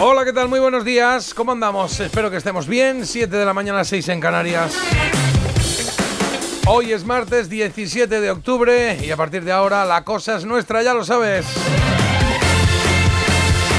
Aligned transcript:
Hola, 0.00 0.24
¿qué 0.24 0.32
tal? 0.32 0.48
Muy 0.48 0.60
buenos 0.60 0.84
días. 0.84 1.34
¿Cómo 1.34 1.50
andamos? 1.50 1.98
Espero 1.98 2.30
que 2.30 2.36
estemos 2.36 2.68
bien. 2.68 3.04
7 3.04 3.36
de 3.36 3.44
la 3.44 3.52
mañana, 3.52 3.82
6 3.82 4.08
en 4.10 4.20
Canarias. 4.20 4.72
Hoy 6.68 6.92
es 6.92 7.04
martes 7.04 7.48
17 7.48 8.20
de 8.20 8.30
octubre 8.30 8.96
y 9.04 9.10
a 9.10 9.16
partir 9.16 9.42
de 9.42 9.50
ahora 9.50 9.84
la 9.84 10.04
cosa 10.04 10.36
es 10.36 10.44
nuestra, 10.44 10.84
ya 10.84 10.94
lo 10.94 11.04
sabes. 11.04 11.46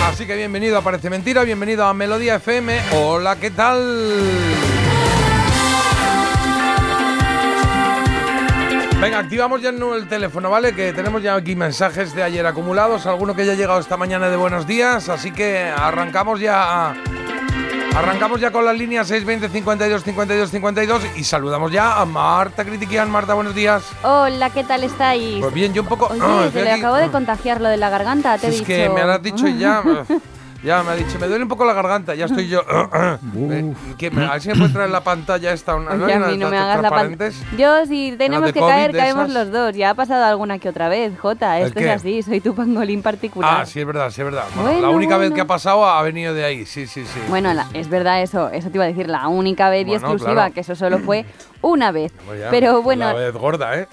Así 0.09 0.27
que 0.27 0.35
bienvenido 0.35 0.77
a 0.77 0.81
Parece 0.81 1.09
Mentira, 1.09 1.43
bienvenido 1.43 1.85
a 1.85 1.93
Melodía 1.93 2.35
FM. 2.35 2.81
Hola, 2.97 3.37
¿qué 3.37 3.51
tal? 3.51 4.88
Venga, 9.01 9.19
activamos 9.19 9.61
ya 9.61 9.69
el 9.69 10.07
teléfono, 10.09 10.49
¿vale? 10.49 10.73
Que 10.75 10.91
tenemos 10.91 11.23
ya 11.23 11.35
aquí 11.35 11.55
mensajes 11.55 12.13
de 12.13 12.21
ayer 12.21 12.45
acumulados, 12.45 13.05
alguno 13.05 13.33
que 13.33 13.45
ya 13.45 13.53
ha 13.53 13.55
llegado 13.55 13.79
esta 13.79 13.95
mañana 13.95 14.29
de 14.29 14.35
buenos 14.35 14.67
días, 14.67 15.07
así 15.07 15.31
que 15.31 15.69
arrancamos 15.69 16.39
ya 16.41 16.93
Arrancamos 17.95 18.39
ya 18.39 18.51
con 18.51 18.63
las 18.65 18.77
líneas 18.77 19.07
620 19.07 19.49
52 19.49 20.03
52 20.03 20.51
52 20.51 21.03
y 21.17 21.23
saludamos 21.23 21.71
ya 21.71 21.99
a 21.99 22.05
Marta 22.05 22.63
Critiquian. 22.63 23.09
Marta, 23.09 23.33
buenos 23.33 23.55
días. 23.55 23.83
Hola, 24.03 24.51
¿qué 24.51 24.63
tal 24.63 24.83
estáis? 24.83 25.41
Pues 25.41 25.53
bien, 25.53 25.73
yo 25.73 25.81
un 25.81 25.87
poco. 25.87 26.07
Oye, 26.07 26.21
ah, 26.23 26.47
te 26.53 26.63
le 26.63 26.71
acabo 26.71 26.95
de 26.95 27.09
contagiar 27.09 27.59
lo 27.59 27.67
de 27.67 27.77
la 27.77 27.89
garganta, 27.89 28.37
te 28.37 28.47
he 28.47 28.49
Es 28.51 28.55
dicho. 28.57 28.67
que 28.67 28.89
me 28.89 29.03
lo 29.03 29.11
has 29.11 29.21
dicho 29.23 29.47
y 29.47 29.57
ya. 29.57 29.83
Ya 30.63 30.83
me 30.83 30.91
ha 30.91 30.95
dicho, 30.95 31.17
me 31.19 31.27
duele 31.27 31.43
un 31.43 31.49
poco 31.49 31.63
la 31.65 31.73
garganta, 31.73 32.15
ya 32.15 32.25
estoy 32.25 32.47
yo. 32.49 32.61
Eh, 33.51 33.73
que 33.97 34.11
me- 34.11 34.25
a 34.25 34.33
ver 34.33 34.41
si 34.41 34.49
me 34.49 34.55
puede 34.55 34.69
traer 34.73 34.89
la 34.89 35.01
pantalla 35.01 35.51
esta. 35.53 35.75
Una, 35.75 35.93
¿no? 35.95 36.05
Oye, 36.05 36.13
a 36.13 36.19
mí 36.19 36.37
no 36.37 36.49
me 36.49 36.57
hagas 36.57 36.81
la 36.81 36.89
pantalla. 36.89 37.35
Yo, 37.57 37.85
si 37.85 38.13
tenemos 38.17 38.51
que 38.51 38.59
COVID, 38.59 38.71
caer, 38.71 38.91
caemos 38.91 39.29
esas. 39.29 39.45
los 39.45 39.51
dos. 39.53 39.75
Ya 39.75 39.91
ha 39.91 39.93
pasado 39.93 40.25
alguna 40.25 40.59
que 40.59 40.69
otra 40.69 40.89
vez, 40.89 41.17
Jota. 41.17 41.59
¿El 41.59 41.67
Esto 41.67 41.79
qué? 41.79 41.85
es 41.89 41.95
así, 41.95 42.21
soy 42.23 42.41
tu 42.41 42.53
pangolín 42.53 43.01
particular. 43.01 43.61
Ah, 43.61 43.65
sí, 43.65 43.79
es 43.79 43.85
verdad, 43.87 44.09
sí, 44.11 44.21
es 44.21 44.25
verdad. 44.25 44.43
Bueno, 44.55 44.69
la 44.71 44.73
Bueno, 44.79 44.91
única 44.91 45.17
vez 45.17 45.29
bueno. 45.29 45.35
que 45.35 45.41
ha 45.41 45.47
pasado 45.47 45.85
ha 45.85 46.01
venido 46.01 46.33
de 46.33 46.43
ahí, 46.43 46.65
sí, 46.65 46.85
sí, 46.87 47.05
sí. 47.05 47.19
Bueno, 47.29 47.53
la- 47.53 47.67
es 47.73 47.89
verdad 47.89 48.21
eso, 48.21 48.49
eso 48.49 48.69
te 48.69 48.77
iba 48.77 48.83
a 48.83 48.87
decir, 48.87 49.07
la 49.07 49.27
única 49.27 49.69
vez 49.69 49.87
y 49.87 49.93
exclusiva, 49.93 50.33
claro. 50.33 50.53
que 50.53 50.59
eso 50.61 50.75
solo 50.75 50.99
fue 50.99 51.25
una 51.61 51.91
vez. 51.91 52.11
Ya, 52.39 52.49
Pero 52.49 52.81
bueno, 52.81 53.05
La 53.07 53.13
vez 53.13 53.33
gorda, 53.33 53.77
¿eh? 53.77 53.87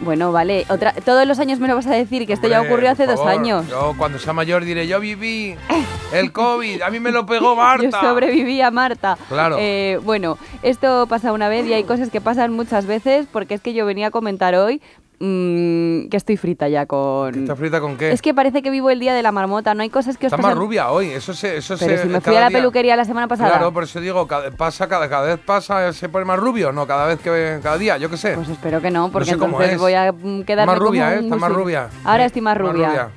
Bueno, 0.00 0.32
vale, 0.32 0.64
otra, 0.68 0.92
todos 0.92 1.26
los 1.26 1.38
años 1.38 1.58
me 1.58 1.68
lo 1.68 1.74
vas 1.74 1.86
a 1.86 1.92
decir, 1.92 2.26
que 2.26 2.32
esto 2.32 2.48
ya 2.48 2.62
ocurrió 2.62 2.90
hace 2.90 3.04
por 3.04 3.14
dos 3.14 3.24
favor, 3.24 3.40
años. 3.40 3.68
Yo 3.68 3.94
cuando 3.98 4.18
sea 4.18 4.32
mayor 4.32 4.64
diré, 4.64 4.86
yo 4.86 5.00
viví 5.00 5.56
el 6.12 6.32
COVID, 6.32 6.82
a 6.82 6.90
mí 6.90 7.00
me 7.00 7.10
lo 7.10 7.26
pegó 7.26 7.56
Marta. 7.56 7.84
Yo 7.84 7.90
sobreviví 7.90 8.60
a 8.60 8.70
Marta. 8.70 9.18
Claro. 9.28 9.56
Eh, 9.58 10.00
bueno, 10.04 10.38
esto 10.62 11.06
pasa 11.08 11.32
una 11.32 11.48
vez 11.48 11.66
y 11.66 11.72
hay 11.72 11.84
cosas 11.84 12.10
que 12.10 12.20
pasan 12.20 12.52
muchas 12.52 12.86
veces 12.86 13.26
porque 13.30 13.54
es 13.54 13.60
que 13.60 13.74
yo 13.74 13.86
venía 13.86 14.08
a 14.08 14.10
comentar 14.10 14.54
hoy 14.54 14.80
mm, 15.20 16.08
que 16.08 16.16
estoy 16.16 16.36
frita 16.36 16.68
ya 16.68 16.86
con... 16.86 17.34
¿Está 17.34 17.56
frita 17.56 17.80
con 17.80 17.96
qué? 17.96 18.12
Es 18.12 18.22
que 18.22 18.34
parece 18.34 18.62
que 18.62 18.70
vivo 18.70 18.90
el 18.90 19.00
día 19.00 19.14
de 19.14 19.22
la 19.22 19.32
marmota, 19.32 19.74
no 19.74 19.82
hay 19.82 19.90
cosas 19.90 20.16
que 20.18 20.26
os 20.26 20.32
Está 20.32 20.42
más 20.42 20.56
rubia 20.56 20.90
hoy, 20.90 21.08
eso 21.10 21.34
se, 21.34 21.56
eso 21.56 21.76
Pero 21.78 21.96
se- 21.96 22.02
si 22.02 22.08
me 22.08 22.20
fui 22.20 22.36
a 22.36 22.40
la 22.40 22.48
día- 22.48 22.58
peluquería 22.58 22.96
la 22.96 23.04
semana 23.04 23.28
pasada. 23.28 23.50
Claro, 23.50 23.72
por 23.72 23.84
eso 23.84 24.00
digo, 24.00 24.26
cada, 24.26 24.50
pasa, 24.50 24.88
cada, 24.88 25.08
cada 25.08 25.26
vez 25.26 25.38
pasa, 25.38 25.92
se 25.92 26.08
pone 26.08 26.24
más 26.24 26.38
rubio, 26.38 26.72
no, 26.72 26.86
cada 26.86 27.06
vez 27.06 27.18
que 27.20 27.60
cada 27.62 27.78
día, 27.78 27.96
yo 27.98 28.08
qué 28.10 28.16
sé. 28.16 28.34
Pues 28.34 28.48
espero 28.48 28.80
que 28.80 28.90
no, 28.90 29.10
porque 29.10 29.30
sé 29.30 29.38
cómo 29.38 29.52
entonces 29.56 29.74
es. 29.74 29.80
voy 29.80 29.94
a 29.94 30.12
mm, 30.12 30.42
quedarme 30.42 30.72
Más 30.72 30.78
rubia, 30.78 31.04
como 31.08 31.16
¿eh? 31.20 31.24
Está 31.24 31.36
más 31.36 31.52
rubia. 31.52 31.88
Ahora 32.04 32.24
estoy 32.24 32.42
más 32.42 32.56
rubia. 32.58 33.08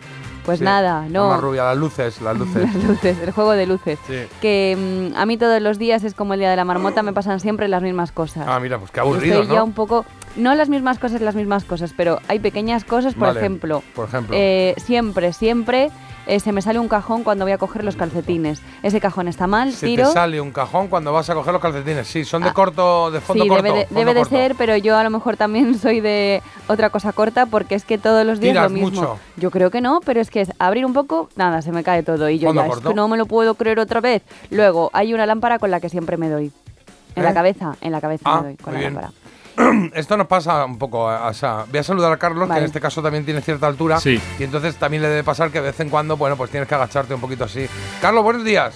Pues 0.43 0.57
Sí, 0.57 0.65
nada, 0.65 1.05
no. 1.07 1.29
Más 1.29 1.39
rubia, 1.39 1.63
las 1.65 1.77
luces, 1.77 2.19
las 2.19 2.35
luces. 2.39 2.63
Las 2.73 2.83
luces, 2.83 3.17
el 3.19 3.29
juego 3.31 3.51
de 3.51 3.67
luces. 3.67 3.99
Sí. 4.07 4.15
Que 4.41 4.75
mm, 5.13 5.15
a 5.15 5.27
mí 5.27 5.37
todos 5.37 5.61
los 5.61 5.77
días 5.77 6.03
es 6.03 6.15
como 6.15 6.33
el 6.33 6.39
día 6.39 6.49
de 6.49 6.55
la 6.55 6.65
marmota, 6.65 7.03
me 7.03 7.13
pasan 7.13 7.39
siempre 7.39 7.67
las 7.67 7.83
mismas 7.83 8.11
cosas. 8.11 8.45
Ah, 8.47 8.59
mira, 8.59 8.79
pues 8.79 8.89
qué 8.89 8.99
aburrido, 9.01 9.41
Estoy 9.43 9.53
ya 9.53 9.59
¿no? 9.59 9.65
un 9.65 9.73
poco. 9.73 10.03
No 10.35 10.55
las 10.55 10.69
mismas 10.69 10.97
cosas, 10.99 11.21
las 11.21 11.35
mismas 11.35 11.63
cosas, 11.65 11.93
pero 11.95 12.19
hay 12.27 12.39
pequeñas 12.39 12.83
cosas, 12.85 13.13
por 13.15 13.27
Vale, 13.27 13.39
ejemplo. 13.39 13.83
por 13.93 14.07
ejemplo. 14.07 14.35
eh, 14.37 14.73
siempre, 14.77 15.33
siempre 15.33 15.91
eh, 16.27 16.39
se 16.39 16.51
me 16.53 16.61
sale 16.61 16.79
un 16.79 16.87
cajón 16.87 17.23
cuando 17.23 17.43
voy 17.45 17.51
a 17.51 17.57
coger 17.57 17.83
los 17.83 17.95
calcetines. 17.97 18.61
Ese 18.83 19.01
cajón 19.01 19.27
está 19.27 19.47
mal, 19.47 19.73
Se 19.73 19.87
tiro. 19.87 20.07
te 20.07 20.13
sale 20.13 20.39
un 20.39 20.51
cajón 20.51 20.87
cuando 20.87 21.11
vas 21.11 21.29
a 21.29 21.33
coger 21.33 21.51
los 21.51 21.61
calcetines. 21.61 22.07
Sí, 22.07 22.23
son 22.23 22.43
de 22.43 22.49
Ah, 22.49 22.53
corto, 22.53 23.11
de 23.11 23.19
fondo 23.19 23.43
sí, 23.43 23.49
corto. 23.49 23.63
debe 23.63 23.79
de, 23.79 23.85
fondo 23.87 23.99
debe 23.99 24.13
de 24.13 24.19
corto. 24.21 24.35
ser, 24.37 24.55
pero 24.55 24.77
yo 24.77 24.95
a 24.97 25.03
lo 25.03 25.09
mejor 25.09 25.35
también 25.35 25.77
soy 25.79 25.99
de 25.99 26.41
otra 26.67 26.89
cosa 26.91 27.11
corta 27.11 27.45
porque 27.47 27.75
es 27.75 27.83
que 27.83 27.97
todos 27.97 28.25
los 28.25 28.39
días 28.39 28.53
¿Tiras 28.53 28.63
lo 28.71 28.77
mismo. 28.77 28.89
mucho? 28.91 29.19
Yo 29.35 29.51
creo 29.51 29.69
que 29.71 29.81
no, 29.81 29.99
pero 30.05 30.21
es 30.21 30.29
que 30.29 30.41
es 30.41 30.51
abrir 30.59 30.85
un 30.85 30.93
poco, 30.93 31.27
nada, 31.35 31.61
se 31.61 31.71
me 31.73 31.83
cae 31.83 32.03
todo 32.03 32.29
y 32.29 32.39
yo 32.39 32.53
ya 32.53 32.61
es 32.63 32.69
corto. 32.69 32.89
que 32.89 32.95
no 32.95 33.07
me 33.09 33.17
lo 33.17 33.25
puedo 33.25 33.55
creer 33.55 33.79
otra 33.79 33.99
vez. 33.99 34.21
Luego 34.49 34.91
hay 34.93 35.13
una 35.13 35.25
lámpara 35.25 35.59
con 35.59 35.71
la 35.71 35.79
que 35.81 35.89
siempre 35.89 36.15
me 36.17 36.29
doy. 36.29 36.51
En 37.15 37.23
¿Eh? 37.23 37.25
la 37.25 37.33
cabeza, 37.33 37.75
en 37.81 37.91
la 37.91 37.99
cabeza 37.99 38.23
Ah, 38.25 38.41
me 38.41 38.47
doy 38.49 38.55
con 38.57 38.73
la 38.73 38.79
bien. 38.79 38.93
lámpara. 38.93 39.13
Esto 39.93 40.17
nos 40.17 40.27
pasa 40.27 40.65
un 40.65 40.77
poco. 40.77 41.07
a- 41.09 41.27
o 41.27 41.33
sea, 41.33 41.65
voy 41.69 41.79
a 41.79 41.83
saludar 41.83 42.11
a 42.11 42.17
Carlos, 42.17 42.49
que 42.49 42.57
en 42.57 42.63
este 42.65 42.79
caso 42.79 43.01
también 43.01 43.25
tiene 43.25 43.41
cierta 43.41 43.67
altura. 43.67 43.99
Sí. 43.99 44.19
Y 44.39 44.43
entonces 44.43 44.75
también 44.75 45.03
le 45.03 45.09
debe 45.09 45.23
pasar 45.23 45.49
que 45.51 45.59
de 45.59 45.67
vez 45.67 45.79
en 45.79 45.89
cuando, 45.89 46.17
bueno, 46.17 46.35
pues 46.37 46.49
tienes 46.51 46.67
que 46.69 46.75
agacharte 46.75 47.13
un 47.13 47.21
poquito 47.21 47.43
así. 47.45 47.67
Carlos, 48.01 48.23
buenos 48.23 48.43
días. 48.43 48.73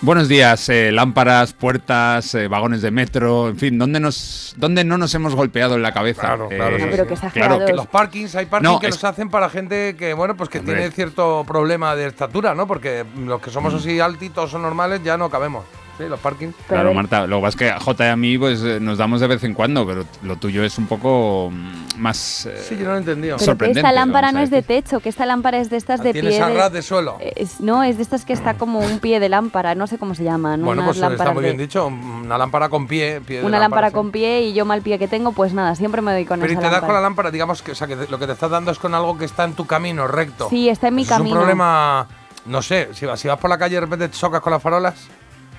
Buenos 0.00 0.28
días, 0.28 0.68
eh, 0.68 0.92
lámparas, 0.92 1.52
puertas, 1.54 2.32
eh, 2.36 2.46
vagones 2.46 2.82
de 2.82 2.92
metro, 2.92 3.48
en 3.48 3.56
fin, 3.56 3.76
¿dónde, 3.76 3.98
nos, 3.98 4.54
¿dónde 4.56 4.84
no 4.84 4.96
nos 4.96 5.12
hemos 5.16 5.34
golpeado 5.34 5.74
en 5.74 5.82
la 5.82 5.90
cabeza? 5.90 6.20
Claro, 6.20 6.48
claro, 6.48 6.76
Eh, 6.76 6.80
Ah, 6.84 6.86
pero 6.88 7.02
sí. 7.02 7.08
que 7.08 7.14
exagerados. 7.14 7.56
claro 7.56 7.66
que 7.66 7.72
Los 7.76 7.86
parkings, 7.88 8.36
hay 8.36 8.46
parkings 8.46 8.72
No, 8.74 8.78
que 8.78 8.86
es- 8.86 8.94
los 8.94 9.02
hacen 9.02 9.28
para 9.28 9.50
gente 9.50 9.96
que, 9.96 10.14
bueno, 10.14 10.36
pues 10.36 10.48
que 10.50 10.60
Hombre. 10.60 10.76
tiene 10.76 10.92
cierto 10.92 11.42
problema 11.48 11.96
de 11.96 12.06
estatura, 12.06 12.54
¿no? 12.54 12.68
Porque 12.68 13.04
los 13.26 13.40
que 13.42 13.50
somos 13.50 13.74
así 13.74 13.98
altitos 13.98 14.54
o 14.54 14.58
normales 14.60 15.02
ya 15.02 15.16
no 15.16 15.28
cabemos. 15.30 15.64
Sí, 15.98 16.04
los 16.08 16.20
parkings. 16.20 16.54
Pero 16.68 16.80
Claro, 16.80 16.94
Marta, 16.94 17.26
lo 17.26 17.36
que 17.38 17.42
pasa 17.42 17.48
es 17.48 17.56
que 17.56 17.70
a 17.70 17.80
J 17.80 18.06
y 18.06 18.08
a 18.10 18.16
mí 18.16 18.38
pues 18.38 18.62
eh, 18.62 18.78
nos 18.80 18.98
damos 18.98 19.20
de 19.20 19.26
vez 19.26 19.42
en 19.42 19.52
cuando, 19.52 19.84
pero 19.84 20.04
lo 20.22 20.36
tuyo 20.36 20.62
es 20.62 20.78
un 20.78 20.86
poco 20.86 21.50
mm, 21.52 21.98
más... 22.00 22.46
eh, 22.46 22.56
Sí, 22.66 22.76
yo 22.76 22.84
no 22.84 22.90
lo 22.90 22.96
he 22.96 22.98
entendido. 23.00 23.34
Pero 23.36 23.38
que 23.38 23.44
sorprendente, 23.44 23.80
esta 23.80 23.92
lámpara 23.92 24.30
no 24.30 24.38
es 24.38 24.50
de 24.50 24.62
techo, 24.62 25.00
que 25.00 25.08
esta 25.08 25.26
lámpara 25.26 25.58
es 25.58 25.70
de 25.70 25.76
estas 25.76 26.00
de 26.02 26.12
pie. 26.12 26.22
Tienes 26.22 26.38
de- 26.38 26.70
de 26.70 26.82
suelo. 26.82 27.18
es- 27.20 27.60
no, 27.60 27.82
es 27.82 27.96
de 27.96 28.04
estas 28.04 28.24
que 28.24 28.32
está 28.32 28.54
como 28.54 28.78
un 28.78 29.00
pie 29.00 29.18
de 29.18 29.28
lámpara, 29.28 29.74
no 29.74 29.86
sé 29.88 29.98
cómo 29.98 30.14
se 30.14 30.22
llaman. 30.22 30.62
bueno, 30.64 30.82
unas 30.82 30.96
pues 30.98 31.10
está 31.12 31.32
muy 31.32 31.42
de- 31.42 31.48
bien 31.48 31.58
dicho. 31.58 31.86
Una 31.88 32.38
lámpara 32.38 32.68
con 32.68 32.86
pie. 32.86 33.20
pie 33.20 33.40
de 33.40 33.44
Una 33.46 33.58
lámpara 33.58 33.88
sí. 33.88 33.94
con 33.94 34.12
pie 34.12 34.42
y 34.42 34.52
yo 34.54 34.64
mal 34.64 34.82
pie 34.82 34.98
que 35.00 35.08
tengo, 35.08 35.32
pues 35.32 35.52
nada, 35.52 35.74
siempre 35.74 36.00
me 36.00 36.12
doy 36.12 36.24
con 36.26 36.38
Pero 36.38 36.52
y 36.52 36.56
esa 36.56 36.62
te 36.62 36.70
das 36.70 36.80
con 36.84 36.94
la 36.94 37.00
lámpara, 37.00 37.30
digamos 37.32 37.60
que, 37.62 37.72
o 37.72 37.74
sea, 37.74 37.88
que 37.88 37.96
lo 38.08 38.18
que 38.20 38.26
te 38.26 38.32
estás 38.34 38.50
dando 38.50 38.70
es 38.70 38.78
con 38.78 38.94
algo 38.94 39.18
que 39.18 39.24
está 39.24 39.42
en 39.44 39.54
tu 39.54 39.66
camino 39.66 40.06
recto. 40.06 40.48
Sí, 40.48 40.68
está 40.68 40.88
en 40.88 40.94
mi 40.94 41.02
Eso 41.02 41.14
Es 41.14 41.18
camino. 41.18 41.34
un 41.36 41.40
problema, 41.40 42.06
no 42.46 42.62
sé, 42.62 42.90
si 42.92 43.04
vas, 43.04 43.18
si 43.18 43.26
vas 43.28 43.38
por 43.38 43.50
la 43.50 43.58
calle 43.58 43.72
y 43.72 43.74
de 43.76 43.80
repente 43.80 44.08
te 44.08 44.16
chocas 44.16 44.40
con 44.40 44.52
las 44.52 44.62
farolas 44.62 44.94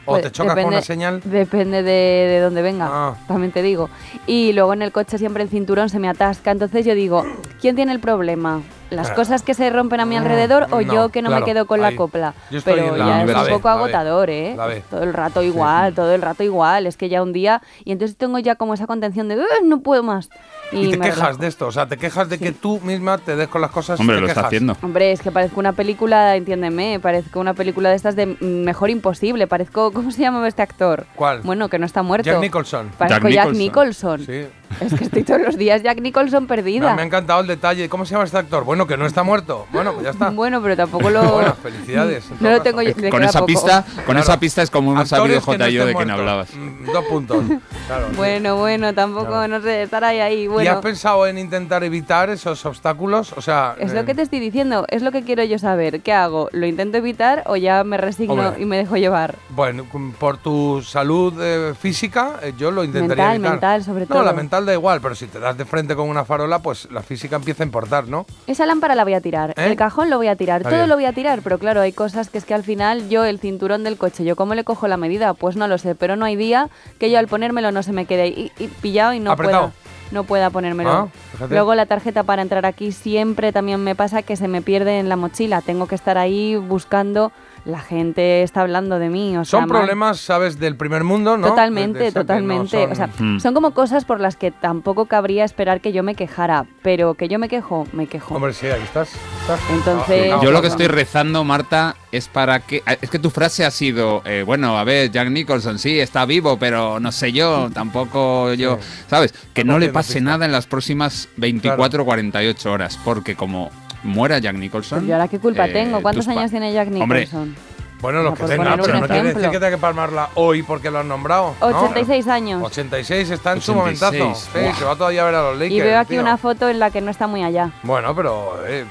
o 0.06 0.12
Pues 0.14 0.24
te 0.24 0.32
chocas 0.32 0.54
con 0.54 0.58
depende- 0.64 0.76
una 0.78 0.82
señal. 0.82 1.22
Depende 1.24 1.84
de, 1.84 1.92
de 1.92 2.40
dónde 2.40 2.62
venga, 2.62 2.88
Ah. 2.90 3.16
también 3.28 3.52
te 3.52 3.62
digo. 3.62 3.90
Y 4.28 4.54
luego 4.54 4.74
en 4.74 4.82
el 4.82 4.92
coche 4.92 5.18
siempre 5.18 5.44
el 5.44 5.50
cinturón 5.50 5.90
se 5.90 6.00
me 6.00 6.10
atasca. 6.10 6.52
Entonces 6.52 6.86
yo 6.86 6.96
digo, 6.96 7.24
¿quién 7.62 7.76
tiene 7.76 7.92
el 7.92 8.00
problema? 8.00 8.62
¿Las 8.89 9.11
Ah. 9.11 9.16
cosas 9.16 9.44
que 9.44 9.53
se 9.53 9.69
rompen 9.69 10.00
a 10.00 10.05
mi 10.05 10.16
Mm, 10.16 10.19
alrededor 10.23 10.63
o 10.72 10.81
no, 10.81 10.94
yo 10.94 11.09
que 11.09 11.22
no 11.22 11.29
claro, 11.29 11.45
me 11.45 11.51
quedo 11.51 11.66
con 11.67 11.83
ahí. 11.83 11.91
la 11.91 11.97
copla? 11.97 12.33
Yo 12.50 12.57
estoy 12.59 12.73
Pero 12.73 12.95
la- 12.95 13.05
ya 13.05 13.23
es 13.23 13.35
un 13.47 13.47
poco 13.55 13.67
B, 13.67 13.73
agotador, 13.73 14.29
¿eh? 14.29 14.55
Todo 14.89 15.03
el 15.03 15.13
rato 15.13 15.44
igual, 15.44 15.94
todo 15.94 16.13
el 16.16 16.22
rato 16.22 16.44
igual. 16.44 16.88
Es 16.88 16.97
que 16.97 17.07
ya 17.09 17.21
un 17.21 17.31
día... 17.33 17.62
Y 17.86 17.91
entonces 17.91 18.18
tengo 18.18 18.39
ya 18.39 18.56
como 18.56 18.74
esa 18.74 18.88
contención 18.88 19.27
de, 19.27 19.36
"Ugh, 19.38 19.63
no 19.65 19.81
puedo 19.81 20.01
más. 20.03 20.30
Y, 20.71 20.86
Y 20.88 20.91
te 20.91 20.97
me 20.97 21.06
quejas 21.06 21.19
relajo. 21.19 21.38
de 21.41 21.47
esto, 21.47 21.68
o 21.68 21.71
sea, 21.71 21.88
te 21.88 21.97
quejas 21.97 22.30
de 22.30 22.38
que 22.38 22.51
tú 22.51 22.80
misma 22.81 23.18
te 23.18 23.36
des 23.36 23.47
con 23.47 23.62
las 23.62 23.71
cosas. 23.71 24.00
Hombre, 24.00 24.18
te 24.18 24.21
lo 24.21 24.27
está 24.27 24.41
quejas. 24.41 24.47
haciendo. 24.47 24.77
Hombre, 24.83 25.12
es 25.12 25.21
que 25.21 25.31
parezco 25.31 25.59
una 25.59 25.74
película, 25.74 26.35
entiéndeme, 26.35 27.00
parezco 27.00 27.39
una 27.39 27.53
película 27.56 27.89
de 27.89 27.95
estas 27.95 28.15
de 28.15 28.25
mm, 28.27 28.38
Mejor 28.65 28.89
Imposible, 28.92 29.47
parezco, 29.47 29.92
¿cómo 29.92 30.12
se 30.12 30.21
llama 30.21 30.47
este 30.47 30.62
actor? 30.62 31.06
¿Cuál? 31.15 31.42
Bueno, 31.42 31.69
que 31.69 31.80
no 31.80 31.85
está 31.88 32.03
muerto. 32.03 32.25
Jack 32.30 32.39
Nicholson. 32.42 32.89
Parezco 32.97 33.30
Jack 33.30 33.45
Jack 33.47 33.56
Nicholson. 33.56 34.19
Nicholson. 34.19 34.25
Sí. 34.25 34.47
Es 34.80 34.94
que 34.94 35.04
estoy 35.04 35.24
todos 35.24 35.42
los 35.42 35.57
días 35.57 35.81
Jack 35.83 36.00
Nicholson 36.00 36.48
perdida. 36.48 36.89
No, 36.89 36.95
me 36.95 37.01
ha 37.01 37.06
encantado 37.06 37.42
el 37.42 37.48
detalle. 37.48 37.89
¿Cómo 37.89 38.06
se 38.06 38.12
llama 38.12 38.24
este 38.25 38.38
actor? 38.38 38.63
Bueno, 38.63 38.88
que 38.88 38.98
no 38.98 39.06
está 39.06 39.24
muerto. 39.24 39.66
Bueno, 39.71 39.94
pues 39.94 40.06
ya 40.06 40.12
está. 40.12 40.30
Bueno, 40.30 40.62
pero 40.62 40.75
tampoco 40.77 41.10
lo... 41.10 41.24
Bueno, 41.24 41.54
felicidades, 41.56 42.25
No 42.39 42.50
lo 42.51 42.62
tengo 42.62 42.81
yo. 42.81 42.92
le 42.98 43.10
con 43.10 43.24
esa 43.24 43.39
poco. 43.39 43.48
pista, 43.48 43.83
con 43.95 44.04
Claro. 44.06 44.19
esa 44.21 44.39
pista 44.39 44.62
es 44.62 44.69
como 44.69 44.92
hemos 44.94 45.10
sabido 45.10 45.42
J 45.42 45.57
no 45.57 45.68
y 45.68 45.74
yo 45.74 45.86
de 45.86 45.92
estén 45.92 46.06
quién 46.07 46.19
hablabas. 46.19 46.50
Mm, 46.56 46.86
Dos 46.92 47.06
puntos. 47.06 47.44
Claro. 47.88 48.07
Bueno, 48.16 48.57
bueno, 48.57 48.94
tampoco, 48.94 49.27
Claro. 49.27 49.48
no 49.48 49.62
sé, 49.62 49.81
estar 49.83 50.04
ahí, 50.04 50.19
ahí. 50.19 50.42
¿Y 50.44 50.48
Bueno, 50.48 50.71
has 50.71 50.77
pensado 50.81 51.25
en 51.27 51.38
intentar 51.38 51.83
evitar 51.83 52.30
esos 52.30 52.66
obstáculos? 52.66 53.33
O 53.36 53.42
sea, 53.42 53.75
es 53.80 53.92
eh, 53.92 53.95
lo 53.95 54.06
que 54.06 54.13
te 54.16 54.21
estoy 54.21 54.39
diciendo, 54.39 54.86
es 54.89 55.01
lo 55.01 55.12
que 55.12 55.24
quiero 55.24 55.44
yo 55.44 55.57
saber. 55.60 56.01
¿Qué 56.01 56.13
hago? 56.13 56.50
¿Lo 56.51 56.66
intento 56.68 56.98
evitar 56.98 57.44
o 57.48 57.56
ya 57.56 57.83
me 57.83 57.98
resigno 57.98 58.33
Hombre. 58.33 58.62
y 58.62 58.66
me 58.66 58.77
dejo 58.77 58.95
llevar? 58.98 59.36
Bueno, 59.50 59.86
por 60.19 60.38
tu 60.38 60.81
salud 60.83 61.33
eh, 61.42 61.74
física, 61.80 62.39
eh, 62.44 62.54
yo 62.57 62.71
lo 62.71 62.83
intentaría 62.83 63.25
Mental, 63.25 63.36
evitar. 63.36 63.51
mental, 63.51 63.83
sobre 63.83 64.01
No, 64.06 64.16
todo. 64.16 64.24
la 64.24 64.33
mental 64.33 64.58
tal 64.59 64.65
da 64.65 64.73
igual, 64.73 65.00
pero 65.01 65.15
si 65.15 65.27
te 65.27 65.39
das 65.39 65.57
de 65.57 65.65
frente 65.65 65.95
con 65.95 66.09
una 66.09 66.25
farola, 66.25 66.59
pues 66.59 66.89
la 66.91 67.01
física 67.01 67.35
empieza 67.38 67.63
a 67.63 67.65
importar, 67.65 68.07
¿no? 68.07 68.25
Esa 68.47 68.65
lámpara 68.65 68.94
la 68.95 69.03
voy 69.03 69.13
a 69.13 69.21
tirar, 69.21 69.51
¿Eh? 69.51 69.65
el 69.65 69.75
cajón 69.75 70.09
lo 70.09 70.17
voy 70.17 70.27
a 70.27 70.35
tirar, 70.35 70.61
Está 70.61 70.69
todo 70.69 70.79
bien. 70.79 70.89
lo 70.89 70.95
voy 70.95 71.06
a 71.06 71.13
tirar, 71.13 71.41
pero 71.41 71.57
claro, 71.59 71.81
hay 71.81 71.94
cosas 71.94 72.29
que 72.29 72.38
es 72.38 72.45
que 72.45 72.53
al 72.53 72.63
final 72.63 73.09
yo 73.09 73.23
el 73.25 73.39
cinturón 73.39 73.83
del 73.83 73.97
coche, 73.97 74.23
yo 74.23 74.35
cómo 74.35 74.53
le 74.56 74.63
cojo 74.63 74.88
la 74.88 74.97
medida, 74.97 75.33
pues 75.33 75.56
no 75.56 75.67
lo 75.67 75.77
sé, 75.77 75.95
pero 75.95 76.15
no 76.15 76.25
hay 76.25 76.35
día 76.35 76.69
que 77.00 77.09
yo 77.09 77.17
al 77.19 77.27
ponérmelo 77.27 77.71
no 77.71 77.83
se 77.83 77.94
me 77.94 78.06
quede 78.06 78.27
y, 78.27 78.51
y 78.59 78.67
pillado 78.67 79.13
y 79.13 79.19
no 79.19 79.31
Apretado. 79.31 79.69
pueda 79.69 79.73
no 80.11 80.23
pueda 80.23 80.50
ponérmelo. 80.50 80.89
Ah. 80.89 81.07
Luego 81.51 81.75
la 81.75 81.85
tarjeta 81.85 82.23
para 82.23 82.41
entrar 82.41 82.65
aquí 82.65 82.91
siempre 82.91 83.51
también 83.53 83.83
me 83.83 83.94
pasa 83.94 84.23
que 84.23 84.35
se 84.35 84.47
me 84.47 84.63
pierde 84.63 84.97
en 84.97 85.07
la 85.07 85.15
mochila, 85.15 85.61
tengo 85.61 85.85
que 85.88 85.94
estar 85.94 86.17
ahí 86.17 86.56
buscando, 86.56 87.31
la 87.69 87.80
gente 87.80 88.44
está 88.44 88.62
hablando 88.62 89.00
de 89.00 89.10
mí, 89.10 89.38
o 89.38 89.45
sea, 89.45 89.60
Son 89.62 89.69
mal. 89.69 89.80
problemas, 89.80 90.19
¿sabes? 90.19 90.60
Del 90.60 90.75
primer 90.75 91.04
mundo, 91.04 91.38
¿no? 91.38 91.48
Totalmente, 91.48 92.06
no 92.07 92.12
totalmente. 92.12 92.83
son- 92.83 92.92
O 92.92 92.95
sea, 92.95 93.10
Mm. 93.19 93.39
son 93.39 93.54
como 93.54 93.71
cosas 93.71 94.06
por 94.06 94.19
las 94.19 94.36
que 94.36 94.51
tampoco 94.51 95.06
cabría 95.06 95.45
esperar 95.45 95.80
que 95.81 95.92
yo 95.92 96.04
me 96.04 96.16
quejara, 96.16 96.66
pero 96.81 97.13
que 97.13 97.27
yo 97.27 97.39
me 97.39 97.48
quejo, 97.50 97.88
me 97.94 98.07
quejo. 98.07 98.36
Hombre, 98.36 98.54
sí, 98.54 98.68
ahí 98.68 98.81
estás. 98.81 99.10
estás. 99.42 99.60
Entonces- 99.71 100.31
Ah, 100.33 100.39
Yo 100.44 100.51
lo 100.51 100.57
ah, 100.60 100.62
que 100.62 100.68
estoy 100.68 100.88
rezando, 100.88 101.44
Marta, 101.44 101.95
es 102.12 102.27
para 102.27 102.60
que. 102.60 102.83
Es 103.01 103.10
que 103.10 103.19
tu 103.19 103.30
frase 103.30 103.66
ha 103.66 103.71
sido, 103.71 104.21
eh, 104.25 104.44
bueno, 104.45 104.77
a 104.77 104.83
ver, 104.83 105.12
Jack 105.12 105.30
Nicholson 105.30 105.80
sí 105.80 106.00
está 106.00 106.25
vivo, 106.25 106.57
pero 106.60 107.00
no 107.00 107.12
sé 107.12 107.31
yo, 107.31 107.69
tampoco 107.74 108.54
yo. 108.54 108.77
Sí. 108.81 109.04
¿Sabes? 109.10 109.33
Que 109.54 109.63
no 109.63 109.80
le 109.80 109.89
pase 109.89 110.21
nada 110.21 110.45
en 110.45 110.51
las 110.51 110.66
próximas 110.68 111.30
24 111.38 112.04
o 112.04 112.06
48 112.06 112.71
horas, 112.71 113.00
porque 113.04 113.36
como 113.36 113.69
muera 114.04 114.40
Jack 114.40 114.56
Nicholson. 114.56 115.00
Pues 115.00 115.07
yo 115.10 115.16
ahora 115.16 115.28
qué 115.28 115.40
culpa 115.40 115.68
eh, 115.68 115.74
tengo. 115.74 116.01
¿Cuántos 116.01 116.28
años 116.28 116.50
tiene 116.51 116.74
Jack 116.74 116.88
Hombre, 117.00 117.22
Nicholson? 117.22 117.56
Bueno, 118.01 118.24
lo 118.24 118.30
O 118.30 118.34
que 118.34 118.48
sea, 118.48 118.56
por 118.56 118.66
tenga, 118.66 118.78
pero 118.81 118.94
no 118.94 119.07
quiere 119.07 119.13
decir 119.24 119.30
ejemplo. 119.31 119.51
que 119.51 119.57
tenga 119.60 119.69
que 119.72 119.78
palmarla 119.78 120.30
hoy 120.36 120.63
porque 120.63 120.90
lo 120.90 121.00
han 121.00 121.07
nombrado. 121.10 121.54
¿no? 121.60 121.68
86 121.68 122.28
años. 122.28 122.63
86 122.63 123.30
está 123.30 123.51
en 123.51 123.62
su 123.62 123.74
86, 123.74 124.22
momentazo. 124.22 124.51
Sí, 124.54 124.80
se 124.80 124.86
va 124.86 124.96
todavía 124.96 125.24
a 125.24 125.25
ver 125.25 125.36
a 125.36 125.42
los 125.42 125.54
Lakers. 125.56 125.72
Y 125.74 125.81
veo 125.81 126.00
aquí 126.00 126.10
tío. 126.13 126.22
una 126.22 126.38
foto 126.38 126.69
en 126.69 126.80
la 126.80 126.92
que 126.92 127.01
no 127.01 127.12
está 127.12 127.28
muy 127.28 127.44
allá. 127.44 127.72
Bueno, 127.84 128.16
pero. 128.16 128.63
eh, 128.66 128.86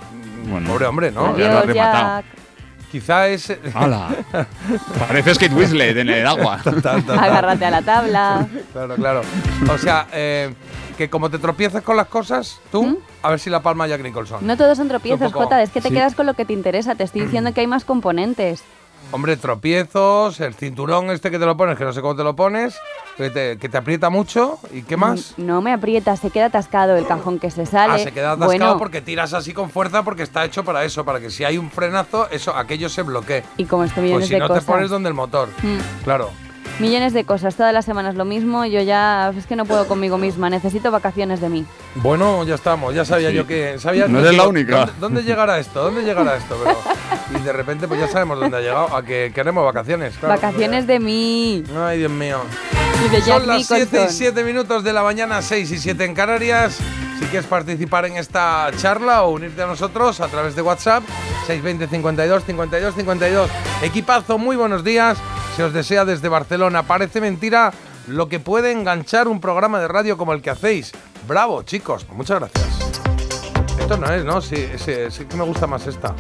Bueno. 0.46 0.68
pobre 0.70 0.84
hombre, 0.86 1.10
¿no? 1.10 1.36
ya 1.38 1.48
lo 1.48 1.56
ha 1.56 1.60
Adiós, 1.60 1.66
rematado. 1.74 2.20
Jack. 2.22 2.24
Quizá 2.92 3.28
es. 3.28 3.52
¡Hala! 3.74 4.08
Pareces 4.98 5.38
Kate 5.38 6.00
en 6.00 6.08
el 6.08 6.26
agua. 6.26 6.58
Agárrate 6.64 7.64
a 7.66 7.70
la 7.70 7.82
tabla. 7.82 8.46
Claro, 8.72 8.94
claro. 8.94 9.20
O 9.70 9.78
sea, 9.78 10.06
eh, 10.12 10.52
que 10.98 11.08
como 11.08 11.30
te 11.30 11.38
tropieces 11.38 11.80
con 11.82 11.96
las 11.96 12.08
cosas, 12.08 12.60
tú, 12.72 12.82
¿Mm? 12.84 12.96
a 13.22 13.30
ver 13.30 13.38
si 13.38 13.48
la 13.50 13.60
palma 13.62 13.86
Jack 13.86 14.02
Nicholson. 14.02 14.44
No 14.44 14.56
todos 14.56 14.76
son 14.76 14.88
tropiezos, 14.88 15.32
poco- 15.32 15.44
Jota. 15.44 15.62
Es 15.62 15.70
que 15.70 15.80
te 15.80 15.88
Sí. 15.88 15.94
quedas 15.94 16.14
con 16.16 16.26
lo 16.26 16.34
que 16.34 16.44
te 16.44 16.52
interesa. 16.52 16.96
Te 16.96 17.04
estoy 17.04 17.20
diciendo 17.22 17.54
que 17.54 17.60
hay 17.60 17.68
más 17.68 17.84
componentes. 17.84 18.64
Hombre, 19.12 19.36
tropiezos, 19.36 20.40
el 20.40 20.54
cinturón 20.54 21.10
este 21.10 21.30
que 21.30 21.38
te 21.38 21.46
lo 21.46 21.56
pones, 21.56 21.78
que 21.78 21.84
no 21.84 21.92
sé 21.92 22.02
cómo 22.02 22.16
te 22.16 22.24
lo 22.24 22.34
pones, 22.34 22.76
que 23.16 23.30
te, 23.30 23.56
que 23.56 23.68
te 23.68 23.78
aprieta 23.78 24.10
mucho. 24.10 24.58
¿Y 24.72 24.82
qué 24.82 24.96
más? 24.96 25.34
No 25.38 25.62
me 25.62 25.72
aprieta, 25.72 26.16
se 26.16 26.30
queda 26.30 26.46
atascado 26.46 26.96
el 26.96 27.06
cajón 27.06 27.38
que 27.38 27.50
se 27.52 27.64
sale. 27.64 27.94
Ah, 27.94 27.98
se 27.98 28.10
queda 28.12 28.32
atascado 28.32 28.46
bueno, 28.48 28.76
porque 28.76 29.00
tiras 29.00 29.32
así 29.34 29.54
con 29.54 29.70
fuerza 29.70 30.02
porque 30.02 30.24
está 30.24 30.44
hecho 30.44 30.64
para 30.64 30.84
eso, 30.84 31.04
para 31.04 31.20
que 31.20 31.30
si 31.30 31.44
hay 31.44 31.56
un 31.58 31.70
frenazo, 31.70 32.28
eso, 32.30 32.54
aquello 32.56 32.88
se 32.88 33.02
bloquee. 33.02 33.44
Y 33.56 33.64
como 33.66 33.84
esto 33.84 33.94
Pues 33.94 34.04
millones 34.06 34.26
si 34.28 34.34
de 34.34 34.40
no 34.40 34.48
cosas. 34.48 34.64
te 34.66 34.72
pones 34.72 34.90
donde 34.90 35.08
el 35.08 35.14
motor. 35.14 35.48
Mm. 35.62 36.02
Claro. 36.04 36.30
Millones 36.78 37.12
de 37.12 37.24
cosas, 37.24 37.56
todas 37.56 37.72
las 37.74 37.84
semanas 37.84 38.14
lo 38.14 38.24
mismo. 38.24 38.64
Yo 38.64 38.80
ya 38.80 39.32
es 39.36 39.46
que 39.46 39.56
no 39.56 39.64
puedo 39.64 39.88
conmigo 39.88 40.16
misma. 40.16 40.48
Necesito 40.48 40.90
vacaciones 40.92 41.40
de 41.40 41.48
mí. 41.48 41.64
Bueno, 41.96 42.44
ya 42.44 42.54
estamos, 42.54 42.94
ya 42.94 43.04
sabía 43.04 43.30
Sí. 43.30 43.34
yo 43.36 43.46
que. 43.48 43.78
Sabía 43.80 44.06
No 44.06 44.20
eres 44.20 44.36
la 44.36 44.46
única. 44.46 44.76
¿dónde, 44.76 44.92
dónde 45.00 45.22
llegará 45.24 45.58
esto? 45.58 45.82
¿Dónde 45.82 46.02
llegará 46.02 46.36
esto? 46.36 46.56
Pero, 46.62 46.76
y 47.40 47.42
de 47.42 47.52
repente, 47.52 47.88
pues 47.88 47.98
ya 48.00 48.06
sabemos 48.06 48.38
dónde 48.38 48.56
ha 48.58 48.60
llegado. 48.60 48.94
A 48.96 49.02
que 49.02 49.32
queremos 49.34 49.64
vacaciones. 49.64 50.14
claro. 50.18 50.34
vacaciones 50.36 50.86
de 50.86 51.00
mí. 51.00 51.64
Ay, 51.76 51.98
Dios 51.98 52.12
mío. 52.12 52.38
Y 53.04 53.08
de 53.08 53.20
Jack 53.20 53.38
Son 53.38 53.46
las 53.46 53.66
7 53.66 53.80
y 53.80 53.84
Nicholson. 53.84 54.16
7 54.16 54.44
minutos 54.44 54.84
de 54.84 54.92
la 54.92 55.02
mañana, 55.02 55.40
6 55.40 55.70
y 55.70 55.78
7 55.78 56.04
en 56.04 56.14
Canarias. 56.14 56.78
Si 57.18 57.24
quieres 57.26 57.46
participar 57.46 58.06
en 58.06 58.16
esta 58.16 58.70
charla 58.76 59.22
o 59.22 59.30
unirte 59.30 59.62
a 59.62 59.66
nosotros 59.66 60.20
a 60.20 60.28
través 60.28 60.54
de 60.56 60.62
WhatsApp, 60.62 61.02
620 61.46 61.88
52 61.88 62.44
52 62.44 62.94
52. 62.94 63.50
Equipazo, 63.82 64.38
muy 64.38 64.56
buenos 64.56 64.84
días. 64.84 65.18
Se 65.56 65.64
os 65.64 65.72
desea 65.72 66.04
desde 66.04 66.28
Barcelona. 66.28 66.84
Parece 66.84 67.20
mentira 67.20 67.72
lo 68.06 68.28
que 68.28 68.40
puede 68.40 68.72
enganchar 68.72 69.28
un 69.28 69.40
programa 69.40 69.80
de 69.80 69.88
radio 69.88 70.16
como 70.16 70.32
el 70.32 70.42
que 70.42 70.50
hacéis. 70.50 70.92
Bravo, 71.26 71.62
chicos. 71.62 72.06
Muchas 72.10 72.40
gracias. 72.40 72.66
Esto 73.78 73.96
no 73.96 74.12
es, 74.12 74.24
¿no? 74.24 74.40
Sí, 74.40 74.68
sí, 74.76 74.92
sí 75.10 75.24
que 75.24 75.36
me 75.36 75.44
gusta 75.44 75.66
más 75.66 75.86
esta. 75.86 76.14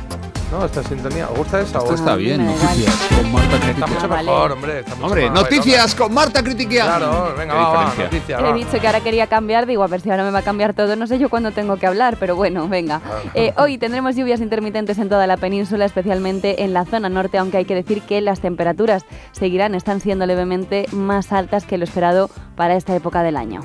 ¿No? 0.50 0.64
Esta 0.64 0.82
sintonía. 0.82 1.28
¿Os 1.30 1.36
gusta 1.38 1.60
esa? 1.60 1.78
Esto 1.78 1.90
o 1.90 1.94
está 1.94 2.16
bien, 2.16 2.46
me 2.46 2.56
da 2.56 2.74
igual. 2.74 2.86
noticias 2.86 3.08
con 3.20 3.32
Marta 3.32 3.56
Está 3.68 3.86
mucho 3.86 4.00
Ah, 4.02 4.06
vale. 4.06 4.30
mejor, 4.30 4.52
hombre. 4.52 4.78
está 4.80 4.94
mucho 4.94 5.06
Hombre, 5.06 5.30
más 5.30 5.42
noticias 5.42 5.94
con 5.94 6.14
Marta 6.14 6.42
Critiquian. 6.42 6.86
Claro, 6.86 7.34
venga, 7.36 7.52
Qué 7.54 7.58
va, 7.60 7.68
va, 7.68 7.84
diferencia. 7.90 8.04
noticias. 8.04 8.40
He 8.40 8.42
va. 8.44 8.52
dicho 8.54 8.80
que 8.80 8.86
ahora 8.86 9.00
quería 9.00 9.26
cambiar, 9.26 9.66
digo, 9.66 9.82
a 9.82 9.86
ver 9.88 10.00
si 10.00 10.10
ahora 10.10 10.24
me 10.24 10.30
va 10.30 10.38
a 10.38 10.42
cambiar 10.42 10.72
todo. 10.72 10.96
No 10.96 11.06
sé 11.06 11.18
yo 11.18 11.28
cuándo 11.28 11.50
tengo 11.52 11.76
que 11.76 11.86
hablar, 11.86 12.16
pero 12.18 12.34
bueno, 12.34 12.66
venga. 12.66 13.02
Eh, 13.34 13.52
hoy 13.58 13.76
tendremos 13.76 14.16
lluvias 14.16 14.40
intermitentes 14.40 14.98
en 14.98 15.10
toda 15.10 15.26
la 15.26 15.36
península, 15.36 15.84
especialmente 15.84 16.62
en 16.64 16.72
la 16.72 16.86
zona 16.86 17.10
norte, 17.10 17.36
aunque 17.36 17.58
hay 17.58 17.64
que 17.66 17.74
decir 17.74 18.00
que 18.02 18.22
las 18.22 18.40
temperaturas 18.40 19.04
seguirán, 19.32 19.74
están 19.74 20.00
siendo 20.00 20.24
levemente 20.24 20.86
más 20.92 21.30
altas 21.32 21.66
que 21.66 21.76
lo 21.76 21.84
esperado 21.84 22.30
para 22.56 22.74
esta 22.74 22.96
época 22.96 23.22
del 23.22 23.36
año. 23.36 23.60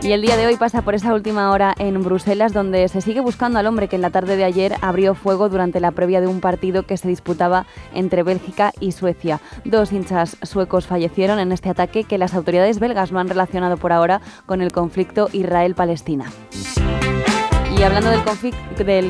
Y 0.00 0.12
el 0.12 0.22
día 0.22 0.36
de 0.36 0.46
hoy 0.46 0.56
pasa 0.56 0.82
por 0.82 0.94
esa 0.94 1.12
última 1.12 1.50
hora 1.50 1.74
en 1.78 2.02
Bruselas, 2.02 2.52
donde 2.52 2.88
se 2.88 3.00
sigue 3.00 3.20
buscando 3.20 3.58
al 3.58 3.66
hombre 3.66 3.88
que 3.88 3.96
en 3.96 4.02
la 4.02 4.10
tarde 4.10 4.36
de 4.36 4.44
ayer 4.44 4.74
abrió 4.80 5.14
fuego 5.14 5.48
durante 5.48 5.80
la 5.80 5.90
previa 5.90 6.20
de 6.20 6.28
un 6.28 6.40
partido 6.40 6.84
que 6.84 6.96
se 6.96 7.08
disputaba 7.08 7.66
entre 7.92 8.22
Bélgica 8.22 8.72
y 8.78 8.92
Suecia. 8.92 9.40
Dos 9.64 9.92
hinchas 9.92 10.36
suecos 10.42 10.86
fallecieron 10.86 11.40
en 11.40 11.50
este 11.50 11.68
ataque 11.68 12.04
que 12.04 12.16
las 12.16 12.34
autoridades 12.34 12.78
belgas 12.78 13.10
no 13.10 13.18
han 13.18 13.28
relacionado 13.28 13.76
por 13.76 13.92
ahora 13.92 14.20
con 14.46 14.62
el 14.62 14.70
conflicto 14.70 15.28
Israel-Palestina. 15.32 16.26
Y 17.78 17.82
hablando 17.84 18.10
del 18.10 18.24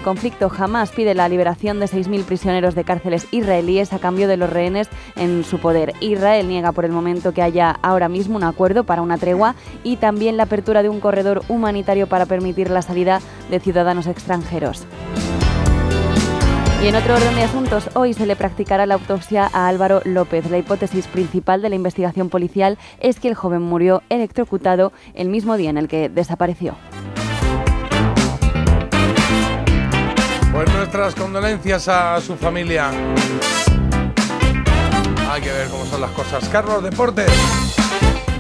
conflicto, 0.02 0.50
del 0.50 0.62
Hamas 0.62 0.90
pide 0.90 1.14
la 1.14 1.26
liberación 1.30 1.80
de 1.80 1.86
6.000 1.86 2.24
prisioneros 2.24 2.74
de 2.74 2.84
cárceles 2.84 3.26
israelíes 3.30 3.94
a 3.94 3.98
cambio 3.98 4.28
de 4.28 4.36
los 4.36 4.50
rehenes 4.50 4.90
en 5.16 5.42
su 5.42 5.58
poder. 5.58 5.94
Israel 6.00 6.46
niega 6.46 6.72
por 6.72 6.84
el 6.84 6.92
momento 6.92 7.32
que 7.32 7.40
haya 7.40 7.70
ahora 7.80 8.10
mismo 8.10 8.36
un 8.36 8.44
acuerdo 8.44 8.84
para 8.84 9.00
una 9.00 9.16
tregua 9.16 9.54
y 9.84 9.96
también 9.96 10.36
la 10.36 10.42
apertura 10.42 10.82
de 10.82 10.90
un 10.90 11.00
corredor 11.00 11.42
humanitario 11.48 12.08
para 12.08 12.26
permitir 12.26 12.68
la 12.68 12.82
salida 12.82 13.22
de 13.50 13.58
ciudadanos 13.58 14.06
extranjeros. 14.06 14.84
Y 16.84 16.88
en 16.88 16.94
otro 16.94 17.14
orden 17.14 17.34
de 17.36 17.44
asuntos, 17.44 17.88
hoy 17.94 18.12
se 18.12 18.26
le 18.26 18.36
practicará 18.36 18.84
la 18.84 18.94
autopsia 18.94 19.48
a 19.50 19.66
Álvaro 19.66 20.02
López. 20.04 20.50
La 20.50 20.58
hipótesis 20.58 21.06
principal 21.06 21.62
de 21.62 21.70
la 21.70 21.74
investigación 21.74 22.28
policial 22.28 22.76
es 23.00 23.18
que 23.18 23.28
el 23.28 23.34
joven 23.34 23.62
murió 23.62 24.02
electrocutado 24.10 24.92
el 25.14 25.30
mismo 25.30 25.56
día 25.56 25.70
en 25.70 25.78
el 25.78 25.88
que 25.88 26.10
desapareció. 26.10 26.76
Pues 30.58 30.74
nuestras 30.74 31.14
condolencias 31.14 31.86
a 31.86 32.20
su 32.20 32.34
familia. 32.34 32.90
Hay 35.30 35.40
que 35.40 35.52
ver 35.52 35.68
cómo 35.68 35.86
son 35.86 36.00
las 36.00 36.10
cosas. 36.10 36.48
Carlos, 36.48 36.82
deportes. 36.82 37.30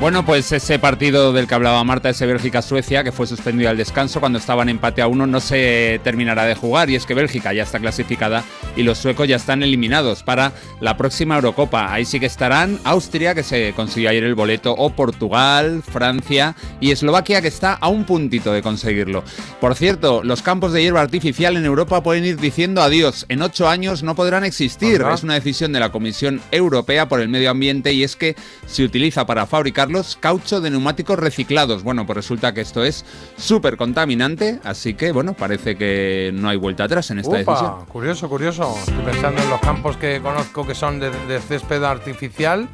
Bueno, 0.00 0.24
pues 0.24 0.52
ese 0.52 0.78
partido 0.78 1.32
del 1.32 1.48
que 1.48 1.56
hablaba 1.56 1.82
Marta, 1.82 2.08
ese 2.08 2.24
Bélgica-Suecia, 2.24 3.02
que 3.02 3.10
fue 3.10 3.26
suspendido 3.26 3.68
al 3.68 3.76
descanso 3.76 4.20
cuando 4.20 4.38
estaban 4.38 4.68
empate 4.68 5.02
a 5.02 5.08
uno, 5.08 5.26
no 5.26 5.40
se 5.40 6.00
terminará 6.04 6.44
de 6.44 6.54
jugar. 6.54 6.88
Y 6.88 6.94
es 6.94 7.04
que 7.04 7.14
Bélgica 7.14 7.52
ya 7.52 7.64
está 7.64 7.80
clasificada 7.80 8.44
y 8.76 8.84
los 8.84 8.98
suecos 8.98 9.26
ya 9.26 9.34
están 9.34 9.64
eliminados 9.64 10.22
para 10.22 10.52
la 10.78 10.96
próxima 10.96 11.34
Eurocopa. 11.34 11.92
Ahí 11.92 12.04
sí 12.04 12.20
que 12.20 12.26
estarán 12.26 12.78
Austria, 12.84 13.34
que 13.34 13.42
se 13.42 13.72
consiguió 13.74 14.10
ayer 14.10 14.22
el 14.22 14.36
boleto, 14.36 14.72
o 14.72 14.90
Portugal, 14.90 15.82
Francia 15.82 16.54
y 16.78 16.92
Eslovaquia, 16.92 17.42
que 17.42 17.48
está 17.48 17.72
a 17.74 17.88
un 17.88 18.04
puntito 18.04 18.52
de 18.52 18.62
conseguirlo. 18.62 19.24
Por 19.60 19.74
cierto, 19.74 20.22
los 20.22 20.42
campos 20.42 20.72
de 20.72 20.80
hierba 20.80 21.00
artificial 21.00 21.56
en 21.56 21.64
Europa 21.64 22.04
pueden 22.04 22.24
ir 22.24 22.36
diciendo 22.38 22.82
adiós. 22.82 23.26
En 23.28 23.42
ocho 23.42 23.68
años 23.68 24.04
no 24.04 24.14
podrán 24.14 24.44
existir. 24.44 25.04
Es 25.12 25.24
una 25.24 25.34
decisión 25.34 25.72
de 25.72 25.80
la 25.80 25.90
Comisión 25.90 26.40
Europea 26.52 27.08
por 27.08 27.20
el 27.20 27.28
Medio 27.28 27.50
Ambiente 27.50 27.92
y 27.92 28.04
es 28.04 28.14
que 28.14 28.36
se 28.68 28.84
utiliza 28.84 29.26
para 29.26 29.46
fabricarlos 29.88 30.16
caucho 30.20 30.60
de 30.60 30.70
neumáticos 30.70 31.18
reciclados. 31.18 31.82
Bueno, 31.82 32.06
pues 32.06 32.16
resulta 32.16 32.52
que 32.52 32.60
esto 32.60 32.84
es 32.84 33.04
súper 33.36 33.76
contaminante, 33.76 34.60
así 34.64 34.94
que 34.94 35.12
bueno, 35.12 35.32
parece 35.34 35.76
que 35.76 36.30
no 36.34 36.48
hay 36.48 36.56
vuelta 36.56 36.84
atrás 36.84 37.10
en 37.10 37.18
esta 37.20 37.36
decisión. 37.36 37.72
Upa, 37.72 37.86
curioso, 37.86 38.28
curioso. 38.28 38.74
Estoy 38.78 39.04
pensando 39.04 39.42
en 39.42 39.50
los 39.50 39.60
campos 39.60 39.96
que 39.96 40.20
conozco 40.20 40.66
que 40.66 40.74
son 40.74 41.00
de, 41.00 41.10
de 41.10 41.40
césped 41.40 41.82
artificial. 41.84 42.68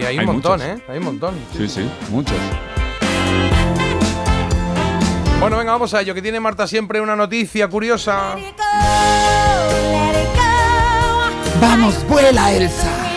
Y 0.00 0.04
hay 0.04 0.14
un 0.14 0.20
Hay 0.20 0.26
montón, 0.26 0.60
muchos. 0.60 0.78
¿eh? 0.78 0.84
Hay 0.88 0.98
un 0.98 1.04
montón. 1.04 1.34
Sí, 1.56 1.68
sí, 1.68 1.88
muchos. 2.10 2.36
Bueno, 5.40 5.56
venga, 5.58 5.72
vamos 5.72 5.92
a 5.94 6.00
ello, 6.00 6.14
que 6.14 6.22
tiene 6.22 6.38
Marta 6.38 6.66
siempre 6.66 7.00
una 7.00 7.16
noticia 7.16 7.66
curiosa. 7.68 8.36
Vamos, 11.60 12.06
vuela 12.08 12.52
Elsa. 12.52 13.11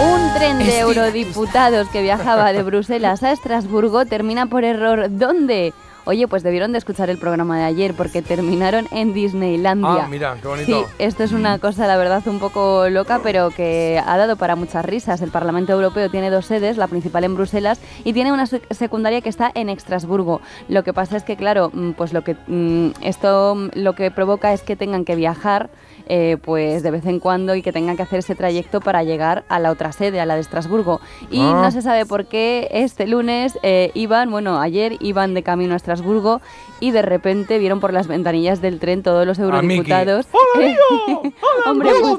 Un 0.00 0.34
tren 0.34 0.58
de 0.58 0.80
eurodiputados 0.80 1.88
que 1.88 2.02
viajaba 2.02 2.52
de 2.52 2.62
Bruselas 2.64 3.22
a 3.22 3.32
Estrasburgo 3.32 4.06
termina 4.06 4.46
por 4.46 4.64
error 4.64 5.06
¿dónde? 5.10 5.72
Oye, 6.04 6.26
pues 6.26 6.42
debieron 6.42 6.72
de 6.72 6.78
escuchar 6.78 7.10
el 7.10 7.18
programa 7.18 7.58
de 7.58 7.62
ayer 7.64 7.94
porque 7.94 8.22
terminaron 8.22 8.88
en 8.90 9.12
Disneylandia. 9.14 10.02
Ah, 10.04 10.08
mira, 10.10 10.34
qué 10.42 10.48
bonito. 10.48 10.66
Sí, 10.66 10.94
esto 10.98 11.22
es 11.22 11.30
una 11.30 11.60
cosa, 11.60 11.86
la 11.86 11.96
verdad, 11.96 12.26
un 12.26 12.40
poco 12.40 12.88
loca, 12.88 13.20
pero 13.22 13.50
que 13.50 14.02
ha 14.04 14.16
dado 14.16 14.34
para 14.34 14.56
muchas 14.56 14.84
risas. 14.84 15.22
El 15.22 15.30
Parlamento 15.30 15.72
Europeo 15.72 16.10
tiene 16.10 16.28
dos 16.30 16.46
sedes, 16.46 16.76
la 16.76 16.88
principal 16.88 17.22
en 17.22 17.36
Bruselas 17.36 17.78
y 18.02 18.12
tiene 18.14 18.32
una 18.32 18.46
sec- 18.46 18.66
secundaria 18.74 19.20
que 19.20 19.28
está 19.28 19.52
en 19.54 19.68
Estrasburgo. 19.68 20.40
Lo 20.68 20.82
que 20.82 20.92
pasa 20.92 21.16
es 21.16 21.22
que, 21.22 21.36
claro, 21.36 21.70
mm, 21.72 21.92
pues 21.92 22.12
lo 22.12 22.24
que 22.24 22.34
mm, 22.48 22.94
esto 23.02 23.54
mm, 23.54 23.68
lo 23.74 23.92
que 23.94 24.10
provoca 24.10 24.52
es 24.52 24.62
que 24.62 24.74
tengan 24.74 25.04
que 25.04 25.14
viajar 25.14 25.70
eh, 26.14 26.36
pues 26.42 26.82
de 26.82 26.90
vez 26.90 27.06
en 27.06 27.20
cuando 27.20 27.54
y 27.54 27.62
que 27.62 27.72
tengan 27.72 27.96
que 27.96 28.02
hacer 28.02 28.18
ese 28.18 28.34
trayecto 28.34 28.80
para 28.82 29.02
llegar 29.02 29.44
a 29.48 29.58
la 29.58 29.70
otra 29.70 29.92
sede, 29.92 30.20
a 30.20 30.26
la 30.26 30.34
de 30.34 30.42
Estrasburgo. 30.42 31.00
Y 31.30 31.40
Ah. 31.40 31.60
no 31.62 31.70
se 31.70 31.80
sabe 31.80 32.04
por 32.04 32.26
qué 32.26 32.68
este 32.70 33.06
lunes 33.06 33.58
eh, 33.62 33.90
iban, 33.94 34.30
bueno, 34.30 34.60
ayer 34.60 34.98
iban 35.00 35.32
de 35.32 35.42
camino 35.42 35.72
a 35.72 35.76
Estrasburgo 35.76 36.42
y 36.80 36.90
de 36.90 37.00
repente 37.00 37.58
vieron 37.58 37.80
por 37.80 37.94
las 37.94 38.08
ventanillas 38.08 38.60
del 38.60 38.78
tren 38.78 39.02
todos 39.02 39.26
los 39.26 39.38
eurodiputados. 39.38 40.26
Eh, 40.60 40.76
Hombre, 41.66 41.90
pues, 42.00 42.16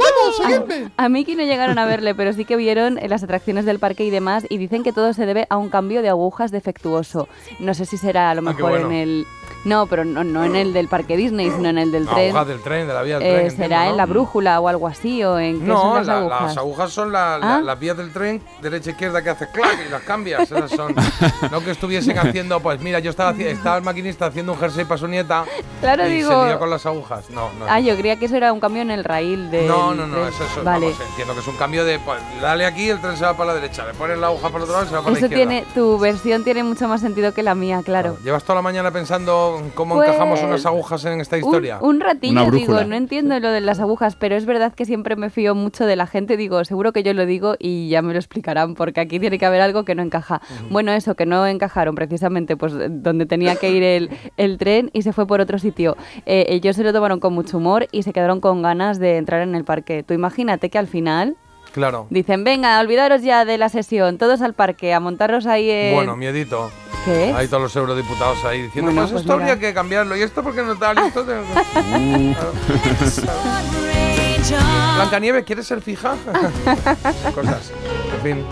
a, 0.97 1.03
a 1.05 1.09
Miki 1.09 1.35
no 1.35 1.43
llegaron 1.43 1.77
a 1.77 1.85
verle, 1.85 2.15
pero 2.15 2.33
sí 2.33 2.45
que 2.45 2.55
vieron 2.55 2.97
en 2.97 3.09
las 3.11 3.21
atracciones 3.23 3.65
del 3.65 3.77
parque 3.77 4.05
y 4.05 4.09
demás 4.09 4.45
y 4.49 4.57
dicen 4.57 4.81
que 4.81 4.91
todo 4.91 5.13
se 5.13 5.27
debe 5.27 5.45
a 5.51 5.57
un 5.57 5.69
cambio 5.69 6.01
de 6.01 6.09
agujas 6.09 6.49
defectuoso. 6.51 7.27
No 7.59 7.73
sé 7.75 7.85
si 7.85 7.97
será 7.97 8.31
a 8.31 8.35
lo 8.35 8.39
Ah, 8.39 8.53
mejor 8.53 8.71
bueno. 8.71 8.87
en 8.87 8.93
el... 8.93 9.25
No, 9.65 9.85
pero 9.87 10.03
no, 10.03 10.23
no 10.23 10.43
en 10.43 10.55
el 10.55 10.73
del 10.73 10.87
parque 10.87 11.15
Disney, 11.15 11.49
sino 11.51 11.69
en 11.69 11.77
el 11.77 11.91
del 11.91 12.05
tren. 12.07 12.29
Agujas 12.31 12.47
del 12.47 12.61
tren, 12.61 12.87
de 12.87 12.93
la 12.93 13.01
vía 13.01 13.19
del 13.19 13.27
Eh, 13.27 13.33
tren. 13.35 13.51
¿Será 13.51 13.63
entiendo, 13.63 13.89
en 13.91 13.97
la 13.97 14.05
brújula 14.05 14.59
o 14.59 14.67
algo 14.67 14.87
así? 14.87 15.23
¿O 15.23 15.39
en 15.39 15.65
No, 15.65 15.81
son 15.81 15.95
las 15.97 16.07
la- 16.07 16.17
agujas? 16.17 16.41
las 16.43 16.57
agujas 16.57 16.91
son 16.91 17.11
la- 17.11 17.37
la- 17.37 17.55
Ah. 17.55 17.61
las 17.61 17.79
vías 17.79 17.95
del 17.95 18.11
tren, 18.11 18.41
derecha 18.61 18.91
izquierda 18.91 19.21
que 19.21 19.29
hace 19.29 19.47
clac 19.51 19.77
y 19.87 19.89
las 19.89 20.01
cambias. 20.01 20.41
Esas 20.51 20.69
son. 20.71 20.93
no 21.51 21.59
que 21.63 21.71
estuviesen 21.71 22.17
haciendo, 22.17 22.59
pues 22.59 22.79
mira, 22.81 22.99
yo 22.99 23.09
estaba, 23.09 23.31
el 23.31 23.81
maquinista 23.83 24.25
haciendo 24.25 24.51
un 24.53 24.59
jersey 24.59 24.83
para 24.85 24.97
su 24.97 25.07
nieta 25.07 25.45
Claro, 25.81 26.07
y 26.07 26.13
digo- 26.13 26.43
se 26.43 26.49
lió 26.49 26.59
con 26.59 26.69
las 26.69 26.85
agujas. 26.85 27.29
No, 27.29 27.49
no. 27.57 27.65
Ah, 27.69 27.79
yo 27.79 27.95
creía 27.97 28.17
que 28.17 28.25
eso 28.25 28.35
era 28.35 28.51
un 28.51 28.59
cambio 28.59 28.81
en 28.81 28.91
el 28.91 29.03
raíl 29.03 29.49
de. 29.49 29.65
no, 29.65 29.93
no, 29.95 30.05
no, 30.07 30.27
eso, 30.27 30.43
eso 30.43 30.63
Vale. 30.63 30.87
vamos, 30.87 30.99
entiendo 31.09 31.33
que 31.33 31.39
es 31.39 31.47
un 31.47 31.55
cambio 31.57 31.85
de, 31.85 31.99
pues, 31.99 32.19
dale 32.41 32.65
aquí, 32.65 32.89
el 32.89 32.99
tren 32.99 33.15
se 33.15 33.23
va 33.25 33.35
para 33.37 33.53
la 33.53 33.59
derecha, 33.61 33.85
le 33.85 33.93
pones 33.93 34.17
la 34.17 34.27
aguja 34.27 34.47
para 34.49 34.57
el 34.57 34.63
otro 34.63 34.73
lado 34.73 34.85
y 34.85 34.89
se 34.89 34.95
va 34.95 35.01
para 35.01 35.11
la 35.13 35.17
Eso 35.17 35.25
izquierda. 35.27 35.49
tiene, 35.49 35.65
tu 35.73 35.97
versión 35.99 36.43
tiene 36.43 36.63
mucho 36.63 36.87
más 36.87 36.99
sentido 37.01 37.33
que 37.33 37.43
la 37.43 37.55
mía, 37.55 37.81
claro. 37.83 38.17
Llevas 38.23 38.43
toda 38.43 38.55
la 38.55 38.61
mañana 38.61 38.91
pensando 38.91 39.52
cómo 39.75 39.95
Pues, 39.95 40.09
encajamos 40.09 40.41
unas 40.43 40.65
agujas 40.65 41.03
en 41.05 41.21
esta 41.21 41.35
Un, 41.37 41.41
historia. 41.41 41.79
un 41.81 41.99
ratillo, 41.99 42.43
Una 42.43 42.51
digo, 42.51 42.83
no 42.83 42.95
entiendo 42.95 43.39
lo 43.39 43.49
de 43.51 43.61
las 43.61 43.79
agujas, 43.79 44.15
pero 44.15 44.35
es 44.35 44.45
verdad 44.45 44.73
que 44.73 44.85
siempre 44.85 45.15
me 45.15 45.29
fío 45.29 45.55
mucho 45.55 45.85
de 45.85 45.95
la 45.95 46.07
gente, 46.07 46.37
digo, 46.37 46.63
seguro 46.65 46.93
que 46.93 47.03
yo 47.03 47.13
lo 47.13 47.25
digo 47.25 47.55
y 47.59 47.89
ya 47.89 48.01
me 48.01 48.13
lo 48.13 48.19
explicarán, 48.19 48.75
porque 48.75 49.01
aquí 49.01 49.19
tiene 49.19 49.37
que 49.39 49.45
haber 49.45 49.61
algo 49.61 49.85
que 49.85 49.95
no 49.95 50.01
encaja. 50.01 50.41
Bueno, 50.69 50.91
eso, 50.91 51.15
que 51.15 51.25
no 51.25 51.45
encajaron 51.47 51.95
precisamente 51.95 52.55
pues 52.57 52.73
donde 52.89 53.25
tenía 53.25 53.55
que 53.55 53.71
ir 53.71 53.83
el, 53.83 54.09
el 54.37 54.57
tren 54.57 54.89
y 54.93 55.01
se 55.01 55.13
fue 55.13 55.25
por 55.27 55.41
otro 55.41 55.59
sitio. 55.59 55.95
Eh, 56.25 56.45
ellos 56.49 56.75
se 56.75 56.83
lo 56.83 56.93
tomaron 56.93 57.19
con 57.19 57.33
mucho 57.33 57.57
humor 57.57 57.87
y 57.91 58.03
se 58.03 58.13
quedaron 58.13 58.39
con 58.41 58.61
ganas 58.61 58.99
de 58.99 59.17
entrar 59.17 59.41
en 59.41 59.55
el 59.55 59.63
parque. 59.63 60.03
Tú 60.03 60.13
imagínate 60.13 60.69
que 60.69 60.77
al 60.77 60.87
final 60.87 61.35
Claro. 61.73 62.05
dicen, 62.11 62.43
venga, 62.43 62.79
olvidaros 62.79 63.23
ya 63.23 63.45
de 63.45 63.57
la 63.57 63.67
sesión, 63.69 64.17
todos 64.19 64.41
al 64.41 64.53
parque, 64.53 64.93
a 64.93 64.99
montaros 64.99 65.47
ahí 65.47 65.69
en... 65.71 65.95
Bueno, 65.95 66.15
miedito. 66.15 66.69
¿Qué? 67.05 67.33
Hay 67.35 67.47
todos 67.47 67.63
los 67.63 67.75
eurodiputados 67.75 68.43
ahí 68.45 68.61
diciendo, 68.63 68.91
Bueno, 68.91 69.01
pues, 69.01 69.11
pues 69.11 69.21
esto 69.23 69.33
mira. 69.37 69.51
habría 69.53 69.67
que 69.67 69.73
cambiarlo. 69.73 70.15
¿Y 70.15 70.21
esto 70.21 70.41
por 70.43 70.53
qué 70.55 70.61
no 70.63 70.73
está 70.73 70.93
listo? 70.93 71.25
Blancanieves, 74.95 75.43
¿quieres 75.45 75.67
ser 75.67 75.81
fija? 75.81 76.15
Cosas. 77.35 77.71
En 78.17 78.21
fin. 78.23 78.45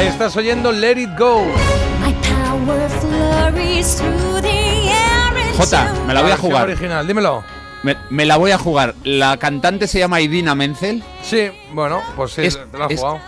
Estás 0.00 0.36
oyendo 0.36 0.72
Let 0.72 0.98
It 1.00 1.10
Go. 1.18 1.44
Jota, 5.56 5.92
me 6.06 6.14
la 6.14 6.22
voy 6.22 6.30
a 6.32 6.36
jugar. 6.36 6.68
original, 6.68 7.06
dímelo. 7.06 7.44
Me, 7.82 7.96
me 8.10 8.24
la 8.24 8.36
voy 8.36 8.52
a 8.52 8.58
jugar. 8.58 8.94
La 9.04 9.36
cantante 9.38 9.86
se 9.88 9.98
llama 9.98 10.20
Idina 10.20 10.54
Menzel. 10.54 11.02
Sí, 11.22 11.50
bueno, 11.72 12.00
pues 12.16 12.32
sí, 12.32 12.42
Es- 12.42 12.58
te 12.70 12.78
lo 12.78 12.84
has 12.84 12.92
es- 12.92 13.00
jugado. 13.00 13.20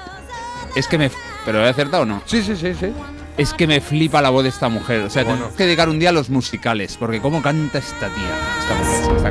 Es 0.77 0.89
que 0.89 0.99
me. 0.99 1.11
¿Pero 1.45 1.59
lo 1.61 1.67
he 1.67 1.69
acertado 1.69 2.03
o 2.05 2.07
no? 2.07 2.23
Sí, 2.27 2.43
sí, 2.43 2.57
sí, 2.57 2.75
sí. 2.75 2.93
Es 3.37 3.53
que 3.53 3.67
me 3.67 3.81
flipa 3.81 4.23
la 4.23 4.31
voz 4.31 4.45
de 4.45 4.49
esta 4.49 4.69
mujer. 4.69 5.01
O 5.03 5.11
sea, 5.11 5.25
Bueno. 5.25 5.39
tenemos 5.39 5.57
que 5.57 5.65
dedicar 5.65 5.89
un 5.89 5.99
día 5.99 6.11
a 6.11 6.13
los 6.13 6.31
musicales. 6.31 6.97
Porque 6.99 7.21
cómo 7.21 7.43
canta 7.43 7.79
esta 7.79 8.09
tía. 8.09 8.31
Esta 8.61 8.75
mujer, 8.75 9.17
esta. 9.17 9.31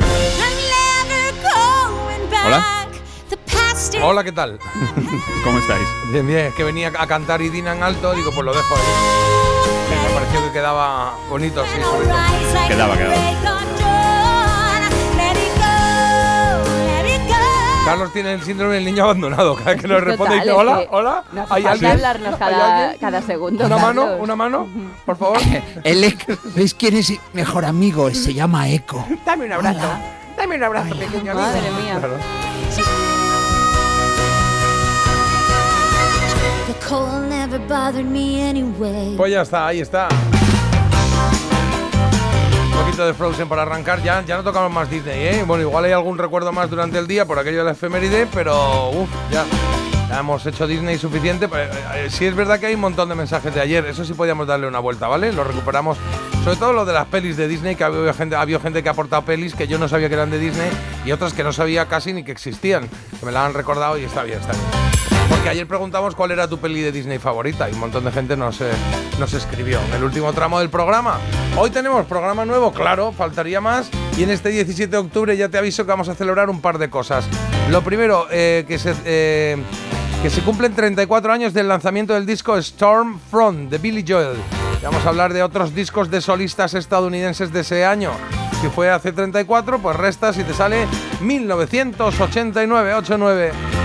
Hola. 2.46 2.66
Hola, 4.02 4.24
¿qué 4.24 4.32
tal? 4.32 4.60
¿Cómo 5.44 5.60
estáis? 5.60 5.88
Bien, 6.12 6.28
bien, 6.28 6.40
es 6.48 6.54
que 6.56 6.64
venía 6.64 6.92
a 6.98 7.08
cantar 7.08 7.42
Idina 7.42 7.74
en 7.74 7.84
alto, 7.84 8.14
digo, 8.14 8.32
pues 8.34 8.46
lo 8.46 8.54
dejo 8.54 8.76
ahí. 8.76 8.82
Me 10.08 10.14
pareció 10.14 10.44
que 10.46 10.52
quedaba 10.52 11.16
bonito 11.30 11.62
así, 11.62 11.82
sobre 11.82 12.08
todo. 12.08 12.68
Quedaba, 12.68 12.98
quedaba. 12.98 13.16
Carlos 17.86 18.14
tiene 18.14 18.34
el 18.34 18.42
síndrome 18.42 18.76
del 18.76 18.86
niño 18.86 19.04
abandonado. 19.04 19.56
Cada 19.56 19.72
vez 19.74 19.82
que 19.82 19.88
le 19.88 20.00
responde 20.00 20.36
dice, 20.36 20.52
hola, 20.52 20.84
hola, 20.90 21.24
No 21.34 21.42
hace 21.42 21.54
¿hay 21.54 21.66
alguien? 21.66 21.92
hablarnos 21.92 22.34
¿Hay 22.34 22.40
cada, 22.40 22.96
cada 22.98 23.22
segundo. 23.22 23.66
Una 23.66 23.78
mano, 23.78 24.02
Carlos. 24.04 24.20
una 24.22 24.36
mano, 24.36 24.68
por 25.06 25.18
favor. 25.18 25.38
Él 25.84 26.04
es, 26.04 26.16
¿Veis 26.56 26.74
quién 26.74 26.96
es 26.96 27.14
mejor 27.34 27.66
amigo? 27.66 28.10
Se 28.12 28.34
llama 28.34 28.70
Eco. 28.70 29.06
Dame 29.26 29.46
un 29.46 29.52
abrazo. 29.54 29.88
Dame 30.38 30.56
un 30.56 30.64
abrazo, 30.64 30.96
pequeño 30.96 31.32
amigo. 31.32 31.40
Madre 31.48 31.72
mía. 31.84 32.00
Claro. 32.00 32.18
Pues 39.18 39.32
ya 39.32 39.42
está, 39.42 39.68
ahí 39.68 39.80
está. 39.82 40.08
De 43.02 43.14
Frozen 43.16 43.50
para 43.50 43.64
arrancar. 43.64 44.04
Ya, 44.04 44.24
ya 44.24 44.38
no 44.38 44.44
tocamos 44.44 44.72
más 44.72 44.88
Disney, 44.88 45.20
¿eh? 45.26 45.44
Bueno, 45.48 45.64
igual 45.64 45.84
hay 45.86 45.94
algún 45.94 46.16
recuerdo 46.16 46.52
más 46.52 46.70
durante 46.70 47.00
el 47.00 47.08
día 47.08 47.26
por 47.26 47.40
aquello 47.40 47.58
de 47.58 47.64
la 47.64 47.72
efeméride, 47.72 48.28
pero 48.32 48.92
uff, 48.92 49.10
ya. 49.32 49.44
Hemos 50.18 50.46
hecho 50.46 50.68
Disney 50.68 51.00
suficiente. 51.00 51.46
Eh, 51.46 51.70
eh, 51.96 52.08
sí 52.12 52.26
es 52.26 52.36
verdad 52.36 52.60
que 52.60 52.68
hay 52.68 52.76
un 52.76 52.82
montón 52.82 53.10
de 53.10 53.16
mensajes 53.16 53.54
de 53.54 53.62
ayer. 53.62 53.84
Eso 53.88 54.06
sí 54.06 54.14
podíamos 54.14 54.46
darle 54.46 54.68
una 54.68 54.78
vuelta, 54.78 55.08
¿vale? 55.08 55.34
Lo 55.34 55.44
recuperamos. 55.44 55.98
Sobre 56.44 56.56
todo 56.58 56.72
lo 56.72 56.86
de 56.86 56.94
las 56.94 57.08
pelis 57.08 57.36
de 57.36 57.48
Disney, 57.48 57.76
que 57.76 57.84
había 57.84 58.14
gente, 58.14 58.36
había 58.36 58.60
gente 58.60 58.84
que 58.84 58.90
ha 58.90 58.92
aportado 58.92 59.24
pelis 59.24 59.56
que 59.56 59.68
yo 59.68 59.80
no 59.80 59.88
sabía 59.88 60.08
que 60.08 60.14
eran 60.14 60.30
de 60.30 60.38
Disney 60.38 60.70
y 61.04 61.12
otras 61.12 61.34
que 61.34 61.44
no 61.44 61.52
sabía 61.52 61.88
casi 61.88 62.14
ni 62.14 62.24
que 62.24 62.32
existían. 62.32 62.88
Que 63.20 63.26
me 63.26 63.32
la 63.32 63.44
han 63.44 63.56
recordado 63.56 63.98
y 63.98 64.04
está 64.04 64.22
bien, 64.22 64.40
está 64.40 64.54
bien. 64.54 65.13
Ayer 65.50 65.68
preguntamos 65.68 66.16
cuál 66.16 66.32
era 66.32 66.48
tu 66.48 66.58
peli 66.58 66.82
de 66.82 66.92
Disney 66.92 67.20
favorita 67.20 67.70
y 67.70 67.74
un 67.74 67.80
montón 67.82 68.06
de 68.06 68.12
gente 68.12 68.38
nos, 68.38 68.62
eh, 68.62 68.72
nos 69.20 69.34
escribió 69.34 69.80
el 69.96 70.04
último 70.04 70.32
tramo 70.34 70.60
del 70.60 70.70
programa. 70.70 71.20
Hoy 71.58 71.70
tenemos 71.70 72.06
programa 72.06 72.46
nuevo, 72.46 72.72
claro, 72.72 73.12
faltaría 73.12 73.60
más. 73.62 73.90
Y 74.18 74.24
en 74.24 74.32
este 74.32 74.50
17 74.50 74.90
de 74.90 74.98
octubre 74.98 75.36
ya 75.36 75.50
te 75.50 75.58
aviso 75.58 75.84
que 75.84 75.90
vamos 75.90 76.08
a 76.08 76.16
celebrar 76.16 76.50
un 76.50 76.62
par 76.62 76.78
de 76.78 76.90
cosas. 76.90 77.26
Lo 77.70 77.84
primero, 77.84 78.26
eh, 78.32 78.64
que, 78.68 78.80
se, 78.80 78.96
eh, 79.06 79.58
que 80.24 80.30
se 80.30 80.42
cumplen 80.42 80.74
34 80.74 81.34
años 81.34 81.54
del 81.54 81.68
lanzamiento 81.68 82.14
del 82.14 82.26
disco 82.26 82.60
Stormfront 82.60 83.70
de 83.70 83.78
Billy 83.78 84.06
Joel. 84.08 84.38
Vamos 84.82 85.06
a 85.06 85.10
hablar 85.10 85.34
de 85.34 85.44
otros 85.44 85.76
discos 85.76 86.10
de 86.10 86.22
solistas 86.22 86.74
estadounidenses 86.74 87.52
de 87.52 87.60
ese 87.60 87.86
año. 87.86 88.12
Si 88.62 88.70
fue 88.70 88.90
hace 88.90 89.12
34, 89.12 89.80
pues 89.80 89.98
restas 89.98 90.38
y 90.38 90.44
te 90.44 90.54
sale 90.54 90.88
1989, 91.22 92.94
89. 92.96 93.83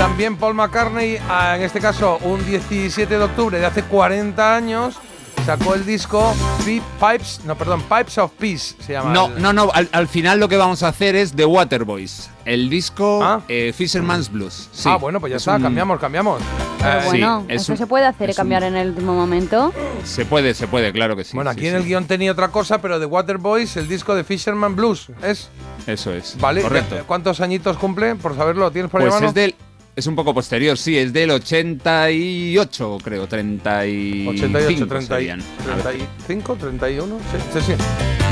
También 0.00 0.36
Paul 0.36 0.54
McCartney, 0.54 1.18
ah, 1.28 1.56
en 1.56 1.62
este 1.62 1.78
caso 1.78 2.16
un 2.22 2.42
17 2.46 3.18
de 3.18 3.22
octubre 3.22 3.58
de 3.58 3.66
hace 3.66 3.82
40 3.82 4.56
años, 4.56 4.96
sacó 5.44 5.74
el 5.74 5.84
disco 5.84 6.34
Pi- 6.64 6.80
Pipes, 6.98 7.42
no, 7.44 7.54
perdón, 7.54 7.82
Pipes 7.82 8.16
of 8.16 8.30
Peace 8.38 8.76
se 8.80 8.94
llama. 8.94 9.12
No, 9.12 9.26
el- 9.26 9.42
no, 9.42 9.52
no. 9.52 9.70
Al, 9.74 9.90
al 9.92 10.08
final 10.08 10.40
lo 10.40 10.48
que 10.48 10.56
vamos 10.56 10.82
a 10.82 10.88
hacer 10.88 11.16
es 11.16 11.34
The 11.34 11.44
Waterboys. 11.44 12.30
El 12.46 12.70
disco 12.70 13.20
Ah. 13.22 13.42
eh, 13.46 13.74
Fisherman's 13.76 14.32
Blues. 14.32 14.70
Sí, 14.72 14.88
ah, 14.90 14.96
bueno, 14.96 15.20
pues 15.20 15.30
ya 15.32 15.36
es 15.36 15.42
está, 15.42 15.56
un- 15.56 15.62
cambiamos, 15.64 16.00
cambiamos. 16.00 16.40
Pero 16.78 16.90
Eh, 16.98 17.02
bueno, 17.04 17.40
sí, 17.46 17.52
es 17.52 17.62
eso 17.62 17.72
un- 17.72 17.78
se 17.78 17.86
puede 17.86 18.06
hacer, 18.06 18.34
cambiar 18.34 18.62
un- 18.62 18.68
en 18.68 18.76
el 18.76 18.88
último 18.90 19.12
momento. 19.12 19.70
Se 20.04 20.24
puede, 20.24 20.54
se 20.54 20.66
puede, 20.66 20.92
claro 20.92 21.14
que 21.14 21.24
sí. 21.24 21.36
bueno, 21.36 21.52
sí, 21.52 21.58
aquí 21.58 21.66
en 21.66 21.74
sí. 21.74 21.76
el 21.76 21.84
guion 21.84 22.06
tenía 22.06 22.32
otra 22.32 22.48
cosa, 22.48 22.80
pero 22.80 22.98
The 22.98 23.04
Waterboys, 23.04 23.76
el 23.76 23.86
disco 23.86 24.14
de 24.14 24.24
Fisherman 24.24 24.74
Blues, 24.76 25.08
¿es? 25.22 25.50
Eso 25.86 26.10
es. 26.14 26.38
¿Vale? 26.40 26.62
Correcto. 26.62 26.96
¿Cuántos 27.06 27.42
añitos 27.42 27.76
cumple? 27.76 28.14
Por 28.14 28.34
saberlo, 28.34 28.70
¿tienes 28.70 28.90
por 28.90 29.02
ahí 29.02 29.08
Pues 29.10 29.22
es 29.24 29.34
del. 29.34 29.54
Es 30.00 30.06
un 30.06 30.16
poco 30.16 30.32
posterior, 30.32 30.78
sí, 30.78 30.96
es 30.96 31.12
del 31.12 31.30
88, 31.30 32.98
creo, 33.04 33.26
35 33.28 34.30
88, 34.30 34.86
30, 34.86 35.14
serían. 35.14 35.42
A 35.70 35.74
ver, 35.74 35.82
35, 35.82 36.56
31, 36.56 37.18
sí, 37.18 37.36
sí, 37.52 37.60
sí. 37.66 37.72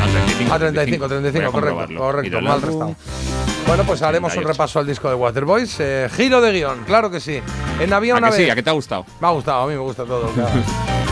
no, 0.00 0.06
35. 0.10 0.54
Ah, 0.54 0.58
35, 0.58 1.08
35, 1.08 1.10
Voy 1.10 1.18
a 1.20 1.52
correcto, 1.52 1.52
comprobarlo. 1.52 2.00
correcto, 2.00 2.40
mal 2.40 2.62
restado. 2.62 2.96
Bueno, 3.68 3.84
pues 3.84 4.00
haremos 4.00 4.32
un 4.32 4.42
38. 4.42 4.48
repaso 4.52 4.78
al 4.78 4.86
disco 4.86 5.08
de 5.10 5.14
Waterboys. 5.14 5.76
Eh, 5.78 6.08
giro 6.16 6.40
de 6.40 6.52
guion, 6.52 6.84
claro 6.84 7.10
que 7.10 7.20
sí. 7.20 7.40
En 7.78 7.92
Había 7.92 8.14
¿A 8.14 8.16
una 8.18 8.30
que 8.30 8.36
vez. 8.38 8.44
sí? 8.46 8.50
¿A 8.50 8.54
que 8.54 8.62
te 8.62 8.70
ha 8.70 8.72
gustado? 8.72 9.04
Me 9.20 9.28
ha 9.28 9.30
gustado, 9.30 9.62
a 9.64 9.66
mí 9.66 9.74
me 9.74 9.80
gusta 9.80 10.04
todo. 10.04 10.30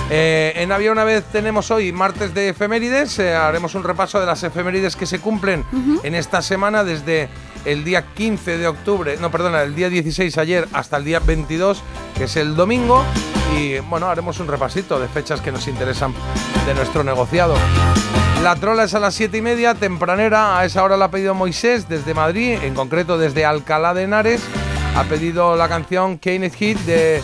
Eh, 0.09 0.53
en 0.63 0.71
Había 0.71 0.93
una 0.93 1.03
vez 1.03 1.25
tenemos 1.33 1.69
hoy 1.73 1.91
martes 1.91 2.33
de 2.33 2.51
efemérides. 2.51 3.19
eh, 3.19 3.35
haremos 3.35 3.75
un 3.75 3.83
repaso 3.83 4.21
de 4.21 4.27
las 4.27 4.41
efemérides 4.45 4.95
que 4.95 5.05
se 5.05 5.19
cumplen 5.19 5.65
en 6.05 6.15
esta 6.15 6.43
semana 6.43 6.85
desde 6.85 7.29
el 7.65 7.83
día 7.83 8.05
15 8.15 8.57
de 8.57 8.69
octubre, 8.69 9.17
no, 9.21 9.33
perdona, 9.33 9.63
el 9.63 9.75
día 9.75 9.89
16 9.91 10.39
ayer 10.39 10.69
hasta 10.73 10.97
el 10.99 11.05
día 11.05 11.19
22, 11.19 11.83
que 12.17 12.25
es 12.25 12.37
el 12.37 12.55
domingo. 12.55 13.05
y 13.59 13.81
bueno, 13.81 14.07
haremos 14.07 14.39
un 14.39 14.47
repasito 14.47 15.01
de 15.01 15.09
fechas 15.09 15.41
que 15.41 15.51
nos 15.51 15.67
interesan 15.67 16.15
de 16.65 16.75
nuestro 16.75 17.03
negociado. 17.03 17.57
La 18.43 18.55
trola 18.55 18.85
es 18.85 18.95
a 18.95 19.01
las 19.01 19.15
7 19.15 19.39
y 19.39 19.43
media, 19.43 19.75
tempranera, 19.75 20.59
a 20.59 20.65
esa 20.65 20.85
hora 20.85 20.97
la 20.97 21.07
ha 21.07 21.11
pedido 21.11 21.35
Moisés 21.35 21.89
desde 21.89 22.15
Madrid, 22.15 22.59
en 22.63 22.75
concreto 22.75 23.19
desde 23.19 23.45
Alcalá 23.45 23.93
de 23.93 24.05
Henares. 24.05 24.41
Ha 24.95 25.03
pedido 25.05 25.57
la 25.57 25.69
canción 25.69 26.19
Kenneth 26.19 26.55
Hit 26.55 26.79
de. 26.81 27.17
em, 27.17 27.23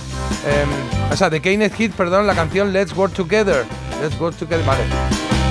o 1.13 1.17
sea, 1.17 1.31
de 1.31 1.41
Kenneth 1.41 1.75
Hit, 1.75 1.93
perdón, 1.93 2.27
la 2.27 2.35
canción 2.35 2.73
Let's 2.73 2.97
Work 2.97 3.13
Together. 3.15 3.65
Let's 4.03 4.19
Work 4.21 4.37
Together, 4.37 4.65
vale. 4.67 4.83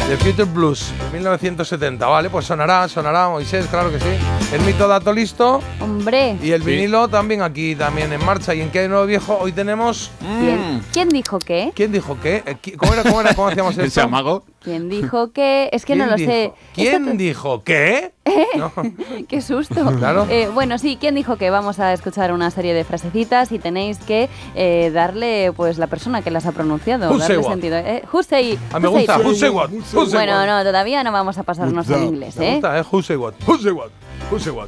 The 0.10 0.18
Future 0.18 0.44
Blues, 0.44 0.92
1970. 1.14 2.06
Vale, 2.06 2.30
pues 2.30 2.46
sonará, 2.46 2.90
sonará 2.90 3.30
Moisés, 3.30 3.66
claro 3.68 3.92
que 3.92 4.00
sí. 4.00 4.08
El 4.52 4.60
mito 4.62 4.88
dato 4.90 5.14
listo. 5.14 5.62
Hombre, 5.80 6.36
Y 6.44 6.52
el 6.52 6.64
vinilo 6.64 7.08
también 7.08 7.42
aquí, 7.44 7.76
también 7.76 8.12
en 8.12 8.24
marcha. 8.26 8.54
¿Y 8.54 8.60
en 8.62 8.72
qué 8.72 8.80
hay 8.80 8.88
nuevo 8.90 9.06
viejo? 9.06 9.38
Hoy 9.40 9.54
tenemos. 9.54 10.12
¿quién, 10.20 10.84
¿quién 10.92 11.08
dijo 11.10 11.40
qué? 11.40 11.72
¿Quién 11.74 11.94
dijo 11.94 12.18
qué? 12.22 12.44
Eh, 12.46 12.58
¿Cómo 12.76 12.94
era? 12.94 13.04
¿Cómo 13.04 13.22
era? 13.22 13.34
¿Cómo 13.36 13.48
hacíamos 13.48 13.72
esto? 13.78 13.84
Ese 13.86 14.02
amago. 14.02 14.44
¿Quién 14.64 14.90
dijo 14.90 15.32
qué? 15.32 15.70
Es 15.72 15.86
que 15.86 15.96
no 15.96 16.04
¿Quién 16.06 16.10
lo 16.12 16.16
dijo? 16.18 16.32
sé. 16.32 16.54
¿Quién 16.76 17.04
Esto 17.08 17.18
dijo 17.18 17.64
qué? 17.64 18.12
No. 18.56 18.72
Qué 19.28 19.42
susto. 19.42 19.84
Claro. 19.98 20.28
Eh, 20.30 20.48
bueno, 20.54 20.78
sí, 20.78 20.98
¿quién 21.00 21.16
dijo 21.16 21.38
que 21.38 21.50
vamos 21.50 21.80
a 21.80 21.92
escuchar 21.94 22.32
una 22.32 22.52
serie 22.52 22.74
de 22.76 22.84
frasecitas 22.84 23.52
y 23.52 23.58
tenéis 23.60 23.98
que 23.98 24.30
eh, 24.56 24.92
darle 24.94 25.52
pues 25.56 25.80
la 25.80 25.88
persona 25.88 26.22
que 26.22 26.30
las 26.30 26.46
ha 26.46 26.52
pronunciado? 26.52 27.10
Darle 27.18 27.26
say 27.42 27.44
sentido. 27.44 27.78
Eh, 27.78 28.04
who 28.14 28.22
say- 28.22 28.60
Ah, 28.72 28.80
me 28.80 28.88
who 28.88 28.94
say 29.00 29.08
gusta. 29.08 29.18
what? 29.18 29.26
Who 29.26 29.36
say 29.36 29.50
what? 29.50 29.70
Who 29.72 30.06
say 30.06 30.14
Bueno, 30.14 30.34
what? 30.34 30.46
no, 30.46 30.64
todavía 30.64 31.04
no 31.04 31.12
vamos 31.12 31.38
a 31.40 31.44
pasarnos 31.44 31.90
al 31.90 32.04
inglés, 32.04 32.38
Me 32.38 32.50
¿eh? 32.50 32.52
gusta, 32.54 32.80
¿eh? 32.80 32.84
Who 32.92 33.02
say 33.02 33.16
what? 33.16 33.34
Who 33.48 33.58
say 33.58 33.72
what? 33.72 33.90
Who 34.32 34.40
say 34.40 34.52
what? 34.54 34.68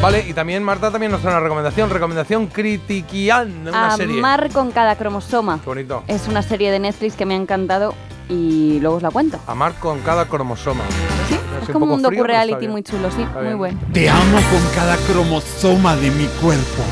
Vale, 0.00 0.24
y 0.28 0.32
también 0.32 0.62
Marta 0.62 0.90
también 0.90 1.10
nos 1.12 1.20
trae 1.20 1.34
una 1.34 1.42
recomendación. 1.42 1.90
Recomendación 1.90 2.46
critiquian 2.46 3.66
una 3.68 3.96
serie. 3.96 4.18
Amar 4.18 4.50
con 4.50 4.70
cada 4.70 4.94
cromosoma. 4.96 5.58
Qué 5.62 5.66
bonito. 5.68 6.04
Es 6.06 6.28
una 6.28 6.42
serie 6.42 6.70
de 6.70 6.78
Netflix 6.78 7.16
que 7.16 7.26
me 7.26 7.34
ha 7.34 7.36
encantado 7.36 7.94
y 8.30 8.78
luego 8.80 8.96
os 8.96 9.02
la 9.02 9.10
cuento. 9.10 9.38
Amar 9.46 9.74
con 9.74 9.98
cada 10.00 10.24
cromosoma. 10.26 10.84
Sí, 11.28 11.34
Es 11.34 11.62
es 11.64 11.68
un 11.68 11.72
como 11.74 11.94
un 11.94 12.02
docu-reality 12.02 12.60
bien. 12.60 12.70
muy 12.72 12.82
chulo, 12.82 13.10
sí, 13.10 13.26
muy 13.42 13.54
bueno. 13.54 13.78
Te 13.92 14.08
amo 14.08 14.36
con 14.50 14.74
cada 14.74 14.96
cromosoma 14.96 15.96
de 15.96 16.10
mi 16.12 16.26
cuerpo. 16.40 16.82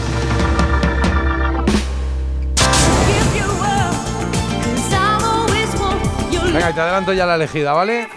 Venga, 6.53 6.73
te 6.73 6.81
adelanto 6.81 7.13
ya 7.13 7.27
la 7.27 7.35
elegida, 7.35 7.73
¿vale? 7.73 8.09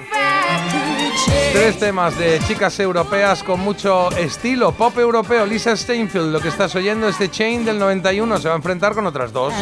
Tres 1.53 1.77
temas 1.77 2.17
de 2.17 2.39
chicas 2.47 2.79
europeas 2.79 3.43
con 3.43 3.59
mucho 3.59 4.09
estilo, 4.11 4.71
pop 4.71 4.97
europeo. 4.97 5.45
Lisa 5.45 5.75
Steinfeld, 5.75 6.31
lo 6.31 6.39
que 6.39 6.47
estás 6.47 6.73
oyendo 6.75 7.07
es 7.09 7.17
The 7.17 7.29
Chain 7.29 7.65
del 7.65 7.77
91, 7.77 8.37
se 8.39 8.47
va 8.47 8.53
a 8.53 8.57
enfrentar 8.57 8.93
con 8.93 9.05
otras 9.05 9.33
dos. 9.33 9.53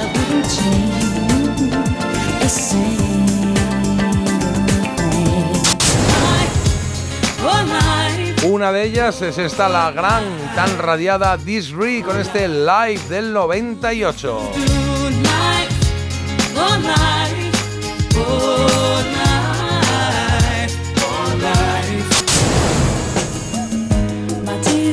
Una 8.46 8.72
de 8.72 8.84
ellas 8.84 9.22
es 9.22 9.38
esta, 9.38 9.70
la 9.70 9.92
gran, 9.92 10.24
tan 10.56 10.78
radiada 10.78 11.38
Disree 11.38 12.02
con 12.02 12.20
este 12.20 12.48
live 12.48 13.02
del 13.10 13.34
98. 13.34 14.52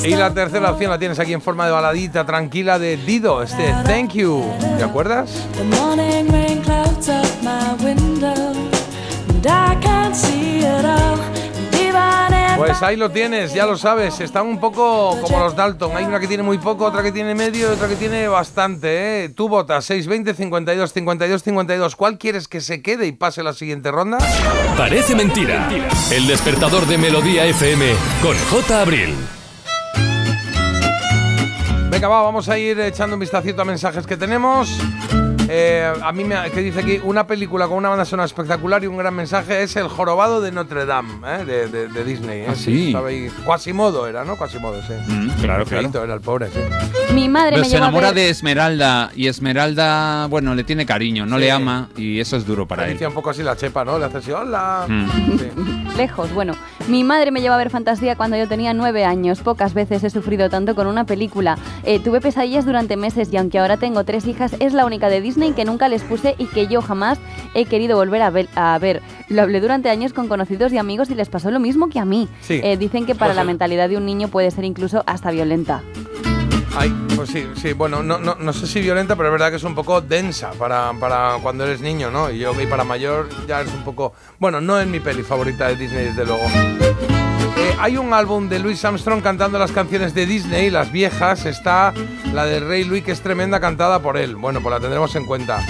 Y 0.04 0.14
la 0.14 0.32
tercera 0.32 0.70
opción 0.70 0.90
la 0.90 0.98
tienes 0.98 1.18
aquí 1.18 1.32
en 1.32 1.42
forma 1.42 1.66
de 1.66 1.72
baladita 1.72 2.24
tranquila 2.24 2.78
de 2.78 2.96
Dido, 2.96 3.42
este 3.42 3.74
Thank 3.84 4.12
You. 4.12 4.44
¿Te 4.78 4.84
acuerdas? 4.84 5.48
Pues 12.78 12.90
ahí 12.90 12.96
lo 12.96 13.10
tienes, 13.10 13.54
ya 13.54 13.64
lo 13.64 13.78
sabes. 13.78 14.20
Están 14.20 14.46
un 14.46 14.60
poco 14.60 15.18
como 15.22 15.38
los 15.38 15.56
Dalton. 15.56 15.96
Hay 15.96 16.04
una 16.04 16.20
que 16.20 16.26
tiene 16.26 16.42
muy 16.42 16.58
poco, 16.58 16.84
otra 16.84 17.02
que 17.02 17.10
tiene 17.10 17.34
medio 17.34 17.70
y 17.70 17.72
otra 17.72 17.88
que 17.88 17.96
tiene 17.96 18.28
bastante. 18.28 19.24
¿eh? 19.24 19.28
Tú 19.30 19.48
votas 19.48 19.86
620 19.86 20.34
52 20.34 20.92
52 20.92 21.42
52. 21.42 21.96
¿Cuál 21.96 22.18
quieres 22.18 22.48
que 22.48 22.60
se 22.60 22.82
quede 22.82 23.06
y 23.06 23.12
pase 23.12 23.42
la 23.42 23.54
siguiente 23.54 23.90
ronda? 23.90 24.18
Parece 24.76 25.14
mentira. 25.14 25.70
El 26.12 26.26
despertador 26.26 26.84
de 26.84 26.98
Melodía 26.98 27.46
FM 27.46 27.94
con 28.20 28.36
J. 28.50 28.82
Abril. 28.82 29.14
Venga, 31.88 32.08
va, 32.08 32.20
vamos 32.20 32.46
a 32.50 32.58
ir 32.58 32.78
echando 32.80 33.16
un 33.16 33.20
vistacito 33.20 33.62
a 33.62 33.64
mensajes 33.64 34.06
que 34.06 34.18
tenemos. 34.18 34.68
Eh, 35.48 35.92
a 36.02 36.12
mí 36.12 36.24
me 36.24 36.36
que 36.50 36.60
dice 36.60 36.80
aquí 36.80 37.00
una 37.04 37.26
película 37.26 37.68
con 37.68 37.76
una 37.78 37.88
banda 37.88 38.04
sonora 38.04 38.26
espectacular 38.26 38.82
y 38.82 38.86
un 38.88 38.96
gran 38.96 39.14
mensaje 39.14 39.62
es 39.62 39.76
El 39.76 39.88
jorobado 39.88 40.40
de 40.40 40.50
Notre 40.50 40.86
Dame, 40.86 41.12
¿eh? 41.24 41.44
de, 41.44 41.68
de- 41.68 41.88
de 41.88 42.04
Disney. 42.04 42.40
¿eh? 42.40 42.46
Ah, 42.50 42.54
sí. 42.56 42.90
sabéis. 42.92 43.32
Quasimodo 43.44 44.06
era, 44.06 44.24
¿no? 44.24 44.36
Quasimodo, 44.36 44.80
sí. 44.82 44.92
Mm, 45.06 45.28
claro, 45.42 45.64
claro. 45.64 46.04
era 46.04 46.14
el 46.14 46.20
pobre, 46.20 46.48
sí. 46.50 46.58
Mi 47.14 47.28
madre 47.28 47.50
Pero 47.52 47.62
me 47.62 47.68
se 47.68 47.76
enamora 47.76 48.08
ver- 48.08 48.16
de 48.16 48.30
Esmeralda 48.30 49.10
y 49.14 49.28
Esmeralda, 49.28 50.26
bueno, 50.26 50.54
le 50.54 50.64
tiene 50.64 50.84
cariño, 50.84 51.26
no 51.26 51.36
Sí. 51.36 51.42
le 51.42 51.52
ama 51.52 51.88
y 51.96 52.18
eso 52.18 52.36
es 52.36 52.44
duro 52.44 52.66
para 52.66 52.84
él. 52.84 52.90
Alicia 52.90 53.08
un 53.08 53.14
poco 53.14 53.30
así 53.30 53.42
la 53.44 53.56
chepa, 53.56 53.84
¿no? 53.84 53.98
Le 53.98 54.06
hace 54.06 54.18
así, 54.18 54.32
hola. 54.32 54.84
Mm. 54.88 55.38
Sí. 55.38 55.48
Lejos, 55.96 56.32
bueno. 56.34 56.54
Mi 56.88 57.04
madre 57.04 57.30
me 57.30 57.40
llevó 57.40 57.54
a 57.54 57.58
ver 57.58 57.70
fantasía 57.70 58.16
cuando 58.16 58.36
yo 58.36 58.46
tenía 58.48 58.74
nueve 58.74 59.04
años. 59.04 59.40
Pocas 59.40 59.74
veces 59.74 60.04
he 60.04 60.10
sufrido 60.10 60.50
tanto 60.50 60.74
con 60.74 60.86
una 60.86 61.04
película. 61.04 61.56
Eh, 61.84 62.00
tuve 62.00 62.20
pesadillas 62.20 62.64
durante 62.66 62.96
meses 62.96 63.28
y 63.32 63.36
aunque 63.38 63.58
ahora 63.58 63.76
tengo 63.76 64.04
tres 64.04 64.26
hijas, 64.26 64.54
es 64.60 64.72
la 64.74 64.84
única 64.84 65.08
de 65.08 65.20
Disney 65.20 65.35
que 65.36 65.64
nunca 65.64 65.88
les 65.88 66.02
puse 66.02 66.34
y 66.38 66.46
que 66.46 66.66
yo 66.66 66.80
jamás 66.82 67.18
he 67.54 67.66
querido 67.66 67.96
volver 67.96 68.22
a 68.22 68.30
ver. 68.30 68.48
A 68.54 68.78
ver. 68.78 69.02
Lo 69.28 69.42
hablé 69.42 69.60
durante 69.60 69.90
años 69.90 70.12
con 70.12 70.28
conocidos 70.28 70.72
y 70.72 70.78
amigos 70.78 71.10
y 71.10 71.14
les 71.14 71.28
pasó 71.28 71.50
lo 71.50 71.60
mismo 71.60 71.88
que 71.88 71.98
a 71.98 72.04
mí. 72.04 72.28
Sí. 72.40 72.60
Eh, 72.62 72.76
dicen 72.76 73.06
que 73.06 73.14
para 73.14 73.28
Pues 73.30 73.36
la 73.36 73.42
sí. 73.42 73.46
mentalidad 73.48 73.88
de 73.88 73.96
un 73.96 74.06
niño 74.06 74.28
puede 74.28 74.50
ser 74.50 74.64
incluso 74.64 75.02
hasta 75.06 75.30
violenta. 75.30 75.82
Ay, 76.78 76.92
pues 77.16 77.30
sí, 77.30 77.46
sí, 77.54 77.72
bueno, 77.72 78.02
no, 78.02 78.18
no, 78.18 78.34
no 78.34 78.52
sé 78.52 78.66
si 78.66 78.80
violenta, 78.82 79.16
pero 79.16 79.28
es 79.28 79.32
verdad 79.32 79.48
que 79.50 79.56
es 79.56 79.64
un 79.64 79.74
poco 79.74 80.02
densa 80.02 80.50
para, 80.58 80.92
para 81.00 81.38
cuando 81.42 81.64
eres 81.64 81.80
niño, 81.80 82.10
¿no? 82.10 82.30
Y 82.30 82.38
yo, 82.38 82.52
y 82.60 82.66
para 82.66 82.84
mayor 82.84 83.28
ya 83.48 83.62
es 83.62 83.72
un 83.72 83.82
poco. 83.82 84.12
Bueno, 84.38 84.60
no 84.60 84.78
es 84.78 84.86
mi 84.86 85.00
peli 85.00 85.22
favorita 85.22 85.68
de 85.68 85.76
Disney, 85.76 86.04
desde 86.06 86.26
luego. 86.26 86.42
Eh, 87.66 87.76
hay 87.80 87.96
un 87.96 88.12
álbum 88.12 88.48
de 88.48 88.60
Louis 88.60 88.84
Armstrong 88.84 89.22
cantando 89.22 89.58
las 89.58 89.72
canciones 89.72 90.14
de 90.14 90.24
Disney, 90.24 90.70
las 90.70 90.92
viejas. 90.92 91.46
Está 91.46 91.92
la 92.32 92.44
de 92.44 92.60
Rey 92.60 92.84
Louis, 92.84 93.02
que 93.02 93.10
es 93.10 93.20
tremenda, 93.22 93.58
cantada 93.58 94.00
por 94.00 94.16
él. 94.16 94.36
Bueno, 94.36 94.60
pues 94.60 94.72
la 94.72 94.78
tendremos 94.78 95.16
en 95.16 95.24
cuenta. 95.24 95.66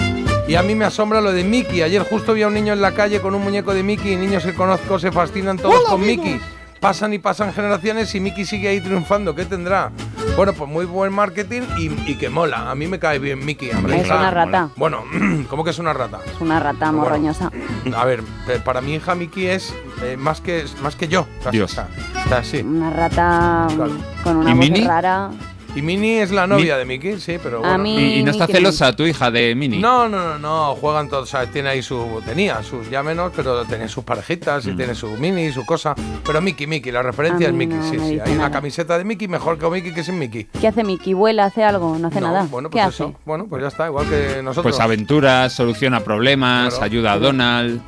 Y 0.47 0.53
a 0.55 0.61
mí 0.61 0.75
me 0.75 0.85
asombra 0.85 1.21
lo 1.21 1.31
de 1.31 1.43
Mickey. 1.43 1.81
Ayer 1.81 2.03
justo 2.03 2.33
vi 2.33 2.43
a 2.43 2.47
un 2.47 2.53
niño 2.53 2.73
en 2.73 2.81
la 2.81 2.93
calle 2.93 3.19
con 3.19 3.33
un 3.33 3.43
muñeco 3.43 3.73
de 3.73 3.81
Mickey 3.81 4.13
y 4.13 4.15
niños 4.15 4.43
que 4.43 4.53
conozco 4.53 4.99
se 4.99 5.11
fascinan 5.11 5.57
todos 5.57 5.83
con 5.85 6.01
Mickey. 6.01 6.39
Pasan 6.79 7.13
y 7.13 7.19
pasan 7.19 7.53
generaciones 7.53 8.13
y 8.15 8.19
Mickey 8.19 8.45
sigue 8.45 8.67
ahí 8.67 8.79
triunfando. 8.81 9.33
¿Qué 9.35 9.45
tendrá? 9.45 9.91
Bueno, 10.35 10.53
pues 10.53 10.69
muy 10.69 10.85
buen 10.85 11.11
marketing 11.11 11.63
y, 11.77 12.11
y 12.11 12.15
que 12.15 12.29
mola. 12.29 12.69
A 12.69 12.75
mí 12.75 12.85
me 12.87 12.99
cae 12.99 13.17
bien 13.19 13.43
Mickey. 13.43 13.71
hombre, 13.71 13.97
Es 13.97 14.03
claro. 14.05 14.21
una 14.21 14.31
rata. 14.31 14.69
Bueno, 14.75 15.03
¿cómo 15.49 15.63
que 15.63 15.71
es 15.71 15.79
una 15.79 15.93
rata? 15.93 16.19
Es 16.25 16.39
una 16.39 16.59
rata 16.59 16.85
Bueno. 16.91 16.99
morroñosa. 17.01 17.51
A 17.95 18.05
ver, 18.05 18.21
para 18.63 18.81
mi 18.81 18.93
hija 18.95 19.15
Mickey 19.15 19.47
es 19.47 19.73
eh, 20.03 20.17
más, 20.17 20.39
que, 20.41 20.65
más 20.83 20.95
que 20.95 21.07
yo. 21.07 21.25
casi, 21.43 21.57
Dios. 21.57 21.71
o 21.71 21.75
sea, 21.75 21.87
o 22.25 22.29
sea, 22.29 22.43
sí. 22.43 22.59
Una 22.61 22.91
rata 22.91 23.67
Claro. 23.75 23.91
con 24.23 24.37
una 24.37 24.51
¿Y 24.51 24.69
voz 24.69 24.87
rara. 24.87 25.29
Y 25.77 25.81
Minnie 25.83 26.23
es 26.23 26.31
la 26.31 26.47
novia 26.47 26.75
de 26.75 26.85
Mickey, 26.85 27.19
sí, 27.19 27.37
pero 27.41 27.59
bueno. 27.59 27.77
mí- 27.77 27.95
¿Y, 27.97 28.19
y 28.19 28.23
no 28.23 28.31
está 28.31 28.45
Mickey 28.47 28.55
celosa 28.61 28.95
tu 28.95 29.03
hija 29.03 29.29
de 29.29 29.53
Mini? 29.53 29.77
No, 29.77 30.09
no, 30.09 30.33
no, 30.33 30.39
no, 30.39 30.75
juegan 30.75 31.07
todos, 31.07 31.23
o 31.23 31.25
sea, 31.27 31.45
tiene 31.45 31.69
ahí 31.69 31.83
su, 31.83 32.19
tenía 32.25 32.63
sus 32.63 32.89
ya 32.89 33.03
menos, 33.03 33.31
pero 33.35 33.63
tenía 33.65 33.87
sus 33.87 34.03
parejitas 34.03 34.65
y 34.65 34.73
tiene 34.75 34.95
su 34.95 35.07
mini, 35.17 35.51
su 35.51 35.63
cosa, 35.67 35.93
pero 36.25 36.41
Mickey, 36.41 36.65
Mickey, 36.65 36.91
la 36.91 37.03
referencia 37.03 37.45
A 37.45 37.49
es 37.51 37.55
Mickey, 37.55 37.77
no 37.77 37.89
sí, 37.89 37.97
me 37.97 38.09
sí, 38.09 38.19
hay 38.19 38.31
una 38.33 38.49
camiseta 38.49 38.97
de 38.97 39.03
Mickey 39.03 39.27
mejor 39.27 39.59
que 39.59 39.69
Mickey 39.69 39.93
que 39.93 40.03
sin 40.03 40.17
Mickey. 40.17 40.45
¿Qué 40.59 40.67
hace 40.67 40.83
Mickey? 40.83 41.13
¿Vuela? 41.13 41.45
¿Hace 41.45 41.63
algo? 41.63 41.95
No 41.99 42.07
hace 42.07 42.21
No, 42.21 42.27
nada. 42.27 42.47
Bueno, 42.49 42.69
¿Qué 42.71 42.73
pues 42.77 42.85
hace? 42.85 43.03
eso, 43.03 43.15
bueno, 43.23 43.45
pues 43.47 43.61
ya 43.61 43.67
está, 43.67 43.85
igual 43.85 44.09
que 44.09 44.41
nosotros. 44.41 44.63
Pues 44.75 44.79
aventuras, 44.83 45.53
soluciona 45.53 45.99
problemas, 45.99 46.69
Claro. 46.69 46.85
ayuda 46.85 47.13
a 47.13 47.19
Donald. 47.19 47.81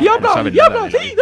¡Y 0.00 0.08
habla, 0.08 0.30
y 0.50 0.56
nada 0.56 0.66
habla, 0.66 0.90
sí, 0.90 0.96
Mickey. 0.98 1.14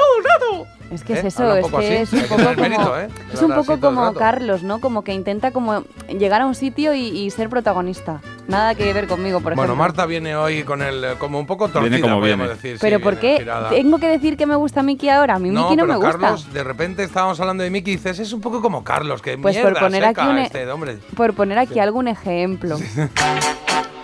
Es 0.94 1.02
que 1.04 1.14
es 1.14 1.24
¿Eh? 1.24 1.28
eso, 1.28 1.56
es 1.56 1.64
poco 1.66 1.78
que 1.80 1.98
así, 2.02 2.16
es 2.16 2.22
un 2.22 2.28
poco 2.28 2.42
como, 2.44 2.54
mérito, 2.62 3.00
¿eh? 3.00 3.08
es 3.32 3.42
un 3.42 3.52
poco 3.54 3.80
como. 3.80 4.14
Carlos, 4.14 4.62
¿no? 4.62 4.80
Como 4.80 5.02
que 5.02 5.12
intenta 5.12 5.50
como 5.50 5.82
llegar 6.08 6.40
a 6.42 6.46
un 6.46 6.54
sitio 6.54 6.94
y, 6.94 7.06
y 7.08 7.30
ser 7.30 7.48
protagonista. 7.48 8.20
Nada 8.46 8.74
que 8.74 8.92
ver 8.92 9.06
conmigo, 9.06 9.40
por 9.40 9.54
Bueno, 9.54 9.72
ejemplo. 9.72 9.76
Marta 9.76 10.06
viene 10.06 10.36
hoy 10.36 10.62
con 10.64 10.82
el, 10.82 11.02
eh, 11.02 11.08
como 11.18 11.38
un 11.38 11.46
poco 11.46 11.68
torcida, 11.68 11.88
Viene 11.96 12.00
como 12.00 12.20
viene. 12.20 12.46
decir. 12.46 12.76
sí, 12.76 12.78
Pero 12.80 13.00
¿por 13.00 13.18
viene 13.18 13.38
qué 13.38 13.50
tengo 13.70 13.98
que 13.98 14.08
decir 14.08 14.36
que 14.36 14.46
me 14.46 14.54
gusta 14.56 14.82
Mickey 14.82 15.08
ahora? 15.08 15.36
A 15.36 15.38
mí 15.38 15.48
Mickey 15.50 15.62
no, 15.62 15.68
pero 15.70 15.86
me 15.86 15.96
gusta. 15.96 16.12
Carlos, 16.18 16.52
de 16.52 16.62
repente 16.64 17.02
estábamos 17.02 17.40
hablando 17.40 17.62
de 17.64 17.70
Mickey 17.70 17.94
y 17.94 17.96
dices, 17.96 18.18
es 18.18 18.32
un 18.32 18.40
poco 18.40 18.60
como 18.60 18.84
Carlos, 18.84 19.22
que 19.22 19.38
Pues 19.38 19.56
por 19.56 19.64
mierda 19.64 19.80
poner 19.80 20.04
seca 20.04 20.22
aquí 20.22 20.30
un 20.30 20.38
e- 20.38 20.42
este 20.44 20.70
hombre. 20.70 20.98
Por 21.16 21.34
poner 21.34 21.58
aquí 21.58 21.78
algún 21.80 22.06
ejemplo. 22.08 22.76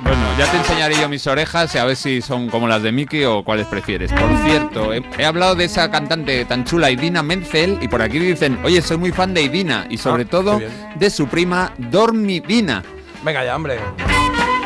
Bueno, 0.03 0.23
ya 0.39 0.51
te 0.51 0.57
enseñaré 0.57 0.97
yo 1.01 1.09
mis 1.09 1.27
orejas 1.27 1.75
y 1.75 1.79
a 1.79 1.85
ver 1.85 1.95
si 1.97 2.23
son 2.23 2.49
como 2.49 2.67
las 2.67 2.83
de 2.83 2.91
Mickey 2.93 3.25
o 3.25 3.43
cuáles 3.45 3.67
prefieres. 3.67 4.11
Por 4.13 4.31
cierto, 4.45 4.93
he, 4.95 5.03
he 5.19 5.25
hablado 5.25 5.55
de 5.55 5.65
esa 5.67 5.91
cantante 5.91 6.45
tan 6.47 6.65
chula, 6.65 6.91
Idina 6.91 7.23
Menzel, 7.23 7.79
y 7.83 7.89
por 7.89 8.01
aquí 8.03 8.19
dicen, 8.19 8.59
oye, 8.65 8.81
soy 8.83 8.97
muy 8.97 9.13
fan 9.13 9.35
de 9.35 9.43
Idina 9.43 9.87
y 9.91 9.99
sobre 9.99 10.23
Ah, 10.25 10.27
todo 10.31 10.59
qué 10.59 10.67
bien. 10.67 10.99
de 10.99 11.11
su 11.11 11.27
prima 11.29 11.73
Dormidina. 11.79 12.83
Venga 13.23 13.45
ya, 13.45 13.55
hombre. 13.55 13.79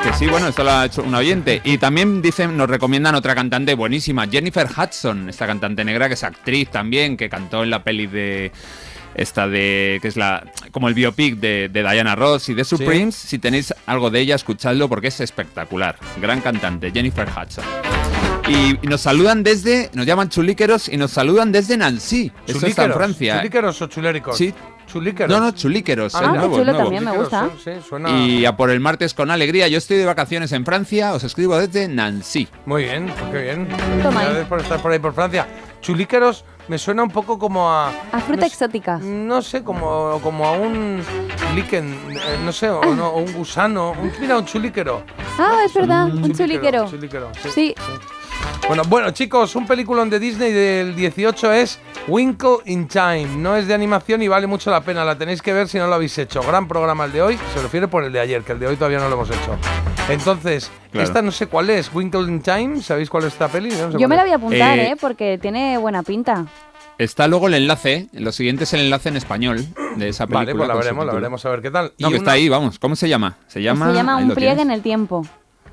Que 0.04 0.12
sí, 0.12 0.26
bueno, 0.26 0.48
esto 0.48 0.62
lo 0.62 0.70
ha 0.70 0.84
hecho 0.84 1.02
un 1.02 1.14
oyente. 1.14 1.60
Y 1.64 1.78
también 1.78 2.20
dicen, 2.22 2.56
nos 2.56 2.68
recomiendan 2.68 3.14
otra 3.14 3.34
cantante 3.34 3.74
buenísima, 3.74 4.26
Jennifer 4.28 4.66
Hudson, 4.68 5.28
esta 5.30 5.46
cantante 5.46 5.84
negra 5.84 6.08
que 6.08 6.14
es 6.14 6.22
actriz 6.22 6.68
también, 6.70 7.16
que 7.16 7.28
cantó 7.28 7.62
en 7.64 7.70
la 7.70 7.82
peli 7.82 8.06
de 8.06 8.52
esta 9.14 9.48
de 9.48 9.98
que 10.02 10.08
es 10.08 10.16
la 10.16 10.44
como 10.70 10.88
el 10.88 10.94
biopic 10.94 11.36
de, 11.36 11.68
de 11.72 11.82
Diana 11.82 12.14
Ross 12.16 12.48
y 12.48 12.54
de 12.54 12.64
Supremes. 12.64 13.14
Si 13.14 13.38
tenéis 13.38 13.74
algo 13.86 14.10
de 14.10 14.20
ella, 14.20 14.34
escuchadlo 14.34 14.88
porque 14.88 15.08
es 15.08 15.20
espectacular. 15.20 15.96
Gran 16.20 16.40
cantante, 16.40 16.90
Jennifer 16.92 17.28
Hudson. 17.28 17.64
Y, 18.46 18.78
y 18.82 18.88
nos 18.88 19.00
saludan 19.00 19.42
desde, 19.42 19.90
nos 19.94 20.04
llaman 20.04 20.28
chulíqueros 20.28 20.88
y 20.88 20.98
nos 20.98 21.12
saludan 21.12 21.50
desde 21.50 21.76
Nancy. 21.76 22.30
Eso 22.46 22.66
está 22.66 22.84
en. 22.84 22.92
Francia. 22.92 23.38
¿Chulíqueros 23.38 23.80
o 23.82 23.86
chuléricos? 23.86 24.36
Sí. 24.36 24.52
Chulíqueros. 24.86 25.30
No, 25.30 25.42
no, 25.42 25.50
chulíqueros. 25.52 26.14
Ah, 26.14 26.26
nuevo, 26.28 26.58
chulo 26.58 26.72
nuevo. 26.72 26.78
también, 26.78 27.04
me 27.04 27.12
gusta. 27.12 27.48
Sí, 27.56 27.70
sí, 27.74 27.80
suena... 27.88 28.10
Y 28.10 28.44
a 28.44 28.54
por 28.54 28.70
el 28.70 28.80
martes 28.80 29.14
con 29.14 29.30
alegría. 29.30 29.66
Yo 29.66 29.78
estoy 29.78 29.96
de 29.96 30.04
vacaciones 30.04 30.52
en 30.52 30.64
Francia, 30.64 31.14
os 31.14 31.24
escribo 31.24 31.58
desde 31.58 31.88
Nancy. 31.88 32.46
Muy 32.66 32.84
bien, 32.84 33.10
qué 33.32 33.42
bien. 33.42 33.68
Toma 34.02 34.20
ahí. 34.20 34.26
Felicidades 34.26 34.46
por 34.46 34.60
estar 34.60 34.82
por 34.82 34.92
ahí 34.92 34.98
por 34.98 35.14
Francia. 35.14 35.48
Chulíqueros 35.84 36.44
me 36.68 36.78
suena 36.78 37.02
un 37.02 37.10
poco 37.10 37.38
como 37.38 37.70
a... 37.70 37.88
A 37.90 38.18
fruta 38.20 38.40
no 38.40 38.40
sé- 38.40 38.46
exótica. 38.46 38.98
No 38.98 39.42
sé, 39.42 39.62
como, 39.62 40.18
como 40.22 40.46
a 40.46 40.52
un 40.52 41.02
líquen, 41.54 41.92
eh, 42.10 42.38
no 42.42 42.52
sé, 42.52 42.70
o, 42.70 42.82
no, 42.94 43.08
o 43.10 43.18
un 43.18 43.30
gusano. 43.34 43.90
Un, 43.92 44.10
mira, 44.18 44.38
un 44.38 44.46
chulíquero. 44.46 45.02
Ah, 45.38 45.58
es 45.66 45.74
verdad, 45.74 46.06
un 46.06 46.32
chulíquero. 46.34 46.88
chulíquero, 46.88 47.28
sí. 47.42 47.50
Sí, 47.50 47.74
Bueno, 48.66 48.82
bueno, 48.88 49.10
chicos, 49.10 49.54
un 49.56 49.66
peliculón 49.66 50.08
de 50.08 50.18
Disney 50.18 50.50
del 50.52 50.96
18 50.96 51.52
es 51.52 51.78
Winkle 52.08 52.56
in 52.64 52.88
Time. 52.88 53.26
No 53.36 53.56
es 53.56 53.66
de 53.68 53.74
animación 53.74 54.22
y 54.22 54.28
vale 54.28 54.46
mucho 54.46 54.70
la 54.70 54.80
pena. 54.80 55.04
La 55.04 55.16
tenéis 55.18 55.42
que 55.42 55.52
ver 55.52 55.68
si 55.68 55.78
no 55.78 55.86
lo 55.86 55.94
habéis 55.94 56.16
hecho. 56.16 56.40
Gran 56.42 56.66
programa 56.66 57.04
el 57.04 57.12
de 57.12 57.20
hoy. 57.22 57.38
Se 57.54 57.60
refiere 57.62 57.88
por 57.88 58.04
el 58.04 58.12
de 58.12 58.20
ayer, 58.20 58.42
que 58.42 58.52
el 58.52 58.58
de 58.58 58.66
hoy 58.66 58.76
todavía 58.76 58.98
no 59.00 59.08
lo 59.08 59.14
hemos 59.16 59.28
hecho. 59.30 59.56
Entonces, 60.08 60.70
Claro. 60.90 61.06
esta 61.06 61.20
no 61.22 61.30
sé 61.30 61.46
cuál 61.46 61.68
es. 61.70 61.92
Winkle 61.92 62.22
in 62.22 62.40
Time. 62.40 62.80
¿Sabéis 62.80 63.10
cuál 63.10 63.24
es 63.24 63.34
esta 63.34 63.48
peli? 63.48 63.68
No 63.70 63.92
sé 63.92 63.98
yo 63.98 64.08
me 64.08 64.16
la 64.16 64.22
voy 64.22 64.32
a 64.32 64.36
apuntar, 64.36 64.78
Eh, 64.78 64.90
¿eh? 64.92 64.96
Porque 64.98 65.38
tiene 65.40 65.76
buena 65.76 66.02
pinta. 66.02 66.46
Está 66.96 67.26
luego 67.28 67.48
el 67.48 67.54
enlace, 67.54 68.08
lo 68.12 68.30
siguiente 68.32 68.64
es 68.64 68.72
el 68.72 68.80
enlace 68.80 69.08
en 69.10 69.16
español 69.16 69.58
de 69.96 70.08
esa 70.08 70.26
película. 70.26 70.44
Vale, 70.44 70.54
pues 70.54 70.68
la 70.68 70.74
veremos, 70.74 71.06
la 71.06 71.12
veremos 71.12 71.44
a 71.44 71.50
ver 71.50 71.60
qué 71.60 71.70
tal. 71.70 71.86
No, 71.86 71.92
Y 71.98 72.02
que 72.04 72.06
una- 72.06 72.16
está 72.18 72.32
ahí, 72.32 72.48
vamos. 72.48 72.78
¿Cómo 72.78 72.96
se 72.96 73.08
llama? 73.08 73.36
Se 73.48 73.60
llama. 73.60 73.88
Se 73.88 73.94
llama 73.94 74.16
un 74.18 74.30
pliegue 74.30 74.62
en 74.62 74.70
el 74.70 74.80
tiempo. 74.80 75.26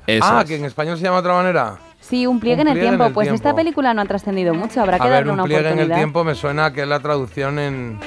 Eso 0.06 0.24
Ah, 0.26 0.40
es. 0.42 0.48
que 0.48 0.56
en 0.56 0.64
español 0.64 0.98
se 0.98 1.04
llama 1.04 1.16
de 1.18 1.20
otra 1.20 1.34
manera. 1.34 1.76
Sí, 2.12 2.26
un 2.26 2.40
pliegue, 2.40 2.60
Un 2.60 2.68
en, 2.68 2.68
el 2.68 2.72
pliegue 2.74 2.88
en 2.88 2.90
tiempo. 2.92 3.06
el 3.06 3.12
Pues 3.14 3.28
esta 3.28 3.40
tiempo. 3.42 3.56
película 3.56 3.94
no 3.94 4.02
ha 4.02 4.04
trascendido 4.04 4.52
mucho, 4.52 4.82
habrá 4.82 4.98
que 4.98 5.04
A 5.04 5.06
ver, 5.06 5.14
darle 5.14 5.30
un 5.30 5.34
una 5.38 5.44
pliegue 5.44 5.60
en 5.60 5.66
el 5.66 5.72
oportunidad. 5.72 5.96
tiempo 5.96 6.24
me 6.24 6.34
suena 6.34 6.70
que 6.70 6.82
es 6.82 6.86
la 6.88 7.00
traducción 7.00 7.58
en... 7.58 7.98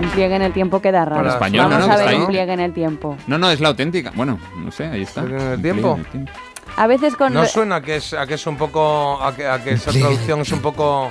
Un 0.00 0.08
pliegue 0.10 0.36
en 0.36 0.42
el 0.42 0.52
tiempo 0.52 0.80
queda 0.80 1.04
raro. 1.04 1.16
Para 1.22 1.30
español, 1.30 1.66
Vamos 1.68 1.88
¿no? 1.88 1.92
a 1.92 1.96
Que 1.96 2.04
ver 2.04 2.14
un 2.20 2.26
pliegue 2.28 2.52
en 2.52 2.60
el 2.60 2.72
tiempo. 2.72 3.16
No, 3.26 3.36
no, 3.36 3.50
es 3.50 3.58
la 3.60 3.66
auténtica. 3.70 4.12
Bueno, 4.14 4.38
no 4.56 4.70
sé, 4.70 4.84
ahí 4.86 5.02
está. 5.02 5.22
¿Pliegue 5.22 5.42
en 5.42 5.48
el 5.50 5.56
Un 5.56 5.62
tiempo? 5.62 5.94
pliegue 5.96 6.10
en 6.12 6.20
el 6.20 6.26
tiempo. 6.26 6.32
A 6.78 6.86
veces 6.86 7.16
con... 7.16 7.32
No 7.34 7.44
suena 7.44 7.80
que 7.80 7.96
es, 7.96 8.12
a 8.14 8.26
que 8.26 8.34
es 8.34 8.46
un 8.46 8.56
poco... 8.56 9.20
A 9.22 9.34
que, 9.34 9.46
a 9.46 9.62
que 9.62 9.72
esa 9.72 9.90
traducción 9.90 10.40
es 10.40 10.52
un 10.52 10.60
poco... 10.60 11.08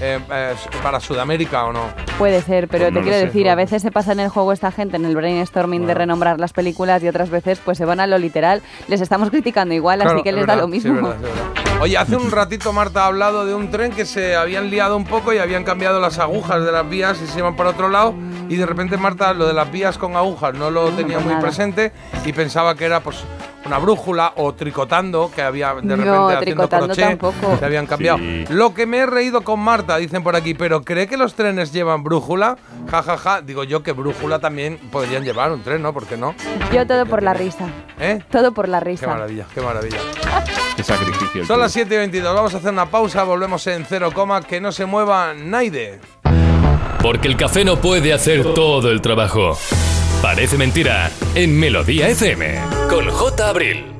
eh, 0.00 0.18
eh, 0.32 0.54
para 0.82 0.98
Sudamérica 0.98 1.64
o 1.66 1.72
no. 1.74 1.82
Puede 2.18 2.40
ser, 2.42 2.68
pero 2.68 2.84
Pues 2.86 2.94
te 2.94 2.98
no 3.00 3.02
quiero 3.04 3.18
sé. 3.18 3.26
decir, 3.26 3.48
a 3.50 3.54
veces 3.54 3.82
se 3.82 3.90
pasa 3.92 4.12
en 4.12 4.20
el 4.20 4.30
juego 4.30 4.52
esta 4.52 4.72
gente 4.72 4.96
en 4.96 5.04
el 5.04 5.14
brainstorming 5.14 5.86
de 5.86 5.92
renombrar 5.94 6.40
las 6.40 6.52
películas 6.54 7.02
y 7.02 7.08
otras 7.08 7.28
veces 7.28 7.60
pues 7.64 7.76
se 7.76 7.84
van 7.84 8.00
a 8.00 8.06
lo 8.06 8.16
literal. 8.18 8.62
Les 8.88 9.00
estamos 9.02 9.28
criticando 9.30 9.74
igual, 9.74 10.00
Claro, 10.00 10.14
así 10.16 10.22
que 10.22 10.30
es 10.30 10.34
les 10.36 10.46
da 10.46 10.56
lo 10.56 10.68
mismo. 10.68 10.94
verdad, 10.94 11.16
verdad. 11.20 11.80
Oye, 11.82 11.96
hace 11.98 12.16
un 12.16 12.30
ratito 12.30 12.72
Marta 12.72 13.04
ha 13.04 13.06
hablado 13.06 13.44
de 13.46 13.54
un 13.54 13.70
tren 13.70 13.92
que 13.92 14.04
se 14.06 14.36
habían 14.36 14.70
liado 14.70 14.96
un 14.96 15.04
poco 15.04 15.32
y 15.32 15.38
habían 15.38 15.64
cambiado 15.64 15.98
las 16.00 16.18
agujas 16.18 16.64
de 16.64 16.72
las 16.72 16.88
vías 16.88 17.20
y 17.22 17.26
se 17.26 17.38
iban 17.38 17.56
para 17.56 17.70
otro 17.70 17.88
lado 17.88 18.14
y 18.50 18.56
de 18.56 18.66
repente 18.66 18.98
Marta 18.98 19.32
lo 19.32 19.46
de 19.46 19.54
las 19.54 19.70
vías 19.72 19.96
con 19.96 20.14
agujas 20.16 20.52
no 20.54 20.70
lo 20.70 20.90
tenía 20.90 21.18
muy 21.20 21.28
nada. 21.30 21.40
presente 21.40 21.92
y 22.26 22.32
pensaba 22.34 22.74
que 22.74 22.84
era 22.84 23.00
pues 23.00 23.24
una 23.64 23.78
brújula 23.78 24.32
o 24.36 24.52
tricotando 24.54 25.30
que 25.34 25.42
había 25.42 25.74
de 25.74 25.82
No, 25.82 25.96
repente 25.96 26.08
haciendo 26.18 26.40
tricotando 26.40 26.86
crochet, 26.86 27.04
tampoco. 27.20 27.56
se 27.58 27.64
habían 27.64 27.86
cambiado. 27.86 28.18
Sí. 28.18 28.44
Lo 28.48 28.74
que 28.74 28.86
me 28.86 28.98
he 28.98 29.06
reído 29.06 29.42
con 29.42 29.60
Marta, 29.60 29.96
dicen 29.98 30.22
por 30.22 30.34
aquí, 30.34 30.54
pero 30.54 30.82
¿cree 30.82 31.06
que 31.06 31.16
los 31.16 31.34
trenes 31.34 31.70
llevan 31.72 32.02
brújula? 32.02 32.56
Ja, 32.90 33.02
ja, 33.02 33.16
ja. 33.18 33.40
Digo 33.42 33.62
yo 33.64 33.82
que 33.82 33.92
brújula 33.92 34.38
también 34.40 34.78
podrían 34.90 35.24
llevar 35.24 35.52
un 35.52 35.62
tren, 35.62 35.82
¿no? 35.82 35.92
¿Por 35.92 36.06
qué 36.06 36.16
no? 36.16 36.34
Yo 36.72 36.86
todo 36.86 37.06
por 37.06 37.22
la 37.22 37.34
risa. 37.34 37.66
¿Eh? 38.00 38.20
Todo 38.30 38.52
por 38.52 38.68
la 38.68 38.78
Qué 38.80 38.84
risa. 38.86 39.06
maravilla, 39.06 39.46
qué 39.54 39.60
maravilla. 39.60 39.98
Qué 40.76 40.82
sacrificio. 40.84 41.44
Son 41.44 41.60
las 41.60 41.72
7 41.72 41.94
y 41.94 41.98
22, 41.98 42.34
vamos 42.34 42.54
a 42.54 42.56
hacer 42.56 42.72
una 42.72 42.86
pausa, 42.86 43.22
volvemos 43.24 43.66
en 43.66 43.84
cero 43.84 44.10
coma, 44.14 44.40
que 44.40 44.60
no 44.62 44.72
se 44.72 44.86
mueva 44.86 45.34
Naide. 45.34 46.00
Porque 47.02 47.28
el 47.28 47.36
café 47.36 47.64
no 47.64 47.80
puede 47.80 48.12
hacer 48.12 48.54
todo 48.54 48.90
el 48.90 49.00
trabajo. 49.00 49.58
Parece 50.22 50.58
mentira 50.58 51.10
en 51.34 51.58
Melodía 51.58 52.08
FM 52.08 52.60
con 52.88 53.08
J. 53.08 53.48
Abril. 53.48 53.99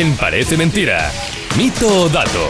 En 0.05 0.15
Parece 0.17 0.55
Mentira. 0.55 1.11
Mito 1.57 1.87
o 2.03 2.09
dato. 2.09 2.45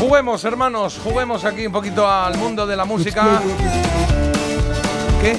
Juguemos, 0.00 0.44
hermanos, 0.44 1.00
juguemos 1.02 1.44
aquí 1.44 1.66
un 1.66 1.72
poquito 1.72 2.08
al 2.08 2.36
mundo 2.38 2.66
de 2.66 2.76
la 2.76 2.84
música. 2.84 3.40
¿Qué? 5.20 5.36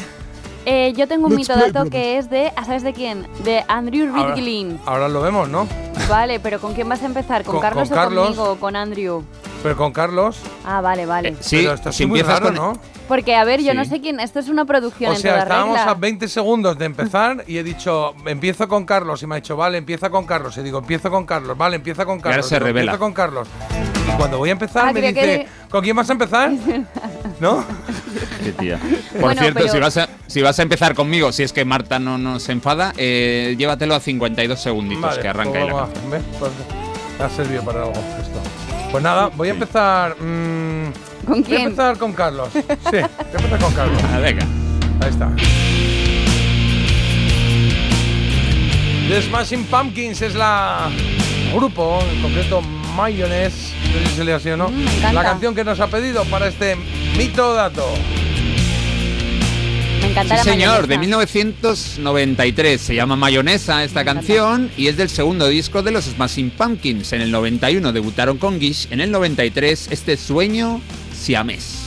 Eh, 0.66 0.94
yo 0.98 1.08
tengo 1.08 1.28
un 1.28 1.36
Let's 1.36 1.50
mito 1.50 1.60
dato 1.60 1.90
que 1.90 2.18
es 2.18 2.30
de, 2.30 2.52
¿a 2.56 2.66
¿sabes 2.66 2.82
de 2.84 2.94
quién? 2.94 3.28
De 3.44 3.64
Andrew 3.68 4.12
Ridgelin. 4.14 4.80
ahora 4.86 5.08
lo 5.08 5.22
vemos, 5.22 5.48
¿no? 5.48 5.68
Vale, 6.10 6.40
pero 6.40 6.60
¿con 6.60 6.74
quién 6.74 6.90
vas 6.90 7.04
a 7.04 7.06
empezar? 7.06 7.44
¿Con, 7.44 7.54
Con- 7.56 7.62
Carlos 7.62 7.90
con 7.90 7.98
o 7.98 8.02
Carlos. 8.02 8.24
conmigo 8.26 8.52
o 8.52 8.56
con 8.56 8.76
Andrew? 8.76 9.24
Pero 9.62 9.78
con 9.78 9.92
Carlos. 9.94 10.38
Ah, 10.68 10.82
vale, 10.82 11.06
vale. 11.06 11.36
Sí, 11.42 11.58
Pero 11.58 11.74
esto 11.74 11.90
es 11.90 11.96
si 11.96 12.06
muy 12.06 12.20
empiezas 12.20 12.40
raro, 12.42 12.56
con- 12.56 12.74
¿no? 12.74 12.80
Porque, 13.08 13.36
a 13.36 13.44
ver, 13.44 13.62
yo 13.62 13.72
Sí. 13.72 13.78
no 13.78 13.86
sé 13.86 14.02
quién. 14.02 14.20
Esto 14.20 14.40
es 14.40 14.50
una 14.50 14.66
producción 14.66 15.12
O 15.12 15.16
en 15.16 15.22
sea, 15.22 15.32
toda 15.34 15.44
estábamos 15.44 15.78
regla. 15.78 15.92
a 15.92 15.94
20 15.96 16.28
segundos 16.28 16.78
de 16.80 16.86
empezar 16.86 17.44
y 17.46 17.58
he 17.58 17.64
dicho, 17.64 18.16
empiezo 18.26 18.68
con 18.68 18.84
Carlos. 18.86 19.22
Y 19.22 19.28
me 19.28 19.36
ha 19.36 19.38
dicho, 19.38 19.56
vale, 19.56 19.78
empieza 19.78 20.10
con 20.10 20.26
Carlos. 20.26 20.58
Y 20.58 20.62
digo, 20.64 20.80
empiezo 20.80 21.12
con 21.12 21.26
Carlos. 21.26 21.56
Vale, 21.56 21.76
empieza 21.76 22.04
con 22.06 22.14
ahora 22.18 22.30
Carlos. 22.32 22.48
se 22.48 22.56
Digo, 22.56 22.66
revela. 22.66 22.92
Empiezo 22.94 23.00
con 23.06 23.14
Carlos. 23.14 23.48
Y 24.08 24.12
cuando 24.18 24.38
voy 24.40 24.50
a 24.50 24.52
empezar 24.54 24.88
Ah, 24.88 24.94
me 24.94 25.02
dice, 25.02 25.14
que- 25.14 25.48
¿con 25.70 25.84
quién 25.84 25.96
vas 25.96 26.10
a 26.10 26.14
empezar? 26.14 26.52
¿No? 27.40 27.64
Qué 28.44 28.52
tía. 28.54 28.80
Por 29.12 29.22
Bueno, 29.22 29.42
cierto, 29.42 29.60
pero- 29.60 29.72
si, 29.74 29.80
vas 29.80 29.98
a, 29.98 30.10
si 30.28 30.42
vas 30.42 30.58
a 30.60 30.62
empezar 30.64 30.96
conmigo, 30.96 31.32
si 31.32 31.44
es 31.44 31.54
que 31.54 31.64
Marta 31.66 32.00
no 32.00 32.18
nos 32.18 32.50
enfada, 32.50 32.92
eh, 32.98 33.56
llévatelo 33.58 33.94
a 33.96 34.00
52 34.00 34.60
segunditos 34.60 35.02
Vale, 35.04 35.22
que 35.22 35.28
arranca 35.28 35.52
pues 35.52 35.62
ahí 35.62 35.68
la 35.68 35.74
vamos 35.74 35.90
canción. 35.90 36.14
a- 36.14 36.16
¿ves? 36.18 36.24
Pues 36.40 36.52
me 37.20 37.26
ha 37.26 37.30
servido 37.30 37.64
para 37.64 37.80
algo 37.84 37.92
esto. 37.94 38.35
Pues 38.96 39.04
nada, 39.04 39.30
voy 39.36 39.50
a 39.50 39.52
empezar. 39.52 40.16
mm, 40.22 41.26
¿Con 41.26 41.34
Voy 41.34 41.40
a 41.42 41.44
quién? 41.44 41.62
empezar 41.64 41.98
con 41.98 42.14
Carlos. 42.14 42.48
Sí, 42.54 42.62
voy 42.62 43.02
a 43.02 43.36
empezar 43.36 43.60
con 43.60 43.74
Carlos. 43.74 44.02
Ah, 44.10 44.20
venga. 44.20 44.46
Ahí 45.02 45.10
está. 45.10 45.30
The 49.10 49.22
Smashing 49.22 49.66
Pumpkins 49.66 50.22
es 50.22 50.34
la 50.36 50.90
grupo, 51.54 52.00
en 52.10 52.22
concreto 52.22 52.62
Mayonnaise, 52.96 53.74
no 53.92 54.00
sé 54.00 54.06
si 54.12 54.16
se 54.16 54.24
lee 54.24 54.32
así 54.32 54.50
o 54.52 54.56
no. 54.56 54.70
Mm, 54.70 55.14
la 55.14 55.24
canción 55.24 55.54
que 55.54 55.66
nos 55.66 55.82
ha 55.82 55.88
pedido 55.88 56.24
para 56.24 56.48
este 56.48 56.78
mito 57.18 57.54
dato. 57.54 57.84
Encanta 60.16 60.38
Sí, 60.44 60.48
la 60.48 60.54
señor, 60.54 60.88
de 60.88 60.98
mayonesa. 60.98 61.00
1993. 61.02 62.80
Se 62.82 62.96
llama 62.96 63.18
Mayonesa 63.18 63.84
esta 63.84 63.96
Me 64.00 64.02
encanta. 64.04 64.22
canción 64.22 64.72
y 64.78 64.88
es 64.88 64.96
del 64.96 65.10
segundo 65.10 65.50
disco 65.50 65.84
de 65.84 65.92
los 65.92 66.06
Smashing 66.06 66.52
Pumpkins. 66.52 67.12
En 67.12 67.20
el 67.22 67.32
91 67.32 67.92
debutaron 67.92 68.38
con 68.38 68.58
Gish, 68.60 68.88
en 68.92 69.02
el 69.02 69.12
93 69.12 69.90
este 69.92 70.16
sueño 70.16 70.80
siamés. 71.14 71.80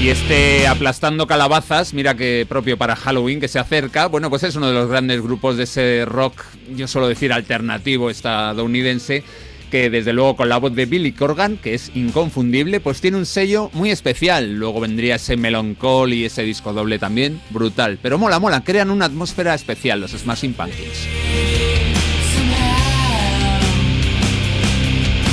Y 0.00 0.08
este 0.08 0.66
aplastando 0.66 1.26
calabazas, 1.26 1.92
mira 1.92 2.16
que 2.16 2.46
propio 2.48 2.78
para 2.78 2.96
Halloween 2.96 3.38
que 3.38 3.48
se 3.48 3.58
acerca, 3.58 4.06
bueno, 4.06 4.30
pues 4.30 4.42
es 4.44 4.56
uno 4.56 4.68
de 4.68 4.72
los 4.72 4.88
grandes 4.88 5.20
grupos 5.20 5.58
de 5.58 5.64
ese 5.64 6.06
rock, 6.06 6.42
yo 6.74 6.88
suelo 6.88 7.06
decir 7.06 7.34
alternativo 7.34 8.08
estadounidense, 8.08 9.22
que 9.70 9.90
desde 9.90 10.14
luego 10.14 10.36
con 10.36 10.48
la 10.48 10.56
voz 10.56 10.74
de 10.74 10.86
Billy 10.86 11.12
Corgan, 11.12 11.58
que 11.58 11.74
es 11.74 11.92
inconfundible, 11.94 12.80
pues 12.80 13.02
tiene 13.02 13.18
un 13.18 13.26
sello 13.26 13.68
muy 13.74 13.90
especial. 13.90 14.54
Luego 14.54 14.80
vendría 14.80 15.16
ese 15.16 15.36
Melancholy, 15.36 16.24
ese 16.24 16.44
disco 16.44 16.72
doble 16.72 16.98
también, 16.98 17.38
brutal. 17.50 17.98
Pero 18.00 18.16
mola, 18.16 18.38
mola, 18.38 18.64
crean 18.64 18.90
una 18.90 19.04
atmósfera 19.04 19.54
especial 19.54 20.00
los 20.00 20.12
Smashing 20.12 20.54
Pumpkins. 20.54 21.06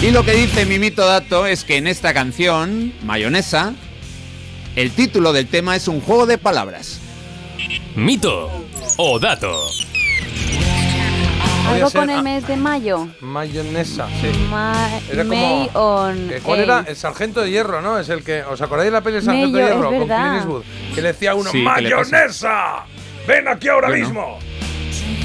Y 0.03 0.11
lo 0.11 0.25
que 0.25 0.33
dice 0.33 0.65
mi 0.65 0.77
mito 0.77 1.07
dato 1.07 1.47
es 1.47 1.63
que 1.63 1.77
en 1.77 1.87
esta 1.87 2.13
canción, 2.13 2.91
Mayonesa, 3.05 3.73
el 4.77 4.91
título 4.91 5.33
del 5.33 5.47
tema 5.47 5.75
es 5.75 5.87
un 5.87 5.99
juego 6.01 6.27
de 6.27 6.37
palabras. 6.37 6.99
Mito 7.95 8.49
o 8.97 9.17
dato. 9.19 9.51
Algo 11.67 11.89
con 11.91 12.09
el 12.09 12.19
ah, 12.19 12.21
mes 12.21 12.47
de 12.47 12.55
mayo. 12.55 13.07
Mayonesa, 13.19 14.07
sí. 14.21 14.29
Ma- 14.49 14.89
Era 15.11 15.23
May 15.23 15.67
como. 15.73 15.85
on 15.85 16.29
que 16.29 16.39
¿Cuál 16.39 16.59
era? 16.59 16.85
El 16.87 16.95
sargento 16.95 17.41
de 17.41 17.49
hierro, 17.49 17.81
¿no? 17.81 17.97
Es 17.99 18.07
el 18.09 18.23
que. 18.23 18.43
¿Os 18.43 18.61
acordáis 18.61 18.85
de 18.87 18.91
la 18.91 19.01
peli 19.01 19.15
del 19.15 19.23
sargento 19.23 19.49
Mayo, 19.51 19.57
de 19.57 19.63
es 19.63 19.75
hierro 19.75 19.89
con 19.89 19.99
verdad. 19.99 20.21
Clint 20.29 20.37
Eastwood? 20.37 20.63
Que 20.95 21.01
le 21.01 21.07
decía 21.09 21.31
a 21.31 21.35
uno: 21.35 21.49
Sí, 21.51 21.57
¿qué 21.57 21.81
le 21.81 21.89
pasa? 21.91 22.11
¡Mayonesa! 22.11 22.85
¡Ven 23.27 23.47
aquí 23.47 23.67
ahora 23.67 23.87
Bueno. 23.89 24.05
mismo! 24.05 24.39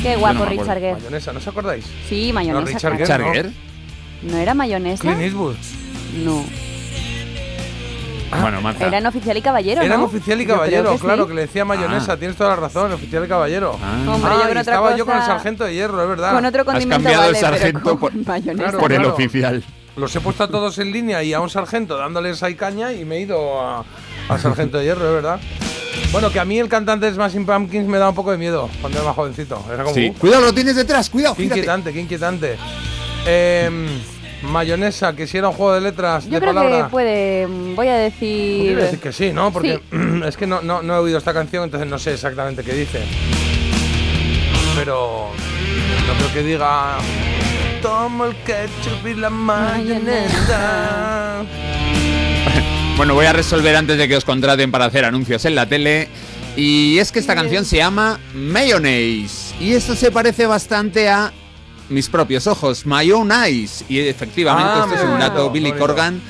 Qué 0.03 0.17
guapo, 0.17 0.35
no 0.35 0.47
me 0.47 0.47
acuerdo. 0.47 0.63
Richard 0.63 0.81
Gere. 0.81 0.95
Mayonesa, 0.95 1.33
¿no 1.33 1.39
os 1.39 1.47
acordáis? 1.47 1.85
Sí, 2.09 2.33
mayonesa. 2.33 2.73
Richard 2.91 3.05
claro. 3.05 3.25
Gere. 3.33 3.43
Charger. 3.51 3.53
¿No 4.23 4.39
era 4.39 4.55
mayonesa? 4.55 5.03
Clint 5.03 5.21
Eastwood. 5.21 5.57
No. 6.25 6.45
Bueno, 8.41 8.61
Marta. 8.63 8.87
Eran 8.87 9.07
oficial 9.07 9.37
y 9.37 9.43
caballero, 9.43 9.83
Eran 9.83 10.01
¿no? 10.01 10.07
oficial 10.07 10.41
y 10.41 10.47
caballero, 10.47 10.93
que 10.93 10.99
claro, 10.99 11.25
sí. 11.25 11.29
que 11.29 11.35
le 11.35 11.41
decía 11.43 11.65
mayonesa. 11.65 12.13
Ah. 12.13 12.17
Tienes 12.17 12.37
toda 12.37 12.51
la 12.51 12.57
razón, 12.57 12.91
oficial 12.93 13.25
y 13.25 13.29
caballero. 13.29 13.79
Ah. 13.83 14.11
Hombre, 14.11 14.31
Ah, 14.33 14.35
yo 14.35 14.39
y 14.39 14.43
con 14.43 14.49
otra 14.51 14.61
estaba 14.61 14.97
yo 14.97 15.05
con 15.07 15.15
el 15.15 15.21
cosa- 15.21 15.33
sargento 15.35 15.65
de 15.65 15.75
hierro, 15.75 16.03
es 16.03 16.09
verdad. 16.09 16.33
Con 16.33 16.45
otro 16.47 16.61
Has 16.63 16.67
condimento 16.67 16.95
cambiado 17.05 17.25
el 17.25 17.33
vale, 17.35 17.41
sargento 17.41 17.91
con 17.91 17.99
por- 17.99 18.15
mayonesa. 18.15 18.63
Claro. 18.63 18.79
por 18.79 18.93
el 18.93 19.05
oficial. 19.05 19.63
Los 19.97 20.17
he 20.17 20.21
puesto 20.21 20.45
a 20.45 20.49
todos 20.49 20.79
en 20.79 20.91
línea 20.93 21.23
y 21.23 21.35
a 21.35 21.41
un 21.41 21.51
sargento 21.51 21.99
dándoles 21.99 22.43
ahí 22.43 22.55
caña 22.55 22.93
y 22.95 23.05
me 23.05 23.17
he 23.17 23.21
ido 23.21 23.61
a- 23.61 23.85
al 24.29 24.41
sargento 24.41 24.79
de 24.79 24.85
hierro, 24.85 25.07
es 25.07 25.15
verdad. 25.15 25.39
Bueno, 26.11 26.31
que 26.31 26.41
a 26.41 26.45
mí 26.47 26.59
el 26.59 26.69
cantante 26.69 27.07
de 27.07 27.13
Smashing 27.15 27.45
Pumpkins 27.45 27.87
me 27.87 27.99
da 27.99 28.09
un 28.09 28.15
poco 28.15 28.31
de 28.33 28.39
miedo 28.39 28.71
cuando 28.81 28.99
era 28.99 29.07
más 29.09 29.15
jovencito. 29.17 29.63
Era 29.73 29.83
como, 29.83 29.95
Sí. 29.95 30.09
uh, 30.15 30.19
Cuidado, 30.19 30.43
lo 30.47 30.55
tienes 30.55 30.77
detrás, 30.77 31.11
cuidado. 31.11 31.35
qué 31.35 31.45
inquietante, 31.45 31.93
qué 31.93 32.01
inquietante. 32.01 32.57
Em, 33.27 33.87
mayonesa, 34.43 35.15
que 35.15 35.27
si 35.27 35.39
era 35.39 35.49
un 35.49 35.55
juego 35.55 35.75
de 35.75 35.81
letras, 35.81 36.25
Yo 36.25 36.33
de 36.33 36.41
creo 36.41 36.55
palabra. 36.55 36.85
que 36.85 36.91
puede. 36.91 37.47
mm, 37.47 37.75
Voy 37.77 37.89
a 37.89 37.97
decir. 37.97 38.63
quiero 38.67 38.83
decir 38.83 38.99
que 39.01 39.13
sí, 39.13 39.33
¿no? 39.33 39.53
Porque 39.53 39.81
es 40.27 40.37
que 40.37 40.47
no, 40.47 40.61
no, 40.63 40.83
no 40.83 40.97
he 40.97 40.99
oído 40.99 41.19
esta 41.19 41.33
canción, 41.33 41.65
entonces 41.65 41.89
no 41.89 41.99
sé 41.99 42.15
exactamente 42.15 42.63
qué 42.63 42.73
dice. 42.75 43.03
Pero 44.77 45.29
no 46.07 46.15
creo 46.15 46.33
que 46.33 46.43
diga. 46.43 46.97
Tomo 47.83 48.27
el 48.27 48.37
ketchup 48.45 49.07
y 49.07 49.15
la 49.15 49.31
mayonesa. 49.31 51.45
Bueno, 52.95 53.15
voy 53.15 53.25
a 53.25 53.33
resolver 53.33 53.75
antes 53.75 53.97
de 53.97 54.07
que 54.07 54.17
os 54.17 54.25
contraten 54.25 54.71
para 54.71 54.85
hacer 54.85 55.07
anuncios 55.07 55.43
en 55.47 55.55
la 55.55 55.65
tele. 55.67 56.09
Y 56.57 56.99
es 56.99 57.11
que 57.11 57.21
esta 57.21 57.35
canción 57.35 57.65
se 57.65 57.79
llama 57.79 58.21
Mayonnaise. 58.35 59.55
Y 59.59 59.73
esto 59.73 59.97
se 59.97 60.13
parece 60.13 60.45
bastante 60.47 61.09
a 61.09 61.33
mis 61.93 62.09
propios 62.09 62.47
ojos, 62.47 62.85
My 62.87 63.11
Own 63.13 63.31
Eyes. 63.33 63.85
Y 63.89 64.01
efectivamente, 64.01 64.71
Ah, 64.75 64.87
este 64.89 64.97
es 65.05 65.11
un 65.11 65.19
dato. 65.19 65.51
Billy 65.51 65.71
bonito. 65.71 65.87
Corgan 65.87 66.21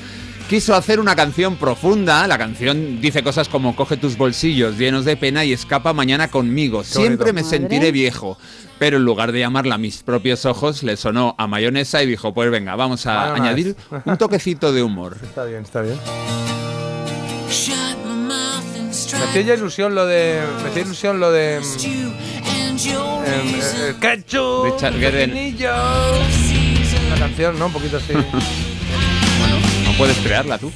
quiso 0.49 0.75
hacer 0.75 0.99
una 0.99 1.15
canción 1.15 1.55
profunda. 1.55 2.27
La 2.27 2.37
canción 2.37 2.99
dice 3.01 3.23
cosas 3.23 3.49
como 3.49 3.75
coge 3.75 3.97
tus 3.97 4.17
bolsillos 4.17 4.77
llenos 4.77 5.05
de 5.05 5.17
pena 5.17 5.43
y 5.45 5.53
escapa 5.53 5.93
mañana 5.93 6.27
conmigo. 6.29 6.83
Siempre 6.83 7.33
me 7.33 7.41
Madre. 7.43 7.57
sentiré 7.57 7.91
viejo. 7.91 8.37
Pero 8.79 8.97
en 8.97 9.05
lugar 9.05 9.31
de 9.31 9.39
llamarla 9.39 9.75
a 9.75 9.77
mis 9.77 10.03
propios 10.03 10.45
ojos, 10.45 10.83
le 10.83 10.97
sonó 10.97 11.35
a 11.37 11.47
mayonesa 11.47 12.03
y 12.03 12.07
dijo, 12.07 12.33
pues 12.33 12.51
venga, 12.51 12.75
vamos 12.75 13.05
a 13.05 13.33
añadir 13.33 13.75
un 14.03 14.17
toquecito 14.17 14.73
de 14.73 14.83
humor. 14.83 15.17
Está 15.23 15.45
bien, 15.45 15.63
está 15.63 15.81
bien. 15.81 15.97
Me 19.13 19.39
hacía 19.39 19.53
ilusión 19.55 19.95
lo 19.95 20.05
de. 20.05 20.41
Me 20.63 20.69
hacía 20.69 20.81
ilusión 20.83 21.19
lo 21.19 21.31
de. 21.31 21.61
El 23.25 23.95
ketchup. 23.99 24.65
Richard 24.65 24.99
Gere. 24.99 25.27
pepinillo. 25.27 25.71
La 27.09 27.15
canción, 27.19 27.57
¿no? 27.59 27.67
Un 27.67 27.73
poquito 27.73 27.97
así. 27.97 28.13
Bueno, 28.13 29.55
no 29.85 29.91
puedes 29.97 30.17
crearla 30.17 30.57
tú. 30.57 30.71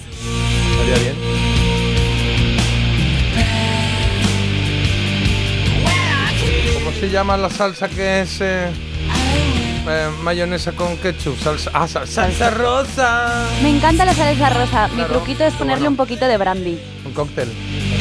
Estaría 0.82 0.98
bien. 1.14 1.16
¿Cómo 6.74 6.92
se 7.00 7.10
llama 7.10 7.38
la 7.38 7.50
salsa 7.50 7.88
que 7.90 8.22
es 8.22 8.40
eh, 8.42 8.68
eh, 9.88 10.08
mayonesa 10.24 10.72
con 10.74 10.98
ketchup? 10.98 11.38
Salsa, 11.40 11.72
ah, 11.74 11.88
sal- 11.88 12.08
salsa 12.08 12.50
rosa. 12.52 13.48
Me 13.62 13.70
encanta 13.70 14.06
la 14.06 14.14
salsa 14.14 14.50
rosa. 14.50 14.88
Mi 14.90 14.96
Claro, 14.96 15.14
truquito 15.16 15.44
es 15.46 15.54
ponerle 15.56 15.82
bueno. 15.82 15.92
un 15.92 15.98
poquito 15.98 16.28
de 16.28 16.38
brandy. 16.38 16.80
Un 17.06 17.12
cóctel. 17.14 17.50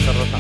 Salsa 0.05 0.13
rosa. 0.19 0.39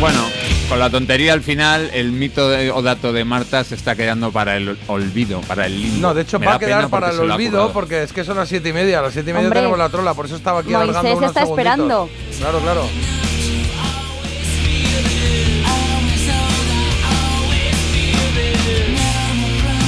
Bueno, 0.00 0.24
con 0.70 0.78
la 0.78 0.88
tontería 0.88 1.32
al 1.32 1.42
final, 1.42 1.90
el 1.92 2.12
mito 2.12 2.48
de- 2.48 2.70
o 2.70 2.80
dato 2.80 3.12
de 3.12 3.24
Marta 3.24 3.64
se 3.64 3.74
está 3.74 3.96
quedando 3.96 4.30
para 4.30 4.56
el 4.56 4.78
olvido, 4.86 5.40
para 5.42 5.66
el 5.66 5.82
limbo. 5.82 6.00
No, 6.00 6.14
de 6.14 6.22
hecho 6.22 6.38
Me 6.38 6.46
va 6.46 6.54
a 6.54 6.58
quedar 6.60 6.88
para 6.88 7.10
el 7.10 7.18
olvido 7.18 7.72
porque 7.72 8.04
es 8.04 8.12
que 8.12 8.22
son 8.22 8.36
las 8.36 8.48
siete 8.48 8.68
y 8.68 8.72
media. 8.72 9.00
A 9.00 9.02
las 9.02 9.12
siete 9.12 9.30
y 9.30 9.32
media 9.32 9.46
Hombre, 9.48 9.58
tenemos 9.60 9.78
la 9.78 9.88
trola, 9.88 10.14
por 10.14 10.26
eso 10.26 10.36
estaba 10.36 10.60
aquí 10.60 10.72
alargando 10.72 11.02
Moisés 11.02 11.18
unos 11.18 11.30
está 11.30 11.40
segunditos. 11.40 11.58
esperando. 11.74 12.10
Claro, 12.38 12.58
claro. 12.60 12.84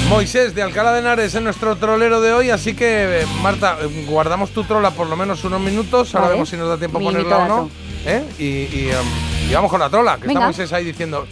Moisés 0.09 0.55
de 0.55 0.63
Alcalá 0.63 0.93
de 0.93 0.99
Henares 1.01 1.35
es 1.35 1.43
nuestro 1.43 1.77
trolero 1.77 2.21
de 2.21 2.33
hoy, 2.35 2.51
así 2.51 2.75
que 2.75 3.23
eh, 3.23 3.27
Marta, 3.41 3.79
eh, 3.81 4.05
guardamos 4.07 4.51
tu 4.51 4.63
trola 4.65 4.91
por 4.91 5.07
lo 5.07 5.17
menos 5.17 5.43
unos 5.45 5.61
minutos, 5.61 6.15
ahora 6.15 6.27
Vale. 6.27 6.35
vemos 6.35 6.49
si 6.51 6.57
nos 6.59 6.69
da 6.69 6.77
tiempo 6.77 6.99
a 6.99 7.01
ponerla 7.01 7.39
o 7.39 7.49
no. 7.49 7.71
¿eh? 8.05 8.23
Y, 8.39 8.45
y, 8.45 8.91
em, 8.91 9.32
y 9.49 9.55
vamos 9.55 9.71
con 9.71 9.81
la 9.81 9.89
trola, 9.91 10.17
que 10.17 10.27
Venga. 10.27 10.41
está 10.41 10.47
Moisés 10.47 10.73
ahí 10.73 10.85
diciendo... 10.85 11.27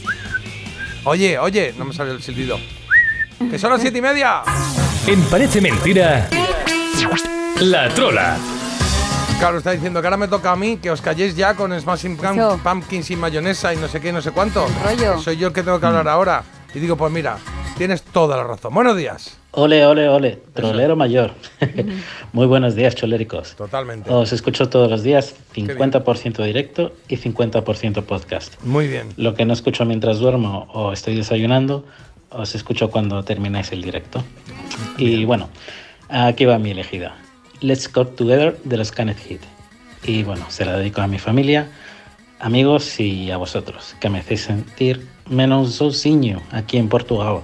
Oye, 1.05 1.39
oye, 1.39 1.75
no 1.79 1.87
me 1.87 1.95
salió 1.95 2.13
el 2.13 2.23
silbido. 2.23 2.59
Que 3.51 3.59
son 3.59 3.71
las 3.71 3.81
siete 3.81 3.99
y 3.99 4.03
media. 4.03 4.43
En 5.07 5.23
Parece 5.25 5.61
Mentira, 5.63 6.29
La 7.61 7.89
Trola. 7.95 8.37
Claro, 9.39 9.57
está 9.57 9.71
diciendo 9.71 10.03
que 10.03 10.07
ahora 10.07 10.19
me 10.19 10.29
toca 10.29 10.53
a 10.53 10.57
mí 10.57 10.77
que 10.77 10.91
os 10.91 11.01
calléis 11.01 11.35
ya 11.35 11.55
con 11.55 11.79
Smashing 11.81 12.19
Pum-. 12.19 12.59
Pumpkins 12.63 13.07
sin 13.07 13.19
mayonesa 13.19 13.73
y 13.73 13.79
no 13.79 13.89
sé 13.89 13.99
qué, 13.99 14.13
no 14.13 14.21
sé 14.21 14.33
cuánto. 14.33 14.67
rollo. 14.85 15.19
Soy 15.19 15.39
yo 15.39 15.49
el 15.49 15.55
que 15.55 15.63
tengo 15.63 15.81
que 15.81 15.87
hablar 15.87 16.07
ahora. 16.09 16.43
Y 16.75 16.79
digo, 16.81 16.97
pues 16.97 17.11
mira, 17.11 17.39
tienes 17.81 18.03
toda 18.03 18.37
la 18.37 18.45
razón. 18.45 18.75
Buenos 18.75 18.95
días. 18.95 19.39
Ole, 19.53 19.87
ole, 19.87 20.07
ole, 20.07 20.39
trolero 20.53 20.97
mayor. 20.97 21.33
Muy 22.35 22.47
buenos 22.47 22.75
días, 22.75 22.95
choléricos. 22.95 23.57
Totalmente. 23.57 24.11
Os 24.11 24.35
escucho 24.35 24.69
todos 24.69 24.91
los 24.91 25.03
días, 25.03 25.35
50% 25.55 26.45
directo 26.45 26.93
y 27.09 27.17
50% 27.17 28.03
podcast. 28.03 28.63
Muy 28.65 28.87
bien. 28.87 29.09
Lo 29.17 29.33
que 29.33 29.47
no 29.47 29.55
escucho 29.55 29.87
mientras 29.87 30.19
duermo 30.19 30.69
o 30.75 30.93
estoy 30.93 31.17
desayunando, 31.17 31.87
os 32.29 32.55
escucho 32.55 32.91
cuando 32.91 33.25
termináis 33.25 33.73
el 33.73 33.81
directo. 33.81 34.23
Y 34.99 35.25
bueno, 35.25 35.49
aquí 36.11 36.45
va 36.45 36.59
mi 36.59 36.73
elegida. 36.73 37.17
Let's 37.63 37.91
Go 37.91 38.07
Together 38.07 38.59
de 38.63 38.77
los 38.77 38.93
Canet 38.93 39.17
Hit. 39.21 39.41
Y 40.05 40.23
bueno, 40.23 40.45
se 40.51 40.67
la 40.67 40.77
dedico 40.77 41.01
a 41.01 41.07
mi 41.07 41.19
familia, 41.19 41.71
amigos 42.41 43.01
y 43.01 43.31
a 43.31 43.39
vosotros, 43.39 43.97
que 44.01 44.11
me 44.11 44.19
hacéis 44.19 44.43
sentir 44.43 45.09
menos 45.31 45.77
sozinho 45.77 46.43
aquí 46.53 46.77
en 46.77 46.91
Portugal. 46.91 47.41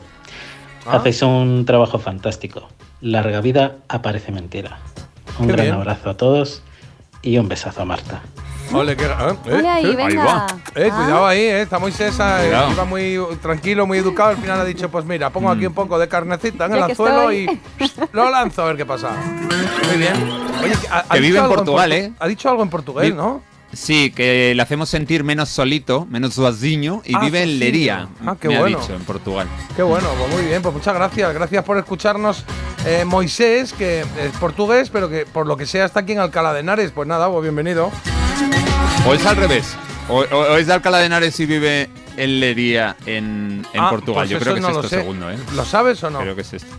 Ah. 0.86 0.96
Hacéis 0.96 1.22
un 1.22 1.64
trabajo 1.66 1.98
fantástico. 1.98 2.68
Larga 3.00 3.40
vida 3.40 3.76
aparece 3.88 4.32
mentira. 4.32 4.78
Un 5.38 5.46
Qué 5.46 5.52
gran 5.52 5.66
bien. 5.66 5.74
abrazo 5.76 6.10
a 6.10 6.16
todos 6.16 6.62
y 7.22 7.38
un 7.38 7.48
besazo 7.48 7.82
a 7.82 7.84
Marta. 7.84 8.22
Ole, 8.72 8.96
que, 8.96 9.04
¿eh? 9.04 9.66
Ahí, 9.68 9.86
¿Eh? 9.86 9.96
venga. 9.96 10.46
Eh, 10.74 10.88
Ah. 10.90 10.96
cuidado 10.96 11.26
ahí, 11.26 11.38
eh. 11.40 11.62
Está 11.62 11.78
muy 11.78 11.92
sesa, 11.92 12.44
eh, 12.44 12.48
iba 12.72 12.84
muy 12.84 13.18
tranquilo, 13.40 13.86
muy 13.86 13.98
educado. 13.98 14.30
Al 14.30 14.38
final 14.38 14.60
ha 14.60 14.64
dicho, 14.64 14.88
pues 14.90 15.04
mira, 15.04 15.30
pongo 15.30 15.50
aquí 15.50 15.66
un 15.66 15.74
poco 15.74 15.98
de 15.98 16.08
carnecita 16.08 16.64
en 16.66 16.72
el 16.72 16.78
Ya 16.80 16.84
anzuelo 16.86 17.32
y 17.32 17.46
lo 18.12 18.28
lanzo 18.30 18.62
a 18.62 18.66
ver 18.66 18.76
qué 18.76 18.84
pasa. 18.86 19.10
Muy 19.88 19.98
bien. 19.98 20.14
Oye, 20.64 20.72
ha- 20.90 21.04
ha 21.08 21.14
Que 21.14 21.20
vive 21.20 21.38
en 21.38 21.46
Portugal, 21.46 21.90
portu- 21.92 21.94
¿eh? 21.94 22.12
Ha 22.18 22.26
dicho 22.26 22.48
algo 22.50 22.62
en 22.64 22.70
portugués, 22.70 23.10
Vi- 23.10 23.16
¿no? 23.16 23.40
Sí, 23.76 24.10
que 24.10 24.54
le 24.54 24.62
hacemos 24.62 24.88
sentir 24.88 25.22
menos 25.22 25.48
solito, 25.50 26.06
menos 26.10 26.34
sozinho 26.34 27.02
y 27.04 27.14
Ah, 27.14 27.20
vive 27.20 27.42
en. 27.42 27.58
Lería. 27.58 28.08
Ah, 28.24 28.36
qué 28.40 28.48
me 28.48 28.58
bueno. 28.58 28.78
ha 28.78 28.80
dicho, 28.80 28.94
en 28.94 29.04
Portugal. 29.04 29.46
Qué 29.76 29.82
bueno, 29.82 30.08
pues 30.18 30.32
muy 30.32 30.42
bien, 30.48 30.62
pues 30.62 30.74
muchas 30.74 30.94
gracias. 30.94 31.32
Gracias 31.34 31.62
por 31.64 31.76
escucharnos. 31.78 32.44
Eh, 32.86 33.04
Moisés, 33.04 33.72
que 33.72 34.00
es 34.00 34.30
portugués, 34.40 34.90
pero 34.90 35.08
que 35.10 35.26
por 35.26 35.46
lo 35.46 35.56
que 35.56 35.66
sea 35.66 35.84
está 35.84 36.00
aquí 36.00 36.12
en 36.12 36.20
Alcalá 36.20 36.52
de 36.54 36.60
Henares. 36.60 36.90
Pues 36.92 37.06
nada, 37.06 37.28
pues 37.30 37.42
bienvenido. 37.42 37.90
O 39.06 39.14
es 39.14 39.24
al 39.26 39.36
revés. 39.36 39.76
O, 40.08 40.20
o- 40.20 40.22
o 40.52 40.56
es 40.56 40.66
de 40.68 40.72
Alcalá 40.72 40.98
de 40.98 41.06
Henares 41.06 41.38
y 41.40 41.46
vive 41.46 41.90
en 42.16 42.40
Lería 42.40 42.96
en, 43.06 43.66
en 43.72 43.80
Ah, 43.80 43.90
Portugal. 43.90 44.22
pues 44.22 44.30
Yo 44.30 44.38
creo 44.38 44.54
que 44.54 44.60
no 44.60 44.68
es 44.68 44.74
lo 44.74 44.80
esto 44.80 44.88
sé. 44.90 44.96
segundo, 45.00 45.30
¿eh? 45.30 45.36
¿Lo 45.54 45.64
sabes 45.64 46.02
o 46.04 46.10
no? 46.10 46.20
Creo 46.20 46.34
que 46.34 46.42
es 46.42 46.52
esto. 46.54 46.74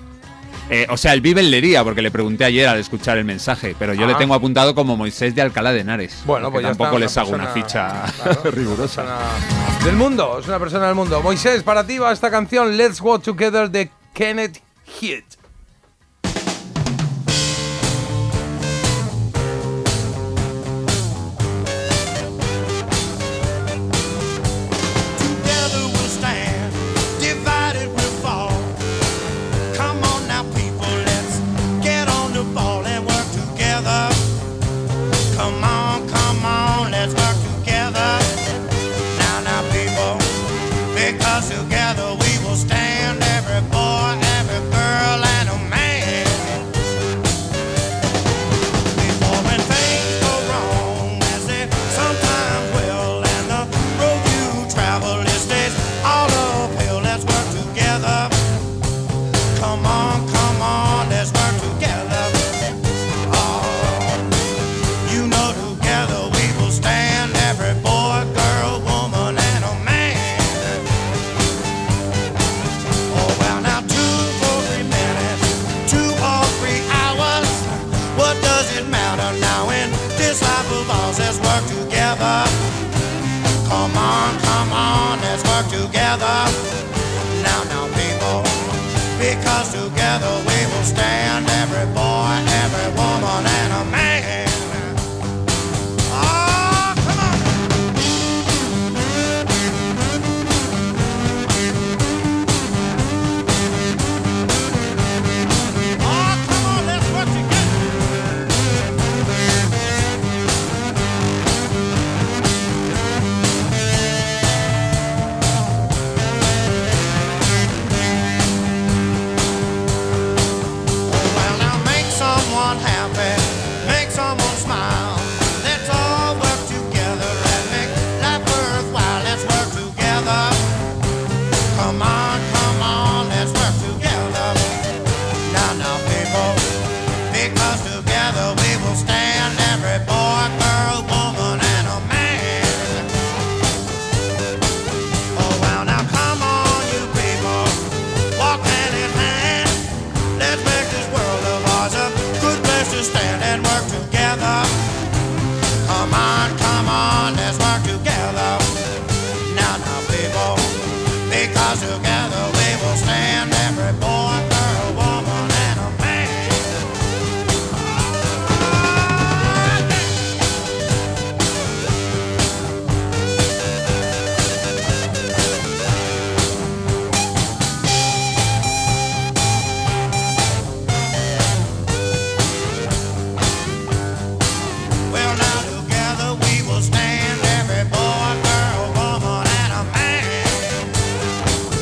Eh, 0.69 0.85
o 0.89 0.97
sea, 0.97 1.13
él 1.13 1.21
vive 1.21 1.39
en 1.39 1.49
Lería, 1.49 1.83
porque 1.83 2.01
le 2.01 2.11
pregunté 2.11 2.43
ayer 2.43 2.67
al 2.67 2.77
escuchar 2.77 3.17
el 3.17 3.23
mensaje, 3.23 3.75
pero 3.79 3.93
yo 3.93 4.05
le 4.05 4.15
tengo 4.15 4.33
apuntado 4.33 4.75
como 4.75 4.97
Moisés 4.97 5.33
de 5.33 5.41
Alcalá 5.41 5.71
de 5.71 5.79
Henares. 5.79 6.23
Bueno, 6.25 6.51
pues 6.51 6.63
ya 6.63 6.69
tampoco 6.69 6.99
les 6.99 7.17
hago 7.17 7.31
una 7.31 7.47
ficha 7.47 8.03
claro, 8.21 8.51
rigurosa. 8.51 9.03
una 9.03 9.85
del 9.85 9.95
mundo, 9.95 10.39
es 10.39 10.47
una 10.47 10.59
persona 10.59 10.87
del 10.87 10.95
mundo. 10.95 11.21
Moisés, 11.21 11.63
para 11.63 11.87
ti 11.87 11.97
va 11.97 12.11
esta 12.11 12.29
canción 12.29 12.75
Let's 12.75 12.99
Walk 12.99 13.23
Together 13.23 13.69
de 13.69 13.89
Kenneth 14.13 14.61
Heath. 15.01 15.36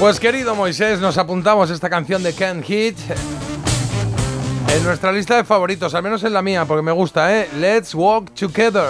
Pues 0.06 0.20
querido 0.20 0.53
Moisés, 0.53 0.99
nos 0.99 1.18
apuntamos 1.18 1.72
esta 1.72 1.89
canción 1.89 2.22
de 2.22 2.36
Ken 2.36 2.62
Heat 2.62 2.95
en 4.76 4.84
nuestra 4.84 5.12
lista 5.12 5.36
de 5.36 5.43
favoritos, 5.43 5.95
al 5.95 6.03
menos 6.03 6.24
en 6.24 6.32
la 6.32 6.43
mía, 6.43 6.64
porque 6.66 6.84
me 6.84 6.91
gusta, 6.91 7.36
¿eh? 7.36 7.49
Let's 7.56 7.95
Walk 7.95 8.30
Together. 8.36 8.88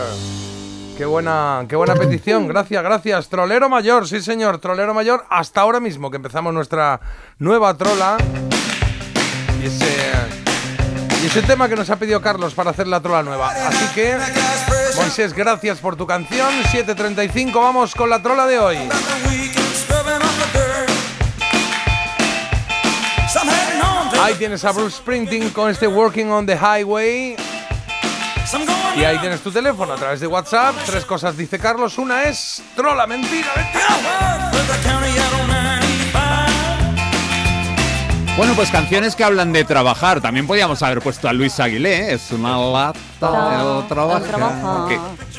Qué 0.98 1.06
buena, 1.06 1.64
qué 1.70 1.78
buena 1.78 1.96
petición. 1.96 2.50
Gracias, 2.50 2.84
gracias. 2.84 3.30
Trolero 3.30 3.70
mayor, 3.70 4.10
sí 4.10 4.20
señor, 4.20 4.58
trolero 4.58 4.94
mayor. 4.94 5.26
Hasta 5.30 5.62
ahora 5.62 5.80
mismo 5.80 6.12
que 6.12 6.18
empezamos 6.18 6.54
nuestra 6.54 7.00
nueva 7.40 7.74
trola. 7.78 8.18
Y 9.64 9.68
ese, 9.68 9.88
y 11.24 11.28
ese 11.28 11.44
tema 11.44 11.70
que 11.70 11.78
nos 11.78 11.90
ha 11.90 11.96
pedido 11.96 12.22
Carlos 12.22 12.54
para 12.54 12.72
hacer 12.72 12.88
la 12.88 13.00
trola 13.00 13.24
nueva. 13.24 13.52
Así 13.52 13.86
que, 13.96 14.18
Moisés, 14.98 15.34
gracias 15.34 15.78
por 15.78 15.96
tu 15.96 16.06
canción. 16.06 16.50
7.35, 16.74 17.54
vamos 17.54 17.96
con 17.96 18.10
la 18.10 18.22
trola 18.22 18.46
de 18.48 18.60
hoy. 18.60 18.78
Ahí 24.22 24.34
tienes 24.36 24.64
a 24.66 24.72
Bruce 24.72 24.98
Sprinting 24.98 25.50
con 25.52 25.70
este 25.70 25.88
Working 25.88 26.32
on 26.32 26.46
the 26.46 26.58
Highway. 26.58 27.36
Y 28.96 29.04
ahí 29.04 29.18
tienes 29.20 29.42
tu 29.42 29.52
teléfono 29.52 29.94
a 29.94 29.98
través 29.98 30.20
de 30.20 30.28
WhatsApp. 30.28 30.76
Tres 30.86 31.06
cosas 31.06 31.36
dice 31.36 31.60
Carlos. 31.60 31.98
Una 31.98 32.24
es 32.24 32.64
trola, 32.76 33.06
mentira, 33.06 33.52
Bueno, 38.38 38.54
pues 38.54 38.70
canciones 38.70 39.16
que 39.16 39.24
hablan 39.24 39.54
de 39.54 39.64
trabajar. 39.64 40.20
También 40.20 40.46
podíamos 40.46 40.84
haber 40.84 41.00
puesto 41.02 41.30
a 41.30 41.34
Luis 41.34 41.58
Aguilé. 41.62 42.10
¿eh? 42.10 42.14
Es 42.16 42.34
una 42.34 42.58
lata 42.58 43.00
de 43.80 43.88
trabajo. 43.88 44.90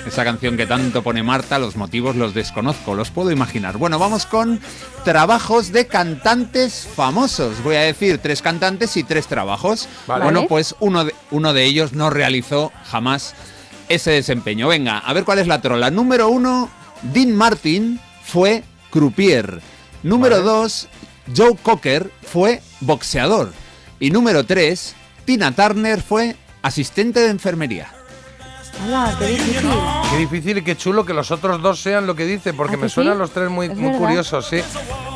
Esa 0.07 0.25
canción 0.25 0.57
que 0.57 0.65
tanto 0.65 1.03
pone 1.03 1.23
Marta, 1.23 1.59
los 1.59 1.77
motivos 1.77 2.17
los 2.17 2.33
desconozco, 2.33 2.95
los 2.95 3.11
puedo 3.11 3.31
imaginar. 3.31 3.77
Bueno, 3.77 3.99
vamos 3.99 4.25
con 4.25 4.61
trabajos 5.05 5.73
de 5.73 5.87
cantantes 5.87 6.89
famosos. 6.97 7.63
Voy 7.63 7.77
a 7.77 7.83
decir 7.83 8.17
tres 8.17 8.41
cantantes 8.41 8.97
y 8.97 9.05
tres 9.05 9.27
trabajos. 9.27 9.91
Vale. 10.07 10.25
Bueno, 10.25 10.47
pues 10.49 10.75
uno 10.81 11.05
de, 11.05 11.15
uno 11.31 11.53
de 11.53 11.65
ellos 11.65 11.93
no 11.93 12.09
realizó 12.09 12.73
jamás 12.91 13.35
ese 13.91 14.13
desempeño. 14.13 14.69
Venga, 14.69 15.01
a 15.01 15.13
ver 15.13 15.25
cuál 15.25 15.39
es 15.39 15.47
la 15.47 15.61
trola. 15.61 15.91
Número 15.91 16.31
uno, 16.31 16.71
Dean 17.03 17.37
Martin 17.37 18.01
fue 18.25 18.65
croupier. 18.91 19.61
Número 20.03 20.41
dos, 20.41 20.89
Joe 21.35 21.57
Cocker 21.63 22.11
fue 22.23 22.61
boxeador. 22.81 23.53
Y 23.99 24.11
número 24.11 24.45
tres, 24.45 24.95
Tina 25.25 25.53
Turner 25.53 26.03
fue 26.03 26.37
asistente 26.63 27.21
de 27.21 27.31
enfermería. 27.31 27.91
Hola, 28.85 29.17
qué 29.19 29.27
difícil. 29.29 29.71
Qué 30.11 30.19
difícil 30.19 30.59
y 30.59 30.63
qué 30.63 30.77
chulo 30.77 31.07
que 31.07 31.15
los 31.15 31.31
otros 31.31 31.63
dos 31.63 31.81
sean 31.81 32.07
lo 32.07 32.15
que 32.15 32.27
dice, 32.27 32.53
porque 32.53 32.75
¿A 32.75 32.77
que 32.77 32.83
me 32.83 32.89
suenan 32.89 33.19
los 33.19 33.31
tres 33.31 33.51
muy, 33.51 33.69
muy 33.71 33.97
curiosos, 33.97 34.47
sí. 34.47 34.61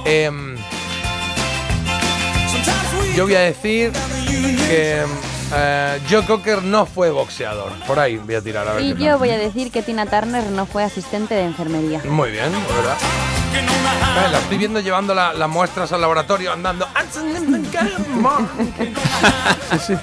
Em, 0.06 0.56
yo 3.14 3.24
voy 3.24 3.34
a 3.34 3.40
decir 3.40 3.92
que 4.68 5.04
eh, 5.52 6.00
Joe 6.08 6.24
Cocker 6.26 6.62
no 6.62 6.86
fue 6.86 7.10
boxeador. 7.10 7.72
Por 7.86 7.98
ahí 7.98 8.16
voy 8.18 8.34
a 8.36 8.40
tirar 8.42 8.68
a 8.68 8.72
ver 8.74 8.82
Y 8.82 8.94
yo 8.94 9.18
voy 9.18 9.30
a 9.30 9.38
decir 9.38 9.70
que 9.70 9.82
Tina 9.82 10.06
Turner 10.06 10.44
no 10.50 10.66
fue 10.66 10.84
asistente 10.84 11.34
de 11.34 11.44
enfermería. 11.44 12.00
Muy 12.04 12.30
bien, 12.30 12.50
verdad. 12.76 12.96
Eh, 13.52 14.28
la 14.30 14.38
estoy 14.38 14.58
viendo 14.58 14.78
llevando 14.80 15.14
la- 15.14 15.32
las 15.32 15.48
muestras 15.48 15.92
al 15.92 16.00
laboratorio, 16.00 16.52
andando. 16.52 16.86
Sí, 19.70 19.78
sí. 19.86 19.94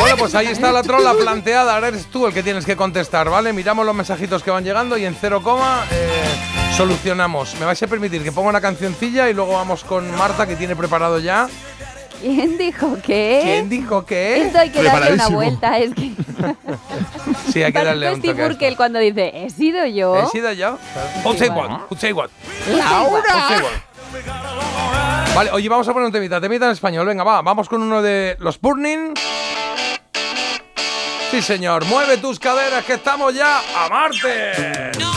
Bueno, 0.00 0.16
pues 0.18 0.34
ahí 0.34 0.46
está 0.46 0.72
la 0.72 0.82
trola 0.82 1.12
planteada. 1.14 1.74
Ahora 1.74 1.88
eres 1.88 2.06
tú 2.06 2.26
el 2.26 2.32
que 2.34 2.42
tienes 2.42 2.64
que 2.64 2.76
contestar, 2.76 3.28
¿vale? 3.30 3.52
Miramos 3.52 3.84
los 3.84 3.94
mensajitos 3.94 4.42
que 4.42 4.50
van 4.50 4.64
llegando 4.64 4.96
y 4.96 5.04
en 5.04 5.14
cero 5.14 5.42
coma 5.42 5.84
eh, 5.90 6.24
solucionamos. 6.76 7.54
Me 7.58 7.66
vais 7.66 7.82
a 7.82 7.86
permitir 7.86 8.22
que 8.22 8.32
ponga 8.32 8.48
una 8.50 8.60
cancioncilla 8.60 9.28
y 9.28 9.34
luego 9.34 9.52
vamos 9.54 9.84
con 9.84 10.10
Marta 10.16 10.46
que 10.46 10.56
tiene 10.56 10.74
preparado 10.76 11.18
ya. 11.18 11.48
¿Quién 12.20 12.58
dijo 12.58 12.96
qué? 13.04 13.40
¿Quién 13.42 13.68
dijo 13.68 14.04
qué? 14.04 14.42
Esto 14.42 14.58
hay 14.58 14.70
que 14.70 14.82
darle 14.82 15.14
una 15.14 15.28
vuelta, 15.28 15.78
es 15.78 15.94
que... 15.94 16.12
Sí, 17.52 17.62
hay 17.62 17.72
que 17.72 17.84
darle 17.84 18.12
un 18.12 18.18
Steve 18.18 18.34
toque. 18.34 18.48
Burkel 18.48 18.76
cuando 18.76 18.98
dice, 18.98 19.32
¿he 19.34 19.50
sido 19.50 19.86
yo? 19.86 20.16
¿He 20.16 20.26
sido 20.26 20.52
yo? 20.52 20.78
Say 21.36 22.12
what? 22.12 22.30
Laura. 22.68 23.60
Vale, 25.34 25.50
oye, 25.52 25.68
vamos 25.68 25.86
a 25.88 25.92
poner 25.92 26.06
un 26.06 26.12
temita, 26.12 26.40
temita 26.40 26.66
en 26.66 26.72
español. 26.72 27.06
Venga, 27.06 27.24
va, 27.24 27.42
vamos 27.42 27.68
con 27.68 27.82
uno 27.82 28.02
de 28.02 28.36
los 28.40 28.60
Burning. 28.60 29.14
Sí, 31.30 31.42
señor, 31.42 31.84
mueve 31.86 32.16
tus 32.18 32.38
caderas 32.38 32.84
que 32.84 32.94
estamos 32.94 33.34
ya 33.34 33.58
a 33.58 33.88
Marte. 33.88 34.92
Yo 34.98 35.15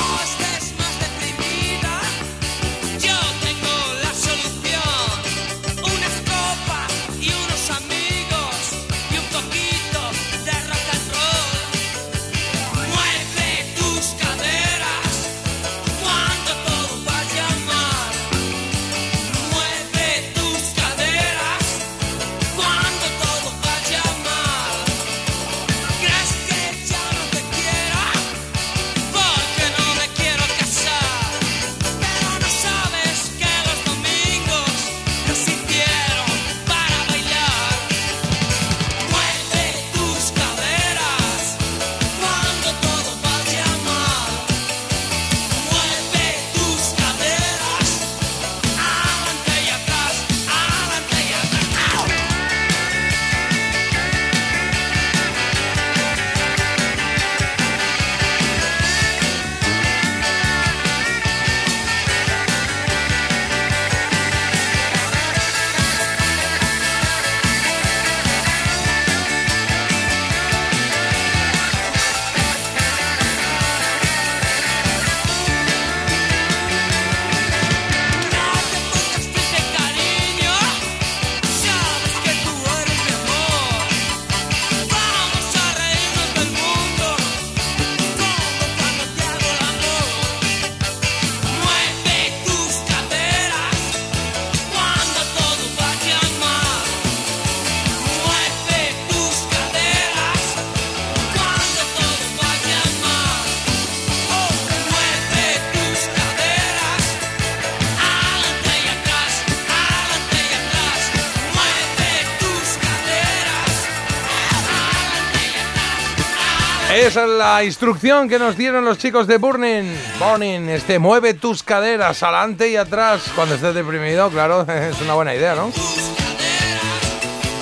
Esa 117.10 117.24
es 117.24 117.30
la 117.32 117.64
instrucción 117.64 118.30
que 118.30 118.38
nos 118.38 118.56
dieron 118.56 118.86
los 118.86 119.00
chicos 119.00 119.26
de 119.26 119.38
Burning. 119.38 119.96
Burning, 120.20 120.70
este, 120.70 121.00
mueve 121.00 121.34
tus 121.34 121.64
caderas 121.64 122.22
adelante 122.22 122.70
y 122.70 122.76
atrás 122.76 123.24
cuando 123.34 123.56
estés 123.56 123.74
deprimido, 123.74 124.30
claro, 124.30 124.62
es 124.72 125.02
una 125.02 125.16
buena 125.16 125.34
idea, 125.34 125.56
¿no? 125.56 125.72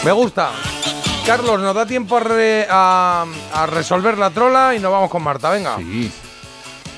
Me 0.04 0.12
gusta. 0.12 0.52
Carlos, 1.26 1.62
nos 1.62 1.74
da 1.74 1.86
tiempo 1.86 2.18
a, 2.18 2.20
re- 2.20 2.68
a- 2.70 3.26
a 3.54 3.66
resolver 3.68 4.18
la 4.18 4.32
trola 4.32 4.76
y 4.76 4.80
nos 4.80 4.92
vamos 4.92 5.10
con 5.10 5.24
Marta, 5.24 5.50
venga. 5.50 5.78
Sí. 5.78 6.12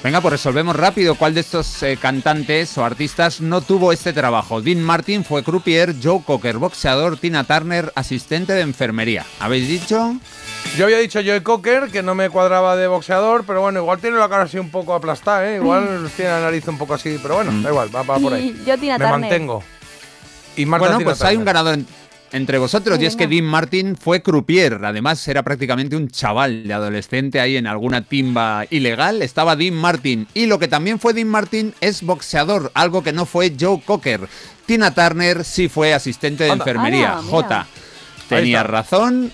Venga, 0.04 0.20
pues 0.22 0.32
resolvemos 0.32 0.76
rápido 0.76 1.14
cuál 1.16 1.36
de 1.36 1.42
estos 1.42 1.84
eh, 1.84 1.98
cantantes 2.02 2.76
o 2.80 2.86
artistas 2.86 3.42
no 3.42 3.62
tuvo 3.62 3.92
este 3.92 4.12
trabajo. 4.12 4.60
Dean 4.62 4.82
Martin 4.82 5.24
fue 5.24 5.44
croupier, 5.44 5.94
Joe 6.02 6.22
Cocker 6.26 6.58
boxeador, 6.58 7.18
Tina 7.18 7.44
Turner 7.44 7.92
asistente 7.96 8.54
de 8.54 8.62
enfermería. 8.62 9.24
¿Habéis 9.40 9.68
dicho? 9.68 10.16
Yo 10.78 10.86
había 10.86 11.00
dicho 11.00 11.20
Joey 11.22 11.42
Cocker, 11.42 11.90
que 11.92 12.02
no 12.02 12.16
me 12.16 12.30
cuadraba 12.30 12.76
de 12.78 12.88
boxeador, 12.88 13.44
pero 13.46 13.60
bueno, 13.62 13.80
igual 13.80 14.00
tiene 14.00 14.18
la 14.18 14.30
cara 14.30 14.44
así 14.44 14.58
un 14.58 14.70
poco 14.70 14.94
aplastada, 14.94 15.50
¿eh? 15.52 15.56
Igual 15.58 16.10
tiene 16.16 16.32
la 16.32 16.40
nariz 16.42 16.66
un 16.68 16.78
poco 16.78 16.94
así, 16.94 17.20
pero 17.22 17.36
bueno, 17.36 17.52
da 17.62 17.70
igual, 17.70 17.94
va, 17.94 18.04
va 18.04 18.18
por 18.18 18.34
ahí. 18.34 18.56
Y 18.62 18.66
yo 18.66 18.78
Tina 18.78 18.98
Me 18.98 19.06
Turner. 19.06 19.20
mantengo. 19.20 19.64
Y 20.56 20.66
Marta 20.66 20.86
bueno, 20.86 20.98
Tina 21.00 21.10
pues 21.10 21.22
hay 21.24 21.36
un 21.36 21.44
ganador 21.44 21.74
en- 21.74 21.88
entre 22.32 22.60
vosotros. 22.60 22.98
Ay, 22.98 23.04
y 23.04 23.08
es 23.08 23.16
que. 23.18 23.28
Dean 23.28 23.44
Martin 23.44 23.98
fue 23.98 24.22
croupier. 24.22 24.80
Además, 24.86 25.28
era 25.28 25.44
prácticamente 25.44 25.96
un 25.98 26.08
chaval 26.08 26.66
de 26.66 26.74
adolescente 26.74 27.42
ahí 27.42 27.58
en 27.58 27.68
alguna 27.68 28.04
timba 28.04 28.66
ilegal. 28.70 29.22
Estaba 29.22 29.56
Dean 29.58 29.74
Martin. 29.74 30.28
Y 30.34 30.46
lo 30.46 30.60
que 30.60 30.68
también 30.70 31.00
fue 31.00 31.14
Dean 31.14 31.28
Martin 31.28 31.74
es 31.82 32.04
boxeador, 32.04 32.72
algo 32.76 33.04
que 33.04 33.12
no 33.12 33.26
fue 33.26 33.54
Joe 33.60 33.82
Cocker. 33.84 34.22
Tina 34.66 34.94
Turner 34.94 35.44
sí 35.44 35.68
fue 35.68 35.94
asistente 35.94 36.44
de 36.46 36.52
Anda. 36.52 36.64
enfermería. 36.64 37.18
J. 37.28 37.66
Tenía 38.30 38.62
razón. 38.64 39.32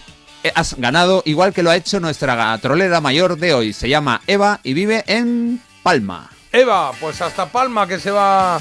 Has 0.53 0.75
ganado 0.77 1.23
igual 1.25 1.53
que 1.53 1.63
lo 1.63 1.71
ha 1.71 1.75
hecho 1.75 1.99
nuestra 1.99 2.57
trolera 2.59 3.01
mayor 3.01 3.37
de 3.37 3.53
hoy. 3.53 3.73
Se 3.73 3.89
llama 3.89 4.21
Eva 4.27 4.59
y 4.63 4.73
vive 4.73 5.03
en 5.07 5.61
Palma. 5.81 6.29
Eva, 6.51 6.91
pues 6.99 7.21
hasta 7.21 7.47
Palma 7.47 7.87
que 7.87 7.99
se 7.99 8.11
va 8.11 8.59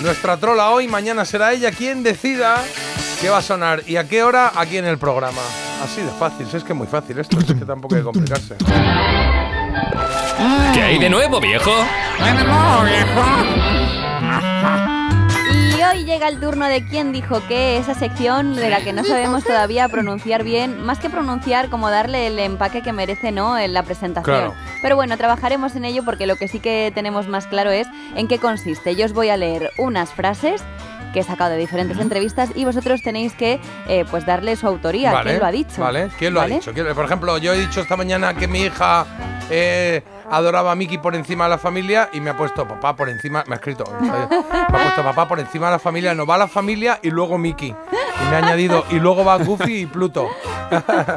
nuestra 0.00 0.36
trola 0.36 0.70
hoy. 0.70 0.88
Mañana 0.88 1.24
será 1.24 1.52
ella 1.52 1.70
quien 1.70 2.02
decida 2.02 2.62
qué 3.20 3.28
va 3.28 3.38
a 3.38 3.42
sonar 3.42 3.82
y 3.86 3.96
a 3.96 4.08
qué 4.08 4.22
hora 4.22 4.52
aquí 4.54 4.78
en 4.78 4.86
el 4.86 4.98
programa. 4.98 5.42
Así 5.82 6.02
de 6.02 6.10
fácil, 6.18 6.46
si 6.50 6.56
es 6.56 6.64
que 6.64 6.72
es 6.72 6.78
muy 6.78 6.86
fácil 6.86 7.18
esto, 7.18 7.38
es 7.38 7.46
que 7.46 7.64
tampoco 7.64 7.94
hay 7.94 8.00
que 8.00 8.04
complicarse. 8.04 8.56
¿Qué 10.74 10.82
hay 10.82 10.98
de 10.98 11.10
nuevo, 11.10 11.40
viejo? 11.40 11.70
Y 12.18 14.77
hoy 15.98 16.04
llega 16.04 16.28
el 16.28 16.38
turno 16.38 16.66
de 16.66 16.84
quién 16.84 17.12
dijo 17.12 17.42
qué, 17.48 17.76
esa 17.76 17.92
sección 17.94 18.54
de 18.54 18.70
la 18.70 18.80
que 18.82 18.92
no 18.92 19.02
sabemos 19.04 19.42
todavía 19.44 19.88
pronunciar 19.88 20.44
bien, 20.44 20.80
más 20.84 20.98
que 21.00 21.10
pronunciar, 21.10 21.68
como 21.70 21.90
darle 21.90 22.28
el 22.28 22.38
empaque 22.38 22.82
que 22.82 22.92
merece, 22.92 23.32
¿no? 23.32 23.58
En 23.58 23.72
la 23.72 23.82
presentación. 23.82 24.36
Claro. 24.36 24.54
Pero 24.80 24.94
bueno, 24.96 25.16
trabajaremos 25.16 25.74
en 25.74 25.84
ello 25.84 26.04
porque 26.04 26.26
lo 26.26 26.36
que 26.36 26.46
sí 26.46 26.60
que 26.60 26.92
tenemos 26.94 27.26
más 27.26 27.46
claro 27.48 27.70
es 27.72 27.88
en 28.14 28.28
qué 28.28 28.38
consiste. 28.38 28.94
Yo 28.94 29.06
os 29.06 29.12
voy 29.12 29.28
a 29.30 29.36
leer 29.36 29.70
unas 29.76 30.10
frases 30.10 30.62
que 31.12 31.20
he 31.20 31.24
sacado 31.24 31.50
de 31.50 31.56
diferentes 31.56 31.98
entrevistas 31.98 32.50
y 32.54 32.64
vosotros 32.64 33.02
tenéis 33.02 33.32
que 33.34 33.58
eh, 33.88 34.04
pues 34.10 34.24
darle 34.26 34.54
su 34.56 34.66
autoría, 34.68 35.20
quién 35.22 35.38
lo 35.40 35.46
ha 35.46 35.50
dicho. 35.50 35.80
Vale, 35.80 36.10
¿quién 36.18 36.34
lo 36.34 36.40
¿Vale? 36.40 36.54
ha 36.54 36.58
dicho? 36.58 36.72
¿Quién- 36.74 36.94
Por 36.94 37.04
ejemplo, 37.06 37.38
yo 37.38 37.54
he 37.54 37.58
dicho 37.60 37.80
esta 37.80 37.96
mañana 37.96 38.34
que 38.34 38.46
mi 38.46 38.60
hija 38.60 39.06
eh, 39.50 40.02
adoraba 40.30 40.72
a 40.72 40.74
Miki 40.74 40.98
por 40.98 41.14
encima 41.14 41.44
de 41.44 41.50
la 41.50 41.58
familia 41.58 42.08
y 42.12 42.20
me 42.20 42.30
ha 42.30 42.36
puesto 42.36 42.66
papá 42.66 42.94
por 42.96 43.08
encima, 43.08 43.44
me 43.46 43.54
ha 43.54 43.56
escrito, 43.56 43.84
me 44.00 44.08
ha 44.10 44.66
puesto 44.68 45.02
papá 45.02 45.26
por 45.28 45.40
encima 45.40 45.66
de 45.66 45.72
la 45.72 45.78
familia, 45.78 46.14
no 46.14 46.26
va 46.26 46.38
la 46.38 46.48
familia 46.48 46.98
y 47.02 47.10
luego 47.10 47.38
Miki. 47.38 47.68
Y 47.68 48.30
me 48.30 48.34
ha 48.36 48.38
añadido, 48.38 48.84
y 48.90 48.98
luego 48.98 49.24
va 49.24 49.36
Goofy 49.38 49.82
y 49.82 49.86
Pluto. 49.86 50.28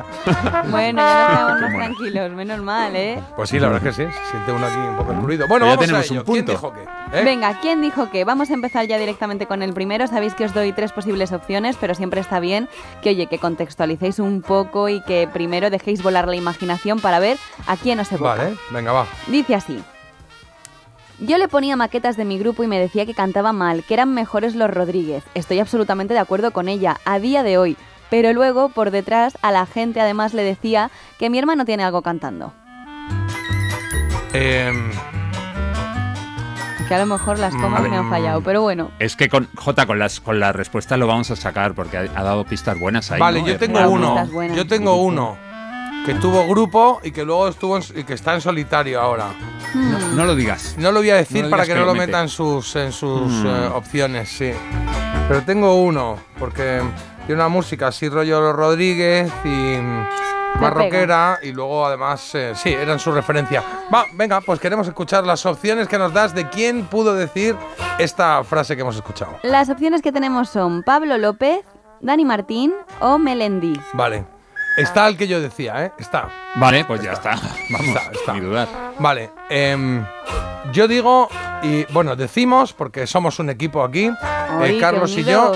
Bueno, 0.70 1.01
ya 1.01 1.28
nos 1.28 1.28
quedamos 1.36 1.62
más 1.62 1.74
tranquilos, 1.74 2.32
menos 2.32 2.59
mal, 2.62 2.95
¿eh? 2.95 3.22
Pues 3.36 3.49
sí, 3.49 3.59
la 3.59 3.68
verdad 3.68 3.88
es 3.88 3.95
que 3.97 4.05
sí, 4.05 4.12
se 4.24 4.32
siente 4.32 4.51
uno 4.51 4.66
aquí 4.66 4.78
un 4.78 4.95
poco 4.95 5.12
excluido. 5.12 5.47
Bueno, 5.47 5.66
ya 5.66 5.72
vamos 5.72 5.86
tenemos 5.86 6.03
a 6.03 6.14
ello. 6.14 6.22
un 6.22 6.26
punto. 6.26 6.45
¿Quién 6.45 6.55
dijo 6.55 6.74
qué? 6.74 7.20
¿Eh? 7.20 7.24
Venga, 7.26 7.59
¿quién 7.59 7.82
dijo 7.82 8.09
qué? 8.12 8.24
Vamos 8.24 8.49
a 8.49 8.53
empezar 8.53 8.86
ya 8.86 8.97
directamente 8.97 9.47
con 9.47 9.62
el 9.62 9.74
primero. 9.74 10.07
Sabéis 10.07 10.36
que 10.36 10.45
os 10.45 10.53
doy 10.53 10.72
tres 10.72 10.93
posibles 10.93 11.32
opciones, 11.34 11.76
pero 11.82 11.95
siempre 11.95 12.22
está 12.22 12.39
bien 12.39 12.70
que, 13.01 13.09
oye, 13.09 13.28
que 13.28 13.39
contextualicéis 13.39 14.20
un 14.20 14.41
poco 14.41 14.88
y 14.88 15.01
que 15.01 15.28
primero 15.32 15.70
dejéis 15.70 16.01
volar 16.01 16.28
la 16.28 16.36
imaginación 16.38 16.99
para 16.99 17.20
ver 17.20 17.38
a 17.68 17.76
quién 17.76 17.99
os 17.99 18.12
evoca. 18.12 18.36
Vale, 18.36 18.55
venga, 18.70 18.91
va. 18.93 19.00
Dice 19.27 19.55
así. 19.55 19.83
Yo 21.19 21.37
le 21.37 21.47
ponía 21.47 21.75
maquetas 21.75 22.17
de 22.17 22.25
mi 22.25 22.39
grupo 22.39 22.63
y 22.63 22.67
me 22.67 22.79
decía 22.79 23.05
que 23.05 23.13
cantaba 23.13 23.53
mal, 23.53 23.83
que 23.83 23.93
eran 23.93 24.13
mejores 24.13 24.55
los 24.55 24.71
Rodríguez. 24.71 25.23
Estoy 25.35 25.59
absolutamente 25.59 26.13
de 26.15 26.19
acuerdo 26.19 26.51
con 26.51 26.67
ella, 26.67 26.97
a 27.05 27.19
día 27.19 27.43
de 27.43 27.57
hoy. 27.59 27.77
Pero 28.09 28.33
luego, 28.33 28.69
por 28.69 28.89
detrás, 28.91 29.37
a 29.41 29.51
la 29.51 29.65
gente 29.67 30.01
además 30.01 30.33
le 30.33 30.43
decía 30.43 30.89
que 31.19 31.29
mi 31.29 31.37
hermano 31.37 31.63
tiene 31.63 31.83
algo 31.83 32.01
cantando. 32.01 32.53
Em, 34.33 34.91
Que 36.87 36.95
a 36.95 36.99
lo 36.99 37.05
mejor 37.05 37.39
las 37.39 37.53
Mm, 37.53 37.61
comas 37.61 37.81
me 37.83 37.95
han 37.95 38.09
fallado, 38.09 38.41
pero 38.41 38.61
bueno. 38.63 38.91
Es 38.99 39.15
que 39.15 39.29
con 39.29 39.47
J 39.55 39.85
con 39.85 39.97
las 39.99 40.19
con 40.19 40.39
las 40.41 40.53
respuestas 40.55 40.99
lo 40.99 41.07
vamos 41.07 41.31
a 41.31 41.35
sacar 41.37 41.73
porque 41.73 41.97
ha, 41.97 42.01
ha 42.01 42.23
dado 42.23 42.43
pistas 42.45 42.77
buenas 42.79 43.11
ahí. 43.11 43.19
vale, 43.19 43.41
¿no? 43.41 43.47
yo 43.47 43.57
tengo 43.57 43.79
uno. 43.89 44.27
Yo 44.55 44.67
tengo 44.67 44.95
uno 44.95 45.37
que 46.05 46.15
tuvo 46.15 46.47
grupo 46.47 46.99
y 47.03 47.11
que 47.11 47.23
luego 47.23 47.47
estuvo 47.47 47.77
en- 47.77 47.83
y 47.95 48.03
que 48.03 48.13
está 48.13 48.33
en 48.33 48.41
solitario 48.41 48.99
ahora. 49.01 49.27
No, 49.75 49.99
no 50.15 50.25
lo 50.25 50.35
digas. 50.35 50.75
No 50.77 50.91
lo 50.91 50.99
voy 50.99 51.11
a 51.11 51.15
decir 51.15 51.43
No 51.45 51.49
para 51.49 51.63
que 51.63 51.73
que 51.73 51.79
no 51.79 51.85
lo 51.85 51.93
mete. 51.93 52.07
meta 52.07 52.21
en 52.21 52.29
sus, 52.29 52.75
en 52.75 52.91
sus 52.91 53.31
Mm. 53.31 53.45
eh, 53.47 53.67
opciones, 53.73 54.29
sí. 54.29 54.51
Pero 55.27 55.43
tengo 55.43 55.75
uno, 55.81 56.17
porque 56.39 56.81
tiene 57.25 57.41
una 57.41 57.49
música 57.49 57.87
así 57.87 58.09
rollo 58.09 58.51
Rodríguez 58.51 59.31
y 59.45 59.47
mm, 59.47 60.05
más 60.59 60.73
rockera 60.73 61.39
y 61.41 61.53
luego 61.53 61.85
además, 61.85 62.35
eh, 62.35 62.51
sí, 62.55 62.69
eran 62.69 62.99
su 62.99 63.11
referencia. 63.13 63.63
Va, 63.93 64.05
venga, 64.13 64.41
pues 64.41 64.59
queremos 64.59 64.87
escuchar 64.87 65.23
las 65.25 65.45
opciones 65.45 65.87
que 65.87 65.97
nos 65.97 66.11
das 66.13 66.35
de 66.35 66.49
quién 66.49 66.85
pudo 66.87 67.13
decir 67.15 67.55
esta 67.99 68.43
frase 68.43 68.75
que 68.75 68.81
hemos 68.81 68.95
escuchado. 68.97 69.37
Las 69.43 69.69
opciones 69.69 70.01
que 70.01 70.11
tenemos 70.11 70.49
son 70.49 70.83
Pablo 70.83 71.17
López, 71.17 71.61
Dani 72.01 72.25
Martín 72.25 72.73
o 72.99 73.17
Melendi. 73.17 73.79
Vale. 73.93 74.25
Está 74.78 75.07
el 75.07 75.17
que 75.17 75.28
yo 75.28 75.41
decía, 75.41 75.86
¿eh? 75.86 75.91
Está. 75.97 76.30
Vale, 76.55 76.86
pues 76.86 77.01
ya 77.01 77.11
está. 77.13 77.32
Vamos, 77.69 77.88
Está, 77.95 78.11
está. 78.11 78.34
ni 78.34 78.39
dudar. 78.41 78.67
Vale, 78.99 79.32
em, 79.49 80.03
yo 80.72 80.88
digo, 80.88 81.30
y 81.63 81.84
bueno, 81.91 82.15
decimos, 82.15 82.74
porque 82.74 83.05
somos 83.07 83.39
un 83.39 83.49
equipo 83.49 83.84
aquí, 83.84 84.05
eh, 84.05 84.13
Ay, 84.59 84.80
Carlos 84.80 85.17
y 85.17 85.24
yo, 85.24 85.53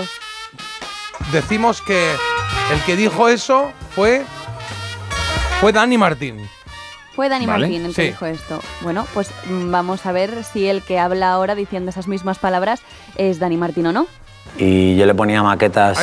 decimos 1.32 1.80
que 1.82 2.12
el 2.72 2.80
que 2.84 2.96
dijo 2.96 3.28
eso 3.28 3.72
fue, 3.94 4.22
fue 5.60 5.72
Dani 5.72 5.96
Martín. 5.98 6.48
Fue 7.14 7.30
Dani 7.30 7.46
Vale, 7.46 7.66
Martín 7.66 7.86
el 7.86 7.94
que 7.94 8.02
sí. 8.02 8.08
dijo 8.08 8.26
esto. 8.26 8.60
Bueno, 8.82 9.06
pues 9.14 9.30
mm, 9.46 9.70
vamos 9.70 10.04
a 10.04 10.12
ver 10.12 10.44
si 10.44 10.66
el 10.68 10.82
que 10.82 10.98
habla 10.98 11.32
ahora 11.32 11.54
diciendo 11.54 11.88
esas 11.90 12.08
mismas 12.08 12.38
palabras 12.38 12.82
es 13.16 13.38
Dani 13.38 13.56
Martín 13.56 13.86
o 13.86 13.92
no. 13.92 14.06
Y 14.58 14.96
yo 14.96 15.06
le 15.06 15.14
ponía 15.14 15.42
maquetas 15.42 15.98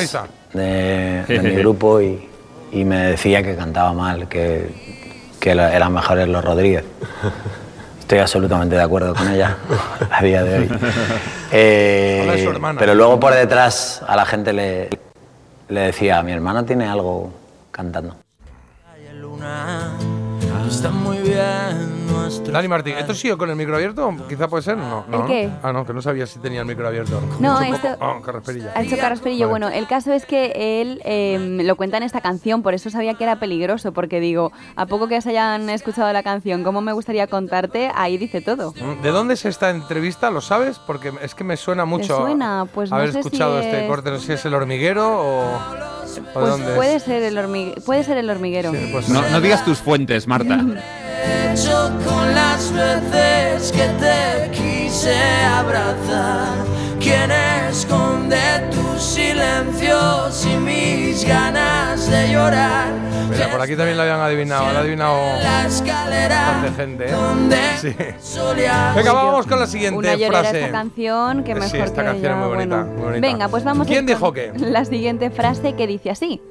de 0.54 1.24
mi 1.44 1.52
grupo 1.52 2.02
y, 2.02 2.28
y 2.74 2.86
me 2.86 2.98
decía 3.12 3.44
que 3.44 3.56
cantaba 3.56 3.94
mal, 3.94 4.28
que, 4.28 4.70
que 5.40 5.52
eran 5.52 5.94
mejores 5.94 6.28
los 6.28 6.44
Rodríguez. 6.44 6.84
Estoy 8.00 8.18
absolutamente 8.20 8.76
de 8.76 8.82
acuerdo 8.82 9.14
con 9.14 9.32
ella 9.32 9.58
a 10.10 10.24
día 10.24 10.44
de 10.44 10.60
hoy. 10.60 10.70
Eh, 11.56 12.50
pero 12.80 12.96
luego 12.96 13.20
por 13.20 13.32
detrás 13.32 14.02
a 14.08 14.16
la 14.16 14.26
gente 14.26 14.54
le, 14.54 14.90
le 15.70 15.82
decía, 15.82 16.24
mi 16.24 16.32
hermana 16.32 16.66
tiene 16.66 16.88
algo 16.88 17.32
cantando. 17.70 18.16
Está 20.68 20.90
muy 20.90 21.18
bien 21.20 22.08
nuestro. 22.08 22.52
Dani 22.54 22.68
Martín, 22.68 22.96
¿esto 22.98 23.14
sigue 23.14 23.38
con 23.38 23.50
el 23.50 23.56
micro 23.56 23.76
abierto? 23.76 24.14
Quizá 24.28 24.48
puede 24.48 24.64
ser, 24.64 24.78
no. 24.78 25.06
no 25.08 25.22
¿El 25.22 25.28
qué? 25.28 25.50
Ah, 25.62 25.72
no, 25.74 25.86
que 25.86 25.94
no 25.94 26.02
sabía 26.02 26.26
si 26.26 26.40
tenía 26.40 26.62
el 26.62 26.66
micro 26.66 26.88
abierto. 26.88 27.22
No, 27.40 27.60
Mucho 27.62 27.76
esto- 27.76 28.22
carrasperilla. 28.26 28.72
Ha 28.76 28.82
hecho 28.82 28.98
carrasperillo. 28.98 29.50
Bueno, 29.50 29.70
el 29.70 29.88
caso 29.88 30.12
es 30.14 30.26
que 30.26 30.82
él 30.82 31.02
eh, 31.06 31.60
lo 31.64 31.76
cuenta 31.76 31.98
en 31.98 32.04
esta 32.04 32.22
canción, 32.22 32.64
por 32.64 32.74
eso 32.74 32.90
sabía 32.90 33.14
que 33.16 33.24
era 33.24 33.38
peligroso, 33.40 33.92
porque 33.94 34.20
digo, 34.20 34.52
a 34.76 34.86
poco 34.86 35.08
que 35.08 35.22
se 35.22 35.30
hayan 35.30 35.70
escuchado 35.70 36.12
la 36.14 36.24
canción, 36.24 36.64
¿cómo 36.64 36.82
me 36.82 36.94
gustaría 36.94 37.28
contarte? 37.28 37.92
Ahí 37.96 38.18
dice 38.18 38.42
todo. 38.42 38.74
¿De 39.02 39.10
dónde 39.10 39.36
es 39.36 39.46
esta 39.46 39.70
entrevista? 39.70 40.32
¿Lo 40.32 40.42
sabes? 40.42 40.80
Porque 40.80 41.12
es 41.22 41.36
que 41.36 41.44
me 41.44 41.58
suena 41.58 41.86
mucho 41.86 42.18
suena? 42.22 42.66
Pues 42.74 42.90
no 42.90 42.98
haber 42.98 43.12
si 43.12 43.20
escuchado 43.20 43.60
este 43.60 43.84
es- 43.84 43.88
corte. 43.90 44.12
No 44.12 44.20
sé 44.20 44.26
si 44.28 44.34
es 44.34 44.46
el 44.46 44.54
hormiguero 44.54 45.20
o, 45.22 45.60
Pues 46.34 46.48
dónde 46.48 46.72
es. 46.72 46.76
puede 46.76 47.00
ser 47.00 47.24
el 47.24 47.38
hormigue- 47.38 47.82
puede 47.84 48.04
ser 48.04 48.18
el 48.18 48.30
hormiguero. 48.30 48.72
pues 48.92 49.10
No, 49.10 49.22
no 49.30 49.42
digas 49.42 49.64
tus 49.66 49.80
fuentes, 49.80 50.28
Marta. 50.28 50.53
Hecho 50.54 51.92
con 52.06 52.34
las 52.36 52.72
veces 52.74 53.72
que 53.72 53.88
te 54.00 54.52
quise 54.52 55.16
abrazar. 55.46 56.64
¿Quién 57.00 57.32
esconde 57.70 58.38
tus 58.72 59.02
silencios 59.04 60.46
y 60.46 60.56
mis 60.58 61.26
ganas 61.26 62.10
de 62.10 62.32
llorar? 62.32 62.94
Mira, 63.30 63.52
por 63.52 63.62
aquí 63.62 63.76
también 63.76 63.98
lo 63.98 64.04
habían 64.04 64.20
adivinado. 64.22 64.72
Lo 64.72 64.78
ha 64.78 64.82
adivinado 64.82 65.18
La 65.42 65.66
escalera 65.66 66.42
bastante 66.62 66.82
gente. 66.82 67.06
¿eh? 67.10 68.16
Sí. 68.22 68.40
Venga, 68.96 69.12
vamos 69.12 69.46
con 69.48 69.60
la 69.60 69.68
siguiente 69.68 69.98
Una 70.16 70.28
frase. 70.28 70.60
esta 70.62 70.72
canción 70.72 71.44
que 71.44 71.54
Sí, 71.56 71.60
mejor 71.60 71.80
esta 71.80 72.02
que 72.02 72.08
canción 72.08 72.26
ella, 72.26 72.32
es 72.32 72.38
muy 72.38 72.48
bonita, 72.56 72.76
bueno. 72.78 72.92
muy 72.94 73.04
bonita. 73.04 73.28
Venga, 73.28 73.48
pues 73.50 73.64
vamos 73.64 73.88
¿Quién 73.88 74.06
dijo 74.06 74.32
qué? 74.32 74.54
La 74.56 74.86
siguiente 74.86 75.30
frase 75.30 75.74
que 75.74 75.88
dice 75.88 76.12
así. 76.12 76.42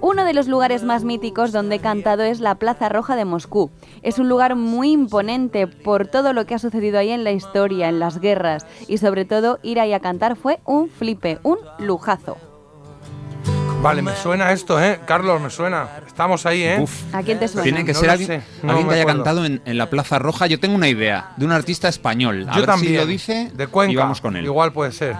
Uno 0.00 0.24
de 0.24 0.32
los 0.32 0.46
lugares 0.46 0.84
más 0.84 1.02
míticos 1.02 1.50
donde 1.50 1.76
he 1.76 1.78
cantado 1.80 2.22
es 2.22 2.38
la 2.40 2.54
Plaza 2.54 2.88
Roja 2.88 3.16
de 3.16 3.24
Moscú. 3.24 3.70
Es 4.02 4.18
un 4.18 4.28
lugar 4.28 4.54
muy 4.54 4.92
imponente 4.92 5.66
por 5.66 6.06
todo 6.06 6.32
lo 6.32 6.46
que 6.46 6.54
ha 6.54 6.58
sucedido 6.60 6.98
ahí 7.00 7.10
en 7.10 7.24
la 7.24 7.32
historia, 7.32 7.88
en 7.88 7.98
las 7.98 8.20
guerras 8.20 8.64
y 8.86 8.98
sobre 8.98 9.24
todo 9.24 9.58
ir 9.62 9.80
ahí 9.80 9.92
a 9.92 10.00
cantar 10.00 10.36
fue 10.36 10.60
un 10.64 10.88
flipe, 10.88 11.38
un 11.42 11.58
lujazo. 11.80 12.36
Vale, 13.82 14.02
me 14.02 14.14
suena 14.16 14.50
esto, 14.52 14.80
¿eh? 14.82 14.98
Carlos, 15.06 15.40
me 15.40 15.50
suena. 15.50 15.88
Estamos 16.06 16.46
ahí, 16.46 16.62
¿eh? 16.64 16.78
Uf. 16.80 17.14
¿A 17.14 17.22
quién 17.22 17.38
te 17.38 17.46
suena? 17.46 17.62
Tiene 17.62 17.84
que 17.84 17.92
No 17.92 18.00
ser 18.00 18.10
alguien, 18.10 18.42
no 18.64 18.74
que 18.74 18.80
haya 18.94 19.02
acuerdo. 19.02 19.06
cantado 19.06 19.44
en, 19.44 19.62
en 19.64 19.78
la 19.78 19.88
Plaza 19.88 20.18
Roja. 20.18 20.48
Yo 20.48 20.58
tengo 20.58 20.74
una 20.74 20.88
idea 20.88 21.30
de 21.36 21.44
un 21.46 21.52
artista 21.52 21.88
español. 21.88 22.46
A 22.48 22.54
Yo 22.54 22.60
ver 22.60 22.66
también. 22.66 22.92
si 22.94 22.98
lo 22.98 23.06
dice 23.06 23.52
de 23.54 23.66
Cuenca. 23.68 23.92
y 23.92 23.96
vamos 23.96 24.20
con 24.20 24.36
él. 24.36 24.44
Igual 24.44 24.72
puede 24.72 24.90
ser. 24.90 25.14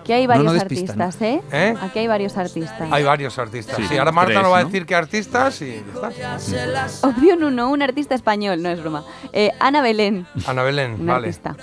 Aquí 0.00 0.12
hay 0.12 0.26
No, 0.26 0.34
no 0.34 0.44
varios 0.44 0.62
artistas, 0.62 1.22
¿eh? 1.22 1.40
¿Eh? 1.52 1.74
Aquí 1.80 1.98
hay 2.00 2.06
varios 2.06 2.36
artistas. 2.36 2.88
Hay 2.90 3.04
varios 3.04 3.38
artistas. 3.38 3.76
Sí, 3.76 3.84
Sí, 3.88 3.96
ahora 3.98 4.12
Marta 4.12 4.32
tres, 4.32 4.42
nos 4.42 4.52
va 4.52 4.58
a 4.58 4.64
decir 4.64 4.86
qué 4.86 4.94
artistas 4.94 5.60
y 5.62 5.82
ya 6.18 6.36
está. 6.36 7.08
Opción 7.08 7.42
1, 7.44 7.70
un 7.70 7.82
artista 7.82 8.14
español, 8.14 8.62
no 8.62 8.68
es 8.70 8.80
broma. 8.80 9.04
Eh, 9.32 9.50
Ana 9.60 9.82
Belén, 9.82 10.26
Ana 10.46 10.62
Belén, 10.62 10.92
un 11.00 11.06
vale. 11.06 11.28
artista. 11.28 11.56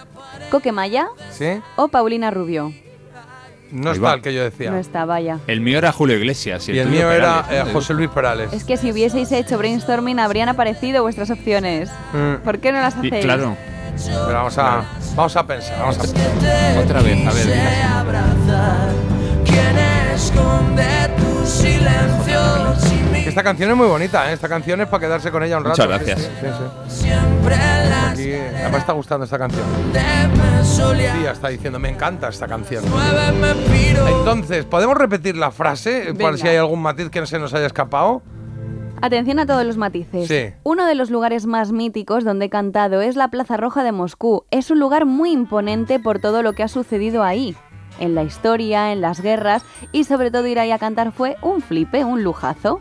Coque 0.51 0.71
Maya 0.71 1.07
¿Sí? 1.31 1.59
o 1.75 1.87
Paulina 1.87 2.31
Rubio. 2.31 2.73
No 3.71 3.89
Ahí 3.91 3.97
está 3.97 4.07
va. 4.07 4.13
el 4.15 4.21
que 4.23 4.33
yo 4.33 4.43
decía. 4.43 4.71
No 4.71 4.77
está, 4.77 5.05
vaya. 5.05 5.37
El 5.45 5.61
mío 5.61 5.77
era 5.77 5.91
Julio 5.91 6.15
Iglesias. 6.17 6.67
Y 6.69 6.79
el 6.79 6.89
mío 6.89 7.11
era 7.11 7.45
eh. 7.51 7.63
José 7.71 7.93
Luis 7.93 8.09
Perales. 8.09 8.51
Es 8.51 8.63
que 8.63 8.77
si 8.77 8.91
hubieseis 8.91 9.31
hecho 9.31 9.59
brainstorming 9.59 10.19
habrían 10.19 10.49
aparecido 10.49 11.03
vuestras 11.03 11.29
opciones. 11.29 11.91
Mm. 12.13 12.43
¿Por 12.43 12.57
qué 12.59 12.71
no 12.71 12.81
las 12.81 12.95
Y 13.03 13.07
hacéis? 13.07 13.23
claro. 13.25 13.55
Pero 14.05 14.33
vamos 14.33 14.57
a, 14.57 14.83
vamos 15.15 15.35
a 15.35 15.45
pensar, 15.45 15.79
vamos 15.79 15.97
a 15.97 16.01
pensar. 16.01 16.77
Otra 16.83 17.01
vez, 17.01 17.27
a 17.27 17.31
ver. 17.31 17.47
Esta 23.27 23.43
canción 23.43 23.69
es 23.71 23.77
muy 23.77 23.87
bonita, 23.87 24.29
¿eh? 24.29 24.33
Esta 24.33 24.49
canción 24.49 24.81
es 24.81 24.87
para 24.87 25.01
quedarse 25.01 25.31
con 25.31 25.43
ella 25.43 25.57
un 25.57 25.63
rato. 25.65 25.81
Muchas 25.81 25.87
gracias. 26.05 26.19
sí, 26.19 26.27
sí, 26.41 26.47
sí. 27.03 27.09
Aquí, 28.11 28.33
me 28.71 28.77
está 28.77 28.93
gustando 28.93 29.23
esta 29.25 29.37
canción. 29.37 29.63
Tía 31.19 31.31
está 31.31 31.47
diciendo, 31.49 31.79
me 31.79 31.89
encanta 31.89 32.27
esta 32.29 32.47
canción. 32.47 32.83
Entonces, 34.07 34.65
¿podemos 34.65 34.97
repetir 34.97 35.37
la 35.37 35.51
frase? 35.51 36.13
Para 36.19 36.37
si 36.37 36.47
hay 36.47 36.57
algún 36.57 36.81
matiz 36.81 37.09
que 37.09 37.19
no 37.19 37.25
se 37.25 37.39
nos 37.39 37.53
haya 37.53 37.67
escapado. 37.67 38.21
Atención 39.01 39.39
a 39.39 39.45
todos 39.45 39.65
los 39.65 39.77
matices. 39.77 40.27
Sí. 40.27 40.53
Uno 40.63 40.85
de 40.85 40.95
los 40.95 41.09
lugares 41.09 41.45
más 41.45 41.71
míticos 41.71 42.23
donde 42.23 42.45
he 42.45 42.49
cantado 42.49 43.01
es 43.01 43.15
la 43.15 43.29
Plaza 43.29 43.57
Roja 43.57 43.83
de 43.83 43.91
Moscú. 43.91 44.43
Es 44.51 44.71
un 44.71 44.79
lugar 44.79 45.05
muy 45.05 45.31
imponente 45.31 45.99
por 45.99 46.19
todo 46.19 46.43
lo 46.43 46.53
que 46.53 46.63
ha 46.63 46.67
sucedido 46.67 47.23
ahí. 47.23 47.55
En 47.99 48.15
la 48.15 48.23
historia, 48.23 48.91
en 48.91 49.01
las 49.01 49.21
guerras 49.21 49.63
y 49.91 50.05
sobre 50.05 50.31
todo 50.31 50.47
ir 50.47 50.59
ahí 50.59 50.71
a 50.71 50.79
cantar 50.79 51.11
fue 51.11 51.35
un 51.41 51.61
flipe, 51.61 52.03
un 52.05 52.23
lujazo. 52.23 52.79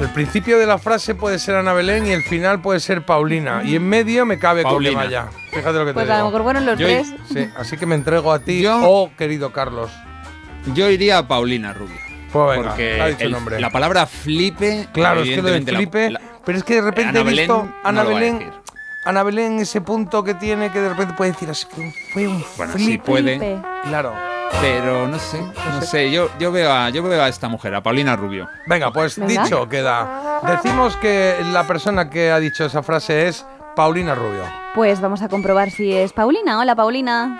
El 0.00 0.08
principio 0.10 0.58
de 0.58 0.66
la 0.66 0.78
frase 0.78 1.16
puede 1.16 1.40
ser 1.40 1.56
Ana 1.56 1.72
Belén 1.72 2.06
y 2.06 2.10
el 2.10 2.22
final 2.22 2.62
puede 2.62 2.78
ser 2.78 3.04
Paulina. 3.04 3.62
Y 3.64 3.74
en 3.74 3.88
medio 3.88 4.24
me 4.26 4.38
cabe 4.38 4.62
Paulina. 4.62 4.92
con 5.00 5.08
que 5.10 5.16
vaya. 5.16 5.28
Fíjate 5.50 5.78
lo 5.78 5.86
que 5.86 5.92
Pues 5.92 6.06
te 6.06 6.12
a 6.12 6.16
digo. 6.16 6.26
lo 6.26 6.30
mejor 6.30 6.42
fueron 6.44 6.66
los 6.66 6.78
Yo- 6.78 6.86
tres. 6.86 7.12
Sí, 7.32 7.48
así 7.56 7.76
que 7.76 7.86
me 7.86 7.96
entrego 7.96 8.32
a 8.32 8.38
ti, 8.38 8.62
Yo- 8.62 8.78
oh 8.84 9.10
querido 9.18 9.52
Carlos. 9.52 9.90
Yo 10.74 10.88
iría 10.88 11.18
a 11.18 11.26
Paulina 11.26 11.72
Rubio. 11.72 11.96
Pues 12.32 12.56
venga, 12.58 12.68
porque 12.70 13.00
ha 13.00 13.06
dicho 13.08 13.24
el- 13.24 13.32
nombre. 13.32 13.60
la 13.60 13.70
palabra 13.70 14.06
flipe. 14.06 14.88
Claro, 14.92 15.20
es 15.22 15.28
que 15.30 15.36
lo 15.36 15.42
de 15.50 15.60
la- 15.60 15.78
flipe. 15.78 16.10
la- 16.10 16.20
pero 16.44 16.58
es 16.58 16.64
que 16.64 16.74
de 16.76 16.80
repente 16.82 17.08
Ana 17.10 17.20
he 17.20 17.24
Belén 17.24 17.48
visto 17.48 17.62
no 17.64 17.74
Ana 17.84 18.02
Belén. 18.04 18.50
Ana 19.04 19.22
Belén, 19.22 19.58
ese 19.60 19.80
punto 19.80 20.22
que 20.22 20.34
tiene 20.34 20.70
que 20.70 20.80
de 20.80 20.88
repente 20.90 21.14
puede 21.16 21.30
decir 21.32 21.48
así, 21.48 21.66
fue 21.72 21.82
un- 21.84 21.92
fue 22.14 22.28
un 22.28 22.44
Bueno, 22.58 22.72
sí 22.74 22.84
flipe. 22.84 23.04
puede. 23.04 23.38
Flipe. 23.38 23.58
Claro. 23.84 24.12
Pero 24.62 25.06
no 25.06 25.18
sé, 25.18 25.40
no 25.42 25.82
sé. 25.82 26.10
Yo, 26.10 26.30
yo, 26.38 26.50
veo 26.50 26.72
a, 26.72 26.88
yo 26.90 27.02
veo 27.02 27.22
a 27.22 27.28
esta 27.28 27.48
mujer, 27.48 27.74
a 27.74 27.82
Paulina 27.82 28.16
Rubio. 28.16 28.48
Venga, 28.66 28.90
pues 28.92 29.18
Venga. 29.18 29.44
dicho 29.44 29.68
queda. 29.68 30.40
Decimos 30.42 30.96
que 30.96 31.36
la 31.52 31.66
persona 31.66 32.08
que 32.08 32.30
ha 32.30 32.38
dicho 32.40 32.64
esa 32.64 32.82
frase 32.82 33.28
es 33.28 33.44
Paulina 33.76 34.14
Rubio. 34.14 34.42
Pues 34.74 35.00
vamos 35.02 35.20
a 35.22 35.28
comprobar 35.28 35.70
si 35.70 35.92
es 35.92 36.12
Paulina. 36.14 36.58
Hola, 36.60 36.74
Paulina. 36.74 37.38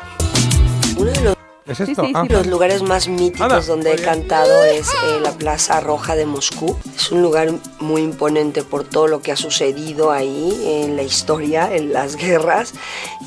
¿Es 1.69 1.77
Sí, 1.79 1.85
esto? 1.91 2.03
sí, 2.05 2.13
Ah. 2.15 2.23
sí, 2.27 2.33
los 2.33 2.47
lugares 2.47 2.83
más 2.83 3.09
míticos 3.09 3.43
Anda, 3.53 3.61
donde 3.61 3.93
he 3.93 4.03
cantado 4.03 4.65
es 4.65 4.89
eh, 4.89 5.21
la 5.23 5.33
Plaza 5.33 5.81
Roja 5.81 6.17
de 6.17 6.25
Moscú. 6.27 6.79
Es 6.97 7.11
un 7.13 7.23
lugar 7.23 7.49
muy 7.81 8.03
imponente 8.03 8.63
por 8.63 8.85
todo 8.85 9.07
lo 9.07 9.21
que 9.21 9.33
ha 9.33 9.37
sucedido 9.37 10.11
ahí 10.11 10.61
en 10.83 10.97
la 10.97 11.03
historia, 11.03 11.69
en 11.75 11.93
las 11.93 12.17
guerras 12.17 12.73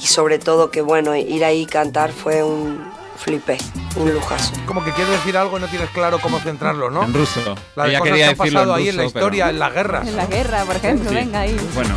y 0.01 0.07
sobre 0.07 0.39
todo 0.39 0.71
que 0.71 0.81
bueno, 0.81 1.15
ir 1.15 1.45
ahí 1.45 1.61
y 1.61 1.65
cantar 1.67 2.11
fue 2.11 2.41
un 2.43 2.79
flipe, 3.17 3.57
un 3.97 4.11
lujazo. 4.11 4.51
Como 4.65 4.83
que 4.83 4.91
quieres 4.93 5.13
decir 5.13 5.37
algo 5.37 5.59
y 5.59 5.61
no 5.61 5.67
tienes 5.67 5.89
claro 5.91 6.17
cómo 6.19 6.39
centrarlo, 6.39 6.89
¿no? 6.89 7.03
En 7.03 7.13
ruso. 7.13 7.39
Las 7.75 7.89
Ella 7.89 7.99
cosas 7.99 8.11
quería 8.11 8.25
que 8.25 8.31
han 8.31 8.37
pasado 8.37 8.73
en 8.75 8.79
ahí 8.81 8.89
en 8.89 8.97
la 8.97 9.03
ruso, 9.03 9.17
historia, 9.19 9.43
pero- 9.45 9.53
en 9.53 9.59
las 9.59 9.73
guerras. 9.73 10.07
En 10.07 10.15
la 10.15 10.25
guerra, 10.25 10.63
por 10.65 10.75
ejemplo. 10.77 11.09
Sí. 11.09 11.15
Venga 11.15 11.39
ahí. 11.41 11.55
Bueno, 11.75 11.95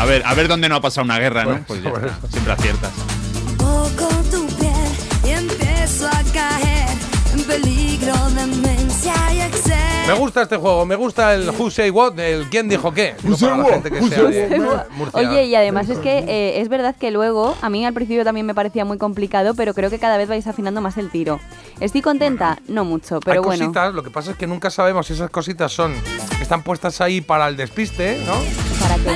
a 0.00 0.04
ver, 0.04 0.22
a 0.26 0.34
ver 0.34 0.48
dónde 0.48 0.68
no 0.68 0.74
ha 0.74 0.80
pasado 0.80 1.04
una 1.04 1.20
guerra, 1.20 1.44
¿no? 1.44 1.60
Pues, 1.64 1.80
Pues 1.82 2.02
ya 2.02 2.18
siempre 2.32 2.52
aciertas. 2.54 2.90
Peligro, 7.52 8.14
demencia 8.30 9.14
y 9.32 9.40
exceso. 9.40 9.72
Me 10.06 10.14
gusta 10.14 10.42
este 10.42 10.56
juego, 10.56 10.84
me 10.84 10.96
gusta 10.96 11.34
el 11.34 11.50
Who 11.50 11.70
Say 11.70 11.90
What, 11.90 12.18
el 12.18 12.48
quién 12.48 12.68
dijo 12.68 12.92
qué. 12.92 13.14
Digo, 13.22 13.36
para 13.36 13.56
la 13.58 13.64
gente 13.66 13.90
que 13.90 14.02
sea 14.08 14.22
de 14.24 14.58
Murcia. 14.96 15.20
Oye, 15.20 15.44
y 15.44 15.54
además 15.54 15.88
es 15.88 15.98
que 15.98 16.18
eh, 16.18 16.60
es 16.60 16.68
verdad 16.68 16.96
que 16.96 17.10
luego, 17.10 17.56
a 17.60 17.70
mí 17.70 17.84
al 17.86 17.94
principio 17.94 18.24
también 18.24 18.46
me 18.46 18.54
parecía 18.54 18.84
muy 18.84 18.98
complicado, 18.98 19.54
pero 19.54 19.74
creo 19.74 19.90
que 19.90 19.98
cada 19.98 20.16
vez 20.16 20.28
vais 20.28 20.46
afinando 20.46 20.80
más 20.80 20.96
el 20.96 21.10
tiro. 21.10 21.40
¿Estoy 21.78 22.02
contenta? 22.02 22.58
No 22.68 22.84
mucho, 22.84 23.20
pero 23.20 23.40
Hay 23.40 23.46
bueno. 23.46 23.64
cositas, 23.64 23.94
lo 23.94 24.02
que 24.02 24.10
pasa 24.10 24.32
es 24.32 24.36
que 24.36 24.46
nunca 24.46 24.70
sabemos 24.70 25.06
si 25.06 25.12
esas 25.12 25.30
cositas 25.30 25.72
son 25.72 25.94
están 26.40 26.62
puestas 26.62 27.00
ahí 27.00 27.20
para 27.20 27.48
el 27.48 27.56
despiste, 27.56 28.18
¿no? 28.26 28.34
¿Para 28.80 28.96
qué? 28.96 29.10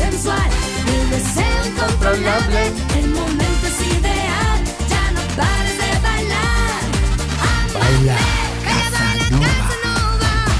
El 0.00 0.69
deseo 1.10 1.66
incontrolable. 1.66 2.66
El 2.98 3.10
momento 3.10 3.66
es 3.66 3.80
ideal, 3.98 4.64
ya 4.88 5.10
no 5.10 5.20
pares 5.36 5.76
de 5.78 5.90
bailar. 6.02 6.82
Baila, 7.74 8.16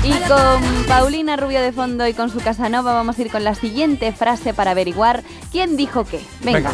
Y 0.02 0.12
con 0.28 0.84
Paulina 0.88 1.36
Rubio 1.36 1.60
de 1.60 1.72
fondo 1.72 2.06
y 2.06 2.14
con 2.14 2.30
su 2.30 2.40
Casanova 2.40 2.94
vamos 2.94 3.18
a 3.18 3.22
ir 3.22 3.30
con 3.30 3.44
la 3.44 3.54
siguiente 3.54 4.12
frase 4.12 4.52
para 4.52 4.72
averiguar 4.72 5.22
quién 5.52 5.76
dijo 5.76 6.04
qué. 6.04 6.20
Venga. 6.42 6.72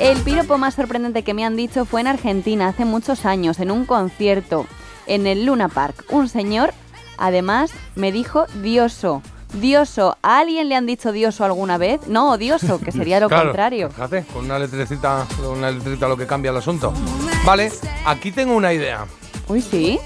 El 0.00 0.18
piropo 0.22 0.58
más 0.58 0.74
sorprendente 0.74 1.22
que 1.22 1.34
me 1.34 1.44
han 1.44 1.54
dicho 1.54 1.84
fue 1.84 2.00
en 2.00 2.08
Argentina 2.08 2.68
hace 2.68 2.84
muchos 2.84 3.24
años, 3.24 3.60
en 3.60 3.70
un 3.70 3.84
concierto, 3.84 4.66
en 5.06 5.26
el 5.28 5.44
Luna 5.46 5.68
Park. 5.68 6.04
Un 6.10 6.28
señor, 6.28 6.74
además, 7.18 7.70
me 7.94 8.10
dijo 8.10 8.46
dioso. 8.62 9.22
Dioso. 9.54 10.16
¿A 10.22 10.38
alguien 10.38 10.68
le 10.68 10.76
han 10.76 10.86
dicho 10.86 11.12
dioso 11.12 11.44
alguna 11.44 11.76
vez? 11.78 12.00
No, 12.08 12.32
odioso, 12.32 12.80
que 12.80 12.90
sería 12.92 13.20
lo 13.20 13.28
Claro, 13.30 13.44
contrario. 13.48 13.90
Fíjate, 13.90 14.24
con 14.32 14.44
una 14.46 14.58
letrecita, 14.58 15.26
una 15.50 15.70
letrita 15.70 16.08
lo 16.08 16.16
que 16.16 16.26
cambia 16.26 16.50
el 16.50 16.56
asunto. 16.56 16.92
Vale, 17.44 17.70
aquí 18.06 18.32
tengo 18.32 18.54
una 18.56 18.72
idea. 18.72 19.04
Uy, 19.48 19.60
¿sí? 19.60 19.98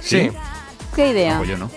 Sí. 0.00 0.30
¿Qué 0.94 1.10
idea? 1.10 1.36
Pues 1.38 1.50
yo 1.50 1.58
no. 1.58 1.70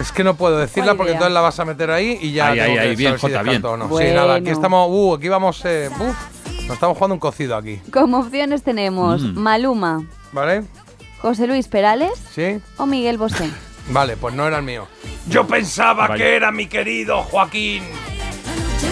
Es 0.00 0.12
que 0.12 0.24
no 0.24 0.34
puedo 0.34 0.58
decirla 0.58 0.86
¿Cuál 0.92 0.96
porque 0.96 1.10
idea? 1.10 1.16
entonces 1.18 1.34
la 1.34 1.40
vas 1.40 1.58
a 1.60 1.64
meter 1.64 1.90
ahí 1.90 2.18
y 2.20 2.32
ya 2.32 2.48
Ahí, 2.48 2.58
ahí, 2.60 2.78
ahí, 2.78 2.96
bien, 2.96 3.14
si 3.14 3.20
Jota, 3.20 3.42
descarto 3.42 3.50
bien. 3.50 3.64
o 3.66 3.76
no. 3.76 3.84
Sí, 3.84 3.90
Bueno. 3.90 4.14
nada, 4.20 4.34
aquí 4.36 4.50
estamos, 4.50 4.88
uh, 4.90 5.14
aquí 5.14 5.28
vamos, 5.28 5.60
eh, 5.64 5.90
uf, 5.90 6.62
nos 6.66 6.74
estamos 6.74 6.96
jugando 6.96 7.14
un 7.14 7.20
cocido 7.20 7.56
aquí, 7.56 7.80
Como 7.92 8.18
opciones 8.20 8.62
tenemos 8.62 9.22
Mm. 9.22 9.38
Maluma, 9.38 10.06
¿vale? 10.32 10.64
José 11.20 11.46
Luis 11.46 11.68
Perales 11.68 12.12
Sí, 12.34 12.60
o 12.78 12.86
Miguel 12.86 13.18
Bosé. 13.18 13.50
vale, 13.88 14.16
pues 14.16 14.34
no 14.34 14.46
era 14.46 14.58
el 14.58 14.64
mío. 14.64 14.86
Yo 15.28 15.46
pensaba 15.46 16.08
Vaya. 16.08 16.24
que 16.24 16.36
era 16.36 16.50
mi 16.52 16.66
querido 16.66 17.22
Joaquín. 17.22 17.82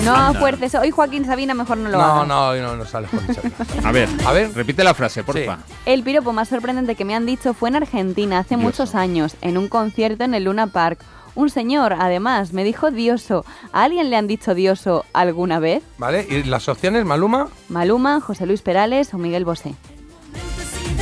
No 0.05 0.34
fuerces. 0.34 0.74
Hoy 0.74 0.90
Joaquín 0.90 1.24
Sabina 1.24 1.55
mejor 1.55 1.76
no 1.76 1.88
lo 1.90 1.99
No, 1.99 2.05
hagas. 2.05 2.26
no, 2.28 2.55
no, 2.57 2.76
no 2.76 2.84
sale 2.86 3.07
Joaquín 3.09 3.34
Sabina. 3.34 3.55
A 3.88 3.93
ver, 3.93 4.09
A 4.26 4.32
ver. 4.32 4.53
repite 4.55 4.82
la 4.82 4.95
frase, 4.95 5.22
porfa. 5.22 5.59
El 5.86 6.03
piropo 6.03 6.32
más 6.32 6.49
sorprendente 6.49 6.95
que 6.97 7.05
me 7.05 7.14
han 7.14 7.26
dicho 7.26 7.55
fue 7.55 7.68
en 7.68 7.76
Argentina 7.76 8.38
hace 8.40 8.57
Dioso. 8.57 8.62
muchos 8.66 8.95
años, 8.95 9.36
en 9.43 9.59
un 9.59 9.68
concierto 9.68 10.24
en 10.24 10.34
el 10.34 10.45
Luna 10.45 10.66
Park. 10.68 10.99
Un 11.34 11.49
señor, 11.51 11.95
además, 11.95 12.53
me 12.53 12.62
dijo 12.64 12.90
dioso. 12.90 13.45
¿A 13.72 13.84
alguien 13.84 14.11
le 14.11 14.16
han 14.16 14.26
dicho 14.26 14.55
dioso 14.55 15.07
alguna 15.14 15.61
vez? 15.61 15.82
¿Vale? 15.99 16.26
¿Y 16.28 16.43
las 16.43 16.68
opciones, 16.68 17.05
Maluma? 17.07 17.49
Maluma, 17.70 18.20
José 18.20 18.45
Luis 18.45 18.61
Perales 18.61 19.14
o 19.14 19.18
Miguel 19.18 19.45
Bosé. 19.47 19.74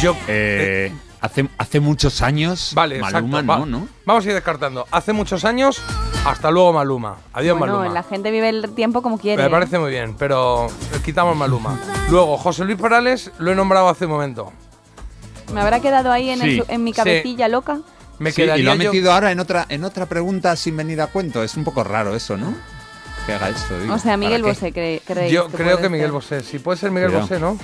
Yo. 0.01 0.16
Eh, 0.28 0.93
hace, 1.21 1.49
hace 1.59 1.81
muchos 1.81 2.23
años, 2.23 2.73
Vale, 2.75 2.99
Maluma 3.01 3.41
exacto. 3.41 3.43
no, 3.43 3.61
va- 3.61 3.66
¿no? 3.66 3.89
Vamos 4.07 4.25
a 4.25 4.29
ir 4.29 4.35
descartando. 4.35 4.87
Hace 4.91 5.12
muchos 5.12 5.45
años, 5.45 5.81
hasta 6.25 6.51
luego 6.51 6.73
Maluma. 6.73 7.16
Adiós 7.33 7.59
bueno, 7.59 7.77
Maluma. 7.79 7.95
la 7.95 8.03
gente 8.03 8.31
vive 8.31 8.49
el 8.49 8.71
tiempo 8.75 9.03
como 9.03 9.18
quiere. 9.18 9.43
Me 9.43 9.51
parece 9.51 9.79
muy 9.79 9.91
bien, 9.91 10.14
pero 10.18 10.68
quitamos 11.05 11.37
Maluma. 11.37 11.79
Luego, 12.11 12.37
José 12.39 12.64
Luis 12.64 12.79
Perales 12.81 13.31
lo 13.39 13.53
he 13.53 13.55
nombrado 13.55 13.89
hace 13.89 14.07
un 14.07 14.12
momento. 14.12 14.53
¿Me 15.53 15.61
habrá 15.61 15.81
quedado 15.81 16.12
ahí 16.12 16.31
en, 16.31 16.41
Sí. 16.41 16.62
en 16.68 16.85
mi 16.85 16.93
Sí. 16.93 16.97
cabecilla 16.97 17.49
loca? 17.49 17.81
Me 18.18 18.33
Sí, 18.33 18.43
y 18.43 18.47
lo 18.47 18.53
ha 18.73 18.75
yo- 18.75 18.77
metido 18.77 19.12
ahora 19.12 19.33
en 19.33 19.41
otra, 19.41 19.66
en 19.68 19.83
otra 19.85 20.07
pregunta 20.07 20.55
sin 20.57 20.77
venir 20.77 21.01
a 21.01 21.07
cuento. 21.07 21.43
Es 21.43 21.57
un 21.57 21.64
poco 21.64 21.83
raro 21.85 22.14
eso, 22.14 22.37
¿no? 22.37 22.55
Que 23.27 23.33
haga 23.35 23.49
esto. 23.49 23.79
digo. 23.81 23.95
O 23.95 23.99
sea, 23.99 24.16
Miguel. 24.16 24.43
Bosé, 24.43 24.73
cre- 24.73 25.01
creéis 25.07 25.33
Yo 25.33 25.49
que 25.49 25.57
creo 25.57 25.79
que 25.79 25.89
Miguel 25.89 26.07
ser? 26.09 26.12
Bosé. 26.12 26.41
Si 26.43 26.59
puede 26.59 26.79
ser 26.79 26.91
Miguel 26.91 27.11
Cuidado. 27.11 27.27
Bosé, 27.29 27.41
¿no? 27.41 27.59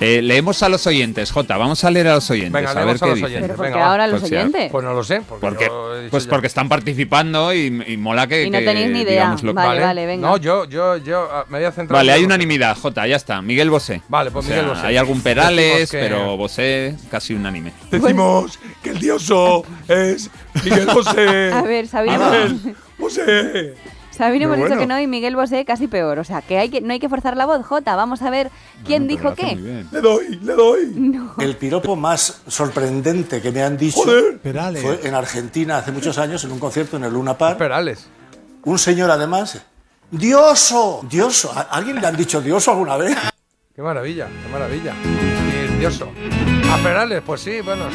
Eh, 0.00 0.20
leemos 0.22 0.62
a 0.62 0.68
los 0.68 0.86
oyentes, 0.86 1.30
Jota. 1.30 1.56
Vamos 1.56 1.82
a 1.84 1.90
leer 1.90 2.08
a 2.08 2.14
los 2.16 2.28
oyentes. 2.30 2.52
Venga, 2.52 2.70
a 2.70 2.74
ver 2.74 2.84
leemos 2.84 3.02
a 3.02 3.04
qué 3.04 3.10
los 3.10 3.16
dicen. 3.16 3.26
oyentes. 3.30 3.50
¿Pero 3.50 3.56
por 3.56 3.72
qué 3.72 3.80
ahora 3.80 4.06
los 4.06 4.20
Pues 4.20 4.32
oyentes? 4.32 4.70
Pues 4.72 4.84
no 4.84 4.92
lo 4.92 5.04
sé. 5.04 5.22
Porque 5.28 5.40
Porque, 5.40 5.64
he 6.06 6.08
pues 6.10 6.24
ya. 6.24 6.30
porque 6.30 6.46
están 6.48 6.68
participando 6.68 7.54
y, 7.54 7.82
y 7.86 7.96
mola 7.96 8.26
que. 8.26 8.44
Y 8.44 8.50
no 8.50 8.58
que 8.58 8.64
tenéis 8.64 8.90
ni 8.90 9.00
idea. 9.00 9.36
lo- 9.42 9.54
Vale, 9.54 9.80
vale, 9.80 10.06
venga. 10.06 10.28
No, 10.28 10.36
yo, 10.36 10.64
yo, 10.68 10.96
yo 10.98 11.28
ah, 11.32 11.46
me 11.48 11.58
voy 11.58 11.66
a 11.66 11.72
centrar. 11.72 11.96
Vale, 11.98 12.12
hay 12.12 12.24
unanimidad, 12.24 12.76
Jota, 12.76 13.06
ya 13.06 13.16
está. 13.16 13.40
Miguel 13.40 13.70
Bosé. 13.70 14.02
Vale, 14.08 14.30
pues 14.30 14.44
O 14.44 14.48
sea, 14.48 14.56
Miguel 14.56 14.74
Bosé. 14.74 14.86
Hay 14.88 14.96
algún 14.96 15.20
Perales, 15.22 15.78
Decimos 15.78 15.90
que- 15.90 15.98
pero 16.00 16.36
Bosé 16.36 16.96
casi 17.10 17.34
unánime. 17.34 17.72
Decimos 17.90 18.58
que 18.82 18.90
el 18.90 18.98
dioso 18.98 19.64
es 19.88 20.28
Miguel 20.64 20.86
Bosé. 20.92 21.52
A 21.54 21.62
ver, 21.62 21.86
Sabino, 21.86 22.30
Bosé. 22.98 23.74
Sabino 24.14 24.44
hemos 24.46 24.58
Muy 24.58 24.64
dicho 24.66 24.76
bueno. 24.76 24.80
que 24.80 24.86
no 24.86 25.00
y 25.00 25.06
Miguel 25.06 25.36
Bosé 25.36 25.64
casi 25.64 25.88
peor. 25.88 26.18
O 26.18 26.24
sea, 26.24 26.40
que, 26.42 26.58
hay 26.58 26.68
que 26.70 26.80
no 26.80 26.92
hay 26.92 27.00
que 27.00 27.08
forzar 27.08 27.36
la 27.36 27.46
voz, 27.46 27.64
Jota. 27.66 27.96
Vamos 27.96 28.22
a 28.22 28.30
ver 28.30 28.50
quién 28.86 29.06
dijo 29.06 29.34
qué. 29.34 29.56
Le 29.56 30.00
doy, 30.00 30.38
le 30.42 30.54
doy. 30.54 31.18
El 31.38 31.56
piropo 31.56 31.96
más 31.96 32.42
sorprendente 32.46 33.42
que 33.42 33.50
me 33.50 33.62
han 33.62 33.76
dicho 33.76 34.02
Joder. 34.02 34.40
fue 34.80 35.00
en 35.04 35.14
Argentina 35.14 35.78
hace 35.78 35.92
muchos 35.92 36.18
años 36.18 36.44
en 36.44 36.52
un 36.52 36.58
concierto 36.58 36.96
en 36.96 37.04
el 37.04 37.12
Luna 37.12 37.36
Park. 37.36 37.58
Perales. 37.58 38.08
Un 38.64 38.78
señor 38.78 39.10
además 39.10 39.60
Dioso. 40.10 41.04
Dioso. 41.10 41.52
¿A 41.52 41.62
alguien 41.62 42.00
le 42.00 42.06
han 42.06 42.16
dicho 42.16 42.40
dioso 42.40 42.70
alguna 42.70 42.96
vez? 42.96 43.16
Qué 43.74 43.82
maravilla, 43.82 44.28
qué 44.28 44.52
maravilla. 44.52 44.94
Y 45.02 45.78
dioso. 45.78 46.08
A 46.70 46.76
Perales, 46.78 47.22
pues 47.26 47.40
sí, 47.40 47.60
bueno. 47.60 47.86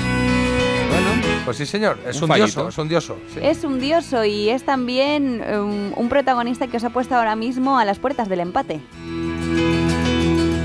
Pues 1.50 1.58
sí, 1.58 1.66
señor. 1.66 1.98
Es 2.08 2.22
Un 2.22 2.30
dioso, 2.30 2.70
es 2.70 2.78
un 2.78 2.88
dioso. 2.88 3.18
sí. 3.34 3.40
Es 3.42 3.64
un 3.64 3.80
dioso 3.80 4.24
y 4.24 4.50
es 4.50 4.64
también 4.64 5.42
um, 5.52 5.94
un 5.96 6.08
protagonista 6.08 6.68
que 6.68 6.78
os 6.78 6.84
ha 6.84 6.92
puesto 6.92 7.16
ahora 7.16 7.36
mismo 7.36 7.80
a 7.80 7.86
las 7.86 7.98
puertas 7.98 8.30
del 8.30 8.42
empate. 8.42 8.80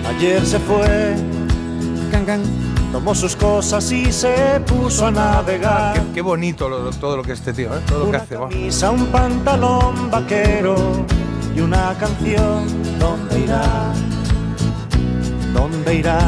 Ayer 0.07 0.45
se 0.45 0.59
fue. 0.59 1.15
Tomó 2.93 3.15
sus 3.15 3.35
cosas 3.35 3.91
y 3.93 4.13
se 4.13 4.61
puso 4.67 5.07
a 5.07 5.11
navegar. 5.11 5.95
Qué, 5.95 6.01
qué 6.17 6.21
bonito 6.21 6.69
lo- 6.69 6.91
todo 6.91 7.17
lo 7.17 7.23
que 7.23 7.33
este 7.33 7.55
tío, 7.55 7.75
¿eh? 7.75 7.81
Todo 7.89 8.05
lo 8.05 8.11
que 8.11 8.17
hace. 8.19 8.35
Camisa, 8.37 8.91
un 8.91 9.07
pantalón 9.07 10.11
vaquero 10.11 10.77
y 11.57 11.61
una 11.61 11.95
canción. 11.99 12.67
¿Dónde 12.99 13.39
irá? 13.41 13.65
¿Dónde 15.55 15.95
irá? 15.95 16.19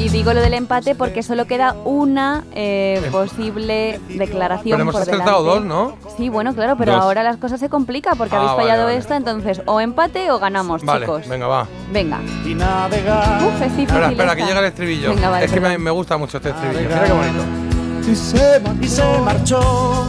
Y 0.00 0.08
digo 0.08 0.32
lo 0.32 0.40
del 0.40 0.54
empate 0.54 0.94
porque 0.94 1.22
solo 1.22 1.46
queda 1.46 1.74
una 1.84 2.42
eh, 2.52 3.06
posible 3.12 4.00
declaración 4.08 4.70
Pero 4.78 4.82
hemos 4.82 4.94
por 4.94 5.02
acertado 5.02 5.44
delante. 5.44 5.68
dos, 5.68 5.98
¿no? 6.00 6.16
Sí, 6.16 6.30
bueno, 6.30 6.54
claro, 6.54 6.76
pero 6.78 6.92
Dos. 6.92 7.02
ahora 7.02 7.22
las 7.22 7.36
cosas 7.36 7.60
se 7.60 7.68
complican 7.68 8.16
porque 8.16 8.34
Ah, 8.34 8.38
habéis 8.38 8.52
vale, 8.52 8.62
fallado 8.62 8.84
vale. 8.86 8.96
esta, 8.96 9.16
entonces 9.16 9.60
o 9.66 9.78
empate 9.80 10.30
o 10.30 10.38
ganamos, 10.38 10.82
Vale, 10.84 11.04
chicos. 11.04 11.28
venga, 11.28 11.46
va. 11.46 11.66
Venga. 11.92 12.18
Y 12.46 12.54
navegar. 12.54 13.42
Uf, 13.44 13.54
es 13.56 13.60
difícil 13.76 13.82
Espera, 13.88 14.08
espera, 14.10 14.36
que 14.36 14.44
llega 14.46 14.60
el 14.60 14.64
estribillo. 14.66 15.10
Venga, 15.10 15.28
vale, 15.28 15.44
es 15.44 15.52
que 15.52 15.60
me, 15.60 15.90
gusta 15.90 16.16
mucho 16.16 16.38
este 16.38 16.48
estribillo. 16.50 16.80
Mira 16.88 17.04
qué 17.04 17.12
bonito. 17.12 18.10
Y 18.10 18.16
se, 18.16 18.62
y 18.80 18.88
se 18.88 19.18
marchó 19.18 20.06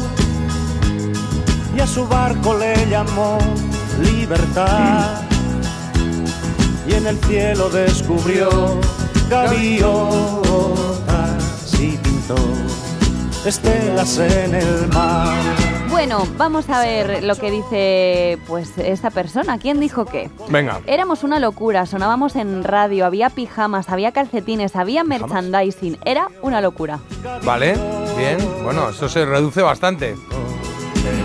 y 1.75 1.79
a 1.81 1.87
su 1.87 2.07
barco 2.07 2.57
le 2.57 2.87
llamó 2.89 3.37
libertad 4.01 5.21
y 6.87 6.93
en 6.93 7.07
el 7.07 7.17
cielo 7.19 7.69
descubrió 7.69 8.49
gaviotas 9.31 9.79
y 11.79 11.97
pintó 11.97 12.35
estelas 13.45 14.19
en 14.19 14.55
el 14.55 14.89
mar. 14.89 15.33
Bueno, 15.89 16.27
vamos 16.37 16.69
a 16.69 16.81
ver 16.81 17.23
lo 17.23 17.35
que 17.35 17.49
dice 17.49 18.37
pues 18.45 18.77
esta 18.77 19.09
persona. 19.09 19.57
¿Quién 19.57 19.79
dijo 19.79 20.03
qué? 20.03 20.29
Venga. 20.49 20.81
Éramos 20.85 21.23
una 21.23 21.39
locura, 21.39 21.85
sonábamos 21.85 22.35
en 22.35 22.65
radio, 22.65 23.05
había 23.05 23.29
pijamas, 23.29 23.89
había 23.89 24.11
calcetines, 24.11 24.75
había 24.75 25.05
merchandising, 25.05 25.97
era 26.03 26.27
una 26.41 26.59
locura. 26.59 26.99
Vale, 27.43 27.77
bien. 28.17 28.37
Bueno, 28.63 28.89
eso 28.89 29.07
se 29.07 29.25
reduce 29.25 29.61
bastante. 29.61 30.09
Eh, 30.11 30.15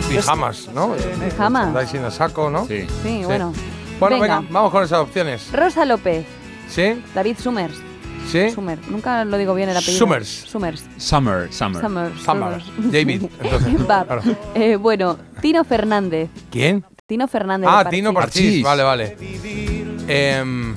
pijamas, 0.08 0.68
¿no? 0.72 0.94
Pijamas. 1.24 1.90
Sin 1.90 2.04
el 2.04 2.12
saco, 2.12 2.50
¿no? 2.50 2.66
Sí. 2.66 2.86
Sí, 3.02 3.22
bueno. 3.24 3.52
Bueno, 3.98 4.20
venga. 4.20 4.38
Venga. 4.38 4.52
vamos 4.52 4.70
con 4.70 4.84
esas 4.84 5.00
opciones. 5.00 5.50
Rosa 5.52 5.84
López, 5.84 6.24
¿Sí? 6.68 7.02
David 7.14 7.36
Summers. 7.38 7.85
¿Sí? 8.30 8.50
Sumer, 8.50 8.78
nunca 8.88 9.24
lo 9.24 9.38
digo 9.38 9.54
bien 9.54 9.68
el 9.68 9.76
apellido. 9.76 9.98
Summers. 9.98 10.28
Summers. 10.48 10.84
Summer, 10.96 11.52
summer. 11.52 11.80
Summers. 11.82 12.22
Summer. 12.22 12.62
Summers. 12.62 12.92
David. 12.92 13.22
Entonces, 13.42 13.74
claro. 13.84 14.22
Eh, 14.54 14.76
bueno, 14.76 15.16
Tino 15.40 15.64
Fernández. 15.64 16.28
¿Quién? 16.50 16.84
Tino 17.06 17.28
Fernández. 17.28 17.68
Ah, 17.72 17.84
de 17.84 17.90
Tino 17.90 18.12
Parchís. 18.12 18.42
Parchís. 18.42 18.62
Vale, 18.64 18.82
vale. 18.82 19.16
Em, 20.08 20.74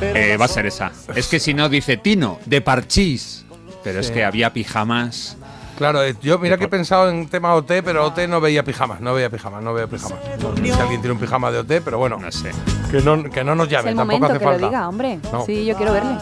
Eh, 0.00 0.36
va 0.40 0.44
a 0.44 0.48
ser 0.48 0.66
esa. 0.66 0.90
Es 1.14 1.28
que 1.28 1.38
si 1.40 1.54
no 1.54 1.68
dice 1.68 1.96
Tino, 1.96 2.38
de 2.46 2.60
Parchís. 2.60 3.44
Pero 3.84 4.00
es 4.00 4.06
Sí. 4.08 4.12
que 4.12 4.24
había 4.24 4.52
pijamas. 4.52 5.36
Claro, 5.82 6.02
eh, 6.04 6.14
yo 6.22 6.38
mira 6.38 6.56
que 6.56 6.64
he 6.64 6.68
pensado 6.68 7.10
en 7.10 7.28
tema 7.28 7.54
OT, 7.54 7.82
pero 7.84 8.06
OT 8.06 8.28
no 8.28 8.40
veía 8.40 8.62
pijamas, 8.62 9.00
no 9.00 9.12
veía 9.14 9.28
pijamas, 9.30 9.62
no 9.62 9.74
veía 9.74 9.86
pijamas. 9.88 10.18
No 10.40 10.56
sé 10.56 10.62
si 10.62 10.70
alguien 10.70 11.00
tiene 11.00 11.12
un 11.12 11.18
pijama 11.18 11.50
de 11.50 11.58
OT, 11.58 11.80
pero 11.84 11.98
bueno. 11.98 12.18
No 12.18 12.30
sé. 12.30 12.52
Que 12.90 13.00
no, 13.00 13.22
que 13.24 13.42
no 13.42 13.54
nos 13.54 13.66
Es 13.66 13.72
llame, 13.72 13.90
el 13.90 13.96
tampoco 13.96 14.18
momento 14.20 14.26
hace 14.26 14.38
que 14.38 14.44
falta. 14.44 14.60
lo 14.60 14.68
diga, 14.68 14.88
hombre. 14.88 15.18
No. 15.32 15.44
Sí, 15.44 15.64
yo 15.64 15.76
quiero 15.76 15.92
verle. 15.92 16.16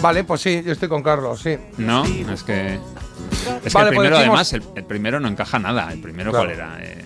Vale, 0.00 0.22
pues 0.24 0.40
sí, 0.40 0.62
yo 0.64 0.72
estoy 0.72 0.88
con 0.88 1.02
Carlos, 1.02 1.40
sí. 1.40 1.58
No, 1.78 2.04
es 2.04 2.42
que. 2.44 2.74
Es 2.74 2.80
que 3.42 3.56
el 3.66 3.72
pues 3.72 3.72
primero, 3.88 4.16
decimos- 4.16 4.18
además, 4.18 4.52
el, 4.52 4.62
el 4.76 4.84
primero 4.84 5.18
no 5.20 5.28
encaja 5.28 5.58
nada. 5.58 5.92
El 5.92 6.00
primero, 6.00 6.30
Claro. 6.30 6.46
¿cuál 6.46 6.56
era? 6.56 6.76
Eh, 6.80 7.04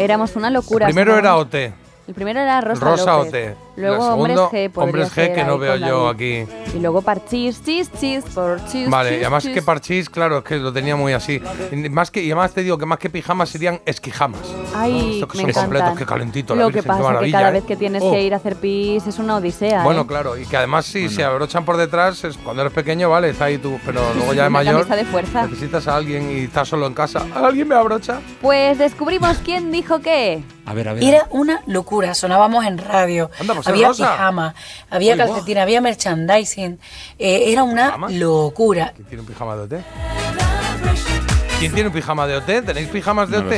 Éramos 0.00 0.34
una 0.36 0.50
locura. 0.50 0.86
Primero 0.86 1.12
sonábamos- 1.14 1.48
era 1.54 1.68
OT. 1.68 1.74
El 2.08 2.14
primero 2.14 2.40
era 2.40 2.60
Rosa, 2.60 2.84
Rosa 2.84 3.16
López. 3.18 3.52
OT. 3.56 3.67
Luego 3.78 4.06
El 4.06 4.12
Hombres 4.12 4.36
segundo, 4.36 4.50
G. 4.50 4.70
Hombres 4.74 5.12
G, 5.16 5.34
que 5.34 5.44
no 5.44 5.56
veo 5.58 5.76
yo 5.76 6.08
aquí. 6.08 6.44
Y 6.74 6.78
luego 6.80 7.00
Parchís, 7.02 7.62
chis, 7.64 7.90
chis, 7.92 8.24
Parchís. 8.34 8.90
Vale, 8.90 9.10
y 9.10 9.14
chis, 9.14 9.22
además 9.22 9.42
chis. 9.44 9.54
que 9.54 9.62
parchís, 9.62 10.10
claro, 10.10 10.38
es 10.38 10.44
que 10.44 10.56
lo 10.56 10.72
tenía 10.72 10.96
muy 10.96 11.12
así. 11.12 11.40
Y 11.70 11.76
Más 11.88 12.10
que, 12.10 12.22
y 12.22 12.26
además 12.30 12.52
te 12.52 12.62
digo 12.62 12.76
que 12.76 12.86
más 12.86 12.98
que 12.98 13.08
pijamas 13.08 13.48
serían 13.48 13.80
esquijamas. 13.86 14.40
Ay, 14.74 15.20
Estos 15.20 15.32
que 15.38 15.46
me 15.46 15.52
son 15.52 15.62
completos, 15.64 15.96
qué 15.98 16.04
calentito, 16.06 16.54
la 16.54 16.62
Lo 16.62 16.68
que 16.68 16.74
Virgen, 16.80 16.82
qué 16.96 17.02
pasa 17.02 17.14
es 17.14 17.20
que 17.26 17.30
cada 17.32 17.48
¿eh? 17.48 17.52
vez 17.52 17.64
que 17.64 17.76
tienes 17.76 18.02
Oh. 18.02 18.10
que 18.10 18.22
ir 18.22 18.34
a 18.34 18.36
hacer 18.38 18.56
pis 18.56 19.06
es 19.06 19.18
una 19.18 19.36
odisea. 19.36 19.84
Bueno, 19.84 20.02
¿eh? 20.02 20.06
claro, 20.06 20.36
y 20.36 20.44
que 20.44 20.56
además 20.56 20.84
si 20.86 21.08
se 21.08 21.22
abrochan 21.24 21.64
por 21.64 21.76
detrás, 21.76 22.24
es 22.24 22.36
cuando 22.36 22.62
eres 22.62 22.72
pequeño, 22.74 23.08
vale, 23.10 23.30
está 23.30 23.44
ahí 23.46 23.58
tú, 23.58 23.78
pero 23.86 24.00
luego 24.14 24.34
ya 24.34 24.44
de 24.44 24.50
mayor 24.58 24.86
de 24.88 25.04
fuerza. 25.04 25.42
necesitas 25.46 25.86
a 25.88 25.96
alguien 25.96 26.30
y 26.30 26.44
estás 26.44 26.68
solo 26.68 26.86
en 26.86 26.94
casa. 26.94 27.24
¿Alguien 27.34 27.68
me 27.68 27.74
abrocha? 27.76 28.20
Pues 28.42 28.78
descubrimos 28.78 29.38
quién 29.38 29.70
dijo 29.72 30.00
qué. 30.00 30.42
a 30.66 30.74
ver, 30.74 30.88
a 30.88 30.92
ver. 30.94 31.04
Era 31.04 31.26
una 31.30 31.60
locura, 31.66 32.14
sonábamos 32.14 32.64
en 32.66 32.78
radio, 32.78 33.30
Anda, 33.40 33.54
pues 33.54 33.66
es 33.66 33.67
había 33.68 33.88
Rosa. 33.88 34.12
pijama, 34.12 34.54
había 34.90 35.12
Uy, 35.14 35.18
calcetín, 35.18 35.58
había 35.58 35.80
merchandising, 35.80 36.78
eh, 37.18 37.44
era 37.52 37.62
una 37.62 37.86
¿Pijama? 37.86 38.10
locura. 38.10 38.92
¿Quién 38.94 39.06
tiene 39.08 39.20
un 39.22 39.26
pijama 39.26 39.56
de 39.56 39.62
OT? 39.62 39.82
¿Quién 41.58 41.72
tiene 41.72 41.88
un 41.88 41.92
pijama 41.94 42.26
de 42.28 42.36
OT? 42.36 42.62
¿Tenéis 42.64 42.86
pijamas 42.88 43.30
de 43.30 43.42
No 43.42 43.48
OT? 43.48 43.54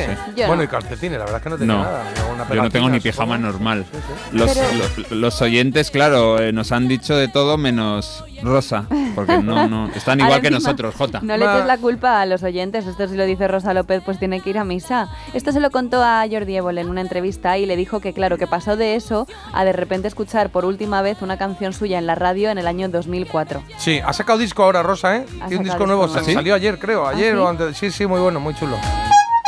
bueno, 0.47 0.55
no. 0.55 0.63
y 0.63 0.67
calcetines, 0.67 1.19
la 1.19 1.25
verdad 1.25 1.37
es 1.37 1.43
que 1.43 1.49
no 1.51 1.57
tenía 1.57 1.75
No, 1.75 1.83
nada. 1.83 2.03
Yo 2.49 2.63
no 2.63 2.69
tengo 2.71 2.89
ni 2.89 2.99
pijama 2.99 3.37
normal. 3.37 3.85
Los, 4.31 4.51
Pero- 4.53 4.67
los- 4.97 5.11
los 5.11 5.41
oyentes, 5.43 5.91
claro, 5.91 6.39
eh, 6.41 6.51
nos 6.51 6.71
han 6.71 6.87
dicho 6.87 7.15
de 7.15 7.27
todo 7.27 7.57
menos 7.59 8.23
Rosa. 8.43 8.85
Porque 9.15 9.37
no, 9.39 9.67
no. 9.67 9.87
Están 9.95 10.19
igual 10.19 10.33
Ahora 10.33 10.41
que 10.41 10.47
encima, 10.47 10.59
nosotros, 10.59 10.95
Jota. 10.95 11.19
No 11.21 11.37
le 11.37 11.45
eches 11.45 11.65
la 11.65 11.77
culpa 11.77 12.21
a 12.21 12.25
los 12.25 12.43
oyentes. 12.43 12.85
Esto 12.87 13.07
si 13.07 13.15
lo 13.15 13.25
dice 13.25 13.47
Rosa 13.47 13.73
López, 13.73 14.01
pues 14.03 14.19
tiene 14.19 14.39
que 14.41 14.49
ir 14.51 14.57
a 14.57 14.63
misa. 14.63 15.09
Esto 15.33 15.51
se 15.51 15.59
lo 15.59 15.69
contó 15.71 16.03
a 16.03 16.23
Jordi 16.29 16.55
Évole 16.57 16.81
en 16.81 16.89
una 16.89 17.01
entrevista 17.01 17.57
y 17.57 17.65
le 17.65 17.75
dijo 17.75 17.99
que, 17.99 18.13
claro, 18.13 18.37
que 18.37 18.47
pasó 18.47 18.75
de 18.77 18.95
eso 18.95 19.27
a 19.53 19.63
de 19.65 19.73
repente 19.73 20.07
escuchar 20.07 20.49
por 20.49 20.65
última 20.65 21.01
vez 21.01 21.21
una 21.21 21.37
canción 21.37 21.73
suya 21.73 21.97
en 21.97 22.07
la 22.07 22.15
radio 22.15 22.49
en 22.49 22.57
el 22.57 22.67
año 22.67 22.89
2004. 22.89 23.63
Sí, 23.77 23.99
ha 24.03 24.13
sacado 24.13 24.39
disco 24.39 24.63
ahora 24.63 24.83
Rosa, 24.83 25.17
¿eh? 25.17 25.25
Tiene 25.47 25.57
un 25.57 25.63
disco 25.63 25.85
nuevo, 25.85 26.07
nuevo. 26.07 26.23
salió 26.23 26.55
ayer, 26.55 26.79
creo, 26.79 27.05
¿Ah, 27.07 27.11
ayer 27.11 27.33
sí? 27.33 27.39
o 27.39 27.47
antes. 27.47 27.77
Sí, 27.77 27.91
sí, 27.91 28.05
muy 28.05 28.19
bueno, 28.19 28.39
muy 28.39 28.53
chulo. 28.55 28.77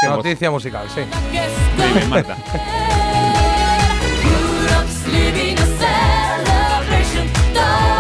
Qué. 0.02 0.08
Noticia 0.08 0.52
musical, 0.52 0.86
sí. 0.94 1.02
Muy 1.78 1.94
bien, 1.94 2.10
Marta. 2.10 2.36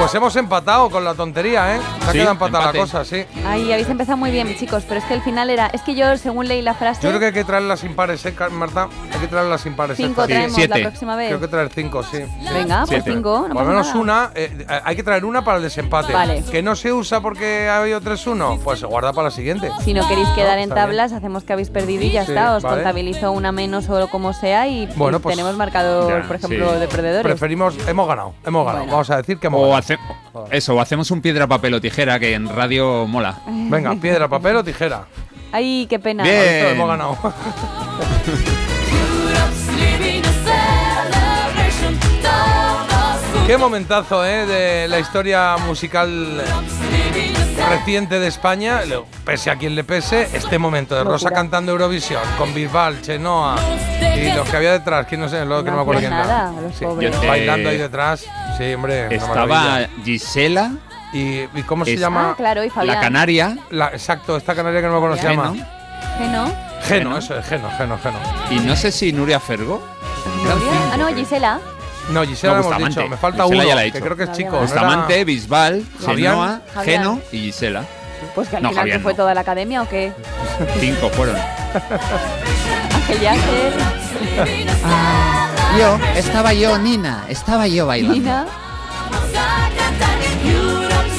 Pues 0.03 0.15
hemos 0.15 0.35
empatado 0.35 0.89
con 0.89 1.05
la 1.05 1.13
tontería, 1.13 1.77
¿eh? 1.77 1.79
Se 1.79 2.03
ha 2.03 2.11
Sí, 2.11 2.17
quedado 2.17 2.31
empatada 2.33 2.63
empate. 2.65 2.77
la 2.77 2.83
cosa, 2.83 3.05
sí. 3.05 3.23
Ay, 3.47 3.71
habéis 3.71 3.87
empezado 3.87 4.17
muy 4.17 4.31
bien, 4.31 4.53
chicos, 4.57 4.83
pero 4.85 4.99
es 4.99 5.05
que 5.05 5.13
el 5.13 5.21
final 5.21 5.49
era. 5.49 5.67
Es 5.67 5.81
que 5.81 5.95
yo, 5.95 6.17
según 6.17 6.49
leí 6.49 6.61
la 6.61 6.73
frase. 6.73 7.01
Yo 7.03 7.07
creo 7.07 7.21
que 7.21 7.25
hay 7.27 7.31
que 7.31 7.45
traer 7.45 7.63
las 7.63 7.85
impares, 7.85 8.25
¿eh, 8.25 8.33
Marta? 8.51 8.89
Hay 9.13 9.19
que 9.21 9.27
traer 9.27 9.47
las 9.47 9.65
impares. 9.65 9.95
Cinco 9.95 10.25
traemos 10.27 10.55
siete. 10.55 10.77
la 10.77 10.89
próxima 10.89 11.15
vez. 11.15 11.29
Creo 11.29 11.39
que 11.39 11.47
traer 11.47 11.69
cinco, 11.73 12.03
sí. 12.03 12.17
Venga, 12.53 12.79
pues 12.79 12.89
Siete. 12.89 13.11
cinco. 13.13 13.45
No 13.47 13.53
Por 13.55 13.63
lo 13.63 13.69
menos 13.69 13.87
nada. 13.87 13.99
una, 14.01 14.31
eh, 14.35 14.67
hay 14.83 14.95
que 14.97 15.03
traer 15.03 15.23
una 15.23 15.41
para 15.45 15.55
el 15.57 15.63
desempate. 15.63 16.11
Vale. 16.11 16.43
Que 16.51 16.61
no 16.61 16.75
se 16.75 16.91
usa 16.91 17.21
porque 17.21 17.69
ha 17.69 17.77
habido 17.79 18.01
3-1, 18.01 18.59
pues 18.61 18.81
se 18.81 18.85
guarda 18.85 19.13
para 19.13 19.29
la 19.29 19.31
siguiente. 19.31 19.71
Si 19.85 19.93
no 19.93 20.05
queréis 20.05 20.27
quedar 20.35 20.57
en 20.59 20.65
bien. 20.67 20.75
tablas, 20.75 21.13
hacemos 21.13 21.45
que 21.45 21.53
habéis 21.53 21.69
perdido 21.69 22.03
y 22.03 22.11
ya 22.11 22.25
Sí, 22.25 22.33
está. 22.33 22.57
Os 22.57 22.63
vale. 22.63 22.75
contabilizo 22.75 23.31
una 23.31 23.53
menos 23.53 23.87
o 23.89 24.09
como 24.09 24.33
sea 24.33 24.67
y, 24.67 24.85
Bueno, 24.97 25.21
pues 25.21 25.33
tenemos 25.37 25.55
marcador, 25.55 26.09
ya, 26.23 26.27
por 26.27 26.35
ejemplo, 26.35 26.73
sí. 26.73 26.79
de 26.81 26.87
perdedores. 26.89 27.23
Preferimos, 27.23 27.75
hemos 27.87 28.05
ganado, 28.05 28.33
hemos 28.45 28.65
ganado. 28.65 28.79
Bueno. 28.83 28.91
Vamos 28.91 29.09
a 29.09 29.15
decir 29.15 29.37
que 29.39 29.47
hemos 29.47 29.59
O 29.59 29.63
ganado. 29.63 29.92
Hace- 29.95 30.57
eso, 30.57 30.75
o 30.75 30.79
hacemos 30.81 31.09
un 31.11 31.21
piedra, 31.21 31.47
papel 31.47 31.73
o 31.75 31.81
tijera, 31.81 32.19
que 32.19 32.33
en 32.33 32.47
radio 32.49 33.05
mola. 33.07 33.39
Venga, 33.47 33.95
piedra, 34.01 34.27
papel 34.27 34.57
o 34.57 34.63
tijera. 34.63 35.05
Ay, 35.51 35.85
qué 35.89 35.99
pena. 35.99 36.23
Bien. 36.23 36.67
Hemos 36.67 36.87
ganado. 36.87 37.17
Qué 43.47 43.57
momentazo, 43.57 44.25
¿eh? 44.25 44.45
De 44.45 44.87
la 44.87 44.99
historia 44.99 45.57
musical 45.67 46.41
reciente 47.69 48.19
de 48.19 48.27
España, 48.27 48.81
pese 49.25 49.49
a 49.51 49.55
quien 49.57 49.75
le 49.75 49.83
pese, 49.83 50.27
este 50.33 50.57
momento 50.59 50.95
de 50.95 51.03
Rosa 51.03 51.31
cantando 51.31 51.71
Eurovisión 51.71 52.21
con 52.37 52.53
Bisbal, 52.53 53.01
Chenoa 53.01 53.55
y 54.17 54.31
los 54.33 54.47
que 54.49 54.57
había 54.57 54.71
detrás, 54.73 55.05
que 55.07 55.17
no 55.17 55.27
sé, 55.29 55.45
lo 55.45 55.63
que 55.63 55.69
no 55.71 55.77
me 55.77 55.81
acuerdo 55.83 56.01
quién 56.01 56.13
era. 56.13 56.25
nada, 56.25 56.61
los 56.61 56.75
Sí, 56.75 56.85
pobres. 56.85 57.11
yo 57.13 57.19
te- 57.19 57.27
bailando 57.27 57.69
ahí 57.69 57.77
detrás. 57.77 58.25
Sí, 58.57 58.73
hombre. 58.73 59.13
Estaba. 59.15 59.79
Gisela, 60.03 60.71
¿Y, 61.13 61.41
y 61.53 61.63
cómo 61.67 61.85
se 61.85 61.95
llama? 61.97 62.31
Ah, 62.31 62.33
claro, 62.35 62.63
y 62.63 62.69
Fabián. 62.71 62.95
la 62.95 63.01
canaria, 63.01 63.57
La- 63.69 63.89
exacto, 63.89 64.35
esta 64.35 64.55
canaria 64.55 64.81
que 64.81 64.87
no 64.87 64.93
me 64.93 64.97
acuerdo 64.97 65.17
se 65.17 65.23
llama. 65.29 65.53
Geno, 66.17 66.51
Geno. 66.83 67.17
eso 67.17 67.37
es, 67.37 67.45
Geno, 67.45 67.69
Geno, 67.77 67.97
Geno. 68.01 68.17
y 68.51 68.55
no 68.59 68.75
sé 68.75 68.91
si 68.91 69.13
Nuria 69.13 69.39
Fergo. 69.39 69.81
¿Nuria? 70.37 70.71
Ah, 70.91 70.97
no. 70.97 71.07
Gisela. 71.15 71.59
No, 72.09 72.23
Gisela 72.23 72.59
No, 72.59 72.71
hemos 72.75 72.89
dicho. 72.89 73.07
Me 73.07 73.17
falta 73.17 73.43
Gisela 73.43 73.61
uno, 73.61 73.67
ya 73.69 73.75
la 73.75 73.85
he 73.85 73.91
que 73.91 74.01
creo 74.01 74.15
que 74.17 74.23
es 74.23 74.31
chico. 74.33 74.51
¿no 74.51 74.57
era? 74.57 74.65
Bustamante, 74.65 75.23
Bisbal. 75.25 75.83
Genoa. 76.05 76.61
Geno 76.83 77.21
y 77.31 77.37
Gisela. 77.39 77.83
Pues 78.35 78.49
que 78.49 78.57
al 78.57 78.63
No, 78.63 78.69
final 78.69 78.85
¿que 78.89 78.99
fue 78.99 79.13
no. 79.13 79.17
toda 79.17 79.33
la 79.33 79.41
academia 79.41 79.81
o 79.81 79.87
qué? 79.89 80.11
Cinco 80.79 81.09
fueron. 81.09 81.35
Ser. 83.07 83.37
Yo, 85.77 85.97
estaba 86.15 86.53
yo, 86.53 86.77
Nina, 86.77 87.25
estaba 87.29 87.67
yo 87.67 87.85
bailando. 87.87 88.15
Nina. 88.15 88.45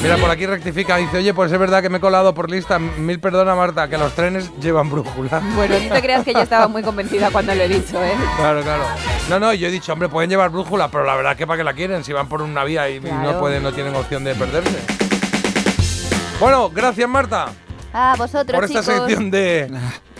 Mira, 0.01 0.17
por 0.17 0.29
aquí 0.29 0.45
rectifica, 0.45 0.97
dice, 0.97 1.17
oye, 1.17 1.33
pues 1.33 1.51
es 1.51 1.57
verdad 1.57 1.81
que 1.81 1.89
me 1.89 1.97
he 1.97 2.01
colado 2.01 2.31
por 2.35 2.51
lista. 2.51 2.77
Mil 2.77 3.19
perdona, 3.19 3.55
Marta, 3.55 3.87
que 3.87 3.97
los 3.97 4.13
trenes 4.13 4.51
llevan 4.61 4.89
brújula. 4.91 5.41
Bueno, 5.55 5.75
no 5.79 5.95
te 5.95 6.01
creas 6.01 6.23
que 6.23 6.31
yo 6.33 6.41
estaba 6.41 6.67
muy 6.67 6.83
convencida 6.83 7.31
cuando 7.31 7.55
lo 7.55 7.63
he 7.63 7.67
dicho, 7.67 8.03
¿eh? 8.03 8.13
Claro, 8.37 8.61
claro. 8.61 8.83
No, 9.29 9.39
no, 9.39 9.51
yo 9.53 9.67
he 9.67 9.71
dicho, 9.71 9.93
hombre, 9.93 10.07
pueden 10.07 10.29
llevar 10.29 10.51
brújula, 10.51 10.89
pero 10.91 11.05
la 11.05 11.15
verdad 11.15 11.31
es 11.31 11.37
que 11.39 11.47
para 11.47 11.57
qué 11.57 11.63
la 11.63 11.73
quieren 11.73 12.03
si 12.03 12.13
van 12.13 12.29
por 12.29 12.43
una 12.43 12.63
vía 12.63 12.87
y 12.89 12.99
Claro. 12.99 13.31
no 13.33 13.39
pueden, 13.39 13.63
no 13.63 13.71
tienen 13.73 13.95
opción 13.95 14.23
de 14.23 14.35
perderse. 14.35 14.77
Bueno, 16.39 16.69
gracias 16.69 17.09
Marta 17.09 17.47
Ah, 17.91 18.13
vosotros, 18.17 18.59
por 18.59 18.65
esta 18.69 18.81
chicos. 18.81 18.95
sección 19.07 19.31
de. 19.31 19.71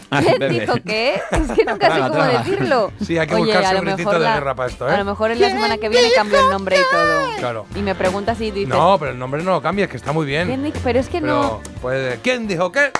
¿Quién 0.09 0.49
dijo 0.51 0.73
qué? 0.85 1.15
Es 1.31 1.51
que 1.51 1.65
nunca 1.65 1.93
sé 1.93 2.01
cómo 2.09 2.23
decirlo. 2.23 2.91
Sí, 3.01 3.17
hay 3.17 3.27
que 3.27 3.35
Oye, 3.35 3.45
buscarse 3.45 3.75
un 3.79 3.85
gritito 3.85 4.11
de 4.11 4.19
la- 4.19 4.33
guerra 4.35 4.55
para 4.55 4.69
esto, 4.69 4.85
A 4.85 4.91
lo 4.95 5.01
¿eh? 5.01 5.03
mejor 5.03 5.31
en 5.31 5.41
la 5.41 5.49
semana 5.49 5.77
que 5.77 5.89
viene 5.89 6.09
cambio 6.15 6.39
el 6.39 6.49
nombre 6.49 6.77
y 6.77 6.95
todo. 6.95 7.37
Claro. 7.39 7.65
Y 7.75 7.79
me 7.79 7.95
preguntas 7.95 8.39
y 8.41 8.51
dices. 8.51 8.69
No, 8.69 8.97
pero 8.99 9.11
el 9.11 9.19
nombre 9.19 9.41
no 9.43 9.51
lo 9.51 9.61
cambies, 9.61 9.89
que 9.89 9.97
está 9.97 10.11
muy 10.11 10.25
¿quién 10.25 10.47
bien. 10.61 10.73
Pero 10.83 10.99
es 10.99 11.09
que 11.09 11.21
no. 11.21 11.61
¿Quién 12.21 12.47
dijo 12.47 12.71
qué? 12.71 12.91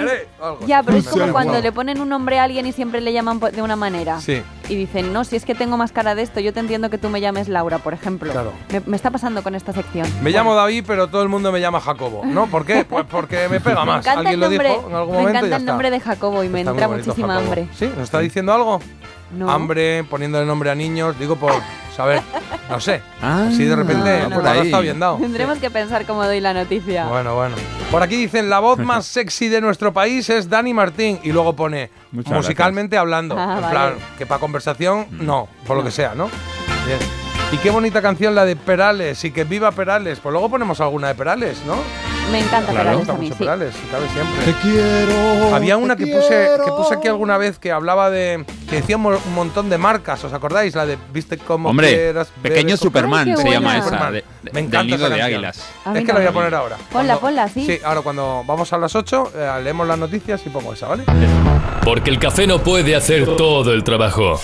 Algo 0.00 0.66
Ya, 0.66 0.82
pero 0.82 0.98
es 0.98 1.04
Me 1.06 1.10
como 1.12 1.32
cuando 1.32 1.60
le 1.60 1.72
ponen 1.72 2.00
un 2.00 2.08
nombre 2.08 2.38
a 2.38 2.44
alguien 2.44 2.66
y 2.66 2.72
siempre 2.72 3.00
le 3.00 3.12
llaman 3.12 3.38
de 3.40 3.62
una 3.62 3.76
manera. 3.76 4.20
Sí. 4.20 4.42
Y 4.68 4.74
dicen, 4.76 5.12
no, 5.12 5.24
si 5.24 5.36
es 5.36 5.44
que 5.44 5.54
tengo 5.54 5.76
más 5.76 5.92
cara 5.92 6.14
de 6.14 6.22
esto, 6.22 6.40
yo 6.40 6.52
te 6.52 6.60
entiendo 6.60 6.88
que 6.90 6.96
tú 6.98 7.08
me 7.10 7.20
llames 7.20 7.48
Laura, 7.48 7.78
por 7.78 7.92
ejemplo. 7.94 8.32
Claro. 8.32 8.52
Me, 8.70 8.80
me 8.86 8.96
está 8.96 9.10
pasando 9.10 9.42
con 9.42 9.54
esta 9.54 9.72
sección. 9.72 10.06
Me 10.22 10.30
llamo 10.30 10.54
David, 10.54 10.84
pero 10.86 11.08
todo 11.08 11.22
el 11.22 11.28
mundo 11.28 11.52
me 11.52 11.60
llama 11.60 11.80
Jacobo. 11.80 12.22
¿No? 12.24 12.46
¿Por 12.46 12.64
qué? 12.64 12.84
Pues 12.84 13.04
porque 13.10 13.48
me 13.48 13.60
pega 13.60 13.80
Me 13.84 13.92
más. 13.92 14.00
encanta 14.06 14.20
Alguien 14.20 14.34
el 14.34 14.40
lo 14.40 14.46
nombre, 14.48 14.68
dijo 14.70 14.88
en 14.88 14.94
algún 14.96 15.12
me 15.16 15.18
momento. 15.22 15.30
encanta 15.30 15.48
ya 15.50 15.56
el 15.56 15.62
está. 15.62 15.72
nombre 15.72 15.90
de 15.90 16.00
Jacobo 16.00 16.44
y 16.44 16.48
me 16.48 16.58
Está 16.60 16.70
entra 16.70 16.88
muchísima 16.88 17.14
Jacobo. 17.34 17.38
hambre. 17.46 17.68
¿Sí? 17.74 17.86
¿Nos 17.86 17.98
está 18.04 18.18
diciendo 18.20 18.52
algo? 18.54 18.80
No. 19.36 19.50
Hambre, 19.50 20.04
poniéndole 20.04 20.46
nombre 20.46 20.70
a 20.70 20.74
niños. 20.74 21.18
Digo 21.18 21.36
por 21.36 21.52
saber. 21.94 22.22
No 22.68 22.80
sé. 22.80 23.02
Ah, 23.22 23.46
Así 23.48 23.64
de 23.64 23.76
repente. 23.76 24.22
no, 24.28 24.40
no, 24.40 24.52
está 24.52 24.80
bien 24.80 24.98
dado. 24.98 25.16
Tendremos 25.18 25.58
que 25.58 25.70
pensar 25.70 26.04
cómo 26.06 26.24
doy 26.24 26.40
la 26.40 26.52
noticia. 26.54 27.06
Bueno, 27.06 27.34
bueno. 27.34 27.56
Por 27.90 28.02
aquí 28.02 28.16
dicen, 28.16 28.50
la 28.50 28.58
voz 28.60 28.78
más 28.78 29.06
sexy 29.06 29.48
de 29.48 29.60
nuestro 29.60 29.92
país 29.92 30.28
es 30.30 30.48
Dani 30.48 30.74
Martín. 30.74 31.20
Y 31.22 31.32
luego 31.32 31.54
pone, 31.54 31.90
Muchas 32.12 32.32
musicalmente 32.32 32.96
hablando. 32.98 33.36
Ah, 33.38 33.54
en 33.56 33.60
vale. 33.62 33.70
plan, 33.70 33.94
que 34.18 34.26
para 34.26 34.40
conversación, 34.40 35.06
no, 35.10 35.48
por 35.66 35.76
lo 35.76 35.84
que 35.84 35.90
sea, 35.90 36.14
¿no? 36.14 36.28
Bien. 36.86 36.98
Y 37.52 37.58
qué 37.58 37.70
bonita 37.70 38.02
canción 38.02 38.34
la 38.34 38.44
de 38.44 38.56
Perales. 38.56 39.24
Y 39.24 39.30
que 39.30 39.44
viva 39.44 39.70
Perales. 39.70 40.18
Pues 40.20 40.32
luego 40.32 40.48
ponemos 40.48 40.80
alguna 40.80 41.08
de 41.08 41.14
Perales, 41.14 41.62
¿no? 41.66 41.76
Me 42.32 42.38
encanta 42.40 42.72
Claro, 42.72 42.88
Perales 42.90 43.08
a 43.08 43.12
mí, 43.14 43.18
mucho 43.26 43.34
sí. 43.34 43.38
Perales, 43.38 43.74
si 43.74 43.86
cabe 43.88 44.08
siempre. 44.08 44.44
Te 44.44 44.58
quiero. 44.60 45.54
Había 45.54 45.76
una 45.76 45.94
que 45.96 46.06
puse, 46.06 46.48
que 46.64 46.70
puse 46.72 46.94
aquí 46.94 47.08
alguna 47.08 47.38
vez 47.38 47.58
que 47.58 47.70
hablaba 47.70 48.10
de. 48.10 48.44
que 48.68 48.76
decía 48.76 48.96
un, 48.96 49.02
mo- 49.02 49.20
un 49.24 49.34
montón 49.34 49.68
de 49.70 49.78
marcas, 49.78 50.24
¿os 50.24 50.32
acordáis? 50.32 50.74
La 50.74 50.86
de 50.86 50.98
Viste 51.12 51.38
como 51.38 51.68
Hombre, 51.70 51.88
quieras. 51.88 52.32
Pequeño 52.42 52.76
Superman 52.76 53.28
Ay, 53.28 53.36
se 53.36 53.50
llama 53.50 53.76
esa. 53.76 53.84
Superman. 53.84 54.12
de- 54.14 54.24
Me 54.44 54.50
del 54.52 54.64
encanta 54.64 54.84
nido 54.96 55.06
esa 55.06 55.14
de 55.14 55.22
águilas. 55.22 55.56
Es 55.94 56.04
que 56.04 56.12
la 56.12 56.18
voy 56.18 56.26
a 56.26 56.32
poner 56.32 56.54
ahora. 56.54 56.76
Ponla, 56.76 57.16
Cuando- 57.16 57.20
ponla, 57.20 57.48
sí. 57.48 57.66
Sí, 57.66 57.78
ahora 57.84 58.00
cuando 58.00 58.42
vamos 58.46 58.72
a 58.72 58.78
las 58.78 58.94
8, 58.96 59.32
eh, 59.36 59.60
leemos 59.62 59.86
las 59.86 59.98
noticias 59.98 60.40
y 60.46 60.48
pongo 60.50 60.72
esa, 60.72 60.88
¿vale? 60.88 61.04
Porque 61.84 62.10
el 62.10 62.18
café 62.18 62.46
no 62.46 62.58
puede 62.60 62.96
hacer 62.96 63.36
todo 63.36 63.72
el 63.72 63.84
trabajo. 63.84 64.40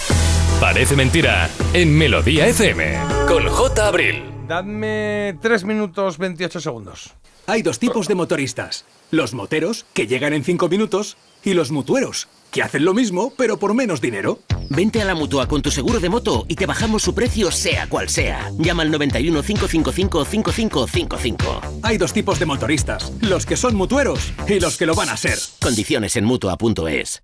Parece 0.60 0.94
mentira 0.94 1.48
en 1.72 1.96
Melodía 1.96 2.46
FM 2.46 2.98
con 3.26 3.48
J. 3.48 3.86
Abril. 3.88 4.24
Dadme 4.46 5.38
3 5.40 5.64
minutos 5.64 6.18
28 6.18 6.60
segundos. 6.60 7.14
Hay 7.46 7.62
dos 7.62 7.78
tipos 7.78 8.08
de 8.08 8.14
motoristas. 8.14 8.84
Los 9.10 9.34
moteros, 9.34 9.86
que 9.92 10.06
llegan 10.06 10.32
en 10.32 10.44
5 10.44 10.68
minutos, 10.68 11.16
y 11.42 11.54
los 11.54 11.70
mutueros, 11.70 12.28
que 12.50 12.62
hacen 12.62 12.84
lo 12.84 12.94
mismo, 12.94 13.32
pero 13.36 13.58
por 13.58 13.74
menos 13.74 14.00
dinero. 14.00 14.40
Vente 14.68 15.00
a 15.02 15.04
la 15.04 15.14
mutua 15.14 15.48
con 15.48 15.62
tu 15.62 15.70
seguro 15.70 16.00
de 16.00 16.08
moto 16.08 16.44
y 16.48 16.54
te 16.54 16.66
bajamos 16.66 17.02
su 17.02 17.14
precio 17.14 17.50
sea 17.50 17.88
cual 17.88 18.08
sea. 18.08 18.52
Llama 18.58 18.82
al 18.82 18.90
91 18.90 19.42
555 19.42 20.24
5555. 20.24 21.60
Hay 21.82 21.98
dos 21.98 22.12
tipos 22.12 22.38
de 22.38 22.46
motoristas. 22.46 23.12
Los 23.20 23.46
que 23.46 23.56
son 23.56 23.74
mutueros 23.74 24.32
y 24.48 24.60
los 24.60 24.76
que 24.76 24.86
lo 24.86 24.94
van 24.94 25.08
a 25.08 25.16
ser. 25.16 25.38
Condiciones 25.60 26.16
en 26.16 26.24
mutua.es. 26.24 27.22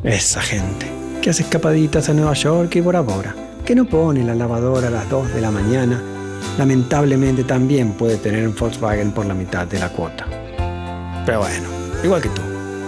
Esa 0.02 0.42
gente 0.42 0.90
que 1.22 1.30
hace 1.30 1.44
escapaditas 1.44 2.08
a 2.08 2.14
Nueva 2.14 2.32
York 2.32 2.74
y 2.74 2.80
Bora 2.80 3.02
Bora, 3.02 3.36
que 3.64 3.76
no 3.76 3.86
pone 3.86 4.24
la 4.24 4.34
lavadora 4.34 4.88
a 4.88 4.90
las 4.90 5.08
2 5.08 5.34
de 5.34 5.40
la 5.40 5.52
mañana, 5.52 6.02
lamentablemente 6.58 7.44
también 7.44 7.92
puede 7.92 8.16
tener 8.16 8.48
un 8.48 8.56
Volkswagen 8.56 9.12
por 9.12 9.26
la 9.26 9.34
mitad 9.34 9.68
de 9.68 9.78
la 9.78 9.90
cuota. 9.90 10.39
Pero 11.26 11.40
bueno, 11.40 11.68
igual 12.02 12.22
que 12.22 12.28
tú. 12.30 12.42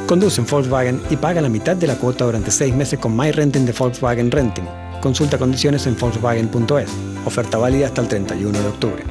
Conduce 0.07 0.41
un 0.41 0.47
Volkswagen 0.47 1.01
y 1.11 1.17
paga 1.17 1.41
la 1.41 1.49
mitad 1.49 1.77
de 1.77 1.87
la 1.87 1.97
cuota 1.97 2.25
durante 2.25 2.51
6 2.51 2.75
meses 2.75 2.99
con 2.99 3.17
My 3.17 3.31
Renting 3.31 3.65
de 3.65 3.73
Volkswagen 3.73 4.31
Renting. 4.31 4.65
Consulta 5.01 5.39
condiciones 5.39 5.87
en 5.87 5.97
Volkswagen.es. 5.97 6.91
Oferta 7.25 7.59
válida 7.59 7.87
hasta 7.87 8.03
el 8.03 8.09
31 8.09 8.59
de 8.59 8.69
octubre. 8.69 9.05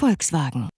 Volkswagen. 0.00 0.68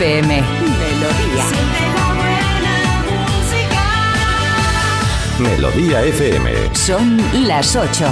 FM. 0.00 0.42
Melodía. 0.98 1.44
Melodía 5.38 6.02
FM. 6.04 6.74
Son 6.74 7.18
las 7.46 7.76
8. 7.76 8.06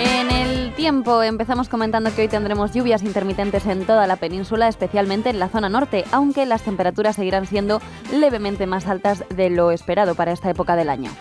En 0.00 0.30
el 0.32 0.74
tiempo 0.74 1.22
empezamos 1.22 1.68
comentando 1.68 2.12
que 2.12 2.22
hoy 2.22 2.28
tendremos 2.28 2.72
lluvias 2.72 3.04
intermitentes 3.04 3.64
en 3.66 3.86
toda 3.86 4.08
la 4.08 4.16
península, 4.16 4.66
especialmente 4.66 5.30
en 5.30 5.38
la 5.38 5.50
zona 5.50 5.68
norte, 5.68 6.04
aunque 6.10 6.46
las 6.46 6.62
temperaturas 6.62 7.14
seguirán 7.14 7.46
siendo 7.46 7.80
levemente 8.12 8.66
más 8.66 8.88
altas 8.88 9.22
de 9.28 9.50
lo 9.50 9.70
esperado 9.70 10.16
para 10.16 10.32
esta 10.32 10.50
época 10.50 10.74
del 10.74 10.90
año. 10.90 11.12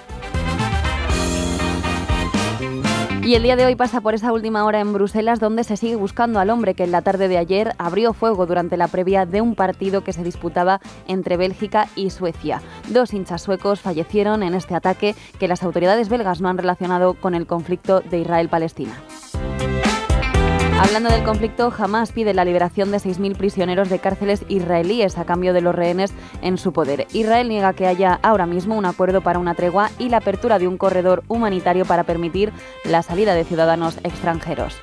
Y 3.31 3.35
el 3.35 3.43
día 3.43 3.55
de 3.55 3.65
hoy 3.65 3.77
pasa 3.77 4.01
por 4.01 4.13
esa 4.13 4.33
última 4.33 4.65
hora 4.65 4.81
en 4.81 4.91
Bruselas 4.91 5.39
donde 5.39 5.63
se 5.63 5.77
sigue 5.77 5.95
buscando 5.95 6.41
al 6.41 6.49
hombre 6.49 6.73
que 6.73 6.83
en 6.83 6.91
la 6.91 7.01
tarde 7.01 7.29
de 7.29 7.37
ayer 7.37 7.71
abrió 7.77 8.11
fuego 8.11 8.45
durante 8.45 8.75
la 8.75 8.89
previa 8.89 9.25
de 9.25 9.39
un 9.39 9.55
partido 9.55 10.03
que 10.03 10.11
se 10.11 10.21
disputaba 10.21 10.81
entre 11.07 11.37
Bélgica 11.37 11.87
y 11.95 12.09
Suecia. 12.09 12.61
Dos 12.89 13.13
hinchas 13.13 13.41
suecos 13.41 13.79
fallecieron 13.79 14.43
en 14.43 14.53
este 14.53 14.75
ataque 14.75 15.15
que 15.39 15.47
las 15.47 15.63
autoridades 15.63 16.09
belgas 16.09 16.41
no 16.41 16.49
han 16.49 16.57
relacionado 16.57 17.13
con 17.13 17.33
el 17.33 17.47
conflicto 17.47 18.01
de 18.01 18.19
Israel-Palestina. 18.19 19.01
Hablando 20.81 21.11
del 21.11 21.23
conflicto, 21.23 21.71
Hamas 21.77 22.11
pide 22.11 22.33
la 22.33 22.43
liberación 22.43 22.89
de 22.89 22.97
6.000 22.97 23.37
prisioneros 23.37 23.87
de 23.87 23.99
cárceles 23.99 24.43
israelíes 24.47 25.15
a 25.19 25.25
cambio 25.25 25.53
de 25.53 25.61
los 25.61 25.75
rehenes 25.75 26.11
en 26.41 26.57
su 26.57 26.73
poder. 26.73 27.05
Israel 27.13 27.49
niega 27.49 27.73
que 27.73 27.85
haya 27.85 28.19
ahora 28.23 28.47
mismo 28.47 28.75
un 28.75 28.85
acuerdo 28.85 29.21
para 29.21 29.37
una 29.37 29.53
tregua 29.53 29.91
y 29.99 30.09
la 30.09 30.17
apertura 30.17 30.57
de 30.57 30.67
un 30.67 30.79
corredor 30.79 31.23
humanitario 31.27 31.85
para 31.85 32.03
permitir 32.03 32.51
la 32.83 33.03
salida 33.03 33.35
de 33.35 33.43
ciudadanos 33.43 33.99
extranjeros. 34.03 34.75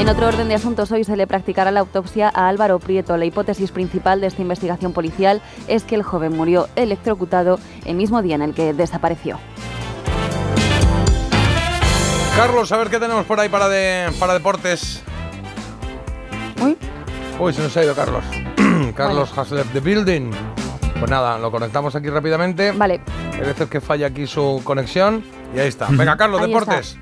En 0.00 0.08
otro 0.08 0.26
orden 0.26 0.48
de 0.48 0.54
asuntos, 0.54 0.90
hoy 0.90 1.04
se 1.04 1.16
le 1.16 1.28
practicará 1.28 1.70
la 1.70 1.78
autopsia 1.78 2.32
a 2.34 2.48
Álvaro 2.48 2.80
Prieto. 2.80 3.16
La 3.16 3.24
hipótesis 3.24 3.70
principal 3.70 4.20
de 4.20 4.26
esta 4.26 4.42
investigación 4.42 4.92
policial 4.92 5.40
es 5.68 5.84
que 5.84 5.94
el 5.94 6.02
joven 6.02 6.36
murió 6.36 6.66
electrocutado 6.74 7.60
el 7.84 7.94
mismo 7.94 8.20
día 8.20 8.34
en 8.34 8.42
el 8.42 8.52
que 8.52 8.74
desapareció. 8.74 9.38
Carlos, 12.36 12.72
a 12.72 12.76
ver 12.76 12.90
qué 12.90 12.98
tenemos 12.98 13.24
por 13.26 13.38
ahí 13.38 13.48
para, 13.48 13.68
de, 13.68 14.10
para 14.18 14.34
deportes. 14.34 15.02
Uy. 16.60 16.76
Uy, 17.38 17.52
se 17.52 17.62
nos 17.62 17.76
ha 17.76 17.84
ido 17.84 17.94
Carlos. 17.94 18.24
Carlos 18.96 19.32
has 19.36 19.52
left 19.52 19.72
the 19.72 19.80
building. 19.80 20.32
Pues 20.98 21.10
nada, 21.10 21.38
lo 21.38 21.52
conectamos 21.52 21.94
aquí 21.94 22.10
rápidamente. 22.10 22.72
Vale. 22.72 23.00
Hay 23.34 23.40
veces 23.40 23.68
que 23.68 23.80
falla 23.80 24.08
aquí 24.08 24.26
su 24.26 24.60
conexión. 24.64 25.24
Y 25.54 25.60
ahí 25.60 25.68
está. 25.68 25.86
Venga, 25.90 26.16
Carlos, 26.16 26.40
Ahí 26.40 26.48
deportes. 26.48 26.98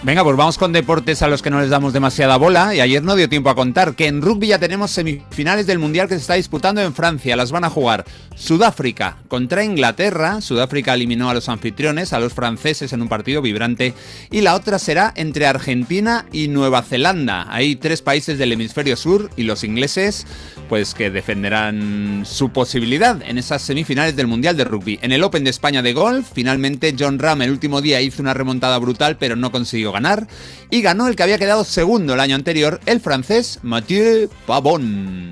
Venga, 0.00 0.22
pues 0.22 0.36
vamos 0.36 0.58
con 0.58 0.72
deportes 0.72 1.22
a 1.22 1.28
los 1.28 1.42
que 1.42 1.50
no 1.50 1.60
les 1.60 1.70
damos 1.70 1.92
demasiada 1.92 2.36
bola. 2.36 2.72
Y 2.72 2.78
ayer 2.78 3.02
no 3.02 3.16
dio 3.16 3.28
tiempo 3.28 3.50
a 3.50 3.56
contar 3.56 3.96
que 3.96 4.06
en 4.06 4.22
rugby 4.22 4.46
ya 4.46 4.60
tenemos 4.60 4.92
semifinales 4.92 5.66
del 5.66 5.80
Mundial 5.80 6.06
que 6.06 6.14
se 6.14 6.20
está 6.20 6.34
disputando 6.34 6.80
en 6.80 6.94
Francia. 6.94 7.34
Las 7.34 7.50
van 7.50 7.64
a 7.64 7.70
jugar 7.70 8.04
Sudáfrica 8.36 9.16
contra 9.26 9.64
Inglaterra. 9.64 10.40
Sudáfrica 10.40 10.94
eliminó 10.94 11.30
a 11.30 11.34
los 11.34 11.48
anfitriones, 11.48 12.12
a 12.12 12.20
los 12.20 12.32
franceses 12.32 12.92
en 12.92 13.02
un 13.02 13.08
partido 13.08 13.42
vibrante. 13.42 13.92
Y 14.30 14.42
la 14.42 14.54
otra 14.54 14.78
será 14.78 15.12
entre 15.16 15.46
Argentina 15.46 16.26
y 16.32 16.46
Nueva 16.46 16.82
Zelanda. 16.82 17.46
Hay 17.48 17.74
tres 17.74 18.00
países 18.00 18.38
del 18.38 18.52
hemisferio 18.52 18.96
sur 18.96 19.30
y 19.36 19.42
los 19.42 19.64
ingleses 19.64 20.28
pues 20.68 20.94
que 20.94 21.10
defenderán 21.10 22.24
su 22.24 22.50
posibilidad 22.50 23.20
en 23.22 23.38
esas 23.38 23.62
semifinales 23.62 24.14
del 24.14 24.26
Mundial 24.28 24.56
de 24.56 24.64
Rugby. 24.64 25.00
En 25.02 25.10
el 25.10 25.24
Open 25.24 25.42
de 25.42 25.50
España 25.50 25.82
de 25.82 25.94
golf, 25.94 26.28
finalmente 26.32 26.94
John 26.96 27.18
Ram 27.18 27.42
el 27.42 27.50
último 27.50 27.80
día 27.80 28.00
hizo 28.00 28.22
una 28.22 28.34
remontada 28.34 28.78
brutal, 28.78 29.16
pero 29.16 29.34
no 29.34 29.50
consiguió 29.50 29.87
ganar. 29.92 30.26
Y 30.70 30.82
ganó 30.82 31.08
el 31.08 31.16
que 31.16 31.22
había 31.22 31.38
quedado 31.38 31.64
segundo 31.64 32.14
el 32.14 32.20
año 32.20 32.34
anterior, 32.34 32.80
el 32.86 33.00
francés 33.00 33.58
Mathieu 33.62 34.28
Pavon. 34.46 35.30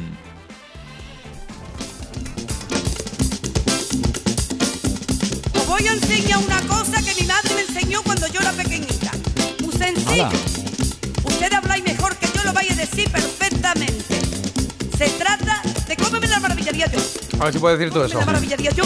Os 5.55 5.67
voy 5.67 5.87
a 5.87 5.93
enseñar 5.93 6.39
una 6.39 6.61
cosa 6.63 7.03
que 7.03 7.21
mi 7.21 7.27
madre 7.27 7.55
me 7.55 7.61
enseñó 7.63 8.03
cuando 8.03 8.27
yo 8.29 8.41
era 8.41 8.53
pequeñita. 8.53 9.11
Muy 9.63 9.73
sencillo. 9.73 10.27
Hala. 10.27 10.31
Usted 11.25 11.53
habláis 11.53 11.85
mejor 11.85 12.17
que 12.17 12.27
yo 12.35 12.45
lo 12.45 12.53
vaya 12.53 12.73
a 12.73 12.77
decir 12.77 13.11
perfectamente. 13.11 14.21
Se 14.97 15.09
trata 15.11 15.63
de 15.89 15.97
cómo 15.97 16.21
me 16.21 16.27
la 16.27 16.41
maravillaría 16.41 16.87
yo. 16.91 16.99
A 17.41 17.45
ver 17.45 17.53
si 17.53 17.59
puedes 17.59 17.79
decir 17.79 17.93
tú 17.93 18.03
eso. 18.03 18.15
¿Me 18.15 18.21
la 18.21 18.27
maravillaría 18.27 18.71
yo? 18.73 18.85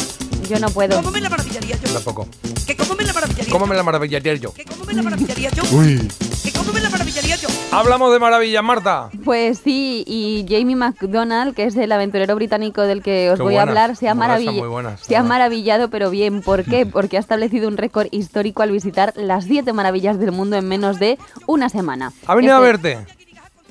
Yo 0.48 0.59
no 0.59 0.68
puedo. 0.70 0.96
¿Cómo 0.96 1.11
me 1.12 1.20
la 1.20 1.28
maravillaría 1.28 1.76
yo? 1.76 1.92
Tampoco. 1.92 2.26
¿Que 2.66 2.76
cómo 2.76 2.94
me 2.96 3.05
la 3.05 3.12
maravillaría 3.12 3.53
¿Cómo 3.53 3.64
yo? 3.66 3.68
me 3.70 3.76
la 3.76 3.82
maravillaría 3.84 4.34
yo? 4.34 4.53
¿Cómo 4.68 4.84
me 4.84 4.94
la 4.94 5.03
maravillaría 5.03 5.51
yo? 5.51 5.62
Uy. 5.72 6.09
¿Que 6.42 6.53
cómo 6.53 6.72
me 6.72 6.80
la 6.80 6.90
maravillaría 6.90 7.36
yo? 7.36 7.48
Hablamos 7.70 8.12
de 8.12 8.18
maravillas, 8.18 8.62
Marta. 8.64 9.11
Pues 9.24 9.61
sí, 9.62 10.03
y 10.09 10.44
Jamie 10.48 10.74
McDonald, 10.74 11.55
que 11.55 11.64
es 11.66 11.76
el 11.76 11.92
aventurero 11.92 12.34
británico 12.34 12.82
del 12.82 13.01
que 13.03 13.30
os 13.30 13.36
Qué 13.36 13.42
voy 13.44 13.55
a 13.55 13.64
buenas, 13.64 13.68
hablar, 13.68 13.96
se 13.96 14.09
ha, 14.09 14.14
maravill- 14.14 14.59
muy 14.59 14.68
buenas, 14.68 15.01
se 15.01 15.16
ha 15.16 15.22
maravillado, 15.22 15.88
pero 15.88 16.11
bien. 16.11 16.42
¿Por 16.42 16.64
qué? 16.64 16.84
Porque 16.92 17.16
ha 17.16 17.20
establecido 17.20 17.68
un 17.68 17.76
récord 17.76 18.09
histórico 18.11 18.62
al 18.62 18.72
visitar 18.72 19.12
las 19.16 19.44
siete 19.44 19.72
maravillas 19.72 20.18
del 20.18 20.32
mundo 20.32 20.57
en 20.57 20.66
menos 20.66 20.98
de 20.98 21.16
una 21.46 21.68
semana. 21.68 22.12
¿Ha 22.26 22.34
venido 22.34 22.57
a 22.57 22.66
Este- 22.70 22.96
verte? 22.96 23.20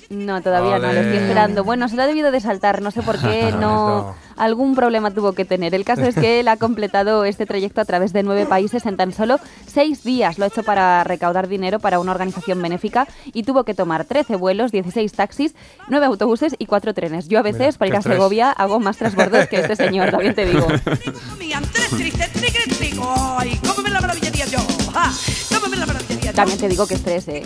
No, 0.10 0.42
todavía 0.42 0.80
no, 0.80 0.92
lo 0.92 1.00
estoy 1.00 1.18
esperando. 1.18 1.64
Bueno, 1.64 1.88
se 1.88 1.96
lo 1.96 2.02
ha 2.02 2.08
debido 2.08 2.32
de 2.32 2.40
saltar, 2.40 2.82
no 2.82 2.90
sé 2.90 3.04
por 3.04 3.20
qué, 3.20 3.52
no. 3.60 4.16
Algún 4.38 4.74
problema 4.74 5.12
tuvo 5.12 5.34
que 5.34 5.46
tener. 5.46 5.76
El 5.76 5.84
caso 5.84 6.04
es 6.04 6.16
que 6.16 6.40
él 6.40 6.48
ha 6.48 6.58
completado 6.58 7.26
este 7.26 7.46
trayecto 7.46 7.82
a 7.82 7.86
través 7.86 8.14
de 8.14 8.24
nueve 8.24 8.46
países 8.46 8.86
en 8.86 8.96
tan 8.98 9.12
solo 9.12 9.38
seis 9.68 10.04
días. 10.04 10.40
Lo 10.40 10.46
ha 10.46 10.48
hecho 10.48 10.64
para 10.64 11.04
recaudar 11.04 11.48
dinero 11.48 11.80
para 11.80 12.00
una 12.00 12.12
organización 12.12 12.62
benéfica 12.62 13.08
y 13.34 13.44
tuvo 13.44 13.66
que 13.66 13.74
tomar 13.74 14.06
13 14.06 14.38
vuelos, 14.38 14.72
16 14.72 15.12
taxis, 15.12 15.56
9 15.90 16.06
autobuses 16.06 16.56
y 16.58 16.66
4 16.66 16.94
trenes. 16.94 17.28
Yo 17.28 17.38
a 17.38 17.42
veces, 17.42 17.60
Mira, 17.60 17.78
para 17.78 17.88
ir 17.90 17.96
a 17.96 18.00
estrés. 18.00 18.16
Segovia, 18.16 18.52
hago 18.52 18.80
más 18.80 18.98
transbordos 18.98 19.48
que 19.48 19.58
este 19.58 19.76
señor, 19.76 20.10
también 20.10 20.34
te 20.34 20.46
digo. 20.46 20.68
Tres 21.74 21.90
tristes, 21.90 22.32
triqui, 22.32 22.70
trico. 22.76 23.14
Ay, 23.38 23.60
¿cómo 23.68 23.84
me 23.84 23.90
la 23.90 24.02
maravillaría 24.02 24.46
yo? 24.46 24.60
¡Ja! 24.94 25.12
¿Cómo 25.54 25.68
me 25.68 25.78
la 25.78 25.86
maravillaría? 25.86 26.19
También 26.42 26.60
te 26.60 26.68
digo 26.70 26.88
que 26.88 26.94
estrés, 26.96 27.28
¿eh? 27.28 27.44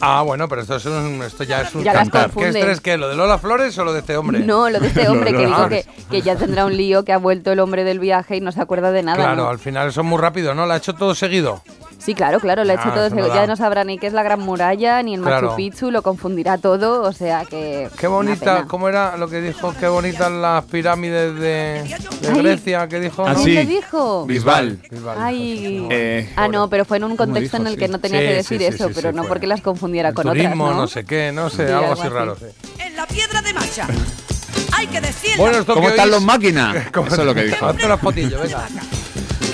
Ah, 0.00 0.22
bueno, 0.22 0.48
pero 0.48 0.62
esto, 0.62 0.76
es 0.76 0.86
un- 0.86 1.22
esto 1.22 1.44
ya 1.44 1.62
es 1.62 1.74
un 1.74 1.82
Ya 1.84 1.92
cantar. 1.92 2.30
¿Qué 2.30 2.48
estrés 2.48 2.80
qué? 2.80 2.96
¿Lo 2.96 3.08
de 3.08 3.16
Lola 3.16 3.38
Flores 3.38 3.76
o 3.78 3.84
lo 3.84 3.92
de 3.92 4.00
este 4.00 4.16
hombre? 4.16 4.40
No, 4.40 4.68
lo 4.70 4.80
de 4.80 4.88
este 4.88 5.08
hombre 5.08 5.32
que 5.32 5.46
dijo 5.46 5.68
que, 5.68 5.84
que 6.10 6.22
ya 6.22 6.36
tendrá 6.36 6.64
un 6.66 6.76
lío, 6.76 7.04
que 7.04 7.12
ha 7.12 7.18
vuelto 7.18 7.52
el 7.52 7.60
hombre 7.60 7.84
del 7.84 7.98
viaje 7.98 8.36
y 8.36 8.40
no 8.40 8.52
se 8.52 8.60
acuerda 8.60 8.90
de 8.92 9.02
nada. 9.02 9.16
Claro, 9.16 9.44
¿no? 9.44 9.48
al 9.48 9.58
final 9.58 9.92
son 9.92 10.06
muy 10.06 10.18
rápido, 10.20 10.54
¿no? 10.54 10.66
La 10.66 10.74
ha 10.74 10.76
hecho 10.78 10.94
todo 10.94 11.14
seguido. 11.14 11.62
Sí, 11.98 12.14
claro, 12.14 12.38
claro, 12.40 12.64
lo 12.64 12.70
ha 12.70 12.74
hecho 12.76 12.84
Ah, 12.86 12.94
todo. 13.10 13.26
ya 13.28 13.34
da. 13.40 13.46
no 13.48 13.56
sabrá 13.56 13.82
ni 13.84 13.98
qué 13.98 14.06
es 14.06 14.12
la 14.12 14.22
Gran 14.22 14.40
Muralla, 14.40 15.02
ni 15.02 15.14
el 15.14 15.20
Machu 15.20 15.40
Claro. 15.40 15.56
Picchu, 15.56 15.90
lo 15.90 16.00
confundirá 16.02 16.56
todo, 16.56 17.02
o 17.02 17.12
sea 17.12 17.44
que... 17.44 17.88
Qué 17.98 18.06
bonita. 18.06 18.64
¿cómo 18.68 18.88
era 18.88 19.16
lo 19.16 19.28
que 19.28 19.40
dijo? 19.40 19.74
Qué 19.78 19.88
bonitas 19.88 20.30
las 20.30 20.64
pirámides 20.66 21.34
de, 21.34 21.98
de. 22.22 22.34
Grecia, 22.34 22.86
¿qué 22.88 23.00
dijo? 23.00 23.26
Ah, 23.26 23.32
no? 23.34 23.42
sí. 23.42 23.52
¿Qué 23.52 23.66
dijo? 23.66 24.24
Bisbal. 24.26 24.78
Ay. 25.18 25.86
Eh, 25.90 26.32
ah, 26.36 26.46
no, 26.48 26.70
pero 26.70 26.84
fue 26.84 26.98
en 26.98 27.04
un 27.04 27.16
contexto 27.16 27.56
dijo, 27.58 27.62
en 27.62 27.66
el 27.66 27.72
sí. 27.74 27.78
que 27.80 27.88
no 27.88 27.98
tenía 27.98 28.20
Sí, 28.20 28.26
que 28.26 28.30
sí, 28.30 28.36
decir 28.36 28.58
sí, 28.58 28.64
eso, 28.76 28.88
sí, 28.88 28.92
pero 28.94 29.10
sí, 29.10 29.16
no 29.16 29.22
fue. 29.22 29.28
porque 29.30 29.46
las 29.48 29.60
confundiera 29.60 30.12
con 30.12 30.24
Turismo, 30.26 30.64
otras, 30.64 30.76
¿no? 30.76 30.82
no 30.82 30.88
sé 30.88 31.04
qué, 31.04 31.32
no 31.32 31.50
sé, 31.50 31.66
Sí, 31.66 31.72
algo 31.72 31.92
así 31.92 32.02
así. 32.02 32.10
raro. 32.10 32.36
sí. 32.36 32.46
En 32.78 32.96
la 32.96 33.06
piedra 33.06 33.42
de 33.42 33.52
Macha. 33.52 33.86
Hay 34.76 34.86
que 34.86 35.00
decirlo. 35.00 35.42
Bueno, 35.42 35.66
¿Cómo 35.66 35.80
que 35.82 35.86
están 35.88 36.08
oís- 36.08 36.12
los 36.12 36.22
máquinas? 36.22 36.76
¿Cómo- 36.92 37.08
Eso 37.08 37.20
es 37.22 37.26
lo 37.26 37.34
que 37.34 37.44
dijo. 37.44 37.66
Hazte 37.66 37.84
una 37.86 37.98
fotillo, 37.98 38.40
venga. 38.40 38.66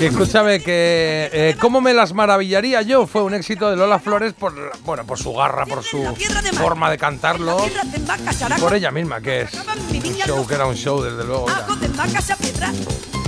Que 0.04 0.10
escúchame, 0.10 0.60
que 0.60 1.30
eh, 1.32 1.56
cómo 1.58 1.80
me 1.80 1.94
las 1.94 2.12
maravillaría 2.12 2.82
yo 2.82 3.06
fue 3.06 3.22
un 3.22 3.32
éxito 3.32 3.70
de 3.70 3.76
Lola 3.76 3.98
Flores 3.98 4.34
por 4.34 4.52
bueno, 4.84 5.06
por 5.06 5.18
su 5.18 5.32
garra, 5.32 5.64
por 5.64 5.82
su 5.82 6.04
forma 6.58 6.90
de 6.90 6.98
cantarlo, 6.98 7.56
y 7.66 8.60
por 8.60 8.74
ella 8.74 8.90
misma, 8.90 9.22
que 9.22 9.42
es 9.42 9.54
un 9.54 10.14
show, 10.14 10.46
que 10.46 10.54
era 10.56 10.66
un 10.66 10.74
show, 10.76 11.00
desde 11.02 11.24
luego. 11.24 11.46
ya. 11.48 11.56
Hago 11.56 11.76
de 11.76 11.88
Maca 11.88 12.18
esa 12.18 12.36
piedra. 12.36 12.70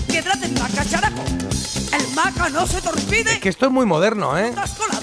Piedra 0.07 0.35
de 0.35 0.49
Maca, 0.49 0.85
characo. 0.85 1.23
El 1.99 2.15
Maca 2.15 2.51
no 2.51 2.67
se 2.67 2.83
te 2.83 2.89
olvide. 2.91 3.41
Que 3.41 3.49
esto 3.49 3.65
es 3.65 3.73
muy 3.73 3.87
moderno, 3.87 4.39
¿eh? 4.39 4.53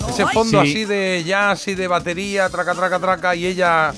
Ese 0.09 0.28
fondo 0.28 0.61
Sí. 0.63 0.69
así 0.69 0.86
de 0.86 1.24
jazz 1.26 1.67
y 1.69 1.74
de 1.74 1.88
batería, 1.88 2.49
traca, 2.49 2.76
traca, 2.76 2.99
traca, 2.99 3.36
y 3.36 3.47
ella, 3.47 3.93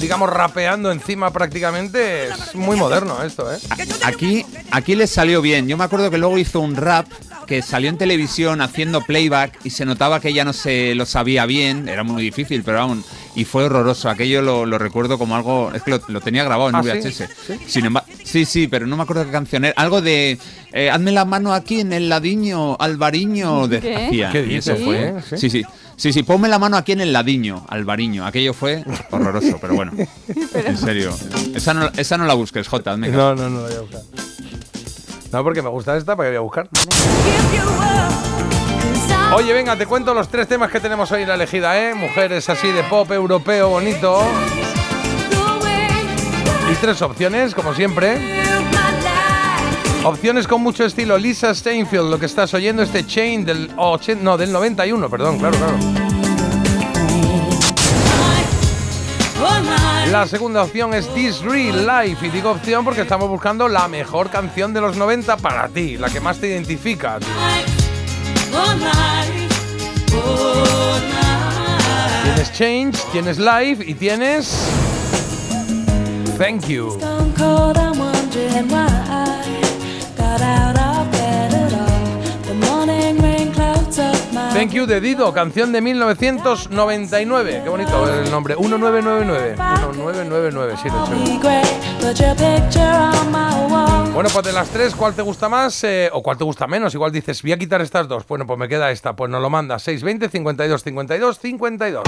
digamos, 0.00 0.30
rapeando 0.30 0.90
encima 0.92 1.30
prácticamente, 1.32 2.28
es 2.28 2.54
muy 2.54 2.76
moderno 2.76 3.22
esto, 3.22 3.52
¿eh? 3.52 3.58
Aquí, 4.04 4.44
aquí 4.70 4.94
les 4.94 5.10
salió 5.10 5.40
bien. 5.42 5.68
Yo 5.68 5.76
me 5.76 5.84
acuerdo 5.84 6.10
que 6.10 6.18
luego 6.18 6.38
hizo 6.38 6.60
un 6.60 6.76
rap 6.76 7.06
que 7.46 7.62
salió 7.62 7.90
en 7.90 7.98
televisión 7.98 8.60
haciendo 8.62 9.02
playback 9.02 9.58
y 9.64 9.70
se 9.70 9.84
notaba 9.84 10.20
que 10.20 10.30
ella 10.30 10.44
no 10.44 10.52
se 10.52 10.94
lo 10.94 11.04
sabía 11.06 11.44
bien, 11.46 11.88
era 11.88 12.02
muy 12.02 12.22
difícil, 12.22 12.62
pero 12.64 12.80
aún, 12.80 13.04
y 13.34 13.44
fue 13.44 13.64
horroroso. 13.64 14.08
Aquello 14.08 14.40
lo, 14.42 14.64
lo 14.66 14.78
recuerdo 14.78 15.18
como 15.18 15.36
algo, 15.36 15.70
es 15.74 15.82
que 15.82 15.90
lo, 15.90 16.00
lo 16.08 16.20
tenía 16.20 16.44
grabado 16.44 16.70
en 16.70 16.76
¿Ah, 16.76 16.82
sí? 16.82 16.88
VHS. 17.08 17.28
Sin 17.66 17.84
embargo, 17.84 18.08
sí, 18.24 18.44
sí, 18.44 18.66
pero 18.66 18.86
no 18.86 18.96
me 18.96 19.02
acuerdo 19.02 19.24
qué 19.26 19.30
canción 19.30 19.64
era. 19.66 19.74
Algo 19.76 20.00
de, 20.00 20.38
eh, 20.72 20.90
hazme 20.90 21.12
la 21.12 21.24
mano 21.24 21.52
aquí 21.52 21.80
en 21.80 21.92
el 21.92 22.08
ladiño, 22.08 22.76
Alvariño, 22.78 23.68
de, 23.68 23.80
¿Qué? 23.80 23.96
hacía. 23.96 24.32
¿Qué 24.32 24.46
y 24.46 24.54
eso 24.56 24.76
fue. 24.76 25.14
¿Sí? 25.28 25.36
Sí, 25.38 25.50
sí. 25.50 25.64
Sí, 25.96 26.12
sí, 26.12 26.22
ponme 26.22 26.48
la 26.48 26.58
mano 26.58 26.76
aquí 26.76 26.92
en 26.92 27.00
el 27.00 27.12
ladillo, 27.12 27.62
Alvariño. 27.68 28.26
Aquello 28.26 28.52
fue 28.52 28.84
horroroso, 29.10 29.58
pero 29.60 29.74
bueno. 29.74 29.92
En 30.54 30.76
serio. 30.76 31.16
Esa 31.54 31.74
no, 31.74 31.90
esa 31.96 32.18
no 32.18 32.24
la 32.24 32.34
busques, 32.34 32.66
Jota. 32.68 32.92
hazme 32.92 33.08
caso. 33.10 33.34
No, 33.34 33.34
no, 33.34 33.50
no 33.50 33.60
la 33.62 33.68
voy 33.68 33.76
a 33.76 33.80
buscar. 33.80 34.00
No, 35.32 35.42
porque 35.42 35.62
me 35.62 35.68
gusta 35.68 35.96
esta, 35.96 36.16
para 36.16 36.28
que 36.30 36.38
voy 36.38 36.38
a 36.38 36.40
buscar. 36.40 36.68
Oye, 39.34 39.52
venga, 39.52 39.76
te 39.76 39.86
cuento 39.86 40.14
los 40.14 40.28
tres 40.28 40.46
temas 40.46 40.70
que 40.70 40.78
tenemos 40.80 41.10
hoy 41.10 41.22
en 41.22 41.28
la 41.28 41.34
elegida, 41.34 41.76
¿eh? 41.76 41.94
Mujeres 41.94 42.48
así 42.48 42.68
de 42.68 42.82
pop 42.84 43.10
europeo 43.10 43.68
bonito. 43.68 44.22
Y 46.70 46.74
tres 46.76 47.02
opciones, 47.02 47.54
como 47.54 47.74
siempre. 47.74 48.18
Opciones 50.04 50.46
con 50.46 50.60
mucho 50.62 50.84
estilo. 50.84 51.16
Lisa 51.16 51.54
Steinfeld, 51.54 52.10
lo 52.10 52.18
que 52.18 52.26
estás 52.26 52.52
oyendo, 52.52 52.82
este 52.82 53.06
Chain 53.06 53.44
del 53.44 53.70
80, 53.74 54.22
no, 54.22 54.36
del 54.36 54.52
91, 54.52 55.08
perdón, 55.08 55.38
claro, 55.38 55.56
claro. 55.56 55.78
La 60.10 60.26
segunda 60.26 60.62
opción 60.62 60.92
es 60.92 61.08
This 61.14 61.40
Real 61.40 61.86
Life. 61.86 62.26
Y 62.26 62.30
digo 62.30 62.50
opción 62.50 62.84
porque 62.84 63.00
estamos 63.00 63.30
buscando 63.30 63.66
la 63.66 63.88
mejor 63.88 64.28
canción 64.30 64.74
de 64.74 64.82
los 64.82 64.96
90 64.96 65.38
para 65.38 65.68
ti, 65.68 65.96
la 65.96 66.10
que 66.10 66.20
más 66.20 66.38
te 66.38 66.48
identifica. 66.48 67.18
Tienes 72.22 72.52
Change, 72.52 72.98
tienes 73.10 73.38
Life 73.38 73.82
y 73.84 73.94
tienes. 73.94 74.68
Thank 76.36 76.66
you. 76.68 76.98
Thank 84.54 84.70
you 84.70 84.86
de 84.86 85.00
Dido, 85.00 85.32
canción 85.34 85.72
de 85.72 85.80
1999. 85.80 87.60
Qué 87.64 87.68
bonito 87.68 88.08
el 88.08 88.30
nombre. 88.30 88.54
1999. 88.56 89.56
1999, 89.56 90.76
sí, 90.80 90.88
lo 90.88 91.04
he 91.04 91.04
hecho. 91.04 91.10
be 91.10 91.38
great. 91.38 91.66
Put 92.00 92.14
your 92.20 92.36
picture 92.36 92.84
on 92.84 93.32
my 93.32 93.52
wall. 93.68 94.12
Bueno, 94.12 94.30
pues 94.32 94.44
de 94.44 94.52
las 94.52 94.68
tres, 94.68 94.94
¿cuál 94.94 95.12
te 95.12 95.22
gusta 95.22 95.48
más 95.48 95.82
eh, 95.82 96.08
o 96.12 96.22
cuál 96.22 96.38
te 96.38 96.44
gusta 96.44 96.68
menos? 96.68 96.94
Igual 96.94 97.10
dices, 97.10 97.42
voy 97.42 97.50
a 97.50 97.58
quitar 97.58 97.80
estas 97.80 98.06
dos. 98.06 98.24
Bueno, 98.28 98.46
pues 98.46 98.56
me 98.58 98.68
queda 98.68 98.92
esta. 98.92 99.14
Pues 99.16 99.28
nos 99.28 99.42
lo 99.42 99.50
manda 99.50 99.78
620 99.78 100.28
52 100.28 100.82
52 100.84 101.38
52. 101.40 102.04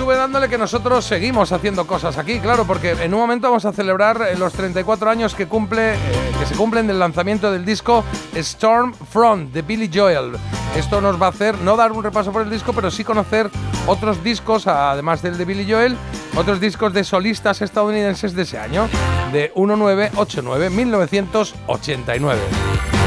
Y 0.00 0.02
tú 0.02 0.06
ve 0.06 0.16
dándole 0.16 0.48
que 0.48 0.56
nosotros 0.56 1.04
seguimos 1.04 1.52
haciendo 1.52 1.86
cosas 1.86 2.16
aquí, 2.16 2.40
claro, 2.40 2.66
porque 2.66 2.92
en 2.92 3.12
un 3.12 3.20
momento 3.20 3.48
vamos 3.48 3.66
a 3.66 3.72
celebrar 3.72 4.22
eh, 4.22 4.38
los 4.38 4.54
34 4.54 5.10
años 5.10 5.34
que 5.34 5.46
cumple, 5.46 5.92
eh, 5.92 5.98
que 6.38 6.46
se 6.46 6.54
cumplen 6.54 6.86
del 6.86 6.98
lanzamiento 6.98 7.52
del 7.52 7.66
disco 7.66 8.02
Storm 8.34 8.94
Front 8.94 9.52
de 9.52 9.60
Billy 9.60 9.90
Joel. 9.92 10.38
Esto 10.74 11.02
nos 11.02 11.20
va 11.20 11.26
a 11.26 11.28
hacer 11.28 11.58
no 11.58 11.76
dar 11.76 11.92
un 11.92 12.02
repaso 12.02 12.32
por 12.32 12.40
el 12.40 12.48
disco, 12.48 12.72
pero 12.72 12.90
sí 12.90 13.04
conocer 13.04 13.50
otros 13.86 14.24
discos, 14.24 14.66
además 14.66 15.20
del 15.20 15.36
de 15.36 15.44
Billy 15.44 15.70
Joel, 15.70 15.98
otros 16.34 16.60
discos 16.60 16.94
de 16.94 17.04
solistas 17.04 17.60
estadounidenses 17.60 18.34
de 18.34 18.42
ese 18.42 18.58
año, 18.58 18.88
de 19.32 19.52
1989, 19.54 20.70
1989. 20.70 22.99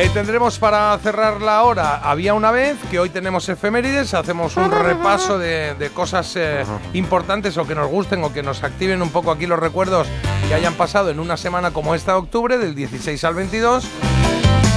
Eh, 0.00 0.08
tendremos 0.14 0.58
para 0.58 0.96
cerrar 1.02 1.42
la 1.42 1.62
hora 1.62 1.96
Había 1.96 2.32
una 2.32 2.50
vez, 2.50 2.78
que 2.90 2.98
hoy 2.98 3.10
tenemos 3.10 3.46
efemérides, 3.50 4.14
hacemos 4.14 4.56
un 4.56 4.70
repaso 4.70 5.38
de, 5.38 5.90
cosas 5.92 6.36
eh, 6.36 6.64
importantes 6.94 7.58
o 7.58 7.66
que 7.66 7.74
nos 7.74 7.86
gusten 7.86 8.24
o 8.24 8.32
que 8.32 8.42
nos 8.42 8.64
activen 8.64 9.02
un 9.02 9.10
poco 9.10 9.30
aquí 9.30 9.46
los 9.46 9.58
recuerdos 9.58 10.06
que 10.48 10.54
hayan 10.54 10.72
pasado 10.72 11.10
en 11.10 11.20
una 11.20 11.36
semana 11.36 11.72
como 11.72 11.94
esta 11.94 12.12
de 12.12 12.18
octubre, 12.18 12.56
del 12.56 12.74
16 12.74 13.22
al 13.24 13.34
22. 13.34 13.84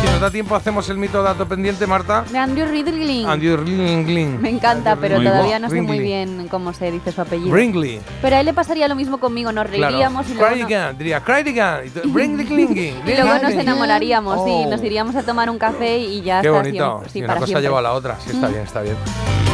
Si 0.03 0.09
nos 0.09 0.19
da 0.19 0.29
tiempo 0.29 0.53
hacemos 0.53 0.89
el 0.89 0.97
mito 0.97 1.23
dato 1.23 1.47
pendiente, 1.47 1.87
Marta. 1.87 2.25
De 2.29 2.37
Andrew 2.37 2.67
Ridley. 2.67 3.23
Andrew 3.25 3.55
Ringling. 3.55 4.41
Me 4.41 4.49
encanta, 4.49 4.97
pero 4.97 5.15
todavía 5.21 5.59
no 5.59 5.69
sé 5.69 5.81
muy 5.81 5.99
bien 5.99 6.47
cómo 6.49 6.73
se 6.73 6.91
dice 6.91 7.13
su 7.13 7.21
apellido. 7.21 7.51
Bringley. 7.51 8.01
Pero 8.21 8.35
a 8.35 8.39
él 8.41 8.45
le 8.47 8.53
pasaría 8.53 8.89
lo 8.89 8.95
mismo 8.95 9.17
conmigo, 9.19 9.53
nos 9.53 9.69
reiríamos 9.69 10.29
y 10.29 10.33
luego, 10.33 10.51
Cridigan, 10.53 10.97
diría 10.97 11.21
Cridigan. 11.21 11.87
y 11.87 11.89
tú, 11.89 12.01
Bringley 12.11 12.45
Klinging. 12.45 12.95
y 13.05 13.13
luego 13.15 13.33
nos 13.41 13.53
enamoraríamos, 13.53 14.43
sí, 14.43 14.51
Oh. 14.65 14.69
nos 14.69 14.83
iríamos 14.83 15.15
a 15.15 15.23
tomar 15.23 15.49
un 15.49 15.57
café 15.57 15.97
y 15.99 16.21
ya 16.21 16.41
Qué 16.41 16.47
está 16.47 16.59
bonito. 16.59 17.03
Sí, 17.11 17.19
Y 17.19 17.23
una 17.23 17.35
cosa 17.37 17.61
lleva 17.61 17.79
a 17.79 17.81
la 17.81 17.93
otra. 17.93 18.17
Sí, 18.19 18.31
está 18.31 18.47
Mm. 18.49 18.51
bien, 18.51 18.63
está 18.63 18.81
bien. 18.81 18.95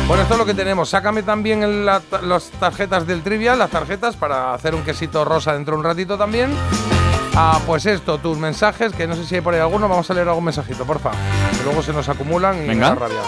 Bueno, 0.07 0.23
esto 0.23 0.33
es 0.33 0.39
lo 0.39 0.45
que 0.47 0.55
tenemos. 0.55 0.89
Sácame 0.89 1.21
también 1.21 1.85
las 1.85 2.01
tarjetas 2.59 3.05
del 3.05 3.21
trivial, 3.21 3.59
las 3.59 3.69
tarjetas 3.69 4.15
para 4.15 4.55
hacer 4.55 4.73
un 4.73 4.81
quesito 4.81 5.23
rosa 5.23 5.53
dentro 5.53 5.75
de 5.75 5.79
un 5.81 5.85
ratito 5.85 6.17
también. 6.17 6.49
Ah, 7.41 7.61
pues 7.65 7.85
esto, 7.85 8.17
tus 8.17 8.37
mensajes, 8.37 8.91
que 8.91 9.07
no 9.07 9.15
sé 9.15 9.23
si 9.25 9.35
hay 9.35 9.41
por 9.41 9.53
ahí 9.53 9.61
alguno, 9.61 9.87
vamos 9.87 10.09
a 10.11 10.13
leer 10.13 10.27
algún 10.27 10.43
mensajito, 10.43 10.83
porfa. 10.85 11.11
Que 11.57 11.63
luego 11.63 11.81
se 11.81 11.93
nos 11.93 12.09
acumulan 12.09 12.61
y 12.65 12.67
Venga. 12.67 12.89
da 12.89 12.95
rabia. 12.95 13.21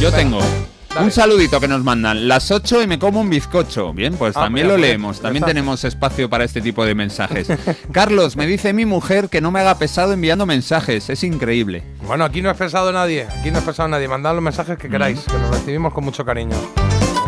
Yo 0.00 0.12
Venga, 0.12 0.16
tengo 0.16 0.38
dale. 0.38 1.04
un 1.06 1.10
saludito 1.10 1.58
que 1.58 1.66
nos 1.66 1.82
mandan. 1.82 2.28
Las 2.28 2.52
8 2.52 2.82
y 2.82 2.86
me 2.86 3.00
como 3.00 3.20
un 3.20 3.28
bizcocho. 3.30 3.92
Bien, 3.92 4.14
pues 4.16 4.36
Ah, 4.36 4.42
también 4.42 4.66
mira, 4.68 4.76
lo 4.76 4.80
pues, 4.80 4.88
leemos. 4.88 5.20
También 5.20 5.44
tenemos 5.44 5.82
espacio 5.82 6.30
para 6.30 6.44
este 6.44 6.60
tipo 6.60 6.84
de 6.84 6.94
mensajes. 6.94 7.48
Carlos, 7.92 8.36
me 8.36 8.46
dice 8.46 8.72
mi 8.72 8.86
mujer 8.86 9.28
que 9.28 9.40
no 9.40 9.50
me 9.50 9.58
haga 9.58 9.78
pesado 9.78 10.12
enviando 10.12 10.46
mensajes. 10.46 11.10
Es 11.10 11.24
increíble. 11.24 11.82
Bueno, 12.06 12.24
aquí 12.24 12.40
no 12.40 12.52
es 12.52 12.56
pesado 12.56 12.92
nadie. 12.92 13.26
Aquí 13.40 13.50
no 13.50 13.58
es 13.58 13.64
pesado 13.64 13.88
nadie. 13.88 14.06
Mandad 14.06 14.34
los 14.34 14.42
mensajes 14.44 14.78
que 14.78 14.88
queráis, 14.88 15.18
que 15.24 15.36
los 15.36 15.50
recibimos 15.50 15.92
con 15.92 16.04
mucho 16.04 16.24
cariño. 16.24 16.54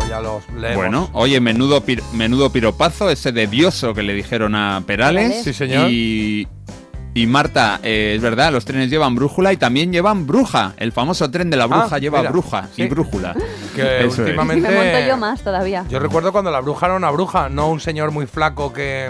Ya 0.09 0.21
los 0.21 0.47
leemos. 0.49 0.75
Bueno, 0.77 1.09
oye, 1.13 1.39
menudo, 1.41 1.83
pir- 1.85 2.03
menudo 2.13 2.51
piropazo, 2.51 3.09
ese 3.09 3.31
de 3.31 3.47
Dioso 3.47 3.93
que 3.93 4.03
le 4.03 4.13
dijeron 4.13 4.55
a 4.55 4.81
Perales. 4.85 5.43
Sí, 5.43 5.53
señor. 5.53 5.89
Y, 5.91 6.47
y 7.13 7.27
Marta, 7.27 7.79
eh, 7.83 8.13
es 8.15 8.21
verdad, 8.21 8.51
los 8.51 8.63
trenes 8.63 8.89
llevan 8.89 9.15
brújula 9.15 9.51
y 9.51 9.57
también 9.57 9.91
llevan 9.91 10.25
bruja. 10.27 10.73
El 10.77 10.91
famoso 10.91 11.29
tren 11.29 11.49
de 11.49 11.57
la 11.57 11.65
bruja 11.65 11.89
Ah, 11.91 11.97
lleva 11.97 12.19
mira, 12.19 12.31
bruja 12.31 12.67
y 12.77 12.85
brújula. 12.87 13.35
Que 13.75 13.99
Eso 13.99 14.07
es. 14.07 14.19
últimamente. 14.19 14.69
Me 14.69 14.75
monto 14.75 15.07
yo 15.07 15.17
más 15.17 15.41
todavía. 15.43 15.83
Yo 15.89 15.99
recuerdo 15.99 16.31
cuando 16.31 16.51
la 16.51 16.61
bruja 16.61 16.85
era 16.85 16.95
una 16.95 17.09
bruja, 17.11 17.49
no 17.49 17.69
un 17.69 17.79
señor 17.79 18.11
muy 18.11 18.27
flaco 18.27 18.71
que. 18.71 19.09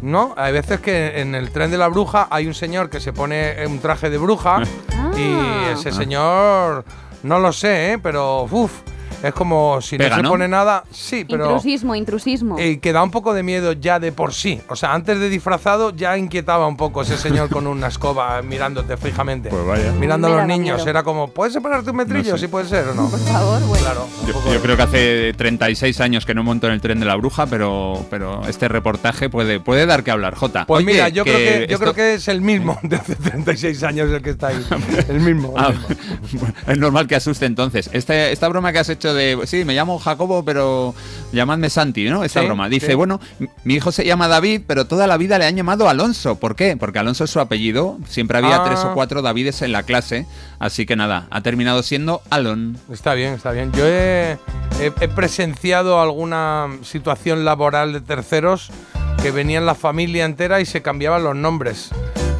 No, 0.00 0.32
hay 0.36 0.52
veces 0.52 0.78
que 0.80 1.20
en 1.20 1.34
el 1.34 1.50
tren 1.50 1.70
de 1.72 1.76
la 1.78 1.88
bruja 1.88 2.28
hay 2.30 2.46
un 2.46 2.54
señor 2.54 2.88
que 2.88 3.00
se 3.00 3.12
pone 3.12 3.54
un 3.66 3.80
traje 3.80 4.10
de 4.10 4.16
bruja 4.18 4.62
y 5.16 5.22
Ah. 5.34 5.70
ese 5.74 5.90
señor, 5.92 6.84
no 7.24 7.38
lo 7.40 7.52
sé, 7.52 7.92
¿eh? 7.94 7.98
pero 7.98 8.44
uff, 8.50 8.72
es 9.22 9.32
como 9.34 9.80
si 9.80 9.98
Pega, 9.98 10.10
no 10.10 10.16
se 10.16 10.22
¿no? 10.22 10.28
pone 10.30 10.48
nada, 10.48 10.84
sí, 10.90 11.24
pero 11.28 11.44
Intrusismo, 11.46 11.94
intrusismo. 11.94 12.56
eh, 12.58 12.78
que 12.80 12.92
da 12.92 13.02
un 13.02 13.10
poco 13.10 13.34
de 13.34 13.42
miedo 13.42 13.72
ya 13.72 13.98
de 13.98 14.12
por 14.12 14.32
sí. 14.32 14.60
O 14.68 14.76
sea, 14.76 14.94
antes 14.94 15.18
de 15.18 15.28
disfrazado 15.28 15.94
ya 15.94 16.16
inquietaba 16.16 16.66
un 16.66 16.76
poco 16.76 17.02
ese 17.02 17.16
señor 17.18 17.48
con 17.50 17.66
una 17.66 17.88
escoba 17.88 18.40
mirándote 18.42 18.96
fijamente. 18.96 19.48
Pues 19.50 19.66
vaya. 19.66 19.92
Mirando 19.92 20.28
a 20.28 20.30
los 20.30 20.46
niños, 20.46 20.76
miedo. 20.78 20.90
era 20.90 21.02
como, 21.02 21.28
¿puedes 21.28 21.52
separarte 21.52 21.90
un 21.90 21.96
metrillo? 21.96 22.32
No 22.32 22.36
sé. 22.38 22.46
Sí 22.46 22.48
puede 22.48 22.66
ser 22.68 22.86
o 22.88 22.94
no. 22.94 23.08
Por 23.08 23.18
favor, 23.20 23.60
bueno. 23.66 23.84
Claro. 23.84 24.06
Yo, 24.52 24.60
creo 24.62 24.76
que 24.76 24.82
hace 24.82 25.32
36 25.36 26.00
años 26.00 26.24
que 26.26 26.34
no 26.34 26.42
monto 26.44 26.66
en 26.66 26.74
el 26.74 26.80
tren 26.80 27.00
de 27.00 27.06
la 27.06 27.16
bruja, 27.16 27.46
pero, 27.46 28.04
pero 28.10 28.42
este 28.46 28.68
reportaje 28.68 29.28
puede, 29.30 29.60
puede 29.60 29.86
dar 29.86 30.04
que 30.04 30.10
hablar, 30.10 30.34
Jota. 30.34 30.66
Pues 30.66 30.78
Oye, 30.84 30.92
mira, 30.92 31.08
yo, 31.08 31.24
creo 31.24 31.36
que, 31.38 31.66
yo 31.68 31.74
esto- 31.74 31.78
creo 31.78 31.94
que 31.94 32.14
es 32.14 32.28
el 32.28 32.40
mismo 32.40 32.78
de 32.82 32.96
hace 32.96 33.16
36 33.16 33.82
años 33.82 34.10
el 34.10 34.22
que 34.22 34.30
está 34.30 34.48
ahí. 34.48 34.64
El 35.08 35.20
mismo. 35.20 35.54
el 35.56 35.64
Ah, 35.64 35.72
es 36.68 36.78
normal 36.78 37.06
que 37.06 37.16
asuste 37.16 37.46
entonces. 37.46 37.88
Este- 37.92 38.32
esta 38.32 38.48
broma 38.48 38.72
que 38.72 38.78
has 38.78 38.88
hecho 38.88 39.07
de, 39.14 39.38
sí, 39.46 39.64
me 39.64 39.74
llamo 39.74 39.98
Jacobo, 39.98 40.44
pero 40.44 40.94
llamadme 41.32 41.70
Santi, 41.70 42.08
¿no? 42.08 42.24
Esta 42.24 42.40
Sí, 42.40 42.46
broma. 42.46 42.68
Dice, 42.68 42.88
sí. 42.88 42.94
bueno, 42.94 43.20
mi 43.64 43.74
hijo 43.74 43.92
se 43.92 44.04
llama 44.04 44.28
David, 44.28 44.62
pero 44.66 44.86
toda 44.86 45.06
la 45.06 45.16
vida 45.16 45.38
le 45.38 45.46
han 45.46 45.56
llamado 45.56 45.88
Alonso. 45.88 46.36
¿Por 46.36 46.56
qué? 46.56 46.76
Porque 46.76 46.98
Alonso 46.98 47.24
es 47.24 47.30
su 47.30 47.40
apellido. 47.40 47.98
Siempre 48.08 48.38
había 48.38 48.56
Ah. 48.56 48.64
tres 48.64 48.80
o 48.80 48.94
cuatro 48.94 49.22
Davides 49.22 49.62
en 49.62 49.72
la 49.72 49.82
clase. 49.82 50.26
Así 50.58 50.86
que 50.86 50.96
nada, 50.96 51.26
ha 51.30 51.40
terminado 51.42 51.82
siendo 51.82 52.22
Alon. 52.30 52.78
Está 52.92 53.14
bien, 53.14 53.34
está 53.34 53.52
bien. 53.52 53.72
Yo 53.72 53.84
he, 53.86 54.32
he- 54.80 54.92
he 55.00 55.08
presenciado 55.08 56.00
alguna 56.00 56.68
situación 56.82 57.44
laboral 57.44 57.92
de 57.92 58.00
terceros 58.00 58.70
que 59.22 59.30
venían 59.30 59.66
la 59.66 59.74
familia 59.74 60.24
entera 60.24 60.60
y 60.60 60.66
se 60.66 60.80
cambiaban 60.82 61.24
los 61.24 61.34
nombres. 61.36 61.90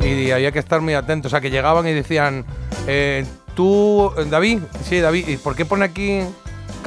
Y 0.01 0.31
había 0.31 0.53
que 0.53 0.59
estar 0.61 0.81
muy 0.81 0.95
atentos. 0.95 1.31
O 1.31 1.33
sea, 1.33 1.41
que 1.41 1.51
llegaban 1.51 1.87
y 1.89 1.93
decían, 1.93 2.45
eh, 2.87 3.27
tú, 3.55 4.13
David, 4.31 4.61
sí, 4.89 5.01
David, 5.01 5.27
¿y 5.29 5.37
por 5.39 5.57
qué 5.57 5.65
pone 5.65 5.85
aquí 5.85 6.21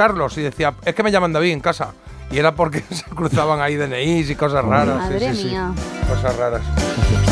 Carlos? 0.01 0.35
Y 0.37 0.41
decía, 0.41 0.73
es 0.83 0.95
que 0.95 1.03
me 1.03 1.11
llaman 1.11 1.31
David 1.31 1.51
en 1.51 1.59
casa. 1.59 1.93
Y 2.31 2.39
era 2.39 2.55
porque 2.55 2.81
se 2.89 3.03
cruzaban 3.13 3.61
ahí 3.61 3.75
DNIs 3.75 4.31
y 4.31 4.35
cosas 4.35 4.65
raras. 4.65 5.07
sí, 5.07 5.13
Madre 5.13 5.35
sí, 5.35 5.41
sí. 5.43 5.47
mía. 5.49 5.71
Cosas 6.09 6.35
raras. 6.37 6.61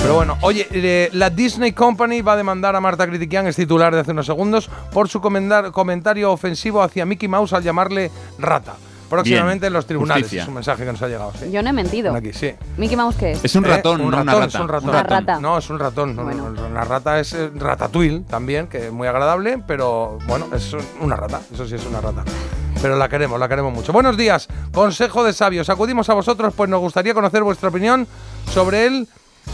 Pero 0.03 0.13
bueno, 0.15 0.37
oye, 0.41 0.67
eh, 0.71 1.09
la 1.13 1.29
Disney 1.31 1.71
Company 1.71 2.21
va 2.21 2.33
a 2.33 2.37
demandar 2.37 2.75
a 2.75 2.79
Marta 2.79 3.07
Critiquian, 3.07 3.47
es 3.47 3.55
titular 3.55 3.93
de 3.93 4.01
hace 4.01 4.11
unos 4.11 4.27
segundos, 4.27 4.69
por 4.93 5.09
su 5.09 5.19
comentar- 5.19 5.71
comentario 5.71 6.31
ofensivo 6.31 6.83
hacia 6.83 7.05
Mickey 7.07 7.27
Mouse 7.27 7.53
al 7.53 7.63
llamarle 7.63 8.11
rata. 8.37 8.75
Próximamente 9.09 9.67
en 9.67 9.73
los 9.73 9.85
tribunales. 9.85 10.23
justicia. 10.23 10.43
Es 10.43 10.47
un 10.47 10.53
mensaje 10.55 10.85
que 10.85 10.91
nos 10.91 11.01
ha 11.01 11.07
llegado. 11.07 11.33
Sí. 11.39 11.51
Yo 11.51 11.61
no 11.63 11.69
he 11.69 11.73
mentido. 11.73 12.13
Aquí, 12.15 12.31
sí. 12.33 12.53
¿Mickey 12.77 12.95
Mouse 12.95 13.15
qué 13.15 13.31
es? 13.31 13.43
Es 13.43 13.55
un 13.55 13.65
Eh, 13.65 13.69
ratón, 13.69 14.01
un 14.01 14.11
no 14.11 14.21
una 14.21 14.33
rata. 14.33 14.45
Es 14.45 14.55
un 14.55 14.67
ratón. 14.67 14.89
Una 14.89 15.03
rata. 15.03 15.39
No, 15.39 15.57
es 15.57 15.69
un 15.69 15.79
ratón. 15.79 16.15
no, 16.15 16.23
no, 16.23 16.49
no, 16.49 16.67
una 16.67 16.83
rata 16.83 17.19
es 17.19 17.33
eh, 17.33 17.49
ratatouille 17.55 18.21
también, 18.29 18.67
que 18.67 18.87
es 18.87 18.91
muy 18.91 19.07
agradable, 19.07 19.61
pero 19.67 20.17
bueno, 20.27 20.47
es 20.55 20.75
una 21.01 21.15
rata. 21.15 21.41
Eso 21.53 21.67
sí 21.67 21.75
es 21.75 21.85
una 21.85 22.01
rata. 22.01 22.23
Pero 22.81 22.95
la 22.95 23.09
queremos, 23.09 23.39
la 23.39 23.49
queremos 23.49 23.73
mucho. 23.73 23.91
Buenos 23.91 24.15
días, 24.15 24.47
Consejo 24.71 25.23
de 25.23 25.33
Sabios. 25.33 25.69
Acudimos 25.69 26.09
a 26.09 26.13
vosotros, 26.13 26.53
pues 26.55 26.69
nos 26.69 26.79
gustaría 26.79 27.13
conocer 27.13 27.43
vuestra 27.43 27.67
opinión 27.69 28.07
sobre 28.51 28.85
el 28.85 29.07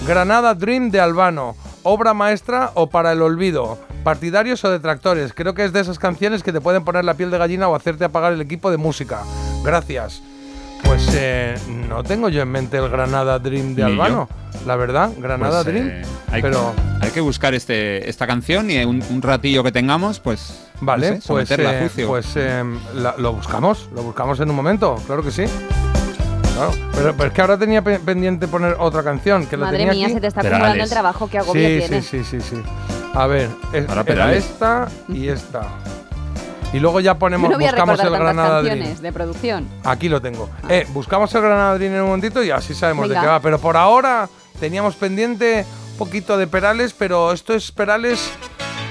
Granada 0.08 0.54
Dream 0.54 0.92
de 0.92 1.00
Albano. 1.00 1.56
Obra 1.84 2.14
maestra 2.14 2.72
o 2.74 2.90
para 2.90 3.12
el 3.12 3.22
olvido. 3.22 3.78
Partidarios 4.04 4.64
o 4.66 4.72
detractores. 4.72 5.34
Creo 5.34 5.54
que 5.54 5.66
es 5.66 5.74
de 5.74 5.80
esas 5.82 6.00
canciones 6.00 6.44
que 6.44 6.52
te 6.52 6.62
pueden 6.62 6.84
poner 6.84 7.06
la 7.06 7.16
piel 7.16 7.32
de 7.32 7.38
gallina 7.38 7.68
o 7.68 7.76
hacerte 7.76 8.06
apagar 8.06 8.34
el 8.34 8.42
equipo 8.42 8.72
de 8.72 8.78
música. 8.78 9.22
Gracias. 9.64 10.22
Pues 10.84 11.10
eh, 11.14 11.56
no 11.90 12.04
tengo 12.04 12.30
yo 12.30 12.42
en 12.44 12.50
mente 12.50 12.78
el 12.78 12.90
Granada 12.90 13.40
Dream 13.40 13.74
de 13.76 13.84
Ni 13.86 13.92
Albano. 13.92 14.30
La 14.68 14.76
verdad, 14.76 15.12
Granada 15.18 15.64
Pues, 15.64 15.74
Dream. 15.74 15.88
eh, 15.90 16.02
hay, 16.32 16.42
pero 16.42 16.74
hay 17.02 17.10
que 17.12 17.22
buscar 17.22 17.54
este, 17.56 18.08
esta 18.10 18.28
canción 18.28 18.70
y 18.70 18.84
un, 18.84 19.04
un 19.10 19.22
ratillo 19.22 19.64
que 19.64 19.72
tengamos, 19.72 20.20
pues. 20.20 20.62
Vale, 20.82 21.16
no 21.16 21.22
sé, 21.22 21.28
pues, 21.28 21.52
eh, 21.52 21.90
pues 22.06 22.34
eh, 22.36 22.64
la- 22.96 23.16
lo 23.18 23.34
buscamos, 23.34 23.90
lo 23.96 24.04
buscamos 24.04 24.40
en 24.40 24.50
un 24.50 24.56
momento, 24.56 24.96
claro 25.08 25.24
que 25.24 25.32
sí. 25.32 25.46
Claro, 26.56 26.72
pero, 26.94 27.14
pero 27.16 27.28
es 27.28 27.34
que 27.34 27.42
ahora 27.42 27.58
tenía 27.58 27.82
pe- 27.82 28.00
pendiente 28.00 28.48
poner 28.48 28.78
otra 28.80 29.04
canción 29.04 29.46
que 29.46 29.58
la 29.58 29.66
Madre 29.66 29.80
tenía 29.80 29.94
mía, 29.94 30.06
aquí. 30.08 30.14
se 30.16 30.22
te 30.22 30.28
está 30.28 30.40
acumulando 30.42 30.84
el 30.84 30.90
trabajo 30.90 31.28
que 31.30 31.38
agobio 31.40 31.68
sí, 31.68 31.78
tiene. 31.88 32.02
Sí, 32.02 32.24
sí, 32.24 32.40
sí, 32.40 32.56
sí. 32.56 32.64
A 33.14 33.28
ver, 33.28 33.50
es, 33.74 33.82
Ahora 33.90 33.94
era 33.94 34.04
pedales. 34.06 34.46
esta 34.46 34.88
y 35.10 35.28
esta. 35.28 35.68
Y 36.74 36.80
luego 36.80 37.00
ya 37.00 37.16
ponemos, 37.18 37.50
no 37.50 37.58
buscamos 37.60 38.00
el 38.00 38.10
Dream. 38.10 38.96
de 39.02 39.12
producción. 39.14 39.68
Aquí 39.84 40.10
lo 40.10 40.22
tengo. 40.22 40.50
Eh, 40.70 40.86
buscamos 40.90 41.34
el 41.36 41.42
Granada 41.42 41.76
Dream 41.76 41.94
en 41.94 42.02
un 42.02 42.08
momentito 42.08 42.44
y 42.44 42.52
así 42.52 42.74
sabemos 42.74 43.08
Venga. 43.08 43.22
de 43.22 43.26
qué 43.26 43.32
va. 43.32 43.40
Pero 43.40 43.60
por 43.60 43.78
ahora 43.78 44.28
teníamos 44.60 44.96
pendiente 44.96 45.66
un 45.92 45.98
poquito 45.98 46.38
de 46.38 46.48
Perales, 46.48 46.94
pero 46.98 47.32
esto 47.32 47.54
es 47.54 47.72
Perales 47.72 48.30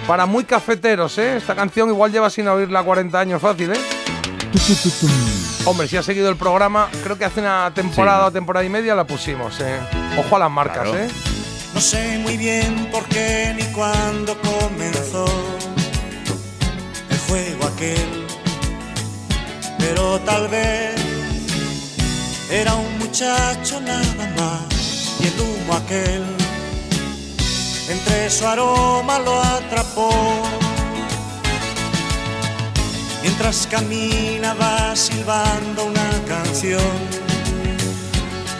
para 0.06 0.24
muy 0.26 0.44
cafeteros, 0.44 1.18
¿eh? 1.18 1.36
Esta 1.36 1.54
canción 1.54 1.88
igual 1.90 2.12
lleva 2.12 2.30
sin 2.30 2.46
oírla 2.48 2.82
40 2.82 3.18
años 3.20 3.40
fácil, 3.42 3.72
¿eh? 3.72 5.53
Hombre, 5.66 5.88
si 5.88 5.96
ha 5.96 6.02
seguido 6.02 6.28
el 6.28 6.36
programa, 6.36 6.88
creo 7.02 7.16
que 7.16 7.24
hace 7.24 7.40
una 7.40 7.72
temporada 7.74 8.24
Sí. 8.24 8.28
o 8.28 8.32
temporada 8.32 8.66
y 8.66 8.68
media 8.68 8.94
la 8.94 9.06
pusimos, 9.06 9.58
¿eh? 9.60 9.78
Ojo 10.18 10.36
a 10.36 10.38
las 10.40 10.50
marcas, 10.50 10.82
Claro. 10.88 10.98
¿eh? 10.98 11.08
No 11.72 11.80
sé 11.80 12.18
muy 12.18 12.36
bien 12.36 12.88
por 12.92 13.04
qué 13.06 13.54
ni 13.56 13.64
cuándo 13.72 14.36
comenzó 14.42 15.24
el 17.10 17.18
juego 17.26 17.66
aquel, 17.66 18.26
pero 19.78 20.20
tal 20.20 20.48
vez 20.48 20.94
era 22.50 22.74
un 22.74 22.98
muchacho 22.98 23.80
nada 23.80 24.32
más 24.38 25.16
y 25.20 25.26
el 25.26 25.40
humo 25.40 25.74
aquel 25.74 26.24
entre 27.88 28.30
su 28.30 28.46
aroma 28.46 29.18
lo 29.18 29.40
atrapó. 29.40 30.10
Mientras 33.24 33.66
caminaba 33.70 34.94
silbando 34.94 35.86
una 35.86 36.10
canción 36.28 36.92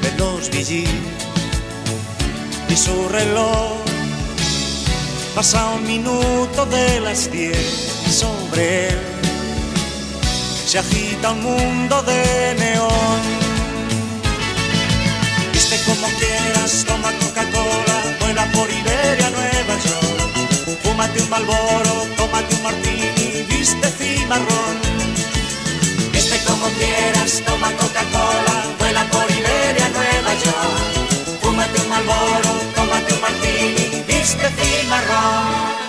de 0.01 0.11
los 0.17 0.49
VGs 0.49 0.89
y 2.71 2.75
su 2.75 3.09
reloj 3.11 3.77
pasa 5.35 5.69
un 5.69 5.87
minuto 5.87 6.65
de 6.65 6.99
las 7.01 7.31
diez 7.31 8.05
y 8.07 8.11
sobre 8.11 8.89
él 8.89 8.99
se 10.67 10.79
agita 10.79 11.33
un 11.33 11.43
mundo 11.43 12.03
de 12.03 12.57
neón. 12.59 13.21
Viste 15.53 15.77
como 15.85 16.09
quieras, 16.19 16.85
toma 16.87 17.13
Coca-Cola, 17.21 18.17
vuela 18.19 18.51
por 18.53 18.71
Iberia, 18.71 19.29
Nueva 19.29 19.77
York. 19.85 20.79
Fúmate 20.83 21.21
un 21.23 21.29
Malboro, 21.29 22.07
tómate 22.17 22.55
un 22.55 22.63
martini, 22.63 23.45
viste 23.47 23.89
cimarrón. 24.25 24.77
Viste 26.13 26.39
como 26.47 26.67
quieras, 26.79 27.43
toma 27.47 27.71
Coca-Cola, 27.73 28.57
vuela 28.79 29.05
por 29.11 29.31
Iberia, 29.31 29.89
Nueva 29.91 30.35
York. 30.45 31.41
Fúmate 31.43 31.81
un 31.81 31.89
Malboro, 31.89 32.53
tómate 32.75 33.15
un 33.15 33.21
martini, 33.21 34.05
viste 34.09 34.47
cimarrón. 34.59 35.85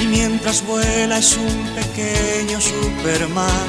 Y 0.00 0.06
mientras 0.06 0.64
vuela 0.64 1.18
es 1.18 1.36
un 1.36 1.68
pequeño 1.74 2.60
Superman, 2.60 3.68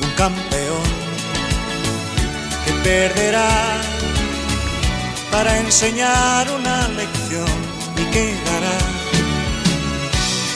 un 0.00 0.10
campeón 0.16 0.65
perderá 2.86 3.50
para 5.32 5.58
enseñar 5.58 6.48
una 6.58 6.86
lección 7.00 7.56
y 8.00 8.04
quedará 8.14 8.78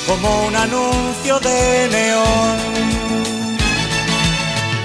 como 0.06 0.28
un 0.46 0.54
anuncio 0.54 1.40
de 1.40 1.88
neón. 1.96 2.58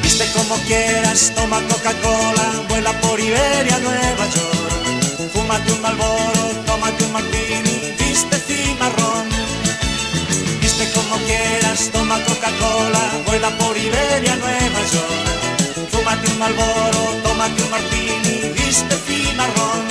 Viste 0.02 0.26
como 0.36 0.56
quieras, 0.70 1.34
toma 1.36 1.60
Coca-Cola, 1.72 2.48
vuela 2.70 2.94
por 3.04 3.20
Iberia, 3.20 3.78
Nueva 3.88 4.26
York. 4.38 5.30
Fúmate 5.34 5.72
un 5.72 5.82
Malboro, 5.84 6.46
tómate 6.66 7.04
un 7.04 7.14
martini, 7.14 7.76
viste 8.00 8.38
cimarrón. 8.48 9.28
Viste 10.62 10.86
como 10.96 11.16
quieras, 11.28 11.92
toma 11.94 12.18
Coca-Cola, 12.28 13.04
vuela 13.28 13.50
por 13.60 13.78
Iberia, 13.78 14.36
Nueva 14.36 14.82
York. 14.94 15.35
Fúmate 16.06 16.32
un 16.32 16.38
Malboro, 16.38 17.02
tómate 17.24 17.64
un 17.64 17.70
martini, 17.72 18.54
viste 18.54 18.96
cimarrón. 19.08 19.88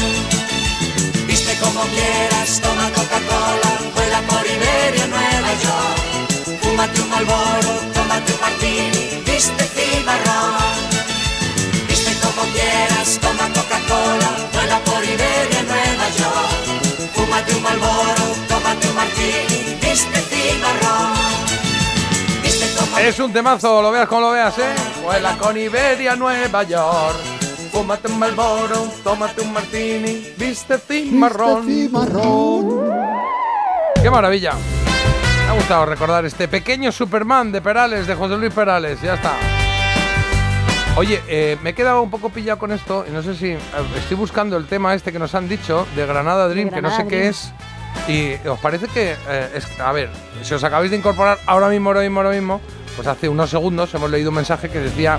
Viste 1.27 1.57
como 1.59 1.81
quieras, 1.87 2.61
toma 2.63 2.89
Coca-Cola, 2.95 3.73
vuela 3.97 4.21
por 4.29 4.47
Iberia, 4.47 5.09
Nueva 5.09 5.53
York. 5.65 6.61
Fúmate 6.63 7.01
un 7.01 7.11
Malboro, 7.11 7.73
tómate 7.95 8.33
un 8.33 8.41
martini, 8.41 9.23
viste 9.27 9.65
cimarrón. 9.75 10.55
Viste 11.89 12.13
como 12.23 12.43
quieras, 12.53 13.19
toma 13.21 13.49
Coca-Cola, 13.53 14.31
vuela 14.53 14.79
por 14.85 15.03
Iberia, 15.03 15.63
Nueva 15.67 16.07
York. 16.21 17.11
Fúmate 17.13 17.57
un 17.57 17.63
Malboro, 17.65 18.27
tómate 18.47 18.87
un 18.87 18.95
martini, 18.95 19.79
viste 19.83 20.21
cimarrón. 20.31 21.64
Viste 22.95 23.09
Es 23.09 23.19
un 23.19 23.33
temazo, 23.33 23.83
lo 23.83 23.91
veas 23.91 24.07
como 24.07 24.21
lo 24.21 24.31
veas, 24.31 24.57
¿eh? 24.59 24.75
Vuela 25.03 25.37
con 25.37 25.57
Iberia, 25.57 26.15
Nueva 26.15 26.63
York. 26.63 27.17
Fúmate 27.73 28.07
un 28.07 28.21
Malboro, 28.21 28.87
tómate 29.03 29.43
un 29.43 29.53
martini, 29.53 30.33
viste 30.39 30.79
cimarrón. 30.79 31.67
¡Qué 34.01 34.11
maravilla! 34.11 34.53
Me 34.53 35.51
ha 35.51 35.55
gustado 35.55 35.87
recordar 35.87 36.25
este 36.25 36.47
pequeño 36.47 36.93
Superman 36.93 37.51
de 37.51 37.61
Perales, 37.61 38.07
de 38.07 38.15
José 38.15 38.37
Luis 38.37 38.55
Perales. 38.55 39.03
Ya 39.03 39.15
está. 39.15 39.33
Oye, 40.97 41.21
eh, 41.27 41.59
me 41.63 41.71
he 41.71 41.75
quedado 41.75 42.01
un 42.01 42.11
poco 42.11 42.31
pillado 42.31 42.61
con 42.61 42.71
esto 42.71 43.05
y 43.09 43.11
no 43.11 43.25
sé 43.25 43.35
si 43.35 43.49
eh, 43.49 43.61
estoy 43.97 44.17
buscando 44.17 44.57
el 44.57 44.67
tema 44.67 44.95
este 44.95 45.11
que 45.11 45.19
nos 45.19 45.35
han 45.35 45.49
dicho 45.49 45.85
de 45.97 46.07
Granada 46.07 46.47
Dream, 46.47 46.71
que 46.71 46.81
no 46.81 46.97
sé 46.97 47.09
qué 47.09 47.27
es. 47.27 47.53
Y 48.07 48.35
os 48.47 48.59
parece 48.61 48.87
que, 48.87 49.17
eh, 49.29 49.51
es, 49.55 49.67
a 49.81 49.91
ver, 49.91 50.11
si 50.43 50.55
os 50.55 50.63
acabáis 50.63 50.93
de 50.93 50.97
incorporar 50.97 51.39
ahora 51.47 51.69
mismo, 51.69 51.91
ahora 51.91 52.03
mismo, 52.03 52.21
ahora 52.21 52.31
mismo, 52.31 52.61
pues 52.97 53.07
hace 53.09 53.29
unos 53.29 53.51
segundos 53.51 53.93
hemos 53.95 54.11
leído 54.11 54.31
un 54.31 54.37
mensaje 54.37 54.69
que 54.71 54.79
decía 54.81 55.19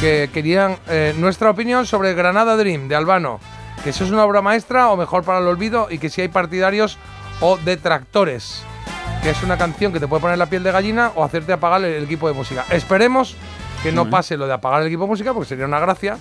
que 0.00 0.30
querían 0.32 0.78
eh, 0.88 1.14
nuestra 1.16 1.50
opinión 1.50 1.86
sobre 1.86 2.14
Granada 2.14 2.56
Dream 2.56 2.88
de 2.88 2.96
Albano, 2.96 3.38
que 3.84 3.90
eso 3.90 4.04
es 4.04 4.10
una 4.10 4.24
obra 4.24 4.42
maestra 4.42 4.90
o 4.90 4.96
mejor 4.96 5.22
para 5.24 5.38
el 5.38 5.46
olvido 5.46 5.88
y 5.90 5.98
que 5.98 6.08
si 6.10 6.20
hay 6.22 6.28
partidarios 6.28 6.98
o 7.40 7.56
detractores, 7.58 8.62
que 9.22 9.30
es 9.30 9.42
una 9.42 9.56
canción 9.58 9.92
que 9.92 10.00
te 10.00 10.08
puede 10.08 10.20
poner 10.22 10.38
la 10.38 10.46
piel 10.46 10.62
de 10.62 10.72
gallina 10.72 11.12
o 11.14 11.22
hacerte 11.24 11.52
apagar 11.52 11.84
el, 11.84 11.92
el 11.94 12.04
equipo 12.04 12.26
de 12.28 12.34
música. 12.34 12.64
Esperemos 12.70 13.36
que 13.82 13.90
no 13.92 14.08
pase 14.10 14.36
lo 14.36 14.46
de 14.46 14.52
apagar 14.54 14.80
el 14.82 14.86
equipo 14.86 15.02
de 15.02 15.08
música 15.08 15.32
porque 15.34 15.48
sería 15.48 15.66
una 15.66 15.80
gracia. 15.80 16.16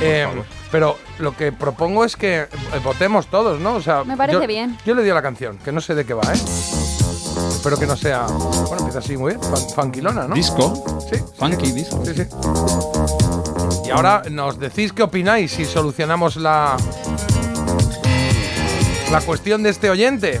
Eh, 0.00 0.26
pero 0.70 0.96
lo 1.18 1.36
que 1.36 1.50
propongo 1.52 2.04
es 2.04 2.16
que 2.16 2.42
eh, 2.42 2.48
votemos 2.82 3.26
todos, 3.26 3.60
¿no? 3.60 3.74
O 3.74 3.80
sea, 3.82 4.04
Me 4.04 4.16
parece 4.16 4.40
yo- 4.40 4.46
bien. 4.46 4.78
Yo 4.86 4.94
le 4.94 5.02
di 5.02 5.10
a 5.10 5.14
la 5.14 5.22
canción, 5.22 5.58
que 5.58 5.72
no 5.72 5.80
sé 5.80 5.94
de 5.96 6.04
qué 6.06 6.14
va, 6.14 6.22
¿eh? 6.32 6.99
Espero 7.60 7.78
que 7.78 7.86
no 7.86 7.94
sea. 7.94 8.22
Bueno, 8.22 8.78
empieza 8.78 9.00
así 9.00 9.18
muy 9.18 9.34
bien. 9.34 9.54
Funkilona, 9.74 10.26
¿no? 10.26 10.34
Disco. 10.34 10.82
Sí. 11.12 11.20
Funky 11.36 11.72
disco. 11.72 12.02
Sí, 12.06 12.14
sí. 12.14 12.22
Y 13.84 13.90
ahora 13.90 14.22
nos 14.30 14.58
decís 14.58 14.94
qué 14.94 15.02
opináis 15.02 15.52
si 15.52 15.66
solucionamos 15.66 16.36
la. 16.36 16.78
La 19.10 19.20
cuestión 19.20 19.62
de 19.62 19.68
este 19.68 19.90
oyente. 19.90 20.40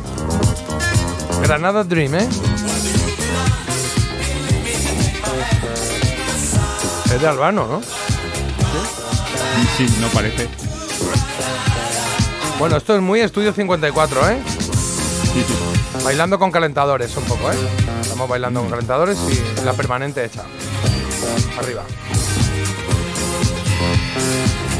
Granada 1.42 1.84
Dream, 1.84 2.14
¿eh? 2.14 2.28
Es 7.04 7.20
de 7.20 7.28
Albano, 7.28 7.66
¿no? 7.66 7.82
Sí, 9.76 9.86
no 10.00 10.08
parece. 10.08 10.48
Bueno, 12.58 12.78
esto 12.78 12.96
es 12.96 13.02
muy 13.02 13.20
estudio 13.20 13.52
54, 13.52 14.30
¿eh? 14.30 14.38
Bailando 16.04 16.38
con 16.38 16.50
calentadores 16.50 17.16
un 17.16 17.24
poco, 17.24 17.50
¿eh? 17.52 17.56
Estamos 18.00 18.28
bailando 18.28 18.60
con 18.60 18.70
calentadores 18.70 19.18
y 19.30 19.64
la 19.64 19.72
permanente 19.74 20.24
hecha. 20.24 20.42
Arriba. 21.58 21.82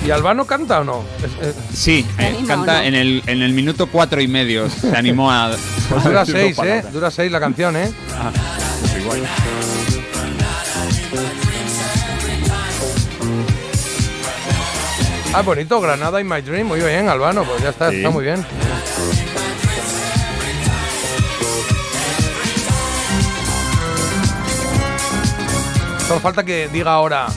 ¿Y 0.06 0.10
Albano 0.10 0.46
canta 0.46 0.80
o 0.80 0.84
no? 0.84 1.04
Sí, 1.74 2.06
¿Se 2.16 2.28
eh, 2.28 2.36
canta 2.46 2.80
no? 2.80 2.86
en, 2.86 2.94
el, 2.94 3.22
en 3.26 3.42
el 3.42 3.52
minuto 3.52 3.86
cuatro 3.88 4.20
y 4.22 4.28
medio. 4.28 4.68
Se 4.70 4.96
animó 4.96 5.30
a. 5.30 5.50
pues 5.90 6.04
dura 6.04 6.24
seis, 6.24 6.58
¿eh? 6.64 6.82
Dura 6.90 7.10
seis 7.10 7.30
la 7.30 7.40
canción, 7.40 7.76
¿eh? 7.76 7.92
Ah, 8.18 8.30
pues 8.80 8.96
igual. 9.02 9.20
Ah, 15.32 15.42
bonito, 15.42 15.80
Granada 15.80 16.20
in 16.20 16.28
My 16.28 16.40
Dream. 16.40 16.66
Muy 16.66 16.80
bien, 16.80 17.08
Albano, 17.08 17.44
pues 17.44 17.62
ya 17.62 17.68
está, 17.70 17.90
Sí. 17.90 17.96
está 17.98 18.10
muy 18.10 18.24
bien. 18.24 18.44
Solo 26.10 26.18
falta 26.20 26.42
que 26.42 26.66
diga 26.66 26.92
ahora 26.92 27.28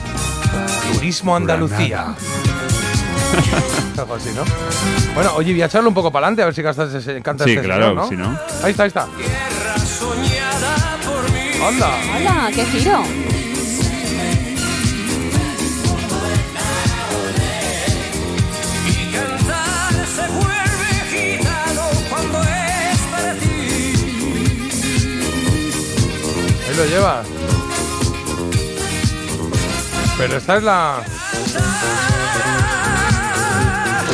Turismo 0.94 1.36
Andalucía. 1.36 2.06
Algo 3.96 4.14
así, 4.16 4.30
¿no? 4.34 4.42
Bueno, 5.14 5.32
oye, 5.36 5.52
voy 5.52 5.62
a 5.62 5.66
echarle 5.66 5.86
un 5.86 5.94
poco 5.94 6.10
para 6.10 6.26
adelante 6.26 6.42
a 6.42 6.46
ver 6.46 6.54
si 6.56 6.62
cantas 6.64 6.92
ese, 6.92 7.22
cantas 7.22 7.44
Sí, 7.44 7.52
este 7.52 7.64
claro, 7.64 7.90
señor, 7.90 8.02
¿no? 8.02 8.08
si 8.08 8.16
no. 8.16 8.36
Ahí 8.64 8.72
está, 8.72 8.82
ahí 8.82 8.88
está. 8.88 9.02
Anda. 11.68 11.88
Hola, 12.16 12.50
qué 12.52 12.64
giro. 12.64 13.02
Y 18.88 19.12
cantar 19.12 19.94
se 20.04 20.26
vuelve 20.32 20.90
gitano 21.12 21.82
cuando 22.10 22.42
es 22.42 22.98
para 23.12 23.34
ti. 23.34 23.94
Ahí 26.68 26.76
lo 26.76 26.86
llevas. 26.86 27.43
Pero 30.18 30.36
esta 30.36 30.56
es 30.56 30.62
la. 30.62 30.96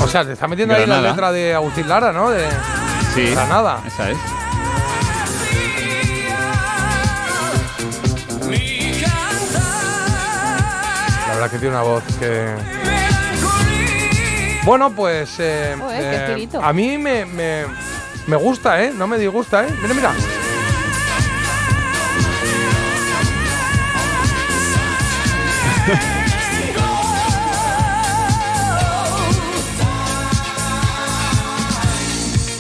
O 0.03 0.09
sea, 0.09 0.25
te 0.25 0.33
está 0.33 0.49
metiendo 0.49 0.75
ahí 0.75 0.87
la 0.87 1.01
letra 1.01 1.31
de 1.31 1.55
Agustín 1.55 1.89
Lara, 1.89 2.13
¿no? 2.13 2.31
De 2.31 2.47
Sí. 3.15 3.31
Granada. 3.35 3.81
Esa 3.87 4.11
es. 4.11 4.19
La 11.29 11.35
verdad 11.35 11.51
que 11.51 11.59
tiene 11.59 11.75
una 11.75 11.83
voz 11.83 12.03
que. 12.19 12.55
Bueno, 14.65 14.91
pues. 14.91 15.37
eh, 15.39 15.77
Joder, 15.79 16.39
eh, 16.41 16.49
a 16.63 16.73
mí 16.73 16.99
me, 16.99 17.25
me, 17.25 17.65
me 18.27 18.37
gusta, 18.37 18.83
¿eh? 18.83 18.93
No 18.95 19.07
me 19.07 19.19
disgusta, 19.19 19.65
¿eh? 19.67 19.71
Mira, 19.83 19.95
mira. 19.95 20.13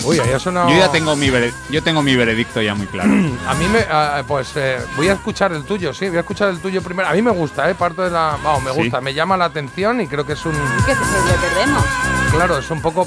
Uy, 0.02 0.18
ahí 0.18 0.32
ha 0.32 0.38
sonado. 0.38 0.70
Yo 0.70 0.76
ya 0.78 0.90
tengo 0.90 1.14
mi, 1.14 1.30
yo 1.70 1.82
tengo 1.82 2.02
mi 2.02 2.16
veredicto 2.16 2.62
ya 2.62 2.74
muy 2.74 2.86
claro. 2.86 3.10
A 3.48 3.54
mí 3.54 3.66
me. 3.68 3.80
ah, 3.90 4.22
pues 4.26 4.52
eh, 4.56 4.78
voy 4.96 5.08
a 5.08 5.12
escuchar 5.12 5.52
el 5.52 5.64
tuyo, 5.64 5.92
sí, 5.92 6.08
voy 6.08 6.16
a 6.16 6.20
escuchar 6.20 6.48
el 6.48 6.58
tuyo 6.58 6.82
primero. 6.82 7.06
A 7.08 7.12
mí 7.12 7.20
me 7.20 7.30
gusta, 7.30 7.68
¿eh? 7.70 7.74
Parto 7.74 8.02
de 8.02 8.10
la. 8.10 8.36
Vamos, 8.42 8.62
me 8.62 8.72
Sí. 8.72 8.78
gusta, 8.80 9.00
me 9.02 9.12
llama 9.12 9.36
la 9.36 9.44
atención 9.44 10.00
y 10.00 10.06
creo 10.08 10.24
que 10.26 10.32
es 10.32 10.44
un. 10.46 10.52
Que 10.86 10.94
se 10.94 11.00
le 11.00 11.34
perdemos. 11.48 11.84
Claro, 12.32 12.58
es 12.58 12.70
un 12.70 12.80
poco. 12.80 13.06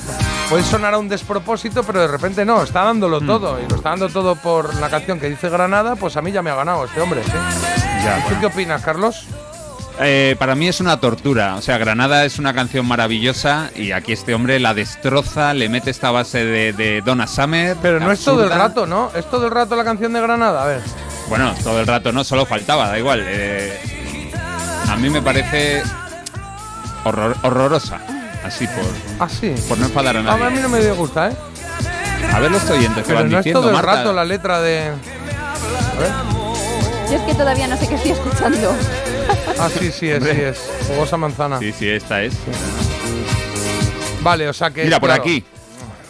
Puede 0.50 0.64
sonar 0.64 0.94
a 0.94 1.00
un 1.00 1.10
despropósito, 1.10 1.84
pero 1.84 2.02
de 2.02 2.08
repente 2.08 2.46
no, 2.46 2.62
está 2.62 2.84
dándolo 2.84 3.20
Hmm. 3.22 3.26
todo. 3.28 3.60
Y 3.60 3.68
lo 3.68 3.76
está 3.78 3.90
dando 3.90 4.10
todo 4.10 4.36
por 4.36 4.74
la 4.76 4.90
canción 4.90 5.20
que 5.20 5.30
dice 5.30 5.50
Granada, 5.50 5.96
pues 5.96 6.16
a 6.16 6.22
mí 6.22 6.32
ya 6.32 6.44
me 6.44 6.52
ha 6.52 6.56
ganado 6.56 6.86
este 6.86 7.02
hombre, 7.02 7.24
sí. 7.26 7.32
Ya, 8.04 8.18
¿Tú 8.18 8.22
bueno. 8.26 8.40
qué 8.40 8.46
opinas, 8.46 8.82
Carlos? 8.84 9.26
Eh, 10.00 10.36
para 10.40 10.56
mí 10.56 10.68
es 10.68 10.80
una 10.80 11.00
tortura. 11.00 11.56
O 11.56 11.62
sea, 11.62 11.78
Granada 11.78 12.26
es 12.26 12.40
una 12.40 12.54
canción 12.54 12.86
maravillosa 12.88 13.70
y 13.76 13.92
aquí 13.92 14.12
este 14.14 14.34
hombre 14.34 14.60
la 14.60 14.74
destroza, 14.74 15.54
le 15.54 15.70
mete 15.70 15.92
esta 15.92 16.10
base 16.12 16.44
de, 16.44 16.74
de 16.74 17.02
Donna 17.02 17.28
Summer. 17.28 17.78
Pero 17.82 18.00
no 18.00 18.12
es 18.12 18.24
todo 18.24 18.44
el 18.44 18.50
rato, 18.50 18.86
¿no? 18.88 19.12
Es 19.16 19.30
todo 19.30 19.46
el 19.46 19.52
rato 19.52 19.76
la 19.76 19.84
canción 19.84 20.12
de 20.14 20.22
Granada, 20.22 20.64
a 20.64 20.66
ver. 20.66 20.82
Bueno, 21.30 21.54
todo 21.64 21.80
el 21.80 21.88
rato 21.88 22.12
no, 22.12 22.24
solo 22.24 22.46
faltaba, 22.46 22.90
da 22.90 22.98
igual. 22.98 23.24
Eh, 23.26 23.80
a 24.90 24.96
mí 24.96 25.10
me 25.10 25.22
parece 25.22 25.84
horror- 27.06 27.36
horrorosa. 27.44 28.00
Así 28.44 28.68
por, 28.68 28.84
Ah, 29.20 29.30
sí. 29.30 29.54
por 29.70 29.78
no 29.78 29.86
enfadar 29.86 30.18
a 30.18 30.20
A 30.20 30.24
nadie. 30.24 30.50
mí 30.50 30.60
no 30.62 30.68
me 30.70 30.92
gusta, 30.92 31.30
¿eh? 31.30 31.34
A 32.34 32.40
ver 32.40 32.52
los 32.52 32.70
oyentes 32.70 33.06
que 33.06 33.14
van 33.14 33.30
no 33.30 33.38
es 33.38 33.44
diciendo, 33.46 33.62
todo 33.62 33.70
el 33.70 33.76
Marta. 33.76 33.96
rato 33.98 34.12
la 34.14 34.26
letra 34.26 34.60
de. 34.60 34.90
A 34.90 36.00
ver. 36.00 36.12
Yo 37.10 37.16
es 37.18 37.22
que 37.22 37.36
todavía 37.36 37.68
no 37.68 37.78
sé 37.78 37.88
qué 37.88 37.96
estoy 37.96 38.12
escuchando. 38.12 38.76
Ah, 39.60 39.70
sí, 39.70 39.92
sí 39.92 40.10
es, 40.10 40.24
sí 40.24 40.30
es. 40.30 40.58
Jugosa 40.88 41.18
manzana. 41.18 41.60
Sí, 41.60 41.72
sí, 41.72 41.88
esta 41.88 42.22
es. 42.24 42.34
Vale, 44.22 44.50
o 44.50 44.54
sea 44.54 44.72
que. 44.72 44.84
Mira, 44.84 45.00
por 45.00 45.10
claro, 45.10 45.22
aquí. 45.22 45.44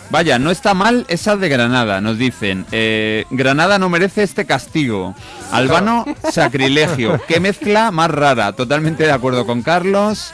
Vaya, 0.10 0.38
no 0.38 0.52
está 0.52 0.76
mal 0.76 1.06
esa 1.07 1.36
de 1.38 1.49
Granada, 1.49 1.99
nos 1.99 2.20
dicen. 2.20 2.65
Eh, 2.72 3.26
Granada 3.32 3.80
no 3.80 3.90
merece 3.90 4.22
este 4.22 4.45
castigo. 4.45 5.15
Albano, 5.52 6.06
sacrilegio. 6.32 7.20
Qué 7.28 7.40
mezcla 7.40 7.90
más 7.90 8.11
rara. 8.11 8.53
Totalmente 8.53 9.06
de 9.06 9.11
acuerdo 9.11 9.48
con 9.48 9.64
Carlos. 9.64 10.32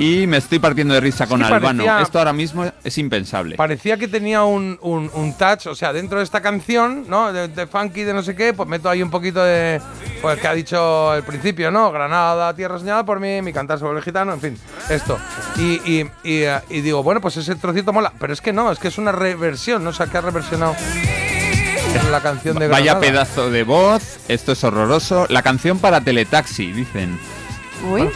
Y 0.00 0.28
me 0.28 0.36
estoy 0.36 0.60
partiendo 0.60 0.94
de 0.94 1.00
risa 1.00 1.26
con 1.26 1.40
Sí, 1.40 1.46
Albano. 1.46 1.82
parecía- 1.84 2.02
Esto 2.02 2.18
ahora 2.20 2.32
mismo 2.32 2.64
es 2.84 2.98
impensable. 2.98 3.56
Parecía 3.56 3.96
que 3.96 4.06
tenía 4.06 4.44
un, 4.44 4.78
un, 4.80 5.10
un 5.12 5.34
touch, 5.36 5.66
o 5.66 5.74
sea, 5.74 5.92
dentro 5.92 6.18
de 6.18 6.24
esta 6.24 6.40
canción, 6.40 7.06
¿no? 7.08 7.32
De, 7.32 7.48
de 7.48 7.66
funky, 7.66 8.04
de 8.04 8.14
no 8.14 8.22
sé 8.22 8.36
qué, 8.36 8.52
pues 8.54 8.68
meto 8.68 8.88
ahí 8.88 9.02
un 9.02 9.10
poquito 9.10 9.42
de. 9.42 9.80
Pues 10.22 10.38
que 10.40 10.46
ha 10.46 10.52
dicho 10.54 11.10
al 11.10 11.24
principio, 11.24 11.70
¿no? 11.72 11.90
Granada, 11.90 12.54
tierra 12.54 12.78
soñada 12.78 13.04
por 13.04 13.18
mí, 13.18 13.42
mi 13.42 13.52
cantar 13.52 13.78
sobre 13.80 13.98
el 13.98 14.04
gitano, 14.04 14.32
en 14.32 14.40
fin, 14.40 14.58
esto. 14.88 15.18
Y, 15.56 15.80
y, 15.84 16.10
y, 16.22 16.42
eh, 16.42 16.60
y 16.70 16.80
digo, 16.80 17.02
bueno, 17.02 17.20
pues 17.20 17.36
ese 17.36 17.56
trocito 17.56 17.92
mola. 17.92 18.12
Pero 18.20 18.32
es 18.32 18.40
que 18.40 18.52
no, 18.52 18.70
es 18.70 18.78
que 18.78 18.88
es 18.88 18.98
una 18.98 19.10
reversión, 19.10 19.82
¿no? 19.82 19.90
O 19.90 19.92
sea, 19.92 20.06
que 20.06 20.16
ha 20.16 20.20
reversionado 20.20 20.76
la 22.10 22.20
canción 22.20 22.56
de 22.58 22.68
Granada. 22.68 22.94
Vaya 22.94 23.00
pedazo 23.00 23.50
de 23.50 23.64
voz. 23.64 24.18
Esto 24.28 24.52
es 24.52 24.62
horroroso. 24.62 25.26
La 25.28 25.42
canción 25.42 25.78
para 25.80 26.00
Teletaxi, 26.00 26.70
dicen. 26.72 27.18
Uy. 27.90 28.08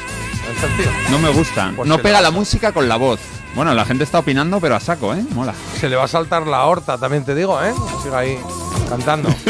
Está 0.63 0.67
el 0.67 0.77
tío. 0.77 1.11
No 1.11 1.19
me 1.19 1.31
gusta. 1.31 1.73
Pues 1.75 1.89
no 1.89 1.99
pega 1.99 2.21
la 2.21 2.31
música 2.31 2.73
con 2.73 2.89
la 2.89 2.97
voz. 2.97 3.21
Bueno, 3.55 3.75
la 3.75 3.85
gente 3.85 4.05
está 4.05 4.21
opinando, 4.21 4.61
pero 4.61 4.77
a 4.77 4.81
saco, 4.81 5.15
¿eh? 5.15 5.23
Mola. 5.35 5.55
Se 5.79 5.89
le 5.89 5.97
va 5.97 6.05
a 6.05 6.09
saltar 6.09 6.47
la 6.47 6.65
horta, 6.65 6.99
también 6.99 7.25
te 7.25 7.35
digo, 7.35 7.63
¿eh? 7.63 7.73
Siga 8.03 8.19
ahí 8.19 8.39
cantando. 8.89 9.29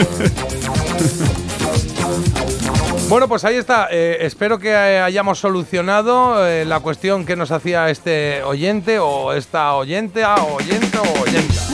Bueno, 3.09 3.29
pues 3.29 3.45
ahí 3.45 3.57
está. 3.57 3.89
Eh, 3.91 4.19
espero 4.21 4.59
que 4.59 4.75
hayamos 4.75 5.39
solucionado 5.39 6.47
eh, 6.47 6.65
la 6.65 6.81
cuestión 6.81 7.27
que 7.27 7.37
nos 7.37 7.51
hacía 7.51 7.91
este 7.91 8.43
oyente 8.43 8.99
o 9.01 9.35
esta 9.35 9.75
oyente, 9.75 10.25
ah, 10.25 10.43
oyente 10.43 10.97
o 10.97 11.21
oyenta. 11.21 11.72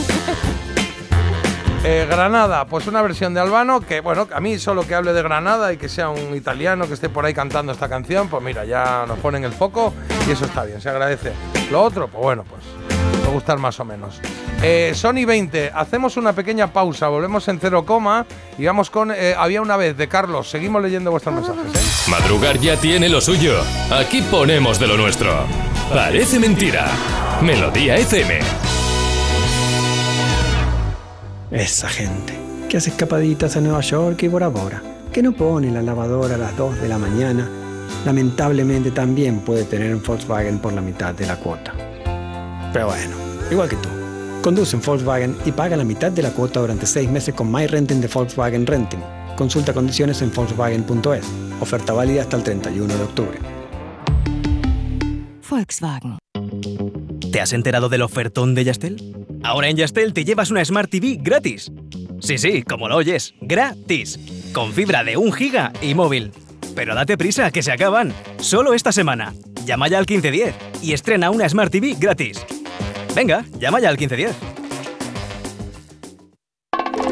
Eh, 1.83 2.05
Granada, 2.09 2.65
pues 2.65 2.87
una 2.87 3.01
versión 3.01 3.33
de 3.33 3.39
Albano 3.39 3.79
que, 3.79 4.01
bueno, 4.01 4.27
a 4.33 4.39
mí 4.41 4.59
solo 4.59 4.85
que 4.85 4.95
hable 4.95 5.13
de 5.13 5.21
Granada 5.21 5.71
y 5.71 5.77
que 5.77 5.87
sea 5.87 6.09
un 6.09 6.35
italiano 6.35 6.87
que 6.87 6.93
esté 6.93 7.07
por 7.07 7.25
ahí 7.25 7.33
cantando 7.33 7.71
esta 7.71 7.87
canción, 7.87 8.27
pues 8.27 8.43
mira, 8.43 8.65
ya 8.65 9.05
nos 9.07 9.17
ponen 9.19 9.45
el 9.45 9.53
foco 9.53 9.93
y 10.27 10.31
eso 10.31 10.45
está 10.45 10.65
bien, 10.65 10.81
se 10.81 10.89
agradece. 10.89 11.31
Lo 11.71 11.81
otro, 11.81 12.09
pues 12.09 12.21
bueno, 12.21 12.43
pues 12.43 12.61
puede 13.21 13.33
gustar 13.33 13.57
más 13.59 13.79
o 13.79 13.85
menos. 13.85 14.19
Eh, 14.61 14.91
Sony 14.93 15.25
20, 15.25 15.71
hacemos 15.73 16.17
una 16.17 16.33
pequeña 16.33 16.73
pausa, 16.73 17.07
volvemos 17.07 17.47
en 17.47 17.59
cero 17.59 17.85
coma 17.85 18.25
y 18.57 18.65
vamos 18.65 18.89
con 18.89 19.11
eh, 19.11 19.33
Había 19.37 19.61
una 19.61 19.77
vez 19.77 19.95
de 19.95 20.09
Carlos. 20.09 20.49
Seguimos 20.49 20.81
leyendo 20.81 21.11
vuestros 21.11 21.33
mensajes, 21.33 21.73
¿eh? 21.73 22.09
Madrugar 22.11 22.57
ya 22.59 22.75
tiene 22.75 23.07
lo 23.07 23.21
suyo. 23.21 23.53
Aquí 23.89 24.21
ponemos 24.23 24.79
de 24.79 24.87
lo 24.87 24.97
nuestro. 24.97 25.31
Parece 25.93 26.39
mentira. 26.39 26.87
Melodía 27.41 27.95
FM. 27.95 28.39
Esa 31.51 31.89
gente 31.89 32.37
que 32.69 32.77
hace 32.77 32.91
escapaditas 32.91 33.57
a 33.57 33.61
Nueva 33.61 33.81
York 33.81 34.21
y 34.21 34.27
Bora 34.27 34.49
Bora, 34.49 34.83
que 35.11 35.23
no 35.23 35.31
pone 35.31 35.71
la 35.71 35.81
lavadora 35.81 36.35
a 36.35 36.37
las 36.37 36.55
2 36.55 36.79
de 36.79 36.87
la 36.87 36.99
mañana, 36.99 37.49
lamentablemente 38.05 38.91
también 38.91 39.39
puede 39.39 39.63
tener 39.63 39.95
un 39.95 40.03
Volkswagen 40.03 40.59
por 40.59 40.73
la 40.73 40.81
mitad 40.81 41.15
de 41.15 41.25
la 41.25 41.37
cuota. 41.37 41.73
Pero 42.71 42.85
bueno, 42.85 43.15
igual 43.49 43.67
que 43.67 43.77
tú, 43.77 43.89
conduce 44.43 44.75
un 44.75 44.83
Volkswagen 44.83 45.35
y 45.43 45.51
paga 45.51 45.75
la 45.75 45.83
mitad 45.83 46.11
de 46.11 46.21
la 46.21 46.29
cuota 46.29 46.59
durante 46.59 46.85
6 46.85 47.09
meses 47.09 47.33
con 47.33 47.51
My 47.51 47.65
Renting 47.65 47.99
de 47.99 48.07
Volkswagen 48.07 48.67
Renting. 48.67 49.01
Consulta 49.35 49.73
condiciones 49.73 50.21
en 50.21 50.31
Volkswagen.es. 50.31 51.25
Oferta 51.61 51.93
válida 51.93 52.21
hasta 52.21 52.37
el 52.37 52.43
31 52.43 52.95
de 52.95 53.03
octubre. 53.03 53.39
Volkswagen. 55.49 56.19
¿Te 57.31 57.41
has 57.41 57.53
enterado 57.53 57.89
del 57.89 58.03
ofertón 58.03 58.53
de 58.53 58.65
Yastel? 58.65 59.18
Ahora 59.43 59.69
en 59.69 59.77
Yastel 59.77 60.13
te 60.13 60.25
llevas 60.25 60.51
una 60.51 60.63
Smart 60.63 60.89
TV 60.89 61.17
gratis. 61.19 61.71
Sí, 62.19 62.37
sí, 62.37 62.63
como 62.63 62.89
lo 62.89 62.97
oyes, 62.97 63.33
gratis. 63.41 64.19
Con 64.53 64.73
fibra 64.73 65.03
de 65.03 65.17
1 65.17 65.31
giga 65.31 65.71
y 65.81 65.93
móvil. 65.93 66.31
Pero 66.75 66.93
date 66.93 67.17
prisa, 67.17 67.51
que 67.51 67.63
se 67.63 67.71
acaban. 67.71 68.13
Solo 68.37 68.73
esta 68.73 68.91
semana. 68.91 69.33
Llama 69.65 69.87
ya 69.87 69.97
al 69.97 70.05
1510 70.07 70.55
y 70.83 70.93
estrena 70.93 71.29
una 71.29 71.47
Smart 71.47 71.71
TV 71.71 71.95
gratis. 71.97 72.45
Venga, 73.15 73.45
llama 73.59 73.79
ya 73.79 73.89
al 73.89 73.97
1510. 73.97 74.35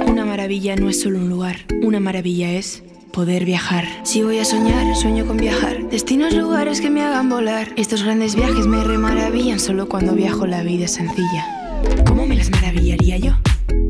Una 0.07 0.25
maravilla 0.25 0.75
no 0.75 0.89
es 0.89 1.01
solo 1.01 1.19
un 1.19 1.29
lugar, 1.29 1.57
una 1.81 1.99
maravilla 1.99 2.51
es 2.51 2.83
poder 3.13 3.45
viajar. 3.45 3.85
Si 4.03 4.21
voy 4.21 4.39
a 4.39 4.45
soñar, 4.45 4.95
sueño 4.95 5.25
con 5.25 5.37
viajar. 5.37 5.89
Destinos, 5.89 6.33
lugares 6.33 6.81
que 6.81 6.89
me 6.89 7.03
hagan 7.03 7.29
volar. 7.29 7.69
Estos 7.75 8.03
grandes 8.03 8.35
viajes 8.35 8.67
me 8.67 8.83
remaravillan 8.83 9.59
solo 9.59 9.87
cuando 9.89 10.13
viajo 10.13 10.45
la 10.45 10.61
vida 10.63 10.87
sencilla. 10.87 11.56
¿Cómo 12.05 12.25
me 12.25 12.35
las 12.35 12.49
maravillaría 12.49 13.17
yo? 13.17 13.37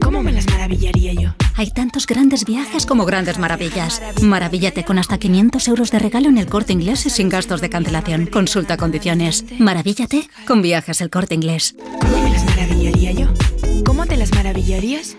¿Cómo 0.02 0.24
me 0.24 0.32
las 0.32 0.48
maravillaría 0.48 1.14
yo? 1.14 1.34
Hay 1.56 1.72
tantos 1.72 2.06
grandes 2.06 2.46
viajes 2.46 2.86
como 2.86 3.06
grandes 3.06 3.40
maravillas. 3.40 4.02
Maravíllate 4.22 4.84
con 4.84 5.00
hasta 5.00 5.18
500 5.18 5.68
euros 5.68 5.92
de 5.92 6.00
regalo 6.00 6.30
en 6.30 6.38
el 6.38 6.48
corte 6.48 6.74
inglés 6.74 7.06
y 7.06 7.10
sin 7.10 7.30
gastos 7.30 7.62
de 7.62 7.70
cancelación. 7.70 8.28
Consulta 8.28 8.78
condiciones. 8.78 9.46
Maravíllate 9.58 10.30
con 10.46 10.62
viajes 10.62 11.02
el 11.02 11.10
corte 11.10 11.36
inglés. 11.36 11.76
¿Cómo 12.00 12.22
me 12.22 12.30
las 12.30 12.46
maravillaría 12.46 13.12
yo? 13.12 13.28
¿Cómo 13.86 14.06
te 14.06 14.18
las 14.18 14.32
maravillarías? 14.34 15.18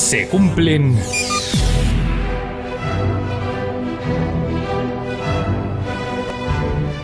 Se 0.00 0.26
cumplen... 0.28 0.98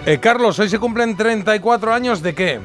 Eh, 0.07 0.19
Carlos, 0.19 0.59
hoy 0.59 0.71
se 0.71 0.79
cumplen 0.79 1.15
34 1.17 1.93
años 1.93 2.23
de 2.23 2.35
qué? 2.35 2.61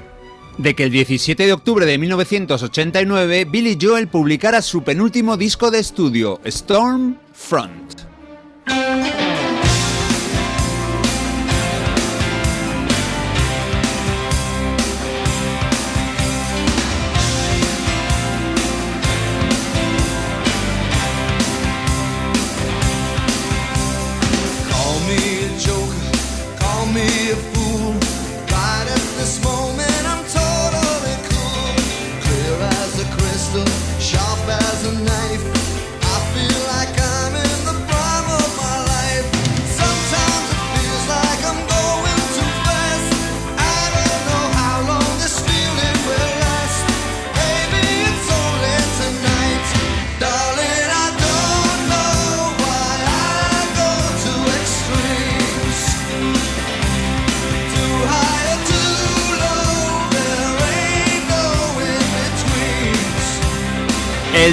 De 0.57 0.73
que 0.73 0.85
el 0.85 0.91
17 0.91 1.45
de 1.45 1.53
octubre 1.53 1.85
de 1.85 1.97
1989 1.97 3.45
Billy 3.45 3.77
Joel 3.79 4.07
publicara 4.07 4.61
su 4.61 4.83
penúltimo 4.83 5.35
disco 5.35 5.69
de 5.69 5.79
estudio, 5.79 6.39
Storm 6.45 7.17
Front. 7.33 8.00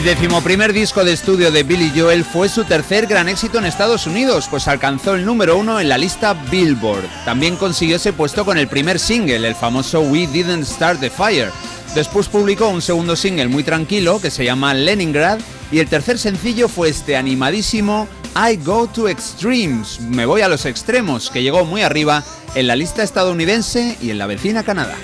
Decimoprimer 0.09 0.73
disco 0.73 1.05
de 1.05 1.13
estudio 1.13 1.51
de 1.51 1.65
Billy 1.65 1.93
Joel 1.95 2.25
fue 2.25 2.49
su 2.49 2.65
tercer 2.65 3.07
gran 3.07 3.29
éxito 3.29 3.59
en 3.59 3.67
Estados 3.67 4.07
Unidos, 4.07 4.47
pues 4.49 4.67
alcanzó 4.67 5.15
el 5.15 5.27
número 5.27 5.59
uno 5.59 5.81
en 5.81 5.91
la 5.91 5.99
lista 5.99 6.33
Billboard. 6.51 7.05
También 7.27 7.57
consiguió 7.57 7.97
ese 7.97 8.15
puesto 8.15 8.47
con 8.47 8.57
el 8.57 8.69
primer 8.69 8.99
single, 8.99 9.47
el 9.47 9.55
famoso 9.55 10.01
We 10.01 10.27
Didn't 10.27 10.65
Start 10.65 11.01
the 11.01 11.11
Fire. 11.11 11.51
Después 11.95 12.27
publicó 12.29 12.69
un 12.69 12.81
segundo 12.81 13.17
single 13.17 13.49
muy 13.49 13.65
tranquilo 13.65 14.19
que 14.19 14.31
se 14.31 14.47
llama 14.47 14.73
Leningrad 14.73 15.41
y 15.71 15.79
el 15.79 15.89
tercer 15.89 16.19
sencillo 16.19 16.71
fue 16.71 16.89
este 16.89 17.15
animadísimo 17.15 18.09
I 18.35 18.57
Go 18.57 18.87
to 18.87 19.11
Extremes, 19.11 20.01
me 20.01 20.25
voy 20.25 20.41
a 20.41 20.49
los 20.49 20.65
extremos, 20.65 21.29
que 21.29 21.43
llegó 21.43 21.67
muy 21.67 21.83
arriba 21.83 22.25
en 22.55 22.67
la 22.67 22.77
lista 22.77 23.03
estadounidense 23.03 23.99
y 24.01 24.09
en 24.09 24.17
la 24.17 24.27
vecina 24.27 24.63
Canadá. 24.63 24.97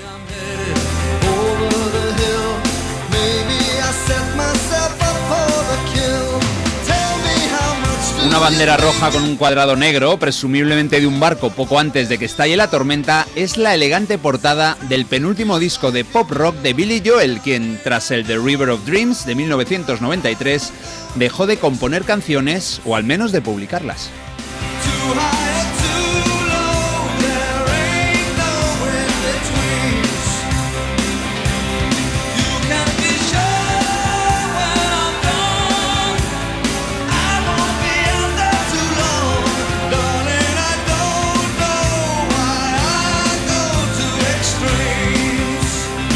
Una 8.35 8.49
bandera 8.49 8.75
roja 8.75 9.11
con 9.11 9.23
un 9.23 9.37
cuadrado 9.37 9.77
negro, 9.77 10.19
presumiblemente 10.19 10.99
de 10.99 11.07
un 11.07 11.21
barco 11.21 11.51
poco 11.51 11.79
antes 11.79 12.09
de 12.09 12.17
que 12.17 12.25
estalle 12.25 12.57
la 12.57 12.69
tormenta, 12.69 13.25
es 13.33 13.55
la 13.55 13.73
elegante 13.73 14.17
portada 14.17 14.77
del 14.89 15.05
penúltimo 15.05 15.57
disco 15.57 15.93
de 15.93 16.03
pop 16.03 16.29
rock 16.31 16.57
de 16.57 16.73
Billy 16.73 17.01
Joel, 17.03 17.39
quien, 17.39 17.79
tras 17.81 18.11
el 18.11 18.25
The 18.25 18.37
River 18.37 18.71
of 18.71 18.85
Dreams 18.85 19.25
de 19.25 19.35
1993, 19.35 20.73
dejó 21.15 21.47
de 21.47 21.55
componer 21.55 22.03
canciones 22.03 22.81
o 22.83 22.97
al 22.97 23.05
menos 23.05 23.31
de 23.31 23.39
publicarlas. 23.39 24.09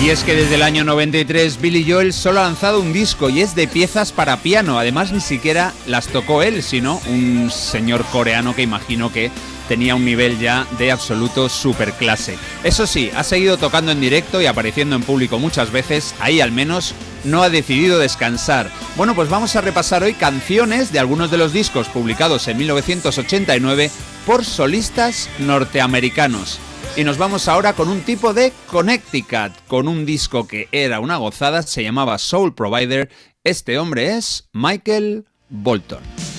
Y 0.10 0.12
es 0.12 0.24
que 0.24 0.34
desde 0.34 0.56
el 0.56 0.64
año 0.64 0.84
93 0.86 1.62
Billy 1.62 1.86
Joel 1.88 2.14
solo 2.14 2.40
ha 2.40 2.46
lanzado 2.46 2.80
un 2.80 2.92
disco 2.94 3.30
y 3.30 3.42
es 3.42 3.54
de 3.54 3.68
piezas 3.68 4.12
para 4.12 4.38
piano. 4.38 4.80
Además 4.80 5.12
ni 5.12 5.20
siquiera 5.20 5.72
las 5.86 6.08
tocó 6.08 6.42
él, 6.42 6.64
sino 6.64 7.00
un 7.06 7.52
señor 7.52 8.04
coreano 8.06 8.56
que 8.56 8.64
imagino 8.64 9.14
que 9.14 9.30
tenía 9.68 9.94
un 9.94 10.06
nivel 10.06 10.40
ya 10.40 10.66
de 10.80 10.92
absoluto 10.92 11.48
superclase. 11.48 12.40
Eso 12.64 12.88
sí, 12.88 13.12
ha 13.16 13.24
seguido 13.24 13.58
tocando 13.58 13.92
en 13.92 14.02
directo 14.02 14.42
y 14.42 14.48
apareciendo 14.48 14.96
en 14.96 15.04
público 15.04 15.38
muchas 15.38 15.72
veces, 15.72 16.16
ahí 16.20 16.42
al 16.42 16.52
menos 16.52 16.96
no 17.24 17.44
ha 17.44 17.52
decidido 17.52 18.00
descansar. 18.00 18.72
Bueno, 18.96 19.14
pues 19.14 19.30
vamos 19.30 19.56
a 19.56 19.62
repasar 19.62 20.02
hoy 20.02 20.16
canciones 20.16 20.92
de 20.92 20.98
algunos 20.98 21.30
de 21.30 21.38
los 21.38 21.54
discos 21.54 21.88
publicados 21.88 22.48
en 22.48 22.58
1989 22.58 23.92
por 24.26 24.44
solistas 24.44 25.30
norteamericanos. 25.38 26.60
Y 26.96 27.04
nos 27.04 27.18
vamos 27.18 27.48
ahora 27.48 27.74
con 27.74 27.88
un 27.88 28.02
tipo 28.02 28.34
de 28.34 28.52
Connecticut, 28.68 29.54
con 29.68 29.88
un 29.88 30.06
disco 30.06 30.48
que 30.48 30.68
era 30.72 31.00
una 31.00 31.18
gozada, 31.18 31.62
se 31.62 31.84
llamaba 31.84 32.18
Soul 32.18 32.54
Provider. 32.54 33.10
Este 33.44 33.80
hombre 33.80 34.18
es 34.18 34.50
Michael 34.52 35.26
Bolton. 35.50 36.39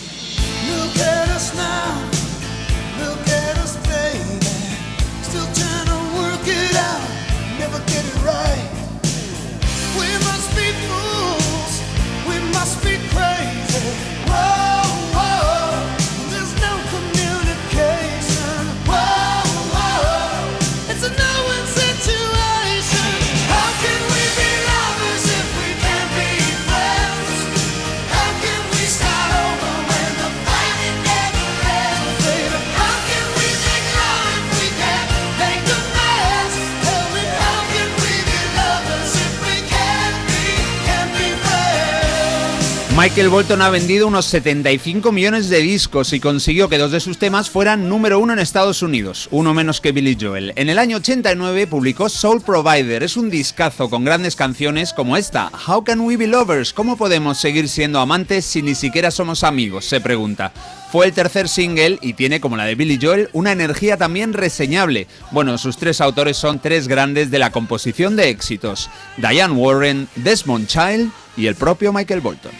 Michael 43.00 43.30
Bolton 43.30 43.62
ha 43.62 43.70
vendido 43.70 44.06
unos 44.06 44.26
75 44.26 45.10
millones 45.10 45.48
de 45.48 45.60
discos 45.60 46.12
y 46.12 46.20
consiguió 46.20 46.68
que 46.68 46.76
dos 46.76 46.92
de 46.92 47.00
sus 47.00 47.16
temas 47.16 47.48
fueran 47.48 47.88
número 47.88 48.18
uno 48.18 48.34
en 48.34 48.38
Estados 48.38 48.82
Unidos, 48.82 49.26
uno 49.30 49.54
menos 49.54 49.80
que 49.80 49.92
Billy 49.92 50.18
Joel. 50.20 50.52
En 50.54 50.68
el 50.68 50.78
año 50.78 50.98
89 50.98 51.66
publicó 51.66 52.10
Soul 52.10 52.42
Provider, 52.42 53.02
es 53.02 53.16
un 53.16 53.30
discazo 53.30 53.88
con 53.88 54.04
grandes 54.04 54.36
canciones 54.36 54.92
como 54.92 55.16
esta, 55.16 55.50
How 55.66 55.82
Can 55.82 56.00
We 56.00 56.18
Be 56.18 56.26
Lovers? 56.26 56.74
¿Cómo 56.74 56.98
podemos 56.98 57.38
seguir 57.38 57.70
siendo 57.70 58.00
amantes 58.00 58.44
si 58.44 58.60
ni 58.60 58.74
siquiera 58.74 59.10
somos 59.10 59.44
amigos? 59.44 59.86
se 59.86 60.02
pregunta. 60.02 60.52
Fue 60.92 61.06
el 61.06 61.14
tercer 61.14 61.48
single 61.48 61.98
y 62.02 62.12
tiene, 62.12 62.38
como 62.38 62.58
la 62.58 62.64
de 62.64 62.74
Billy 62.74 62.98
Joel, 63.00 63.30
una 63.32 63.52
energía 63.52 63.96
también 63.96 64.34
reseñable. 64.34 65.06
Bueno, 65.30 65.56
sus 65.56 65.78
tres 65.78 66.02
autores 66.02 66.36
son 66.36 66.58
tres 66.58 66.86
grandes 66.86 67.30
de 67.30 67.38
la 67.38 67.50
composición 67.50 68.14
de 68.16 68.28
éxitos, 68.28 68.90
Diane 69.16 69.54
Warren, 69.54 70.06
Desmond 70.16 70.66
Child 70.66 71.10
y 71.38 71.46
el 71.46 71.54
propio 71.54 71.94
Michael 71.94 72.20
Bolton. 72.20 72.52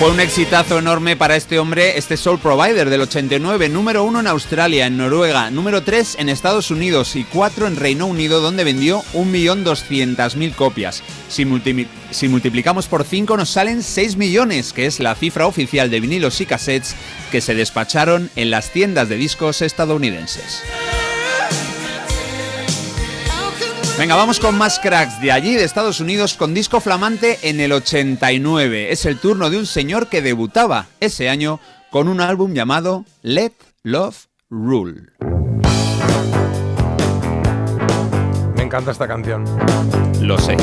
Fue 0.00 0.10
un 0.10 0.20
exitazo 0.20 0.78
enorme 0.78 1.14
para 1.14 1.36
este 1.36 1.58
hombre, 1.58 1.98
este 1.98 2.16
Soul 2.16 2.38
Provider 2.38 2.88
del 2.88 3.02
89, 3.02 3.68
número 3.68 4.02
uno 4.02 4.20
en 4.20 4.28
Australia, 4.28 4.86
en 4.86 4.96
Noruega, 4.96 5.50
número 5.50 5.82
3 5.82 6.16
en 6.20 6.30
Estados 6.30 6.70
Unidos 6.70 7.16
y 7.16 7.24
4 7.24 7.66
en 7.66 7.76
Reino 7.76 8.06
Unido, 8.06 8.40
donde 8.40 8.64
vendió 8.64 9.02
1.200.000 9.12 10.54
copias. 10.54 11.02
Si, 11.28 11.44
multi- 11.44 11.86
si 12.12 12.28
multiplicamos 12.28 12.86
por 12.86 13.04
5 13.04 13.36
nos 13.36 13.50
salen 13.50 13.82
6 13.82 14.16
millones, 14.16 14.72
que 14.72 14.86
es 14.86 15.00
la 15.00 15.14
cifra 15.14 15.46
oficial 15.46 15.90
de 15.90 16.00
vinilos 16.00 16.40
y 16.40 16.46
cassettes 16.46 16.94
que 17.30 17.42
se 17.42 17.54
despacharon 17.54 18.30
en 18.36 18.50
las 18.50 18.70
tiendas 18.72 19.10
de 19.10 19.16
discos 19.16 19.60
estadounidenses. 19.60 20.62
Venga, 24.00 24.16
vamos 24.16 24.40
con 24.40 24.56
más 24.56 24.78
cracks 24.78 25.20
de 25.20 25.30
allí, 25.30 25.56
de 25.56 25.64
Estados 25.64 26.00
Unidos, 26.00 26.32
con 26.32 26.54
disco 26.54 26.80
flamante 26.80 27.38
en 27.42 27.60
el 27.60 27.70
89. 27.70 28.90
Es 28.92 29.04
el 29.04 29.18
turno 29.18 29.50
de 29.50 29.58
un 29.58 29.66
señor 29.66 30.06
que 30.06 30.22
debutaba 30.22 30.86
ese 31.00 31.28
año 31.28 31.60
con 31.90 32.08
un 32.08 32.22
álbum 32.22 32.54
llamado 32.54 33.04
Let 33.20 33.52
Love 33.82 34.16
Rule. 34.48 35.10
Me 38.56 38.62
encanta 38.62 38.92
esta 38.92 39.06
canción. 39.06 39.44
Lo 40.22 40.38
sé. 40.38 40.56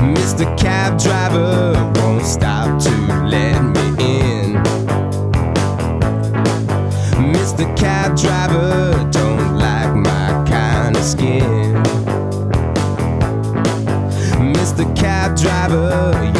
Mr. 0.00 0.56
Cab 0.60 0.98
Driver 0.98 1.76
won't 2.02 2.24
stop 2.24 2.76
to 2.82 2.90
let 3.24 3.60
me 3.62 4.04
in. 4.04 4.56
Mr. 7.32 7.72
Cab 7.76 8.16
Driver 8.16 9.08
don't 9.12 9.27
of 10.98 11.04
skin. 11.04 11.74
Mr. 14.52 14.84
Cab 14.96 15.36
Driver, 15.36 16.37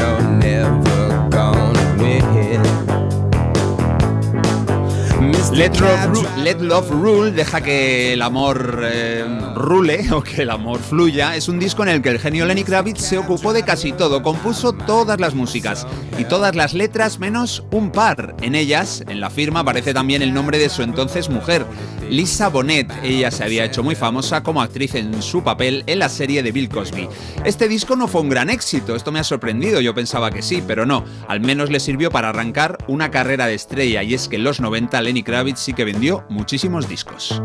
Let 5.52 5.80
Love, 5.80 6.38
Let 6.38 6.60
Love 6.60 6.90
Rule 6.90 7.30
deja 7.32 7.60
que 7.62 8.12
el 8.12 8.22
amor 8.22 8.82
eh, 8.84 9.24
rule 9.54 10.06
o 10.12 10.22
que 10.22 10.42
el 10.42 10.50
amor 10.50 10.78
fluya. 10.78 11.34
Es 11.34 11.48
un 11.48 11.58
disco 11.58 11.82
en 11.82 11.88
el 11.88 12.02
que 12.02 12.10
el 12.10 12.18
genio 12.18 12.44
Lenny 12.44 12.64
Kravitz 12.64 13.00
se 13.00 13.18
ocupó 13.18 13.52
de 13.52 13.64
casi 13.64 13.92
todo, 13.92 14.22
compuso 14.22 14.72
todas 14.72 15.18
las 15.18 15.34
músicas 15.34 15.86
y 16.18 16.24
todas 16.24 16.54
las 16.54 16.74
letras 16.74 17.18
menos 17.18 17.64
un 17.70 17.90
par. 17.90 18.36
En 18.42 18.54
ellas, 18.54 19.02
en 19.08 19.20
la 19.20 19.30
firma, 19.30 19.60
aparece 19.60 19.94
también 19.94 20.22
el 20.22 20.34
nombre 20.34 20.58
de 20.58 20.68
su 20.68 20.82
entonces 20.82 21.28
mujer, 21.28 21.64
Lisa 22.10 22.48
Bonet. 22.48 22.92
Ella 23.02 23.30
se 23.30 23.42
había 23.42 23.64
hecho 23.64 23.82
muy 23.82 23.94
famosa 23.94 24.42
como 24.42 24.62
actriz 24.62 24.94
en 24.94 25.22
su 25.22 25.42
papel 25.42 25.82
en 25.86 25.98
la 25.98 26.08
serie 26.08 26.42
de 26.42 26.52
Bill 26.52 26.68
Cosby. 26.68 27.08
Este 27.44 27.68
disco 27.68 27.96
no 27.96 28.06
fue 28.06 28.20
un 28.20 28.28
gran 28.28 28.50
éxito, 28.50 28.94
esto 28.94 29.12
me 29.12 29.18
ha 29.18 29.24
sorprendido, 29.24 29.80
yo 29.80 29.94
pensaba 29.94 30.30
que 30.30 30.42
sí, 30.42 30.62
pero 30.64 30.84
no. 30.86 31.04
Al 31.26 31.40
menos 31.40 31.70
le 31.70 31.80
sirvió 31.80 32.10
para 32.10 32.28
arrancar 32.28 32.78
una 32.86 33.10
carrera 33.10 33.46
de 33.46 33.54
estrella 33.54 34.02
y 34.02 34.14
es 34.14 34.28
que 34.28 34.36
en 34.36 34.44
los 34.44 34.60
90 34.60 35.00
Lenny 35.00 35.22
Kravitz 35.22 35.37
sí 35.56 35.72
que 35.72 35.84
vendió 35.84 36.24
muchísimos 36.28 36.88
discos. 36.88 37.40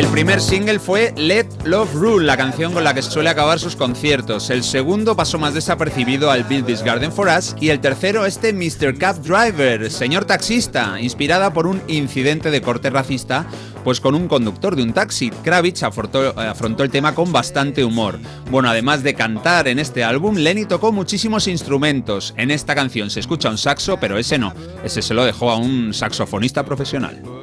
El 0.00 0.06
primer 0.06 0.40
single 0.40 0.78
fue 0.78 1.12
Let 1.14 1.46
Love 1.66 1.92
Rule, 1.92 2.24
la 2.24 2.38
canción 2.38 2.72
con 2.72 2.84
la 2.84 2.94
que 2.94 3.02
suele 3.02 3.28
acabar 3.28 3.58
sus 3.58 3.76
conciertos. 3.76 4.48
El 4.48 4.64
segundo 4.64 5.14
pasó 5.14 5.38
más 5.38 5.52
desapercibido 5.52 6.30
al 6.30 6.44
Build 6.44 6.64
This 6.64 6.82
Garden 6.82 7.12
for 7.12 7.28
Us. 7.28 7.54
Y 7.60 7.68
el 7.68 7.80
tercero, 7.80 8.24
este 8.24 8.54
Mr. 8.54 8.96
Cab 8.96 9.20
Driver, 9.20 9.90
señor 9.90 10.24
taxista, 10.24 10.98
inspirada 11.02 11.52
por 11.52 11.66
un 11.66 11.82
incidente 11.86 12.50
de 12.50 12.62
corte 12.62 12.88
racista, 12.88 13.44
pues 13.84 14.00
con 14.00 14.14
un 14.14 14.26
conductor 14.26 14.74
de 14.74 14.84
un 14.84 14.94
taxi. 14.94 15.28
Kravitz 15.28 15.82
afrontó, 15.82 16.30
afrontó 16.40 16.82
el 16.82 16.90
tema 16.90 17.14
con 17.14 17.30
bastante 17.30 17.84
humor. 17.84 18.18
Bueno, 18.50 18.70
además 18.70 19.02
de 19.02 19.12
cantar 19.12 19.68
en 19.68 19.78
este 19.78 20.02
álbum, 20.02 20.36
Lenny 20.36 20.64
tocó 20.64 20.92
muchísimos 20.92 21.46
instrumentos. 21.46 22.32
En 22.38 22.50
esta 22.50 22.74
canción 22.74 23.10
se 23.10 23.20
escucha 23.20 23.50
un 23.50 23.58
saxo, 23.58 23.98
pero 24.00 24.16
ese 24.16 24.38
no. 24.38 24.54
Ese 24.82 25.02
se 25.02 25.12
lo 25.12 25.26
dejó 25.26 25.50
a 25.50 25.58
un 25.58 25.92
saxofonista 25.92 26.64
profesional. 26.64 27.39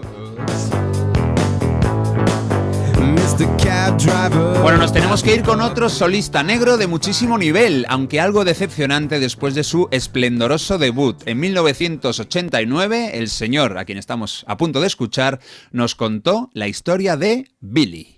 Bueno, 4.63 4.79
nos 4.79 4.91
tenemos 4.91 5.21
que 5.21 5.35
ir 5.35 5.43
con 5.43 5.61
otro 5.61 5.89
solista 5.89 6.41
negro 6.41 6.77
de 6.77 6.87
muchísimo 6.87 7.37
nivel, 7.37 7.85
aunque 7.87 8.19
algo 8.19 8.43
decepcionante 8.45 9.19
después 9.19 9.53
de 9.53 9.63
su 9.63 9.87
esplendoroso 9.91 10.77
debut. 10.77 11.21
En 11.25 11.39
1989, 11.39 13.11
el 13.13 13.29
señor, 13.29 13.77
a 13.77 13.85
quien 13.85 13.97
estamos 13.97 14.43
a 14.47 14.57
punto 14.57 14.81
de 14.81 14.87
escuchar, 14.87 15.39
nos 15.71 15.93
contó 15.95 16.49
la 16.53 16.67
historia 16.67 17.15
de 17.15 17.45
Billy. 17.59 18.16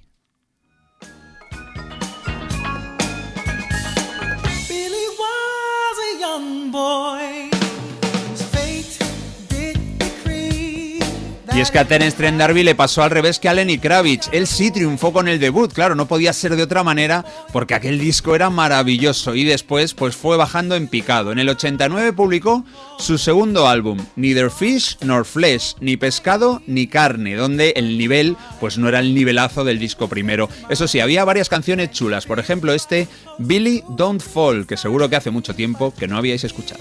Y 11.59 11.61
es 11.61 11.71
que 11.71 11.79
a 11.79 11.83
Terence 11.83 12.15
Trent 12.15 12.37
D'Arby 12.37 12.63
le 12.63 12.73
pasó 12.73 13.03
al 13.03 13.11
revés 13.11 13.37
que 13.37 13.49
a 13.49 13.53
Lenny 13.53 13.79
Kravitz. 13.79 14.29
Él 14.31 14.47
sí 14.47 14.71
triunfó 14.71 15.11
con 15.11 15.27
el 15.27 15.41
debut, 15.41 15.73
claro, 15.73 15.93
no 15.93 16.07
podía 16.07 16.31
ser 16.31 16.55
de 16.55 16.63
otra 16.63 16.85
manera 16.85 17.25
porque 17.51 17.73
aquel 17.73 17.99
disco 17.99 18.33
era 18.33 18.49
maravilloso 18.49 19.35
y 19.35 19.43
después 19.43 19.93
pues 19.93 20.15
fue 20.15 20.37
bajando 20.37 20.77
en 20.77 20.87
picado. 20.87 21.33
En 21.33 21.39
el 21.39 21.49
89 21.49 22.13
publicó 22.13 22.63
su 22.97 23.17
segundo 23.17 23.67
álbum, 23.67 23.97
Neither 24.15 24.51
Fish 24.51 24.99
nor 25.01 25.25
Flesh, 25.25 25.75
ni 25.81 25.97
pescado 25.97 26.61
ni 26.65 26.87
carne, 26.87 27.35
donde 27.35 27.73
el 27.75 27.97
nivel 27.97 28.37
pues 28.61 28.77
no 28.77 28.87
era 28.87 28.99
el 28.99 29.13
nivelazo 29.13 29.65
del 29.65 29.79
disco 29.79 30.07
primero. 30.07 30.47
Eso 30.69 30.87
sí, 30.87 31.01
había 31.01 31.25
varias 31.25 31.49
canciones 31.49 31.91
chulas, 31.91 32.25
por 32.25 32.39
ejemplo 32.39 32.71
este 32.71 33.09
Billy 33.37 33.83
Don't 33.89 34.21
Fall, 34.21 34.65
que 34.65 34.77
seguro 34.77 35.09
que 35.09 35.17
hace 35.17 35.29
mucho 35.29 35.53
tiempo 35.53 35.93
que 35.93 36.07
no 36.07 36.15
habíais 36.15 36.45
escuchado. 36.45 36.79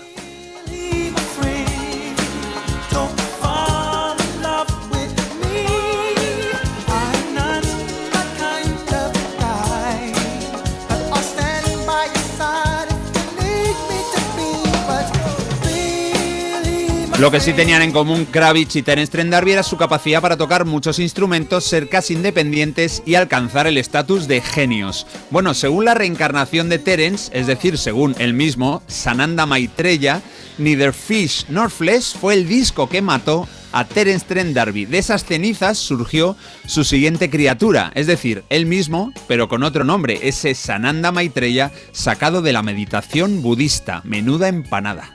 Lo 17.19 17.33
que 17.33 17.41
sí 17.41 17.53
tenían 17.53 17.83
en 17.83 17.91
común 17.91 18.27
Kravitz 18.31 18.77
y 18.77 18.83
Terence 18.83 19.11
Trent 19.11 19.33
D'Arby 19.33 19.51
era 19.51 19.65
su 19.65 19.77
capacidad 19.77 20.23
para 20.23 20.37
tocar 20.37 20.65
muchos 20.65 21.01
instrumentos, 21.01 21.65
ser 21.65 21.89
casi 21.89 22.15
independientes 22.15 23.03
y 23.05 23.17
alcanzar 23.17 23.67
el 23.67 23.77
estatus 23.77 24.29
de 24.29 24.41
genios. 24.41 25.05
Bueno, 25.31 25.53
según 25.53 25.87
la 25.87 25.95
reencarnación 25.95 26.69
de 26.69 26.79
Terence, 26.79 27.29
es 27.37 27.49
decir, 27.49 27.77
según 27.77 28.15
él 28.21 28.35
mismo, 28.35 28.85
Sananda 28.87 29.47
Maitreya, 29.47 30.23
Neither 30.59 30.93
Fish 30.93 31.47
nor 31.49 31.73
Flesh 31.73 32.17
fue 32.17 32.35
el 32.35 32.47
disco 32.47 32.89
que 32.89 33.03
mató 33.03 33.49
a 33.73 33.85
Terence 33.85 34.25
Trent 34.25 34.55
D'Arby. 34.55 34.87
De 34.87 34.99
esas 34.99 35.25
cenizas 35.25 35.77
surgió 35.77 36.37
su 36.67 36.85
siguiente 36.85 37.31
criatura, 37.31 37.91
es 37.97 38.07
decir, 38.07 38.45
él 38.49 38.67
mismo, 38.67 39.13
pero 39.27 39.49
con 39.49 39.65
otro 39.65 39.83
nombre, 39.83 40.21
ese 40.23 40.55
Sananda 40.55 41.11
Maitreya 41.11 41.73
sacado 41.91 42.43
de 42.43 42.53
la 42.53 42.63
meditación 42.63 43.43
budista, 43.43 44.03
menuda 44.05 44.47
empanada. 44.47 45.11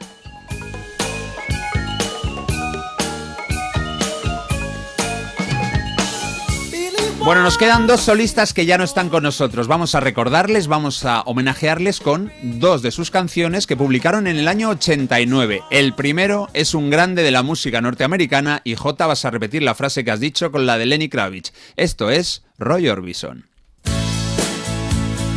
Bueno, 7.26 7.42
nos 7.42 7.58
quedan 7.58 7.88
dos 7.88 8.02
solistas 8.02 8.54
que 8.54 8.66
ya 8.66 8.78
no 8.78 8.84
están 8.84 9.08
con 9.08 9.24
nosotros. 9.24 9.70
Vamos 9.70 9.96
a 9.96 10.02
recordarles, 10.02 10.68
vamos 10.68 11.06
a 11.06 11.22
homenajearles 11.22 12.02
con 12.02 12.34
dos 12.42 12.82
de 12.82 12.92
sus 12.92 13.12
canciones 13.12 13.66
que 13.66 13.78
publicaron 13.78 14.28
en 14.28 14.36
el 14.36 14.50
año 14.50 14.70
89. 14.70 15.64
El 15.72 15.94
primero 15.94 16.50
es 16.54 16.74
un 16.74 16.90
grande 16.90 17.24
de 17.24 17.32
la 17.32 17.42
música 17.42 17.80
norteamericana 17.80 18.60
y 18.66 18.76
J 18.76 19.08
vas 19.08 19.24
a 19.24 19.32
repetir 19.32 19.64
la 19.64 19.74
frase 19.74 20.04
que 20.04 20.12
has 20.12 20.20
dicho 20.20 20.52
con 20.52 20.66
la 20.66 20.78
de 20.78 20.86
Lenny 20.86 21.08
Kravitz. 21.08 21.54
Esto 21.78 22.10
es 22.10 22.44
Roy 22.58 22.90
Orbison. 22.90 23.48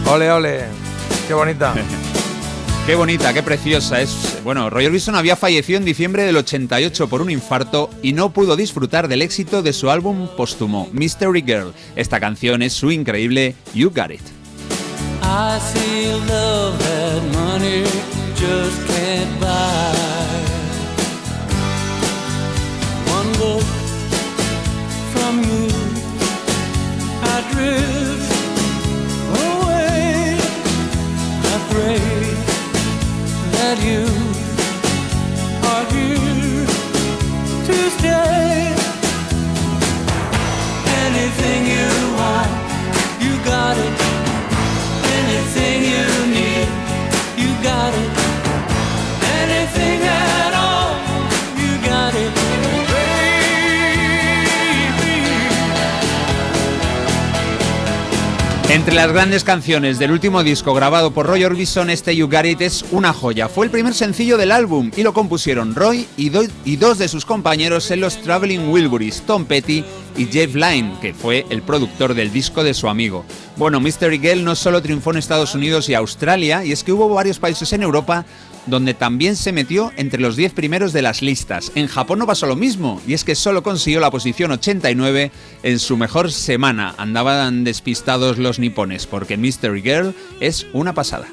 Ole, 0.06 0.32
ole. 0.32 0.64
Qué 1.28 1.34
bonita. 1.34 1.72
Qué 2.86 2.94
bonita, 2.94 3.34
qué 3.34 3.42
preciosa 3.42 4.00
es. 4.00 4.38
Bueno, 4.44 4.70
Roy 4.70 4.86
Orbison 4.86 5.16
había 5.16 5.34
fallecido 5.34 5.76
en 5.76 5.84
diciembre 5.84 6.22
del 6.22 6.36
88 6.36 7.08
por 7.08 7.20
un 7.20 7.32
infarto 7.32 7.90
y 8.00 8.12
no 8.12 8.30
pudo 8.30 8.54
disfrutar 8.54 9.08
del 9.08 9.22
éxito 9.22 9.60
de 9.60 9.72
su 9.72 9.90
álbum 9.90 10.28
póstumo, 10.36 10.88
Mystery 10.92 11.42
Girl. 11.42 11.74
Esta 11.96 12.20
canción 12.20 12.62
es 12.62 12.74
su 12.74 12.92
increíble 12.92 13.56
You 13.74 13.90
Got 13.90 14.12
It. 14.12 14.20
That 33.76 33.84
you 33.84 34.04
are 35.68 35.84
here 35.92 36.66
to 37.66 37.90
stay. 37.90 38.74
Anything 41.04 41.66
you 41.66 41.88
want, 42.16 43.22
you 43.22 43.44
got 43.44 43.76
it. 43.76 44.05
Entre 58.76 58.94
las 58.94 59.10
grandes 59.10 59.42
canciones 59.42 59.98
del 59.98 60.10
último 60.10 60.42
disco 60.44 60.74
grabado 60.74 61.10
por 61.10 61.24
Roy 61.24 61.42
Orbison, 61.44 61.88
este 61.88 62.14
You 62.14 62.28
Got 62.28 62.44
It 62.44 62.60
es 62.60 62.84
una 62.90 63.14
joya. 63.14 63.48
Fue 63.48 63.64
el 63.64 63.72
primer 63.72 63.94
sencillo 63.94 64.36
del 64.36 64.52
álbum 64.52 64.90
y 64.94 65.02
lo 65.02 65.14
compusieron 65.14 65.74
Roy 65.74 66.06
y, 66.18 66.28
do- 66.28 66.44
y 66.66 66.76
dos 66.76 66.98
de 66.98 67.08
sus 67.08 67.24
compañeros 67.24 67.90
en 67.90 68.00
los 68.00 68.20
Traveling 68.20 68.68
Wilburys, 68.68 69.22
Tom 69.22 69.46
Petty 69.46 69.82
y 70.18 70.26
Jeff 70.26 70.54
Lynne, 70.54 70.92
que 71.00 71.14
fue 71.14 71.46
el 71.48 71.62
productor 71.62 72.12
del 72.12 72.30
disco 72.30 72.62
de 72.62 72.74
su 72.74 72.86
amigo. 72.90 73.24
Bueno, 73.56 73.80
Mystery 73.80 74.18
Girl 74.18 74.44
no 74.44 74.54
solo 74.54 74.82
triunfó 74.82 75.10
en 75.12 75.16
Estados 75.16 75.54
Unidos 75.54 75.88
y 75.88 75.94
Australia, 75.94 76.62
y 76.62 76.72
es 76.72 76.84
que 76.84 76.92
hubo 76.92 77.08
varios 77.08 77.38
países 77.38 77.72
en 77.72 77.82
Europa 77.82 78.26
donde 78.66 78.94
también 78.94 79.36
se 79.36 79.52
metió 79.52 79.93
entre 79.97 80.20
los 80.20 80.36
10 80.36 80.52
primeros 80.52 80.93
de 80.93 81.02
las 81.02 81.22
listas. 81.22 81.72
En 81.74 81.86
Japón 81.86 82.18
no 82.18 82.26
pasó 82.26 82.47
lo 82.47 82.56
mismo, 82.56 83.01
y 83.06 83.14
es 83.14 83.24
que 83.24 83.34
solo 83.34 83.62
consiguió 83.62 84.01
la 84.01 84.10
posición 84.10 84.52
89 84.52 85.30
en 85.62 85.78
su 85.78 85.97
mejor 85.97 86.32
semana. 86.32 86.94
Andaban 86.98 87.64
despistados 87.64 88.38
los 88.38 88.59
nipones, 88.59 89.06
porque 89.06 89.36
Mystery 89.36 89.82
Girl 89.82 90.14
es 90.40 90.66
una 90.72 90.94
pasada. 90.94 91.26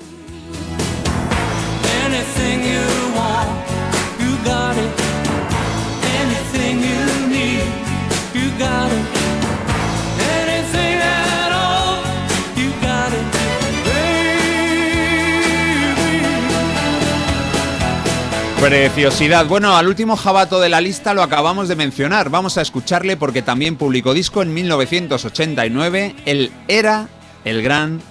Preciosidad. 18.63 19.45
Bueno, 19.45 19.75
al 19.75 19.89
último 19.89 20.15
jabato 20.15 20.61
de 20.61 20.69
la 20.69 20.79
lista 20.79 21.13
lo 21.13 21.21
acabamos 21.21 21.67
de 21.67 21.75
mencionar. 21.75 22.29
Vamos 22.29 22.57
a 22.57 22.61
escucharle 22.61 23.17
porque 23.17 23.41
también 23.41 23.75
publicó 23.75 24.13
disco 24.13 24.41
en 24.41 24.53
1989. 24.53 26.15
Él 26.25 26.49
era 26.69 27.09
el 27.43 27.61
gran 27.61 28.01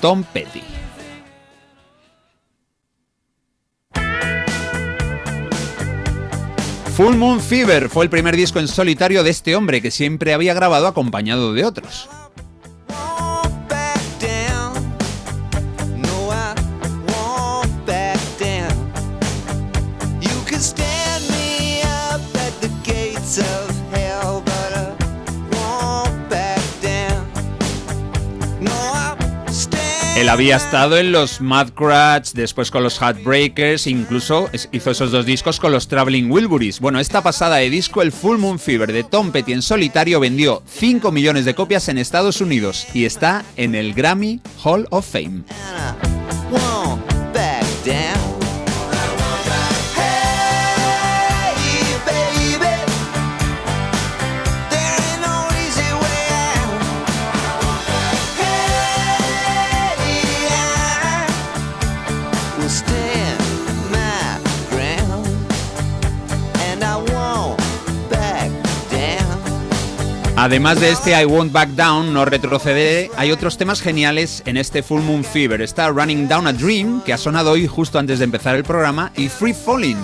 Tom 0.00 0.22
Petty. 0.22 0.62
Full 6.96 7.16
Moon 7.16 7.40
Fever 7.40 7.88
fue 7.88 8.04
el 8.04 8.10
primer 8.10 8.36
disco 8.36 8.60
en 8.60 8.68
solitario 8.68 9.24
de 9.24 9.30
este 9.30 9.56
hombre 9.56 9.82
que 9.82 9.90
siempre 9.90 10.34
había 10.34 10.54
grabado 10.54 10.86
acompañado 10.86 11.52
de 11.52 11.64
otros. 11.64 12.08
Él 30.16 30.30
había 30.30 30.56
estado 30.56 30.96
en 30.96 31.12
los 31.12 31.42
Mad 31.42 31.72
después 32.32 32.70
con 32.70 32.82
los 32.82 32.98
Heartbreakers, 32.98 33.86
incluso 33.86 34.48
hizo 34.72 34.90
esos 34.90 35.12
dos 35.12 35.26
discos 35.26 35.60
con 35.60 35.72
los 35.72 35.88
Traveling 35.88 36.30
Wilburys. 36.30 36.80
Bueno, 36.80 37.00
esta 37.00 37.22
pasada 37.22 37.56
de 37.56 37.68
disco, 37.68 38.00
el 38.00 38.12
Full 38.12 38.38
Moon 38.38 38.58
Fever 38.58 38.94
de 38.94 39.04
Tom 39.04 39.30
Petty 39.30 39.52
en 39.52 39.60
solitario, 39.60 40.18
vendió 40.18 40.62
5 40.66 41.12
millones 41.12 41.44
de 41.44 41.54
copias 41.54 41.90
en 41.90 41.98
Estados 41.98 42.40
Unidos 42.40 42.86
y 42.94 43.04
está 43.04 43.44
en 43.56 43.74
el 43.74 43.92
Grammy 43.92 44.40
Hall 44.64 44.86
of 44.90 45.06
Fame. 45.06 45.44
Además 70.38 70.78
de 70.80 70.90
este 70.90 71.18
I 71.18 71.24
Won't 71.24 71.50
Back 71.50 71.70
Down, 71.70 72.12
no 72.12 72.26
retrocederé, 72.26 73.10
hay 73.16 73.32
otros 73.32 73.56
temas 73.56 73.80
geniales 73.80 74.42
en 74.44 74.58
este 74.58 74.82
Full 74.82 75.00
Moon 75.00 75.24
Fever. 75.24 75.62
Está 75.62 75.88
Running 75.88 76.28
Down 76.28 76.46
a 76.46 76.52
Dream, 76.52 77.00
que 77.02 77.14
ha 77.14 77.18
sonado 77.18 77.52
hoy 77.52 77.66
justo 77.66 77.98
antes 77.98 78.18
de 78.18 78.26
empezar 78.26 78.54
el 78.54 78.62
programa, 78.62 79.12
y 79.16 79.30
Free 79.30 79.54
Falling. 79.54 79.96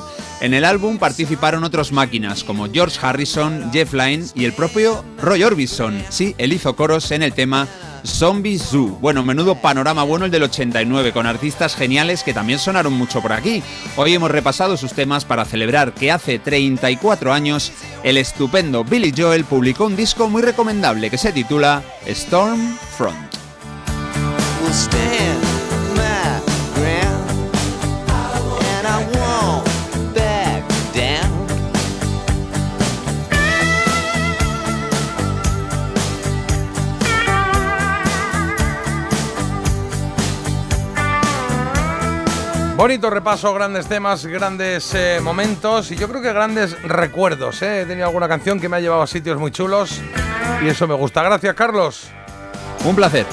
En 0.42 0.54
el 0.54 0.64
álbum 0.64 0.98
participaron 0.98 1.62
otros 1.62 1.92
máquinas 1.92 2.42
como 2.42 2.68
George 2.68 2.98
Harrison, 3.00 3.70
Jeff 3.72 3.92
Lynne 3.92 4.26
y 4.34 4.44
el 4.44 4.52
propio 4.52 5.04
Roy 5.22 5.44
Orbison. 5.44 6.02
Sí, 6.08 6.34
él 6.36 6.52
hizo 6.52 6.74
coros 6.74 7.12
en 7.12 7.22
el 7.22 7.32
tema 7.32 7.68
Zombie 8.04 8.58
Zoo. 8.58 8.98
Bueno, 9.00 9.22
menudo 9.22 9.54
panorama 9.54 10.02
bueno 10.02 10.24
el 10.24 10.32
del 10.32 10.42
89, 10.42 11.12
con 11.12 11.28
artistas 11.28 11.76
geniales 11.76 12.24
que 12.24 12.34
también 12.34 12.58
sonaron 12.58 12.92
mucho 12.92 13.22
por 13.22 13.32
aquí. 13.32 13.62
Hoy 13.94 14.14
hemos 14.14 14.32
repasado 14.32 14.76
sus 14.76 14.94
temas 14.94 15.24
para 15.24 15.44
celebrar 15.44 15.94
que 15.94 16.10
hace 16.10 16.40
34 16.40 17.32
años 17.32 17.70
el 18.02 18.16
estupendo 18.16 18.82
Billy 18.82 19.14
Joel 19.16 19.44
publicó 19.44 19.86
un 19.86 19.94
disco 19.94 20.28
muy 20.28 20.42
recomendable 20.42 21.08
que 21.08 21.18
se 21.18 21.30
titula 21.30 21.84
Storm 22.04 22.76
Front. 22.98 23.36
Bonito 42.82 43.10
repaso, 43.10 43.54
grandes 43.54 43.86
temas, 43.86 44.26
grandes 44.26 44.92
eh, 44.94 45.20
momentos 45.22 45.92
y 45.92 45.96
yo 45.96 46.08
creo 46.08 46.20
que 46.20 46.32
grandes 46.32 46.82
recuerdos. 46.82 47.62
¿eh? 47.62 47.82
He 47.82 47.86
tenido 47.86 48.08
alguna 48.08 48.26
canción 48.26 48.58
que 48.58 48.68
me 48.68 48.76
ha 48.76 48.80
llevado 48.80 49.02
a 49.02 49.06
sitios 49.06 49.38
muy 49.38 49.52
chulos 49.52 50.00
y 50.64 50.66
eso 50.66 50.88
me 50.88 50.94
gusta. 50.94 51.22
Gracias, 51.22 51.54
Carlos. 51.54 52.08
Un 52.84 52.96
placer. 52.96 53.24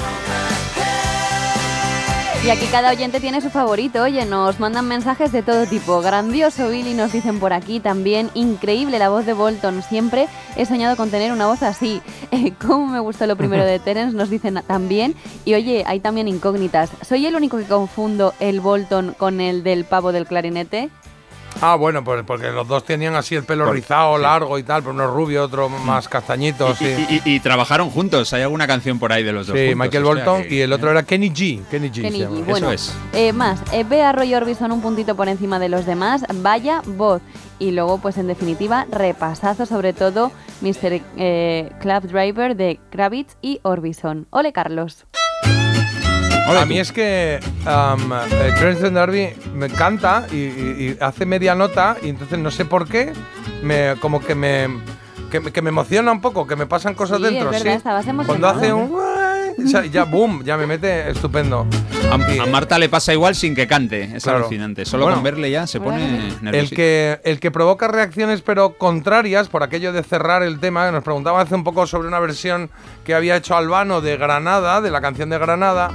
Y 2.46 2.52
aquí 2.52 2.68
cada 2.68 2.90
oyente 2.92 3.20
tiene 3.20 3.42
su 3.42 3.50
favorito. 3.50 4.02
Oye, 4.02 4.26
nos 4.26 4.62
mandan 4.62 4.88
mensajes 4.88 5.34
de 5.34 5.44
todo 5.44 5.66
tipo. 5.66 6.02
Grandioso 6.02 6.70
Billy, 6.70 6.94
nos 6.94 7.12
dicen 7.12 7.38
por 7.38 7.52
aquí 7.52 7.82
también. 7.82 8.30
Increíble 8.34 8.98
la 8.98 9.10
voz 9.10 9.26
de 9.26 9.34
Bolton. 9.34 9.84
Siempre 9.84 10.28
he 10.56 10.66
soñado 10.66 10.96
con 10.96 11.12
tener 11.12 11.34
una 11.34 11.48
voz 11.48 11.64
así. 11.64 12.02
Eh, 12.32 12.54
¿Cómo 12.62 12.86
me 12.86 13.00
gustó 13.00 13.26
lo 13.26 13.36
primero 13.36 13.66
de 13.66 13.80
Terence? 13.84 14.16
Nos 14.16 14.30
dicen 14.30 14.62
también. 14.68 15.16
Y 15.46 15.56
oye, 15.56 15.84
hay 15.88 16.00
también 16.00 16.28
incógnitas. 16.28 16.92
¿Soy 17.02 17.26
el 17.26 17.36
único 17.36 17.58
que 17.58 17.64
confundo 17.64 18.36
el 18.40 18.60
Bolton 18.62 19.16
con 19.18 19.42
el 19.42 19.64
del 19.64 19.84
pavo 19.84 20.12
del 20.12 20.28
clarinete? 20.28 20.92
Ah, 21.62 21.76
bueno, 21.76 22.06
pues 22.06 22.24
porque 22.26 22.52
los 22.52 22.66
dos 22.70 22.86
tenían 22.86 23.16
así 23.16 23.36
el 23.36 23.44
pelo 23.44 23.66
Por- 23.66 23.74
rizado, 23.76 24.16
sí. 24.16 24.22
largo 24.24 24.58
y 24.58 24.64
tal, 24.64 24.82
pero 24.82 24.94
uno 24.94 25.04
es 25.04 25.10
rubio, 25.10 25.44
otro 25.44 25.68
más 25.68 26.08
castañito, 26.08 26.72
Y, 26.72 26.76
sí. 26.76 27.08
y- 27.10 27.30
y- 27.32 27.36
y 27.36 27.40
trabajaron 27.42 27.90
juntos, 27.90 28.32
hay 28.32 28.44
alguna 28.44 28.66
canción 28.66 28.98
por 28.98 29.12
ahí 29.12 29.24
de 29.24 29.34
los 29.34 29.46
dos. 29.48 29.58
Sí, 29.58 29.68
juntos, 29.68 29.80
Michael 29.86 30.04
o 30.06 30.16
sea 30.16 30.24
Bolton 30.26 30.44
que- 30.48 30.56
y 30.56 30.62
el 30.62 30.72
otro 30.72 30.90
era 30.92 31.04
Kenny 31.04 31.30
G. 31.32 31.62
Kenny 31.70 31.90
G. 31.90 32.02
Kenny 32.02 32.12
se 32.20 32.28
G. 32.28 32.30
llama. 32.34 32.46
Bueno, 32.48 32.72
es. 32.72 32.94
eh, 33.12 33.34
más, 33.34 33.62
eh, 33.74 33.84
ve 33.84 34.02
a 34.04 34.14
Roy 34.14 34.34
Orbison 34.36 34.72
un 34.72 34.82
puntito 34.82 35.16
por 35.16 35.28
encima 35.28 35.60
de 35.60 35.68
los 35.68 35.86
demás. 35.86 36.24
Vaya 36.36 36.82
voz. 36.86 37.22
Y 37.60 37.72
luego, 37.72 37.98
pues 37.98 38.18
en 38.18 38.28
definitiva, 38.28 38.86
repasazo 38.90 39.66
sobre 39.66 39.92
todo 39.92 40.32
Mr. 40.62 41.02
Eh, 41.18 41.70
Club 41.82 42.04
Driver 42.04 42.56
de 42.56 42.80
Kravitz 42.90 43.36
y 43.42 43.60
Orbison. 43.64 44.28
Ole, 44.30 44.54
Carlos. 44.54 45.06
A 46.58 46.66
mí 46.66 46.80
es 46.80 46.92
que 46.92 47.40
um, 47.66 48.14
eh, 48.14 48.54
Clarence 48.58 48.90
Darby 48.92 49.30
me 49.54 49.68
encanta 49.68 50.26
y, 50.32 50.36
y- 50.36 50.98
y 51.00 51.04
hace 51.04 51.26
media 51.26 51.56
nota 51.56 51.98
y 52.02 52.10
entonces 52.10 52.40
no 52.40 52.52
sé 52.52 52.66
por 52.66 52.88
qué, 52.88 53.14
me, 53.64 53.96
como 54.00 54.20
que 54.22 54.36
me, 54.36 54.68
que, 55.32 55.40
me- 55.40 55.52
que 55.52 55.62
me 55.62 55.70
emociona 55.70 56.12
un 56.12 56.22
poco, 56.22 56.48
que 56.48 56.56
me 56.56 56.66
pasan 56.66 56.94
cosas 56.96 57.18
Sí, 57.18 57.24
dentro. 57.24 57.52
es 57.52 57.64
verdad, 57.64 57.72
sí. 57.72 57.78
estabas 57.78 58.06
Cuando 58.26 58.48
hace 58.48 58.74
un... 58.74 58.92
o 58.94 59.68
sea, 59.68 59.86
ya, 59.86 60.06
boom, 60.06 60.44
ya 60.44 60.56
me 60.58 60.66
mete 60.66 61.10
estupendo. 61.10 61.68
A, 62.10 62.16
a 62.16 62.46
Marta 62.48 62.80
le 62.80 62.90
pasa 62.90 63.14
igual 63.14 63.36
sin 63.36 63.54
que 63.54 63.68
cante, 63.68 64.16
es 64.16 64.24
Claro. 64.24 64.40
alucinante. 64.40 64.86
Solo 64.86 65.04
Bueno, 65.04 65.18
con 65.18 65.24
verle 65.26 65.52
ya 65.52 65.68
se 65.68 65.80
pone 65.80 66.30
El 66.30 66.44
nervioso. 66.44 66.76
que, 66.76 67.20
el 67.24 67.40
que 67.40 67.52
provoca 67.52 67.88
reacciones 67.88 68.42
pero 68.42 68.78
contrarias 68.78 69.48
por 69.50 69.62
aquello 69.62 69.92
de 69.94 70.02
cerrar 70.02 70.42
el 70.42 70.60
tema, 70.60 70.90
nos 70.92 71.04
preguntaba 71.04 71.42
hace 71.42 71.54
un 71.56 71.64
poco 71.64 71.86
sobre 71.86 72.08
una 72.08 72.20
versión 72.20 72.72
que 73.04 73.14
había 73.14 73.36
hecho 73.36 73.56
Albano 73.56 74.02
de 74.02 74.18
Granada, 74.18 74.82
de 74.82 74.90
la 74.92 75.02
canción 75.02 75.30
de 75.30 75.38
Granada. 75.38 75.92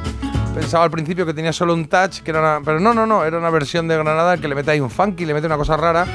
Pensaba 0.54 0.84
al 0.84 0.90
principio 0.90 1.26
que 1.26 1.34
tenía 1.34 1.52
solo 1.52 1.74
un 1.74 1.86
touch, 1.88 2.20
que 2.20 2.30
era 2.30 2.60
pero 2.64 2.78
no, 2.78 2.94
no, 2.94 3.06
no, 3.06 3.24
era 3.24 3.38
una 3.38 3.50
versión 3.50 3.88
de 3.88 3.96
Granada 3.96 4.38
que 4.38 4.46
le 4.46 4.54
mete 4.54 4.70
ahí 4.70 4.80
un 4.80 4.88
funky, 4.88 5.24
le 5.24 5.34
mete 5.34 5.46
una 5.46 5.56
cosa 5.56 5.76
rara. 5.76 6.06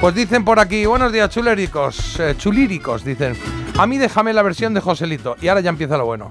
Pues 0.00 0.14
dicen 0.14 0.44
por 0.44 0.60
aquí, 0.60 0.84
buenos 0.86 1.10
días 1.12 1.30
chuléricos, 1.30 2.20
eh, 2.20 2.34
chulíricos, 2.36 3.02
dicen. 3.04 3.34
A 3.78 3.86
mí 3.86 3.98
déjame 3.98 4.32
la 4.32 4.42
versión 4.42 4.72
de 4.74 4.80
Joselito 4.80 5.36
y 5.40 5.48
ahora 5.48 5.60
ya 5.62 5.70
empieza 5.70 5.96
lo 5.96 6.04
bueno. 6.04 6.30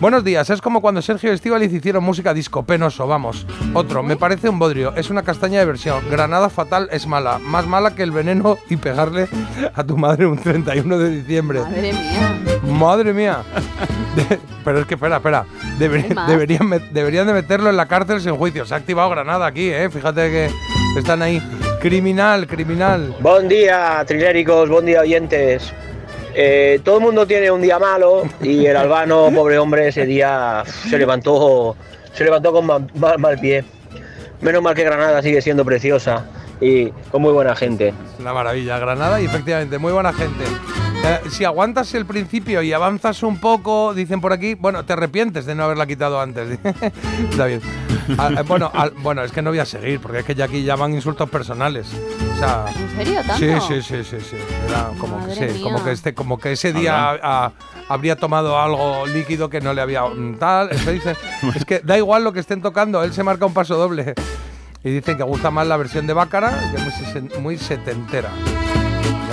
Buenos 0.00 0.24
días, 0.24 0.50
es 0.50 0.60
como 0.60 0.80
cuando 0.80 1.00
Sergio 1.02 1.32
Estivaliz 1.32 1.72
hicieron 1.72 2.02
música 2.04 2.34
disco, 2.34 2.64
penoso, 2.64 3.06
vamos. 3.06 3.46
Otro, 3.74 4.02
me 4.02 4.16
parece 4.16 4.48
un 4.48 4.58
bodrio, 4.58 4.94
es 4.96 5.08
una 5.10 5.22
castaña 5.22 5.58
de 5.60 5.66
versión. 5.66 6.02
Granada 6.10 6.48
fatal 6.50 6.88
es 6.90 7.06
mala, 7.06 7.38
más 7.38 7.66
mala 7.66 7.94
que 7.94 8.02
el 8.02 8.10
veneno 8.10 8.58
y 8.68 8.76
pegarle 8.76 9.28
a 9.74 9.84
tu 9.84 9.96
madre 9.96 10.26
un 10.26 10.38
31 10.38 10.98
de 10.98 11.10
diciembre. 11.10 11.60
Madre 11.60 11.92
mía. 11.92 12.40
Madre 12.66 13.12
mía. 13.14 13.38
De- 14.16 14.38
pero 14.64 14.80
es 14.80 14.86
que, 14.86 14.94
espera, 14.94 15.16
espera. 15.16 15.44
Deberían, 16.26 16.62
met- 16.68 16.90
deberían 16.90 17.26
de 17.26 17.32
meterlo 17.34 17.70
en 17.70 17.76
la 17.76 17.86
cárcel 17.86 18.20
sin 18.20 18.34
juicio. 18.36 18.66
Se 18.66 18.74
ha 18.74 18.78
activado 18.78 19.08
Granada 19.10 19.46
aquí, 19.46 19.68
¿eh? 19.70 19.88
Fíjate 19.90 20.30
que 20.30 20.50
están 20.96 21.22
ahí. 21.22 21.40
Criminal, 21.80 22.46
criminal. 22.46 23.14
Buen 23.20 23.48
día, 23.48 24.02
triléricos, 24.06 24.68
buen 24.68 24.86
día, 24.86 25.00
oyentes. 25.00 25.72
Eh, 26.34 26.80
todo 26.84 26.98
el 26.98 27.02
mundo 27.02 27.26
tiene 27.26 27.50
un 27.50 27.62
día 27.62 27.78
malo 27.78 28.24
y 28.42 28.66
el 28.66 28.76
albano, 28.76 29.30
pobre 29.34 29.58
hombre, 29.58 29.88
ese 29.88 30.04
día 30.04 30.62
se 30.66 30.98
levantó, 30.98 31.76
se 32.12 32.24
levantó 32.24 32.52
con 32.52 32.66
mal, 32.66 32.86
mal- 32.94 33.18
mal 33.18 33.38
pie. 33.38 33.64
Menos 34.40 34.62
mal 34.62 34.74
que 34.74 34.84
Granada 34.84 35.22
sigue 35.22 35.40
siendo 35.40 35.64
preciosa 35.64 36.26
y 36.60 36.90
con 37.10 37.22
muy 37.22 37.32
buena 37.32 37.56
gente. 37.56 37.94
Una 38.18 38.34
maravilla, 38.34 38.78
Granada 38.78 39.20
y 39.20 39.24
efectivamente, 39.24 39.78
muy 39.78 39.92
buena 39.92 40.12
gente. 40.12 40.44
Eh, 41.04 41.20
si 41.30 41.44
aguantas 41.44 41.94
el 41.94 42.04
principio 42.04 42.60
y 42.62 42.72
avanzas 42.72 43.22
un 43.22 43.38
poco, 43.40 43.94
dicen 43.94 44.20
por 44.20 44.32
aquí, 44.32 44.54
bueno, 44.54 44.84
te 44.84 44.92
arrepientes 44.92 45.46
de 45.46 45.54
no 45.54 45.64
haberla 45.64 45.86
quitado 45.86 46.20
antes. 46.20 46.58
Está 47.30 47.46
bien. 47.46 47.60
Ah, 48.18 48.30
eh, 48.38 48.42
bueno, 48.46 48.70
al- 48.74 48.90
bueno, 48.90 49.22
es 49.22 49.32
que 49.32 49.42
no 49.42 49.50
voy 49.50 49.58
a 49.58 49.64
seguir, 49.66 50.00
porque 50.00 50.20
es 50.20 50.24
que 50.24 50.34
ya 50.34 50.44
aquí 50.46 50.62
llaman 50.62 50.92
insultos 50.94 51.28
personales. 51.30 51.86
O 52.34 52.38
sea, 52.38 52.64
¿En 52.76 52.96
serio? 52.96 53.20
¿Tanto? 53.26 53.36
Sí, 53.38 53.50
sí, 53.66 53.82
sí, 53.82 54.04
sí, 54.04 54.16
sí. 54.30 54.36
Era 54.68 54.90
como 54.98 55.26
que, 55.26 55.34
sí, 55.52 55.62
como 55.62 55.82
que 55.84 55.90
este, 55.92 56.14
como 56.14 56.38
que 56.38 56.52
ese 56.52 56.72
día 56.72 57.52
habría 57.88 58.16
tomado 58.16 58.58
algo 58.60 59.06
líquido 59.06 59.48
que 59.50 59.60
no 59.60 59.72
le 59.72 59.80
había 59.82 60.04
mm, 60.04 60.36
tal. 60.38 60.70
Es 60.70 60.82
que, 60.82 60.92
dice, 60.92 61.16
es 61.54 61.64
que 61.64 61.80
da 61.80 61.96
igual 61.96 62.24
lo 62.24 62.32
que 62.32 62.40
estén 62.40 62.62
tocando, 62.62 63.02
él 63.04 63.12
se 63.12 63.22
marca 63.22 63.46
un 63.46 63.54
paso 63.54 63.76
doble. 63.76 64.14
Y 64.84 64.90
dicen 64.90 65.16
que 65.16 65.22
gusta 65.24 65.50
más 65.50 65.66
la 65.66 65.76
versión 65.76 66.06
de 66.06 66.12
Bácara, 66.12 66.70
que 66.70 66.76
es 66.76 67.14
muy, 67.22 67.40
muy 67.42 67.58
setentera. 67.58 68.30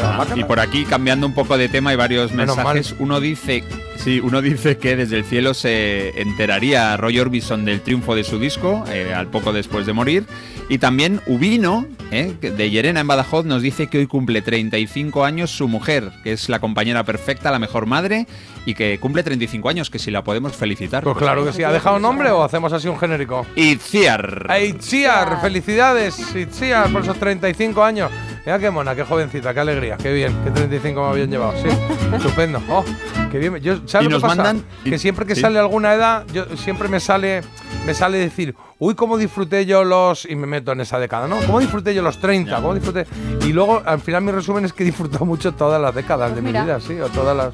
Ah, 0.01 0.25
y 0.35 0.43
por 0.43 0.59
aquí, 0.59 0.85
cambiando 0.85 1.27
un 1.27 1.33
poco 1.33 1.57
de 1.57 1.69
tema, 1.69 1.91
hay 1.91 1.95
varios 1.95 2.31
Menos 2.31 2.57
mensajes. 2.57 2.95
Uno 2.99 3.19
dice, 3.19 3.63
sí, 3.97 4.19
uno 4.19 4.41
dice 4.41 4.77
que 4.77 4.95
desde 4.95 5.17
el 5.17 5.25
cielo 5.25 5.53
se 5.53 6.19
enteraría 6.21 6.95
Roy 6.97 7.19
Orbison 7.19 7.65
del 7.65 7.81
triunfo 7.81 8.15
de 8.15 8.23
su 8.23 8.39
disco, 8.39 8.83
eh, 8.89 9.13
al 9.13 9.27
poco 9.27 9.53
después 9.53 9.85
de 9.85 9.93
morir. 9.93 10.25
Y 10.69 10.77
también 10.77 11.21
Ubino, 11.27 11.85
eh, 12.11 12.33
de 12.41 12.69
Yerena 12.69 13.01
en 13.01 13.07
Badajoz, 13.07 13.45
nos 13.45 13.61
dice 13.61 13.87
que 13.87 13.99
hoy 13.99 14.07
cumple 14.07 14.41
35 14.41 15.25
años 15.25 15.51
su 15.51 15.67
mujer, 15.67 16.11
que 16.23 16.33
es 16.33 16.49
la 16.49 16.59
compañera 16.59 17.03
perfecta, 17.03 17.51
la 17.51 17.59
mejor 17.59 17.85
madre, 17.85 18.27
y 18.65 18.73
que 18.75 18.99
cumple 18.99 19.23
35 19.23 19.69
años, 19.69 19.89
que 19.89 19.99
si 19.99 20.09
la 20.11 20.23
podemos 20.23 20.55
felicitar. 20.55 21.03
Pues 21.03 21.17
claro 21.17 21.43
que 21.45 21.53
sí. 21.53 21.63
¿Ha 21.63 21.71
dejado 21.71 21.99
nombre 21.99 22.31
o 22.31 22.43
hacemos 22.43 22.71
así 22.73 22.87
un 22.87 22.97
genérico? 22.97 23.45
Itziar. 23.55 24.47
Itziar, 24.63 25.41
felicidades, 25.41 26.35
Itziar, 26.35 26.89
por 26.91 27.01
esos 27.03 27.17
35 27.17 27.83
años. 27.83 28.11
Mira 28.45 28.59
qué 28.59 28.69
mona, 28.71 28.93
qué 28.95 29.03
jovencita, 29.03 29.53
qué 29.53 29.59
alegría, 29.61 29.97
qué 29.97 30.11
bien, 30.13 30.35
qué 30.43 30.51
35 30.51 31.01
me 31.01 31.07
habían 31.09 31.29
llevado. 31.29 31.53
Sí, 31.61 31.67
estupendo. 32.15 32.61
Oh, 32.69 32.83
qué 33.31 33.39
bien. 33.39 33.55
Yo, 33.57 33.77
¿Sabes 33.87 34.09
lo 34.09 34.17
que 34.17 34.21
pasa? 34.21 34.35
mandan- 34.35 34.63
que 34.83 34.97
siempre 34.97 35.25
que 35.25 35.35
sí. 35.35 35.41
sale 35.41 35.59
alguna 35.59 35.93
edad, 35.93 36.25
yo 36.33 36.45
siempre 36.57 36.87
me 36.89 36.99
sale, 36.99 37.41
me 37.85 37.93
sale 37.93 38.17
decir, 38.17 38.55
uy, 38.83 38.95
cómo 38.95 39.17
disfruté 39.17 39.65
yo 39.65 39.83
los. 39.83 40.25
Y 40.29 40.35
me 40.35 40.47
meto 40.47 40.71
en 40.71 40.81
esa 40.81 40.99
década, 40.99 41.27
¿no? 41.27 41.37
¿Cómo 41.45 41.59
disfruté 41.59 41.93
yo 41.95 42.01
los 42.01 42.19
30? 42.19 42.55
¿Cómo 42.57 42.73
disfruté? 42.73 43.07
Y 43.45 43.53
luego, 43.53 43.81
al 43.85 43.99
final, 43.99 44.23
mi 44.23 44.31
resumen 44.31 44.65
es 44.65 44.73
que 44.73 44.83
he 44.83 44.85
disfrutado 44.85 45.25
mucho 45.25 45.53
todas 45.53 45.81
las 45.81 45.95
décadas 45.95 46.35
de 46.35 46.41
mi 46.41 46.51
vida, 46.51 46.79
sí, 46.79 46.99
o 46.99 47.07
todas 47.09 47.35
las 47.35 47.53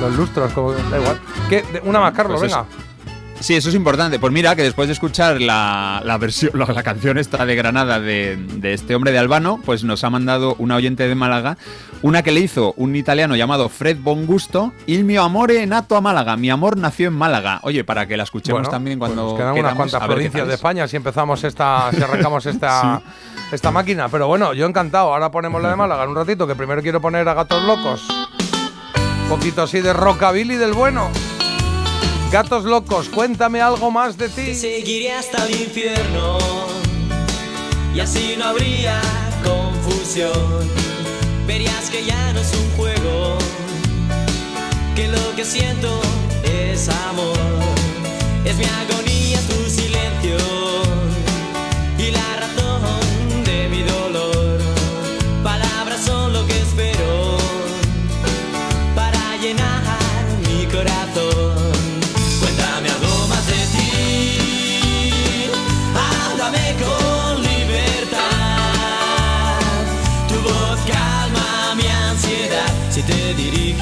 los 0.00 0.16
lustros, 0.16 0.52
como 0.52 0.72
da 0.72 0.98
igual. 0.98 1.18
¿Qué? 1.48 1.64
Una 1.84 2.00
más, 2.00 2.12
Carlos, 2.14 2.40
Pues 2.40 2.52
venga. 2.52 2.66
Sí, 3.40 3.54
eso 3.54 3.68
es 3.68 3.74
importante. 3.76 4.18
Pues 4.18 4.32
mira, 4.32 4.56
que 4.56 4.62
después 4.62 4.88
de 4.88 4.94
escuchar 4.94 5.40
la, 5.40 6.02
la 6.04 6.18
versión, 6.18 6.50
la, 6.54 6.66
la 6.66 6.82
canción 6.82 7.18
esta 7.18 7.46
de 7.46 7.54
Granada 7.54 8.00
de, 8.00 8.36
de 8.36 8.72
este 8.74 8.96
hombre 8.96 9.12
de 9.12 9.18
Albano, 9.18 9.60
pues 9.64 9.84
nos 9.84 10.02
ha 10.02 10.10
mandado 10.10 10.56
una 10.58 10.74
oyente 10.74 11.06
de 11.06 11.14
Málaga, 11.14 11.56
una 12.02 12.24
que 12.24 12.32
le 12.32 12.40
hizo 12.40 12.74
un 12.76 12.96
italiano 12.96 13.36
llamado 13.36 13.68
Fred 13.68 13.98
Bongusto, 14.00 14.72
Il 14.86 15.04
mio 15.04 15.22
amore 15.22 15.64
nato 15.66 15.96
a 15.96 16.00
Málaga, 16.00 16.36
mi 16.36 16.50
amor 16.50 16.76
nació 16.76 17.08
en 17.08 17.14
Málaga. 17.14 17.60
Oye, 17.62 17.84
para 17.84 18.06
que 18.08 18.16
la 18.16 18.24
escuchemos 18.24 18.58
Bueno, 18.62 18.70
también 18.70 18.98
cuando 18.98 19.28
pues 19.28 19.38
quedan 19.40 19.56
unas 19.58 19.74
cuantas 19.74 20.04
provincias 20.04 20.46
de 20.46 20.54
es. 20.54 20.58
España 20.58 20.88
si 20.88 20.96
empezamos 20.96 21.44
esta, 21.44 21.90
si 21.92 22.02
arrancamos 22.02 22.44
esta, 22.46 23.00
esta 23.52 23.70
máquina. 23.70 24.08
Pero 24.08 24.26
bueno, 24.26 24.52
yo 24.52 24.66
encantado. 24.66 25.12
Ahora 25.14 25.30
ponemos 25.30 25.62
la 25.62 25.70
de 25.70 25.76
Málaga 25.76 26.02
en 26.02 26.10
un 26.10 26.16
ratito, 26.16 26.46
que 26.48 26.56
primero 26.56 26.82
quiero 26.82 27.00
poner 27.00 27.28
a 27.28 27.34
Gatos 27.34 27.62
Locos. 27.62 28.08
Un 29.22 29.28
poquito 29.28 29.62
así 29.62 29.80
de 29.80 29.92
rockabilly 29.92 30.56
del 30.56 30.72
bueno. 30.72 31.08
Gatos 32.30 32.64
Locos, 32.64 33.08
cuéntame 33.08 33.62
algo 33.62 33.90
más 33.90 34.18
de 34.18 34.28
ti. 34.28 34.54
Seguiré 34.54 35.12
hasta 35.12 35.46
el 35.46 35.62
infierno 35.62 36.38
y 37.94 38.00
así 38.00 38.34
no 38.38 38.44
habría 38.44 39.00
confusión. 39.42 40.32
confusión. 40.32 40.88
Verías 41.46 41.88
que 41.90 42.04
ya 42.04 42.32
no 42.34 42.40
es 42.40 42.52
un 42.54 42.70
juego, 42.76 43.38
que 44.94 45.08
lo 45.08 45.34
que 45.36 45.44
siento 45.44 46.00
es 46.44 46.88
amor. 46.88 47.36
Es 48.44 48.56
mi 48.56 48.64
agonía, 48.64 49.38
es 49.38 49.48
tu 49.48 49.70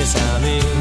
diriges 0.07 0.15
a 0.15 0.39
mí. 0.39 0.76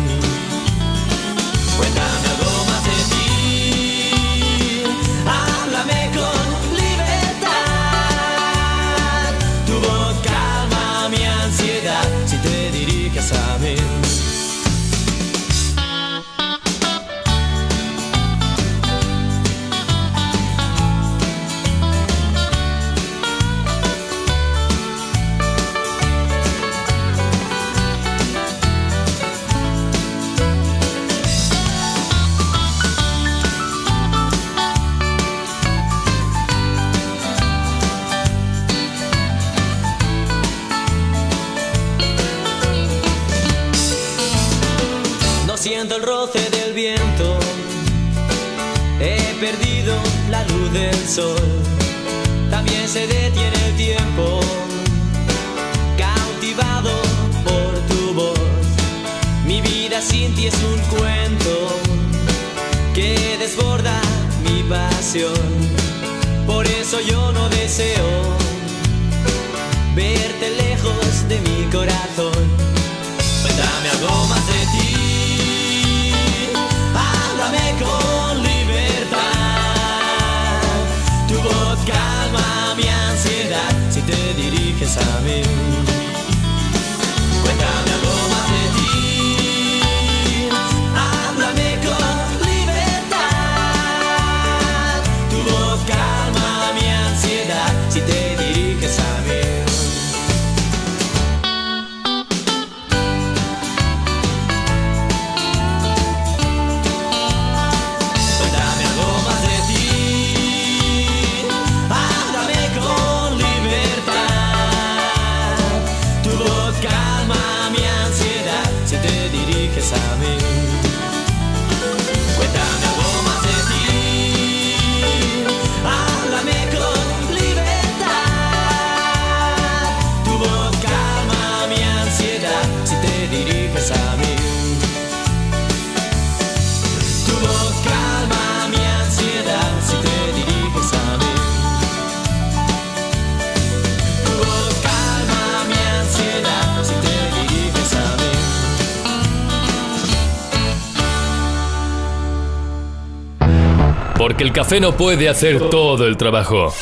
Café 154.65 154.79
no 154.79 154.97
puede 154.97 155.29
hacer 155.29 155.69
todo 155.69 156.07
el 156.07 156.17
trabajo. 156.17 156.73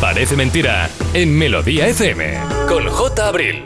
Parece 0.00 0.34
mentira 0.34 0.88
en 1.12 1.36
Melodía 1.36 1.86
FM 1.86 2.38
con 2.66 2.88
J. 2.88 3.28
Abril. 3.28 3.64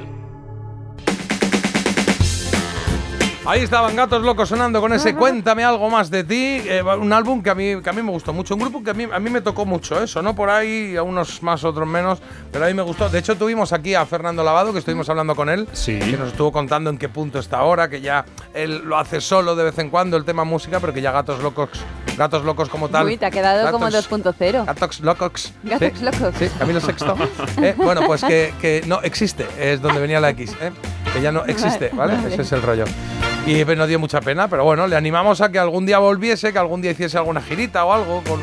Ahí 3.45 3.61
estaban 3.61 3.95
Gatos 3.95 4.23
Locos 4.23 4.49
sonando 4.49 4.81
con 4.81 4.93
ese 4.93 5.15
Cuéntame 5.15 5.63
algo 5.63 5.91
más 5.91 6.11
de 6.11 6.25
ti, 6.25 6.63
eh, 6.65 6.83
un 6.83 7.13
álbum 7.13 7.41
que 7.41 7.51
a, 7.51 7.55
mí, 7.55 7.81
que 7.83 7.91
a 7.91 7.93
mí 7.93 8.03
me 8.03 8.11
gustó 8.11 8.33
mucho, 8.33 8.55
un 8.55 8.61
grupo 8.61 8.83
que 8.83 8.91
a 8.91 8.95
mí, 8.95 9.07
a 9.13 9.19
mí 9.21 9.31
me 9.31 9.41
tocó 9.41 9.65
mucho, 9.65 10.03
eso, 10.03 10.23
no 10.23 10.35
por 10.35 10.51
ahí, 10.51 10.97
a 10.97 11.03
unos 11.05 11.43
más, 11.43 11.63
otros 11.63 11.87
menos, 11.87 12.21
pero 12.51 12.65
a 12.65 12.69
mí 12.69 12.75
me 12.75 12.83
gustó. 12.83 13.09
De 13.09 13.19
hecho, 13.19 13.37
tuvimos 13.37 13.73
aquí 13.73 13.95
a 13.95 14.07
Fernando 14.07 14.43
Lavado, 14.43 14.73
que 14.73 14.81
estuvimos 14.81 15.09
hablando 15.09 15.37
con 15.37 15.49
él, 15.49 15.69
que 15.85 16.17
nos 16.19 16.29
estuvo 16.29 16.51
contando 16.51 16.91
en 16.91 16.99
qué 16.99 17.09
punto 17.09 17.39
está 17.39 17.59
ahora, 17.59 17.89
que 17.89 18.01
ya 18.01 18.25
él 18.55 18.83
lo 18.85 18.97
hace 18.97 19.21
solo 19.21 19.55
de 19.55 19.65
vez 19.65 19.79
en 19.79 19.91
cuando, 19.91 20.17
el 20.17 20.25
tema 20.25 20.43
música, 20.43 20.81
pero 20.81 20.93
que 20.93 21.01
ya 21.01 21.13
Gatos 21.13 21.41
Locos, 21.43 21.69
Gatos 22.17 22.45
Locos 22.45 22.69
como 22.69 22.89
tal. 22.89 23.07
Uy, 23.07 23.17
te 23.17 23.27
ha 23.27 23.31
quedado 23.31 23.71
como 23.73 23.87
Gatos- 23.87 24.09
2.0. 24.11 24.65
Gatos 24.67 25.01
Locos. 25.01 25.53
Gatos 25.63 25.99
Sí, 25.99 26.05
Locos. 26.05 26.35
Sí, 26.39 26.49
Camilo 26.59 26.81
Sexto. 26.81 27.17
Eh, 27.63 27.75
bueno, 27.77 28.03
pues 28.07 28.23
que, 28.25 28.53
que 28.61 28.83
no 28.87 29.01
existe, 29.03 29.47
es 29.59 29.81
donde 29.81 30.01
venía 30.01 30.21
la 30.21 30.31
X, 30.31 30.53
eh, 30.61 30.73
que 31.13 31.21
ya 31.21 31.31
no 31.31 31.45
existe, 31.45 31.91
¿vale? 31.95 32.17
Vale. 32.17 32.29
Ese 32.33 32.43
es 32.43 32.53
el 32.53 32.63
rollo. 32.63 32.85
Y 33.47 33.65
pues, 33.65 33.77
nos 33.79 33.89
dio 33.89 33.99
mucha 33.99 34.21
pena, 34.21 34.49
pero 34.49 34.65
bueno, 34.65 34.87
le 34.87 34.97
animamos 34.97 35.41
a 35.41 35.51
que 35.51 35.59
algún 35.59 35.85
día 35.87 35.99
volviese, 35.99 36.53
que 36.53 36.59
algún 36.59 36.81
día 36.83 36.91
hiciese 36.93 37.19
alguna 37.19 37.41
girita 37.43 37.85
o 37.85 37.93
algo, 37.93 38.23
con, 38.25 38.41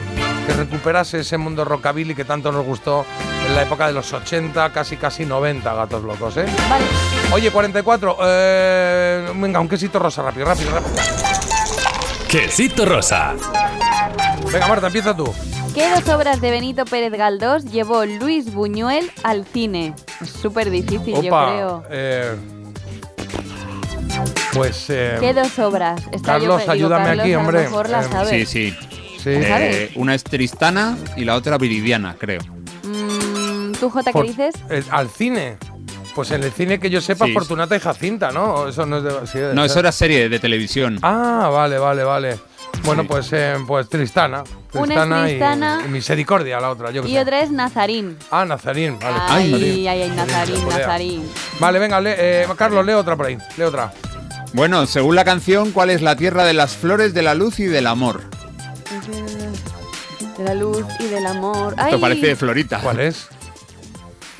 que 0.47 0.53
recuperase 0.53 1.19
ese 1.19 1.37
mundo 1.37 1.65
rockabilly 1.65 2.15
que 2.15 2.25
tanto 2.25 2.51
nos 2.51 2.65
gustó 2.65 3.05
en 3.47 3.55
la 3.55 3.63
época 3.63 3.87
de 3.87 3.93
los 3.93 4.11
80, 4.13 4.71
casi 4.71 4.95
casi 4.97 5.25
90, 5.25 5.73
gatos 5.73 6.03
locos, 6.03 6.37
¿eh? 6.37 6.45
Vale. 6.69 6.85
Oye, 7.33 7.51
44, 7.51 8.17
eh, 8.23 9.31
venga, 9.35 9.59
un 9.59 9.67
quesito 9.69 9.99
rosa, 9.99 10.21
rápido, 10.21 10.45
rápido, 10.45 10.71
rápido. 10.71 10.93
Quesito 12.29 12.85
rosa. 12.85 13.35
Venga, 14.51 14.67
Marta, 14.67 14.87
empieza 14.87 15.15
tú. 15.15 15.33
¿Qué 15.73 15.89
dos 15.89 16.07
obras 16.13 16.41
de 16.41 16.51
Benito 16.51 16.85
Pérez 16.85 17.11
Galdós 17.13 17.65
llevó 17.65 18.05
Luis 18.05 18.53
Buñuel 18.53 19.11
al 19.23 19.45
cine? 19.45 19.93
Es 20.21 20.29
súper 20.29 20.69
difícil, 20.69 21.15
yo 21.15 21.21
creo. 21.21 21.83
eh, 21.89 22.35
pues... 24.53 24.85
eh, 24.89 25.17
¿Qué 25.19 25.33
dos 25.33 25.57
obras? 25.59 26.01
Está 26.11 26.37
yo 26.37 26.49
Carlos, 26.49 26.59
digo, 26.61 26.71
ayúdame 26.71 27.05
Carlos, 27.05 27.23
aquí, 27.23 27.33
a 27.33 27.35
lo 27.35 27.41
hombre. 27.41 27.59
mejor 27.63 27.89
la 27.89 28.01
Eh, 28.01 28.07
sabe. 28.11 28.29
Sí, 28.29 28.45
sí. 28.45 28.77
Sí. 29.23 29.29
Eh, 29.31 29.45
¿Sabes? 29.47 29.91
una 29.95 30.15
es 30.15 30.23
Tristana 30.23 30.97
y 31.17 31.25
la 31.25 31.35
otra 31.35 31.57
Viridiana, 31.57 32.15
creo. 32.17 32.41
Mm, 32.83 33.73
¿Tú, 33.73 33.89
Jota, 33.89 34.11
qué 34.11 34.13
Por- 34.13 34.25
dices? 34.27 34.55
eh, 34.69 34.83
al 34.91 35.09
cine. 35.09 35.57
Pues 36.19 36.31
en 36.31 36.43
el 36.43 36.51
cine 36.51 36.79
que 36.81 36.89
yo 36.89 36.99
sepa, 36.99 37.27
Sí. 37.27 37.33
Fortunata 37.33 37.77
y 37.77 37.79
Jacinta, 37.79 38.29
¿no? 38.33 38.67
Eso 38.67 38.85
no 38.85 38.97
es 38.97 39.03
de. 39.05 39.11
sí, 39.25 39.37
debe 39.39 39.53
No, 39.53 39.61
ser. 39.61 39.71
eso 39.71 39.79
era 39.79 39.91
serie 39.93 40.27
de 40.27 40.37
televisión. 40.39 40.99
Ah, 41.01 41.49
vale, 41.49 41.77
vale, 41.77 42.03
vale. 42.03 42.37
Bueno, 42.83 43.03
Sí. 43.03 43.07
pues, 43.07 43.29
eh, 43.31 43.55
pues 43.65 43.87
Tristana. 43.87 44.43
Una 44.43 44.81
es 44.81 44.83
Tristana, 44.83 45.21
y- 45.21 45.29
Tristana. 45.29 45.81
Y, 45.85 45.87
Misericordia, 45.89 46.59
la 46.59 46.71
otra, 46.71 46.91
yo 46.91 47.03
que 47.03 47.07
Y 47.07 47.13
sé. 47.13 47.21
otra 47.21 47.41
es 47.41 47.51
Nazarín. 47.51 48.17
Ah, 48.31 48.43
Nazarín, 48.43 48.99
vale. 48.99 49.15
Ay, 49.29 49.51
Nazarín. 49.51 49.87
ay, 49.87 50.01
ay, 50.01 50.09
Nazarín. 50.09 50.67
Nazarín. 50.67 51.31
Vale, 51.61 51.79
venga, 51.79 52.01
lee, 52.01 52.11
eh, 52.17 52.47
Carlos, 52.57 52.85
lee 52.85 52.91
otra 52.93 53.15
por 53.15 53.27
ahí. 53.27 53.37
Lee 53.57 53.63
otra. 53.63 53.93
Bueno, 54.51 54.85
según 54.87 55.15
la 55.15 55.23
canción, 55.23 55.71
¿cuál 55.71 55.89
es 55.89 56.01
la 56.01 56.17
tierra 56.17 56.43
de 56.43 56.53
las 56.53 56.75
flores, 56.75 57.13
de 57.13 57.21
la 57.21 57.33
luz 57.33 57.59
y 57.61 57.65
del 57.67 57.87
amor? 57.87 58.23
De 60.37 60.43
la 60.43 60.53
luz 60.53 60.83
y 60.99 61.05
del 61.05 61.25
amor. 61.27 61.73
Esto 61.77 61.83
Ay, 61.95 61.97
parece 62.01 62.27
de 62.27 62.35
Florita. 62.35 62.79
¿Cuál 62.79 62.99
es? 62.99 63.29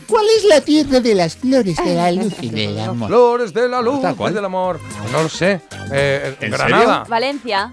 ¿Cuál 0.10 0.26
es 0.38 0.44
la 0.46 0.62
tierra 0.62 1.00
de 1.00 1.14
las 1.14 1.36
flores 1.36 1.78
de 1.78 1.94
la 1.96 2.12
luz 2.12 2.34
y 2.42 2.50
del 2.50 2.80
amor? 2.80 3.08
Flores 3.10 3.54
de 3.54 3.70
la 3.70 3.82
luz 3.82 4.02
¿Tal 4.02 4.16
y 4.20 4.34
del 4.34 4.46
amor. 4.46 4.80
No 5.12 5.24
lo 5.24 5.30
sé. 5.30 5.62
Eh, 5.92 6.36
¿En 6.42 6.52
Granada. 6.52 7.06
Valencia. 7.08 7.72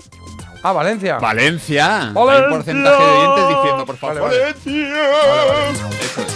Ah, 0.63 0.73
Valencia. 0.73 1.19
Valencia. 1.19 2.09
Hay 2.09 2.13
Valencia. 2.13 2.47
un 2.47 2.51
porcentaje 2.53 3.03
de 3.03 3.11
oyentes 3.11 3.49
diciendo, 3.49 3.87
por 3.87 3.97
favor. 3.97 4.21
Vale, 4.21 4.55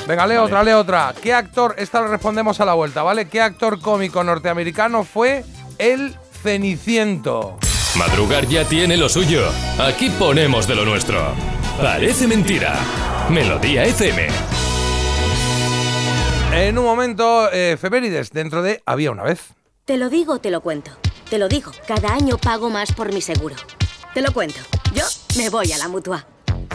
Venga, 0.07 0.27
lee 0.27 0.37
otra, 0.37 0.63
lee 0.63 0.73
otra. 0.73 1.15
¿Qué 1.21 1.33
actor, 1.35 1.75
esta 1.79 2.01
lo 2.01 2.09
respondemos 2.09 2.61
a 2.61 2.65
la 2.65 2.75
vuelta, 2.75 3.03
¿vale? 3.03 3.29
¿Qué 3.29 3.41
actor 3.41 3.81
cómico 3.81 4.23
norteamericano 4.25 5.05
fue 5.05 5.45
el 5.79 6.17
Ceniciento? 6.43 7.59
Madrugar 7.97 8.47
ya 8.47 8.65
tiene 8.65 8.97
lo 8.97 9.09
suyo. 9.09 9.43
Aquí 9.79 10.11
ponemos 10.11 10.67
de 10.67 10.77
lo 10.77 10.85
nuestro. 10.85 11.35
Parece 11.81 12.27
mentira. 12.27 12.75
Melodía 13.29 13.85
FM. 13.85 14.29
En 16.53 16.77
un 16.79 16.85
momento, 16.85 17.51
eh, 17.53 17.73
efemérides, 17.73 18.31
dentro 18.31 18.63
de 18.63 18.83
Había 18.85 19.13
una 19.13 19.23
vez. 19.23 19.41
Te 19.85 19.97
lo 19.97 20.11
digo, 20.11 20.41
te 20.41 20.51
lo 20.51 20.61
cuento. 20.61 20.91
Te 21.29 21.39
lo 21.39 21.49
digo, 21.49 21.71
cada 21.87 22.13
año 22.13 22.39
pago 22.39 22.71
más 22.71 22.93
por 22.93 23.13
mi 23.13 23.21
seguro. 23.21 23.55
Te 24.15 24.21
lo 24.21 24.33
cuento. 24.33 24.59
Yo 24.93 25.05
me 25.37 25.49
voy 25.49 25.71
a 25.73 25.79
la 25.79 25.89
mutua. 25.89 26.27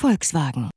Volkswagen. 0.00 0.70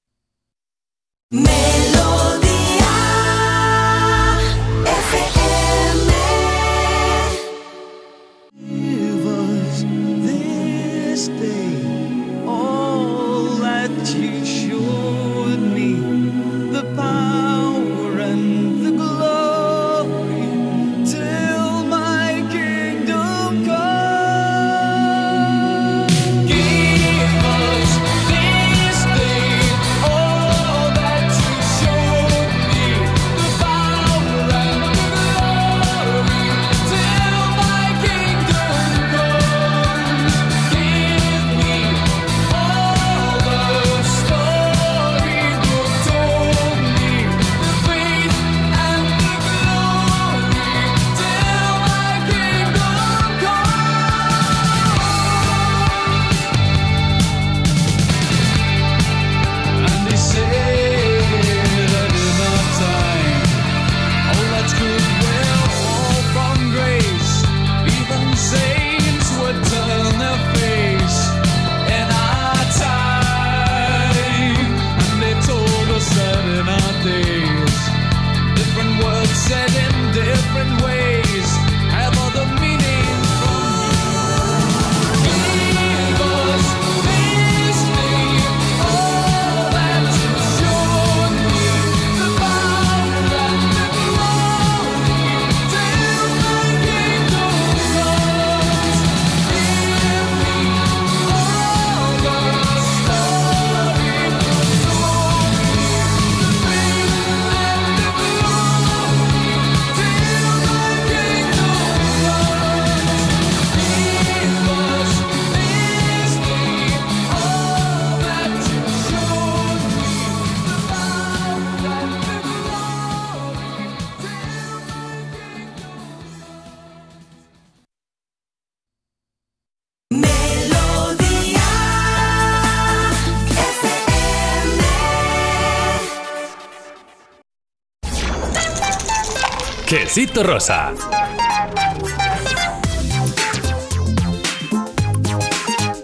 Quesito 140.35 140.51
rosa. 140.51 140.91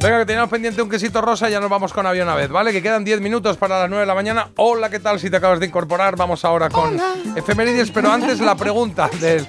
Venga, 0.02 0.20
que 0.20 0.26
teníamos 0.26 0.50
pendiente 0.50 0.82
un 0.82 0.90
quesito 0.90 1.20
rosa, 1.20 1.50
ya 1.50 1.60
nos 1.60 1.70
vamos 1.70 1.92
con 1.92 2.06
avión 2.06 2.30
una 2.30 2.36
vez, 2.36 2.50
¿vale? 2.50 2.72
Que 2.72 2.82
quedan 2.82 3.04
10 3.04 3.20
minutos 3.20 3.58
para 3.58 3.78
las 3.82 3.90
9 3.90 4.04
de 4.04 4.08
la 4.08 4.16
mañana. 4.16 4.48
Hola, 4.56 4.90
¿qué 4.90 5.00
tal? 5.00 5.20
Si 5.20 5.30
te 5.30 5.36
acabas 5.36 5.60
de 5.60 5.66
incorporar, 5.66 6.16
vamos 6.16 6.46
ahora 6.46 6.70
con 6.70 6.98
efemérides, 7.36 7.92
pero 7.92 8.10
antes 8.10 8.40
la 8.40 8.56
pregunta 8.56 9.10
del 9.20 9.46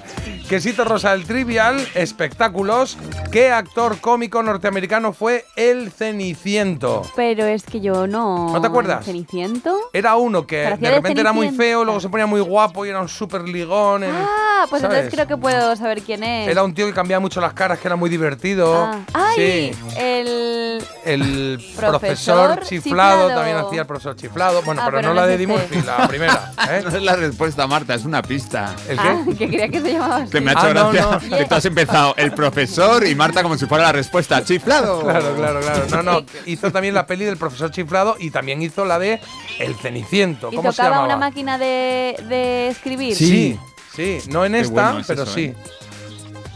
Quesito 0.53 0.83
Rosa 0.85 1.13
del 1.13 1.25
Trivial, 1.25 1.83
espectáculos. 1.95 2.95
¿Qué 3.31 3.49
actor 3.49 3.99
cómico 3.99 4.43
norteamericano 4.43 5.11
fue 5.11 5.45
el 5.55 5.91
Ceniciento? 5.91 7.01
Pero 7.15 7.43
es 7.45 7.63
que 7.63 7.81
yo 7.81 8.05
no. 8.05 8.53
¿No 8.53 8.61
te 8.61 8.67
acuerdas? 8.67 9.03
¿Ceniciento? 9.03 9.75
Era 9.93 10.15
uno 10.15 10.45
que 10.45 10.57
de 10.79 10.91
repente 10.91 11.21
era 11.21 11.33
muy 11.33 11.49
feo, 11.49 11.83
luego 11.83 11.99
se 11.99 12.07
ponía 12.07 12.27
muy 12.27 12.39
guapo 12.39 12.85
y 12.85 12.89
era 12.89 13.01
un 13.01 13.09
súper 13.09 13.41
ligón. 13.49 14.03
en- 14.03 14.11
Ah, 14.13 14.67
pues 14.69 14.83
¿sabes? 14.83 14.97
entonces 14.99 15.13
creo 15.15 15.27
que 15.27 15.41
puedo 15.41 15.75
saber 15.75 16.03
quién 16.03 16.23
es. 16.23 16.47
Era 16.47 16.63
un 16.63 16.75
tío 16.75 16.85
que 16.85 16.93
cambiaba 16.93 17.19
mucho 17.19 17.41
las 17.41 17.53
caras, 17.53 17.79
que 17.79 17.87
era 17.87 17.95
muy 17.95 18.11
divertido. 18.11 18.75
Ah. 18.75 18.99
¡Ay! 19.11 19.73
Sí. 19.73 19.95
El. 19.97 20.83
El 21.05 21.57
Profesor 21.75 21.99
profesor, 21.99 22.59
chiflado, 22.63 22.81
Chiflado. 23.27 23.27
también 23.29 23.57
hacía 23.57 23.81
el 23.81 23.87
profesor 23.87 24.15
chiflado. 24.15 24.61
Bueno, 24.61 24.81
Ah, 24.81 24.85
pero, 24.85 24.97
pero 24.99 25.07
no 25.09 25.15
no 25.15 25.21
la 25.21 25.27
de 25.27 25.33
Eddie 25.35 25.53
este. 25.55 25.75
Murphy, 25.75 25.87
la 25.87 26.07
primera. 26.07 26.51
¿eh? 26.69 26.81
No 26.83 26.89
es 26.95 27.01
la 27.03 27.15
respuesta, 27.15 27.65
Marta, 27.67 27.93
es 27.95 28.05
una 28.05 28.21
pista. 28.21 28.73
¿El 28.87 28.99
Ah, 28.99 29.23
que 29.37 29.47
creía 29.47 29.67
que 29.67 29.81
se 29.81 29.91
llamaba 29.93 30.17
así. 30.17 30.31
Me 30.43 30.51
ha 30.51 30.53
hecho 30.53 30.61
Ah, 30.67 30.73
no, 30.73 30.91
gracia 30.91 31.19
no. 31.29 31.37
que 31.37 31.45
tú 31.49 31.55
has 31.55 31.65
empezado 31.65 32.13
el 32.17 32.31
profesor 32.33 33.05
y 33.07 33.15
Marta 33.15 33.41
como 33.43 33.57
si 33.57 33.65
fuera 33.65 33.85
la 33.85 33.91
respuesta. 33.93 34.43
¡Chiflado! 34.43 35.01
Claro, 35.01 35.35
claro, 35.35 35.59
claro. 35.61 35.85
No, 35.89 36.03
no. 36.03 36.25
Hizo 36.45 36.71
también 36.71 36.93
la 36.93 37.05
peli 37.07 37.25
del 37.25 37.37
profesor 37.37 37.71
chiflado 37.71 38.15
y 38.19 38.29
también 38.31 38.61
hizo 38.61 38.85
la 38.85 38.99
de 38.99 39.19
El 39.59 39.75
Ceniciento. 39.75 40.49
¿Y 40.51 40.55
¿Cómo 40.55 40.71
se 40.71 40.77
tocaba 40.77 40.95
llamaba? 40.97 41.07
una 41.07 41.17
máquina 41.17 41.57
de, 41.57 42.15
de 42.29 42.67
escribir? 42.69 43.15
Sí, 43.15 43.57
sí. 43.95 44.19
No 44.29 44.45
en 44.45 44.53
Qué 44.53 44.59
esta, 44.59 44.73
bueno 44.73 44.99
es 44.99 45.07
pero 45.07 45.23
eso, 45.23 45.33
sí. 45.33 45.43
¿eh? 45.45 45.55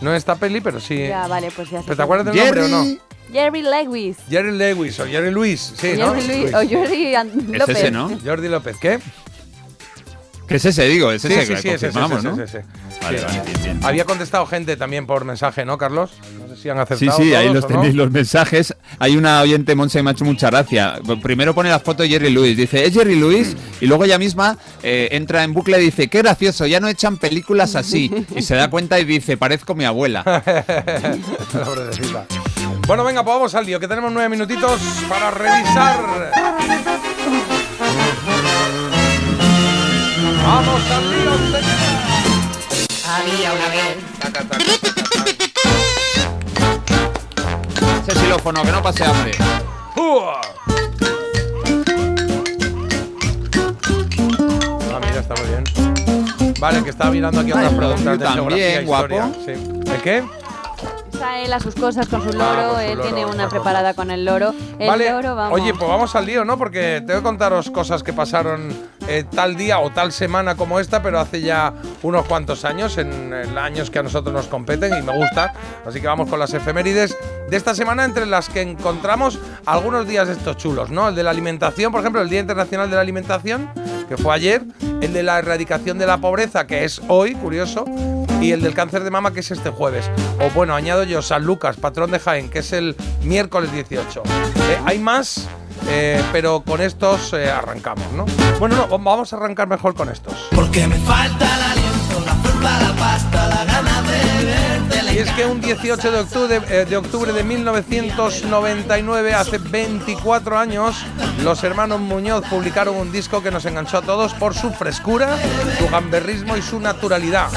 No 0.01 0.11
en 0.11 0.15
esta 0.18 0.35
peli, 0.35 0.61
pero 0.61 0.80
sí. 0.80 1.07
Ya, 1.07 1.27
vale, 1.27 1.49
pues 1.55 1.69
ya. 1.72 1.81
¿Pero 1.81 1.95
te 1.95 2.01
acuerdas 2.03 2.34
del 2.34 2.35
nombre 2.43 2.65
o 2.65 2.68
no? 2.68 2.85
Jerry 3.31 3.61
Lewis. 3.61 4.18
Jerry 4.30 4.51
Lewis 4.51 4.99
o 5.01 5.05
Jerry 5.05 5.31
Luis, 5.31 5.73
sí, 5.76 5.93
O 5.93 5.97
¿no? 5.97 6.14
Jerry 6.15 6.27
Lewis. 6.27 6.53
O 6.53 6.59
Jerry 6.68 7.15
An- 7.15 7.27
Es 7.51 7.59
López. 7.59 7.77
ese, 7.77 7.91
¿no? 7.91 8.09
Jordi 8.23 8.47
López, 8.47 8.77
¿qué? 8.80 8.99
Que 10.48 10.56
es 10.56 10.65
ese, 10.65 10.86
digo, 10.88 11.11
es 11.11 11.22
Sí, 11.22 11.28
ese 11.34 11.56
sí, 11.57 11.61
sí, 11.61 11.69
es 11.69 11.84
ese, 11.84 11.91
confirmamos, 11.91 12.18
es 12.19 12.24
¿no? 12.24 12.32
ese, 12.44 12.44
es 12.44 12.49
ese. 12.49 12.65
Vale, 13.03 13.19
Sí. 13.19 13.26
vale, 13.26 13.41
bien, 13.44 13.64
bien. 13.64 13.80
Había 13.84 14.06
contestado 14.06 14.45
gente 14.45 14.78
también 14.78 15.06
por 15.06 15.26
mensaje, 15.26 15.65
¿no, 15.65 15.78
Carlos? 15.78 16.11
No 16.40 16.48
sé 16.56 16.61
si 16.61 16.69
han 16.69 16.78
Sí, 16.78 16.82
acertado 16.94 17.18
sí, 17.18 17.36
ahí 17.36 17.48
los 17.53 17.61
no. 17.64 17.68
tenéis 17.68 17.95
los 17.95 18.10
mensajes. 18.11 18.74
Hay 18.99 19.18
una 19.18 19.41
oyente, 19.41 19.76
Monse, 19.76 20.02
me 20.02 20.10
ha 20.10 20.14
hecho 20.14 20.24
mucha 20.26 20.49
gracia. 20.49 20.99
Primero 21.22 21.53
pone 21.53 21.69
la 21.69 21.80
foto 21.80 22.03
de 22.03 22.10
Jerry 22.10 22.30
Lewis, 22.30 22.56
dice, 22.57 22.86
es 22.86 22.94
Jerry 22.94 23.15
Lewis, 23.19 23.56
y 23.82 23.86
luego 23.88 24.06
ella 24.06 24.18
misma 24.18 24.57
eh, 24.84 25.10
entra 25.11 25.44
en 25.44 25.53
bucle 25.53 25.80
y 25.82 25.86
dice, 25.86 26.07
qué 26.07 26.19
gracioso, 26.19 26.65
ya 26.65 26.80
no 26.80 26.88
echan 26.88 27.18
películas 27.18 27.76
así. 27.76 28.10
Y 28.36 28.41
se 28.41 28.56
da 28.56 28.69
cuenta 28.69 28.99
y 28.99 29.03
dice, 29.06 29.36
parezco 29.38 29.76
mi 29.76 29.84
abuela. 29.86 30.24
Bueno, 32.88 33.03
venga, 33.03 33.22
pues 33.22 33.36
vamos 33.36 33.53
al 33.53 33.65
lío, 33.65 33.82
que 33.82 33.88
tenemos 33.90 34.14
nueve 34.14 34.30
minutitos 34.30 34.80
para 35.10 35.30
revisar. 35.30 35.98
Vamos 40.48 40.82
al 40.91 41.11
lío, 41.11 41.32
señores. 41.38 41.65
Había 43.06 43.52
una 43.53 43.68
vez. 43.69 43.98
Ese 48.07 48.19
xilófono, 48.19 48.64
que 48.64 48.72
no 48.72 48.82
pase 48.82 49.03
hambre. 49.03 49.32
¡Uah! 49.98 50.41
Ah, 54.94 54.99
mira, 55.02 55.19
está 55.19 55.34
muy 55.36 55.48
bien. 55.49 55.64
Vale, 56.60 56.84
que 56.84 56.90
estaba 56.91 57.11
mirando 57.11 57.41
aquí 57.41 57.52
otras 57.52 57.74
preguntas 57.74 58.18
de 58.19 58.26
también, 58.26 58.34
geografía 58.36 58.80
e 58.82 58.86
guapo. 58.86 59.03
historia. 59.15 59.32
Sí. 59.45 59.53
¿De 59.91 59.98
qué? 60.02 60.24
Está 61.14 61.40
él 61.40 61.52
a 61.52 61.60
sus 61.60 61.76
cosas 61.76 62.07
con 62.07 62.22
su 62.22 62.30
Ah, 62.30 62.34
loro, 62.56 62.68
con 62.69 62.76
su 62.76 62.82
él 62.82 62.98
loro, 62.98 63.03
tiene 63.03 63.26
una 63.26 63.34
cosas. 63.36 63.49
preparada 63.49 63.94
con 63.95 64.11
el 64.11 64.24
loro. 64.24 64.53
El 64.80 64.88
vale, 64.88 65.11
loro, 65.11 65.36
vamos. 65.36 65.60
oye, 65.60 65.74
pues 65.74 65.90
vamos 65.90 66.15
al 66.15 66.26
lío, 66.26 66.45
¿no? 66.45 66.57
Porque 66.57 67.03
tengo 67.06 67.19
que 67.19 67.24
contaros 67.24 67.69
cosas 67.72 68.02
que 68.03 68.14
pasaron 68.14 68.74
eh, 69.07 69.23
tal 69.23 69.55
día 69.55 69.79
o 69.79 69.91
tal 69.91 70.11
semana 70.11 70.55
como 70.55 70.79
esta, 70.79 71.01
pero 71.01 71.19
hace 71.19 71.41
ya 71.41 71.73
unos 72.03 72.25
cuantos 72.25 72.65
años, 72.65 72.97
en, 72.97 73.34
en 73.34 73.57
años 73.57 73.89
que 73.89 73.99
a 73.99 74.03
nosotros 74.03 74.34
nos 74.34 74.47
competen 74.47 74.97
y 74.97 75.01
me 75.01 75.15
gusta. 75.15 75.53
Así 75.85 76.01
que 76.01 76.07
vamos 76.07 76.29
con 76.29 76.39
las 76.39 76.53
efemérides 76.53 77.17
de 77.49 77.57
esta 77.57 77.73
semana, 77.73 78.05
entre 78.05 78.25
las 78.25 78.49
que 78.49 78.61
encontramos 78.61 79.39
algunos 79.65 80.07
días 80.07 80.27
de 80.27 80.34
estos 80.34 80.57
chulos, 80.57 80.89
¿no? 80.89 81.09
El 81.09 81.15
de 81.15 81.23
la 81.23 81.31
alimentación, 81.31 81.91
por 81.91 82.01
ejemplo, 82.01 82.21
el 82.21 82.29
Día 82.29 82.41
Internacional 82.41 82.89
de 82.89 82.95
la 82.95 83.01
Alimentación, 83.01 83.69
que 84.07 84.17
fue 84.17 84.34
ayer, 84.34 84.63
el 85.01 85.13
de 85.13 85.23
la 85.23 85.39
erradicación 85.39 85.97
de 85.97 86.07
la 86.07 86.17
pobreza, 86.17 86.67
que 86.67 86.84
es 86.84 87.01
hoy, 87.07 87.35
curioso, 87.35 87.85
y 88.41 88.51
el 88.51 88.61
del 88.61 88.73
cáncer 88.73 89.03
de 89.03 89.11
mama, 89.11 89.34
que 89.34 89.39
es 89.39 89.51
este 89.51 89.69
jueves. 89.69 90.09
O 90.39 90.49
bueno, 90.53 90.75
añado 90.75 91.03
yo 91.03 91.21
San 91.21 91.45
Lucas, 91.45 91.77
patrón 91.77 92.11
de 92.11 92.19
Jaén, 92.19 92.49
que 92.49 92.59
es 92.59 92.73
el 92.73 92.95
miércoles 93.23 93.71
18. 93.71 94.23
Eh, 94.23 94.79
hay 94.85 94.99
más, 94.99 95.47
eh, 95.89 96.22
pero 96.31 96.61
con 96.61 96.81
estos 96.81 97.34
eh, 97.34 97.49
arrancamos, 97.49 98.11
¿no? 98.14 98.26
Bueno, 98.59 98.76
no, 98.76 98.88
vamos 98.88 99.31
a 99.31 99.38
arrancar 99.38 99.68
mejor 99.68 99.95
con 99.95 100.09
estos. 100.09 100.34
Porque 100.53 100.88
me 100.88 100.97
falta 100.97 101.45
el 101.45 101.61
aliento, 101.64 102.19
la 102.26 102.35
fruta, 102.35 102.81
la 102.81 102.93
pasta, 102.95 103.47
la 103.47 103.65
gana 103.65 104.01
de 104.01 104.45
verte. 104.45 105.14
Y 105.14 105.19
es 105.19 105.31
que 105.31 105.45
un 105.45 105.61
18 105.61 106.11
de 106.11 106.19
octubre, 106.19 106.61
eh, 106.69 106.85
de 106.85 106.97
octubre 106.97 107.31
de 107.31 107.43
1999, 107.43 109.34
hace 109.34 109.57
24 109.57 110.59
años, 110.59 110.95
los 111.43 111.64
hermanos 111.64 111.99
Muñoz 111.99 112.43
publicaron 112.49 112.95
un 112.95 113.11
disco 113.11 113.41
que 113.41 113.49
nos 113.49 113.65
enganchó 113.65 113.99
a 113.99 114.01
todos 114.01 114.34
por 114.34 114.53
su 114.53 114.72
frescura, 114.72 115.38
su 115.80 115.88
gamberrismo 115.89 116.57
y 116.57 116.61
su 116.61 116.80
naturalidad. 116.80 117.47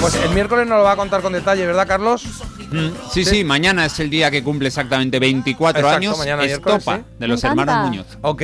Pues 0.00 0.14
el 0.14 0.30
miércoles 0.30 0.66
nos 0.66 0.78
lo 0.78 0.84
va 0.84 0.92
a 0.92 0.96
contar 0.96 1.22
con 1.22 1.32
detalle, 1.32 1.66
¿verdad, 1.66 1.86
Carlos? 1.88 2.24
Mm, 2.70 2.88
Sí, 3.10 3.24
sí, 3.24 3.44
mañana 3.44 3.86
es 3.86 3.98
el 4.00 4.10
día 4.10 4.30
que 4.30 4.42
cumple 4.42 4.68
exactamente 4.68 5.18
24 5.18 5.80
Exacto, 5.80 5.96
años. 5.96 6.18
mañana 6.18 6.44
Estopa, 6.44 6.96
sí. 6.98 7.02
de 7.18 7.28
los 7.28 7.42
hermanos 7.44 7.88
Muñoz. 7.88 8.06
Ok, 8.22 8.42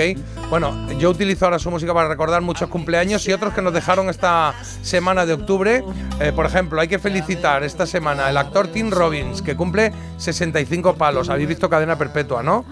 bueno, 0.51 0.89
yo 0.99 1.11
utilizo 1.11 1.45
ahora 1.45 1.59
su 1.59 1.71
música 1.71 1.93
para 1.93 2.09
recordar 2.09 2.41
muchos 2.43 2.69
cumpleaños 2.71 3.27
y 3.29 3.33
otros 3.33 3.53
que 3.53 3.61
nos 3.63 3.73
dejaron 3.75 4.09
esta 4.09 4.55
semana 4.83 5.27
de 5.27 5.35
octubre. 5.35 5.85
Eh, 6.21 6.33
por 6.35 6.47
ejemplo, 6.47 6.81
hay 6.81 6.89
que 6.89 6.99
felicitar 6.99 7.63
esta 7.65 7.87
semana 7.87 8.27
al 8.27 8.37
actor 8.37 8.69
Tim 8.69 8.91
Robbins, 8.91 9.43
que 9.43 9.57
cumple 9.57 9.93
65 10.17 10.95
palos. 10.95 11.29
Habéis 11.29 11.49
visto 11.49 11.69
Cadena 11.69 11.97
Perpetua, 11.99 12.43
¿no? 12.43 12.65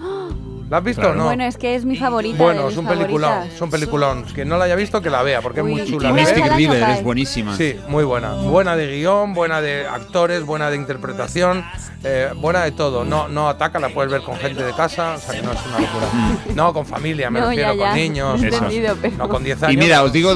¿La 0.69 0.77
has 0.77 0.83
visto 0.83 1.07
o 1.07 1.13
no? 1.13 1.25
Bueno, 1.25 1.43
es 1.43 1.57
que 1.57 1.75
es 1.75 1.85
mi 1.85 1.95
favorita. 1.97 2.37
Bueno, 2.41 2.67
es 2.69 2.77
un 2.77 2.87
peliculón, 2.87 3.43
es 3.43 3.61
un 3.61 3.69
peliculón. 3.69 4.23
Quien 4.33 4.47
no 4.49 4.57
la 4.57 4.65
haya 4.65 4.75
visto, 4.75 5.01
que 5.01 5.09
la 5.09 5.21
vea, 5.21 5.41
porque 5.41 5.61
Uy, 5.61 5.73
es 5.73 5.89
muy 5.89 5.99
chula. 5.99 6.09
año 6.09 6.55
River 6.55 6.89
es 6.89 7.03
buenísima. 7.03 7.55
Sí, 7.55 7.75
muy 7.87 8.03
buena. 8.03 8.33
Buena 8.33 8.75
de 8.75 8.87
guion, 8.97 9.33
buena 9.33 9.61
de 9.61 9.85
actores, 9.87 10.43
buena 10.43 10.69
de 10.69 10.77
interpretación, 10.77 11.63
eh, 12.03 12.29
buena 12.35 12.63
de 12.63 12.71
todo. 12.71 13.03
No, 13.05 13.27
no 13.27 13.49
ataca, 13.49 13.79
la 13.79 13.89
puedes 13.89 14.11
ver 14.11 14.21
con 14.23 14.35
gente 14.37 14.63
de 14.63 14.73
casa, 14.73 15.13
o 15.15 15.19
sea 15.19 15.35
que 15.35 15.41
no 15.45 15.51
es 15.51 15.59
una 15.67 15.79
locura. 15.79 16.07
No, 16.55 16.73
con 16.73 16.85
familia, 16.85 17.29
me 17.29 17.39
No, 17.39 17.49
refiero, 17.49 17.73
ya, 17.73 17.79
ya. 17.79 17.85
con 17.89 17.95
niños. 17.95 18.41
Entendido, 18.43 18.97
pero- 19.01 19.17
No, 19.17 19.29
con 19.29 19.43
10 19.43 19.61
años. 19.63 19.73
Y 19.73 19.77
mira, 19.77 20.01
os 20.03 20.11
digo, 20.13 20.33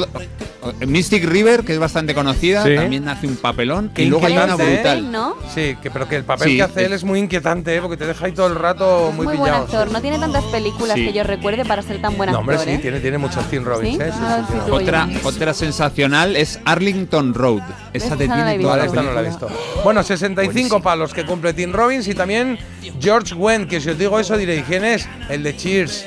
Mystic 0.85 1.23
River, 1.25 1.63
que 1.63 1.73
es 1.73 1.79
bastante 1.79 2.13
conocida, 2.13 2.63
Sí. 2.63 2.75
también 2.75 3.07
hace 3.09 3.27
un 3.27 3.35
papelón. 3.37 3.91
Qué 3.93 4.03
y 4.03 4.05
luego 4.07 4.25
hay 4.25 4.33
una 4.37 4.53
¿eh? 4.55 4.73
brutal. 4.75 5.11
¿no? 5.11 5.35
Sí, 5.53 5.75
que, 5.81 5.89
pero 5.91 6.07
que 6.07 6.15
el 6.17 6.23
papel 6.23 6.49
Sí, 6.49 6.55
que 6.57 6.63
hace 6.63 6.81
es- 6.81 6.87
él 6.87 6.93
es 6.93 7.03
muy 7.03 7.19
inquietante, 7.19 7.75
¿eh? 7.75 7.81
porque 7.81 7.97
te 7.97 8.05
deja 8.05 8.25
ahí 8.25 8.31
todo 8.31 8.47
el 8.47 8.55
rato 8.55 9.11
muy, 9.15 9.25
Muy 9.25 9.37
buen 9.37 9.49
pillado. 9.51 9.63
actor. 9.65 9.91
No 9.91 10.01
tiene 10.01 10.19
tantas 10.19 10.43
películas 10.45 10.95
Sí. 10.95 11.05
que 11.05 11.13
yo 11.13 11.23
recuerde 11.23 11.65
para 11.65 11.81
ser 11.81 12.01
tan 12.01 12.15
buen 12.17 12.31
No, 12.31 12.37
actor. 12.39 12.53
hombre, 12.55 12.71
sí, 12.71 12.77
¿eh? 12.77 12.79
tiene, 12.81 12.99
tiene 12.99 13.17
muchos 13.17 13.45
Tim 13.49 13.63
Robbins, 13.63 13.95
¿Sí? 13.97 14.01
¿eh? 14.01 14.11
Sí, 14.11 14.19
Ah, 14.21 14.37
sí, 14.47 14.53
sí, 14.53 14.59
sí. 14.63 14.65
tú. 14.69 14.75
Otra, 14.75 15.09
otra 15.23 15.53
sensacional 15.53 16.35
es 16.35 16.59
Arlington 16.65 17.33
Road. 17.33 17.61
Esa 17.93 18.09
no 18.09 18.15
he 18.15 18.17
tiene 18.27 18.43
visto. 18.57 18.63
toda 18.63 18.77
la 18.77 18.85
esta 18.85 19.01
no 19.01 19.11
la 19.13 19.21
he 19.21 19.25
visto. 19.25 19.47
Bueno, 19.83 20.03
65 20.03 20.81
palos 20.81 21.13
que 21.13 21.25
cumple 21.25 21.53
Tim 21.53 21.71
Robbins 21.73 22.07
y 22.07 22.13
también 22.15 22.57
George 22.99 23.33
Wendt, 23.35 23.69
que 23.69 23.79
si 23.81 23.89
os 23.89 23.97
digo 23.97 24.19
eso 24.19 24.37
diréis, 24.37 24.63
¿quién 24.67 24.83
es? 24.85 25.07
El 25.29 25.43
de 25.43 25.55
Cheers. 25.55 26.05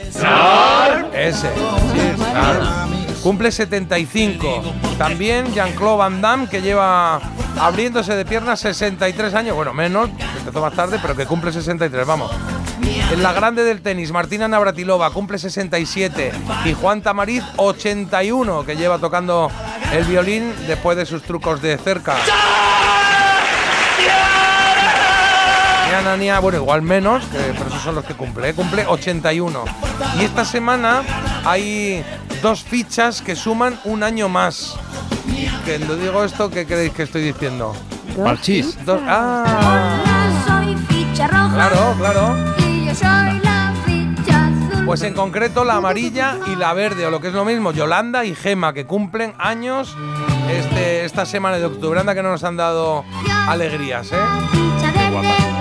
Ese, 1.12 1.49
Cheers, 1.93 2.20
claro. 2.32 2.99
Cumple 3.22 3.52
75. 3.52 4.62
También 4.97 5.52
Jean-Claude 5.52 5.98
Van 5.98 6.20
Damme, 6.20 6.48
que 6.48 6.62
lleva 6.62 7.20
abriéndose 7.59 8.14
de 8.14 8.24
piernas 8.24 8.60
63 8.60 9.34
años. 9.34 9.56
Bueno, 9.56 9.74
menos, 9.74 10.09
empezó 10.38 10.60
más 10.60 10.74
tarde, 10.74 10.98
pero 11.02 11.14
que 11.14 11.26
cumple 11.26 11.52
63, 11.52 12.06
vamos. 12.06 12.30
En 13.12 13.22
la 13.22 13.32
grande 13.32 13.62
del 13.62 13.82
tenis, 13.82 14.10
Martina 14.10 14.48
Navratilova 14.48 15.10
cumple 15.10 15.38
67 15.38 16.32
y 16.64 16.72
Juan 16.72 17.02
Tamariz 17.02 17.44
81, 17.56 18.64
que 18.64 18.76
lleva 18.76 18.98
tocando 18.98 19.51
el 19.92 20.05
violín 20.05 20.52
después 20.66 20.97
de 20.97 21.05
sus 21.05 21.22
trucos 21.22 21.60
de 21.60 21.76
cerca. 21.76 22.16
Bueno, 26.40 26.59
igual 26.59 26.82
menos, 26.82 27.24
pero 27.30 27.68
esos 27.68 27.82
son 27.82 27.94
los 27.94 28.05
que 28.05 28.14
cumple, 28.14 28.48
¿eh? 28.48 28.55
cumple 28.55 28.86
81. 28.86 29.64
Y 30.18 30.24
esta 30.24 30.44
semana 30.44 31.02
hay 31.44 32.02
dos 32.42 32.62
fichas 32.62 33.22
que 33.22 33.36
suman 33.36 33.78
un 33.84 34.02
año 34.02 34.28
más. 34.28 34.76
Que 35.64 35.78
lo 35.78 35.96
digo 35.96 36.24
esto, 36.24 36.50
¿qué 36.50 36.66
creéis 36.66 36.92
que 36.92 37.02
estoy 37.04 37.22
diciendo? 37.22 37.74
Parchís. 38.22 38.76
Dos, 38.84 39.00
ah, 39.06 40.02
soy 40.46 40.76
ficha 40.88 41.28
roja 41.28 41.54
claro, 41.54 41.94
claro. 41.98 42.54
y 42.58 42.86
yo 42.86 42.94
soy 42.94 43.40
la 43.42 43.74
ficha 43.84 44.46
azul. 44.46 44.84
Pues 44.86 45.02
en 45.02 45.14
concreto 45.14 45.64
la 45.64 45.76
amarilla 45.76 46.38
y 46.46 46.56
la 46.56 46.72
verde, 46.74 47.06
o 47.06 47.10
lo 47.10 47.20
que 47.20 47.28
es 47.28 47.34
lo 47.34 47.44
mismo, 47.44 47.72
Yolanda 47.72 48.24
y 48.24 48.34
Gema, 48.34 48.72
que 48.72 48.86
cumplen 48.86 49.34
años 49.38 49.96
este, 50.50 51.04
esta 51.04 51.26
semana 51.26 51.58
de 51.58 51.66
octubre. 51.66 52.00
Anda 52.00 52.14
que 52.14 52.22
no 52.22 52.30
nos 52.30 52.44
han 52.44 52.56
dado 52.56 53.04
alegrías, 53.46 54.10
¿eh? 54.12 55.60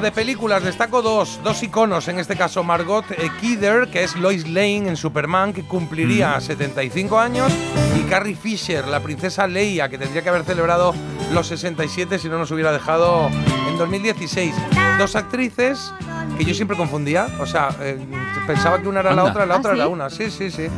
De 0.00 0.12
películas 0.12 0.62
destaco 0.62 1.02
dos, 1.02 1.40
dos 1.42 1.62
iconos, 1.62 2.06
en 2.08 2.18
este 2.18 2.36
caso 2.36 2.62
Margot 2.62 3.04
eh, 3.10 3.30
Kidder, 3.40 3.88
que 3.88 4.04
es 4.04 4.14
Lois 4.16 4.46
Lane 4.46 4.88
en 4.88 4.96
Superman, 4.96 5.52
que 5.52 5.62
cumpliría 5.62 6.40
75 6.40 7.18
años, 7.18 7.52
y 7.98 8.02
Carrie 8.02 8.36
Fisher, 8.36 8.86
la 8.86 9.00
princesa 9.00 9.46
Leia, 9.46 9.88
que 9.88 9.98
tendría 9.98 10.22
que 10.22 10.28
haber 10.28 10.44
celebrado 10.44 10.94
los 11.32 11.48
67 11.48 12.18
si 12.18 12.28
no 12.28 12.38
nos 12.38 12.50
hubiera 12.50 12.70
dejado 12.70 13.28
en 13.68 13.76
2016. 13.76 14.54
Dos 14.98 15.16
actrices 15.16 15.92
que 16.36 16.44
yo 16.44 16.54
siempre 16.54 16.76
confundía, 16.76 17.26
o 17.40 17.46
sea, 17.46 17.70
eh, 17.80 17.98
pensaba 18.46 18.80
que 18.80 18.88
una 18.88 19.00
era 19.00 19.14
la 19.14 19.24
otra, 19.24 19.46
la 19.46 19.54
¿Ah, 19.54 19.58
otra 19.58 19.72
sí? 19.72 19.78
era 19.78 19.88
una, 19.88 20.10
sí, 20.10 20.30
sí, 20.30 20.50
sí. 20.50 20.68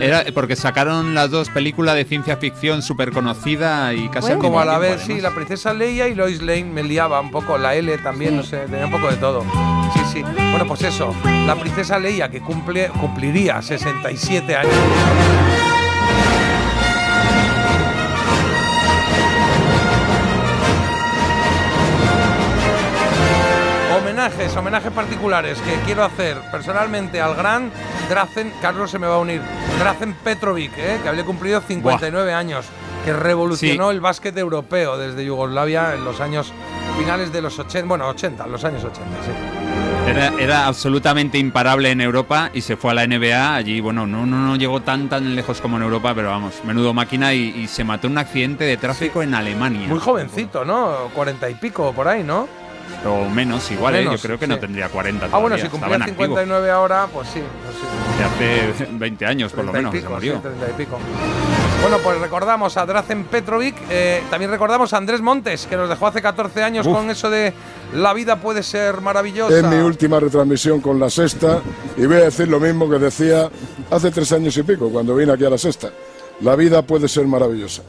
Era 0.00 0.24
porque 0.34 0.56
sacaron 0.56 1.14
las 1.14 1.30
dos 1.30 1.48
películas 1.50 1.94
de 1.94 2.04
ciencia 2.04 2.36
ficción 2.36 2.82
súper 2.82 3.12
conocida 3.12 3.92
y 3.94 4.08
casi 4.08 4.28
como 4.32 4.42
mismo 4.42 4.60
a 4.60 4.64
la 4.64 4.78
vez, 4.78 5.02
sí, 5.02 5.20
la 5.20 5.34
princesa 5.34 5.72
Leia 5.74 6.08
y 6.08 6.14
Lois 6.14 6.42
Lane 6.42 6.64
me 6.64 6.82
liaba 6.82 7.20
un 7.20 7.30
poco, 7.30 7.58
la 7.58 7.74
L 7.74 7.96
también, 7.98 8.36
no 8.36 8.42
sé, 8.42 8.58
tenía 8.58 8.86
un 8.86 8.92
poco 8.92 9.08
de 9.10 9.16
todo. 9.16 9.44
Sí, 9.94 10.00
sí. 10.12 10.22
Bueno, 10.22 10.66
pues 10.66 10.82
eso, 10.82 11.14
la 11.46 11.56
princesa 11.56 11.98
Leia 11.98 12.30
que 12.30 12.40
cumple, 12.40 12.88
cumpliría 13.00 13.60
67 13.60 14.56
años. 14.56 14.74
Homenajes, 24.20 24.54
homenajes 24.54 24.92
particulares 24.92 25.58
que 25.62 25.72
quiero 25.86 26.04
hacer 26.04 26.36
personalmente 26.52 27.22
al 27.22 27.34
gran 27.34 27.70
Drazen, 28.10 28.52
Carlos 28.60 28.90
se 28.90 28.98
me 28.98 29.06
va 29.06 29.14
a 29.14 29.18
unir, 29.18 29.40
Drazen 29.78 30.12
Petrovic, 30.12 30.76
¿eh? 30.76 30.98
que 31.02 31.08
había 31.08 31.24
cumplido 31.24 31.62
59 31.62 32.34
años, 32.34 32.66
que 33.02 33.14
revolucionó 33.14 33.90
el 33.90 34.02
básquet 34.02 34.36
europeo 34.36 34.98
desde 34.98 35.24
Yugoslavia 35.24 35.94
en 35.94 36.04
los 36.04 36.20
años 36.20 36.52
finales 36.98 37.32
de 37.32 37.40
los 37.40 37.58
80, 37.58 37.88
bueno, 37.88 38.08
80, 38.08 38.46
los 38.46 38.62
años 38.62 38.84
80, 38.84 39.00
sí. 39.24 39.30
Era, 40.06 40.32
era 40.38 40.66
absolutamente 40.66 41.38
imparable 41.38 41.90
en 41.90 42.02
Europa 42.02 42.50
y 42.52 42.60
se 42.60 42.76
fue 42.76 42.90
a 42.90 42.94
la 42.94 43.06
NBA. 43.06 43.54
Allí, 43.54 43.80
bueno, 43.80 44.06
no, 44.06 44.26
no, 44.26 44.36
no 44.36 44.56
llegó 44.56 44.82
tan 44.82 45.08
tan 45.08 45.34
lejos 45.34 45.62
como 45.62 45.78
en 45.78 45.82
Europa, 45.84 46.14
pero 46.14 46.28
vamos, 46.28 46.60
menudo 46.64 46.92
máquina 46.92 47.32
y, 47.32 47.54
y 47.56 47.68
se 47.68 47.84
mató 47.84 48.06
en 48.06 48.12
un 48.12 48.18
accidente 48.18 48.64
de 48.64 48.76
tráfico 48.76 49.22
en 49.22 49.34
Alemania. 49.34 49.88
Muy 49.88 49.98
jovencito, 49.98 50.64
¿no? 50.66 51.08
40 51.14 51.48
y 51.48 51.54
pico 51.54 51.92
por 51.94 52.06
ahí, 52.06 52.22
¿no? 52.22 52.59
O 53.06 53.28
menos, 53.30 53.70
igual, 53.70 53.94
¿eh? 53.96 54.04
Yo 54.04 54.18
creo 54.18 54.38
que 54.38 54.44
sí. 54.44 54.50
no 54.50 54.58
tendría 54.58 54.88
40 54.88 55.28
Ah, 55.32 55.38
bueno, 55.38 55.56
si 55.56 55.68
cumplía 55.68 55.96
en 55.96 56.02
activo. 56.02 56.18
59 56.24 56.70
ahora, 56.70 57.06
pues 57.12 57.28
sí, 57.28 57.40
pues 57.64 57.76
sí. 57.76 58.76
Hace 58.76 58.86
20 58.92 59.26
años, 59.26 59.52
por 59.52 59.64
lo 59.64 59.72
30 59.72 59.90
menos, 59.90 59.94
y 59.94 59.98
se 59.98 60.02
pico, 60.02 60.14
murió. 60.14 60.34
sí, 60.34 60.40
30 60.42 60.66
y 60.68 60.72
pico. 60.84 60.98
Bueno, 61.80 61.96
pues 62.04 62.20
recordamos 62.20 62.76
a 62.76 62.84
Drazen 62.84 63.24
Petrovic, 63.24 63.74
eh, 63.88 64.22
también 64.30 64.50
recordamos 64.50 64.92
a 64.92 64.98
Andrés 64.98 65.22
Montes, 65.22 65.66
que 65.66 65.76
nos 65.76 65.88
dejó 65.88 66.08
hace 66.08 66.20
14 66.20 66.62
años 66.62 66.86
Uf. 66.86 66.94
con 66.94 67.08
eso 67.08 67.30
de 67.30 67.54
la 67.94 68.12
vida 68.12 68.36
puede 68.36 68.62
ser 68.62 69.00
maravillosa. 69.00 69.56
Es 69.56 69.64
mi 69.64 69.76
última 69.76 70.20
retransmisión 70.20 70.82
con 70.82 71.00
la 71.00 71.08
sexta 71.08 71.60
y 71.96 72.04
voy 72.04 72.16
a 72.16 72.24
decir 72.24 72.48
lo 72.48 72.60
mismo 72.60 72.88
que 72.90 72.98
decía 72.98 73.48
hace 73.90 74.10
tres 74.10 74.30
años 74.32 74.54
y 74.58 74.62
pico 74.62 74.90
cuando 74.90 75.16
vine 75.16 75.32
aquí 75.32 75.46
a 75.46 75.50
la 75.50 75.56
sexta. 75.58 75.88
La 76.40 76.56
vida 76.56 76.82
puede 76.82 77.06
ser 77.08 77.26
maravillosa. 77.26 77.82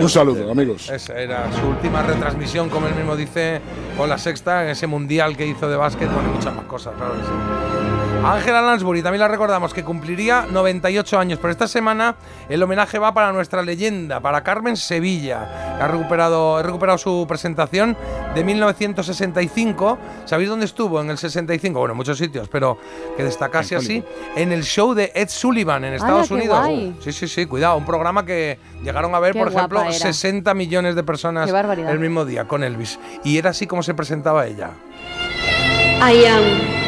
Un 0.00 0.08
saludo, 0.08 0.50
amigos. 0.50 0.88
Esa 0.88 1.18
era 1.18 1.50
su 1.52 1.66
última 1.66 2.02
retransmisión, 2.02 2.70
como 2.70 2.86
él 2.86 2.94
mismo 2.94 3.16
dice, 3.16 3.60
con 3.96 4.08
la 4.08 4.16
sexta, 4.16 4.64
en 4.64 4.70
ese 4.70 4.86
mundial 4.86 5.36
que 5.36 5.46
hizo 5.46 5.68
de 5.68 5.76
básquet, 5.76 6.10
bueno, 6.12 6.30
y 6.30 6.36
muchas 6.36 6.54
más 6.54 6.64
cosas, 6.64 6.94
claro 6.96 7.14
que 7.14 7.20
sí. 7.20 7.97
Ángela 8.24 8.62
Lansbury, 8.62 9.02
también 9.02 9.20
la 9.20 9.28
recordamos, 9.28 9.72
que 9.72 9.84
cumpliría 9.84 10.46
98 10.50 11.18
años, 11.18 11.38
pero 11.40 11.52
esta 11.52 11.68
semana 11.68 12.16
el 12.48 12.62
homenaje 12.62 12.98
va 12.98 13.14
para 13.14 13.32
nuestra 13.32 13.62
leyenda, 13.62 14.20
para 14.20 14.42
Carmen 14.42 14.76
Sevilla, 14.76 15.78
ha 15.80 15.86
recuperado, 15.88 16.56
ha 16.56 16.62
recuperado 16.62 16.98
su 16.98 17.26
presentación 17.28 17.96
de 18.34 18.44
1965. 18.44 19.98
¿Sabéis 20.24 20.48
dónde 20.48 20.66
estuvo 20.66 21.00
en 21.00 21.10
el 21.10 21.18
65? 21.18 21.78
Bueno, 21.78 21.92
en 21.92 21.96
muchos 21.96 22.18
sitios, 22.18 22.48
pero 22.48 22.78
que 23.16 23.24
destacase 23.24 23.76
En 23.76 23.80
así, 23.80 24.04
en 24.36 24.52
el 24.52 24.64
show 24.64 24.94
de 24.94 25.12
Ed 25.14 25.28
Sullivan 25.28 25.84
en 25.84 25.94
Estados 25.94 26.30
Unidos. 26.30 26.58
guay. 26.58 26.96
Sí, 27.00 27.12
sí, 27.12 27.28
sí, 27.28 27.46
cuidado, 27.46 27.76
un 27.76 27.86
programa 27.86 28.24
que 28.26 28.58
llegaron 28.82 29.14
a 29.14 29.20
ver, 29.20 29.32
Qué 29.32 29.38
por 29.38 29.48
ejemplo, 29.48 29.80
guapa 29.80 29.94
era. 29.94 29.98
60 30.12 30.54
millones 30.54 30.94
de 30.94 31.02
personas 31.02 31.50
el 31.50 31.98
mismo 31.98 32.24
día 32.24 32.46
con 32.46 32.64
Elvis. 32.64 32.98
Y 33.24 33.38
era 33.38 33.50
así 33.50 33.66
como 33.66 33.82
se 33.82 33.94
presentaba 33.94 34.46
ella. 34.46 34.70
I 36.00 36.24
am 36.26 36.87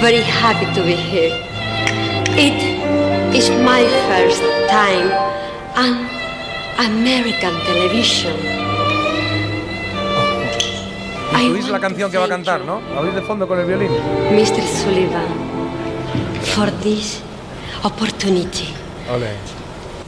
very 0.00 0.22
happy 0.22 0.66
to 0.74 0.82
be 0.82 0.94
here. 0.94 1.34
It 2.38 2.58
is 3.34 3.50
my 3.50 3.82
first 4.06 4.42
time 4.70 5.10
on 5.74 6.06
American 6.78 7.54
television. 7.66 8.36
Intuís 11.38 11.68
la 11.68 11.80
canción 11.80 12.10
que 12.10 12.18
va 12.18 12.24
a 12.24 12.28
cantar, 12.28 12.60
¿no? 12.62 12.80
¿La 12.94 13.00
oís 13.00 13.14
de 13.14 13.22
fondo 13.22 13.46
con 13.46 13.58
el 13.58 13.66
violín? 13.66 13.90
Mr. 14.32 14.62
Sullivan, 14.66 15.28
for 16.54 16.70
this 16.82 17.20
opportunity. 17.84 18.74
Ole. 19.10 19.36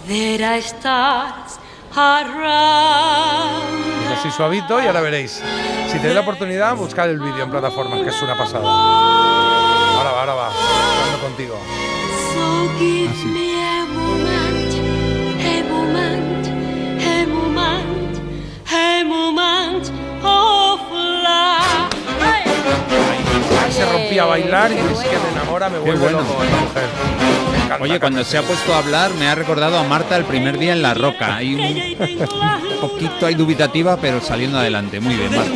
There 0.07 0.45
are 0.45 0.61
stars 0.61 1.59
around. 1.97 3.81
Así 4.19 4.31
suavito 4.31 4.83
y 4.83 4.87
ahora 4.87 5.01
veréis. 5.01 5.41
Si 5.87 5.99
tenéis 5.99 6.15
la 6.15 6.21
oportunidad, 6.21 6.77
buscad 6.77 7.09
el 7.11 7.21
vídeo 7.21 7.45
en 7.45 7.51
plataformas, 7.51 8.03
que 8.03 8.11
es 8.11 8.23
una 8.23 8.37
pasada. 8.37 9.80
Ahora 10.01 10.13
va, 10.13 10.21
ahora 10.21 10.35
va. 10.35 10.47
Hablando 10.47 11.19
contigo. 11.21 11.59
So 12.33 12.71
give 12.79 13.11
me 13.27 13.53
a 13.61 13.85
moment, 13.85 14.73
a 15.45 15.63
moment, 15.69 16.47
a 17.05 17.27
moment, 17.27 18.19
a 18.73 19.05
moment 19.05 19.91
of 20.23 20.81
love. 20.91 21.91
Ahí 23.63 23.73
se 23.73 23.85
rompía 23.93 24.23
a 24.23 24.27
bailar 24.27 24.73
y 24.73 24.77
es 24.77 24.81
que 25.01 25.19
me 25.19 25.29
enamora, 25.33 25.69
me 25.69 25.79
vuelve 25.81 25.99
bueno. 25.99 26.21
loco 26.23 26.43
esta 26.45 26.57
mujer. 26.57 26.89
Encanta. 27.65 27.85
Oye, 27.85 28.01
cuando 28.01 28.25
se 28.25 28.39
ha 28.39 28.43
puesto 28.43 28.73
a 28.73 28.79
hablar, 28.79 29.11
me 29.19 29.29
ha 29.29 29.35
recordado 29.35 29.79
a 29.79 29.83
Marta 29.85 30.17
el 30.17 30.25
primer 30.25 30.57
día 30.59 30.73
en 30.73 30.81
La 30.81 30.95
Roca. 30.95 31.37
Hay 31.37 31.55
un 31.55 32.79
poquito 32.81 33.27
ahí 33.27 33.35
dubitativa, 33.35 33.99
pero 33.99 34.23
saliendo 34.23 34.59
adelante. 34.59 34.99
Muy 34.99 35.15
bien, 35.15 35.31
Marta. 35.37 35.53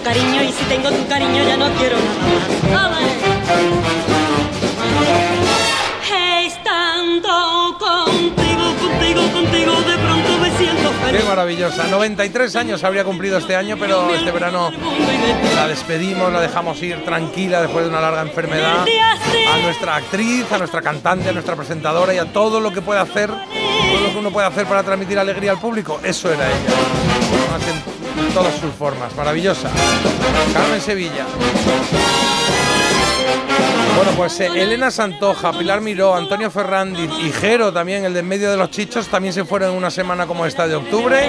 Tu 0.00 0.04
cariño 0.04 0.42
y 0.42 0.52
si 0.52 0.64
tengo 0.64 0.90
tu 0.90 1.06
cariño 1.08 1.42
ya 1.44 1.56
no 1.56 1.68
quiero 1.74 1.96
nada 2.70 2.88
más. 2.90 3.00
¡Ale! 4.98 6.46
Estando 6.46 7.76
contigo, 7.78 8.74
contigo, 8.80 9.22
contigo, 9.32 9.72
de 9.82 9.98
pronto 9.98 10.38
me 10.40 10.50
siento 10.56 10.90
Qué 10.90 11.06
feliz. 11.06 11.24
maravillosa. 11.28 11.84
93 11.88 12.56
años 12.56 12.84
habría 12.84 13.04
cumplido 13.04 13.38
este 13.38 13.56
año, 13.56 13.76
pero 13.78 14.12
este 14.14 14.30
verano 14.30 14.70
la 15.54 15.68
despedimos, 15.68 16.32
la 16.32 16.40
dejamos 16.40 16.80
ir 16.82 17.04
tranquila 17.04 17.60
después 17.62 17.84
de 17.84 17.90
una 17.90 18.00
larga 18.00 18.22
enfermedad. 18.22 18.84
A 19.52 19.58
nuestra 19.58 19.96
actriz, 19.96 20.50
a 20.52 20.58
nuestra 20.58 20.80
cantante, 20.82 21.28
a 21.28 21.32
nuestra 21.32 21.56
presentadora 21.56 22.14
y 22.14 22.18
a 22.18 22.32
todo 22.32 22.60
lo 22.60 22.72
que 22.72 22.80
puede 22.82 23.00
hacer, 23.00 23.28
todo 23.28 24.00
lo 24.00 24.10
que 24.12 24.18
uno 24.18 24.30
puede 24.30 24.46
hacer 24.46 24.66
para 24.66 24.82
transmitir 24.82 25.18
alegría 25.18 25.52
al 25.52 25.58
público. 25.60 26.00
Eso 26.02 26.32
era 26.32 26.46
ella. 26.46 26.70
Todas 28.34 28.54
sus 28.56 28.72
formas. 28.72 29.14
Maravillosa. 29.16 29.70
Carmen 30.52 30.80
Sevilla. 30.80 31.26
Bueno, 33.96 34.12
pues 34.16 34.40
eh, 34.40 34.46
Elena 34.54 34.90
Santoja, 34.90 35.52
Pilar 35.52 35.80
Miró, 35.82 36.14
Antonio 36.14 36.50
Ferrandiz 36.50 37.10
y 37.22 37.30
Jero 37.32 37.70
también, 37.72 38.04
el 38.04 38.14
de 38.14 38.20
en 38.20 38.28
medio 38.28 38.50
de 38.50 38.56
los 38.56 38.70
chichos, 38.70 39.08
también 39.08 39.34
se 39.34 39.44
fueron 39.44 39.72
en 39.72 39.76
una 39.76 39.90
semana 39.90 40.26
como 40.26 40.46
esta 40.46 40.66
de 40.66 40.74
octubre. 40.74 41.28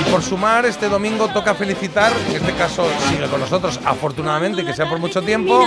Y 0.00 0.10
por 0.10 0.22
sumar, 0.22 0.66
este 0.66 0.88
domingo 0.88 1.26
toca 1.28 1.54
felicitar, 1.54 2.12
en 2.28 2.36
este 2.36 2.52
caso 2.52 2.86
sigue 3.08 3.26
con 3.26 3.40
nosotros, 3.40 3.80
afortunadamente, 3.84 4.64
que 4.64 4.72
sea 4.72 4.88
por 4.88 5.00
mucho 5.00 5.20
tiempo, 5.22 5.66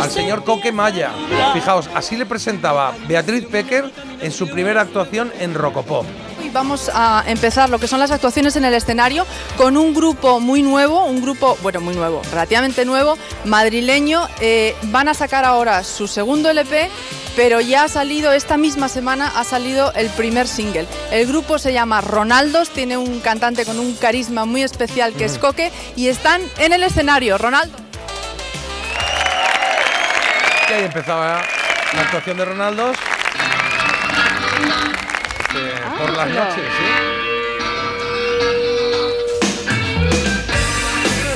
al 0.00 0.10
señor 0.10 0.44
Coque 0.44 0.72
Maya. 0.72 1.10
Fijaos, 1.54 1.88
así 1.94 2.16
le 2.16 2.26
presentaba 2.26 2.92
Beatriz 3.06 3.46
Pecker 3.46 3.90
en 4.20 4.30
su 4.30 4.46
primera 4.48 4.82
actuación 4.82 5.32
en 5.38 5.54
Rocopop. 5.54 6.04
Hoy 6.48 6.54
vamos 6.54 6.90
a 6.94 7.24
empezar 7.26 7.68
lo 7.68 7.78
que 7.78 7.86
son 7.86 8.00
las 8.00 8.10
actuaciones 8.10 8.56
en 8.56 8.64
el 8.64 8.72
escenario 8.72 9.26
con 9.58 9.76
un 9.76 9.92
grupo 9.92 10.40
muy 10.40 10.62
nuevo, 10.62 11.04
un 11.04 11.20
grupo, 11.20 11.58
bueno, 11.60 11.82
muy 11.82 11.94
nuevo, 11.94 12.22
relativamente 12.30 12.86
nuevo, 12.86 13.18
madrileño. 13.44 14.26
Eh, 14.40 14.74
van 14.84 15.08
a 15.08 15.14
sacar 15.14 15.44
ahora 15.44 15.84
su 15.84 16.08
segundo 16.08 16.48
LP, 16.48 16.88
pero 17.36 17.60
ya 17.60 17.84
ha 17.84 17.88
salido, 17.88 18.32
esta 18.32 18.56
misma 18.56 18.88
semana 18.88 19.30
ha 19.36 19.44
salido 19.44 19.92
el 19.92 20.08
primer 20.08 20.48
single. 20.48 20.86
El 21.10 21.26
grupo 21.26 21.58
se 21.58 21.74
llama 21.74 22.00
Ronaldos, 22.00 22.70
tiene 22.70 22.96
un 22.96 23.20
cantante 23.20 23.66
con 23.66 23.78
un 23.78 23.94
carisma 23.96 24.46
muy 24.46 24.62
especial 24.62 25.12
que 25.12 25.26
es 25.26 25.36
Mm. 25.36 25.40
Coque 25.40 25.70
y 25.96 26.08
están 26.08 26.40
en 26.56 26.72
el 26.72 26.82
escenario. 26.82 27.36
Ronaldo. 27.36 27.76
Y 30.70 30.72
ahí 30.72 30.84
empezaba 30.84 31.42
la 31.92 32.00
actuación 32.00 32.38
de 32.38 32.44
Ronaldos. 32.46 32.96
Este, 35.48 35.60
por 35.98 36.14
las 36.14 36.28
noches, 36.28 36.64
¿sí? 36.76 36.84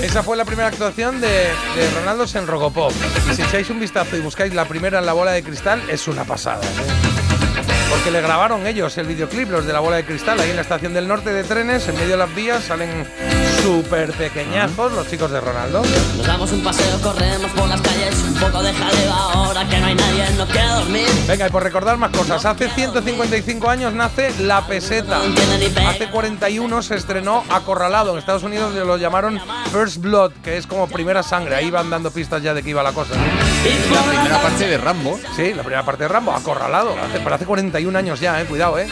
Esa 0.04 0.22
fue 0.22 0.36
la 0.36 0.44
primera 0.44 0.68
actuación 0.68 1.20
de, 1.20 1.28
de 1.28 1.90
Ronaldo 1.94 2.26
en 2.34 2.46
Rogopop. 2.46 2.92
Y 3.30 3.34
si 3.34 3.42
echáis 3.42 3.70
un 3.70 3.80
vistazo 3.80 4.16
y 4.16 4.20
buscáis 4.20 4.52
la 4.52 4.66
primera 4.66 4.98
en 4.98 5.06
la 5.06 5.14
bola 5.14 5.30
de 5.32 5.42
cristal, 5.42 5.82
es 5.88 6.06
una 6.08 6.24
pasada. 6.24 6.62
¿eh? 6.62 6.68
Porque 7.88 8.10
le 8.10 8.20
grabaron 8.20 8.66
ellos 8.66 8.98
el 8.98 9.06
videoclip, 9.06 9.48
los 9.50 9.64
de 9.64 9.72
la 9.72 9.80
bola 9.80 9.96
de 9.96 10.04
cristal, 10.04 10.38
ahí 10.40 10.50
en 10.50 10.56
la 10.56 10.62
estación 10.62 10.92
del 10.92 11.08
norte 11.08 11.32
de 11.32 11.44
trenes, 11.44 11.88
en 11.88 11.94
medio 11.94 12.10
de 12.10 12.16
las 12.18 12.34
vías, 12.34 12.64
salen 12.64 13.06
súper 13.62 14.12
pequeñazos 14.12 14.92
los 14.92 15.08
chicos 15.08 15.30
de 15.30 15.40
Ronaldo. 15.40 15.82
Nos 16.16 16.26
damos 16.26 16.50
un 16.50 16.62
paseo, 16.62 17.00
corremos 17.00 17.50
por 17.52 17.68
las 17.68 17.80
calles, 17.80 18.14
un 18.26 18.34
poco 18.34 18.62
de 18.62 18.72
jaleo 18.72 19.12
ahora 19.12 19.68
que 19.68 19.78
no 19.78 19.86
hay 19.86 19.94
nadie, 19.94 20.24
no 20.36 20.46
quiero 20.46 20.74
dormir. 20.74 21.06
Venga, 21.28 21.46
y 21.46 21.50
por 21.50 21.62
recordar 21.62 21.96
más 21.96 22.10
cosas, 22.10 22.44
hace 22.44 22.68
155 22.68 23.70
años 23.70 23.92
nace 23.92 24.32
La 24.40 24.66
Peseta. 24.66 25.20
Hace 25.88 26.08
41 26.10 26.82
se 26.82 26.96
estrenó 26.96 27.44
Acorralado. 27.50 28.12
En 28.12 28.18
Estados 28.18 28.42
Unidos 28.42 28.74
lo 28.74 28.96
llamaron 28.96 29.40
First 29.72 29.98
Blood, 29.98 30.32
que 30.42 30.56
es 30.56 30.66
como 30.66 30.88
primera 30.88 31.22
sangre. 31.22 31.54
Ahí 31.54 31.70
van 31.70 31.88
dando 31.88 32.10
pistas 32.10 32.42
ya 32.42 32.54
de 32.54 32.62
qué 32.62 32.70
iba 32.70 32.82
la 32.82 32.92
cosa. 32.92 33.14
La 33.14 34.02
primera 34.02 34.42
parte 34.42 34.66
de 34.66 34.78
Rambo. 34.78 35.20
Sí, 35.36 35.54
la 35.54 35.62
primera 35.62 35.84
parte 35.84 36.02
de 36.02 36.08
Rambo, 36.08 36.32
Acorralado. 36.32 36.96
Hace, 36.98 37.20
pero 37.20 37.34
hace 37.34 37.46
41 37.46 37.96
años 37.96 38.18
ya, 38.18 38.40
eh, 38.40 38.44
cuidado, 38.44 38.78
eh. 38.78 38.88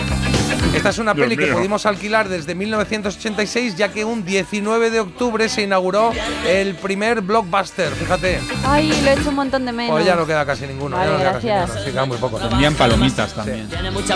Esta 0.74 0.90
es 0.90 0.98
una 0.98 1.14
Dios 1.14 1.24
peli 1.28 1.36
que 1.36 1.52
pudimos 1.52 1.84
alquilar 1.86 2.28
desde 2.28 2.54
1986, 2.54 3.76
ya 3.76 3.90
que 3.92 4.04
un 4.04 4.24
19 4.24 4.90
de 4.90 5.00
octubre 5.00 5.48
se 5.48 5.62
inauguró 5.62 6.12
el 6.46 6.74
primer 6.76 7.20
blockbuster. 7.22 7.90
Fíjate, 7.92 8.40
Ay, 8.64 8.88
lo 9.02 9.10
he 9.10 9.14
hecho 9.14 9.30
un 9.30 9.34
montón 9.36 9.64
de 9.66 9.72
menos. 9.72 9.90
pues 9.92 10.04
ya 10.04 10.14
no 10.14 10.26
queda 10.26 10.46
casi 10.46 10.66
ninguno. 10.66 10.96
ya 10.96 11.10
no 11.10 11.18
queda 11.18 11.32
casi 11.32 11.46
gracias. 11.48 11.66
ninguno. 11.68 11.84
Sí, 11.86 11.90
queda 11.92 12.04
muy 12.06 12.16
poco. 12.18 12.38
Vendían 12.38 12.74
palomitas 12.74 13.32
también. 13.34 13.68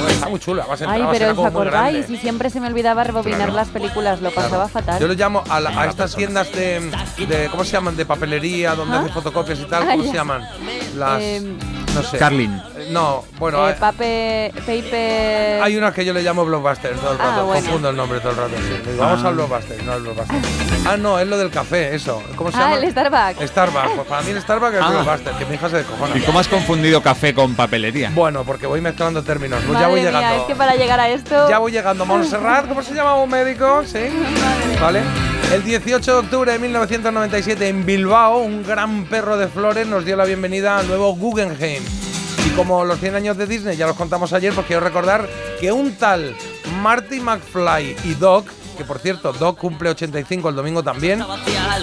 Está 0.09 0.29
muy 0.29 0.39
chula. 0.39 0.65
Vas 0.67 0.81
a 0.83 0.85
Ay, 0.85 1.01
entrar, 1.01 1.07
vas 1.07 1.09
a 1.09 1.13
pero 1.19 1.31
ser 1.35 1.39
¿os 1.41 1.47
acordáis? 1.47 2.11
Y 2.11 2.17
siempre 2.19 2.51
se 2.51 2.61
me 2.61 2.67
olvidaba 2.69 3.05
rebobinar 3.05 3.39
Claro. 3.41 3.55
las 3.55 3.69
películas, 3.69 4.21
lo 4.23 4.31
pasaba 4.31 4.69
fatal. 4.69 5.01
Yo 5.01 5.09
lo 5.09 5.15
llamo 5.15 5.43
a, 5.49 5.61
la- 5.61 5.71
a 5.81 5.87
estas 5.87 6.15
tiendas 6.15 6.53
de, 6.53 6.81
de- 7.29 7.49
¿Cómo 7.51 7.65
se 7.65 7.73
llaman? 7.73 7.97
De 7.97 8.07
papelería, 8.07 8.75
donde 8.75 8.97
¿Ah? 8.97 9.01
hacen 9.01 9.13
fotocopias 9.13 9.59
y 9.61 9.65
tal. 9.65 9.83
Ah, 9.85 9.91
¿Cómo 9.93 10.05
se 10.05 10.13
llaman? 10.15 10.43
Las. 10.97 11.21
Em, 11.23 11.57
no 11.95 12.03
sé. 12.03 12.19
Carlin. 12.19 12.61
No, 12.91 13.25
bueno. 13.39 13.67
Eh, 13.67 13.71
hay- 13.73 13.79
pape, 13.81 14.53
paper... 14.67 15.63
Hay 15.63 15.77
unas 15.77 15.95
que 15.95 16.05
yo 16.05 16.13
le 16.13 16.23
llamo 16.23 16.45
blockbuster 16.45 16.95
todo 16.97 17.13
el 17.13 17.21
Ah, 17.21 17.25
rato. 17.31 17.47
bueno. 17.47 17.63
Confundo 17.63 17.91
el 17.91 17.97
nombre 17.97 18.21
todo 18.21 18.31
el 18.33 18.37
rato. 18.37 18.53
sí. 18.57 18.91
Digo, 18.91 19.03
vamos 19.03 19.25
Ah. 19.25 19.29
al 19.29 19.35
blockbuster, 19.35 19.83
no 19.85 19.93
al 19.93 20.03
blockbuster. 20.03 20.37
Ah, 20.87 20.97
no, 20.97 21.19
es 21.19 21.27
lo 21.27 21.39
del 21.39 21.51
café, 21.51 21.95
eso. 21.95 22.23
¿Cómo 22.37 22.51
se 22.51 22.59
Ah, 22.59 22.61
llama? 22.71 22.77
el 22.77 22.91
Starbucks. 22.91 23.49
Starbucks. 23.49 23.91
Pues 23.97 24.07
para 24.09 24.23
mí 24.23 24.31
el 24.33 24.41
Starbucks 24.43 24.75
es 24.75 24.83
Ah. 24.83 24.91
blockbuster, 24.91 25.33
que 25.35 25.47
mi 25.47 25.55
hija 25.55 25.69
se 25.71 25.77
descojona. 25.77 26.17
¿Y 26.17 26.21
cómo 26.21 26.39
has 26.41 26.49
confundido 26.49 27.03
café 27.03 27.33
con 27.35 27.55
papelería? 27.55 28.11
Bueno, 28.15 28.45
porque 28.45 28.67
voy 28.67 28.81
mezclando 28.81 29.23
términos. 29.23 29.63
Pues 29.67 29.79
ya 29.79 29.89
voy 29.89 30.01
mía, 30.01 30.11
llegando. 30.11 30.41
es 30.43 30.47
que 30.47 30.55
para 30.55 30.75
llegar 30.75 31.01
a 31.01 31.09
esto... 31.09 31.49
Ya 31.49 31.59
voy 31.59 31.73
llegando. 31.73 32.05
Montserrat, 32.05 32.69
¿cómo 32.69 32.83
se 32.83 32.93
llama 32.95 33.15
un 33.17 33.31
médico? 33.31 33.83
Sí. 33.87 33.99
Vale. 34.81 35.01
El 35.55 35.63
18 35.63 36.13
de 36.13 36.19
octubre 36.19 36.51
de 36.51 36.59
1997 36.59 37.69
en 37.69 37.87
Bilbao, 37.87 38.39
un 38.39 38.65
gran 38.65 39.05
perro 39.05 39.37
de 39.37 39.47
flores 39.47 39.87
nos 39.87 40.05
dio 40.05 40.17
la 40.17 40.25
bienvenida 40.25 40.79
al 40.79 40.89
nuevo 40.89 41.15
Guggenheim. 41.15 41.81
Y 42.45 42.51
como 42.57 42.85
los 42.85 42.99
100 42.99 43.15
años 43.15 43.37
de 43.37 43.47
Disney 43.47 43.77
ya 43.77 43.87
los 43.87 43.95
contamos 43.95 44.33
ayer, 44.33 44.53
pues 44.53 44.67
quiero 44.67 44.83
recordar 44.83 45.29
que 45.61 45.71
un 45.71 45.95
tal 45.95 46.35
Marty 46.83 47.21
McFly 47.21 47.95
y 48.03 48.15
Doc, 48.15 48.49
que 48.77 48.83
por 48.83 48.99
cierto, 48.99 49.33
Doc 49.33 49.57
cumple 49.57 49.91
85 49.91 50.49
el 50.49 50.57
domingo 50.57 50.83
también, 50.83 51.25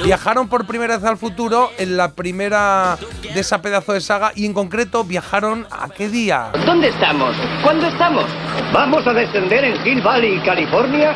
viajaron 0.04 0.50
por 0.50 0.68
primera 0.68 0.98
vez 0.98 1.06
al 1.06 1.16
futuro 1.16 1.72
en 1.78 1.96
la 1.96 2.12
primera 2.12 2.98
de 3.34 3.40
esa 3.40 3.62
pedazo 3.62 3.94
de 3.94 4.02
saga 4.02 4.34
y 4.36 4.48
en 4.48 4.54
concreto 4.54 5.06
viajaron 5.06 5.66
a 5.72 5.88
qué 5.88 6.10
día? 6.10 6.52
¿Dónde 6.66 6.90
estamos? 6.90 7.34
¿Cuándo 7.64 7.88
estamos? 7.88 8.26
Vamos 8.74 9.08
a 9.08 9.14
descender 9.14 9.64
en 9.64 9.88
Hill 9.88 10.02
Valley, 10.02 10.42
California, 10.42 11.16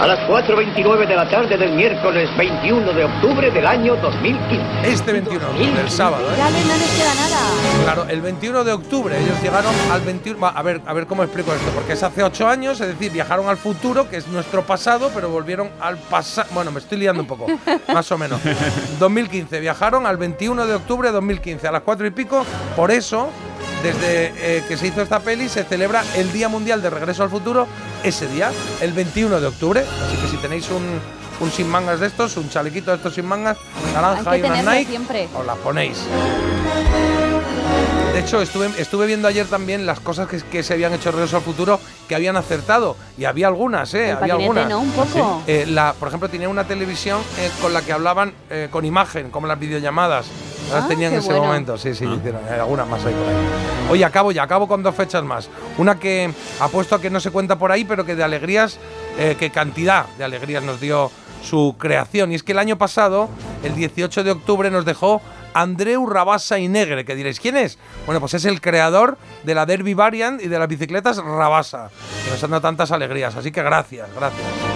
a 0.00 0.06
las 0.06 0.18
4.29 0.28 1.06
de 1.06 1.14
la 1.14 1.28
tarde 1.28 1.56
del 1.56 1.72
miércoles 1.72 2.28
21 2.36 2.92
de 2.92 3.04
octubre 3.04 3.50
del 3.50 3.66
año 3.66 3.96
2015. 3.96 4.62
Este 4.84 5.12
21 5.12 5.38
de 5.38 5.46
octubre, 5.46 5.80
el 5.80 5.90
sábado, 5.90 6.24
¿eh? 6.30 6.34
Ya 6.36 6.50
no 6.50 6.56
les 6.58 6.90
queda 6.90 7.14
nada. 7.14 7.84
Claro, 7.84 8.06
el 8.08 8.20
21 8.20 8.64
de 8.64 8.72
octubre 8.72 9.16
ellos 9.18 9.40
llegaron 9.42 9.72
al 9.92 10.00
21. 10.00 10.40
va, 10.40 10.48
A 10.48 10.62
ver, 10.62 10.80
a 10.84 10.92
ver 10.92 11.06
cómo 11.06 11.22
explico 11.22 11.52
esto, 11.54 11.70
porque 11.74 11.92
es 11.92 12.02
hace 12.02 12.22
8 12.22 12.48
años, 12.48 12.80
es 12.80 12.88
decir, 12.88 13.12
viajaron 13.12 13.48
al 13.48 13.56
futuro, 13.56 14.08
que 14.08 14.16
es 14.16 14.26
nuestro 14.28 14.62
pasado, 14.62 15.10
pero 15.14 15.30
volvieron 15.30 15.70
al 15.80 15.96
pasado. 15.96 16.48
Bueno, 16.52 16.72
me 16.72 16.80
estoy 16.80 16.98
liando 16.98 17.22
un 17.22 17.28
poco, 17.28 17.46
más 17.92 18.10
o 18.10 18.18
menos. 18.18 18.40
2015, 18.98 19.60
viajaron 19.60 20.06
al 20.06 20.16
21 20.16 20.66
de 20.66 20.74
octubre 20.74 21.08
de 21.08 21.12
2015, 21.14 21.68
a 21.68 21.72
las 21.72 21.82
4 21.82 22.06
y 22.06 22.10
pico. 22.10 22.44
Por 22.74 22.90
eso, 22.90 23.28
desde 23.84 24.32
eh, 24.38 24.64
que 24.66 24.78
se 24.78 24.86
hizo 24.86 25.02
esta 25.02 25.20
peli, 25.20 25.46
se 25.50 25.62
celebra 25.62 26.02
el 26.16 26.32
Día 26.32 26.48
Mundial 26.48 26.80
de 26.80 26.88
Regreso 26.88 27.22
al 27.22 27.28
Futuro 27.28 27.68
ese 28.02 28.26
día, 28.28 28.50
el 28.80 28.92
21 28.94 29.40
de 29.40 29.46
octubre. 29.46 29.84
Así 30.06 30.16
que 30.16 30.26
si 30.26 30.36
tenéis 30.38 30.70
un, 30.70 30.82
un 31.40 31.52
sin 31.52 31.68
mangas 31.68 32.00
de 32.00 32.06
estos, 32.06 32.38
un 32.38 32.48
chalequito 32.48 32.90
de 32.92 32.96
estos 32.96 33.14
sin 33.14 33.26
mangas, 33.26 33.58
naranja 33.92 34.30
Hay 34.30 34.38
y 34.38 34.42
que 34.42 34.48
tenerlo 34.48 34.70
Nike, 34.70 34.90
siempre. 34.90 35.28
os 35.34 35.44
las 35.44 35.58
ponéis. 35.58 35.98
De 38.14 38.20
hecho, 38.20 38.40
estuve, 38.40 38.70
estuve 38.78 39.06
viendo 39.06 39.28
ayer 39.28 39.46
también 39.46 39.84
las 39.84 40.00
cosas 40.00 40.28
que, 40.28 40.40
que 40.40 40.62
se 40.62 40.72
habían 40.72 40.94
hecho 40.94 41.10
Regreso 41.10 41.36
al 41.36 41.42
Futuro 41.42 41.78
que 42.08 42.14
habían 42.14 42.36
acertado. 42.36 42.96
Y 43.18 43.24
había 43.26 43.48
algunas, 43.48 43.92
¿eh? 43.92 44.10
El 44.10 44.16
había 44.16 44.34
algunas. 44.34 44.68
¿no? 44.68 44.80
Un 44.80 44.92
poco. 44.92 45.42
Sí. 45.44 45.52
Eh, 45.52 45.66
la, 45.66 45.94
por 45.98 46.08
ejemplo, 46.08 46.30
tenía 46.30 46.48
una 46.48 46.64
televisión 46.64 47.20
eh, 47.38 47.50
con 47.60 47.74
la 47.74 47.82
que 47.82 47.92
hablaban 47.92 48.32
eh, 48.48 48.68
con 48.70 48.84
imagen, 48.84 49.30
como 49.30 49.46
las 49.46 49.58
videollamadas. 49.58 50.26
Las 50.72 50.84
Ah, 50.84 50.88
tenían 50.88 51.12
en 51.12 51.18
ese 51.18 51.28
bueno. 51.28 51.44
momento. 51.44 51.76
Sí, 51.78 51.94
sí, 51.94 52.04
hicieron. 52.06 52.40
Hay 52.50 52.58
algunas 52.58 52.88
más 52.88 53.04
ahí 53.04 53.12
por 53.14 53.28
ahí. 53.28 53.34
Oye, 53.90 54.04
acabo 54.04 54.32
ya, 54.32 54.42
acabo 54.42 54.66
con 54.66 54.82
dos 54.82 54.94
fechas 54.94 55.22
más. 55.24 55.48
Una 55.78 55.98
que 55.98 56.30
apuesto 56.60 56.94
a 56.96 57.00
que 57.00 57.10
no 57.10 57.20
se 57.20 57.30
cuenta 57.30 57.58
por 57.58 57.70
ahí, 57.72 57.84
pero 57.84 58.04
que 58.04 58.14
de 58.16 58.24
alegrías, 58.24 58.78
eh, 59.18 59.36
que 59.38 59.50
cantidad 59.50 60.06
de 60.18 60.24
alegrías 60.24 60.62
nos 60.62 60.80
dio 60.80 61.10
su 61.42 61.76
creación. 61.78 62.32
Y 62.32 62.36
es 62.36 62.42
que 62.42 62.52
el 62.52 62.58
año 62.58 62.78
pasado, 62.78 63.28
el 63.62 63.74
18 63.74 64.24
de 64.24 64.30
octubre, 64.30 64.70
nos 64.70 64.84
dejó 64.84 65.20
Andreu 65.52 66.06
Rabasa 66.06 66.58
y 66.58 66.66
Negre, 66.68 67.04
que 67.04 67.14
diréis, 67.14 67.38
¿quién 67.38 67.56
es? 67.56 67.78
Bueno, 68.06 68.18
pues 68.20 68.34
es 68.34 68.44
el 68.46 68.60
creador 68.60 69.18
de 69.44 69.54
la 69.54 69.66
Derby 69.66 69.94
Variant 69.94 70.42
y 70.42 70.48
de 70.48 70.58
las 70.58 70.66
bicicletas 70.68 71.18
Rabasa, 71.18 71.90
que 72.24 72.30
nos 72.30 72.42
han 72.42 72.50
dado 72.50 72.62
tantas 72.62 72.90
alegrías. 72.90 73.36
Así 73.36 73.52
que 73.52 73.62
gracias, 73.62 74.08
gracias. 74.16 74.73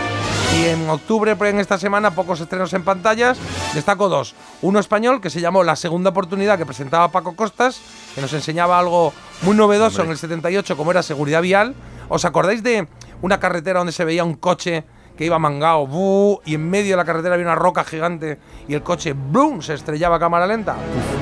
Y 0.57 0.65
en 0.67 0.89
octubre, 0.89 1.37
pues, 1.37 1.53
en 1.53 1.61
esta 1.61 1.79
semana, 1.79 2.13
pocos 2.13 2.41
estrenos 2.41 2.73
en 2.73 2.83
pantallas. 2.83 3.39
Destaco 3.75 4.09
dos. 4.09 4.35
Uno 4.63 4.81
español 4.81 5.21
que 5.21 5.31
se 5.31 5.41
llamó 5.41 5.63
La 5.63 5.77
Segunda 5.77 6.11
Oportunidad, 6.11 6.59
que 6.59 6.67
presentaba 6.67 7.09
Paco 7.09 7.37
Costas, 7.37 7.81
que 8.15 8.21
nos 8.21 8.33
enseñaba 8.33 8.79
algo 8.79 9.13
muy 9.43 9.55
novedoso 9.55 10.03
en 10.03 10.11
el 10.11 10.19
78, 10.19 10.77
como 10.77 10.91
era 10.91 11.03
seguridad 11.03 11.43
vial. 11.43 11.75
¿Os 12.09 12.25
acordáis 12.25 12.63
de 12.63 12.89
una 13.23 13.39
carretera 13.39 13.81
donde 13.81 13.93
se 13.93 14.05
veía 14.05 14.25
un 14.25 14.35
coche 14.35 14.85
que 15.17 15.25
iba 15.25 15.39
mangao, 15.39 15.87
¡bu! 15.87 16.41
y 16.45 16.55
en 16.55 16.71
medio 16.71 16.93
de 16.93 16.97
la 16.97 17.05
carretera 17.05 17.35
había 17.35 17.45
una 17.45 17.57
roca 17.57 17.83
gigante 17.83 18.39
y 18.69 18.75
el 18.75 18.85
coche 18.85 19.15
¡blum! 19.15 19.61
se 19.63 19.75
estrellaba 19.75 20.15
a 20.15 20.19
cámara 20.21 20.47
lenta? 20.47 20.77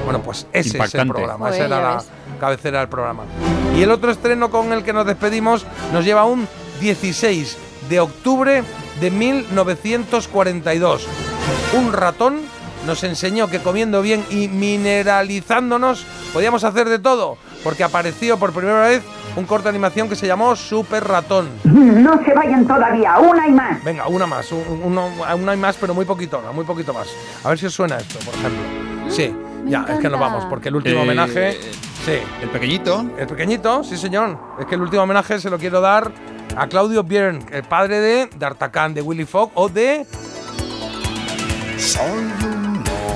Bueno, 0.05 0.21
pues 0.23 0.47
ese 0.53 0.61
es 0.61 0.67
el 0.67 0.81
Impactante. 0.83 1.15
programa, 1.15 1.49
esa 1.49 1.65
era 1.65 1.81
la 1.81 2.05
cabecera 2.39 2.81
del 2.81 2.89
programa. 2.89 3.23
Y 3.75 3.83
el 3.83 3.91
otro 3.91 4.11
estreno 4.11 4.51
con 4.51 4.73
el 4.75 4.85
que 4.85 4.93
nos 4.93 5.07
despedimos 5.07 5.67
nos 5.95 6.05
lleva 6.05 6.21
a 6.21 6.25
un 6.27 6.47
16 6.79 7.57
de 7.89 8.01
octubre 8.01 8.63
de 9.01 9.11
1942. 9.11 11.07
Un 11.75 11.93
ratón 11.93 12.41
nos 12.87 13.03
enseñó 13.05 13.49
que 13.49 13.59
comiendo 13.61 14.01
bien 14.03 14.25
y 14.31 14.49
mineralizándonos 14.49 16.05
podíamos 16.33 16.65
hacer 16.65 16.89
de 16.89 16.99
todo, 16.99 17.37
porque 17.65 17.83
apareció 17.85 18.39
por 18.39 18.53
primera 18.53 18.81
vez 18.83 19.03
un 19.35 19.45
corto 19.45 19.65
de 19.65 19.71
animación 19.71 20.09
que 20.09 20.17
se 20.17 20.27
llamó 20.27 20.55
Super 20.57 21.05
Ratón. 21.05 21.49
No 21.65 22.23
se 22.25 22.33
vayan 22.33 22.67
todavía, 22.67 23.19
una 23.19 23.49
y 23.49 23.53
más. 23.53 23.83
Venga, 23.85 24.07
una 24.07 24.27
más, 24.27 24.51
un- 24.53 24.81
uno, 24.85 25.11
una 25.37 25.53
hay 25.53 25.59
más, 25.59 25.77
pero 25.77 25.93
muy 25.95 26.05
poquito, 26.05 26.41
muy 26.55 26.65
poquito 26.65 26.95
más. 26.95 27.09
A 27.45 27.49
ver 27.51 27.59
si 27.59 27.67
os 27.67 27.75
suena 27.75 27.97
esto, 27.99 28.19
por 28.25 28.35
ejemplo. 28.35 28.63
Sí, 29.11 29.35
ya, 29.67 29.85
es 29.89 29.99
que 29.99 30.09
nos 30.09 30.19
vamos, 30.21 30.45
porque 30.47 30.69
el 30.69 30.77
último 30.77 31.01
Eh, 31.01 31.03
homenaje. 31.03 31.59
Sí. 32.05 32.19
El 32.41 32.49
pequeñito. 32.51 33.05
El 33.19 33.27
pequeñito, 33.27 33.83
sí, 33.83 33.97
señor. 33.97 34.39
Es 34.61 34.67
que 34.67 34.77
el 34.77 34.81
último 34.83 35.03
homenaje 35.03 35.41
se 35.41 35.51
lo 35.51 35.59
quiero 35.59 35.81
dar 35.81 36.11
a 36.57 36.67
Claudio 36.69 37.03
Björn, 37.03 37.47
el 37.53 37.63
padre 37.65 38.01
de 38.01 38.31
D'Artagnan, 38.39 38.95
de 38.95 39.03
Willy 39.03 39.25
Fogg 39.25 39.51
o 39.55 39.69
de. 39.69 40.07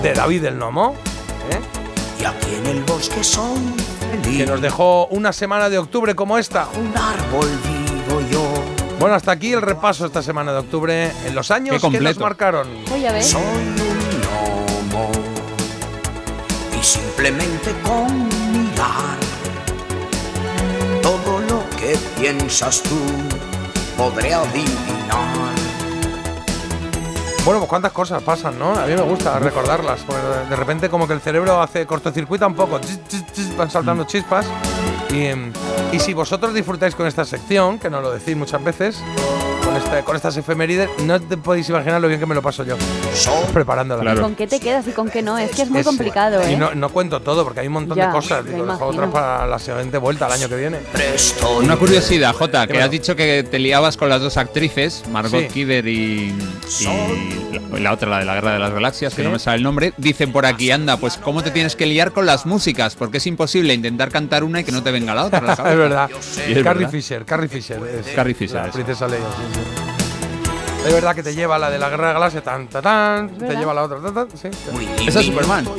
De 0.03 0.13
David 0.15 0.45
el 0.45 0.59
Nomo. 0.59 0.95
¿eh? 1.51 1.61
Y 2.21 2.25
aquí 2.25 2.55
en 2.55 2.67
el 2.67 2.83
bosque 2.85 3.25
soy 3.25 3.59
feliz. 4.01 4.39
Que 4.39 4.47
nos 4.47 4.61
dejó 4.61 5.07
una 5.07 5.33
semana 5.33 5.69
de 5.69 5.79
octubre 5.79 6.15
como 6.15 6.39
esta. 6.39 6.69
Un 6.79 6.97
árbol 6.97 7.49
vivo 7.65 8.21
yo. 8.31 8.53
Bueno, 8.99 9.15
hasta 9.15 9.33
aquí 9.33 9.53
el 9.53 9.63
repaso 9.63 10.07
esta 10.07 10.23
semana 10.23 10.53
de 10.53 10.59
octubre 10.59 11.11
en 11.27 11.35
los 11.35 11.51
años 11.51 11.81
que 11.81 12.01
nos 12.01 12.19
marcaron. 12.19 12.69
Voy 12.89 13.07
a 13.07 13.13
ver. 13.13 13.23
Soy 13.23 13.43
un 13.43 13.75
gnomo. 14.21 15.11
Y 16.79 16.85
simplemente 16.85 17.73
con 17.83 18.29
mirar 18.53 19.19
todo 21.03 21.41
lo 21.41 21.69
que 21.77 21.97
piensas 22.19 22.83
tú 22.83 22.99
podré 24.01 24.33
adivinar. 24.33 25.51
Bueno, 27.45 27.61
pues 27.61 27.69
cuántas 27.69 27.93
cosas 27.93 28.23
pasan, 28.23 28.59
¿no? 28.59 28.73
A 28.73 28.87
mí 28.87 28.95
me 28.95 29.03
gusta 29.03 29.39
recordarlas. 29.39 30.01
porque 30.07 30.23
de 30.49 30.57
repente 30.57 30.89
como 30.89 31.07
que 31.07 31.13
el 31.13 31.21
cerebro 31.21 31.61
hace 31.61 31.85
cortocircuita 31.85 32.47
un 32.47 32.55
poco. 32.55 32.79
chis, 32.79 32.99
chis, 33.09 33.27
chis, 33.33 33.57
van 33.59 33.71
saltando 33.71 34.05
chispas. 34.05 34.47
Y, 35.11 35.27
em, 35.27 35.53
y 35.93 35.99
si 35.99 36.15
vosotros 36.15 36.55
disfrutáis 36.55 36.95
con 36.95 37.07
esta 37.07 37.27
sección, 37.27 37.79
que 37.79 37.91
nos 37.91 38.03
lo 38.03 38.11
decís 38.11 38.35
muchas 38.35 38.65
veces, 38.65 39.03
con, 39.65 39.77
este- 39.77 40.03
con 40.05 40.17
estas 40.17 40.37
efemérides, 40.37 40.89
no 41.05 41.21
te 41.21 41.37
podéis 41.37 41.69
imaginar 41.69 42.01
lo 42.01 42.09
bien 42.09 42.19
que 42.21 42.27
me 42.27 42.35
lo 42.35 42.43
paso 42.43 42.65
yo 42.65 42.77
preparándolas. 43.53 44.19
¿Con 44.21 44.35
qué 44.35 44.47
te 44.47 44.61
quedas 44.61 44.87
y 44.89 44.93
con 44.93 45.11
qué 45.11 45.23
no? 45.23 45.39
Es 45.39 45.51
que 45.51 45.63
es 45.63 45.71
muy 45.71 45.81
Es- 45.81 45.87
complicado, 45.87 46.41
Y 46.49 46.55
¿eh? 46.55 46.57
no, 46.57 46.75
no 46.75 46.89
cuento 46.91 47.21
todo 47.21 47.45
porque 47.45 47.61
hay 47.61 47.67
un 47.67 47.75
montón 47.75 47.97
Ya, 47.97 48.07
de 48.07 48.13
cosas. 48.13 48.45
Digo, 48.45 48.65
dejo 48.67 48.87
otras 48.87 49.11
para 49.11 49.47
la 49.47 49.59
siguiente 49.59 49.99
vuelta, 49.99 50.27
el 50.27 50.33
año 50.33 50.49
que 50.49 50.57
viene. 50.57 50.79
Una 51.63 51.77
curiosidad, 51.77 52.33
Jota, 52.35 52.67
que 52.67 52.81
has 52.81 52.91
dicho 52.91 53.17
que 53.17 53.43
te 53.43 53.59
liabas 53.59 53.97
con 53.97 54.09
las 54.09 54.21
dos 54.21 54.37
actrices, 54.37 55.05
Margot 55.11 55.41
Sí. 55.43 55.49
Kidder 55.49 55.87
y, 55.87 56.35
y 56.81 57.79
la, 57.81 57.93
otra, 57.93 58.09
la 58.11 58.19
de 58.21 58.25
la 58.25 58.35
Guerra 58.35 58.53
de 58.55 58.59
las 58.59 58.73
Galaxias, 58.73 59.15
que 59.15 59.23
no 59.23 59.31
me 59.31 59.39
sabe 59.39 59.57
el 59.59 59.63
nombre. 59.63 59.93
Dicen 59.97 60.33
por 60.33 60.47
aquí, 60.47 60.71
anda, 60.71 60.97
pues 60.97 61.17
cómo 61.17 61.43
te 61.43 61.51
tienes 61.51 61.77
que 61.77 61.87
liar 61.87 62.13
con 62.13 62.27
las 62.27 62.47
músicas, 62.47 62.95
porque 62.97 63.19
es 63.19 63.27
imposible 63.27 63.75
intentar 63.75 64.11
cantar 64.11 64.45
una 64.45 64.61
y 64.61 64.65
que 64.65 64.73
no 64.73 64.83
te 64.83 64.91
venga 64.91 65.15
la 65.15 65.25
otra. 65.25 65.41
la 65.41 65.53
es 65.71 65.77
verdad. 65.77 66.11
Y 66.11 66.53
es 66.53 66.63
Carrie 66.65 66.85
verdad. 66.85 66.91
Fisher, 66.91 67.25
Carrie 67.25 67.49
Fisher. 67.49 67.81
Es 68.01 68.15
Carrie 68.15 68.35
Fisher, 68.35 68.57
La 68.67 68.71
princesa 68.73 69.07
Leia, 69.09 69.21
sí, 69.37 69.43
sí. 69.55 69.60
Es 70.87 70.95
verdad 70.95 71.15
que 71.15 71.23
te 71.23 71.35
lleva 71.35 71.59
la 71.59 71.71
de 71.71 71.79
la 71.79 71.91
Guerra 71.91 72.09
de 72.09 72.15
Galaxia, 72.15 72.41
tan, 72.43 72.67
tan, 72.69 72.83
tan, 72.83 73.29
te 73.29 73.55
lleva 73.55 73.75
la 73.75 73.83
otra, 73.83 73.99
tan, 74.01 74.15
tan, 74.15 74.31
sí. 74.31 74.49
Esa 75.07 75.21
es 75.21 75.27
Superman. 75.27 75.65
Por 75.65 75.77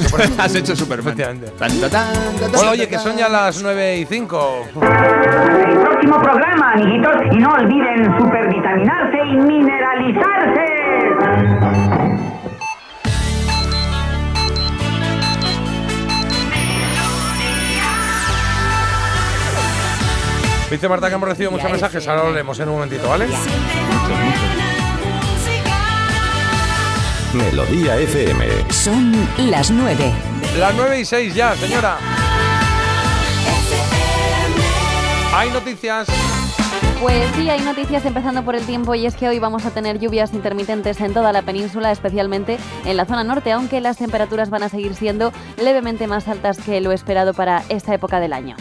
eso, 0.00 0.10
por 0.10 0.20
eso. 0.20 0.34
Has 0.42 0.54
hecho 0.56 0.74
Superman. 0.74 1.06
Efectivamente. 1.06 1.52
Tan, 1.56 1.70
tan, 1.80 1.90
tan, 1.90 2.12
tan, 2.40 2.52
Bueno, 2.52 2.70
oye, 2.72 2.88
que 2.88 2.98
son 2.98 3.16
ya 3.16 3.28
las 3.28 3.62
9 3.62 3.98
y 3.98 4.04
5. 4.04 4.64
El 4.74 5.78
próximo 5.78 6.20
programa, 6.20 6.72
amiguitos, 6.72 7.14
y 7.30 7.36
no 7.36 7.50
olviden 7.52 8.18
supervitaminarse 8.18 9.18
y 9.18 9.36
mineralizarse. 9.36 10.64
Dice 20.74 20.88
Marta 20.88 21.08
que 21.08 21.14
hemos 21.14 21.28
recibido 21.28 21.52
muchos 21.52 21.70
mensajes, 21.70 22.08
ahora 22.08 22.24
lo 22.24 22.32
leemos 22.32 22.58
en 22.58 22.68
un 22.68 22.74
momentito, 22.74 23.08
¿vale? 23.08 23.28
Melodía 27.32 27.96
FM. 27.96 28.72
Son 28.72 29.12
las 29.48 29.70
9. 29.70 30.12
Las 30.58 30.74
9 30.74 30.98
y 30.98 31.04
6 31.04 31.32
ya, 31.32 31.54
señora. 31.54 31.96
Hay 35.32 35.50
noticias. 35.50 36.08
Pues 37.00 37.24
sí, 37.36 37.48
hay 37.48 37.60
noticias 37.60 38.04
empezando 38.04 38.44
por 38.44 38.56
el 38.56 38.66
tiempo 38.66 38.96
y 38.96 39.06
es 39.06 39.14
que 39.14 39.28
hoy 39.28 39.38
vamos 39.38 39.66
a 39.66 39.70
tener 39.70 40.00
lluvias 40.00 40.34
intermitentes 40.34 41.00
en 41.00 41.14
toda 41.14 41.32
la 41.32 41.42
península, 41.42 41.92
especialmente 41.92 42.58
en 42.84 42.96
la 42.96 43.04
zona 43.04 43.22
norte, 43.22 43.52
aunque 43.52 43.80
las 43.80 43.98
temperaturas 43.98 44.50
van 44.50 44.64
a 44.64 44.68
seguir 44.68 44.96
siendo 44.96 45.32
levemente 45.56 46.08
más 46.08 46.26
altas 46.26 46.58
que 46.58 46.80
lo 46.80 46.90
esperado 46.90 47.32
para 47.32 47.62
esta 47.68 47.94
época 47.94 48.18
del 48.18 48.32
año. 48.32 48.56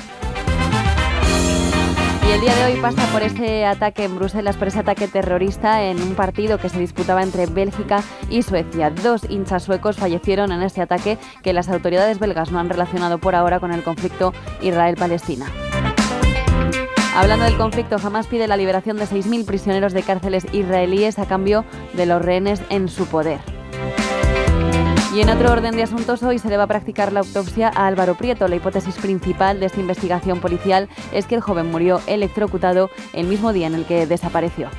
Y 2.27 2.31
el 2.31 2.41
día 2.41 2.55
de 2.55 2.65
hoy 2.65 2.81
pasa 2.81 3.05
por 3.11 3.21
ese 3.21 3.65
ataque 3.65 4.05
en 4.05 4.15
Bruselas, 4.15 4.55
por 4.55 4.69
ese 4.69 4.79
ataque 4.79 5.07
terrorista 5.07 5.83
en 5.83 6.01
un 6.01 6.15
partido 6.15 6.57
que 6.57 6.69
se 6.69 6.79
disputaba 6.79 7.21
entre 7.21 7.45
Bélgica 7.47 8.01
y 8.29 8.43
Suecia. 8.43 8.89
Dos 8.89 9.29
hinchas 9.29 9.63
suecos 9.63 9.97
fallecieron 9.97 10.51
en 10.51 10.61
este 10.61 10.81
ataque 10.81 11.17
que 11.43 11.53
las 11.53 11.67
autoridades 11.69 12.19
belgas 12.19 12.51
no 12.51 12.59
han 12.59 12.69
relacionado 12.69 13.17
por 13.17 13.35
ahora 13.35 13.59
con 13.59 13.73
el 13.73 13.83
conflicto 13.83 14.33
Israel-Palestina. 14.61 15.47
Hablando 17.15 17.45
del 17.45 17.57
conflicto, 17.57 17.97
Hamas 18.01 18.27
pide 18.27 18.47
la 18.47 18.57
liberación 18.57 18.97
de 18.97 19.05
6.000 19.05 19.45
prisioneros 19.45 19.93
de 19.93 20.01
cárceles 20.01 20.47
israelíes 20.51 21.19
a 21.19 21.27
cambio 21.27 21.65
de 21.93 22.05
los 22.05 22.21
rehenes 22.21 22.61
en 22.69 22.87
su 22.87 23.05
poder. 23.05 23.62
Y 25.13 25.21
en 25.21 25.29
otro 25.29 25.51
orden 25.51 25.75
de 25.75 25.83
asuntos, 25.83 26.23
hoy 26.23 26.39
se 26.39 26.49
le 26.49 26.57
va 26.57 26.63
a 26.63 26.67
practicar 26.67 27.13
la 27.13 27.19
autopsia 27.19 27.71
a 27.75 27.85
Álvaro 27.85 28.15
Prieto. 28.15 28.47
La 28.47 28.55
hipótesis 28.55 28.95
principal 28.95 29.59
de 29.59 29.67
esta 29.67 29.79
investigación 29.79 30.39
policial 30.39 30.89
es 31.11 31.27
que 31.27 31.35
el 31.35 31.41
joven 31.41 31.69
murió 31.69 32.01
electrocutado 32.07 32.89
el 33.13 33.27
mismo 33.27 33.53
día 33.53 33.67
en 33.67 33.75
el 33.75 33.85
que 33.85 34.07
desapareció. 34.07 34.69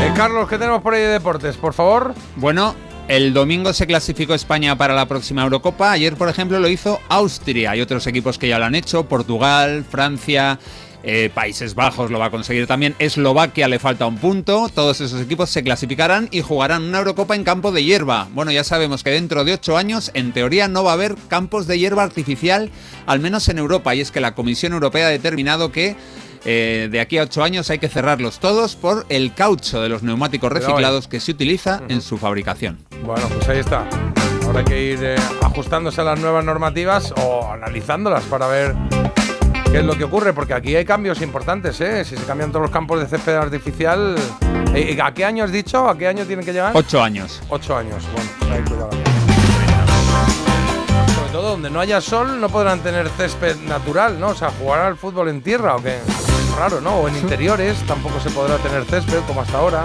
Eh, 0.00 0.12
Carlos, 0.16 0.48
¿qué 0.48 0.56
tenemos 0.56 0.80
por 0.80 0.94
ahí 0.94 1.02
de 1.02 1.08
deportes? 1.08 1.58
Por 1.58 1.74
favor. 1.74 2.14
Bueno, 2.36 2.74
el 3.06 3.34
domingo 3.34 3.74
se 3.74 3.86
clasificó 3.86 4.32
España 4.32 4.76
para 4.76 4.94
la 4.94 5.04
próxima 5.04 5.42
Eurocopa. 5.42 5.92
Ayer, 5.92 6.16
por 6.16 6.30
ejemplo, 6.30 6.58
lo 6.58 6.68
hizo 6.68 7.00
Austria. 7.10 7.72
Hay 7.72 7.82
otros 7.82 8.06
equipos 8.06 8.38
que 8.38 8.48
ya 8.48 8.58
lo 8.58 8.64
han 8.64 8.74
hecho. 8.74 9.04
Portugal, 9.04 9.84
Francia, 9.84 10.58
eh, 11.02 11.30
Países 11.34 11.74
Bajos 11.74 12.10
lo 12.10 12.18
va 12.18 12.26
a 12.26 12.30
conseguir 12.30 12.66
también. 12.66 12.94
Eslovaquia 12.98 13.68
le 13.68 13.78
falta 13.78 14.06
un 14.06 14.18
punto. 14.18 14.68
Todos 14.72 15.00
esos 15.00 15.20
equipos 15.20 15.50
se 15.50 15.62
clasificarán 15.62 16.28
y 16.30 16.42
jugarán 16.42 16.84
una 16.84 16.98
Eurocopa 16.98 17.34
en 17.34 17.44
campo 17.44 17.72
de 17.72 17.84
hierba. 17.84 18.28
Bueno, 18.32 18.52
ya 18.52 18.64
sabemos 18.64 19.02
que 19.02 19.10
dentro 19.10 19.44
de 19.44 19.54
ocho 19.54 19.76
años, 19.76 20.10
en 20.14 20.32
teoría, 20.32 20.68
no 20.68 20.84
va 20.84 20.92
a 20.92 20.94
haber 20.94 21.16
campos 21.28 21.66
de 21.66 21.78
hierba 21.78 22.02
artificial, 22.02 22.70
al 23.06 23.20
menos 23.20 23.48
en 23.48 23.58
Europa. 23.58 23.94
Y 23.94 24.00
es 24.00 24.10
que 24.10 24.20
la 24.20 24.34
Comisión 24.34 24.72
Europea 24.72 25.06
ha 25.06 25.10
determinado 25.10 25.72
que 25.72 25.96
eh, 26.44 26.88
de 26.90 27.00
aquí 27.00 27.18
a 27.18 27.22
ocho 27.22 27.42
años 27.42 27.70
hay 27.70 27.78
que 27.78 27.88
cerrarlos 27.88 28.40
todos 28.40 28.74
por 28.76 29.06
el 29.08 29.32
caucho 29.32 29.80
de 29.80 29.88
los 29.88 30.02
neumáticos 30.02 30.50
ahí. 30.50 30.58
reciclados 30.58 31.08
que 31.08 31.20
se 31.20 31.30
utiliza 31.32 31.82
en 31.88 32.00
su 32.00 32.18
fabricación. 32.18 32.78
Bueno, 33.04 33.28
pues 33.28 33.48
ahí 33.48 33.58
está. 33.58 33.88
Ahora 34.44 34.60
hay 34.60 34.64
que 34.64 34.82
ir 34.82 34.98
eh, 35.02 35.16
ajustándose 35.40 36.00
a 36.00 36.04
las 36.04 36.20
nuevas 36.20 36.44
normativas 36.44 37.12
o 37.16 37.50
analizándolas 37.52 38.24
para 38.24 38.48
ver 38.48 38.74
qué 39.72 39.78
es 39.78 39.84
lo 39.84 39.96
que 39.96 40.04
ocurre, 40.04 40.32
porque 40.34 40.52
aquí 40.54 40.76
hay 40.76 40.84
cambios 40.84 41.20
importantes, 41.22 41.80
¿eh? 41.80 42.04
Si 42.04 42.16
se 42.16 42.24
cambian 42.24 42.50
todos 42.50 42.62
los 42.62 42.70
campos 42.70 43.00
de 43.00 43.06
césped 43.06 43.34
artificial. 43.34 44.16
Eh, 44.74 44.98
¿A 45.02 45.12
qué 45.14 45.24
año 45.24 45.44
has 45.44 45.50
dicho? 45.52 45.88
¿A 45.88 45.96
qué 45.96 46.06
año 46.08 46.24
tienen 46.26 46.44
que 46.44 46.52
llegar? 46.52 46.72
Ocho 46.74 47.02
años. 47.02 47.40
Ocho 47.48 47.76
años. 47.76 48.04
Bueno, 48.14 48.30
pues 48.38 48.50
ahí 48.50 48.62
cuidado. 48.64 48.90
Sobre 51.14 51.30
todo 51.32 51.50
donde 51.50 51.70
no 51.70 51.80
haya 51.80 52.00
sol 52.02 52.38
no 52.40 52.48
podrán 52.50 52.80
tener 52.80 53.08
césped 53.08 53.56
natural, 53.66 54.20
¿no? 54.20 54.28
O 54.28 54.34
sea, 54.34 54.50
jugar 54.50 54.80
al 54.80 54.96
fútbol 54.96 55.28
en 55.28 55.40
tierra 55.42 55.76
o 55.76 55.82
qué. 55.82 55.98
Raro, 56.58 56.80
¿no? 56.82 56.96
O 56.96 57.08
en 57.08 57.16
interiores 57.16 57.78
tampoco 57.86 58.20
se 58.20 58.30
podrá 58.30 58.56
tener 58.58 58.84
césped 58.84 59.20
como 59.26 59.40
hasta 59.40 59.56
ahora. 59.58 59.84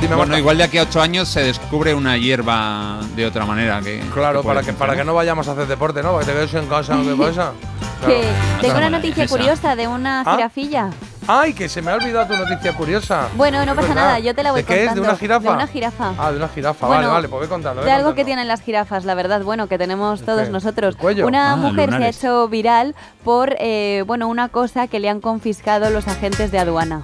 Dime, 0.00 0.14
Bueno, 0.14 0.18
Marta. 0.30 0.38
igual 0.38 0.58
de 0.58 0.64
aquí 0.64 0.78
a 0.78 0.82
ocho 0.82 1.00
años 1.00 1.28
se 1.28 1.40
descubre 1.42 1.92
una 1.94 2.16
hierba 2.18 3.00
de 3.16 3.26
otra 3.26 3.44
manera 3.46 3.80
que. 3.80 4.00
Claro, 4.14 4.42
para 4.44 4.62
que, 4.62 4.72
para 4.74 4.94
que 4.94 5.02
no 5.04 5.14
vayamos 5.14 5.48
a 5.48 5.52
hacer 5.52 5.66
deporte, 5.66 6.02
¿no? 6.02 6.12
Para 6.12 6.24
que 6.26 6.32
te 6.32 6.38
quedes 6.38 6.54
en 6.54 6.66
casa, 6.68 6.96
¿qué 7.02 7.14
pasa? 7.16 7.52
Claro. 8.00 8.14
Que 8.14 8.28
tengo 8.60 8.78
una 8.78 8.90
noticia 8.90 9.24
Esa. 9.24 9.36
curiosa 9.36 9.76
de 9.76 9.88
una 9.88 10.22
¿Ah? 10.26 10.34
jirafilla. 10.36 10.90
Ay, 11.28 11.54
que 11.54 11.68
se 11.68 11.82
me 11.82 11.90
ha 11.90 11.94
olvidado 11.94 12.26
tu 12.26 12.36
noticia 12.36 12.72
curiosa. 12.74 13.28
Bueno, 13.34 13.64
no 13.66 13.74
pasa 13.74 13.88
verdad. 13.88 13.94
nada, 14.04 14.18
yo 14.20 14.32
te 14.34 14.42
la 14.44 14.52
voy 14.52 14.60
¿De 14.62 14.66
qué 14.66 14.74
es? 14.74 14.80
¿De 14.82 14.86
contando. 14.88 15.08
una 15.10 15.18
jirafa? 15.18 15.48
De 15.48 15.54
una 15.56 15.66
jirafa. 15.66 16.14
Ah, 16.18 16.30
de 16.30 16.36
una 16.36 16.48
jirafa. 16.48 16.86
Bueno, 16.86 17.02
vale, 17.02 17.12
vale, 17.14 17.28
pues 17.28 17.40
voy 17.40 17.48
contando. 17.48 17.82
De 17.82 17.90
algo 17.90 18.10
que 18.10 18.22
contando. 18.22 18.26
tienen 18.26 18.48
las 18.48 18.60
jirafas, 18.62 19.04
la 19.04 19.14
verdad, 19.14 19.42
bueno, 19.42 19.66
que 19.66 19.76
tenemos 19.76 20.22
todos 20.22 20.42
qué? 20.44 20.50
nosotros. 20.50 20.94
¿El 20.94 21.00
cuello? 21.00 21.26
Una 21.26 21.52
Ah, 21.52 21.56
mujer 21.56 21.86
lunares. 21.90 22.14
se 22.16 22.26
ha 22.26 22.30
hecho 22.30 22.48
viral 22.48 22.94
por, 23.24 23.56
eh, 23.58 24.04
bueno, 24.06 24.28
una 24.28 24.48
cosa 24.50 24.86
que 24.86 25.00
le 25.00 25.08
han 25.08 25.20
confiscado 25.20 25.90
los 25.90 26.06
agentes 26.06 26.52
de 26.52 26.60
aduana. 26.60 27.02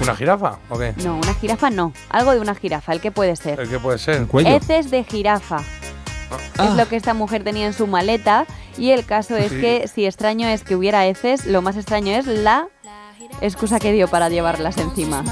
¿Una 0.00 0.14
jirafa 0.14 0.58
o 0.68 0.78
qué? 0.78 0.94
No, 1.02 1.16
una 1.16 1.34
jirafa 1.34 1.70
no, 1.70 1.92
algo 2.10 2.32
de 2.32 2.38
una 2.40 2.54
jirafa, 2.54 2.92
¿el 2.92 3.00
qué 3.00 3.10
puede 3.10 3.34
ser? 3.34 3.58
¿El 3.58 3.68
qué 3.68 3.78
puede 3.80 3.98
ser? 3.98 4.24
Heces 4.44 4.90
de 4.90 5.02
jirafa. 5.04 5.56
Ah. 6.58 6.66
Es 6.66 6.74
lo 6.74 6.88
que 6.88 6.96
esta 6.96 7.14
mujer 7.14 7.44
tenía 7.44 7.66
en 7.66 7.72
su 7.72 7.86
maleta 7.86 8.46
y 8.78 8.90
el 8.90 9.04
caso 9.04 9.36
es 9.36 9.50
Sí. 9.52 9.60
que 9.60 9.88
si 9.92 10.06
extraño 10.06 10.48
es 10.48 10.62
que 10.62 10.76
hubiera 10.76 11.06
heces, 11.06 11.46
lo 11.46 11.62
más 11.62 11.76
extraño 11.76 12.12
es 12.12 12.26
la 12.26 12.68
excusa 13.40 13.78
que 13.78 13.92
dio 13.92 14.08
para 14.08 14.28
llevarlas 14.28 14.76
encima. 14.78 15.22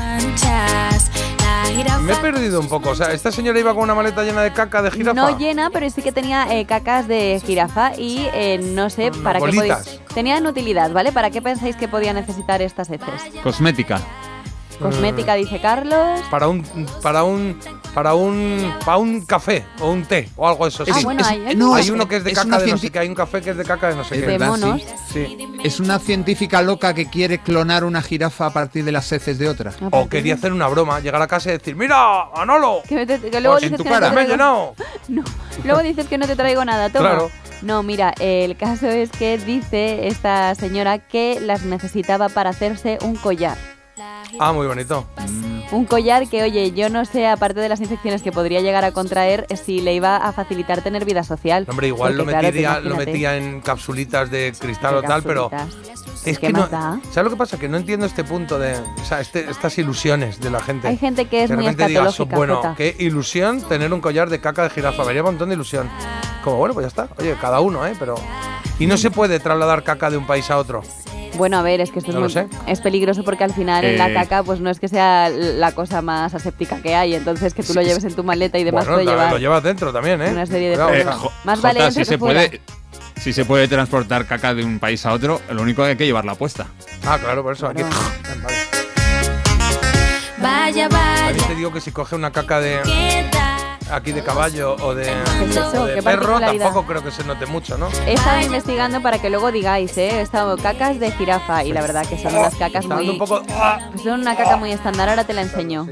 Me 2.03 2.13
he 2.13 2.17
perdido 2.17 2.61
un 2.61 2.69
poco. 2.69 2.91
O 2.91 2.95
sea, 2.95 3.13
esta 3.13 3.33
señora 3.33 3.59
iba 3.59 3.75
con 3.75 3.83
una 3.85 3.95
maleta 3.95 4.23
llena 4.23 4.43
de 4.43 4.53
caca 4.53 4.83
de 4.83 4.91
jirafa. 4.91 5.15
No 5.15 5.39
llena, 5.39 5.71
pero 5.71 5.89
sí 5.91 6.03
que 6.03 6.13
tenía 6.13 6.47
eh, 6.55 6.67
cacas 6.67 7.09
de 7.09 7.41
jirafa 7.45 7.93
y 7.97 8.27
eh, 8.33 8.59
no 8.63 8.91
sé 8.91 9.11
para 9.23 9.41
qué 9.41 9.47
podéis... 9.53 10.01
Tenían 10.15 10.47
utilidad, 10.47 10.93
¿vale? 10.93 11.11
¿Para 11.11 11.31
qué 11.31 11.43
pensáis 11.43 11.75
que 11.77 11.89
podía 11.89 12.13
necesitar 12.13 12.63
estas 12.63 12.91
heces? 12.91 13.09
Cosmética. 13.43 14.01
Cosmética, 14.81 15.35
dice 15.35 15.61
Carlos. 15.61 16.21
Para 16.31 16.49
un, 16.49 16.65
para 17.03 17.25
un, 17.25 17.59
para 17.95 18.15
un, 18.15 18.75
para 18.85 18.99
un 18.99 19.25
café 19.25 19.65
o 19.81 19.91
un 19.91 20.05
té 20.05 20.29
o 20.37 20.49
algo 20.49 20.65
de 20.65 20.69
eso. 20.71 20.85
Ah, 20.93 20.99
bueno, 21.05 21.25
hay- 21.25 21.55
no, 21.57 21.75
hay 21.75 21.91
uno 21.91 22.09
que 22.09 22.17
es 22.17 22.25
de 22.25 22.33
es 22.33 22.37
caca 22.39 22.49
una 22.49 22.59
de 22.59 22.71
no 22.73 22.79
sé 22.79 22.91
qué. 22.91 22.99
Hay 22.99 23.09
un 23.09 23.15
café 23.15 23.41
que 23.41 23.51
es 23.51 23.57
de 23.57 23.65
caca 23.65 23.89
de 23.89 23.95
no 23.97 24.05
sé 24.05 24.17
Es 24.17 24.25
qué. 24.25 24.39
sí. 24.59 24.85
Sí. 25.13 25.39
Es 25.63 25.79
una 25.81 25.99
científica 25.99 26.61
loca 26.61 26.93
que 26.93 27.07
quiere 27.09 27.39
clonar 27.39 27.85
una 27.85 28.03
jirafa 28.03 28.47
a 28.47 28.53
partir 28.53 28.85
de 28.85 28.93
las 28.93 29.11
heces 29.13 29.39
de 29.39 29.49
otra. 29.49 29.73
O 29.93 30.09
quería 30.09 30.35
hacer 30.35 30.53
una 30.53 30.67
broma, 30.69 30.99
llegar 31.01 31.23
a 31.23 31.27
casa 31.29 31.51
y 31.51 31.53
decir, 31.53 31.77
mira, 31.77 32.27
Manolo. 32.37 32.81
Que, 32.89 33.07
te- 33.07 33.21
que 33.31 33.41
luego 33.41 33.55
Pues 33.57 33.63
en 33.65 33.71
dices 33.71 33.79
tu 33.79 33.85
que 33.85 33.91
no 33.91 33.97
te 33.97 34.01
cara. 34.01 34.13
Me 34.13 34.23
he 34.23 34.25
traigo- 34.27 34.31
llenado. 34.33 34.75
Luego 35.65 35.83
dices 35.83 36.09
que 36.09 36.19
no 36.19 36.27
te 36.27 36.35
traigo 36.37 36.65
nada, 36.65 36.91
toma. 36.91 37.09
Claro. 37.11 37.31
No, 37.63 37.83
mira, 37.83 38.13
el 38.21 38.57
caso 38.57 38.89
es 38.89 39.11
que 39.13 39.39
dice 39.39 40.09
esta 40.09 40.55
señora 40.57 40.99
que 40.99 41.39
las 41.41 41.63
necesitaba 41.63 42.29
para 42.29 42.51
hacerse 42.51 42.99
un 43.03 43.15
collar. 43.17 43.57
Ah, 44.41 44.53
muy 44.53 44.67
bonito. 44.67 45.07
Un 45.73 45.87
collar 45.87 46.29
que, 46.29 46.43
oye, 46.43 46.73
yo 46.73 46.89
no 46.89 47.05
sé, 47.05 47.27
aparte 47.27 47.61
de 47.61 47.69
las 47.69 47.81
infecciones 47.81 48.23
que 48.23 48.31
podría 48.33 48.61
llegar 48.61 48.85
a 48.85 48.93
contraer, 48.93 49.47
si 49.65 49.81
le 49.81 49.95
iba 49.95 50.17
a 50.17 50.33
facilitar 50.33 50.83
tener 50.83 51.05
vida 51.05 51.25
social. 51.25 51.67
Hombre, 51.69 51.89
igual 51.89 52.17
lo, 52.17 52.25
claro, 52.25 52.43
metiría, 52.47 52.81
lo 52.81 52.97
metía 52.97 53.37
en 53.37 53.61
capsulitas 53.61 54.31
de 54.31 54.53
cristal 54.59 54.93
De 54.95 54.99
o 55.01 55.03
tal, 55.03 55.23
pero 55.23 55.51
es 56.25 56.39
¿Qué 56.39 56.47
que 56.49 56.53
no. 56.53 56.69
¿Sabes 56.69 57.17
lo 57.25 57.31
que 57.31 57.37
pasa? 57.37 57.59
Que 57.59 57.69
no 57.69 57.77
entiendo 57.77 58.07
este 58.07 58.25
punto 58.25 58.59
de. 58.59 58.77
O 58.79 59.05
sea, 59.05 59.21
este- 59.21 59.51
estas 59.51 59.77
ilusiones 59.79 60.41
de 60.41 60.51
la 60.51 60.61
gente. 60.61 60.89
Hay 60.89 60.97
gente 60.97 61.27
que 61.27 61.45
es 61.45 61.51
de 61.51 61.57
muy 61.57 61.75
digas, 61.75 62.19
bueno, 62.31 62.57
Jota. 62.57 62.75
qué 62.77 62.95
ilusión 62.99 63.61
tener 63.63 63.93
un 63.93 64.01
collar 64.01 64.31
de 64.31 64.41
caca 64.41 64.63
de 64.63 64.71
jirafa. 64.71 65.03
Me 65.05 65.11
haría 65.11 65.23
un 65.23 65.31
montón 65.31 65.49
de 65.49 65.55
ilusión. 65.55 65.91
Como, 66.43 66.57
bueno, 66.57 66.75
pues 66.75 66.85
ya 66.85 66.89
está. 66.89 67.09
Oye, 67.19 67.37
cada 67.41 67.61
uno, 67.61 67.87
¿eh? 67.87 67.95
Pero. 67.99 68.15
Y 68.79 68.87
no 68.87 68.97
se 68.97 69.11
puede 69.11 69.39
trasladar 69.41 69.83
caca 69.83 70.11
de 70.11 70.17
un 70.17 70.27
país 70.27 70.51
a 70.51 70.59
otro. 70.59 70.83
Bueno, 71.37 71.59
a 71.59 71.63
ver, 71.63 71.81
es 71.81 71.91
que 71.91 71.99
esto 71.99 72.11
es, 72.13 72.15
No 72.15 72.21
muy- 72.43 72.49
es 72.69 72.81
peligroso 72.81 73.25
porque 73.25 73.43
al 73.45 73.53
final 73.53 73.85
en 73.85 73.99
la 73.99 74.09
Eh. 74.09 74.15
caca 74.15 74.43
pues 74.45 74.61
no 74.61 74.71
es 74.71 74.79
que 74.79 74.89
sea 74.89 75.29
la 75.29 75.73
cosa 75.73 76.01
más 76.01 76.33
aséptica 76.35 76.81
que 76.81 76.95
hay, 76.95 77.15
entonces 77.15 77.55
que 77.55 77.63
tú 77.63 77.75
lo 77.75 77.83
lleves 77.83 78.05
en 78.05 78.15
tu 78.15 78.23
maleta 78.23 78.59
y 78.59 78.65
demás 78.65 78.85
Bueno, 78.87 79.03
puede 79.03 79.07
llevar 79.17 79.33
lo 79.33 79.39
llevas 79.39 79.63
dentro 79.63 79.93
también, 79.93 80.23
¿eh? 80.23 80.31
una 80.31 80.47
serie 80.47 80.69
de 80.71 80.75
Cuidado, 80.75 80.91
problemas. 80.91 81.17
o 81.17 81.21
sea, 81.23 81.31
Más 81.45 81.61
vale 81.63 81.91
si 81.91 82.05
se 82.05 82.19
fuera. 82.19 82.41
puede, 82.49 82.61
si 83.21 83.33
se 83.33 83.45
puede 83.45 83.67
transportar 83.69 84.27
caca 84.27 84.55
de 84.55 84.65
un 84.65 84.79
país 84.79 85.05
a 85.07 85.13
otro, 85.13 85.41
lo 85.51 85.63
único 85.63 85.83
que 85.83 85.91
hay 85.91 85.97
que 85.97 86.07
llevarla 86.07 86.35
puesta. 86.37 86.67
Ah, 87.05 87.19
claro, 87.21 87.43
por 87.43 87.55
eso. 87.55 87.67
Aquí, 87.67 87.83
Vale. 87.83 88.57
Vaya, 90.39 90.87
A 90.87 90.89
vaya. 90.89 91.33
mí 91.35 91.41
te 91.49 91.55
digo 91.55 91.73
que 91.73 91.81
si 91.81 91.91
coge 91.91 92.15
una 92.17 92.31
caca 92.31 92.61
de 92.61 92.81
aquí 93.91 94.13
de 94.13 94.23
caballo 94.23 94.77
o 94.77 94.95
de, 94.95 95.05
¿Qué 95.05 95.45
es 95.45 95.51
eso? 95.57 95.83
o 95.83 95.87
de 95.87 95.95
¿Qué 95.95 96.03
perro, 96.03 96.41
tampoco 96.41 96.85
creo 96.87 97.03
que 97.03 97.11
se 97.11 97.25
note 97.25 97.47
mucho, 97.47 97.77
¿no? 97.79 97.89
He 98.07 98.15
estado 98.15 98.41
investigando 98.41 99.01
para 99.03 99.19
que 99.21 99.31
luego 99.31 99.51
digáis, 99.53 99.97
¿eh? 99.99 100.11
He 100.19 100.21
estado 100.21 100.57
cacas 100.57 100.99
de 101.01 101.11
jirafa 101.13 101.65
y 101.65 101.73
la 101.73 101.81
verdad 101.81 102.07
que 102.07 102.19
son 102.19 102.35
unas 102.35 102.55
cacas 102.55 102.87
muy... 102.87 103.09
un 103.09 103.19
poco- 103.19 103.43
ah. 103.51 103.79
pues 103.91 104.03
son 104.03 104.21
una 104.21 104.37
caca 104.37 104.57
muy 104.57 104.73
estándar, 104.73 105.09
ahora 105.09 105.25
te 105.25 105.33
la 105.33 105.43
enseño. 105.43 105.87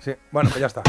Sí, 0.00 0.12
bueno, 0.30 0.50
pues 0.50 0.60
ya 0.60 0.66
está. 0.66 0.82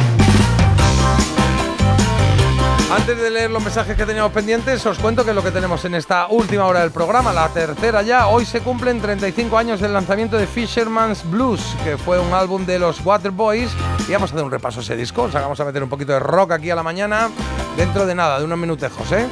Antes 2.91 3.17
de 3.17 3.29
leer 3.29 3.49
los 3.49 3.63
mensajes 3.63 3.95
que 3.95 4.05
teníamos 4.05 4.33
pendientes, 4.33 4.85
os 4.85 4.99
cuento 4.99 5.23
que 5.23 5.29
es 5.29 5.35
lo 5.35 5.41
que 5.41 5.51
tenemos 5.51 5.85
en 5.85 5.95
esta 5.95 6.27
última 6.27 6.65
hora 6.65 6.81
del 6.81 6.91
programa, 6.91 7.31
la 7.31 7.47
tercera 7.47 8.01
ya. 8.01 8.27
Hoy 8.27 8.43
se 8.43 8.59
cumplen 8.59 8.99
35 8.99 9.57
años 9.57 9.79
del 9.79 9.93
lanzamiento 9.93 10.35
de 10.35 10.45
Fisherman's 10.45 11.23
Blues, 11.23 11.61
que 11.85 11.97
fue 11.97 12.19
un 12.19 12.33
álbum 12.33 12.65
de 12.65 12.79
los 12.79 12.99
Waterboys. 13.05 13.71
Y 14.09 14.11
vamos 14.11 14.31
a 14.31 14.33
hacer 14.33 14.43
un 14.43 14.51
repaso 14.51 14.81
a 14.81 14.83
ese 14.83 14.97
disco. 14.97 15.23
O 15.23 15.31
sea, 15.31 15.39
vamos 15.39 15.59
a 15.61 15.65
meter 15.65 15.81
un 15.81 15.89
poquito 15.89 16.11
de 16.11 16.19
rock 16.19 16.51
aquí 16.51 16.69
a 16.69 16.75
la 16.75 16.83
mañana, 16.83 17.29
dentro 17.77 18.05
de 18.05 18.13
nada, 18.13 18.39
de 18.39 18.45
unos 18.45 18.57
minutejos, 18.57 19.09
¿eh? 19.13 19.25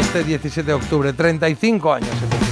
Este 0.00 0.22
17 0.22 0.64
de 0.64 0.74
octubre, 0.74 1.12
35 1.12 1.92
años. 1.92 2.43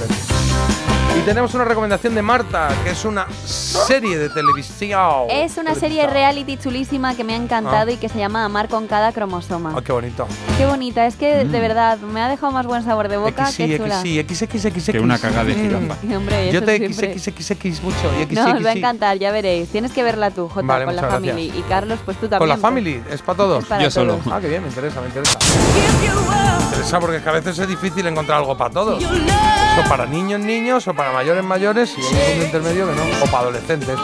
Y 1.22 1.24
tenemos 1.24 1.54
una 1.54 1.64
recomendación 1.64 2.16
de 2.16 2.22
Marta, 2.22 2.68
que 2.82 2.90
es 2.90 3.04
una 3.04 3.26
serie 3.44 4.18
de 4.18 4.28
televisión. 4.28 5.26
Es 5.30 5.56
una 5.56 5.76
serie 5.76 6.04
reality 6.08 6.56
chulísima 6.56 7.14
que 7.14 7.22
me 7.22 7.34
ha 7.34 7.36
encantado 7.36 7.90
Ah. 7.90 7.92
y 7.92 7.96
que 7.96 8.08
se 8.08 8.18
llama 8.18 8.44
Amar 8.44 8.68
con 8.68 8.88
cada 8.88 9.12
cromosoma. 9.12 9.72
Ah, 9.76 9.82
qué 9.84 9.92
bonito. 9.92 10.26
Qué 10.58 10.66
bonita, 10.66 11.06
es 11.06 11.14
que 11.14 11.44
de 11.44 11.60
verdad 11.60 11.98
me 11.98 12.20
ha 12.20 12.28
dejado 12.28 12.50
más 12.52 12.66
buen 12.66 12.82
sabor 12.82 13.06
de 13.08 13.18
boca. 13.18 13.46
XY, 13.46 13.68
qué 13.68 13.78
chula. 13.78 14.00
XY, 14.00 14.22
XXX. 14.24 14.90
Que 14.90 14.98
una 15.00 15.16
caga 15.18 15.44
de 15.44 15.54
Mm. 15.54 15.60
jirafa. 15.60 15.96
Hombre, 16.16 16.52
Yo 16.52 16.64
te 16.64 16.76
siempre- 16.78 17.18
XXX 17.18 17.82
mucho. 17.84 17.96
Y 18.28 18.34
No, 18.34 18.44
os 18.56 18.66
va 18.66 18.70
a 18.70 18.72
encantar, 18.72 19.16
ya 19.18 19.30
veréis. 19.30 19.68
Tienes 19.68 19.92
que 19.92 20.02
verla 20.02 20.32
tú, 20.32 20.48
Jota, 20.48 20.66
Vale, 20.66 20.86
con 20.86 20.96
la 20.96 21.02
muchas 21.02 21.14
family. 21.14 21.46
gracias. 21.46 21.56
Y 21.66 21.68
Carlos, 21.68 21.98
pues 22.04 22.16
tú 22.16 22.22
también. 22.26 22.38
Con 22.40 22.48
la 22.48 22.54
pues. 22.56 22.62
family, 22.62 23.02
es 23.12 23.22
para 23.22 23.36
todos. 23.36 23.62
Es 23.62 23.68
para 23.68 23.82
Yo 23.84 23.90
solo. 23.92 24.14
todos. 24.16 24.26
Ah, 24.34 24.40
qué 24.40 24.48
bien, 24.48 24.62
me 24.62 24.68
interesa, 24.68 25.00
me 25.00 25.06
interesa. 25.06 25.38
Me 25.38 26.64
interesa 26.64 26.98
porque 27.00 27.16
es 27.18 27.22
que 27.22 27.28
a 27.28 27.32
veces 27.32 27.58
es 27.60 27.68
difícil 27.68 28.06
encontrar 28.08 28.38
algo 28.38 28.56
para 28.56 28.70
todos. 28.70 29.00
Eso 29.02 29.88
para 29.88 30.04
niños, 30.04 30.40
niños, 30.40 30.86
o 30.88 30.94
para 30.94 31.11
mayores, 31.12 31.44
mayores, 31.44 31.94
y 31.96 32.38
un 32.38 32.44
intermedio 32.44 32.88
que 32.88 32.96
no, 32.96 33.02
o 33.22 33.26
para 33.26 33.44
adolescentes. 33.44 33.96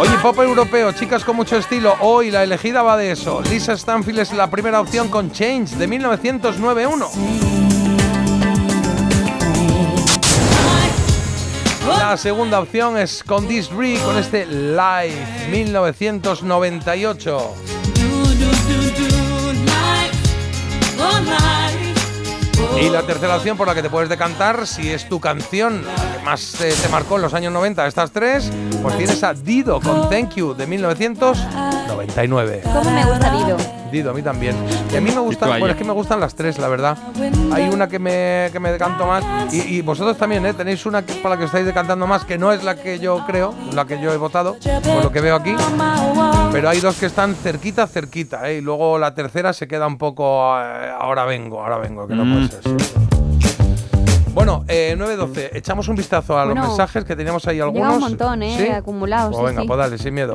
Oye, 0.00 0.12
pop 0.22 0.38
europeo, 0.38 0.92
chicas 0.92 1.24
con 1.24 1.34
mucho 1.34 1.56
estilo. 1.56 1.96
Hoy 2.00 2.30
la 2.30 2.44
elegida 2.44 2.82
va 2.82 2.96
de 2.96 3.10
eso. 3.10 3.42
Lisa 3.42 3.76
Stanfield 3.76 4.20
es 4.20 4.32
la 4.32 4.48
primera 4.48 4.80
opción 4.80 5.08
con 5.08 5.32
Change 5.32 5.74
de 5.74 5.88
1991. 5.88 7.10
La 11.88 12.16
segunda 12.16 12.60
opción 12.60 12.96
es 12.96 13.24
con 13.24 13.48
This 13.48 13.70
Re, 13.70 13.98
con 14.04 14.16
este 14.16 14.46
Live 14.46 15.48
1998. 15.50 17.54
Y 22.80 22.88
la 22.90 23.02
tercera 23.02 23.36
opción 23.36 23.56
por 23.56 23.66
la 23.66 23.74
que 23.74 23.82
te 23.82 23.90
puedes 23.90 24.08
decantar, 24.08 24.66
si 24.66 24.90
es 24.90 25.08
tu 25.08 25.20
canción 25.20 25.82
que 26.12 26.24
más 26.24 26.60
eh, 26.60 26.74
te 26.80 26.88
marcó 26.88 27.16
en 27.16 27.22
los 27.22 27.34
años 27.34 27.52
90, 27.52 27.86
estas 27.86 28.10
tres, 28.12 28.50
pues 28.82 28.96
tienes 28.96 29.22
a 29.24 29.34
Dido 29.34 29.80
con 29.80 30.08
Thank 30.08 30.34
You 30.36 30.54
de 30.54 30.66
1999. 31.96 32.60
¿Cómo 32.64 32.90
me 32.90 33.04
gusta 33.04 33.30
Dido? 33.32 33.56
Dido, 33.90 34.10
a 34.10 34.14
mí 34.14 34.22
también. 34.22 34.54
Y 34.92 34.96
a 34.96 35.00
mí 35.00 35.10
me 35.10 35.20
gustan, 35.20 35.48
bueno, 35.48 35.68
es 35.68 35.76
que 35.76 35.84
me 35.84 35.92
gustan 35.94 36.20
las 36.20 36.34
tres, 36.34 36.58
la 36.58 36.68
verdad. 36.68 36.96
Hay 37.52 37.68
una 37.70 37.88
que 37.88 37.98
me, 37.98 38.50
que 38.52 38.60
me 38.60 38.70
decanto 38.70 39.06
más. 39.06 39.24
Y, 39.52 39.76
y 39.76 39.80
vosotros 39.80 40.16
también, 40.18 40.44
¿eh? 40.44 40.52
Tenéis 40.52 40.84
una 40.84 41.02
que, 41.06 41.14
para 41.14 41.34
la 41.34 41.38
que 41.38 41.46
estáis 41.46 41.64
decantando 41.64 42.06
más, 42.06 42.24
que 42.24 42.36
no 42.36 42.52
es 42.52 42.62
la 42.64 42.74
que 42.76 42.98
yo 42.98 43.24
creo, 43.26 43.54
la 43.72 43.86
que 43.86 43.98
yo 44.00 44.12
he 44.12 44.16
votado, 44.18 44.56
por 44.84 45.04
lo 45.04 45.10
que 45.12 45.20
veo 45.22 45.36
aquí. 45.36 45.54
Pero 46.52 46.68
hay 46.68 46.80
dos 46.80 46.96
que 46.96 47.06
están 47.06 47.34
cerquita, 47.34 47.86
cerquita, 47.86 48.48
¿eh? 48.50 48.58
Y 48.58 48.60
luego 48.60 48.98
la 48.98 49.14
tercera 49.14 49.52
se 49.54 49.66
queda 49.66 49.86
un 49.86 49.96
poco. 49.96 50.54
eh, 50.60 50.90
ahora 50.98 51.24
vengo, 51.24 51.62
ahora 51.62 51.78
vengo, 51.78 52.06
que 52.06 52.14
no 52.14 52.24
Mm. 52.26 52.48
puede 52.48 52.62
ser. 52.62 52.98
Bueno, 54.34 54.64
eh, 54.68 54.94
9.12. 54.98 55.50
Echamos 55.54 55.88
un 55.88 55.96
vistazo 55.96 56.38
a 56.38 56.44
Bueno, 56.44 56.60
los 56.60 56.68
mensajes 56.68 57.04
que 57.04 57.16
teníamos 57.16 57.46
ahí 57.48 57.58
algunos. 57.58 57.86
Llega 57.86 57.94
un 57.96 58.00
montón, 58.00 58.42
¿eh? 58.42 58.54
¿Sí? 58.56 58.68
Acumulados. 58.68 59.30
Pues 59.30 59.40
sí, 59.40 59.46
venga, 59.46 59.62
sí. 59.62 59.66
pues 59.66 59.78
dale, 59.78 59.98
sin 59.98 60.14
miedo. 60.14 60.34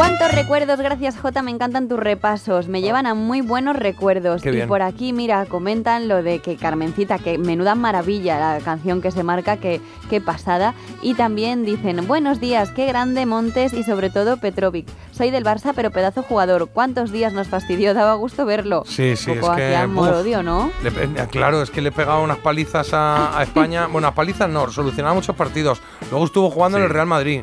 ¿Cuántos 0.00 0.32
recuerdos? 0.32 0.80
Gracias, 0.80 1.18
Jota. 1.18 1.42
Me 1.42 1.50
encantan 1.50 1.86
tus 1.86 1.98
repasos. 2.00 2.68
Me 2.68 2.80
llevan 2.80 3.04
a 3.04 3.12
muy 3.12 3.42
buenos 3.42 3.76
recuerdos. 3.76 4.40
Qué 4.40 4.48
y 4.48 4.52
bien. 4.52 4.66
por 4.66 4.80
aquí, 4.80 5.12
mira, 5.12 5.44
comentan 5.44 6.08
lo 6.08 6.22
de 6.22 6.38
que 6.38 6.56
Carmencita, 6.56 7.18
que 7.18 7.36
menuda 7.36 7.74
maravilla 7.74 8.38
la 8.38 8.64
canción 8.64 9.02
que 9.02 9.10
se 9.10 9.22
marca, 9.24 9.58
que, 9.58 9.82
qué 10.08 10.22
pasada. 10.22 10.72
Y 11.02 11.12
también 11.16 11.66
dicen, 11.66 12.06
buenos 12.08 12.40
días, 12.40 12.70
qué 12.70 12.86
grande 12.86 13.26
Montes 13.26 13.74
y 13.74 13.82
sobre 13.82 14.08
todo 14.08 14.38
Petrovic. 14.38 14.86
Soy 15.12 15.30
del 15.30 15.44
Barça, 15.44 15.74
pero 15.76 15.90
pedazo 15.90 16.22
jugador. 16.22 16.70
¿Cuántos 16.72 17.12
días 17.12 17.34
nos 17.34 17.48
fastidió? 17.48 17.92
Daba 18.00 18.14
gusto 18.14 18.46
verlo. 18.46 18.84
Sí, 18.86 19.16
sí, 19.16 19.32
Un 19.32 19.40
poco 19.40 19.52
es 19.52 19.58
que. 19.58 19.76
amor-odio, 19.76 20.42
¿no? 20.42 20.72
le 20.82 20.88
eh, 20.88 21.26
claro, 21.30 21.60
es 21.60 21.70
que 21.70 21.82
le 21.82 21.92
pegaba 21.92 22.20
unas 22.20 22.38
palizas 22.38 22.94
a, 22.94 23.38
a 23.38 23.42
España. 23.50 23.86
bueno, 23.86 24.08
a 24.08 24.14
palizas 24.14 24.48
no, 24.48 24.66
solucionaba 24.70 25.14
muchos 25.14 25.36
partidos. 25.36 25.82
Luego 26.10 26.24
estuvo 26.24 26.48
jugando 26.50 26.78
en 26.78 26.84
el 26.84 26.90
Real 26.90 27.06
Madrid. 27.06 27.42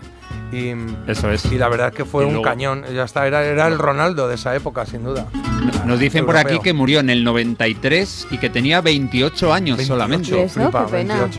Y, 0.52 0.74
Eso 1.10 1.30
es. 1.32 1.46
y 1.52 1.58
la 1.58 1.68
verdad 1.68 1.90
es 1.90 1.94
que 1.96 2.06
fue 2.06 2.24
Y 2.24 2.28
un 2.28 2.34
luego- 2.34 2.44
cañón. 2.46 2.86
Ya 2.94 3.04
está, 3.04 3.28
era, 3.28 3.44
era 3.44 3.68
el 3.68 3.78
Ronaldo 3.78 4.28
de 4.28 4.36
esa 4.36 4.56
época, 4.56 4.86
sin 4.86 5.04
duda. 5.04 5.28
Nos 5.86 6.00
dicen 6.00 6.26
por 6.26 6.38
aquí 6.38 6.60
que 6.60 6.74
murió 6.74 7.00
en 7.00 7.10
el 7.10 7.24
93 7.24 8.28
y 8.32 8.38
que 8.38 8.50
tenía 8.50 8.82
28 8.82 9.54
años 9.54 9.82
solamente. 9.84 10.30
¿Y 10.32 10.40
eso? 10.40 10.72
Qué 10.72 10.92
pena. 10.92 11.30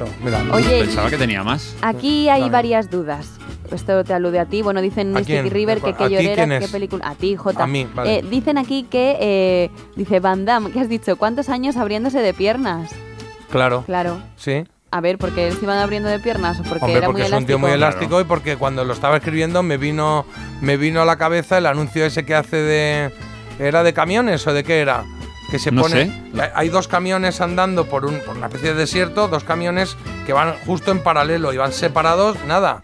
Oye, 0.53 0.81
Pensaba 0.81 1.11
que 1.11 1.17
tenía 1.19 1.43
más. 1.43 1.75
Aquí 1.81 2.29
hay 2.29 2.49
varias 2.51 2.91
dudas. 2.91 3.39
Esto 3.71 4.03
te 4.05 4.15
alude 4.15 4.39
a 4.39 4.47
ti. 4.47 4.63
Bueno, 4.63 4.81
dicen 4.81 5.15
¿A 5.15 5.19
Mystic? 5.21 5.53
River 5.53 5.81
que 5.81 5.91
¿A 5.91 5.97
qué 5.97 6.09
llorera, 6.09 6.59
qué 6.59 6.69
película. 6.69 7.07
A 7.07 7.15
ti, 7.15 7.37
Jota. 7.37 7.65
A 7.65 7.67
mí, 7.67 7.87
vale. 7.95 8.19
Eh, 8.19 8.25
dicen 8.29 8.57
aquí 8.57 8.85
que, 8.85 9.17
eh, 9.21 9.71
dice 9.95 10.21
Van 10.21 10.45
Damme, 10.47 10.71
¿qué 10.71 10.81
has 10.81 10.89
dicho? 10.89 11.17
¿Cuántos 11.17 11.49
años 11.51 11.77
abriéndose 11.77 12.21
de 12.21 12.33
piernas? 12.33 12.91
Claro. 13.51 13.83
Claro. 13.85 14.23
Sí. 14.37 14.65
A 14.91 15.01
ver, 15.03 15.19
¿porque 15.19 15.49
él 15.49 15.55
se 15.55 15.65
iban 15.65 15.79
abriendo 15.79 16.09
de 16.09 16.19
piernas 16.19 16.61
o 16.61 16.63
porque 16.63 16.85
Hombre, 16.87 16.99
era 16.99 17.07
porque 17.07 17.21
muy 17.21 17.27
es 17.27 17.29
elástico? 17.29 17.43
un 17.43 17.47
tío 17.47 17.59
muy 17.59 17.71
elástico 17.73 18.21
y 18.21 18.25
porque 18.25 18.57
cuando 18.57 18.85
lo 18.85 18.95
estaba 18.95 19.19
escribiendo 19.19 19.63
me 19.63 19.77
vino, 19.77 20.25
me 20.63 20.77
vino 20.79 21.03
a 21.03 21.05
la 21.05 21.17
cabeza 21.17 21.59
el 21.59 21.67
anuncio 21.67 22.05
ese 22.07 22.25
que 22.25 22.35
hace 22.35 22.57
de. 22.57 23.13
¿Era 23.59 23.83
de 23.83 23.93
camiones 23.93 24.47
o 24.47 24.55
de 24.55 24.65
qué 24.65 24.81
era? 24.81 25.05
Que 25.51 25.59
se 25.59 25.71
No 25.73 25.83
pone. 25.83 26.07
sé. 26.07 26.13
hay- 26.41 26.51
Hay 26.55 26.69
dos 26.71 26.89
camiones 26.89 27.41
andando 27.43 27.85
por, 27.87 28.07
un, 28.07 28.19
por 28.21 28.37
una 28.37 28.47
especie 28.47 28.71
de 28.73 28.77
desierto, 28.81 29.29
dos 29.29 29.45
camiones 29.45 29.97
que 30.27 30.33
van 30.33 30.55
justo 30.65 30.91
en 30.91 31.03
paralelo 31.03 31.53
y 31.53 31.57
van 31.59 31.73
separados, 31.73 32.37
nada, 32.47 32.83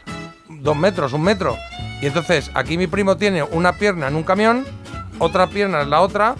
dos 0.48 0.76
metros, 0.76 1.12
un 1.14 1.22
metro. 1.22 1.56
Y 2.02 2.06
entonces 2.06 2.50
aquí 2.54 2.76
mi 2.76 2.86
primo 2.86 3.16
tiene 3.16 3.42
una 3.44 3.74
pierna 3.74 4.08
en 4.08 4.14
un 4.16 4.24
camión, 4.24 4.66
otra 5.20 5.46
pierna 5.46 5.80
en 5.82 5.90
la 5.90 6.00
otra, 6.02 6.34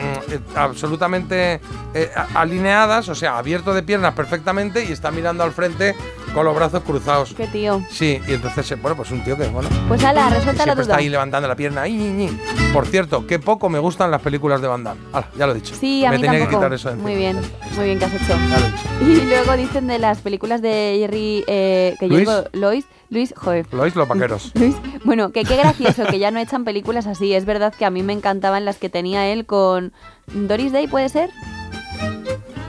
mm, 0.00 0.32
eh, 0.32 0.40
absolutamente 0.56 1.60
eh, 1.94 2.10
alineadas, 2.34 3.08
o 3.08 3.14
sea, 3.14 3.38
abierto 3.38 3.74
de 3.74 3.82
piernas 3.82 4.14
perfectamente 4.14 4.84
y 4.84 4.92
está 4.92 5.10
mirando 5.10 5.44
al 5.44 5.52
frente 5.52 5.94
con 6.34 6.44
los 6.44 6.54
brazos 6.54 6.82
cruzados. 6.84 7.34
Qué 7.34 7.46
tío. 7.48 7.82
Sí, 7.90 8.20
y 8.28 8.32
entonces, 8.34 8.70
eh, 8.70 8.76
bueno, 8.76 8.96
pues 8.96 9.10
un 9.10 9.22
tío 9.24 9.36
que, 9.36 9.48
bueno, 9.48 9.68
Pues 9.88 10.02
ala, 10.04 10.30
resuelta 10.30 10.64
la 10.64 10.74
duda. 10.74 10.82
está 10.82 10.96
ahí 10.96 11.08
levantando 11.08 11.48
la 11.48 11.56
pierna. 11.56 11.82
Ay, 11.82 11.92
ñi, 11.94 12.08
ñi. 12.10 12.38
Por 12.72 12.86
cierto, 12.86 13.26
qué 13.26 13.38
poco 13.38 13.68
me 13.68 13.78
gustan 13.80 14.10
las 14.10 14.22
películas 14.22 14.60
de 14.62 14.68
Van 14.68 14.84
Damme. 14.84 15.00
Ala, 15.12 15.28
ya 15.36 15.46
lo 15.46 15.52
he 15.52 15.56
dicho. 15.56 15.74
Sí, 15.74 16.04
a 16.04 16.10
me 16.10 16.16
mí 16.18 16.22
tenía 16.22 16.38
tampoco. 16.40 16.50
que 16.60 16.64
quitar 16.66 16.72
eso 16.72 16.90
de 16.90 16.96
muy 16.96 17.14
bien, 17.16 17.40
muy 17.76 17.84
bien 17.86 17.98
que 17.98 18.04
has 18.04 18.14
hecho. 18.14 18.26
Ya 18.28 18.58
lo 18.58 18.66
he 18.66 18.70
dicho. 18.70 18.84
Y 19.00 19.26
luego 19.28 19.56
dicen 19.56 19.86
de 19.86 19.98
las 19.98 20.18
películas 20.18 20.60
de 20.62 20.96
Jerry, 21.00 21.42
eh, 21.48 21.96
que 21.98 22.06
Luis. 22.06 22.20
digo, 22.20 22.44
Lois, 22.52 22.84
Luis, 23.10 23.34
joder. 23.36 23.66
¿Lo 23.72 23.82
veis, 23.82 23.96
los 23.96 24.06
vaqueros? 24.06 24.52
Luis, 24.54 24.76
bueno, 25.04 25.30
que 25.32 25.44
qué 25.44 25.56
gracioso 25.56 26.04
que 26.06 26.18
ya 26.18 26.30
no 26.30 26.38
echan 26.38 26.64
películas 26.64 27.06
así. 27.06 27.34
Es 27.34 27.44
verdad 27.44 27.74
que 27.76 27.84
a 27.84 27.90
mí 27.90 28.02
me 28.02 28.12
encantaban 28.12 28.64
las 28.64 28.78
que 28.78 28.88
tenía 28.88 29.26
él 29.26 29.46
con 29.46 29.92
Doris 30.32 30.72
Day, 30.72 30.86
¿puede 30.86 31.08
ser? 31.08 31.30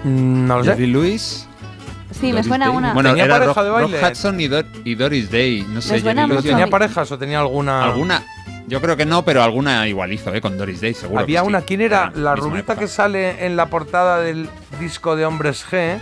Mm, 0.03 0.47
no 0.47 0.57
lo 0.57 0.63
sé. 0.63 0.71
Jerry 0.71 0.87
Lewis. 0.87 1.47
Sí, 2.11 2.33
me 2.33 2.43
suena 2.43 2.67
Day. 2.67 2.75
una. 2.75 2.93
Bueno, 2.93 3.09
¿Tenía 3.09 3.25
era 3.25 3.35
pareja 3.39 3.53
Rock, 3.53 3.63
de 3.63 3.69
baile? 3.69 4.01
Rock 4.01 4.11
Hudson 4.11 4.39
y, 4.41 4.47
Dor- 4.47 4.65
y 4.83 4.95
Doris 4.95 5.31
Day. 5.31 5.65
No 5.69 5.81
sé. 5.81 5.93
Me 5.93 5.99
suena 6.01 6.21
Jerry 6.23 6.29
¿Pero 6.29 6.41
mucho 6.41 6.49
tenía 6.49 6.67
parejas 6.67 7.11
o 7.11 7.17
tenía 7.17 7.39
alguna...? 7.39 7.83
¿Alguna? 7.85 8.23
Yo 8.67 8.79
creo 8.81 8.95
que 8.95 9.05
no, 9.05 9.23
pero 9.25 9.43
alguna 9.43 9.87
igual 9.87 10.13
hizo, 10.13 10.33
¿eh? 10.33 10.39
Con 10.41 10.57
Doris 10.57 10.81
Day, 10.81 10.93
seguro. 10.93 11.19
Había 11.21 11.39
que 11.41 11.45
sí. 11.45 11.49
una, 11.49 11.61
¿quién 11.61 11.81
era? 11.81 12.11
La 12.15 12.35
rubita 12.35 12.59
época. 12.73 12.79
que 12.79 12.87
sale 12.87 13.45
en 13.45 13.55
la 13.55 13.67
portada 13.67 14.19
del 14.21 14.49
disco 14.79 15.15
de 15.15 15.25
Hombres 15.25 15.65
G, 15.69 15.99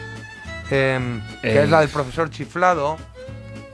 em, 0.70 1.22
que 1.42 1.50
Eh. 1.60 1.64
es 1.64 1.70
la 1.70 1.80
del 1.80 1.90
profesor 1.90 2.30
chiflado. 2.30 2.98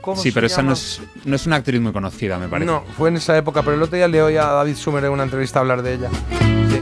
¿Cómo 0.06 0.22
Sí, 0.22 0.30
se 0.30 0.34
pero 0.34 0.46
esa 0.46 0.58
llama? 0.58 0.68
no 0.68 0.72
es, 0.74 1.00
no 1.24 1.36
es 1.36 1.46
una 1.46 1.56
actriz 1.56 1.80
muy 1.80 1.92
conocida, 1.92 2.38
me 2.38 2.48
parece. 2.48 2.64
No, 2.70 2.84
fue 2.96 3.08
en 3.10 3.16
esa 3.16 3.36
época, 3.36 3.62
pero 3.62 3.74
el 3.76 3.82
otro 3.82 3.96
día 3.96 4.06
le 4.08 4.22
oí 4.22 4.36
a 4.36 4.44
David 4.44 4.76
Sumer 4.76 5.04
en 5.04 5.10
una 5.10 5.24
entrevista 5.24 5.58
hablar 5.58 5.82
de 5.82 5.94
ella. 5.94 6.08
Sí. 6.70 6.80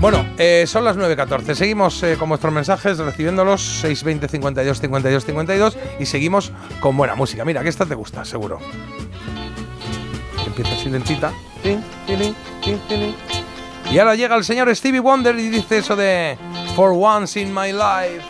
Bueno, 0.00 0.24
eh, 0.38 0.64
son 0.66 0.82
las 0.84 0.96
9.14. 0.96 1.54
Seguimos 1.54 2.02
eh, 2.02 2.16
con 2.18 2.30
vuestros 2.30 2.52
mensajes, 2.54 2.96
recibiéndolos 2.98 3.60
620 3.82 4.28
52 4.28 4.80
52 4.80 5.24
52 5.26 5.78
y 6.00 6.06
seguimos 6.06 6.52
con 6.80 6.96
buena 6.96 7.14
música. 7.14 7.44
Mira, 7.44 7.62
que 7.62 7.68
esta 7.68 7.84
te 7.84 7.94
gusta, 7.94 8.24
seguro. 8.24 8.58
Empieza 10.46 10.72
así 10.74 10.88
lentita. 10.88 11.32
Y 13.90 13.98
ahora 13.98 14.14
llega 14.14 14.36
el 14.36 14.44
señor 14.44 14.74
Stevie 14.74 15.00
Wonder 15.00 15.38
y 15.38 15.50
dice 15.50 15.78
eso 15.78 15.94
de 15.96 16.38
For 16.74 16.92
once 16.96 17.38
in 17.38 17.52
my 17.52 17.72
life. 17.72 18.22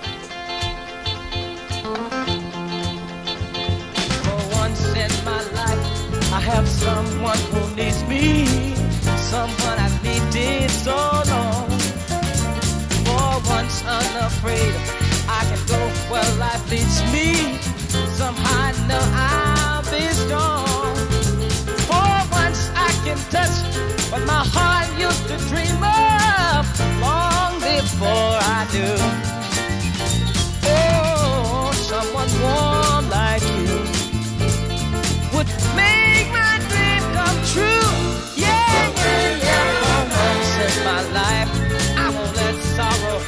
Someone 6.84 7.42
who 7.52 7.62
needs 7.76 8.00
me, 8.12 8.44
someone 9.32 9.76
I've 9.86 9.98
needed 10.04 10.70
so 10.70 10.96
long. 11.32 11.68
For 13.06 13.30
once 13.56 13.76
unafraid, 13.98 14.74
I 15.38 15.40
can 15.48 15.62
go 15.74 15.80
where 16.10 16.30
life 16.44 16.64
leads 16.70 16.98
me. 17.14 17.28
Somehow 18.20 18.68
I 18.68 18.72
know 18.88 19.04
I'll 19.30 19.84
be 19.94 20.04
strong. 20.22 20.94
For 21.88 22.12
once 22.40 22.60
I 22.88 22.90
can 23.04 23.18
touch 23.34 23.56
what 24.10 24.22
my 24.34 24.42
heart 24.54 24.88
used 25.06 25.24
to 25.30 25.36
dream 25.50 25.80
of 26.04 26.62
long 27.00 27.52
before 27.72 28.36
I 28.56 28.60
knew. 28.72 28.96
Oh, 30.76 31.72
someone 31.90 32.30
warm 32.44 33.04
like 33.18 33.44
you 33.56 33.76
would 35.34 35.50
make 35.76 36.03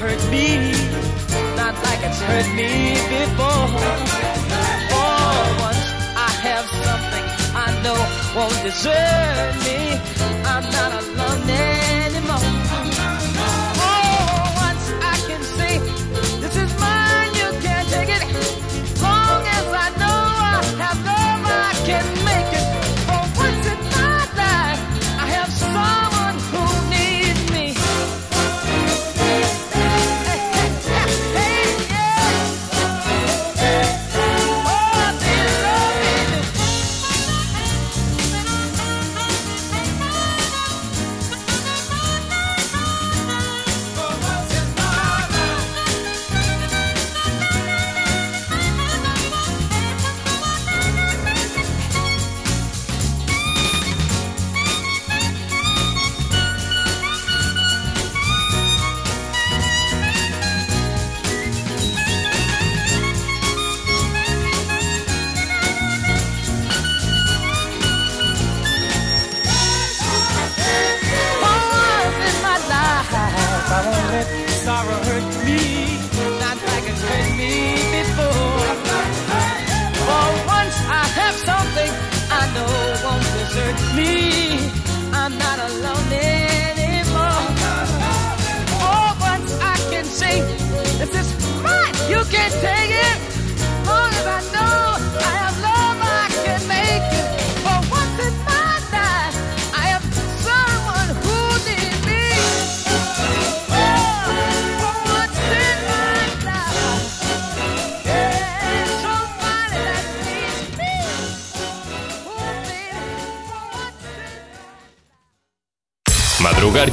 hurt 0.06 0.30
me. 0.30 0.72
Not 1.56 1.74
like 1.86 2.00
it's 2.08 2.20
hurt 2.20 2.48
me 2.54 2.94
before. 3.14 3.66
For 4.90 5.18
once, 5.66 5.84
I 6.28 6.30
have 6.48 6.66
something 6.86 7.24
I 7.64 7.68
know 7.82 7.98
won't 8.36 8.58
desert 8.62 9.54
me. 9.66 9.78
I'm 10.44 10.64
not 10.78 10.92
alone 11.02 11.45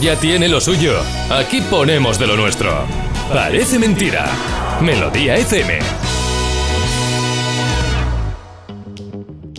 ya 0.03 0.19
tiene 0.19 0.49
lo 0.49 0.59
suyo. 0.59 0.99
Aquí 1.32 1.61
ponemos 1.61 2.19
de 2.19 2.27
lo 2.27 2.35
nuestro. 2.35 2.85
Parece 3.32 3.80
mentira. 3.80 4.30
Melodía 4.82 5.38
FM. 5.38 5.80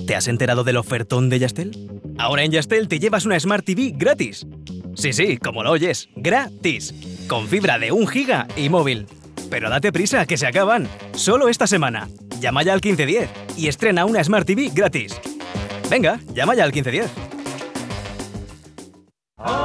¿Te 0.07 0.15
has 0.15 0.29
enterado 0.29 0.63
del 0.63 0.77
ofertón 0.77 1.31
de 1.31 1.39
Yastel? 1.39 1.91
Ahora 2.19 2.43
en 2.43 2.53
Yastel 2.53 2.89
te 2.89 2.99
llevas 2.99 3.25
una 3.25 3.41
Smart 3.41 3.65
TV 3.65 3.93
gratis. 3.97 4.47
Sí, 4.95 5.15
sí, 5.15 5.39
como 5.39 5.63
lo 5.63 5.71
oyes, 5.71 6.11
gratis. 6.15 6.95
Con 7.27 7.49
fibra 7.49 7.79
de 7.79 7.91
1 7.91 8.07
giga 8.07 8.47
y 8.55 8.69
móvil. 8.69 9.07
Pero 9.49 9.71
date 9.71 9.93
prisa, 9.93 10.27
que 10.27 10.37
se 10.37 10.47
acaban. 10.47 10.89
Solo 11.15 11.49
esta 11.49 11.67
semana. 11.67 12.09
Llama 12.39 12.63
ya 12.63 12.75
al 12.75 12.83
1510 12.85 13.31
y 13.57 13.69
estrena 13.69 14.05
una 14.05 14.23
Smart 14.23 14.47
TV 14.47 14.71
gratis. 14.75 15.19
Venga, 15.89 16.21
llama 16.35 16.55
ya 16.55 16.65
al 16.65 16.73
1510. 16.73 17.24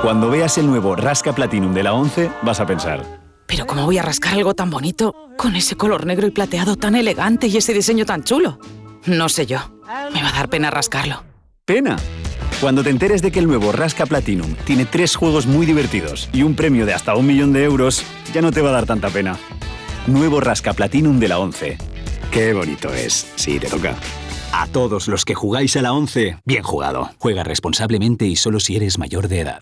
Cuando 0.02 0.30
veas 0.30 0.58
el 0.58 0.66
nuevo 0.66 0.96
Rasca 0.96 1.34
Platinum 1.34 1.74
de 1.74 1.84
la 1.84 1.94
11, 1.94 2.32
vas 2.42 2.62
a 2.62 2.66
pensar. 2.66 3.20
Pero 3.48 3.68
¿cómo 3.68 3.84
voy 3.84 3.98
a 3.98 4.02
rascar 4.02 4.36
algo 4.36 4.54
tan 4.54 4.70
bonito 4.70 5.14
con 5.38 5.58
ese 5.58 5.76
color 5.76 6.06
negro 6.06 6.26
y 6.26 6.32
plateado 6.32 6.78
tan 6.78 6.96
elegante 6.96 7.48
y 7.48 7.58
ese 7.58 7.74
diseño 7.74 8.06
tan 8.06 8.24
chulo? 8.24 8.60
No 9.06 9.28
sé 9.28 9.46
yo. 9.46 9.60
Me 10.14 10.24
va 10.24 10.30
a 10.30 10.34
dar 10.34 10.50
pena 10.50 10.72
rascarlo. 10.72 11.24
¡Pena! 11.66 11.98
Cuando 12.62 12.82
te 12.82 12.92
enteres 12.92 13.22
de 13.22 13.32
que 13.32 13.40
el 13.40 13.48
nuevo 13.48 13.74
Rasca 13.74 14.06
Platinum 14.06 14.56
tiene 14.64 14.86
tres 14.86 15.18
juegos 15.18 15.48
muy 15.48 15.66
divertidos 15.66 16.30
y 16.32 16.44
un 16.44 16.56
premio 16.56 16.86
de 16.86 16.94
hasta 16.94 17.16
un 17.16 17.28
millón 17.28 17.52
de 17.52 17.66
euros, 17.66 18.04
ya 18.34 18.42
no 18.42 18.52
te 18.52 18.62
va 18.62 18.70
a 18.70 18.74
dar 18.74 18.86
tanta 18.86 19.10
pena. 19.10 19.38
Nuevo 20.08 20.40
Rasca 20.40 20.72
Platinum 20.72 21.20
de 21.20 21.28
la 21.28 21.40
11. 21.40 21.78
Qué 22.32 22.54
bonito 22.54 22.94
es. 22.94 23.32
Sí, 23.36 23.60
te 23.60 23.68
toca. 23.68 23.96
A 24.54 24.68
todos 24.68 25.10
los 25.10 25.26
que 25.26 25.36
jugáis 25.36 25.76
a 25.76 25.82
la 25.82 25.92
11, 25.92 26.38
bien 26.46 26.64
jugado. 26.64 27.10
Juega 27.18 27.44
responsablemente 27.44 28.26
y 28.26 28.38
solo 28.38 28.62
si 28.62 28.78
eres 28.78 28.98
mayor 28.98 29.28
de 29.28 29.42
edad. 29.42 29.62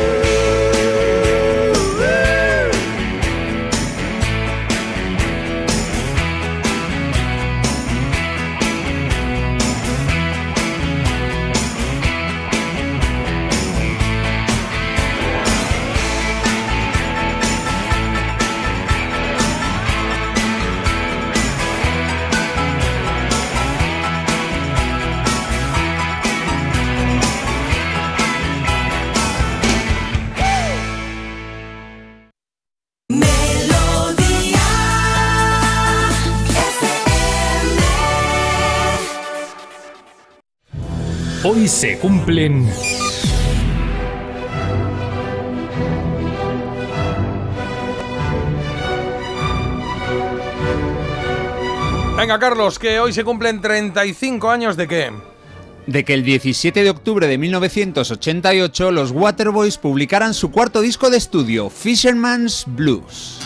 Hoy 41.61 41.67
se 41.67 41.99
cumplen... 41.99 42.67
Venga, 52.17 52.39
Carlos, 52.39 52.79
que 52.79 52.99
hoy 52.99 53.13
se 53.13 53.23
cumplen 53.23 53.61
35 53.61 54.49
años 54.49 54.75
de 54.75 54.87
qué? 54.87 55.11
de 55.85 56.03
que 56.03 56.15
el 56.15 56.23
17 56.23 56.83
de 56.83 56.89
octubre 56.89 57.27
de 57.27 57.37
1988 57.37 58.91
los 58.91 59.11
Waterboys 59.11 59.77
publicaran 59.77 60.33
su 60.33 60.49
cuarto 60.49 60.81
disco 60.81 61.11
de 61.11 61.17
estudio, 61.17 61.69
Fisherman's 61.69 62.63
Blues. 62.65 63.40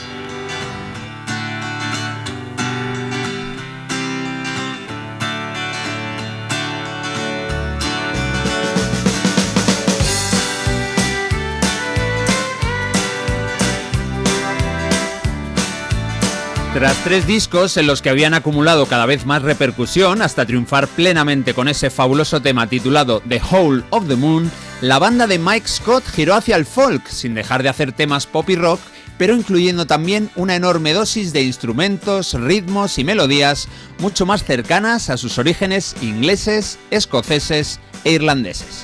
Tras 16.76 17.02
tres 17.06 17.26
discos 17.26 17.78
en 17.78 17.88
los 17.88 18.02
que 18.02 18.10
habían 18.10 18.34
acumulado 18.34 18.86
cada 18.86 19.06
vez 19.06 19.26
más 19.26 19.44
repercusión 19.44 20.22
hasta 20.22 20.46
triunfar 20.46 20.90
plenamente 20.90 21.54
con 21.54 21.70
ese 21.70 21.90
fabuloso 21.90 22.42
tema 22.42 22.68
titulado 22.68 23.22
The 23.30 23.42
Whole 23.50 23.86
of 23.92 24.10
the 24.10 24.18
Moon, 24.18 24.52
la 24.82 25.00
banda 25.00 25.26
de 25.26 25.40
Mike 25.40 25.70
Scott 25.70 26.04
giró 26.06 26.36
hacia 26.36 26.58
el 26.58 26.66
folk, 26.66 27.08
sin 27.08 27.34
dejar 27.34 27.64
de 27.64 27.70
hacer 27.70 27.94
temas 27.94 28.28
pop 28.28 28.50
y 28.50 28.58
rock, 28.58 28.82
pero 29.18 29.34
incluyendo 29.34 29.88
también 29.88 30.30
una 30.36 30.58
enorme 30.58 30.92
dosis 30.92 31.32
de 31.32 31.44
instrumentos, 31.44 32.34
ritmos 32.34 33.00
y 33.00 33.06
melodías 33.06 33.70
mucho 34.00 34.26
más 34.26 34.44
cercanas 34.44 35.10
a 35.10 35.16
sus 35.16 35.38
orígenes 35.38 35.96
ingleses, 36.02 36.78
escoceses 36.92 37.80
e 38.04 38.12
irlandeses. 38.12 38.84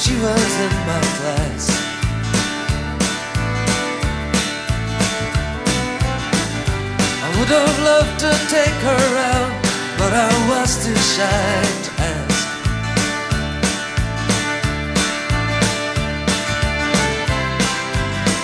She 0.00 0.14
was 0.14 0.52
in 0.66 0.72
my 0.86 1.02
class. 1.18 1.64
I 7.24 7.28
would 7.36 7.50
have 7.58 7.78
loved 7.90 8.20
to 8.20 8.30
take 8.48 8.78
her 8.90 9.06
out, 9.34 9.52
but 9.98 10.12
I 10.14 10.30
was 10.50 10.70
too 10.84 10.94
shy 10.94 11.62
to 11.84 11.90
ask. 12.14 12.46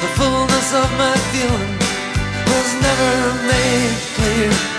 The 0.02 0.10
fullness 0.18 0.68
of 0.74 0.88
my 0.98 1.16
feeling 1.30 1.74
was 2.50 2.68
never 2.82 3.14
made 3.46 3.98
clear. 4.16 4.73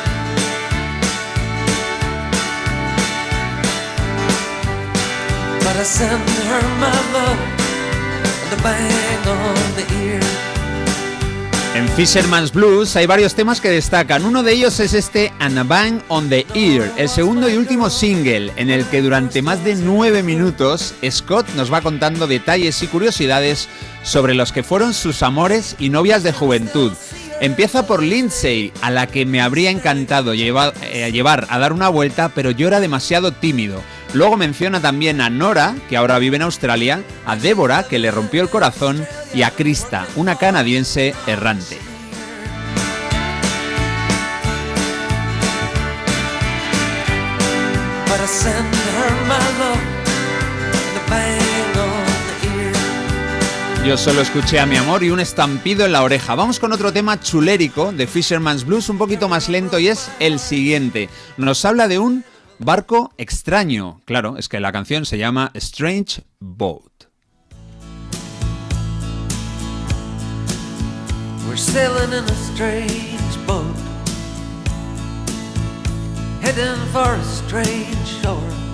A 5.66 5.72
bang 8.62 9.28
on 9.28 9.56
the. 9.76 9.96
En 11.76 11.90
Fisherman's 11.90 12.54
Blues 12.54 12.96
hay 12.96 13.08
varios 13.08 13.34
temas 13.34 13.60
que 13.60 13.70
destacan. 13.70 14.24
Uno 14.26 14.44
de 14.44 14.54
ellos 14.54 14.80
es 14.80 14.94
este 14.94 15.34
And 15.40 15.58
a 15.58 15.64
Bang 15.64 16.02
on 16.08 16.30
the 16.30 16.46
Ear, 16.54 16.92
el 16.98 17.10
segundo 17.10 17.50
y 17.50 17.58
último 17.58 17.90
single, 17.90 18.54
en 18.56 18.70
el 18.70 18.86
que 18.86 19.02
durante 19.02 19.42
más 19.42 19.64
de 19.66 19.76
nueve 19.76 20.24
minutos 20.24 20.94
Scott 21.10 21.50
nos 21.56 21.74
va 21.74 21.82
contando 21.82 22.28
detalles 22.28 22.82
y 22.82 22.88
curiosidades 22.88 23.68
sobre 24.04 24.36
los 24.36 24.52
que 24.52 24.64
fueron 24.64 24.94
sus 24.94 25.22
amores 25.24 25.76
y 25.80 25.90
novias 25.90 26.24
de 26.24 26.32
juventud. 26.32 26.94
Empieza 27.42 27.86
por 27.86 28.02
Lindsay, 28.02 28.72
a 28.82 28.92
la 28.92 29.08
que 29.08 29.26
me 29.26 29.42
habría 29.42 29.70
encantado 29.70 30.32
eh, 30.34 31.12
llevar 31.12 31.48
a 31.50 31.60
dar 31.60 31.74
una 31.74 31.90
vuelta, 31.90 32.30
pero 32.30 32.52
yo 32.52 32.68
era 32.68 32.80
demasiado 32.80 33.34
tímido. 33.34 33.82
Luego 34.16 34.38
menciona 34.38 34.80
también 34.80 35.20
a 35.20 35.30
Nora, 35.30 35.76
que 35.90 35.98
ahora 35.98 36.20
vive 36.20 36.38
en 36.38 36.44
Australia, 36.44 37.04
a 37.26 37.36
Débora, 37.36 37.84
que 37.84 38.00
le 38.00 38.12
rompió 38.12 38.42
el 38.42 38.50
corazón, 38.50 39.06
y 39.34 39.42
a 39.42 39.52
Krista, 39.52 40.08
una 40.16 40.38
canadiense 40.38 41.14
errante. 41.28 41.78
Yo 53.86 53.98
solo 53.98 54.22
escuché 54.22 54.62
a 54.62 54.66
mi 54.66 54.78
amor 54.78 55.04
y 55.04 55.10
un 55.10 55.20
estampido 55.20 55.86
en 55.86 55.92
la 55.92 56.04
oreja. 56.04 56.36
Vamos 56.36 56.60
con 56.60 56.72
otro 56.72 56.94
tema 56.94 57.20
chulérico 57.20 57.92
de 57.92 58.08
Fisherman's 58.08 58.64
Blues, 58.64 58.88
un 58.88 58.98
poquito 58.98 59.28
más 59.28 59.50
lento, 59.50 59.78
y 59.78 59.90
es 59.90 60.10
el 60.20 60.40
siguiente. 60.40 61.10
Nos 61.36 61.66
habla 61.66 61.90
de 61.90 62.00
un 62.00 62.24
barco 62.60 63.14
extraño. 63.18 64.02
Claro, 64.06 64.38
es 64.38 64.50
que 64.50 64.60
la 64.60 64.72
canción 64.72 65.06
se 65.06 65.18
llama 65.18 65.52
Strange 65.56 66.24
Boat. 66.40 67.06
We're 71.48 71.58
sailing 71.58 72.12
in 72.12 72.24
a 72.24 72.36
strange 72.36 73.38
boat, 73.46 73.76
heading 76.42 76.76
for 76.92 77.14
a 77.14 77.24
strange 77.24 78.08
shore. 78.22 78.65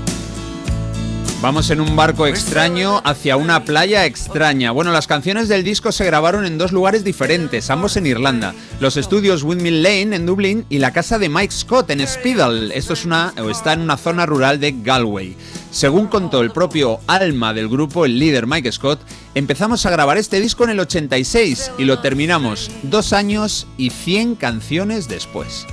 Vamos 1.41 1.71
en 1.71 1.81
un 1.81 1.95
barco 1.95 2.27
extraño 2.27 3.01
hacia 3.03 3.35
una 3.35 3.63
playa 3.63 4.05
extraña. 4.05 4.69
Bueno, 4.69 4.91
las 4.91 5.07
canciones 5.07 5.47
del 5.49 5.63
disco 5.63 5.91
se 5.91 6.05
grabaron 6.05 6.45
en 6.45 6.59
dos 6.59 6.71
lugares 6.71 7.03
diferentes, 7.03 7.71
ambos 7.71 7.97
en 7.97 8.05
Irlanda. 8.05 8.53
Los 8.79 8.95
estudios 8.95 9.41
Windmill 9.41 9.81
Lane 9.81 10.15
en 10.15 10.27
Dublín 10.27 10.65
y 10.69 10.77
la 10.77 10.93
casa 10.93 11.17
de 11.17 11.29
Mike 11.29 11.51
Scott 11.51 11.89
en 11.89 12.07
Spiddle. 12.07 12.77
Esto 12.77 12.93
es 12.93 13.05
una, 13.05 13.33
o 13.43 13.49
está 13.49 13.73
en 13.73 13.81
una 13.81 13.97
zona 13.97 14.27
rural 14.27 14.59
de 14.59 14.75
Galway. 14.83 15.35
Según 15.71 16.07
contó 16.07 16.41
el 16.41 16.51
propio 16.51 16.99
alma 17.07 17.55
del 17.55 17.69
grupo, 17.69 18.05
el 18.05 18.19
líder 18.19 18.45
Mike 18.45 18.71
Scott, 18.71 18.99
Empezamos 19.33 19.85
a 19.85 19.89
grabar 19.89 20.17
este 20.17 20.41
disco 20.41 20.65
en 20.65 20.71
el 20.71 20.79
86 20.81 21.71
y 21.77 21.85
lo 21.85 21.99
terminamos 21.99 22.69
dos 22.83 23.13
años 23.13 23.65
y 23.77 23.89
100 23.89 24.35
canciones 24.35 25.07
después. 25.07 25.65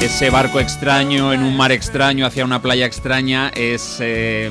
Ese 0.00 0.30
barco 0.30 0.58
extraño 0.58 1.32
en 1.32 1.44
un 1.44 1.56
mar 1.56 1.70
extraño 1.70 2.26
hacia 2.26 2.44
una 2.44 2.60
playa 2.60 2.84
extraña 2.86 3.50
es 3.54 3.98
eh, 4.00 4.50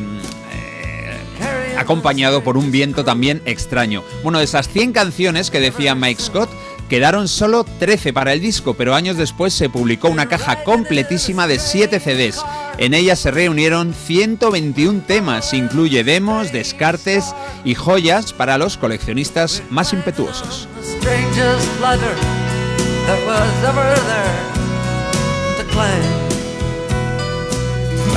eh, 0.54 1.76
acompañado 1.78 2.44
por 2.44 2.56
un 2.56 2.72
viento 2.72 3.04
también 3.04 3.42
extraño. 3.46 4.04
Bueno, 4.24 4.40
de 4.40 4.46
esas 4.46 4.70
100 4.70 4.94
canciones 4.94 5.52
que 5.52 5.60
decía 5.60 5.94
Mike 5.94 6.22
Scott, 6.22 6.50
quedaron 6.92 7.30
solo 7.30 7.64
13 7.64 8.12
para 8.12 8.34
el 8.34 8.42
disco, 8.42 8.74
pero 8.74 8.94
años 8.94 9.16
después 9.16 9.54
se 9.54 9.70
publicó 9.70 10.10
una 10.10 10.28
caja 10.28 10.66
completísima 10.66 11.48
de 11.48 11.58
7 11.58 12.02
CDs. 12.02 12.44
En 12.78 12.94
ella 12.94 13.16
se 13.16 13.32
reunieron 13.32 13.94
121 13.94 15.04
temas, 15.08 15.54
incluye 15.54 16.04
demos, 16.04 16.52
descartes 16.52 17.34
y 17.64 17.76
joyas 17.76 18.34
para 18.34 18.58
los 18.58 18.76
coleccionistas 18.76 19.64
más 19.70 19.94
impetuosos. 19.94 20.68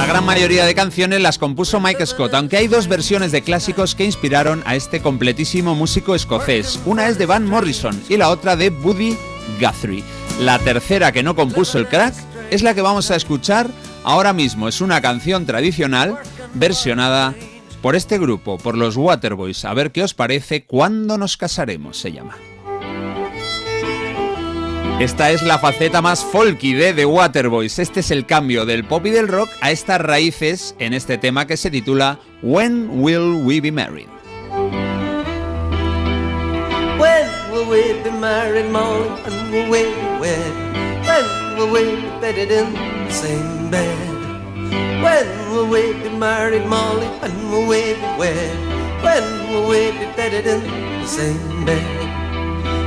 La 0.04 0.10
gran 0.12 0.26
mayoría 0.26 0.66
de 0.66 0.74
canciones 0.74 1.22
las 1.22 1.38
compuso 1.38 1.80
Mike 1.80 2.04
Scott, 2.04 2.34
aunque 2.34 2.58
hay 2.58 2.68
dos 2.68 2.88
versiones 2.88 3.32
de 3.32 3.40
clásicos 3.40 3.94
que 3.94 4.04
inspiraron 4.04 4.62
a 4.66 4.76
este 4.76 5.00
completísimo 5.00 5.74
músico 5.74 6.14
escocés. 6.14 6.78
Una 6.84 7.08
es 7.08 7.16
de 7.16 7.24
Van 7.24 7.46
Morrison 7.46 7.98
y 8.10 8.18
la 8.18 8.28
otra 8.28 8.54
de 8.54 8.68
Buddy 8.68 9.16
Guthrie. 9.58 10.04
La 10.40 10.58
tercera 10.58 11.10
que 11.10 11.22
no 11.22 11.34
compuso 11.34 11.78
el 11.78 11.88
crack 11.88 12.14
es 12.50 12.62
la 12.62 12.74
que 12.74 12.82
vamos 12.82 13.10
a 13.10 13.16
escuchar 13.16 13.70
ahora 14.04 14.34
mismo. 14.34 14.68
Es 14.68 14.82
una 14.82 15.00
canción 15.00 15.46
tradicional 15.46 16.18
versionada 16.52 17.34
por 17.80 17.96
este 17.96 18.18
grupo, 18.18 18.58
por 18.58 18.76
los 18.76 18.98
Waterboys. 18.98 19.64
A 19.64 19.72
ver 19.72 19.90
qué 19.90 20.02
os 20.02 20.12
parece 20.12 20.66
cuando 20.66 21.16
nos 21.16 21.38
casaremos, 21.38 21.96
se 21.96 22.12
llama. 22.12 22.36
Esta 25.00 25.32
es 25.32 25.42
la 25.42 25.58
faceta 25.58 26.00
más 26.00 26.24
folky 26.24 26.72
de 26.72 26.94
The 26.94 27.04
Waterboys. 27.04 27.80
Este 27.80 27.98
es 27.98 28.12
el 28.12 28.26
cambio 28.26 28.64
del 28.64 28.84
pop 28.84 29.04
y 29.04 29.10
del 29.10 29.26
rock 29.26 29.50
a 29.60 29.72
estas 29.72 30.00
raíces 30.00 30.76
en 30.78 30.94
este 30.94 31.18
tema 31.18 31.48
que 31.48 31.56
se 31.56 31.68
titula 31.68 32.20
When 32.42 33.02
Will 33.02 33.42
We 33.44 33.60
Be 33.60 33.72
Married? 33.72 34.06
When 36.96 37.28
will 37.52 37.68
we 37.68 38.00
be 38.04 38.10
married, 38.12 38.70
Molly? 38.70 39.08
When 39.26 39.50
will 39.50 39.68
we 39.68 39.82
wed? 40.20 40.52
When 41.04 41.56
will 41.58 41.72
we 41.72 41.96
be 41.96 42.08
bedded 42.20 42.52
in 42.52 42.72
the 42.72 43.12
same 43.12 43.70
bed? 43.70 43.98
When 45.02 45.26
will 45.50 45.68
we 45.68 45.92
be 45.94 46.08
married, 46.16 46.66
Molly? 46.66 47.08
When 47.20 47.50
will 47.50 47.66
we 47.66 47.94
be 47.94 48.00
wed? 48.16 48.56
When 49.02 49.48
will 49.50 49.68
we 49.68 49.90
be 49.90 50.06
bedded 50.16 50.46
in 50.46 50.62
the 51.00 51.06
same 51.06 51.64
bed? 51.66 52.03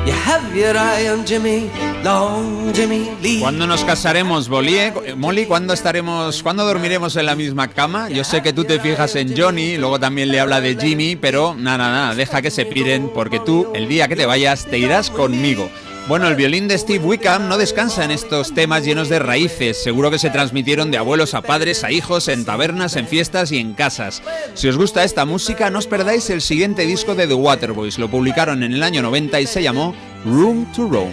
You 0.08 0.14
have 0.14 0.56
your 0.56 0.77
eye 0.77 1.10
on 1.10 1.26
Jimmy, 1.26 1.69
long 2.02 2.74
Jimmy 2.74 3.10
Lee. 3.22 3.42
¿Cuándo 3.42 3.68
nos 3.68 3.84
casaremos, 3.84 4.48
Bolie? 4.48 4.94
Molly? 5.18 5.45
¿Cuándo 5.45 5.74
estaremos, 5.74 6.42
cuándo 6.44 6.64
dormiremos 6.64 7.18
en 7.18 7.26
la 7.26 7.36
misma 7.36 7.68
cama? 7.68 8.08
Yo 8.08 8.24
sé 8.24 8.42
que 8.42 8.53
tú 8.53 8.64
te 8.64 8.80
fijas 8.80 9.18
en 9.18 9.38
Johnny, 9.38 9.76
luego 9.76 10.00
también 10.00 10.32
le 10.32 10.40
habla 10.40 10.61
de 10.61 10.77
Jimmy, 10.77 11.18
pero 11.18 11.56
nada, 11.56 11.92
nada, 11.92 12.16
deja 12.16 12.42
que 12.42 12.52
se 12.52 12.66
piren 12.66 13.10
porque 13.14 13.42
tú, 13.42 13.69
el 13.76 13.90
día 13.90 14.08
que 14.08 14.16
te 14.16 14.26
vayas, 14.26 14.66
te 14.68 14.77
irás 14.77 15.10
conmigo. 15.10 15.69
Bueno, 16.08 16.30
el 16.30 16.36
violín 16.36 16.69
de 16.69 16.77
Steve 16.77 17.03
Wickham 17.03 17.50
no 17.50 17.58
descansa 17.58 18.06
en 18.06 18.11
estos 18.11 18.53
temas 18.53 18.86
llenos 18.86 19.10
de 19.10 19.19
raíces. 19.19 19.84
Seguro 19.84 20.10
que 20.10 20.19
se 20.19 20.30
transmitieron 20.30 20.90
de 20.90 20.98
abuelos 20.98 21.34
a 21.34 21.42
padres, 21.42 21.84
a 21.84 21.92
hijos, 21.92 22.30
en 22.30 22.45
tabernas, 22.45 22.95
en 22.95 23.10
fiestas 23.10 23.52
y 23.52 23.58
en 23.58 23.74
casas. 23.74 24.24
Si 24.53 24.69
os 24.69 24.77
gusta 24.77 25.03
esta 25.03 25.26
música, 25.26 25.69
no 25.69 25.80
os 25.80 25.88
perdáis 25.88 26.30
el 26.30 26.42
siguiente 26.42 26.86
disco 26.86 27.14
de 27.14 27.27
The 27.27 27.34
Waterboys. 27.34 28.00
Lo 28.00 28.10
publicaron 28.10 28.64
en 28.64 28.72
el 28.72 28.84
año 28.84 29.02
90 29.02 29.42
y 29.42 29.48
se 29.48 29.61
llamó 29.61 29.94
Room 30.24 30.72
to 30.72 30.88
Roam. 30.88 31.11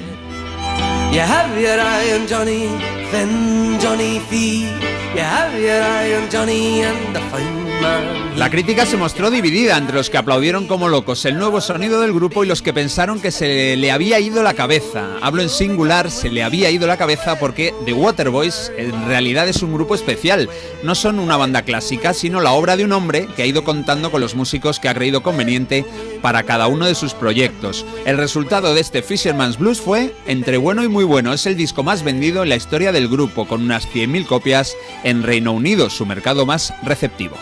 La 8.36 8.50
crítica 8.50 8.84
se 8.84 8.96
mostró 8.96 9.30
dividida 9.30 9.76
entre 9.76 9.94
los 9.94 10.10
que 10.10 10.18
aplaudieron 10.18 10.66
como 10.66 10.88
locos 10.88 11.24
el 11.24 11.38
nuevo 11.38 11.60
sonido 11.60 12.00
del 12.00 12.12
grupo 12.12 12.42
y 12.42 12.48
los 12.48 12.62
que 12.62 12.72
pensaron 12.72 13.20
que 13.20 13.30
se 13.30 13.76
le 13.76 13.92
había 13.92 14.18
ido 14.18 14.42
la 14.42 14.54
cabeza. 14.54 15.06
Hablo 15.22 15.42
en 15.42 15.48
singular, 15.48 16.10
se 16.10 16.30
le 16.30 16.42
había 16.42 16.70
ido 16.70 16.88
la 16.88 16.96
cabeza 16.96 17.38
porque 17.38 17.72
The 17.84 17.92
Waterboys 17.92 18.72
en 18.76 19.06
realidad 19.06 19.48
es 19.48 19.62
un 19.62 19.72
grupo 19.72 19.94
especial. 19.94 20.48
No 20.82 20.96
son 20.96 21.20
una 21.20 21.36
banda 21.36 21.62
clásica, 21.62 22.12
sino 22.12 22.40
la 22.40 22.52
obra 22.52 22.76
de 22.76 22.84
un 22.84 22.92
hombre 22.92 23.28
que 23.36 23.42
ha 23.42 23.46
ido 23.46 23.62
contando 23.62 24.10
con 24.10 24.20
los 24.20 24.34
músicos 24.34 24.80
que 24.80 24.88
ha 24.88 24.94
creído 24.94 25.22
conveniente 25.22 25.84
para 26.20 26.42
cada 26.42 26.66
uno 26.66 26.86
de 26.86 26.94
sus 26.94 27.14
proyectos. 27.14 27.86
El 28.04 28.16
resultado 28.16 28.74
de 28.74 28.80
este 28.80 29.02
Fisherman's 29.02 29.58
Blues 29.58 29.80
fue 29.80 30.12
entre 30.26 30.56
bueno 30.56 30.82
y 30.82 30.88
muy 30.88 31.04
bueno. 31.04 31.32
Es 31.32 31.46
el 31.46 31.56
disco 31.56 31.84
más 31.84 32.02
vendido 32.02 32.42
en 32.42 32.48
la 32.48 32.56
historia 32.56 32.90
del 32.90 33.08
grupo, 33.08 33.46
con 33.46 33.62
unas 33.62 33.86
100.000 33.88 34.26
copias 34.26 34.76
en 35.04 35.22
Reino 35.22 35.52
Unido, 35.52 35.90
su 35.90 36.06
mercado 36.06 36.46
más 36.46 36.74
receptivo. 36.82 37.36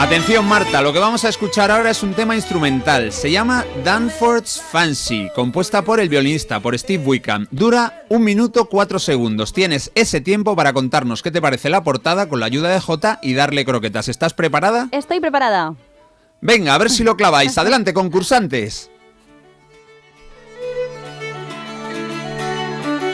Atención 0.00 0.46
Marta, 0.46 0.80
lo 0.80 0.94
que 0.94 0.98
vamos 0.98 1.24
a 1.24 1.28
escuchar 1.28 1.70
ahora 1.70 1.90
es 1.90 2.02
un 2.02 2.14
tema 2.14 2.34
instrumental. 2.34 3.12
Se 3.12 3.30
llama 3.30 3.64
Danforth's 3.84 4.60
Fancy, 4.60 5.28
compuesta 5.36 5.82
por 5.82 6.00
el 6.00 6.08
violinista, 6.08 6.58
por 6.58 6.76
Steve 6.76 7.04
Wickham. 7.04 7.46
Dura 7.50 8.02
un 8.08 8.24
minuto 8.24 8.64
cuatro 8.64 8.98
segundos. 8.98 9.52
Tienes 9.52 9.92
ese 9.94 10.20
tiempo 10.20 10.56
para 10.56 10.72
contarnos 10.72 11.22
qué 11.22 11.30
te 11.30 11.42
parece 11.42 11.68
la 11.68 11.84
portada 11.84 12.28
con 12.30 12.40
la 12.40 12.46
ayuda 12.46 12.70
de 12.70 12.80
Jota 12.80 13.20
y 13.22 13.34
darle 13.34 13.64
croquetas. 13.64 14.08
¿Estás 14.08 14.32
preparada? 14.32 14.88
Estoy 14.90 15.20
preparada. 15.20 15.74
Venga, 16.40 16.74
a 16.74 16.78
ver 16.78 16.90
si 16.90 17.04
lo 17.04 17.16
claváis. 17.16 17.56
Adelante, 17.58 17.92
concursantes. 17.92 18.90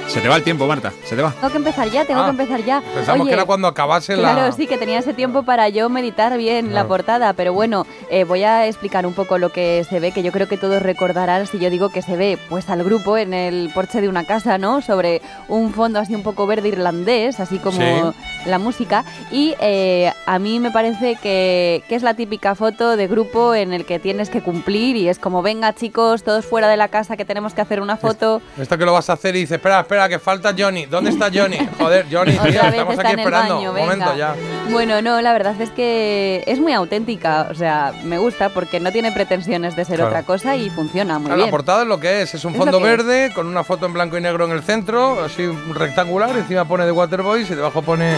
Se 0.08 0.20
te 0.22 0.28
va 0.28 0.36
el 0.36 0.42
tiempo, 0.42 0.66
Marta. 0.66 0.92
Se 1.04 1.14
te 1.14 1.20
va. 1.22 1.30
Tengo 1.32 1.50
que 1.50 1.56
empezar 1.58 1.90
ya, 1.90 2.04
tengo 2.06 2.20
Ah, 2.20 2.24
que 2.24 2.30
empezar 2.30 2.64
ya. 2.64 2.80
Pensamos 2.94 3.22
Oye, 3.22 3.28
que 3.30 3.34
era 3.34 3.44
cuando 3.44 3.68
acabase 3.68 4.16
la... 4.16 4.32
Claro, 4.32 4.52
sí, 4.56 4.66
que 4.66 4.78
tenía 4.78 4.98
ese 5.00 5.12
tiempo 5.12 5.42
para 5.42 5.68
yo 5.68 5.88
meditar 5.90 6.36
bien 6.38 6.66
la 6.66 6.72
Claro. 6.72 6.88
portada, 6.88 7.32
pero 7.34 7.52
bueno, 7.52 7.86
eh, 8.08 8.24
voy 8.24 8.42
a 8.44 8.66
explicar 8.66 9.04
un 9.06 9.12
poco 9.14 9.36
lo 9.36 9.50
que 9.50 9.84
se 9.88 10.00
ve, 10.00 10.12
que 10.12 10.22
yo 10.22 10.32
creo 10.32 10.48
que 10.48 10.56
todos 10.56 10.80
recordarán 10.82 11.46
si 11.46 11.58
yo 11.58 11.68
digo 11.70 11.90
que 11.90 12.00
se 12.02 12.16
ve 12.16 12.38
pues 12.48 12.70
al 12.70 12.82
grupo 12.84 13.18
en 13.18 13.34
el 13.34 13.70
porche 13.74 14.00
de 14.00 14.08
una 14.08 14.24
casa, 14.24 14.56
¿no? 14.58 14.80
Sobre 14.80 15.20
un 15.48 15.74
fondo 15.74 15.98
así 15.98 16.14
un 16.14 16.22
poco 16.22 16.46
verde 16.46 16.68
irlandés, 16.68 17.38
así 17.40 17.58
como 17.58 17.76
Sí. 17.76 18.18
la 18.46 18.58
música, 18.58 19.04
y 19.30 19.54
eh, 19.60 20.12
a 20.26 20.38
mí 20.38 20.60
me 20.60 20.70
parece 20.70 21.16
que, 21.22 21.82
que 21.88 21.94
es 21.94 22.02
la 22.02 22.14
típica 22.14 22.54
foto 22.54 22.96
de 22.96 23.06
grupo 23.06 23.54
en 23.54 23.72
el 23.74 23.84
que 23.84 23.98
tienes 23.98 24.30
que 24.30 24.40
cumplir 24.40 24.96
y 24.96 25.08
es 25.08 25.18
como, 25.18 25.42
venga 25.42 25.74
chicos, 25.74 26.22
todos 26.22 26.46
fuera 26.46 26.68
de 26.68 26.76
la 26.78 26.88
casa 26.88 27.16
que 27.16 27.24
tenemos 27.24 27.52
que 27.54 27.60
hacer 27.60 27.80
una 27.80 27.96
foto. 27.96 28.40
Esto 28.58 28.78
que 28.78 28.84
lo 28.86 28.92
vas 28.92 29.10
a 29.10 29.14
hacer 29.14 29.34
y 29.36 29.40
dices, 29.40 29.56
espera, 29.56 29.80
espera, 29.80 29.95
que 30.08 30.18
falta 30.18 30.54
Johnny. 30.56 30.86
¿Dónde 30.86 31.10
está 31.10 31.30
Johnny? 31.32 31.58
Joder, 31.78 32.06
Johnny, 32.10 32.32
tío, 32.32 32.60
estamos 32.62 32.98
aquí 32.98 33.12
esperando. 33.20 33.54
baño, 33.56 33.70
Un 33.72 33.78
momento 33.78 34.16
ya. 34.16 34.34
Bueno, 34.70 35.00
no, 35.02 35.20
la 35.22 35.32
verdad 35.32 35.60
es 35.60 35.70
que 35.70 36.42
es 36.46 36.58
muy 36.60 36.72
auténtica, 36.72 37.48
o 37.50 37.54
sea, 37.54 37.92
me 38.04 38.18
gusta 38.18 38.48
porque 38.50 38.80
no 38.80 38.90
tiene 38.92 39.12
pretensiones 39.12 39.74
de 39.76 39.84
ser 39.84 39.96
Claro. 39.96 40.08
otra 40.10 40.22
cosa 40.24 40.56
y 40.56 40.70
funciona 40.70 41.18
muy 41.18 41.26
Claro, 41.26 41.36
bien. 41.38 41.46
La 41.46 41.50
portada 41.50 41.82
es 41.82 41.88
lo 41.88 41.98
que 42.00 42.22
es, 42.22 42.34
es 42.34 42.44
un 42.44 42.54
fondo 42.54 42.78
es. 42.78 42.82
verde 42.82 43.32
con 43.34 43.46
una 43.46 43.64
foto 43.64 43.86
en 43.86 43.92
blanco 43.92 44.18
y 44.18 44.20
negro 44.20 44.44
en 44.44 44.52
el 44.52 44.62
centro, 44.62 45.22
así 45.24 45.46
rectangular, 45.72 46.36
encima 46.36 46.64
pone 46.66 46.84
The 46.84 46.92
Waterboys 46.92 47.50
y 47.50 47.54
debajo 47.54 47.80
pone 47.82 48.16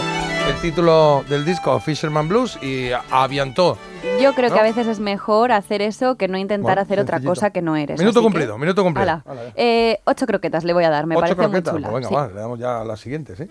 el 0.49 0.55
título 0.61 1.23
del 1.29 1.45
disco 1.45 1.79
Fisherman 1.79 2.27
Blues 2.27 2.57
y 2.61 2.89
aviantó. 3.11 3.77
Yo 4.21 4.33
creo 4.33 4.51
que 4.51 4.59
a 4.59 4.63
veces 4.63 4.87
es 4.87 4.99
mejor 4.99 5.51
hacer 5.51 5.81
eso 5.81 6.15
que 6.15 6.27
no 6.27 6.37
intentar 6.37 6.63
Bueno, 6.75 6.81
hacer 6.81 6.99
otra 6.99 7.19
cosa 7.21 7.51
que 7.51 7.61
no 7.61 7.75
eres. 7.75 7.99
Minuto 7.99 8.19
que- 8.19 8.23
cumplido, 8.23 8.57
minuto 8.57 8.83
cumplido. 8.83 9.05
Ya. 9.07 9.23
Eh, 9.55 9.99
ocho 10.05 10.25
croquetas 10.25 10.63
le 10.63 10.73
voy 10.73 10.83
a 10.85 10.89
dar, 10.89 11.05
me 11.05 11.15
Ocho 11.15 11.21
parece 11.21 11.35
croquetas, 11.37 11.73
muy 11.73 11.81
chula. 11.83 11.89
pues 11.91 12.03
venga, 12.07 12.09
sí. 12.09 12.15
va, 12.15 12.33
le 12.35 12.39
damos 12.41 12.59
ya 12.59 12.81
a 12.81 12.83
la 12.85 12.97
siguiente, 12.97 13.35
¿sí? 13.35 13.43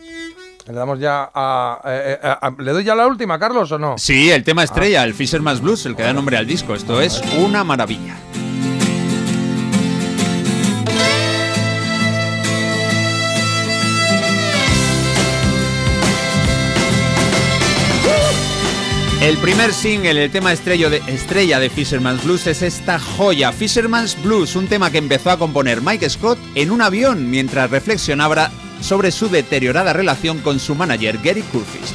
Le 0.67 0.73
damos 0.75 0.99
ya 0.99 1.31
a, 1.35 1.81
eh, 1.85 2.19
eh, 2.23 2.29
a- 2.41 2.51
¿Le 2.59 2.73
doy 2.73 2.85
ya 2.85 2.95
la 2.95 3.07
última, 3.07 3.39
Carlos, 3.39 3.71
o 3.73 3.79
no? 3.79 3.97
Sí, 3.97 4.31
el 4.31 4.43
tema 4.45 4.63
estrella, 4.65 5.05
el 5.05 5.15
Fisherman's 5.15 5.61
Blues, 5.61 5.87
el 5.87 5.95
que 5.97 6.03
da 6.03 6.13
nombre 6.13 6.37
al 6.37 6.47
disco. 6.47 6.75
Esto 6.75 7.01
es 7.01 7.23
una 7.39 7.65
maravilla. 7.65 8.15
El 19.21 19.37
primer 19.39 19.75
single, 19.75 20.25
el 20.25 20.31
tema 20.31 20.53
estrella 20.53 20.89
de, 20.89 21.03
estrella 21.09 21.59
de 21.59 21.69
Fisherman's 21.71 22.23
Blues 22.23 22.47
es 22.47 22.63
esta 22.63 23.01
joya, 23.01 23.53
Fisherman's 23.53 24.17
Blues, 24.23 24.55
un 24.55 24.69
tema 24.69 24.93
que 24.93 24.99
empezó 24.99 25.31
a 25.31 25.39
componer 25.39 25.83
Mike 25.83 26.09
Scott 26.09 26.39
en 26.55 26.71
un 26.71 26.81
avión 26.81 27.29
mientras 27.29 27.69
reflexionaba 27.69 28.53
sobre 28.81 29.11
su 29.11 29.29
deteriorada 29.29 29.93
relación 29.93 30.39
con 30.39 30.61
su 30.61 30.77
manager 30.77 31.19
Gary 31.23 31.43
Curtis. 31.43 31.95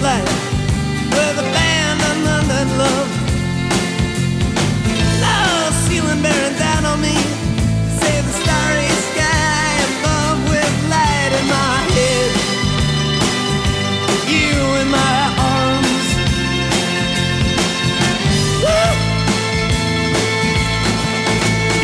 life 0.00 0.49
where 1.10 1.34
the 1.34 1.59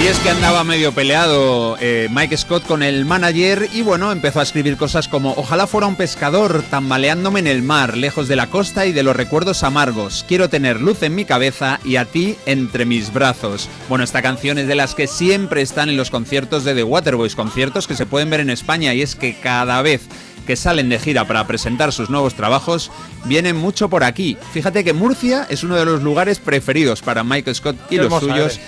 Y 0.07 0.09
es 0.09 0.20
que 0.20 0.31
andaba 0.31 0.62
medio 0.62 0.93
peleado 0.93 1.76
eh, 1.81 2.07
Mike 2.12 2.36
Scott 2.36 2.65
con 2.65 2.85
el 2.85 3.05
manager 3.05 3.68
y 3.73 3.83
bueno, 3.83 4.12
empezó 4.12 4.39
a 4.39 4.44
escribir 4.44 4.76
cosas 4.76 5.09
como 5.09 5.33
Ojalá 5.33 5.67
fuera 5.67 5.89
un 5.89 5.97
pescador 5.97 6.62
tambaleándome 6.70 7.41
en 7.41 7.49
el 7.49 7.65
mar, 7.65 7.97
lejos 7.97 8.28
de 8.28 8.36
la 8.36 8.47
costa 8.47 8.86
y 8.86 8.93
de 8.93 9.02
los 9.02 9.17
recuerdos 9.17 9.65
amargos. 9.65 10.25
Quiero 10.28 10.49
tener 10.49 10.81
luz 10.81 11.02
en 11.02 11.17
mi 11.17 11.25
cabeza 11.25 11.81
y 11.85 11.97
a 11.97 12.05
ti 12.05 12.36
entre 12.47 12.85
mis 12.85 13.12
brazos. 13.12 13.68
Bueno, 13.89 14.05
esta 14.05 14.23
canción 14.23 14.59
es 14.59 14.68
de 14.68 14.76
las 14.76 14.94
que 14.94 15.09
siempre 15.09 15.60
están 15.60 15.89
en 15.89 15.97
los 15.97 16.10
conciertos 16.10 16.62
de 16.62 16.76
The 16.76 16.85
Waterboys, 16.85 17.35
conciertos 17.35 17.89
que 17.89 17.97
se 17.97 18.07
pueden 18.07 18.31
ver 18.31 18.39
en 18.39 18.51
España 18.51 18.94
y 18.94 19.02
es 19.02 19.17
que 19.17 19.35
cada 19.41 19.83
vez 19.83 20.02
que 20.47 20.55
salen 20.55 20.89
de 20.89 21.01
gira 21.01 21.26
para 21.26 21.49
presentar 21.49 21.93
sus 21.93 22.10
nuevos 22.10 22.35
trabajos, 22.35 22.93
vienen 23.25 23.57
mucho 23.57 23.89
por 23.89 24.05
aquí. 24.05 24.39
Fíjate 24.52 24.85
que 24.85 24.93
Murcia 24.93 25.49
es 25.51 25.65
uno 25.65 25.75
de 25.75 25.85
los 25.85 26.01
lugares 26.05 26.39
preferidos 26.39 27.02
para 27.02 27.25
Mike 27.25 27.52
Scott 27.52 27.76
y 27.91 27.97
Qué 27.97 28.05
los 28.05 28.20
suyos. 28.20 28.39
eres. 28.39 28.60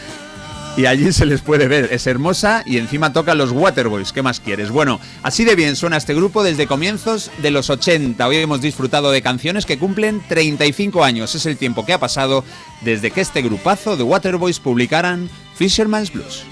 Y 0.78 0.86
allí 0.86 1.12
se 1.12 1.26
les 1.26 1.40
puede 1.40 1.66
ver, 1.66 1.89
es 1.90 2.07
hermosa 2.07 2.62
y 2.65 2.78
encima 2.78 3.12
toca 3.12 3.34
los 3.34 3.50
Waterboys, 3.50 4.12
¿qué 4.12 4.23
más 4.23 4.39
quieres? 4.39 4.70
Bueno, 4.70 5.00
así 5.24 5.44
de 5.44 5.57
bien 5.57 5.74
suena 5.74 5.97
este 5.97 6.15
grupo 6.15 6.44
desde 6.44 6.68
comienzos 6.68 7.32
de 7.42 7.50
los 7.50 7.68
80. 7.68 8.24
Hoy 8.24 8.36
hemos 8.36 8.60
disfrutado 8.60 9.10
de 9.10 9.20
canciones 9.20 9.66
que 9.66 9.76
cumplen 9.76 10.23
35 10.28 11.02
años, 11.02 11.34
es 11.34 11.47
el 11.47 11.57
tiempo 11.57 11.84
que 11.84 11.94
ha 11.94 11.98
pasado 11.98 12.44
desde 12.82 13.10
que 13.10 13.23
este 13.23 13.42
grupazo 13.42 13.97
de 13.97 14.05
Waterboys 14.05 14.60
publicaran 14.60 15.28
Fisherman's 15.57 16.12
Blues. 16.12 16.44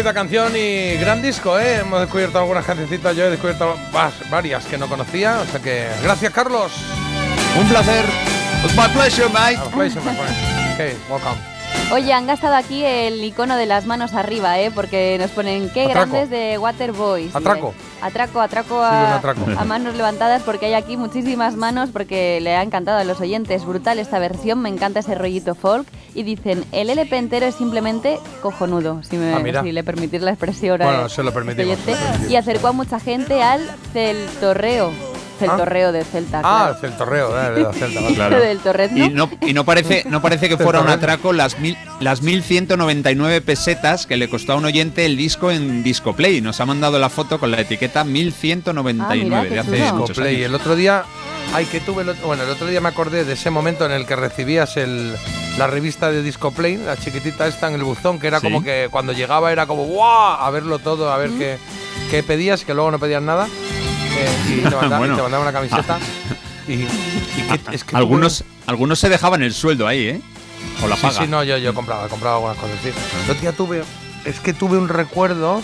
Bonita 0.00 0.14
canción 0.14 0.56
y 0.56 0.96
gran 0.96 1.20
disco, 1.20 1.58
¿eh? 1.58 1.80
Hemos 1.80 2.00
descubierto 2.00 2.38
algunas 2.38 2.64
cancioncitas, 2.64 3.14
yo 3.14 3.26
he 3.26 3.28
descubierto 3.28 3.76
varias 4.30 4.64
que 4.64 4.78
no 4.78 4.88
conocía, 4.88 5.40
o 5.40 5.44
sea 5.44 5.60
que 5.60 5.88
gracias 6.02 6.32
Carlos. 6.32 6.72
Un 7.60 7.68
placer. 7.68 8.06
It's 8.64 8.74
my 8.74 8.88
pleasure, 8.94 9.28
mate. 9.28 9.58
A 9.58 9.64
pleasure, 9.70 10.00
my 10.00 10.16
friend. 10.16 10.72
Okay, 10.72 10.96
welcome. 11.10 11.59
Oye, 11.92 12.12
han 12.12 12.26
gastado 12.28 12.54
aquí 12.54 12.84
el 12.84 13.22
icono 13.24 13.56
de 13.56 13.66
las 13.66 13.84
manos 13.84 14.12
arriba, 14.14 14.60
¿eh? 14.60 14.70
Porque 14.72 15.16
nos 15.20 15.30
ponen 15.32 15.68
qué 15.70 15.86
Atraco. 15.86 16.10
grandes 16.12 16.30
de 16.30 16.56
Waterboys. 16.58 17.34
Atraco. 17.34 17.74
Atraco, 18.00 18.40
atraco 18.40 18.80
a, 18.80 19.16
atraco. 19.16 19.40
a 19.58 19.64
manos 19.64 19.94
levantadas 19.96 20.42
porque 20.42 20.66
hay 20.66 20.74
aquí 20.74 20.96
muchísimas 20.96 21.56
manos 21.56 21.90
porque 21.92 22.40
le 22.40 22.54
ha 22.56 22.62
encantado 22.62 22.98
a 22.98 23.04
los 23.04 23.20
oyentes. 23.20 23.64
Brutal 23.64 23.98
esta 23.98 24.20
versión, 24.20 24.60
me 24.62 24.68
encanta 24.68 25.00
ese 25.00 25.16
rollito 25.16 25.54
folk. 25.56 25.86
Y 26.14 26.22
dicen, 26.22 26.64
el 26.72 26.90
LP 26.90 27.16
entero 27.16 27.46
es 27.46 27.56
simplemente 27.56 28.18
cojonudo, 28.40 29.02
si, 29.02 29.16
me, 29.16 29.32
Ah, 29.34 29.62
si 29.62 29.72
le 29.72 29.82
permitís 29.84 30.22
la 30.22 30.30
expresión. 30.30 30.78
Bueno, 30.78 31.06
eh, 31.06 31.08
se 31.10 31.22
lo 31.24 31.32
permitimos, 31.32 31.72
oyente. 31.72 31.92
se 31.94 32.00
lo 32.00 32.06
permitimos. 32.06 32.30
Y 32.30 32.36
acercó 32.36 32.68
a 32.68 32.72
mucha 32.72 33.00
gente 33.00 33.42
al 33.42 33.60
Celtorreo. 33.92 34.92
Celtorreo 35.40 35.92
de 35.92 36.04
Celta. 36.04 36.40
Ah, 36.44 36.76
claro. 36.78 36.86
el 36.92 36.96
Torreo, 36.98 37.40
eh, 37.40 37.50
de 37.50 37.62
la 37.62 37.72
Celta. 37.72 38.00
Claro. 38.14 38.40
del. 38.40 38.60
Y 38.96 39.08
no, 39.08 39.28
y 39.40 39.52
no 39.52 39.64
parece, 39.64 40.04
no 40.08 40.22
parece 40.22 40.48
que 40.48 40.56
fuera 40.56 40.80
un 40.80 40.88
atraco 40.88 41.32
las, 41.32 41.58
mil, 41.58 41.76
las 42.00 42.22
1199 42.22 43.40
pesetas 43.40 44.06
que 44.06 44.16
le 44.16 44.28
costó 44.28 44.52
a 44.52 44.56
un 44.56 44.64
oyente 44.64 45.04
el 45.06 45.16
disco 45.16 45.50
en 45.50 45.82
Discoplay. 45.82 46.40
Nos 46.40 46.60
ha 46.60 46.66
mandado 46.66 46.98
la 46.98 47.08
foto 47.08 47.38
con 47.40 47.50
la 47.50 47.60
etiqueta 47.60 48.04
1199 48.04 49.36
Ah, 49.36 49.44
de 49.54 49.58
hace 49.60 49.78
chulo. 49.88 49.94
muchos 49.94 50.16
Play. 50.16 50.36
años. 50.36 50.46
El 50.46 50.54
otro 50.54 50.76
día, 50.76 51.04
ay, 51.54 51.64
que 51.66 51.80
tuve, 51.80 52.02
el 52.02 52.10
otro- 52.10 52.26
bueno, 52.26 52.42
el 52.44 52.50
otro 52.50 52.66
día 52.66 52.80
me 52.80 52.88
acordé 52.88 53.24
de 53.24 53.32
ese 53.32 53.50
momento 53.50 53.86
en 53.86 53.92
el 53.92 54.06
que 54.06 54.16
recibías 54.16 54.76
el, 54.76 55.14
la 55.58 55.66
revista 55.66 56.10
de 56.10 56.22
Disco 56.22 56.50
Play, 56.52 56.76
la 56.76 56.96
chiquitita 56.96 57.46
esta 57.46 57.68
en 57.68 57.74
el 57.74 57.82
buzón, 57.84 58.18
que 58.18 58.26
era 58.28 58.40
Sí. 58.40 58.44
como 58.44 58.62
que 58.62 58.88
cuando 58.90 59.12
llegaba 59.12 59.50
era 59.52 59.66
como 59.66 59.84
¡guau! 59.84 60.36
A 60.40 60.50
verlo 60.50 60.78
todo, 60.78 61.10
a 61.12 61.16
ver 61.18 61.30
qué, 61.30 61.58
qué 62.10 62.22
pedías, 62.22 62.64
que 62.64 62.74
luego 62.74 62.90
no 62.90 62.98
pedías 62.98 63.22
nada. 63.22 63.48
Eh, 64.16 64.28
y 64.48 64.60
te 64.68 64.70
mandaba, 64.76 64.98
Bueno. 64.98 65.14
y 65.14 65.16
te 65.16 65.22
mandaba 65.22 65.42
una 65.44 65.52
camiseta. 65.52 65.98
Y, 66.68 66.72
y 66.72 66.76
que- 66.86 67.74
es 67.74 67.84
que 67.84 67.92
tuve- 67.92 67.98
Algunos, 67.98 68.44
algunos 68.66 68.98
se 68.98 69.08
dejaban 69.08 69.42
el 69.42 69.52
sueldo 69.54 69.86
ahí, 69.86 70.06
¿eh? 70.08 70.20
O 70.82 70.88
la 70.88 70.96
Sí, 70.96 71.02
paga. 71.02 71.18
sí, 71.20 71.26
no, 71.28 71.42
yo, 71.42 71.56
yo 71.58 71.74
compraba, 71.74 72.08
compraba 72.08 72.36
algunas 72.36 72.56
cosas, 72.58 72.76
sí. 72.82 72.90
Otro 73.24 73.34
día 73.40 73.52
tuve, 73.52 73.82
es 74.24 74.40
que 74.40 74.52
tuve 74.52 74.78
un 74.78 74.88
recuerdo. 74.88 75.62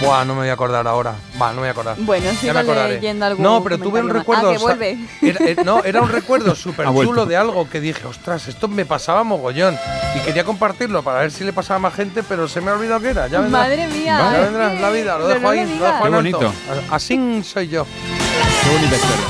Buah, 0.00 0.24
no 0.24 0.34
me 0.34 0.40
voy 0.40 0.48
a 0.48 0.54
acordar 0.54 0.86
ahora. 0.86 1.14
Va, 1.40 1.48
no 1.48 1.54
me 1.56 1.60
voy 1.60 1.68
a 1.68 1.70
acordar. 1.72 1.96
Bueno, 1.98 2.30
sigo 2.32 2.54
me 2.54 2.60
acordaré. 2.60 2.94
leyendo 2.94 3.26
algún 3.26 3.42
No, 3.42 3.62
pero 3.62 3.76
tuve 3.76 4.00
un 4.00 4.08
comentario 4.08 4.14
más. 4.14 4.20
recuerdo. 4.22 4.48
Ah, 4.48 4.50
que 4.50 4.56
o 4.56 4.58
sea, 4.58 4.66
vuelve. 4.68 4.98
era- 5.20 5.44
eh, 5.50 5.56
no, 5.64 5.84
era 5.84 6.00
un 6.00 6.08
recuerdo 6.08 6.54
súper 6.54 6.86
Ha 6.86 6.90
vuelto. 6.90 7.12
chulo 7.12 7.26
de 7.26 7.36
algo 7.36 7.68
que 7.68 7.80
dije, 7.80 8.06
ostras, 8.06 8.48
esto 8.48 8.66
me 8.68 8.86
pasaba 8.86 9.24
mogollón. 9.24 9.76
Y 10.16 10.20
quería 10.20 10.44
compartirlo 10.44 11.02
para 11.02 11.20
ver 11.20 11.30
si 11.32 11.44
le 11.44 11.52
pasaba 11.52 11.76
a 11.76 11.80
más 11.80 11.94
gente, 11.94 12.22
pero 12.22 12.48
se 12.48 12.62
me 12.62 12.70
ha 12.70 12.74
olvidado 12.74 13.00
qué 13.00 13.08
era. 13.10 13.26
Ya 13.26 13.40
vendrá. 13.40 13.60
Madre 13.60 13.86
mía, 13.88 14.18
Ya 14.18 14.36
es 14.38 14.42
vendrá 14.44 14.70
que- 14.74 14.80
la 14.80 14.90
vida, 14.90 15.18
lo 15.18 15.26
pero 15.26 15.28
dejo 15.28 15.40
no 15.42 15.48
ahí, 15.50 15.58
lo 15.58 15.64
lo 15.66 15.72
digas. 15.74 15.92
dejo 15.92 15.98
Qué 15.98 16.16
alto. 16.16 16.38
bonito. 16.38 16.54
Así 16.94 17.42
soy 17.44 17.68
yo. 17.68 17.84
Qué 18.64 18.70
bonita 18.70 18.94
historia. 18.94 19.26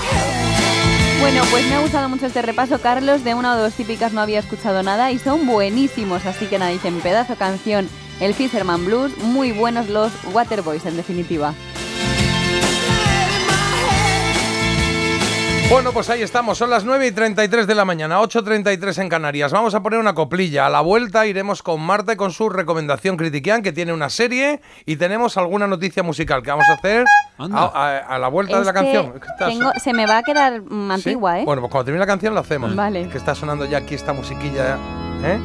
Bueno, 1.21 1.43
pues 1.51 1.67
me 1.67 1.75
ha 1.75 1.81
gustado 1.81 2.09
mucho 2.09 2.27
este 2.27 2.41
repaso, 2.43 2.79
Carlos. 2.81 3.25
De 3.25 3.35
una 3.35 3.55
o 3.55 3.59
dos 3.59 3.75
típicas 3.75 4.13
no 4.13 4.21
había 4.23 4.39
escuchado 4.39 4.83
nada 4.83 5.11
y 5.11 5.19
son 5.19 5.47
buenísimos. 5.47 6.25
Así 6.27 6.47
que 6.47 6.59
nada, 6.59 6.71
dicen 6.71 7.01
pedazo 7.01 7.35
canción, 7.37 7.89
el 8.21 8.35
Fisherman 8.35 8.85
Blues. 8.85 9.17
Muy 9.19 9.53
buenos 9.53 9.89
los 9.89 10.13
Waterboys, 10.33 10.85
en 10.87 10.97
definitiva. 10.97 11.55
Bueno, 15.71 15.93
pues 15.93 16.11
ahí 16.11 16.21
estamos, 16.21 16.59
son 16.59 16.69
las 16.69 16.85
9 16.85 17.07
y 17.07 17.13
33 17.13 17.65
de 17.65 17.77
la 17.77 17.85
mañana, 17.85 18.21
8.33 18.21 19.03
en 19.03 19.09
Canarias. 19.09 19.53
Vamos 19.53 19.73
a 19.77 19.81
poner 19.81 20.01
una 20.01 20.15
coplilla. 20.17 20.67
A 20.67 20.69
la 20.69 20.81
vuelta 20.81 21.27
iremos 21.27 21.63
con 21.63 21.81
Marta 21.81 22.15
y 22.15 22.17
con 22.17 22.33
su 22.33 22.49
recomendación 22.49 23.17
Critiquian, 23.17 23.63
que 23.63 23.71
tiene 23.71 23.93
una 23.93 24.11
serie, 24.11 24.61
y 24.85 24.97
tenemos 24.97 25.37
alguna 25.37 25.69
noticia 25.69 26.03
musical 26.03 26.43
que 26.43 26.51
vamos 26.51 26.67
a 26.69 26.73
hacer 26.73 27.05
a, 27.39 27.45
Anda. 27.45 27.59
a- 27.73 27.99
a 27.99 28.19
la 28.19 28.27
vuelta 28.27 28.59
de 28.59 28.65
la 28.65 28.73
que 28.73 28.79
canción. 28.81 29.15
Tengo- 29.39 29.71
se 29.81 29.93
me 29.93 30.07
va 30.07 30.19
a 30.19 30.23
quedar 30.25 30.61
mm, 30.61 30.89
¿Sí? 30.89 30.93
antigua, 30.95 31.39
¿eh? 31.39 31.45
Bueno, 31.45 31.63
pues 31.63 31.71
cuando 31.71 31.85
termine 31.85 32.01
la 32.01 32.07
canción 32.09 32.35
lo 32.35 32.41
hacemos. 32.41 32.75
Vale. 32.75 33.03
Es 33.03 33.09
que 33.09 33.19
está 33.19 33.37
sonando 33.37 33.65
ya 33.65 33.79
aquí 33.79 33.95
esta 33.95 34.13
musiquilla, 34.13 34.77
¿eh? 35.23 35.39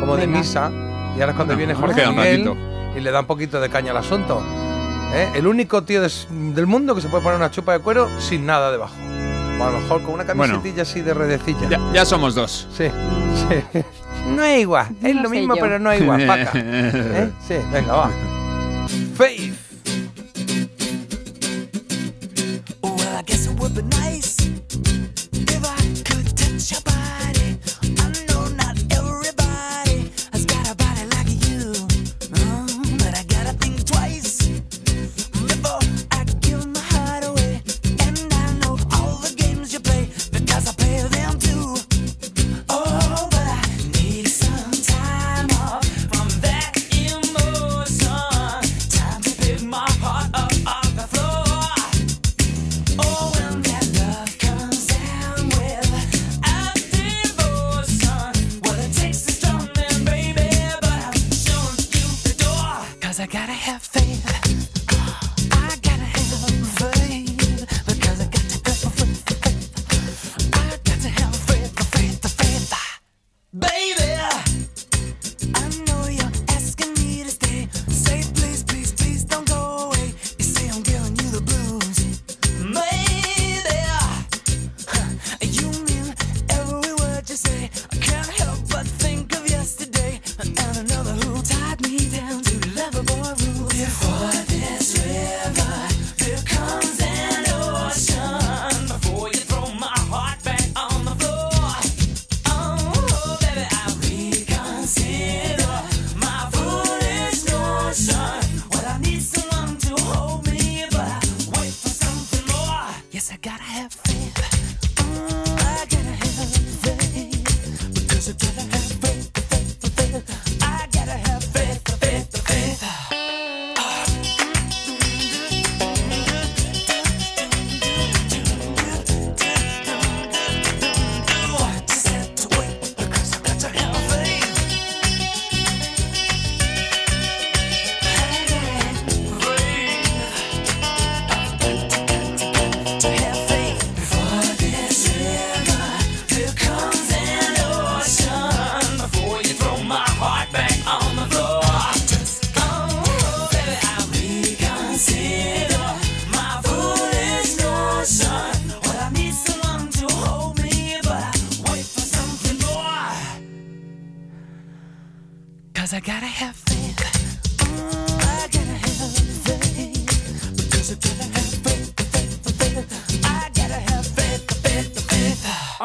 Como 0.00 0.18
de 0.18 0.26
misa. 0.26 0.70
Y 1.16 1.20
ahora 1.20 1.32
es 1.32 1.36
cuando 1.36 1.54
No, 1.54 1.58
viene 1.58 1.72
nos 1.74 1.82
Jorge 1.82 2.06
Miguel 2.08 2.54
y 2.96 3.00
le 3.00 3.10
da 3.10 3.20
un 3.20 3.26
poquito 3.26 3.60
de 3.60 3.68
caña 3.68 3.90
al 3.90 3.98
asunto. 3.98 4.42
¿eh? 5.14 5.30
El 5.34 5.46
único 5.46 5.82
tío 5.82 6.00
del 6.02 6.66
mundo 6.66 6.94
que 6.94 7.00
se 7.00 7.08
puede 7.08 7.22
poner 7.22 7.36
una 7.38 7.50
chupa 7.50 7.72
de 7.72 7.78
cuero 7.80 8.08
sin 8.20 8.46
nada 8.46 8.70
debajo. 8.72 8.94
O 9.60 9.64
a 9.64 9.70
lo 9.70 9.80
mejor 9.80 10.02
con 10.02 10.14
una 10.14 10.24
Bueno. 10.24 10.54
camisetilla 10.54 10.82
así 10.82 11.00
de 11.02 11.14
redecilla. 11.14 11.68
Ya, 11.68 11.80
ya 11.92 12.04
somos 12.04 12.34
dos. 12.34 12.66
Sí, 12.76 12.86
sí. 12.88 13.80
No 14.28 14.42
es 14.44 14.60
igual, 14.60 14.88
es 15.02 15.16
lo 15.16 15.28
mismo, 15.28 15.54
yo. 15.56 15.60
pero 15.62 15.78
no 15.78 15.90
es 15.90 16.00
igual, 16.00 16.26
paca. 16.26 16.50
¿Eh? 16.54 17.30
Sí, 17.46 17.54
venga, 17.72 17.92
va. 17.94 18.10
Faith. 19.16 19.54
Well, 22.82 22.94
I 23.18 23.22
guess 23.26 23.46
it 23.46 23.58
would 23.60 23.74
be 23.74 23.82
nice 23.82 24.36
if 24.40 25.64
I 25.64 26.02
could 26.04 26.36
touch 26.36 26.70
your 26.72 26.80
body. 26.84 27.58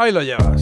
Ahí 0.08 0.14
lo 0.14 0.22
llevas. 0.24 0.62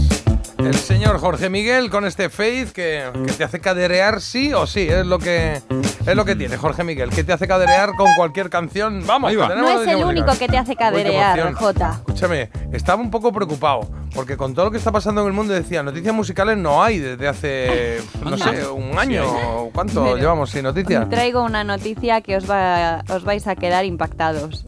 El 0.57 0.73
señor 0.73 1.19
Jorge 1.19 1.51
Miguel 1.51 1.91
con 1.91 2.03
este 2.05 2.31
Faith 2.31 2.71
que, 2.71 3.03
que 3.27 3.33
te 3.33 3.43
hace 3.43 3.59
caderear 3.59 4.19
sí 4.19 4.51
o 4.53 4.65
sí, 4.65 4.87
es 4.89 5.05
lo 5.05 5.19
que 5.19 5.61
es 6.07 6.15
lo 6.15 6.25
que 6.25 6.35
tiene 6.35 6.57
Jorge 6.57 6.83
Miguel, 6.83 7.11
que 7.11 7.23
te 7.23 7.31
hace 7.31 7.47
caderear 7.47 7.91
con 7.95 8.11
cualquier 8.15 8.49
canción. 8.49 9.05
Vamos, 9.05 9.29
Ahí 9.29 9.35
va. 9.35 9.49
No 9.53 9.81
es 9.81 9.87
el 9.87 10.03
único 10.03 10.35
que 10.39 10.47
te 10.47 10.57
hace 10.57 10.75
caderear. 10.75 11.53
Jota. 11.53 11.91
Escúchame, 12.07 12.49
estaba 12.73 12.99
un 12.99 13.11
poco 13.11 13.31
preocupado, 13.31 13.87
porque 14.15 14.35
con 14.35 14.55
todo 14.55 14.65
lo 14.65 14.71
que 14.71 14.77
está 14.77 14.91
pasando 14.91 15.21
en 15.21 15.27
el 15.27 15.33
mundo 15.33 15.53
decía, 15.53 15.83
noticias 15.83 16.15
musicales 16.15 16.57
no 16.57 16.81
hay 16.83 16.97
desde 16.97 17.27
hace, 17.27 18.01
no 18.23 18.35
sé, 18.35 18.67
un 18.67 18.97
año, 18.97 19.25
o 19.27 19.69
¿cuánto 19.71 20.03
Pero- 20.05 20.17
llevamos 20.17 20.49
sin 20.49 20.63
noticias? 20.63 21.07
Traigo 21.07 21.43
una 21.43 21.63
noticia 21.63 22.21
que 22.21 22.37
os, 22.37 22.49
va, 22.49 23.03
os 23.09 23.23
vais 23.23 23.45
a 23.45 23.55
quedar 23.55 23.85
impactados. 23.85 24.64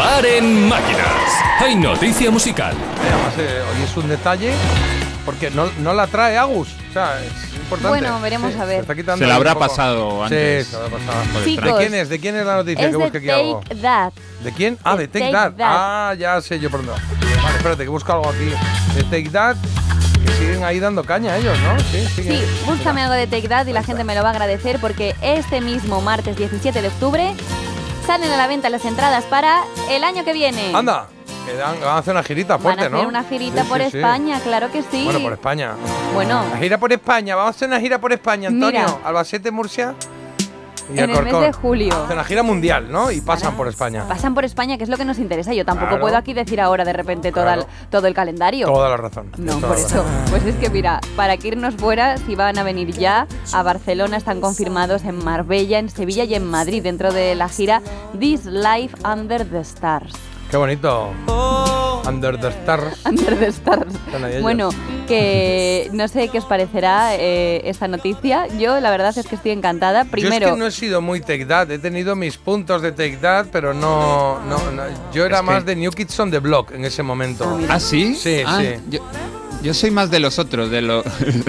Paren 0.00 0.66
máquinas. 0.66 1.04
Hay 1.58 1.74
noticia 1.76 2.30
musical. 2.30 2.74
Además, 3.02 3.34
eh, 3.36 3.60
hoy 3.60 3.82
es 3.82 3.94
un 3.98 4.08
detalle, 4.08 4.54
porque 5.26 5.50
no, 5.50 5.68
no 5.80 5.92
la 5.92 6.06
trae 6.06 6.38
Agus, 6.38 6.68
o 6.88 6.92
sea, 6.94 7.20
es 7.22 7.54
importante. 7.54 7.98
Bueno, 7.98 8.18
veremos 8.22 8.56
a 8.56 8.64
ver. 8.64 8.86
se 8.86 9.04
Se 9.18 9.26
la 9.26 9.34
habrá 9.34 9.56
pasado 9.56 10.24
antes. 10.24 10.68
Sí, 10.68 10.72
se 10.72 10.78
la 10.78 10.86
habrá 10.86 10.98
pasado. 10.98 11.44
Chicos, 11.44 11.64
¿De 11.66 11.74
quién 11.74 11.94
es? 11.94 12.08
¿De 12.08 12.18
quién 12.18 12.34
es 12.36 12.46
la 12.46 12.56
noticia? 12.56 12.86
Es 12.86 12.90
que 12.92 12.96
busque 12.96 13.18
aquí 13.18 13.28
algo. 13.28 13.60
That. 13.82 14.12
¿De 14.42 14.52
quién? 14.52 14.78
Ah, 14.84 14.96
de 14.96 15.02
de 15.02 15.08
Take, 15.08 15.20
Take 15.26 15.32
That. 15.32 15.52
That. 15.58 15.68
Ah, 15.68 16.14
ya 16.18 16.40
sé 16.40 16.58
yo 16.58 16.70
por 16.70 16.80
dónde. 16.80 16.92
va. 16.92 17.42
Vale, 17.42 17.56
espérate, 17.58 17.82
que 17.82 17.90
busco 17.90 18.10
algo 18.10 18.30
aquí. 18.30 18.54
De 18.94 19.02
Take 19.02 19.28
That, 19.28 19.56
que 20.24 20.32
siguen 20.32 20.64
ahí 20.64 20.80
dando 20.80 21.04
caña 21.04 21.36
ellos, 21.36 21.58
¿no? 21.60 21.78
Sí, 21.92 22.06
siguen. 22.06 22.38
Sí, 22.38 22.44
búscame 22.64 23.02
algo 23.02 23.14
de 23.16 23.26
Take 23.26 23.48
That 23.50 23.66
y 23.66 23.74
la 23.74 23.82
gente 23.82 24.04
me 24.04 24.14
lo 24.14 24.22
va 24.22 24.30
a 24.30 24.32
agradecer 24.32 24.78
porque 24.80 25.14
este 25.20 25.60
mismo 25.60 26.00
martes 26.00 26.38
17 26.38 26.80
de 26.80 26.88
octubre 26.88 27.34
salen 28.06 28.30
a 28.30 28.36
la 28.36 28.46
venta 28.46 28.68
las 28.70 28.84
entradas 28.84 29.24
para 29.24 29.62
el 29.88 30.04
año 30.04 30.24
que 30.24 30.32
viene. 30.32 30.72
Anda, 30.74 31.06
que 31.46 31.54
van 31.56 31.82
a 31.82 31.98
hacer 31.98 32.12
una 32.12 32.22
girita 32.22 32.54
Van 32.54 32.62
fuerte, 32.62 32.82
a 32.82 32.86
hacer 32.86 33.02
¿no? 33.02 33.08
una 33.08 33.24
girita 33.24 33.62
Sí, 33.62 33.68
por 33.68 33.78
sí, 33.82 33.90
sí. 33.90 33.96
España, 33.98 34.40
claro 34.40 34.70
que 34.70 34.82
sí. 34.82 35.04
Bueno, 35.04 35.20
por 35.20 35.32
España. 35.32 35.74
Bueno, 36.14 36.44
La 36.52 36.58
gira 36.58 36.78
por 36.78 36.92
España, 36.92 37.36
vamos 37.36 37.48
a 37.54 37.56
hacer 37.56 37.68
una 37.68 37.80
gira 37.80 38.00
por 38.00 38.12
España, 38.12 38.48
Antonio. 38.48 38.80
Mira. 38.80 38.98
Albacete, 39.04 39.50
Murcia. 39.50 39.94
Y 40.94 40.98
En 40.98 41.10
el 41.10 41.22
mes 41.22 41.40
de 41.40 41.52
julio. 41.52 41.94
Hacen 41.94 42.12
una 42.16 42.24
gira 42.24 42.42
mundial, 42.42 42.90
¿no? 42.90 43.10
Y 43.10 43.20
pasan 43.20 43.56
por 43.56 43.68
España. 43.68 44.04
pasan 44.08 44.34
por 44.34 44.44
España, 44.44 44.76
que 44.76 44.84
es 44.84 44.90
lo 44.90 44.96
que 44.96 45.04
nos 45.04 45.18
interesa. 45.18 45.52
Yo 45.54 45.64
tampoco 45.64 45.88
Claro. 45.90 46.00
puedo 46.02 46.16
aquí 46.16 46.32
decir 46.34 46.60
ahora 46.60 46.84
de 46.84 46.92
repente 46.92 47.30
toda 47.32 47.54
el- 47.54 47.64
todo 47.90 48.06
el 48.06 48.14
calendario. 48.14 48.66
Toda 48.66 48.88
la 48.88 48.96
razón. 48.96 49.30
No, 49.38 49.54
Toda 49.56 49.68
por 49.68 49.76
eso. 49.78 49.88
razón. 50.02 50.06
Pues 50.30 50.44
es 50.46 50.54
que 50.56 50.70
mira, 50.70 51.00
para 51.16 51.36
que 51.36 51.48
irnos 51.48 51.74
fuera, 51.76 52.16
si 52.18 52.34
van 52.34 52.58
a 52.58 52.62
venir 52.62 52.90
ya 52.92 53.26
a 53.52 53.62
Barcelona, 53.62 54.16
están 54.16 54.40
confirmados 54.40 55.04
en 55.04 55.22
Marbella, 55.24 55.78
en 55.78 55.88
Sevilla 55.88 56.24
y 56.24 56.34
en 56.34 56.44
Madrid, 56.44 56.82
dentro 56.82 57.12
de 57.12 57.34
la 57.34 57.48
gira 57.48 57.82
This 58.18 58.44
Life 58.46 58.96
Under 59.04 59.44
the 59.48 59.60
Stars. 59.60 60.12
Qué 60.50 60.56
bonito. 60.56 61.10
Under 62.06 62.38
the 62.38 62.48
Stars. 62.48 62.94
Under 63.04 63.38
the. 63.38 64.40
Bueno, 64.40 64.70
que 65.06 65.88
no 65.92 66.08
sé 66.08 66.28
qué 66.28 66.38
os 66.38 66.44
parecerá 66.44 67.14
eh, 67.16 67.62
esta 67.64 67.88
noticia. 67.88 68.46
Yo 68.58 68.80
la 68.80 68.90
verdad 68.90 69.16
es 69.16 69.26
que 69.26 69.34
estoy 69.34 69.52
encantada. 69.52 70.04
Primero, 70.04 70.40
Yo 70.40 70.46
es 70.48 70.52
que 70.54 70.58
no 70.58 70.66
he 70.66 70.70
sido 70.70 71.00
muy 71.00 71.20
Take 71.20 71.46
That, 71.46 71.70
he 71.70 71.78
tenido 71.78 72.16
mis 72.16 72.36
puntos 72.38 72.82
de 72.82 72.92
Take 72.92 73.18
That, 73.18 73.46
pero 73.52 73.74
no, 73.74 74.40
no, 74.40 74.70
no. 74.70 74.82
yo 75.12 75.24
era 75.26 75.36
Es 75.36 75.40
que- 75.42 75.46
más 75.46 75.64
de 75.64 75.76
New 75.76 75.90
Kids 75.92 76.18
on 76.20 76.30
the 76.30 76.38
Block 76.38 76.72
en 76.72 76.84
ese 76.84 77.02
momento. 77.02 77.58
¿Ah, 77.68 77.78
sí? 77.80 78.14
Sí, 78.14 78.42
Ah, 78.46 78.60
sí. 78.60 78.80
Yo, 78.88 79.00
yo 79.62 79.74
soy 79.74 79.90
más 79.90 80.10
de 80.10 80.20
los 80.20 80.38
otros, 80.38 80.70
de 80.70 80.82
los. 80.82 81.04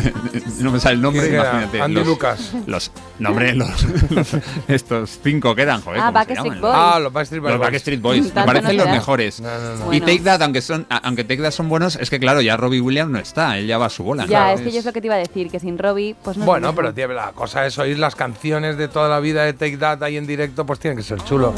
no 0.59 0.72
me 0.72 0.80
sale 0.80 0.95
el 0.95 1.01
nombre, 1.01 1.27
imagínate. 1.27 1.81
Andy 1.81 1.95
los, 1.95 2.07
Lucas. 2.07 2.51
Los, 2.67 2.91
no, 3.19 3.30
hombre, 3.30 3.56
los, 3.56 3.69
los- 4.11 4.38
estos 4.67 5.19
cinco 5.23 5.56
que 5.56 5.61
eran, 5.64 5.81
joder. 5.81 5.99
Ah, 6.01 6.11
¿cómo 6.11 6.23
se 6.23 6.33
Backstreet? 6.33 6.61
Boys. 6.61 6.73
Ah, 6.75 6.99
los 6.99 7.14
Backstreet 7.14 7.41
Boys. 7.41 7.51
Los 7.53 7.61
Backstreet 7.61 8.01
Boys, 8.01 8.23
me 8.35 8.43
parecen 8.45 8.77
no 8.77 8.83
los 8.83 8.91
mejores. 8.93 9.40
No, 9.41 9.49
no, 9.49 9.75
no. 9.77 9.93
Y 9.93 9.99
Bueno. 9.99 10.06
Take 10.06 10.19
That, 10.22 10.41
aunque 10.41 10.61
son, 10.61 10.85
aunque 10.90 11.23
Take 11.23 11.41
That 11.41 11.51
son 11.51 11.69
buenos, 11.69 11.95
es 11.95 12.09
que 12.09 12.19
claro, 12.19 12.41
ya 12.41 12.57
Robbie 12.57 12.81
Williams 12.81 13.11
no 13.11 13.19
está, 13.19 13.57
él 13.57 13.67
ya 13.67 13.77
va 13.77 13.85
a 13.88 13.90
su 13.90 14.03
bola. 14.03 14.23
ya, 14.23 14.27
claro. 14.30 14.57
es 14.57 14.61
que 14.61 14.72
yo 14.72 14.80
es 14.80 14.85
lo 14.85 14.93
que 14.93 15.01
te 15.01 15.07
iba 15.07 15.15
a 15.15 15.19
decir, 15.19 15.49
que 15.49 15.59
sin 15.59 15.77
Robbie, 15.77 16.15
pues 16.23 16.38
no 16.38 16.45
Bueno, 16.45 16.75
pero 16.75 16.93
tío, 16.93 17.07
la 17.07 17.31
cosa 17.31 17.65
es 17.65 17.77
oír 17.80 17.98
las 17.99 18.15
canciones 18.15 18.77
de 18.77 18.88
toda 18.88 19.07
la 19.09 19.19
vida 19.19 19.43
de 19.45 19.53
Take 19.53 19.77
That 19.77 20.03
ahí 20.03 20.17
en 20.17 20.27
directo, 20.27 20.65
pues 20.65 20.80
tienen 20.80 20.98
que 20.98 21.03
ser 21.03 21.23
chulo. 21.23 21.53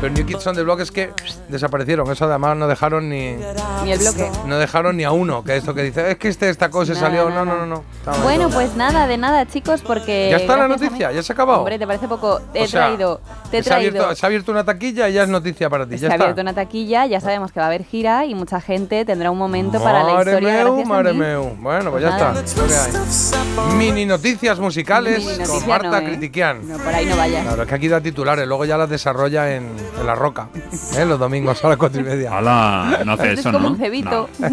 Pero 0.00 0.12
New 0.12 0.26
Kids 0.26 0.46
on 0.46 0.56
the 0.56 0.62
Block 0.62 0.80
es 0.80 0.90
que 0.90 1.10
desaparecieron, 1.48 2.10
eso 2.10 2.24
además 2.24 2.56
no 2.56 2.66
dejaron 2.68 3.08
ni 3.08 3.36
Ni 3.84 3.92
el 3.92 3.98
bloque. 3.98 4.30
no 4.46 4.58
dejaron 4.58 4.96
ni 4.96 5.04
a 5.04 5.12
uno, 5.12 5.44
que 5.44 5.56
esto 5.56 5.74
que 5.74 5.83
dice, 5.84 6.10
es 6.10 6.16
que 6.18 6.28
este 6.28 6.48
esta 6.48 6.70
cosa 6.70 6.92
Nada, 6.94 7.06
salió, 7.06 7.28
nada. 7.30 7.44
no, 7.44 7.56
no, 7.56 7.66
no, 7.66 7.66
no. 7.66 7.84
Ahí 8.12 8.20
Bueno, 8.22 8.50
pues 8.50 8.74
nada, 8.76 9.06
de 9.06 9.16
nada, 9.16 9.46
chicos, 9.46 9.82
porque. 9.82 10.28
¿Ya 10.30 10.36
está 10.38 10.56
la 10.56 10.68
noticia? 10.68 11.12
¿Ya 11.12 11.22
se 11.22 11.32
ha 11.32 11.34
acabado? 11.34 11.60
Hombre, 11.60 11.78
¿te 11.78 11.86
parece 11.86 12.08
poco? 12.08 12.40
Te 12.52 12.60
he 12.60 12.64
O 12.64 12.66
sea, 12.68 12.86
traído. 12.86 13.20
Te 13.50 13.58
he 13.58 13.62
se, 13.62 13.70
ha 13.70 13.74
traído. 13.76 13.90
abierto, 14.02 14.16
se 14.16 14.24
ha 14.24 14.28
abierto 14.28 14.52
una 14.52 14.64
taquilla 14.64 15.08
y 15.08 15.12
ya 15.14 15.22
es 15.22 15.28
noticia 15.28 15.70
para 15.70 15.86
ti, 15.86 15.96
Se 15.96 16.02
ya 16.02 16.08
ha 16.08 16.12
está. 16.14 16.24
abierto 16.24 16.42
una 16.42 16.52
taquilla, 16.54 17.06
ya 17.06 17.20
sabemos 17.20 17.52
que 17.52 17.60
va 17.60 17.66
a 17.66 17.68
haber 17.68 17.84
gira 17.84 18.24
y 18.26 18.34
mucha 18.34 18.60
gente 18.60 19.04
tendrá 19.04 19.30
un 19.30 19.38
momento 19.38 19.82
para 19.82 20.02
la 20.04 20.14
Madre 20.14 20.32
historia 20.32 20.64
meu, 20.64 20.84
madre 20.84 21.12
meu. 21.12 21.56
Bueno, 21.60 21.90
pues 21.90 22.02
ya 22.02 22.10
Nada. 22.10 22.40
está. 22.40 23.74
Mini 23.76 24.04
noticias 24.06 24.58
musicales 24.58 25.18
Mini 25.18 25.38
con 25.38 25.46
noticia 25.46 25.68
Marta 25.68 25.90
no, 25.90 25.98
¿eh? 25.98 26.04
Critiquian. 26.04 26.68
No, 26.68 26.78
por 26.78 26.94
ahí 26.94 27.06
no 27.06 27.16
vayas. 27.16 27.42
Claro, 27.44 27.62
es 27.62 27.68
que 27.68 27.74
aquí 27.74 27.88
da 27.88 28.00
titulares, 28.00 28.46
luego 28.46 28.64
ya 28.64 28.76
las 28.76 28.88
desarrolla 28.88 29.54
en, 29.54 29.70
en 29.98 30.06
La 30.06 30.14
Roca, 30.14 30.48
¿eh? 30.96 31.04
los 31.04 31.18
domingos 31.18 31.64
a 31.64 31.68
las 31.68 31.76
cuatro 31.76 32.00
y 32.00 32.04
media. 32.04 32.36
Hala, 32.36 33.00
no 33.04 33.12
hace 33.12 33.32
eso, 33.32 33.48
es 33.48 33.54
como 33.54 33.68
¿no? 33.68 33.74
un 33.74 33.78
cebito. 33.78 34.28
No. 34.38 34.48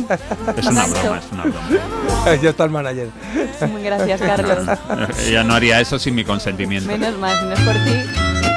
Es 0.57 0.67
una 0.67 0.85
broma, 0.87 1.20
es 1.25 1.31
una 1.31 1.43
broma. 1.43 2.35
ya 2.41 2.49
está 2.49 2.63
el 2.65 2.69
manager. 2.69 3.09
Gracias, 3.83 4.21
Carlos. 4.21 4.67
Ella 5.27 5.43
no 5.43 5.53
haría 5.53 5.79
eso 5.79 5.97
sin 5.99 6.15
mi 6.15 6.23
consentimiento. 6.23 6.87
Menos 6.87 7.17
mal, 7.17 7.37
si 7.39 7.45
no 7.45 7.53
es 7.53 7.59
por 7.61 7.73
ti. 7.73 7.93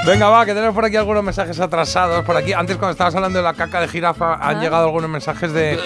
Venga, 0.07 0.29
va, 0.29 0.45
que 0.45 0.53
tenemos 0.53 0.75
por 0.75 0.85
aquí 0.85 0.97
algunos 0.97 1.25
mensajes 1.25 1.59
atrasados. 1.61 2.25
Por 2.27 2.37
aquí, 2.37 2.53
antes 2.53 2.77
cuando 2.77 2.93
estabas 2.93 3.15
hablando 3.15 3.39
de 3.39 3.43
la 3.43 3.55
caca 3.55 3.81
de 3.81 3.89
jirafa, 3.89 4.35
han 4.35 4.59
Ah. 4.59 4.61
llegado 4.61 4.85
algunos 4.85 5.09
mensajes 5.09 5.51
de 5.53 5.79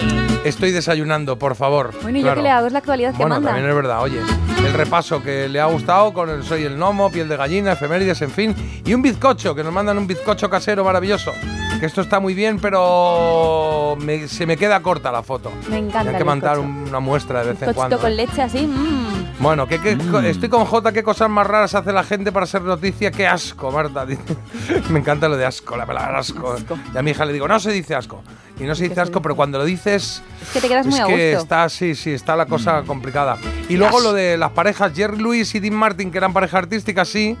estoy 0.43 0.71
desayunando, 0.71 1.39
por 1.39 1.55
favor. 1.55 1.93
Bueno, 2.01 2.17
¿y 2.19 2.23
yo 2.23 2.35
qué 2.35 2.41
le 2.41 2.49
hago? 2.49 2.67
Es 2.67 2.73
la 2.73 2.79
actualidad 2.79 3.11
que 3.11 3.17
Bueno, 3.17 3.35
manda. 3.35 3.51
también 3.51 3.69
es 3.69 3.75
verdad, 3.75 4.01
oye, 4.01 4.19
el 4.65 4.73
repaso 4.73 5.23
que 5.23 5.47
le 5.47 5.61
ha 5.61 5.65
gustado 5.67 6.11
con 6.11 6.29
el 6.29 6.43
Soy 6.43 6.63
el 6.65 6.75
Gnomo, 6.75 7.09
Piel 7.09 7.29
de 7.29 7.37
Gallina, 7.37 7.71
Efemérides, 7.73 8.21
en 8.21 8.31
fin, 8.31 8.55
y 8.85 8.93
un 8.93 9.01
bizcocho, 9.01 9.55
que 9.55 9.63
nos 9.63 9.71
mandan 9.71 9.97
un 9.97 10.05
bizcocho 10.05 10.49
casero 10.49 10.83
maravilloso. 10.83 11.31
Que 11.79 11.85
esto 11.85 12.01
está 12.01 12.19
muy 12.19 12.33
bien, 12.33 12.59
pero 12.59 13.95
me- 14.01 14.27
se 14.27 14.45
me 14.45 14.57
queda 14.57 14.81
corta 14.81 15.11
la 15.11 15.23
foto. 15.23 15.51
Me 15.69 15.77
encanta 15.77 16.11
Hay 16.11 16.17
que 16.17 16.23
mandar 16.25 16.59
un- 16.59 16.85
una 16.89 16.99
muestra 16.99 17.41
de 17.43 17.53
vez 17.53 17.61
en 17.61 17.73
cuando. 17.73 17.97
con 17.99 18.15
leche 18.15 18.41
así. 18.41 18.67
mm. 18.67 19.37
Bueno, 19.39 19.65
¿qué, 19.67 19.79
qué- 19.79 19.97
estoy 20.25 20.49
con 20.49 20.65
J, 20.65 20.91
¿qué 20.91 21.01
cosas 21.03 21.29
más 21.29 21.47
raras 21.47 21.73
hace 21.73 21.93
la 21.93 22.03
gente 22.03 22.33
para 22.33 22.45
ser 22.45 22.61
noticia? 22.63 23.09
¡Qué 23.11 23.25
asco, 23.25 23.71
Marta! 23.71 24.05
Me 24.89 24.99
encanta 24.99 25.29
lo 25.29 25.37
de 25.37 25.45
asco, 25.45 25.77
la 25.77 25.85
palabra 25.85 26.19
asco. 26.19 26.55
Y 26.93 26.97
a 26.97 27.01
mi 27.01 27.11
hija 27.11 27.23
le 27.23 27.31
digo, 27.31 27.47
no 27.47 27.57
se 27.61 27.71
dice 27.71 27.95
asco. 27.95 28.21
Y 28.59 28.63
no 28.63 28.75
se 28.75 28.89
dice 28.89 28.99
asco, 28.99 29.21
pero 29.21 29.35
cuando 29.35 29.57
lo 29.57 29.63
dices... 29.65 30.21
Es 30.41 30.49
que 30.49 30.59
te 30.61 30.67
quedas 30.67 30.85
Es 30.85 30.91
muy 30.91 30.99
a 30.99 31.05
que 31.05 31.31
gusto. 31.31 31.43
está, 31.43 31.69
sí, 31.69 31.95
sí, 31.95 32.11
está 32.11 32.35
la 32.35 32.45
cosa 32.45 32.83
complicada. 32.85 33.37
Y 33.69 33.77
luego 33.77 33.99
lo 34.01 34.11
de 34.13 34.37
las 34.37 34.51
parejas, 34.51 34.91
Jerry 34.93 35.17
Lewis 35.17 35.55
y 35.55 35.59
Dean 35.59 35.75
Martin, 35.75 36.11
que 36.11 36.17
eran 36.17 36.33
pareja 36.33 36.57
artística, 36.57 37.05
sí, 37.05 37.37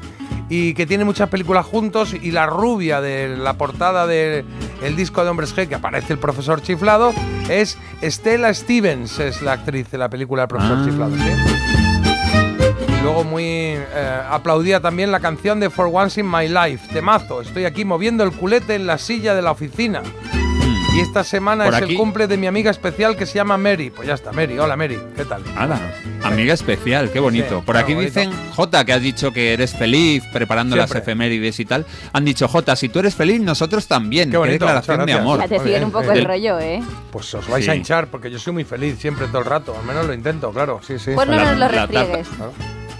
y 0.47 0.73
que 0.73 0.85
tienen 0.85 1.05
muchas 1.05 1.27
películas 1.29 1.65
juntos, 1.65 2.13
y 2.13 2.31
la 2.31 2.45
rubia 2.45 3.01
de 3.01 3.35
la 3.37 3.53
portada 3.55 4.07
del 4.07 4.45
disco 4.95 5.23
de 5.23 5.29
Hombres 5.29 5.53
G, 5.55 5.67
que 5.67 5.75
aparece 5.75 6.13
el 6.13 6.19
profesor 6.19 6.61
chiflado, 6.61 7.13
es 7.49 7.77
Stella 8.01 8.53
Stevens, 8.53 9.19
es 9.19 9.41
la 9.41 9.51
actriz 9.53 9.91
de 9.91 9.97
la 9.97 10.09
película 10.09 10.43
del 10.43 10.47
profesor 10.49 10.77
Ah. 10.79 10.85
chiflado, 10.85 11.15
¿sí? 11.17 12.97
Y 12.97 13.01
luego 13.01 13.23
muy 13.23 13.43
eh, 13.45 14.21
aplaudía 14.29 14.79
también 14.79 15.11
la 15.11 15.19
canción 15.19 15.59
de 15.59 15.69
For 15.69 15.89
Once 15.91 16.19
in 16.19 16.29
My 16.29 16.47
Life, 16.47 16.93
temazo. 16.93 17.41
Estoy 17.41 17.65
aquí 17.65 17.85
moviendo 17.85 18.23
el 18.23 18.31
culete 18.31 18.75
en 18.75 18.87
la 18.87 18.97
silla 18.97 19.35
de 19.35 19.41
la 19.41 19.51
oficina. 19.51 20.01
Y 20.99 21.01
esta 21.01 21.23
semana 21.23 21.63
Por 21.63 21.73
es 21.75 21.81
aquí- 21.81 21.91
el 21.93 21.97
cumple 21.97 22.27
de 22.27 22.35
mi 22.35 22.45
amiga 22.45 22.69
especial 22.71 23.15
que 23.15 23.25
se 23.25 23.35
llama 23.35 23.57
Mary. 23.57 23.89
Pues 23.89 24.05
ya 24.05 24.15
está, 24.15 24.33
Mary. 24.33 24.59
Hola, 24.59 24.75
Mary. 24.75 24.99
¿Qué 25.15 25.23
tal? 25.23 25.41
Hala, 25.55 25.79
amiga 26.23 26.53
especial, 26.53 27.09
qué 27.09 27.21
bonito. 27.21 27.59
Sí, 27.59 27.63
Por 27.65 27.77
aquí 27.77 27.93
bonito. 27.93 28.19
dicen, 28.19 28.33
Jota, 28.53 28.83
que 28.83 28.91
has 28.91 29.01
dicho 29.01 29.31
que 29.31 29.53
eres 29.53 29.73
feliz 29.73 30.25
preparando 30.33 30.75
Siempre. 30.75 30.95
las 30.95 31.01
efemérides 31.03 31.57
y 31.61 31.63
tal. 31.65 31.85
Han 32.11 32.25
dicho, 32.25 32.49
Jota, 32.49 32.75
si 32.75 32.89
tú 32.89 32.99
eres 32.99 33.15
feliz, 33.15 33.39
nosotros 33.39 33.87
también. 33.87 34.29
Qué 34.29 34.37
declaración 34.39 35.05
de 35.05 35.13
amor. 35.13 35.39
Ya 35.39 35.47
te 35.47 35.59
siguen 35.59 35.85
un 35.85 35.91
poco 35.91 36.11
el 36.11 36.25
rollo, 36.25 36.59
¿eh? 36.59 36.83
Pues 37.11 37.33
os 37.33 37.47
vais 37.47 37.63
Sí. 37.63 37.71
a 37.71 37.75
hinchar 37.75 38.07
porque 38.07 38.29
yo 38.29 38.37
soy 38.37 38.51
muy 38.51 38.65
feliz 38.65 38.99
siempre 38.99 39.27
todo 39.27 39.39
el 39.39 39.45
rato. 39.45 39.73
Al 39.79 39.85
menos 39.85 40.05
lo 40.05 40.13
intento, 40.13 40.51
claro. 40.51 40.81
Sí, 40.85 40.99
sí. 40.99 41.11
Pues 41.15 41.29
no 41.29 41.35
nos 41.37 41.57
lo 41.57 41.67
restriegues. 41.69 42.27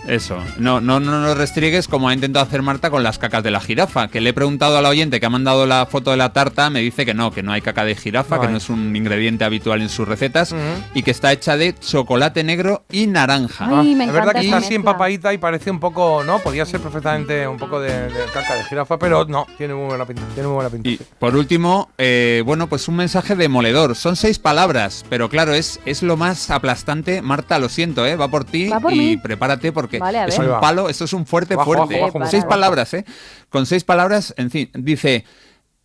Eso, 0.09 0.43
no, 0.57 0.81
no, 0.81 0.99
no 0.99 1.21
nos 1.21 1.37
restriegues 1.37 1.87
como 1.87 2.09
ha 2.09 2.13
intentado 2.15 2.43
hacer 2.43 2.63
Marta 2.63 2.89
con 2.89 3.03
las 3.03 3.19
cacas 3.19 3.43
de 3.43 3.51
la 3.51 3.59
jirafa, 3.59 4.07
que 4.07 4.19
le 4.21 4.31
he 4.31 4.33
preguntado 4.33 4.75
a 4.77 4.81
la 4.81 4.89
oyente 4.89 5.19
que 5.19 5.25
ha 5.27 5.29
mandado 5.29 5.67
la 5.67 5.85
foto 5.85 6.09
de 6.11 6.17
la 6.17 6.33
tarta, 6.33 6.69
me 6.71 6.79
dice 6.81 7.05
que 7.05 7.13
no, 7.13 7.31
que 7.31 7.43
no 7.43 7.51
hay 7.51 7.61
caca 7.61 7.85
de 7.85 7.95
jirafa, 7.95 8.35
No 8.37 8.41
que 8.41 8.47
hay. 8.47 8.51
no 8.53 8.57
es 8.57 8.69
un 8.69 8.95
ingrediente 8.95 9.45
habitual 9.45 9.81
en 9.83 9.89
sus 9.89 10.07
recetas 10.07 10.55
y 10.95 11.03
que 11.03 11.11
está 11.11 11.31
hecha 11.31 11.57
de 11.57 11.75
chocolate 11.77 12.43
negro 12.43 12.83
y 12.91 13.05
naranja. 13.05 13.67
Ay, 13.71 13.93
me 13.93 14.05
es 14.05 14.11
verdad 14.13 14.31
que 14.33 14.39
está 14.41 14.57
así 14.57 14.69
mezcla. 14.71 14.75
empapadita 14.77 15.31
y 15.33 15.37
parece 15.37 15.69
un 15.69 15.79
poco, 15.79 16.23
¿no? 16.23 16.39
Podría 16.39 16.65
ser 16.65 16.79
perfectamente 16.79 17.47
un 17.47 17.57
poco 17.57 17.79
de, 17.79 17.91
de 18.09 18.25
caca 18.33 18.55
de 18.55 18.63
jirafa, 18.63 18.97
pero 18.97 19.25
no, 19.25 19.45
tiene 19.59 19.75
muy 19.75 19.85
buena 19.85 20.05
pinta. 20.05 20.23
Tiene 20.33 20.47
muy 20.47 20.55
buena 20.55 20.69
pinta. 20.71 20.89
Y 20.89 20.97
sí. 20.97 21.03
por 21.19 21.35
último, 21.35 21.89
eh, 21.99 22.41
bueno, 22.45 22.67
pues 22.67 22.87
un 22.87 22.95
mensaje 22.95 23.35
demoledor. 23.35 23.95
Son 23.95 24.15
seis 24.15 24.39
palabras, 24.39 25.05
pero 25.07 25.29
claro, 25.29 25.53
es, 25.53 25.79
es 25.85 26.01
lo 26.01 26.17
más 26.17 26.49
aplastante. 26.49 27.21
Marta, 27.21 27.59
lo 27.59 27.69
siento, 27.69 28.07
¿eh? 28.07 28.15
va 28.15 28.27
por 28.27 28.43
ti 28.43 28.69
Va 28.69 28.79
por 28.79 28.91
y 28.91 28.97
mí. 28.97 29.17
prepárate 29.17 29.71
porque 29.71 29.98
Vale, 29.99 30.25
es 30.25 30.39
un 30.39 30.59
palo, 30.59 30.89
esto 30.89 31.05
es 31.05 31.13
un 31.13 31.25
fuerte 31.25 31.55
Bajo, 31.55 31.73
fuerte. 31.73 31.95
bajo, 31.95 32.05
bajo, 32.07 32.19
Con 32.19 32.27
seis 32.27 32.45
palabras, 32.45 32.93
¿eh? 32.93 33.05
Con 33.49 33.65
seis 33.65 33.83
palabras, 33.83 34.33
en 34.37 34.49
fin, 34.51 34.69
dice, 34.73 35.25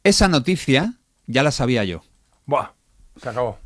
esa 0.02 0.28
noticia 0.28 0.94
ya 1.26 1.42
la 1.42 1.50
sabía 1.50 1.84
yo. 1.84 2.02
Buah. 2.46 2.73
Se 3.16 3.28
acabó. 3.28 3.58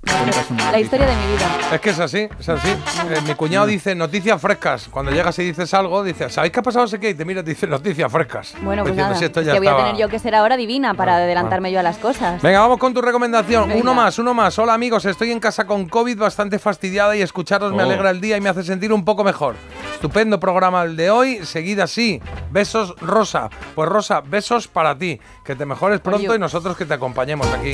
La 0.71 0.79
historia 0.79 1.07
de 1.07 1.17
mi 1.17 1.33
vida. 1.33 1.47
Es 1.73 1.81
que 1.81 1.89
es 1.91 1.99
así, 1.99 2.29
es 2.39 2.49
así. 2.51 2.69
Eh, 2.69 3.21
mi 3.27 3.35
cuñado 3.35 3.67
dice 3.67 3.95
noticias 3.95 4.39
frescas. 4.41 4.89
Cuando 4.91 5.11
llegas 5.11 5.39
y 5.39 5.45
dices 5.45 5.73
algo, 5.73 6.05
dice, 6.05 6.29
¿sabéis 6.29 6.53
qué 6.53 6.61
ha 6.61 6.63
pasado? 6.63 6.87
Sé 6.87 7.01
qué. 7.01 7.11
Y 7.11 7.15
te 7.15 7.25
mira 7.25 7.41
y 7.41 7.45
te 7.45 7.51
dice 7.51 7.67
noticias 7.67 8.13
frescas. 8.13 8.55
Bueno, 8.61 8.83
pues 8.83 8.93
Diciendo, 8.93 9.09
nada, 9.15 9.19
"Sí, 9.19 9.25
esto 9.25 9.41
ya 9.41 9.53
que 9.55 9.59
voy 9.59 9.67
a 9.69 9.71
estaba". 9.71 9.87
tener 9.89 10.01
yo 10.03 10.09
que 10.11 10.19
ser 10.19 10.35
ahora 10.35 10.59
divina 10.59 10.93
para 10.93 11.17
adelantarme 11.17 11.73
yo 11.73 11.81
a 11.81 11.83
las 11.83 11.97
cosas. 11.97 12.43
Venga, 12.43 12.61
vamos 12.61 12.77
con 12.77 12.93
tu 12.93 13.01
recomendación. 13.01 13.69
Venga. 13.71 13.81
Uno 13.81 13.95
más, 13.95 14.19
uno 14.19 14.35
más. 14.35 14.59
Hola 14.59 14.75
amigos, 14.75 15.07
estoy 15.07 15.33
en 15.33 15.41
casa 15.41 15.67
con 15.67 15.89
COVID 15.89 16.19
bastante 16.19 16.59
fastidiada 16.59 17.17
y 17.17 17.23
escucharos 17.23 17.73
me 17.73 17.83
Oh. 17.83 17.87
alegra 17.87 18.11
el 18.11 18.21
día 18.21 18.37
y 18.37 18.43
me 18.43 18.51
hace 18.51 18.63
sentir 18.63 18.93
un 18.93 19.03
poco 19.05 19.25
mejor. 19.25 19.55
Estupendo 19.95 20.39
programa 20.39 20.83
el 20.83 20.95
de 20.95 21.11
hoy. 21.11 21.47
Seguida 21.47 21.85
así. 21.85 22.21
Besos, 22.51 22.95
Rosa. 23.01 23.49
Pues 23.75 23.89
Rosa, 23.89 24.21
besos 24.21 24.69
para 24.69 24.97
ti. 24.97 25.19
Que 25.43 25.57
te 25.57 25.65
mejores 25.65 26.01
pronto 26.01 26.29
Oye. 26.29 26.37
y 26.37 26.39
nosotros 26.39 26.77
que 26.77 26.85
te 26.85 26.93
acompañemos 26.95 27.47
aquí 27.49 27.73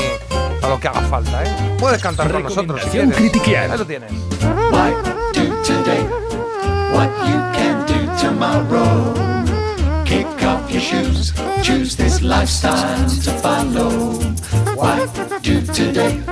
a 0.63 0.69
lo 0.69 0.79
que 0.81 0.89
haga 0.89 1.01
falta, 1.03 1.43
¿eh? 1.45 1.74
Puedes 1.85 2.01
cantar 2.03 2.33
con 2.33 2.43
nosotros 2.45 2.81
si 2.83 2.89
quieres. 3.41 3.71
Ahí 3.71 3.79
lo 3.79 3.87
tienes. 3.87 4.11
do 4.11 5.63
today 5.63 6.03
what 6.95 7.11
you 7.29 7.39
can 7.53 7.85
do 7.87 8.19
tomorrow. 8.19 9.13
Kick 10.07 10.27
off 10.47 10.71
your 10.71 10.81
shoes, 10.81 11.35
choose 11.63 11.95
this 11.95 12.23
lifestyle 12.23 13.05
to 13.23 13.31
follow. 13.43 14.15
Why 14.75 15.07
do 15.43 15.61
today 15.75 16.23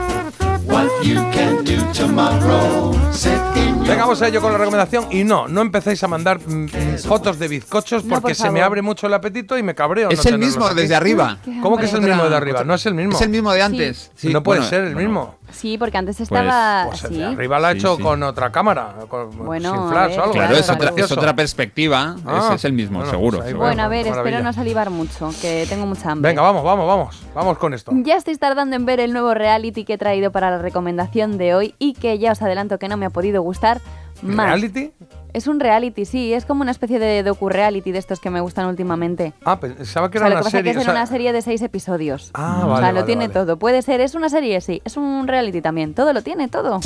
what 0.65 0.89
you 1.05 1.17
can 1.33 1.63
do 1.65 1.77
tomorrow? 1.93 2.95
Set 3.13 3.39
in 3.55 3.77
your 3.77 3.87
Venga, 3.89 4.05
vamos 4.05 4.23
a 4.23 4.29
ello 4.29 4.41
con 4.41 4.53
la 4.53 4.59
recomendación. 4.59 5.09
Y 5.11 5.25
no, 5.25 5.49
no 5.49 5.61
empecéis 5.61 6.03
a 6.03 6.09
mandar 6.09 6.41
mm, 6.41 6.65
mm, 6.65 6.99
fotos 7.07 7.39
de 7.39 7.49
bizcochos 7.49 8.05
No, 8.05 8.15
porque 8.15 8.29
por 8.29 8.35
se 8.37 8.45
me 8.45 8.61
favor. 8.61 8.63
abre 8.63 8.83
mucho 8.83 9.07
el 9.07 9.13
apetito 9.13 9.59
y 9.59 9.63
me 9.63 9.75
cabreo. 9.75 10.09
Es 10.09 10.17
no 10.17 10.23
el 10.23 10.25
tenerlos 10.25 10.47
mismo 10.47 10.67
aquí. 10.67 10.77
desde 10.77 10.95
arriba. 10.95 11.37
¿Cómo 11.61 11.77
que 11.77 11.85
es 11.85 11.93
el 11.93 12.01
mismo 12.01 12.25
de 12.27 12.37
arriba? 12.37 12.65
No 12.65 12.73
es 12.73 12.87
el 12.87 12.95
mismo. 12.95 13.13
Es 13.13 13.21
el 13.21 13.29
mismo 13.29 13.53
de 13.53 13.61
antes. 13.61 14.11
Sí, 14.15 14.33
no 14.33 14.43
puede 14.43 14.61
bueno, 14.61 14.71
ser 14.71 14.85
el 14.85 14.95
bueno. 14.95 15.09
mismo. 15.09 15.42
Sí, 15.53 15.79
porque 15.79 15.99
antes 15.99 16.21
estaba 16.21 16.87
Pues 16.89 17.05
el 17.05 17.07
así. 17.11 17.17
de 17.19 17.25
arriba 17.27 17.59
la 17.61 17.69
ha 17.69 17.73
Sí, 17.73 17.79
hecho 17.79 17.97
sí. 17.97 18.03
con 18.03 18.23
otra 18.23 18.51
cámara, 18.51 18.95
con- 19.09 19.31
Bueno, 19.45 19.73
sin 19.75 19.89
flash 19.91 20.09
ver, 20.11 20.19
o 20.19 20.23
algo. 20.23 20.35
Claro, 20.35 20.57
es 20.57 20.71
otra, 20.71 20.93
es 20.97 21.13
otra 21.13 21.37
perspectiva. 21.37 22.17
Ah, 22.27 22.43
Ese 22.47 22.55
es 22.57 22.65
el 22.65 22.73
mismo, 22.73 22.99
bueno, 22.99 23.11
seguro. 23.11 23.39
pues. 23.39 23.55
Bueno, 23.55 23.83
a 23.83 23.89
ver, 23.89 24.07
Maravilla. 24.07 24.29
espero 24.31 24.45
no 24.45 24.53
salivar 24.53 24.91
mucho, 24.91 25.31
que 25.41 25.67
tengo 25.69 25.87
mucha 25.87 26.11
hambre. 26.11 26.31
Venga, 26.31 26.43
vamos, 26.43 26.65
vamos, 26.65 26.87
vamos. 26.87 27.23
Vamos 27.35 27.59
con 27.59 27.75
esto. 27.75 27.93
Ya 27.95 28.17
estáis 28.17 28.39
tardando 28.39 28.75
en 28.77 28.85
ver 28.85 29.01
el 29.01 29.13
nuevo 29.13 29.35
reality 29.35 29.85
que 29.85 29.95
he 29.95 29.99
traído 29.99 30.33
para 30.33 30.51
la 30.51 30.59
recomendación 30.59 31.39
de 31.39 31.55
hoy 31.55 31.75
y 31.79 31.93
que 31.95 32.19
ya 32.19 32.33
os 32.33 32.43
adelanto 32.43 32.79
que 32.79 32.89
no 32.89 32.97
me 32.97 33.07
ha 33.07 33.11
podido 33.11 33.43
gustar 33.43 33.81
más. 34.23 34.47
¿Reality? 34.47 34.93
Es 35.33 35.47
un 35.47 35.61
reality, 35.61 36.05
sí, 36.05 36.35
es 36.35 36.45
como 36.45 36.61
una 36.61 36.71
especie 36.73 36.99
de 36.99 37.23
docu-reality 37.23 37.91
de 37.91 37.99
estos 37.99 38.21
que 38.21 38.29
me 38.29 38.41
gustan 38.43 38.67
últimamente. 38.67 39.33
Ah, 39.45 39.59
pensaba 39.59 40.11
que 40.11 40.19
O 40.19 40.21
sea, 40.21 40.27
era 40.29 40.29
lo 40.29 40.35
una 40.35 40.41
que 40.41 40.45
pasa 40.45 40.51
serie. 40.59 40.71
es 40.73 40.77
que 40.77 40.81
es 40.83 40.87
o 40.87 40.91
sea- 40.91 40.93
una 40.93 41.07
serie 41.07 41.33
de 41.33 41.41
seis 41.41 41.63
episodios. 41.63 42.31
Ah, 42.35 42.63
o 42.65 42.69
vale, 42.69 42.83
sea, 42.87 42.93
lo 42.93 43.05
tiene 43.07 43.29
vale. 43.29 43.33
todo. 43.41 43.59
Puede 43.59 43.81
ser, 43.81 44.03
es 44.03 44.15
una 44.15 44.29
serie, 44.29 44.61
sí. 44.61 44.83
Es 44.85 44.99
un 44.99 45.27
reality 45.27 45.63
también. 45.63 45.95
Todo 45.95 46.13
lo 46.13 46.23
tiene, 46.23 46.49
todo. 46.49 46.81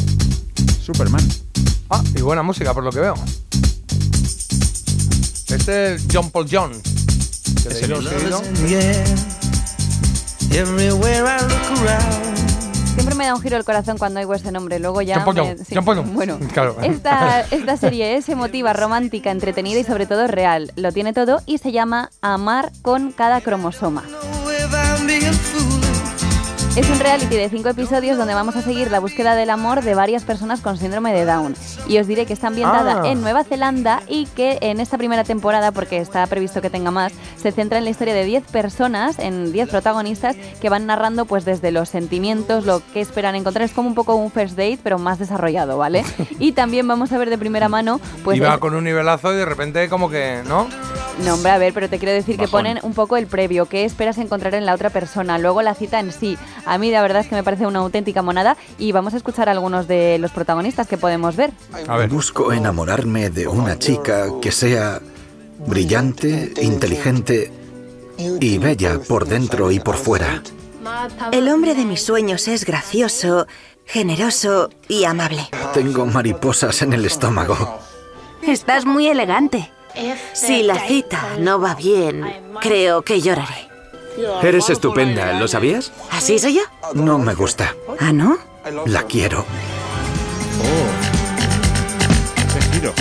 Superman. 0.81 1.23
Ah, 1.91 2.01
y 2.15 2.23
buena 2.23 2.45
música 2.45 2.73
por 2.73 2.85
lo 2.85 2.93
que 2.93 3.01
veo. 3.01 3.15
Este 5.49 5.95
es 5.95 6.07
John 6.13 6.31
Paul 6.31 6.47
John. 6.51 6.71
Que 7.63 7.69
Es 7.69 7.83
el. 7.83 7.93
Everywhere 10.53 11.25
I 11.27 11.43
look 11.49 11.81
around. 11.81 12.56
Siempre 12.97 13.15
me 13.15 13.27
da 13.27 13.35
un 13.35 13.43
giro 13.43 13.57
el 13.59 13.65
corazón 13.65 13.99
cuando 13.99 14.21
oigo 14.21 14.33
ese 14.35 14.51
nombre. 14.51 14.79
Luego 14.79 15.03
ya. 15.03 15.17
Me- 15.45 15.59
sí. 15.59 15.75
Bueno, 16.03 16.39
Claro. 16.55 16.77
esta, 16.83 17.41
esta 17.51 17.77
serie 17.77 18.17
es 18.17 18.29
emotiva, 18.31 18.73
romántica, 18.73 19.31
entretenida 19.31 19.79
y 19.81 19.85
sobre 19.85 20.07
todo 20.07 20.27
real. 20.27 20.73
Lo 20.77 20.91
tiene 20.93 21.13
todo 21.13 21.43
y 21.47 21.59
se 21.59 21.73
llama 21.73 22.11
Amar 22.23 22.73
con 22.83 23.13
cada 23.13 23.43
cromosoma. 23.43 24.03
Es 26.77 26.91
un 26.91 27.01
reality 27.01 27.37
de 27.37 27.49
cinco 27.49 27.71
episodios 27.71 28.19
donde 28.19 28.35
vamos 28.35 28.55
a 28.55 28.61
seguir 28.61 28.91
la 28.91 29.01
búsqueda 29.01 29.35
del 29.35 29.49
amor 29.49 29.83
de 29.83 29.95
varias 29.95 30.25
personas 30.25 30.61
con 30.61 30.77
síndrome 30.77 31.15
de 31.15 31.25
Down. 31.25 31.55
Y 31.89 31.97
os 31.99 32.07
diré 32.07 32.27
que 32.27 32.35
está 32.35 32.49
ambientada 32.49 33.01
Ah. 33.03 33.09
en 33.09 33.23
Nueva 33.23 33.45
Zelanda 33.45 34.03
y 34.07 34.27
que 34.27 34.59
en 34.61 34.79
esta 34.81 34.99
primera 34.99 35.25
temporada, 35.25 35.73
porque 35.73 35.97
está 35.97 36.27
previsto 36.27 36.61
que 36.61 36.69
tenga 36.69 36.91
más, 36.91 37.15
se 37.41 37.51
centra 37.51 37.79
en 37.79 37.85
la 37.85 37.91
historia 37.91 38.13
de 38.13 38.25
10 38.25 38.45
personas, 38.49 39.19
en 39.19 39.53
10 39.53 39.71
protagonistas, 39.71 40.37
que 40.61 40.69
van 40.69 40.85
narrando 40.85 41.25
pues 41.25 41.47
desde 41.47 41.71
los 41.71 41.89
sentimientos, 41.89 42.67
lo 42.67 42.83
que 42.93 43.01
esperan 43.01 43.37
encontrar. 43.37 43.65
Es 43.65 43.73
como 43.73 43.89
un 43.89 43.95
poco 43.95 44.15
un 44.15 44.31
first 44.31 44.57
date, 44.59 44.79
pero 44.83 44.99
más 44.99 45.19
desarrollado, 45.19 45.79
¿vale? 45.79 46.05
y 46.39 46.53
también 46.53 46.87
vamos 46.87 47.11
a 47.11 47.17
ver 47.17 47.31
de 47.31 47.39
primera 47.39 47.71
mano, 47.71 48.03
pues... 48.23 48.37
Iba 48.37 48.59
con 48.59 48.75
un 48.75 48.85
nivelazo 48.85 49.33
y 49.33 49.37
de 49.37 49.47
repente 49.47 49.89
como 49.89 50.11
que, 50.11 50.43
¿no? 50.47 50.67
no, 51.25 51.33
hombre, 51.33 51.51
a 51.53 51.57
ver, 51.57 51.73
pero 51.73 51.89
te 51.89 51.99
quiero 51.99 52.13
decir 52.13 52.37
que 52.37 52.43
Bajón. 52.43 52.65
ponen 52.65 52.79
un 52.83 52.93
poco 52.93 53.17
el 53.17 53.27
previo, 53.27 53.65
qué 53.65 53.87
esperas 53.87 54.19
encontrar 54.19 54.55
en 54.55 54.67
la 54.67 54.75
otra 54.75 54.91
persona, 54.91 55.39
luego 55.39 55.63
la 55.63 55.75
cita 55.75 55.99
en 56.01 56.13
sí. 56.13 56.37
A 56.67 56.79
mí 56.79 56.91
la 56.91 57.01
verdad 57.01 57.23
es 57.23 57.29
que 57.29 57.37
me 57.37 57.45
parece 57.45 57.65
una 57.65 57.79
auténtica 57.79 58.23
monada 58.23 58.57
y 58.77 58.93
vamos 58.93 59.15
a 59.15 59.17
escuchar 59.17 59.49
algunos 59.49 59.87
de 59.87 60.19
los 60.19 60.33
protagonistas 60.33 60.89
que 60.89 60.99
podemos 60.99 61.37
ver. 61.37 61.53
Busco 62.11 62.53
enamorarme 62.53 63.31
de 63.31 63.47
una 63.47 63.79
chica 63.79 64.27
que 64.43 64.51
sea 64.51 65.01
brillante, 65.67 66.53
inteligente 66.61 67.53
y 68.19 68.59
bella 68.59 68.99
por 68.99 69.27
dentro 69.27 69.71
y 69.71 69.79
por 69.79 69.97
fuera. 69.97 70.43
El 71.33 71.49
hombre 71.49 71.75
de 71.75 71.85
mis 71.85 72.03
sueños 72.03 72.49
es 72.49 72.65
gracioso, 72.65 73.47
generoso 73.85 74.71
y 74.89 75.05
amable. 75.05 75.49
Tengo 75.73 76.05
mariposas 76.07 76.83
en 76.83 76.93
el 76.93 77.05
estómago. 77.05 77.79
Estás 78.47 78.85
muy 78.85 79.07
elegante. 79.07 79.71
Si 80.35 80.63
la 80.63 80.79
cita 80.79 81.37
no 81.39 81.61
va 81.61 81.75
bien, 81.75 82.25
creo 82.61 83.03
que 83.03 83.21
lloraré. 83.21 83.69
Eres 84.43 84.71
estupenda, 84.71 85.39
¿lo 85.39 85.49
sabías? 85.49 85.93
¿Así 86.11 86.39
soy 86.39 86.55
yo? 86.55 86.63
No 86.95 87.19
me 87.19 87.35
gusta. 87.35 87.75
¿Ah, 88.01 88.13
no? 88.13 88.39
La 88.87 89.05
quiero. 89.05 89.45
Qué 92.53 92.61
giro. 92.73 92.93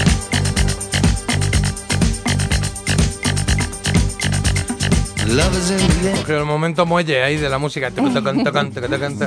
Cogió 6.20 6.38
el 6.38 6.46
momento 6.46 6.86
muelle 6.86 7.24
ahí 7.24 7.38
de 7.38 7.50
la 7.50 7.58
música. 7.58 7.90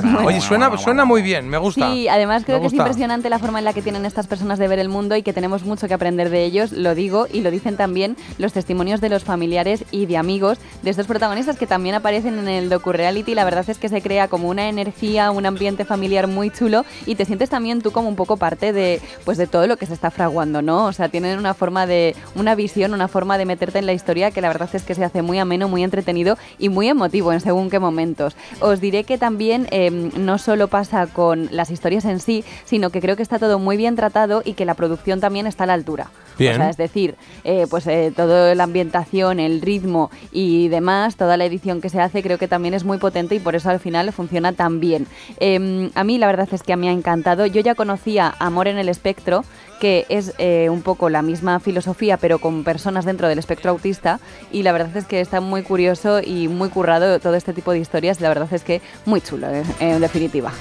Oye, 0.23 0.39
suena, 0.39 0.75
suena 0.77 1.03
muy 1.03 1.21
bien, 1.21 1.49
me 1.49 1.57
gusta. 1.57 1.91
Sí, 1.91 2.07
además 2.07 2.45
creo 2.45 2.57
Me 2.57 2.61
que 2.61 2.67
es 2.67 2.73
impresionante 2.73 3.29
la 3.29 3.37
forma 3.37 3.59
en 3.59 3.65
la 3.65 3.73
que 3.73 3.81
tienen 3.81 4.05
estas 4.05 4.25
personas 4.25 4.59
de 4.59 4.67
ver 4.69 4.79
el 4.79 4.87
mundo 4.87 5.17
y 5.17 5.23
que 5.23 5.33
tenemos 5.33 5.63
mucho 5.63 5.89
que 5.89 5.93
aprender 5.93 6.29
de 6.29 6.45
ellos, 6.45 6.71
lo 6.71 6.95
digo, 6.95 7.27
y 7.31 7.41
lo 7.41 7.51
dicen 7.51 7.75
también 7.75 8.15
los 8.37 8.53
testimonios 8.53 9.01
de 9.01 9.09
los 9.09 9.25
familiares 9.25 9.83
y 9.91 10.05
de 10.05 10.15
amigos 10.15 10.57
de 10.83 10.89
estos 10.89 11.05
protagonistas 11.05 11.57
que 11.57 11.67
también 11.67 11.95
aparecen 11.95 12.39
en 12.39 12.47
el 12.47 12.69
docu-reality. 12.69 13.35
La 13.35 13.43
verdad 13.43 13.69
es 13.69 13.77
que 13.77 13.89
se 13.89 14.01
crea 14.01 14.29
como 14.29 14.47
una 14.47 14.69
energía, 14.69 15.31
un 15.31 15.45
ambiente 15.45 15.83
familiar 15.83 16.27
muy 16.27 16.49
chulo 16.49 16.85
y 17.05 17.15
te 17.15 17.25
sientes 17.25 17.49
también 17.49 17.81
tú 17.81 17.91
como 17.91 18.07
un 18.07 18.15
poco 18.15 18.37
parte 18.37 18.71
de, 18.71 19.01
pues 19.25 19.37
de 19.37 19.47
todo 19.47 19.67
lo 19.67 19.75
que 19.75 19.85
se 19.85 19.93
está 19.93 20.11
fraguando, 20.11 20.61
¿no? 20.61 20.85
O 20.85 20.93
sea, 20.93 21.09
tienen 21.09 21.37
una 21.37 21.53
forma 21.53 21.85
de, 21.85 22.15
una 22.35 22.55
visión, 22.55 22.93
una 22.93 23.09
forma 23.09 23.37
de 23.37 23.45
meterte 23.45 23.79
en 23.79 23.85
la 23.85 23.93
historia 23.93 24.31
que 24.31 24.39
la 24.39 24.47
verdad 24.47 24.69
es 24.71 24.83
que 24.83 24.95
se 24.95 25.03
hace 25.03 25.21
muy 25.21 25.39
ameno, 25.39 25.67
muy 25.67 25.83
entretenido 25.89 26.37
y 26.57 26.69
muy 26.69 26.87
emotivo 26.87 27.33
en 27.33 27.41
según 27.41 27.69
qué 27.69 27.79
momentos. 27.79 28.35
Os 28.59 28.79
diré 28.79 29.03
que 29.03 29.17
también 29.17 29.67
eh, 29.71 29.89
no 29.91 30.37
solo 30.37 30.67
pasa 30.67 31.07
con 31.07 31.49
las 31.51 31.71
historias 31.71 32.05
en 32.05 32.19
sí, 32.19 32.43
sino 32.65 32.89
que 32.89 33.01
creo 33.01 33.15
que 33.15 33.23
está 33.23 33.39
todo 33.39 33.59
muy 33.59 33.77
bien 33.77 33.95
tratado 33.95 34.41
y 34.45 34.53
que 34.53 34.65
la 34.65 34.75
producción 34.75 35.19
también 35.19 35.47
está 35.47 35.63
a 35.63 35.67
la 35.67 35.73
altura. 35.73 36.11
Bien. 36.37 36.53
O 36.53 36.55
sea, 36.55 36.69
es 36.69 36.77
decir, 36.77 37.15
eh, 37.43 37.67
pues 37.69 37.85
eh, 37.87 38.13
toda 38.15 38.55
la 38.55 38.63
ambientación, 38.63 39.39
el 39.39 39.61
ritmo 39.61 40.09
y 40.31 40.69
demás, 40.69 41.17
toda 41.17 41.35
la 41.35 41.45
edición 41.45 41.81
que 41.81 41.89
se 41.89 41.99
hace 41.99 42.23
creo 42.23 42.37
que 42.37 42.47
también 42.47 42.73
es 42.73 42.85
muy 42.85 42.97
potente 42.97 43.35
y 43.35 43.39
por 43.39 43.55
eso 43.55 43.69
al 43.69 43.79
final 43.79 44.11
funciona 44.13 44.53
tan 44.53 44.79
bien. 44.79 45.05
Eh, 45.39 45.89
a 45.93 46.03
mí 46.03 46.17
la 46.17 46.27
verdad 46.27 46.47
es 46.51 46.63
que 46.63 46.75
me 46.77 46.89
ha 46.89 46.93
encantado. 46.93 47.45
Yo 47.45 47.61
ya 47.61 47.75
conocía 47.75 48.33
Amor 48.39 48.67
en 48.67 48.77
el 48.77 48.89
Espectro, 48.89 49.43
que 49.79 50.05
es 50.09 50.33
eh, 50.37 50.69
un 50.69 50.81
poco 50.81 51.09
la 51.09 51.21
misma 51.21 51.59
filosofía 51.59 52.17
pero 52.17 52.39
con 52.39 52.63
personas 52.63 53.05
dentro 53.05 53.27
del 53.27 53.39
espectro 53.39 53.71
autista 53.71 54.19
y 54.51 54.63
la 54.63 54.71
verdad 54.71 54.95
es 54.95 55.05
que 55.05 55.21
está 55.21 55.41
muy 55.41 55.63
curioso 55.63 56.21
y 56.21 56.47
muy 56.47 56.69
currado 56.69 57.19
todo 57.19 57.35
este 57.35 57.53
tipo 57.53 57.71
de 57.71 57.79
historias 57.79 58.21
la 58.21 58.29
verdad 58.29 58.51
es 58.51 58.63
que 58.63 58.81
muy 59.05 59.21
chulo 59.21 59.47
eh, 59.49 59.63
en 59.79 60.01
definitiva. 60.01 60.51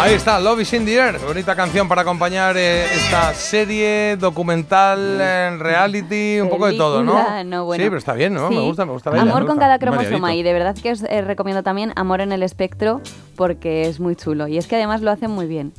Ahí 0.00 0.14
está, 0.14 0.38
Love 0.38 0.60
is 0.60 0.72
in 0.74 0.84
the 0.84 0.94
air. 0.94 1.18
Bonita 1.18 1.56
canción 1.56 1.88
para 1.88 2.02
acompañar 2.02 2.56
eh, 2.56 2.84
esta 2.94 3.34
serie 3.34 4.16
documental, 4.16 5.20
en 5.20 5.58
reality, 5.58 6.38
un 6.40 6.48
poco 6.48 6.66
de 6.68 6.74
todo, 6.74 7.02
¿no? 7.02 7.14
Película, 7.14 7.42
no, 7.44 7.64
bueno. 7.64 7.82
Sí, 7.82 7.88
pero 7.90 7.98
está 7.98 8.12
bien, 8.12 8.32
¿no? 8.32 8.48
Sí. 8.48 8.54
Me 8.54 8.60
gusta, 8.60 8.86
me 8.86 8.92
gusta. 8.92 9.10
verla, 9.10 9.22
Amor 9.32 9.42
me 9.42 9.46
con 9.48 9.56
gusta. 9.56 9.66
cada 9.66 9.78
cromosoma 9.80 10.34
y 10.36 10.44
de 10.44 10.52
verdad 10.52 10.76
que 10.80 10.92
os 10.92 11.02
eh, 11.02 11.22
recomiendo 11.22 11.64
también 11.64 11.92
Amor 11.96 12.20
en 12.20 12.30
el 12.30 12.44
Espectro 12.44 13.00
porque 13.34 13.88
es 13.88 13.98
muy 13.98 14.14
chulo 14.14 14.46
y 14.46 14.56
es 14.56 14.68
que 14.68 14.76
además 14.76 15.02
lo 15.02 15.10
hacen 15.10 15.32
muy 15.32 15.46
bien. 15.46 15.72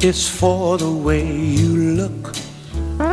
It's 0.00 0.28
for 0.28 0.76
the 0.78 0.84
way 0.84 1.56
you 1.56 1.76
look 1.76 2.32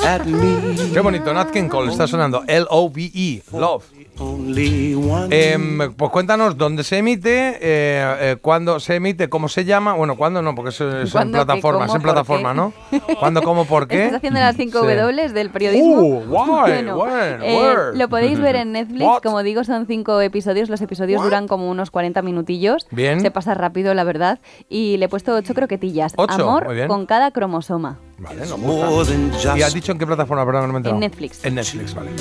at 0.03 0.25
me. 0.25 0.91
Qué 0.91 0.99
bonito, 1.01 1.31
Nat 1.35 1.51
King 1.51 1.67
Cole, 1.69 1.91
está 1.91 2.07
sonando 2.07 2.43
L-O-V-E, 2.47 3.43
Love 3.57 3.83
only 4.19 4.95
one. 4.95 5.27
Em, 5.31 5.93
pues 5.95 6.11
cuéntanos 6.11 6.57
dónde 6.57 6.83
se 6.83 6.97
emite, 6.97 7.57
eh, 7.61 8.15
eh, 8.19 8.35
cuándo 8.41 8.79
se 8.79 8.95
emite, 8.95 9.29
cómo 9.29 9.47
se 9.47 9.65
llama. 9.65 9.93
Bueno, 9.93 10.15
cuándo 10.15 10.41
no, 10.41 10.55
porque 10.55 10.69
eso 10.69 10.89
es 10.99 11.05
en 11.07 11.11
¿Cuándo, 11.11 11.39
qué, 11.39 11.45
plataforma, 11.45 11.85
es 11.85 11.87
cómo, 11.87 11.95
en 11.95 12.01
por 12.01 12.11
plataforma, 12.11 12.49
qué? 12.51 12.55
¿no? 12.57 13.15
¿Cuándo, 13.19 13.41
cómo, 13.41 13.65
por 13.65 13.87
qué? 13.87 14.05
Estás 14.05 14.17
haciendo 14.17 14.39
las 14.39 14.55
5 14.55 14.79
Sí. 14.81 14.95
W 14.95 15.29
del 15.29 15.49
periodismo. 15.49 15.97
Uh, 16.01 16.25
guay, 16.27 16.73
Bueno, 16.73 16.95
buen, 16.97 17.41
eh, 17.41 17.75
lo 17.93 18.09
podéis 18.09 18.39
ver 18.39 18.55
en 18.55 18.71
Netflix. 18.73 19.05
What? 19.05 19.21
Como 19.23 19.43
digo, 19.43 19.63
son 19.63 19.85
5 19.87 20.21
episodios. 20.21 20.69
Los 20.69 20.81
episodios 20.81 21.19
What? 21.19 21.25
duran 21.25 21.47
como 21.47 21.69
unos 21.69 21.91
40 21.91 22.21
minutillos. 22.21 22.87
Bien. 22.91 23.19
Se 23.21 23.31
pasa 23.31 23.53
rápido, 23.53 23.93
la 23.93 24.03
verdad. 24.03 24.39
Y 24.69 24.97
le 24.97 25.05
he 25.05 25.09
puesto 25.09 25.33
8 25.33 25.53
croquetillas. 25.53 26.13
Ocho, 26.17 26.33
Amor 26.33 26.65
muy 26.65 26.75
bien. 26.75 26.87
con 26.87 27.05
cada 27.05 27.31
cromosoma. 27.31 27.99
Vale, 28.19 28.45
no 28.45 28.57
gusta. 28.57 29.57
¿Y 29.57 29.61
has 29.61 29.73
dicho 29.73 29.91
en 29.91 29.97
qué 29.97 30.05
plataforma? 30.05 30.45
Perdón, 30.45 30.67
no 30.67 30.67
me 30.67 30.73
he 30.75 30.77
enterado. 30.77 30.95
En 30.95 31.01
Netflix. 31.01 31.43
En 31.43 31.55
Netflix, 31.55 31.93
vale. 31.93 32.11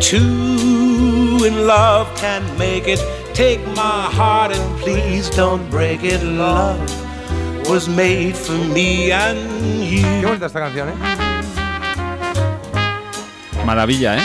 Two 0.00 1.44
in 1.46 1.66
love 1.66 2.06
can 2.20 2.42
make 2.58 2.86
it. 2.90 3.00
Take 3.34 3.60
my 3.74 4.08
heart 4.10 4.52
and 4.54 4.80
please 4.80 5.30
don't 5.36 5.68
break 5.70 6.02
it. 6.02 6.22
Love 6.22 6.78
was 7.68 7.88
made 7.88 8.34
for 8.34 8.56
me 8.72 9.12
and 9.12 9.38
you. 9.84 10.02
Qué 10.20 10.26
bonita 10.26 10.46
esta 10.46 10.60
canción, 10.60 10.88
¿eh? 10.88 10.94
Maravilla, 13.64 14.16
¿eh? 14.16 14.20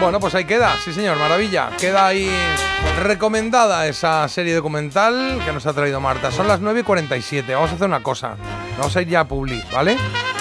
Bueno, 0.00 0.20
pues 0.20 0.34
ahí 0.36 0.44
queda, 0.44 0.76
sí 0.82 0.92
señor, 0.92 1.18
maravilla. 1.18 1.70
Queda 1.76 2.06
ahí 2.06 2.30
recomendada 3.00 3.86
esa 3.88 4.28
serie 4.28 4.54
documental 4.54 5.40
que 5.44 5.52
nos 5.52 5.66
ha 5.66 5.72
traído 5.72 6.00
Marta. 6.00 6.30
Son 6.30 6.46
las 6.46 6.60
9 6.60 6.80
y 6.80 6.82
47. 6.84 7.52
Vamos 7.52 7.72
a 7.72 7.74
hacer 7.74 7.88
una 7.88 8.02
cosa. 8.02 8.36
Vamos 8.78 8.96
a 8.96 9.02
ir 9.02 9.08
ya 9.08 9.20
a 9.20 9.24
Publi, 9.28 9.60
¿vale? 9.72 9.96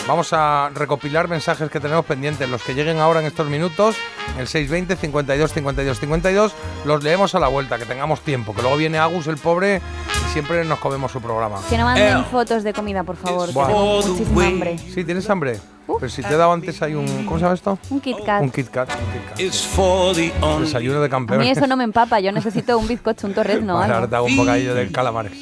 Vamos 0.08 0.32
a 0.32 0.70
recopilar 0.74 1.28
mensajes 1.28 1.72
que 1.72 1.80
tenemos 1.80 2.06
pendientes. 2.06 2.48
Los 2.48 2.62
que 2.62 2.76
lleguen 2.76 3.00
ahora 3.00 3.20
en 3.20 3.26
estos 3.26 3.48
minutos, 3.50 3.96
el 4.38 4.48
620 4.48 4.96
52 4.96 5.52
52 5.52 6.00
52, 6.00 6.54
los 6.86 7.04
leemos 7.04 7.34
a 7.34 7.40
la 7.40 7.48
vuelta, 7.48 7.80
que 7.80 7.86
tengamos 7.86 8.22
tiempo. 8.22 8.54
Que 8.54 8.62
luego 8.62 8.78
viene 8.78 9.00
Agus, 9.00 9.26
el 9.26 9.38
pobre, 9.38 9.82
y 10.28 10.34
siempre 10.34 10.64
nos 10.66 10.78
comemos 10.80 11.12
su 11.12 11.20
programa. 11.20 11.58
Que 11.68 11.78
no 11.78 11.84
manden 11.86 12.24
fotos 12.26 12.64
de 12.64 12.74
comida, 12.74 13.04
por 13.04 13.16
favor. 13.18 13.48
Que 13.48 13.54
Buah. 13.54 13.68
tengo 13.68 14.02
muchísima 14.08 14.46
hambre. 14.46 14.78
Sí, 14.78 15.04
¿tienes 15.04 15.28
hambre? 15.32 15.60
Pero 16.00 16.10
si 16.10 16.22
te 16.22 16.34
he 16.34 16.38
dado 16.38 16.52
antes 16.52 16.82
hay 16.82 16.94
un... 16.94 17.06
¿Cómo 17.26 17.38
se 17.38 17.44
llama 17.44 17.56
esto? 17.56 17.80
Un 17.90 18.02
Kit 18.02 18.18
Kat. 18.26 18.42
Un 18.42 18.52
Kit 18.52 18.70
Kat. 18.70 18.90
un 18.90 19.14
Kit 19.14 19.30
Kat. 19.30 19.40
It's 19.40 19.62
for 19.62 20.16
the 20.16 20.32
only. 20.42 20.66
Desayuno 20.66 21.02
de 21.02 21.16
A 21.16 21.20
mí 21.38 21.50
eso 21.50 21.68
no 21.68 21.78
me 21.78 21.84
empapa. 21.84 22.20
Yo 22.20 22.32
necesito 22.32 22.78
un 22.78 22.88
bizcocho, 22.88 23.28
un 23.28 23.34
torrezno. 23.34 23.78
Ahora 23.82 24.08
te 24.08 24.16
hago 24.16 24.26
un 24.26 24.38
bocadillo 24.38 24.76
de 24.76 24.92
calamares. 24.92 25.34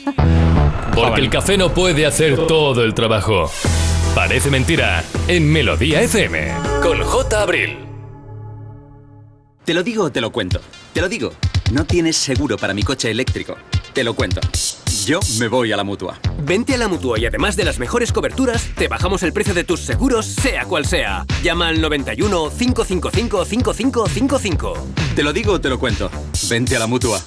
Porque 0.93 1.22
el 1.22 1.30
café 1.30 1.57
no 1.57 1.74
puede 1.74 2.06
hacer 2.06 2.48
todo 2.48 2.83
el 2.83 2.93
trabajo. 2.93 3.49
Parece 4.14 4.49
mentira 4.49 5.03
en 5.27 5.51
Melodía 5.51 6.01
FM 6.01 6.53
con 6.82 7.01
J. 7.01 7.41
Abril. 7.41 7.77
Te 9.65 9.74
lo 9.74 9.83
digo 9.83 10.06
o 10.06 10.11
te 10.11 10.22
lo 10.22 10.32
cuento. 10.32 10.61
Te 10.93 11.01
lo 11.01 11.09
digo. 11.09 11.33
No 11.72 11.85
tienes 11.85 12.15
seguro 12.15 12.57
para 12.57 12.74
mi 12.74 12.83
coche 12.83 13.09
eléctrico. 13.09 13.56
Te 13.93 14.03
lo 14.03 14.14
cuento. 14.14 14.40
Yo 15.06 15.19
me 15.38 15.48
voy 15.48 15.72
a 15.72 15.77
la 15.77 15.84
mutua. 15.84 16.19
Vente 16.40 16.74
a 16.74 16.77
la 16.77 16.88
mutua 16.88 17.19
y 17.19 17.27
además 17.27 17.56
de 17.56 17.64
las 17.64 17.77
mejores 17.77 18.11
coberturas, 18.11 18.72
te 18.75 18.88
bajamos 18.88 19.22
el 19.22 19.34
precio 19.34 19.53
de 19.53 19.64
tus 19.64 19.82
seguros, 19.82 20.25
sea 20.25 20.66
cual 20.66 20.85
sea. 20.88 21.25
Llama 21.43 21.67
al 21.67 21.80
91 21.80 22.50
555 22.50 23.45
5555. 23.45 24.74
Te 25.16 25.22
lo 25.22 25.32
digo 25.32 25.53
o 25.53 25.61
te 25.61 25.69
lo 25.69 25.77
cuento. 25.77 26.09
Vente 26.50 26.75
a 26.75 26.80
la 26.80 26.88
mutua. 26.88 27.22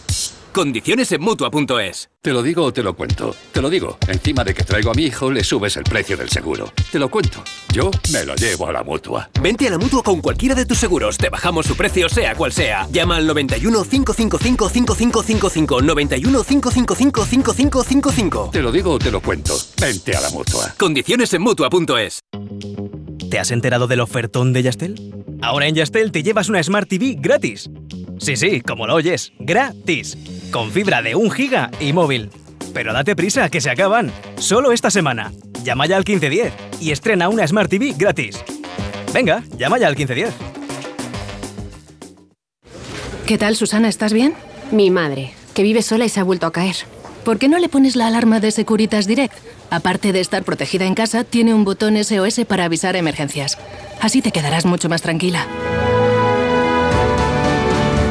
Condiciones 0.52 1.12
en 1.12 1.20
mutua.es. 1.20 2.10
Te 2.20 2.32
lo 2.32 2.42
digo 2.42 2.64
o 2.64 2.72
te 2.72 2.82
lo 2.82 2.94
cuento. 2.94 3.34
Te 3.52 3.62
lo 3.62 3.70
digo. 3.70 3.98
Encima 4.08 4.44
de 4.44 4.54
que 4.54 4.64
traigo 4.64 4.90
a 4.90 4.94
mi 4.94 5.04
hijo, 5.04 5.30
le 5.30 5.44
subes 5.44 5.76
el 5.76 5.84
precio 5.84 6.16
del 6.16 6.28
seguro. 6.28 6.72
Te 6.90 6.98
lo 6.98 7.08
cuento. 7.08 7.42
Yo 7.72 7.90
me 8.12 8.24
lo 8.24 8.34
llevo 8.34 8.66
a 8.66 8.72
la 8.72 8.82
mutua. 8.82 9.30
Vente 9.40 9.68
a 9.68 9.70
la 9.70 9.78
mutua 9.78 10.02
con 10.02 10.20
cualquiera 10.20 10.54
de 10.54 10.66
tus 10.66 10.78
seguros, 10.78 11.16
te 11.16 11.28
bajamos 11.28 11.66
su 11.66 11.76
precio, 11.76 12.08
sea 12.08 12.34
cual 12.34 12.52
sea. 12.52 12.88
Llama 12.90 13.16
al 13.16 13.26
91 13.26 13.84
555 13.84 14.68
5555. 14.68 15.82
91 15.82 16.44
555 16.44 17.24
5555. 17.24 18.50
Te 18.52 18.62
lo 18.62 18.72
digo 18.72 18.92
o 18.92 18.98
te 18.98 19.10
lo 19.10 19.20
cuento. 19.20 19.54
Vente 19.80 20.16
a 20.16 20.20
la 20.20 20.30
mutua. 20.30 20.74
Condiciones 20.78 21.32
en 21.34 21.42
mutua.es. 21.42 22.20
¿Te 23.30 23.38
has 23.38 23.50
enterado 23.50 23.86
del 23.86 24.00
ofertón 24.00 24.52
de 24.52 24.62
Yastel? 24.62 25.14
Ahora 25.42 25.66
en 25.66 25.74
Yastel 25.74 26.10
te 26.10 26.22
llevas 26.22 26.48
una 26.48 26.62
Smart 26.62 26.88
TV 26.88 27.16
gratis. 27.18 27.70
Sí, 28.18 28.36
sí, 28.36 28.60
como 28.62 28.86
lo 28.86 28.94
oyes, 28.94 29.32
gratis. 29.38 30.16
Con 30.50 30.70
fibra 30.72 31.02
de 31.02 31.14
1 31.14 31.30
giga 31.30 31.70
y 31.78 31.92
móvil. 31.92 32.30
Pero 32.72 32.92
date 32.92 33.14
prisa, 33.14 33.50
que 33.50 33.60
se 33.60 33.70
acaban. 33.70 34.10
Solo 34.36 34.72
esta 34.72 34.90
semana. 34.90 35.32
Llama 35.62 35.86
ya 35.86 35.96
al 35.96 36.04
1510 36.06 36.52
y 36.80 36.90
estrena 36.92 37.28
una 37.28 37.46
Smart 37.46 37.68
TV 37.68 37.94
gratis. 37.96 38.42
Venga, 39.12 39.42
llama 39.58 39.78
ya 39.78 39.88
al 39.88 39.96
1510. 39.96 40.34
¿Qué 43.26 43.36
tal, 43.36 43.56
Susana? 43.56 43.88
¿Estás 43.88 44.14
bien? 44.14 44.34
Mi 44.70 44.90
madre, 44.90 45.34
que 45.54 45.62
vive 45.62 45.82
sola 45.82 46.06
y 46.06 46.08
se 46.08 46.20
ha 46.20 46.24
vuelto 46.24 46.46
a 46.46 46.52
caer. 46.52 46.76
¿Por 47.24 47.38
qué 47.38 47.48
no 47.48 47.58
le 47.58 47.68
pones 47.68 47.94
la 47.94 48.06
alarma 48.06 48.40
de 48.40 48.50
Securitas 48.50 49.06
Direct? 49.06 49.34
Aparte 49.70 50.12
de 50.12 50.20
estar 50.20 50.44
protegida 50.44 50.86
en 50.86 50.94
casa, 50.94 51.24
tiene 51.24 51.52
un 51.52 51.64
botón 51.64 52.02
SOS 52.02 52.46
para 52.46 52.64
avisar 52.64 52.96
emergencias. 52.96 53.58
Así 54.00 54.22
te 54.22 54.32
quedarás 54.32 54.64
mucho 54.64 54.88
más 54.88 55.02
tranquila. 55.02 55.46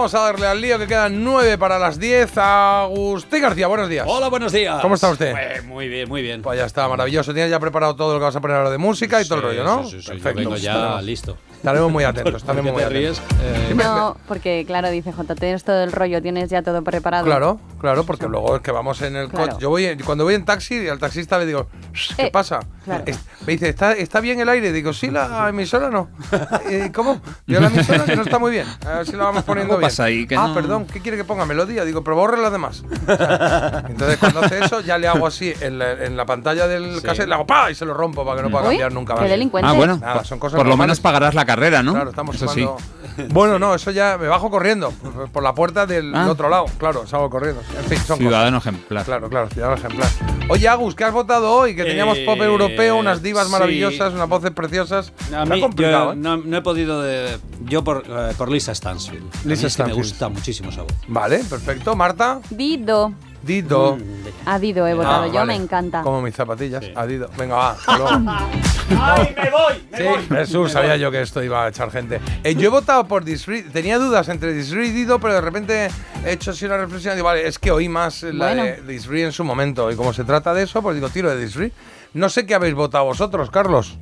Vamos 0.00 0.14
a 0.14 0.20
darle 0.20 0.46
al 0.46 0.58
lío 0.58 0.78
que 0.78 0.86
quedan 0.86 1.22
9 1.22 1.58
para 1.58 1.78
las 1.78 1.98
10. 2.00 2.32
Agustín 2.38 3.42
García, 3.42 3.66
buenos 3.66 3.86
días. 3.90 4.06
Hola, 4.08 4.28
buenos 4.28 4.50
días. 4.50 4.80
¿Cómo 4.80 4.94
está 4.94 5.10
usted? 5.10 5.32
Pues 5.32 5.62
muy 5.66 5.88
bien, 5.88 6.08
muy 6.08 6.22
bien. 6.22 6.40
Pues 6.40 6.58
ya 6.58 6.64
está, 6.64 6.88
maravilloso. 6.88 7.34
Tienes 7.34 7.50
ya 7.50 7.60
preparado 7.60 7.94
todo 7.96 8.14
lo 8.14 8.18
que 8.18 8.24
vas 8.24 8.34
a 8.34 8.40
poner 8.40 8.56
ahora 8.56 8.70
de 8.70 8.78
música 8.78 9.20
y 9.20 9.26
todo 9.28 9.36
el 9.40 9.42
rollo, 9.44 9.62
¿no? 9.62 9.84
Sí, 9.84 9.90
sí, 9.90 9.96
sí, 10.00 10.02
yo 10.06 10.12
Perfecto. 10.14 10.38
vengo 10.38 10.56
ya 10.56 11.02
listo. 11.02 11.36
Estaremos 11.54 11.92
muy 11.92 12.04
atentos, 12.04 12.32
¿Por 12.32 12.40
estaremos 12.40 12.72
muy 12.72 12.82
atentos. 12.82 13.18
Eh, 13.42 13.66
Sí, 13.68 13.74
No, 13.74 14.16
porque 14.26 14.64
claro, 14.66 14.88
dice 14.88 15.12
J, 15.12 15.34
tienes 15.34 15.62
todo 15.64 15.82
el 15.84 15.92
rollo, 15.92 16.22
tienes 16.22 16.48
ya 16.48 16.62
todo 16.62 16.82
preparado. 16.82 17.26
Claro, 17.26 17.60
claro, 17.78 18.04
porque 18.04 18.26
luego 18.26 18.56
es 18.56 18.62
que 18.62 18.70
vamos 18.72 19.02
en 19.02 19.14
el 19.16 19.28
Claro. 19.28 19.48
coche. 19.48 19.58
Yo 19.60 19.68
voy, 19.68 19.98
cuando 19.98 20.24
voy 20.24 20.32
en 20.36 20.46
taxi, 20.46 20.88
al 20.88 20.98
taxista 20.98 21.38
le 21.38 21.44
digo, 21.44 21.66
¿qué 22.16 22.28
Eh, 22.28 22.30
pasa? 22.30 22.60
claro. 22.86 23.04
Me 23.46 23.52
dice, 23.54 23.68
¿Está, 23.70 23.92
¿está 23.92 24.20
bien 24.20 24.38
el 24.40 24.48
aire? 24.50 24.70
Digo, 24.72 24.92
sí, 24.92 25.10
la 25.10 25.48
emisora 25.48 25.88
no. 25.90 26.08
Eh, 26.68 26.90
¿Cómo? 26.94 27.20
Yo 27.46 27.58
la 27.60 27.68
emisora 27.68 28.04
que 28.04 28.14
no 28.14 28.22
está 28.22 28.38
muy 28.38 28.50
bien. 28.52 28.66
A 28.86 28.98
ver 28.98 29.06
si 29.06 29.12
la 29.16 29.24
vamos 29.24 29.44
poniendo 29.44 29.72
¿Cómo 29.74 29.78
bien. 29.78 29.88
pasa 29.90 30.04
ahí? 30.04 30.26
Que 30.26 30.36
ah, 30.36 30.48
no- 30.48 30.54
perdón, 30.54 30.86
¿qué 30.92 31.00
quiere 31.00 31.16
que 31.16 31.24
ponga? 31.24 31.46
Melodía. 31.46 31.84
Digo, 31.84 32.04
pero 32.04 32.16
borre 32.16 32.36
las 32.40 32.52
demás. 32.52 32.82
O 32.84 33.16
sea, 33.16 33.84
entonces, 33.88 34.18
cuando 34.18 34.40
hace 34.40 34.58
eso, 34.64 34.80
ya 34.82 34.98
le 34.98 35.08
hago 35.08 35.26
así 35.26 35.52
en 35.60 35.78
la, 35.78 35.92
en 35.92 36.16
la 36.16 36.26
pantalla 36.26 36.66
del 36.68 36.96
Sí. 36.96 37.02
cassette, 37.02 37.28
le 37.28 37.34
hago 37.34 37.46
¡pa! 37.46 37.70
y 37.70 37.74
se 37.74 37.84
lo 37.86 37.94
rompo 37.94 38.24
para 38.24 38.36
que 38.36 38.42
no 38.42 38.50
pueda 38.50 38.64
Uy, 38.64 38.70
cambiar 38.74 38.92
nunca 38.92 39.14
qué 39.14 39.20
más. 39.22 39.30
delincuente. 39.30 39.68
Ah, 39.68 39.72
bueno, 39.72 39.96
Nada, 39.96 40.22
son 40.24 40.38
cosas 40.38 40.58
por 40.58 40.66
lo 40.66 40.76
menos 40.76 41.00
pagarás 41.00 41.34
la 41.34 41.44
carrera, 41.46 41.82
¿no? 41.82 41.94
Claro, 41.94 42.10
estamos 42.10 42.36
Eso 42.36 42.48
sí. 42.48 42.60
sumando- 42.60 42.82
Bueno, 43.32 43.58
no, 43.58 43.74
eso 43.74 43.90
ya 43.90 44.16
me 44.18 44.28
bajo 44.28 44.50
corriendo 44.50 44.92
por- 45.32 45.42
la 45.42 45.54
puerta 45.54 45.86
del 45.86 46.14
Ah. 46.14 46.28
otro 46.30 46.48
lado. 46.48 46.66
Claro, 46.78 47.06
salgo 47.06 47.28
corriendo. 47.30 47.62
En 47.78 47.84
fin, 47.86 47.98
son 47.98 48.18
Ciudadano 48.18 48.58
cosas. 48.58 48.74
ejemplar. 48.74 49.04
Claro, 49.04 49.28
claro, 49.28 49.48
ciudadano 49.48 49.76
ejemplar. 49.78 50.08
Oye, 50.48 50.68
Agus, 50.68 50.94
¿qué 50.94 51.04
has 51.04 51.12
votado 51.12 51.52
hoy? 51.52 51.74
Que 51.74 51.84
teníamos 51.84 52.18
Eh, 52.18 52.24
pop 52.26 52.40
europeo, 52.40 52.96
unas 52.96 53.22
divas 53.30 53.46
sí. 53.46 53.52
maravillosas, 53.52 54.12
unas 54.14 54.28
voces 54.28 54.50
preciosas. 54.50 55.12
A 55.34 55.44
mí, 55.44 55.60
complicado, 55.60 56.06
yo 56.06 56.12
¿eh? 56.12 56.16
no, 56.16 56.36
no 56.36 56.56
he 56.56 56.62
podido 56.62 57.02
de, 57.02 57.38
yo 57.64 57.82
por, 57.84 58.04
eh, 58.06 58.32
por 58.36 58.50
Lisa 58.50 58.74
Stansfield. 58.74 59.24
Lisa 59.44 59.66
es 59.66 59.76
que 59.76 59.82
me 59.84 59.90
Stansfield. 59.90 59.96
gusta 59.96 60.28
muchísimo 60.28 60.70
esa 60.70 60.82
voz. 60.82 60.92
Vale, 61.08 61.38
perfecto. 61.44 61.94
Marta, 61.96 62.40
Dido. 62.50 63.12
Dido. 63.42 63.96
A 64.44 64.58
Dido 64.58 64.86
he 64.86 64.92
votado 64.92 65.22
Ah, 65.22 65.26
yo, 65.28 65.32
vale. 65.32 65.46
me 65.46 65.54
encanta. 65.64 66.02
Como 66.02 66.20
mis 66.20 66.34
zapatillas. 66.34 66.84
A 66.94 67.06
Dido. 67.06 67.30
Venga, 67.38 67.54
va. 67.56 67.70
hasta 67.70 67.96
luego. 67.96 68.10
¡Ay, 69.00 69.34
me 69.36 69.50
voy! 69.50 69.74
Me 69.90 69.96
Sí, 69.98 70.04
voy! 70.04 70.38
Jesús, 70.38 70.72
sabía 70.72 70.96
yo 70.98 71.10
que 71.10 71.22
esto 71.22 71.42
iba 71.42 71.64
a 71.64 71.68
echar 71.68 71.90
gente. 71.90 72.20
Eh, 72.44 72.54
yo 72.54 72.66
he 72.66 72.68
votado 72.70 73.06
por 73.06 73.24
Disfree. 73.24 73.62
Tenía 73.62 73.98
dudas 73.98 74.28
entre 74.28 74.52
Disfree 74.52 74.88
y 74.88 74.90
Dido, 74.90 75.18
pero 75.20 75.32
de 75.34 75.40
repente 75.40 75.88
he 76.26 76.32
hecho 76.32 76.50
así 76.50 76.66
una 76.66 76.76
reflexión 76.76 77.14
y 77.14 77.16
digo, 77.16 77.28
vale, 77.28 77.46
es 77.46 77.58
que 77.58 77.70
oí 77.70 77.88
más 77.88 78.22
la 78.24 78.46
Bueno. 78.46 78.64
de 78.64 78.82
Disfree 78.82 79.24
en 79.24 79.32
su 79.32 79.42
momento. 79.42 79.90
Y 79.90 79.96
como 79.96 80.12
se 80.12 80.24
trata 80.24 80.52
de 80.52 80.64
eso, 80.64 80.82
pues 80.82 80.96
digo, 80.96 81.08
tiro 81.08 81.30
de 81.30 81.40
Disfree. 81.40 81.72
No 82.14 82.28
sé 82.28 82.46
qué 82.46 82.54
habéis 82.54 82.74
votado 82.74 83.04
vosotros, 83.04 83.50
Carlos. 83.50 83.98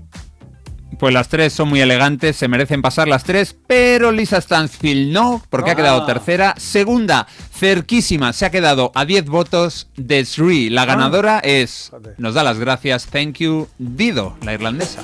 Pues 0.99 1.15
las 1.15 1.29
tres 1.29 1.53
son 1.53 1.69
muy 1.69 1.81
elegantes, 1.81 2.35
se 2.37 2.49
merecen 2.49 2.83
pasar 2.83 3.07
las 3.07 3.23
tres, 3.23 3.55
pero 3.67 4.11
Lisa 4.11 4.41
Stansfield 4.41 5.13
no, 5.13 5.41
porque 5.49 5.71
ha 5.71 5.77
quedado 5.77 6.03
Ah. 6.03 6.07
tercera. 6.07 6.55
Segunda, 6.57 7.27
cerquísima, 7.55 8.33
se 8.33 8.47
ha 8.47 8.51
quedado 8.51 8.91
a 8.95 9.05
10 9.05 9.27
votos 9.27 9.89
de 9.97 10.25
Sri. 10.25 10.71
La 10.71 10.87
ganadora 10.87 11.39
es, 11.39 11.93
nos 12.17 12.35
da 12.35 12.43
las 12.43 12.59
gracias, 12.59 13.07
thank 13.07 13.35
you, 13.39 13.69
Dido, 13.79 14.37
la 14.43 14.55
irlandesa. 14.55 15.03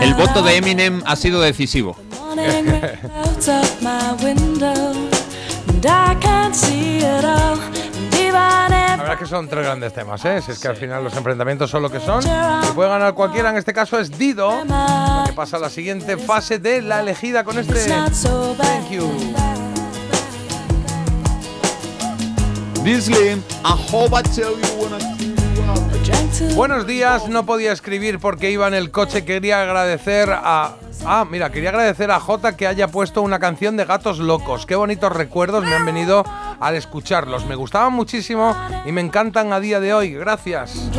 El 0.00 0.14
voto 0.14 0.42
de 0.42 0.56
Eminem 0.56 1.02
ha 1.04 1.16
sido 1.16 1.42
decisivo. 1.42 1.96
La 8.50 8.96
verdad 8.96 9.12
es 9.14 9.18
que 9.18 9.26
son 9.26 9.48
tres 9.48 9.64
grandes 9.64 9.92
temas, 9.92 10.24
¿eh? 10.24 10.42
Si 10.42 10.50
es 10.52 10.58
que 10.58 10.68
al 10.68 10.76
final 10.76 11.02
los 11.02 11.16
enfrentamientos 11.16 11.70
son 11.70 11.82
lo 11.82 11.90
que 11.90 12.00
son. 12.00 12.22
Y 12.24 12.72
puede 12.74 12.88
ganar 12.90 13.14
cualquiera, 13.14 13.50
en 13.50 13.56
este 13.56 13.72
caso 13.72 13.98
es 13.98 14.16
Dido, 14.18 14.62
que 15.26 15.32
pasa 15.32 15.56
a 15.56 15.60
la 15.60 15.70
siguiente 15.70 16.16
fase 16.16 16.58
de 16.58 16.82
la 16.82 17.00
elegida 17.00 17.44
con 17.44 17.58
este 17.58 17.74
Thank 18.58 18.90
you. 25.18 25.19
Buenos 26.54 26.86
días, 26.86 27.28
no 27.28 27.46
podía 27.46 27.72
escribir 27.72 28.18
porque 28.18 28.50
iba 28.50 28.66
en 28.68 28.74
el 28.74 28.90
coche, 28.90 29.24
quería 29.24 29.62
agradecer 29.62 30.30
a... 30.30 30.76
Ah, 31.04 31.26
mira, 31.28 31.50
quería 31.50 31.70
agradecer 31.70 32.10
a 32.10 32.20
Jota 32.20 32.56
que 32.56 32.66
haya 32.66 32.88
puesto 32.88 33.22
una 33.22 33.38
canción 33.38 33.76
de 33.76 33.86
Gatos 33.86 34.18
Locos. 34.18 34.66
Qué 34.66 34.74
bonitos 34.74 35.10
recuerdos 35.12 35.64
me 35.64 35.74
han 35.74 35.86
venido 35.86 36.24
al 36.60 36.74
escucharlos. 36.74 37.46
Me 37.46 37.54
gustaban 37.54 37.92
muchísimo 37.94 38.54
y 38.84 38.92
me 38.92 39.00
encantan 39.00 39.52
a 39.52 39.60
día 39.60 39.80
de 39.80 39.94
hoy. 39.94 40.12
Gracias. 40.12 40.90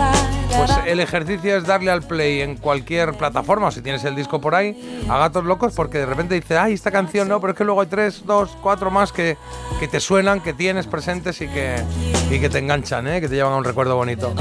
Pues 0.57 0.71
el 0.85 0.99
ejercicio 0.99 1.55
es 1.55 1.65
darle 1.65 1.91
al 1.91 2.01
play 2.01 2.41
en 2.41 2.57
cualquier 2.57 3.13
plataforma, 3.13 3.67
o 3.67 3.71
si 3.71 3.81
tienes 3.81 4.03
el 4.03 4.15
disco 4.15 4.41
por 4.41 4.55
ahí, 4.55 5.05
a 5.07 5.17
Gatos 5.17 5.45
Locos, 5.45 5.73
porque 5.73 5.99
de 5.99 6.05
repente 6.05 6.35
dices, 6.35 6.57
ay, 6.57 6.73
esta 6.73 6.91
canción 6.91 7.27
no, 7.29 7.39
pero 7.39 7.51
es 7.51 7.57
que 7.57 7.63
luego 7.63 7.81
hay 7.81 7.87
tres, 7.87 8.23
dos, 8.25 8.57
cuatro 8.61 8.91
más 8.91 9.11
que, 9.11 9.37
que 9.79 9.87
te 9.87 9.99
suenan, 9.99 10.41
que 10.41 10.53
tienes 10.53 10.87
presentes 10.87 11.39
y 11.41 11.47
que, 11.47 11.75
y 12.29 12.39
que 12.39 12.49
te 12.49 12.59
enganchan, 12.59 13.07
¿eh? 13.07 13.21
que 13.21 13.29
te 13.29 13.35
llevan 13.35 13.53
a 13.53 13.57
un 13.57 13.63
recuerdo 13.63 13.95
bonito. 13.95 14.33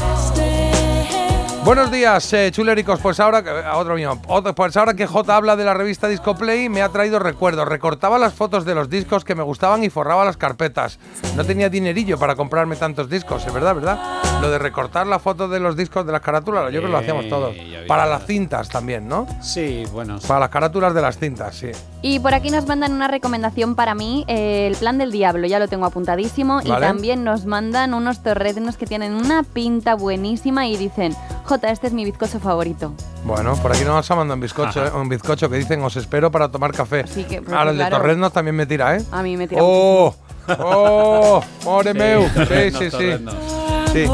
Buenos 1.64 1.90
días, 1.92 2.32
eh, 2.32 2.50
chulericos. 2.50 3.00
Pues 3.00 3.20
ahora, 3.20 3.42
que- 3.42 3.50
a 3.50 3.76
otro 3.76 3.94
mío. 3.94 4.18
Pues 4.56 4.76
ahora 4.76 4.94
que 4.94 5.06
J 5.06 5.36
habla 5.36 5.56
de 5.56 5.64
la 5.64 5.74
revista 5.74 6.08
Disco 6.08 6.34
Play, 6.34 6.68
me 6.68 6.82
ha 6.82 6.88
traído 6.88 7.18
recuerdos. 7.18 7.68
Recortaba 7.68 8.18
las 8.18 8.34
fotos 8.34 8.64
de 8.64 8.74
los 8.74 8.88
discos 8.88 9.24
que 9.24 9.34
me 9.34 9.42
gustaban 9.42 9.84
y 9.84 9.90
forraba 9.90 10.24
las 10.24 10.36
carpetas. 10.36 10.98
No 11.36 11.44
tenía 11.44 11.68
dinerillo 11.68 12.18
para 12.18 12.34
comprarme 12.34 12.76
tantos 12.76 13.08
discos, 13.10 13.46
es 13.46 13.52
verdad, 13.52 13.74
¿verdad? 13.74 13.98
Lo 14.40 14.50
de 14.50 14.58
recortar 14.58 15.06
la 15.06 15.18
foto 15.18 15.48
de 15.48 15.60
los 15.60 15.76
discos 15.76 16.06
de 16.06 16.12
las 16.12 16.22
carátulas, 16.22 16.64
yo 16.72 16.80
creo 16.80 16.84
que 16.84 16.88
lo 16.88 16.98
hacíamos 16.98 17.28
todos. 17.28 17.54
Para 17.86 18.06
las 18.06 18.24
cintas 18.24 18.70
también, 18.70 19.06
¿no? 19.06 19.26
Sí, 19.42 19.84
bueno. 19.92 20.18
sí. 20.18 20.26
Para 20.26 20.40
las 20.40 20.48
carátulas 20.48 20.94
de 20.94 21.02
las 21.02 21.18
cintas, 21.18 21.54
sí. 21.54 21.72
Y 22.00 22.20
por 22.20 22.32
aquí 22.32 22.50
nos 22.50 22.66
mandan 22.66 22.94
una 22.94 23.06
recomendación 23.06 23.74
para 23.74 23.94
mí, 23.94 24.24
eh, 24.28 24.66
el 24.66 24.76
plan 24.76 24.96
del 24.96 25.12
diablo, 25.12 25.46
ya 25.46 25.58
lo 25.58 25.68
tengo 25.68 25.84
apuntadísimo. 25.84 26.60
Y 26.64 26.70
también 26.70 27.22
nos 27.22 27.44
mandan 27.44 27.92
unos 27.92 28.22
torreznos 28.22 28.78
que 28.78 28.86
tienen 28.86 29.12
una 29.12 29.42
pinta 29.42 29.94
buenísima 29.94 30.66
y 30.66 30.78
dicen, 30.78 31.14
J, 31.44 31.70
este 31.70 31.88
es 31.88 31.92
mi 31.92 32.06
bizcocho 32.06 32.40
favorito. 32.40 32.94
Bueno, 33.24 33.54
por 33.56 33.72
aquí 33.72 33.84
nos 33.84 34.10
ha 34.10 34.14
mandado 34.16 34.36
un 34.36 34.40
bizcocho, 34.40 34.86
¿eh? 34.86 34.90
un 34.94 35.10
bizcocho 35.10 35.50
que 35.50 35.56
dicen 35.56 35.82
os 35.82 35.96
espero 35.96 36.30
para 36.30 36.48
tomar 36.48 36.72
café. 36.72 37.00
Así 37.00 37.24
que, 37.24 37.42
porque, 37.42 37.54
Ahora 37.54 37.72
el 37.72 37.78
de 37.78 37.90
Torreznos 37.90 38.32
también 38.32 38.56
me 38.56 38.64
tira, 38.64 38.96
¿eh? 38.96 39.04
A 39.12 39.22
mí 39.22 39.36
me 39.36 39.46
tira 39.46 39.60
¡Oh! 39.62 40.14
¡Oh! 40.48 41.42
¡More 41.64 41.92
Sí, 41.92 41.98
meu! 41.98 42.26
Sí, 42.28 42.70
sí, 42.70 42.90
sí. 42.90 43.79
Sí. 43.92 44.06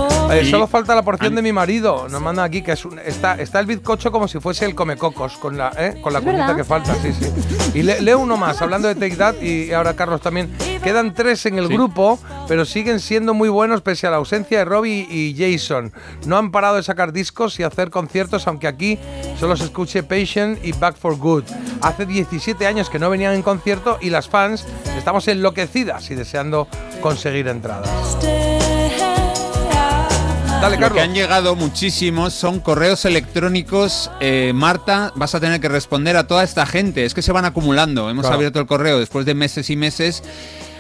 Y- 0.43 0.51
solo 0.51 0.67
falta 0.67 0.95
la 0.95 1.03
porción 1.03 1.35
de 1.35 1.43
mi 1.43 1.53
marido. 1.53 2.09
Nos 2.09 2.21
manda 2.23 2.43
aquí 2.43 2.63
que 2.63 2.73
es 2.73 2.85
un- 2.85 2.99
está, 2.99 3.35
está 3.35 3.61
el 3.61 3.67
bizcocho 3.67 4.11
como 4.11 4.27
si 4.27 4.41
fuese 4.41 4.65
el 4.65 4.75
comecocos, 4.75 5.37
con 5.37 5.57
la, 5.59 5.71
¿eh? 5.79 6.01
con 6.03 6.13
la 6.13 6.19
¿Es 6.21 6.25
cuñita 6.25 6.43
verdad? 6.47 6.57
que 6.57 6.65
falta. 6.65 6.95
Sí, 6.97 7.13
sí. 7.13 7.27
Y 7.75 7.83
le- 7.83 8.01
leo 8.01 8.19
uno 8.19 8.37
más, 8.37 8.61
hablando 8.63 8.89
de 8.89 8.95
Take 8.95 9.17
That, 9.17 9.35
y 9.43 9.73
ahora 9.73 9.95
Carlos 9.95 10.21
también. 10.21 10.51
Quedan 10.83 11.15
tres 11.15 11.45
en 11.47 11.59
el 11.59 11.69
grupo, 11.69 12.19
pero 12.49 12.65
siguen 12.65 13.01
siendo 13.01 13.35
muy 13.35 13.49
buenos 13.49 13.83
pese 13.83 14.07
a 14.07 14.11
la 14.11 14.17
ausencia 14.17 14.59
de 14.59 14.65
Robbie 14.65 15.07
y 15.11 15.35
Jason. 15.37 15.93
No 16.27 16.37
han 16.39 16.51
parado 16.53 16.77
de 16.77 16.83
sacar 16.83 17.13
discos 17.13 17.59
y 17.61 17.63
hacer 17.65 17.91
conciertos, 17.91 18.47
aunque 18.47 18.69
aquí 18.69 18.99
solo 19.39 19.57
se 19.57 19.65
escuche 19.65 20.03
Patient 20.05 20.65
y 20.65 20.73
Back 20.73 20.97
for 20.97 21.17
Good. 21.17 21.45
Hace 21.83 22.07
17 22.07 22.67
años 22.67 22.89
que 22.89 22.99
no 22.99 23.11
venían 23.11 23.35
en 23.35 23.43
concierto 23.43 23.99
y 24.01 24.11
las 24.11 24.29
fans 24.29 24.65
estamos 24.97 25.27
enloquecidas 25.29 26.11
y 26.11 26.15
deseando 26.15 26.69
conseguir 27.01 27.49
entradas. 27.49 27.91
Dale, 30.61 30.77
Lo 30.77 30.81
Carlos. 30.83 30.97
que 30.97 31.01
han 31.03 31.15
llegado 31.15 31.55
muchísimos 31.55 32.33
son 32.33 32.61
correos 32.61 33.05
electrónicos. 33.05 34.11
Eh, 34.21 34.53
Marta, 34.55 35.13
vas 35.15 35.35
a 35.35 35.41
tener 35.41 35.61
que 35.61 35.69
responder 35.69 36.17
a 36.17 36.27
toda 36.27 36.43
esta 36.43 36.65
gente. 36.67 37.05
Es 37.05 37.15
que 37.15 37.23
se 37.23 37.31
van 37.31 37.45
acumulando. 37.45 38.09
Hemos 38.11 38.23
Claro. 38.23 38.37
abierto 38.37 38.59
el 38.61 38.67
correo 38.67 38.99
después 38.99 39.27
de 39.27 39.35
meses 39.35 39.69
y 39.71 39.77
meses. 39.77 40.23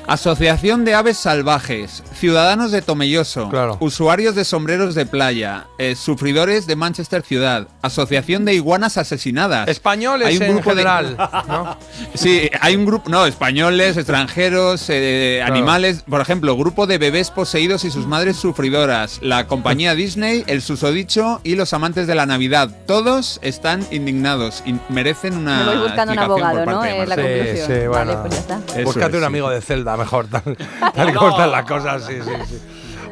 Asociación 0.07 0.85
de 0.85 0.94
Aves 0.94 1.17
Salvajes, 1.17 2.05
Ciudadanos 2.15 2.70
de 2.70 2.81
Tomelloso, 2.81 3.49
Claro. 3.49 3.76
Usuarios 3.81 4.36
de 4.36 4.44
Sombreros 4.44 4.94
de 4.94 5.05
Playa, 5.05 5.67
eh, 5.78 5.97
Sufridores 5.97 6.68
de 6.68 6.76
Manchester 6.76 7.23
Ciudad, 7.23 7.67
Asociación 7.83 8.44
de 8.44 8.55
Iguanas 8.55 8.99
Asesinadas. 8.99 9.67
Españoles 9.68 10.28
Hay 10.28 10.36
un 10.36 10.43
en 10.44 10.52
grupo 10.55 10.70
de- 10.70 10.76
general, 10.83 11.17
¿no? 11.49 11.76
Sí, 12.15 12.49
hay 12.60 12.76
un 12.76 12.86
grupo, 12.86 13.10
no, 13.10 13.26
españoles, 13.26 13.97
extranjeros, 13.97 14.86
eh, 14.91 15.39
Claro. 15.41 15.55
animales, 15.55 16.05
por 16.09 16.20
ejemplo, 16.20 16.57
grupo 16.57 16.86
de 16.86 16.99
bebés 16.99 17.33
poseídos 17.33 17.85
y 17.85 17.91
sus 17.91 18.07
madres 18.07 18.36
sufridoras, 18.36 19.18
la 19.23 19.49
compañía 19.49 19.94
Disney, 19.97 20.44
el 20.47 20.62
susodicho 20.62 21.41
y 21.43 21.57
los 21.57 21.73
amantes 21.73 22.07
de 22.07 22.15
la 22.15 22.26
Navidad. 22.26 22.70
Todos 22.86 23.41
están 23.43 23.85
indignados 23.91 24.62
y 24.65 24.76
merecen 24.89 25.36
una. 25.36 25.65
Me 25.65 25.65
voy 25.75 25.78
buscando 25.89 26.12
un 26.12 26.18
abogado, 26.20 26.65
¿no? 26.65 26.85
Es 26.85 27.09
la. 27.09 27.15
Sí, 27.17 27.23
conclusión. 27.23 27.67
sí, 27.67 27.86
bueno. 27.89 27.91
Vale, 27.91 28.17
pues 28.23 28.33
ya 28.35 28.39
está. 28.39 28.83
Búscate 28.85 29.07
es, 29.09 29.15
un 29.15 29.20
sí. 29.20 29.26
amigo 29.26 29.51
de 29.51 29.60
Zelda, 29.60 29.95
mejor, 29.97 30.26
tal, 30.28 30.42
tal 30.94 31.10
y 31.10 31.12
como 31.12 31.31
están 31.31 31.50
las 31.52 31.65
cosas, 31.65 32.05
sí, 32.05 32.15
sí, 32.23 32.31
sí. 32.47 32.62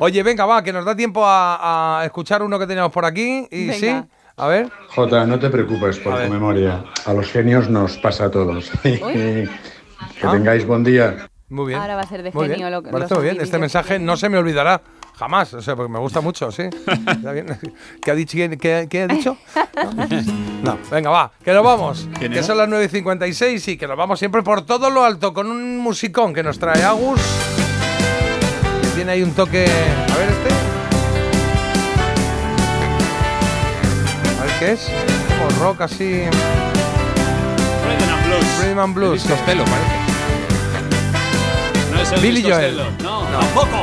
Oye, 0.00 0.22
venga, 0.22 0.44
va, 0.46 0.62
que 0.62 0.72
nos 0.72 0.84
da 0.84 0.96
tiempo 0.96 1.24
a, 1.24 2.00
a 2.00 2.04
escuchar 2.04 2.42
uno 2.42 2.58
que 2.58 2.66
teníamos 2.66 2.90
por 2.92 3.04
aquí. 3.04 3.46
Y 3.50 3.66
Venga. 3.68 3.74
sí, 4.02 4.08
a 4.36 4.46
ver. 4.48 4.68
Jota, 4.88 5.24
no 5.26 5.38
te 5.38 5.48
preocupes 5.50 5.98
por 6.00 6.12
A 6.12 6.16
tu 6.16 6.22
ver. 6.22 6.30
memoria. 6.30 6.84
A 7.06 7.12
los 7.12 7.30
genios 7.30 7.68
nos 7.70 7.96
pasa 7.98 8.24
a 8.24 8.30
todos. 8.30 8.70
que 8.82 9.48
Ah. 10.22 10.32
tengáis 10.32 10.66
buen 10.66 10.82
día. 10.84 11.28
Muy 11.48 11.68
bien. 11.68 11.80
Ahora 11.80 11.94
va 11.94 12.02
a 12.02 12.06
ser 12.06 12.22
de 12.24 12.32
genio 12.32 12.68
lo 12.70 12.82
que- 12.82 12.90
Parece 12.90 13.14
muy 13.14 13.24
bien. 13.24 13.40
Este 13.40 13.58
mensaje 13.58 13.98
no 14.00 14.16
se 14.16 14.28
me 14.28 14.38
olvidará 14.38 14.80
Jamás, 15.16 15.54
o 15.54 15.62
sea, 15.62 15.76
porque 15.76 15.92
me 15.92 16.00
gusta 16.00 16.20
mucho, 16.20 16.50
sí. 16.50 16.64
¿Qué 18.02 18.10
ha 18.10 18.14
dicho? 18.16 18.36
¿Qué, 18.60 18.88
qué- 18.90 19.02
ha 19.02 19.06
dicho? 19.06 19.36
No, 20.62 20.76
venga, 20.90 21.10
va, 21.10 21.30
que 21.44 21.52
nos 21.52 21.62
vamos. 21.62 22.08
¿Quién 22.18 22.32
Que 22.32 22.42
son 22.42 22.58
las 22.58 22.68
9.56 22.68 23.68
y 23.68 23.76
que 23.76 23.86
nos 23.86 23.96
vamos 23.96 24.18
siempre 24.18 24.42
por 24.42 24.62
todo 24.62 24.90
lo 24.90 25.04
alto 25.04 25.32
con 25.32 25.48
un 25.50 25.78
musicón 25.78 26.34
que 26.34 26.42
nos 26.42 26.58
trae 26.58 26.82
Agus. 26.82 27.20
Que 28.82 28.88
tiene 28.96 29.12
ahí 29.12 29.22
un 29.22 29.30
toque. 29.32 29.64
A 29.66 30.16
ver 30.18 30.28
este. 30.30 30.50
A 34.40 34.44
ver 34.44 34.52
qué 34.58 34.72
es. 34.72 34.90
Como 35.38 35.50
rock 35.64 35.82
así. 35.82 36.24
Rhythm 37.84 38.10
and 38.10 38.26
Blues. 38.26 38.58
Rhythm 38.64 38.78
and 38.80 38.94
Blues. 38.94 39.22
Costello, 39.22 39.64
parece. 39.64 39.94
No 41.92 42.00
es 42.02 42.10
el 42.12 42.20
Billy 42.20 42.42
Joel. 42.42 42.76
No, 43.02 43.20
tampoco. 43.26 43.80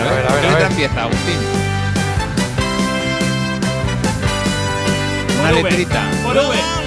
Ver, 0.00 0.08
a 0.08 0.14
ver, 0.14 0.26
a 0.26 0.32
ver. 0.32 0.40
¿Qué 0.40 0.48
letra 0.48 0.66
empieza, 0.66 1.02
Agustín? 1.02 1.36
Una 5.40 5.52
letrita. 5.52 6.10
Por 6.22 6.36
V. 6.36 6.80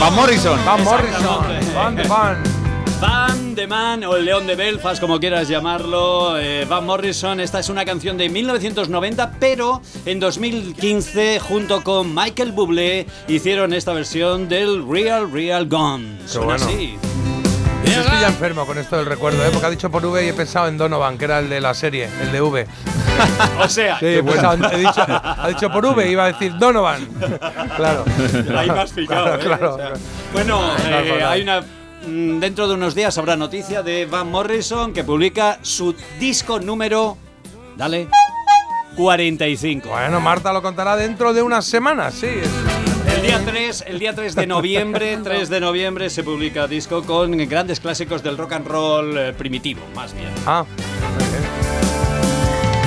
Van 0.00 0.14
Morrison. 0.14 0.64
Van 0.64 0.84
Morrison. 0.84 1.46
Van 1.74 1.96
de 1.96 2.02
Van. 2.04 2.42
Van 3.00 3.54
de 3.54 3.66
Man 3.66 4.04
o 4.04 4.16
el 4.16 4.24
León 4.24 4.46
de 4.46 4.54
Belfast, 4.54 5.02
como 5.02 5.20
quieras 5.20 5.48
llamarlo, 5.48 6.38
eh, 6.38 6.64
Van 6.64 6.86
Morrison. 6.86 7.40
Esta 7.40 7.60
es 7.60 7.68
una 7.68 7.84
canción 7.84 8.16
de 8.16 8.30
1990, 8.30 9.32
pero 9.38 9.82
en 10.06 10.18
2015, 10.18 11.38
junto 11.40 11.84
con 11.84 12.14
Michael 12.14 12.52
Bublé, 12.52 13.06
hicieron 13.28 13.74
esta 13.74 13.92
versión 13.92 14.48
del 14.48 14.88
Real 14.88 15.30
Real 15.30 15.68
Gone. 15.68 16.18
Suena 16.26 16.46
bueno. 16.46 16.64
así. 16.64 16.96
Estoy 17.86 18.20
ya 18.20 18.28
enfermo 18.28 18.66
con 18.66 18.78
esto 18.78 18.96
del 18.96 19.06
recuerdo, 19.06 19.44
¿eh? 19.44 19.48
porque 19.52 19.66
ha 19.66 19.70
dicho 19.70 19.90
por 19.90 20.04
V 20.04 20.24
y 20.24 20.28
he 20.28 20.32
pensado 20.34 20.68
en 20.68 20.76
Donovan, 20.76 21.16
que 21.18 21.24
era 21.26 21.38
el 21.38 21.48
de 21.48 21.60
la 21.60 21.74
serie, 21.74 22.08
el 22.20 22.32
de 22.32 22.40
V. 22.40 22.66
O 23.60 23.68
sea, 23.68 23.98
Sí, 23.98 24.06
en- 24.06 24.28
he 24.28 24.78
dicho, 24.78 25.04
ha 25.06 25.46
dicho 25.48 25.70
por 25.70 25.86
V, 25.86 26.10
iba 26.10 26.24
a 26.24 26.32
decir 26.32 26.52
Donovan. 26.58 27.06
Claro. 27.76 28.04
ahí 28.56 28.70
me 28.70 28.80
has. 28.80 28.92
Claro, 28.92 29.34
¿eh? 29.36 29.38
claro. 29.38 29.74
O 29.74 29.78
sea, 29.78 29.92
bueno, 30.34 30.60
eh, 30.86 31.24
hay 31.26 31.42
una. 31.42 31.62
mm, 32.06 32.38
Dentro 32.40 32.68
de 32.68 32.74
unos 32.74 32.94
días 32.94 33.16
habrá 33.16 33.36
noticia 33.36 33.82
de 33.82 34.04
Van 34.04 34.30
Morrison 34.30 34.92
que 34.92 35.02
publica 35.04 35.58
su 35.62 35.94
disco 36.20 36.60
número. 36.60 37.16
Dale. 37.76 38.08
45. 38.96 39.88
Bueno, 39.88 40.20
Marta 40.20 40.52
lo 40.52 40.60
contará 40.60 40.94
dentro 40.96 41.32
de 41.32 41.40
unas 41.42 41.64
semanas, 41.64 42.14
sí. 42.14 42.28
Día 43.26 43.42
3, 43.44 43.84
el 43.88 43.98
día 43.98 44.14
3 44.14 44.34
de 44.36 44.46
noviembre, 44.46 45.18
3 45.24 45.48
de 45.48 45.60
noviembre 45.60 46.10
se 46.10 46.22
publica 46.22 46.68
disco 46.68 47.02
con 47.02 47.36
grandes 47.48 47.80
clásicos 47.80 48.22
del 48.22 48.38
rock 48.38 48.52
and 48.52 48.66
roll 48.68 49.18
eh, 49.18 49.32
primitivo, 49.32 49.80
más 49.94 50.14
bien. 50.14 50.30
Ah. 50.46 50.64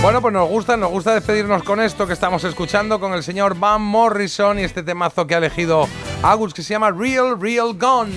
Bueno, 0.02 0.22
pues 0.22 0.34
nos 0.34 0.48
gusta, 0.48 0.78
nos 0.78 0.92
gusta 0.92 1.14
despedirnos 1.14 1.62
con 1.64 1.82
esto 1.82 2.08
que 2.08 2.14
estamos 2.14 2.46
escuchando 2.46 3.02
con 3.02 3.14
el 3.14 3.22
señor 3.22 3.60
Van 3.60 3.82
Morrison 3.82 4.58
y 4.60 4.64
este 4.64 4.82
temazo 4.82 5.28
que 5.28 5.36
ha 5.36 5.40
elegido 5.40 5.90
Agus 6.24 6.54
que 6.54 6.64
se 6.64 6.74
llama 6.74 6.92
Real 6.92 7.40
Real 7.40 7.78
Gone. 7.78 8.14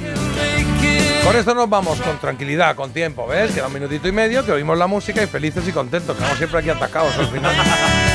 Con 1.25 1.37
esto 1.37 1.55
nos 1.57 1.69
vamos 1.69 2.01
con 2.01 2.19
tranquilidad, 2.19 2.77
con 2.77 2.93
tiempo, 2.93 3.27
¿ves? 3.27 3.53
Queda 3.53 3.67
un 3.67 3.73
minutito 3.73 4.07
y 4.07 4.13
medio 4.13 4.47
que 4.47 4.53
oímos 4.53 4.79
la 4.79 4.87
música 4.87 5.25
y 5.25 5.27
felices 5.27 5.67
y 5.67 5.73
contentos. 5.73 6.17
Quedamos 6.17 6.39
siempre 6.39 6.61
aquí 6.61 6.71
atacados 6.71 7.17
al 7.19 7.27
final. 7.27 7.53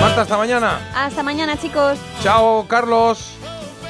Marta, 0.00 0.22
hasta 0.22 0.36
mañana. 0.36 0.78
Hasta 0.94 1.22
mañana, 1.22 1.58
chicos. 1.58 1.98
Chao, 2.22 2.66
Carlos. 2.68 3.32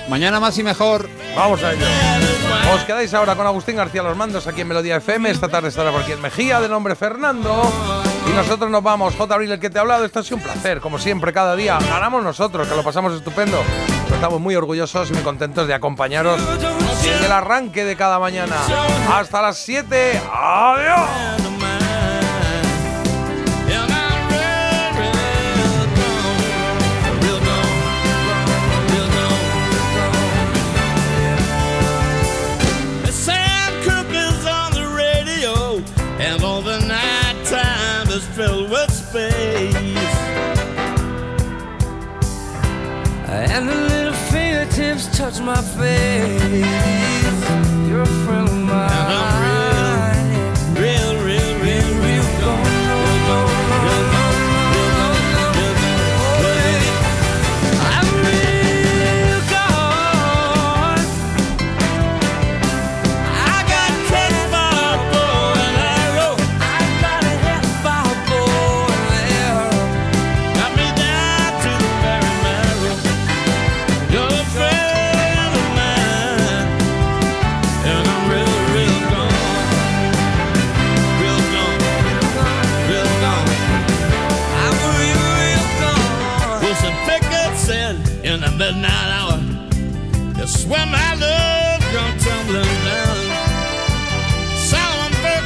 Mañana 0.09 0.41
más 0.41 0.57
y 0.59 0.63
mejor. 0.63 1.09
Vamos 1.37 1.63
a 1.63 1.73
ello. 1.73 1.85
Os 2.75 2.83
quedáis 2.85 3.13
ahora 3.13 3.35
con 3.37 3.47
Agustín 3.47 3.77
García 3.77 4.03
Los 4.03 4.17
Mandos 4.17 4.47
aquí 4.47 4.63
en 4.63 4.69
Melodía 4.69 4.97
FM. 4.97 5.31
Esta 5.31 5.49
tarde 5.49 5.69
estará 5.69 5.91
por 5.91 6.03
aquí 6.03 6.13
en 6.13 6.21
Mejía, 6.21 6.61
de 6.61 6.69
nombre 6.69 6.95
Fernando. 6.97 7.71
Y 8.27 8.31
nosotros 8.33 8.71
nos 8.71 8.83
vamos. 8.83 9.15
J. 9.15 9.35
Abril, 9.35 9.53
el 9.53 9.61
que 9.61 9.71
te 9.71 9.79
ha 9.79 9.83
hablado. 9.83 10.05
Esto 10.05 10.21
ha 10.21 10.23
sido 10.23 10.39
un 10.39 10.43
placer, 10.43 10.81
como 10.81 10.99
siempre, 10.99 11.33
cada 11.33 11.55
día. 11.57 11.79
Ganamos 11.79 12.25
nosotros, 12.25 12.67
que 12.67 12.75
lo 12.75 12.83
pasamos 12.83 13.13
estupendo. 13.13 13.63
Pero 14.05 14.15
estamos 14.15 14.41
muy 14.41 14.57
orgullosos 14.57 15.11
y 15.11 15.13
muy 15.13 15.23
contentos 15.23 15.67
de 15.67 15.75
acompañaros 15.75 16.41
en 17.05 17.25
el 17.25 17.33
arranque 17.33 17.85
de 17.85 17.97
cada 17.97 18.19
mañana. 18.19 18.57
Hasta 19.13 19.43
las 19.43 19.59
7. 19.59 20.21
Adiós. 20.33 21.48
Touch 45.31 45.43
my 45.43 45.61
face. 45.61 46.29
You're 46.49 46.65
a 46.65 46.79
friend 46.91 47.08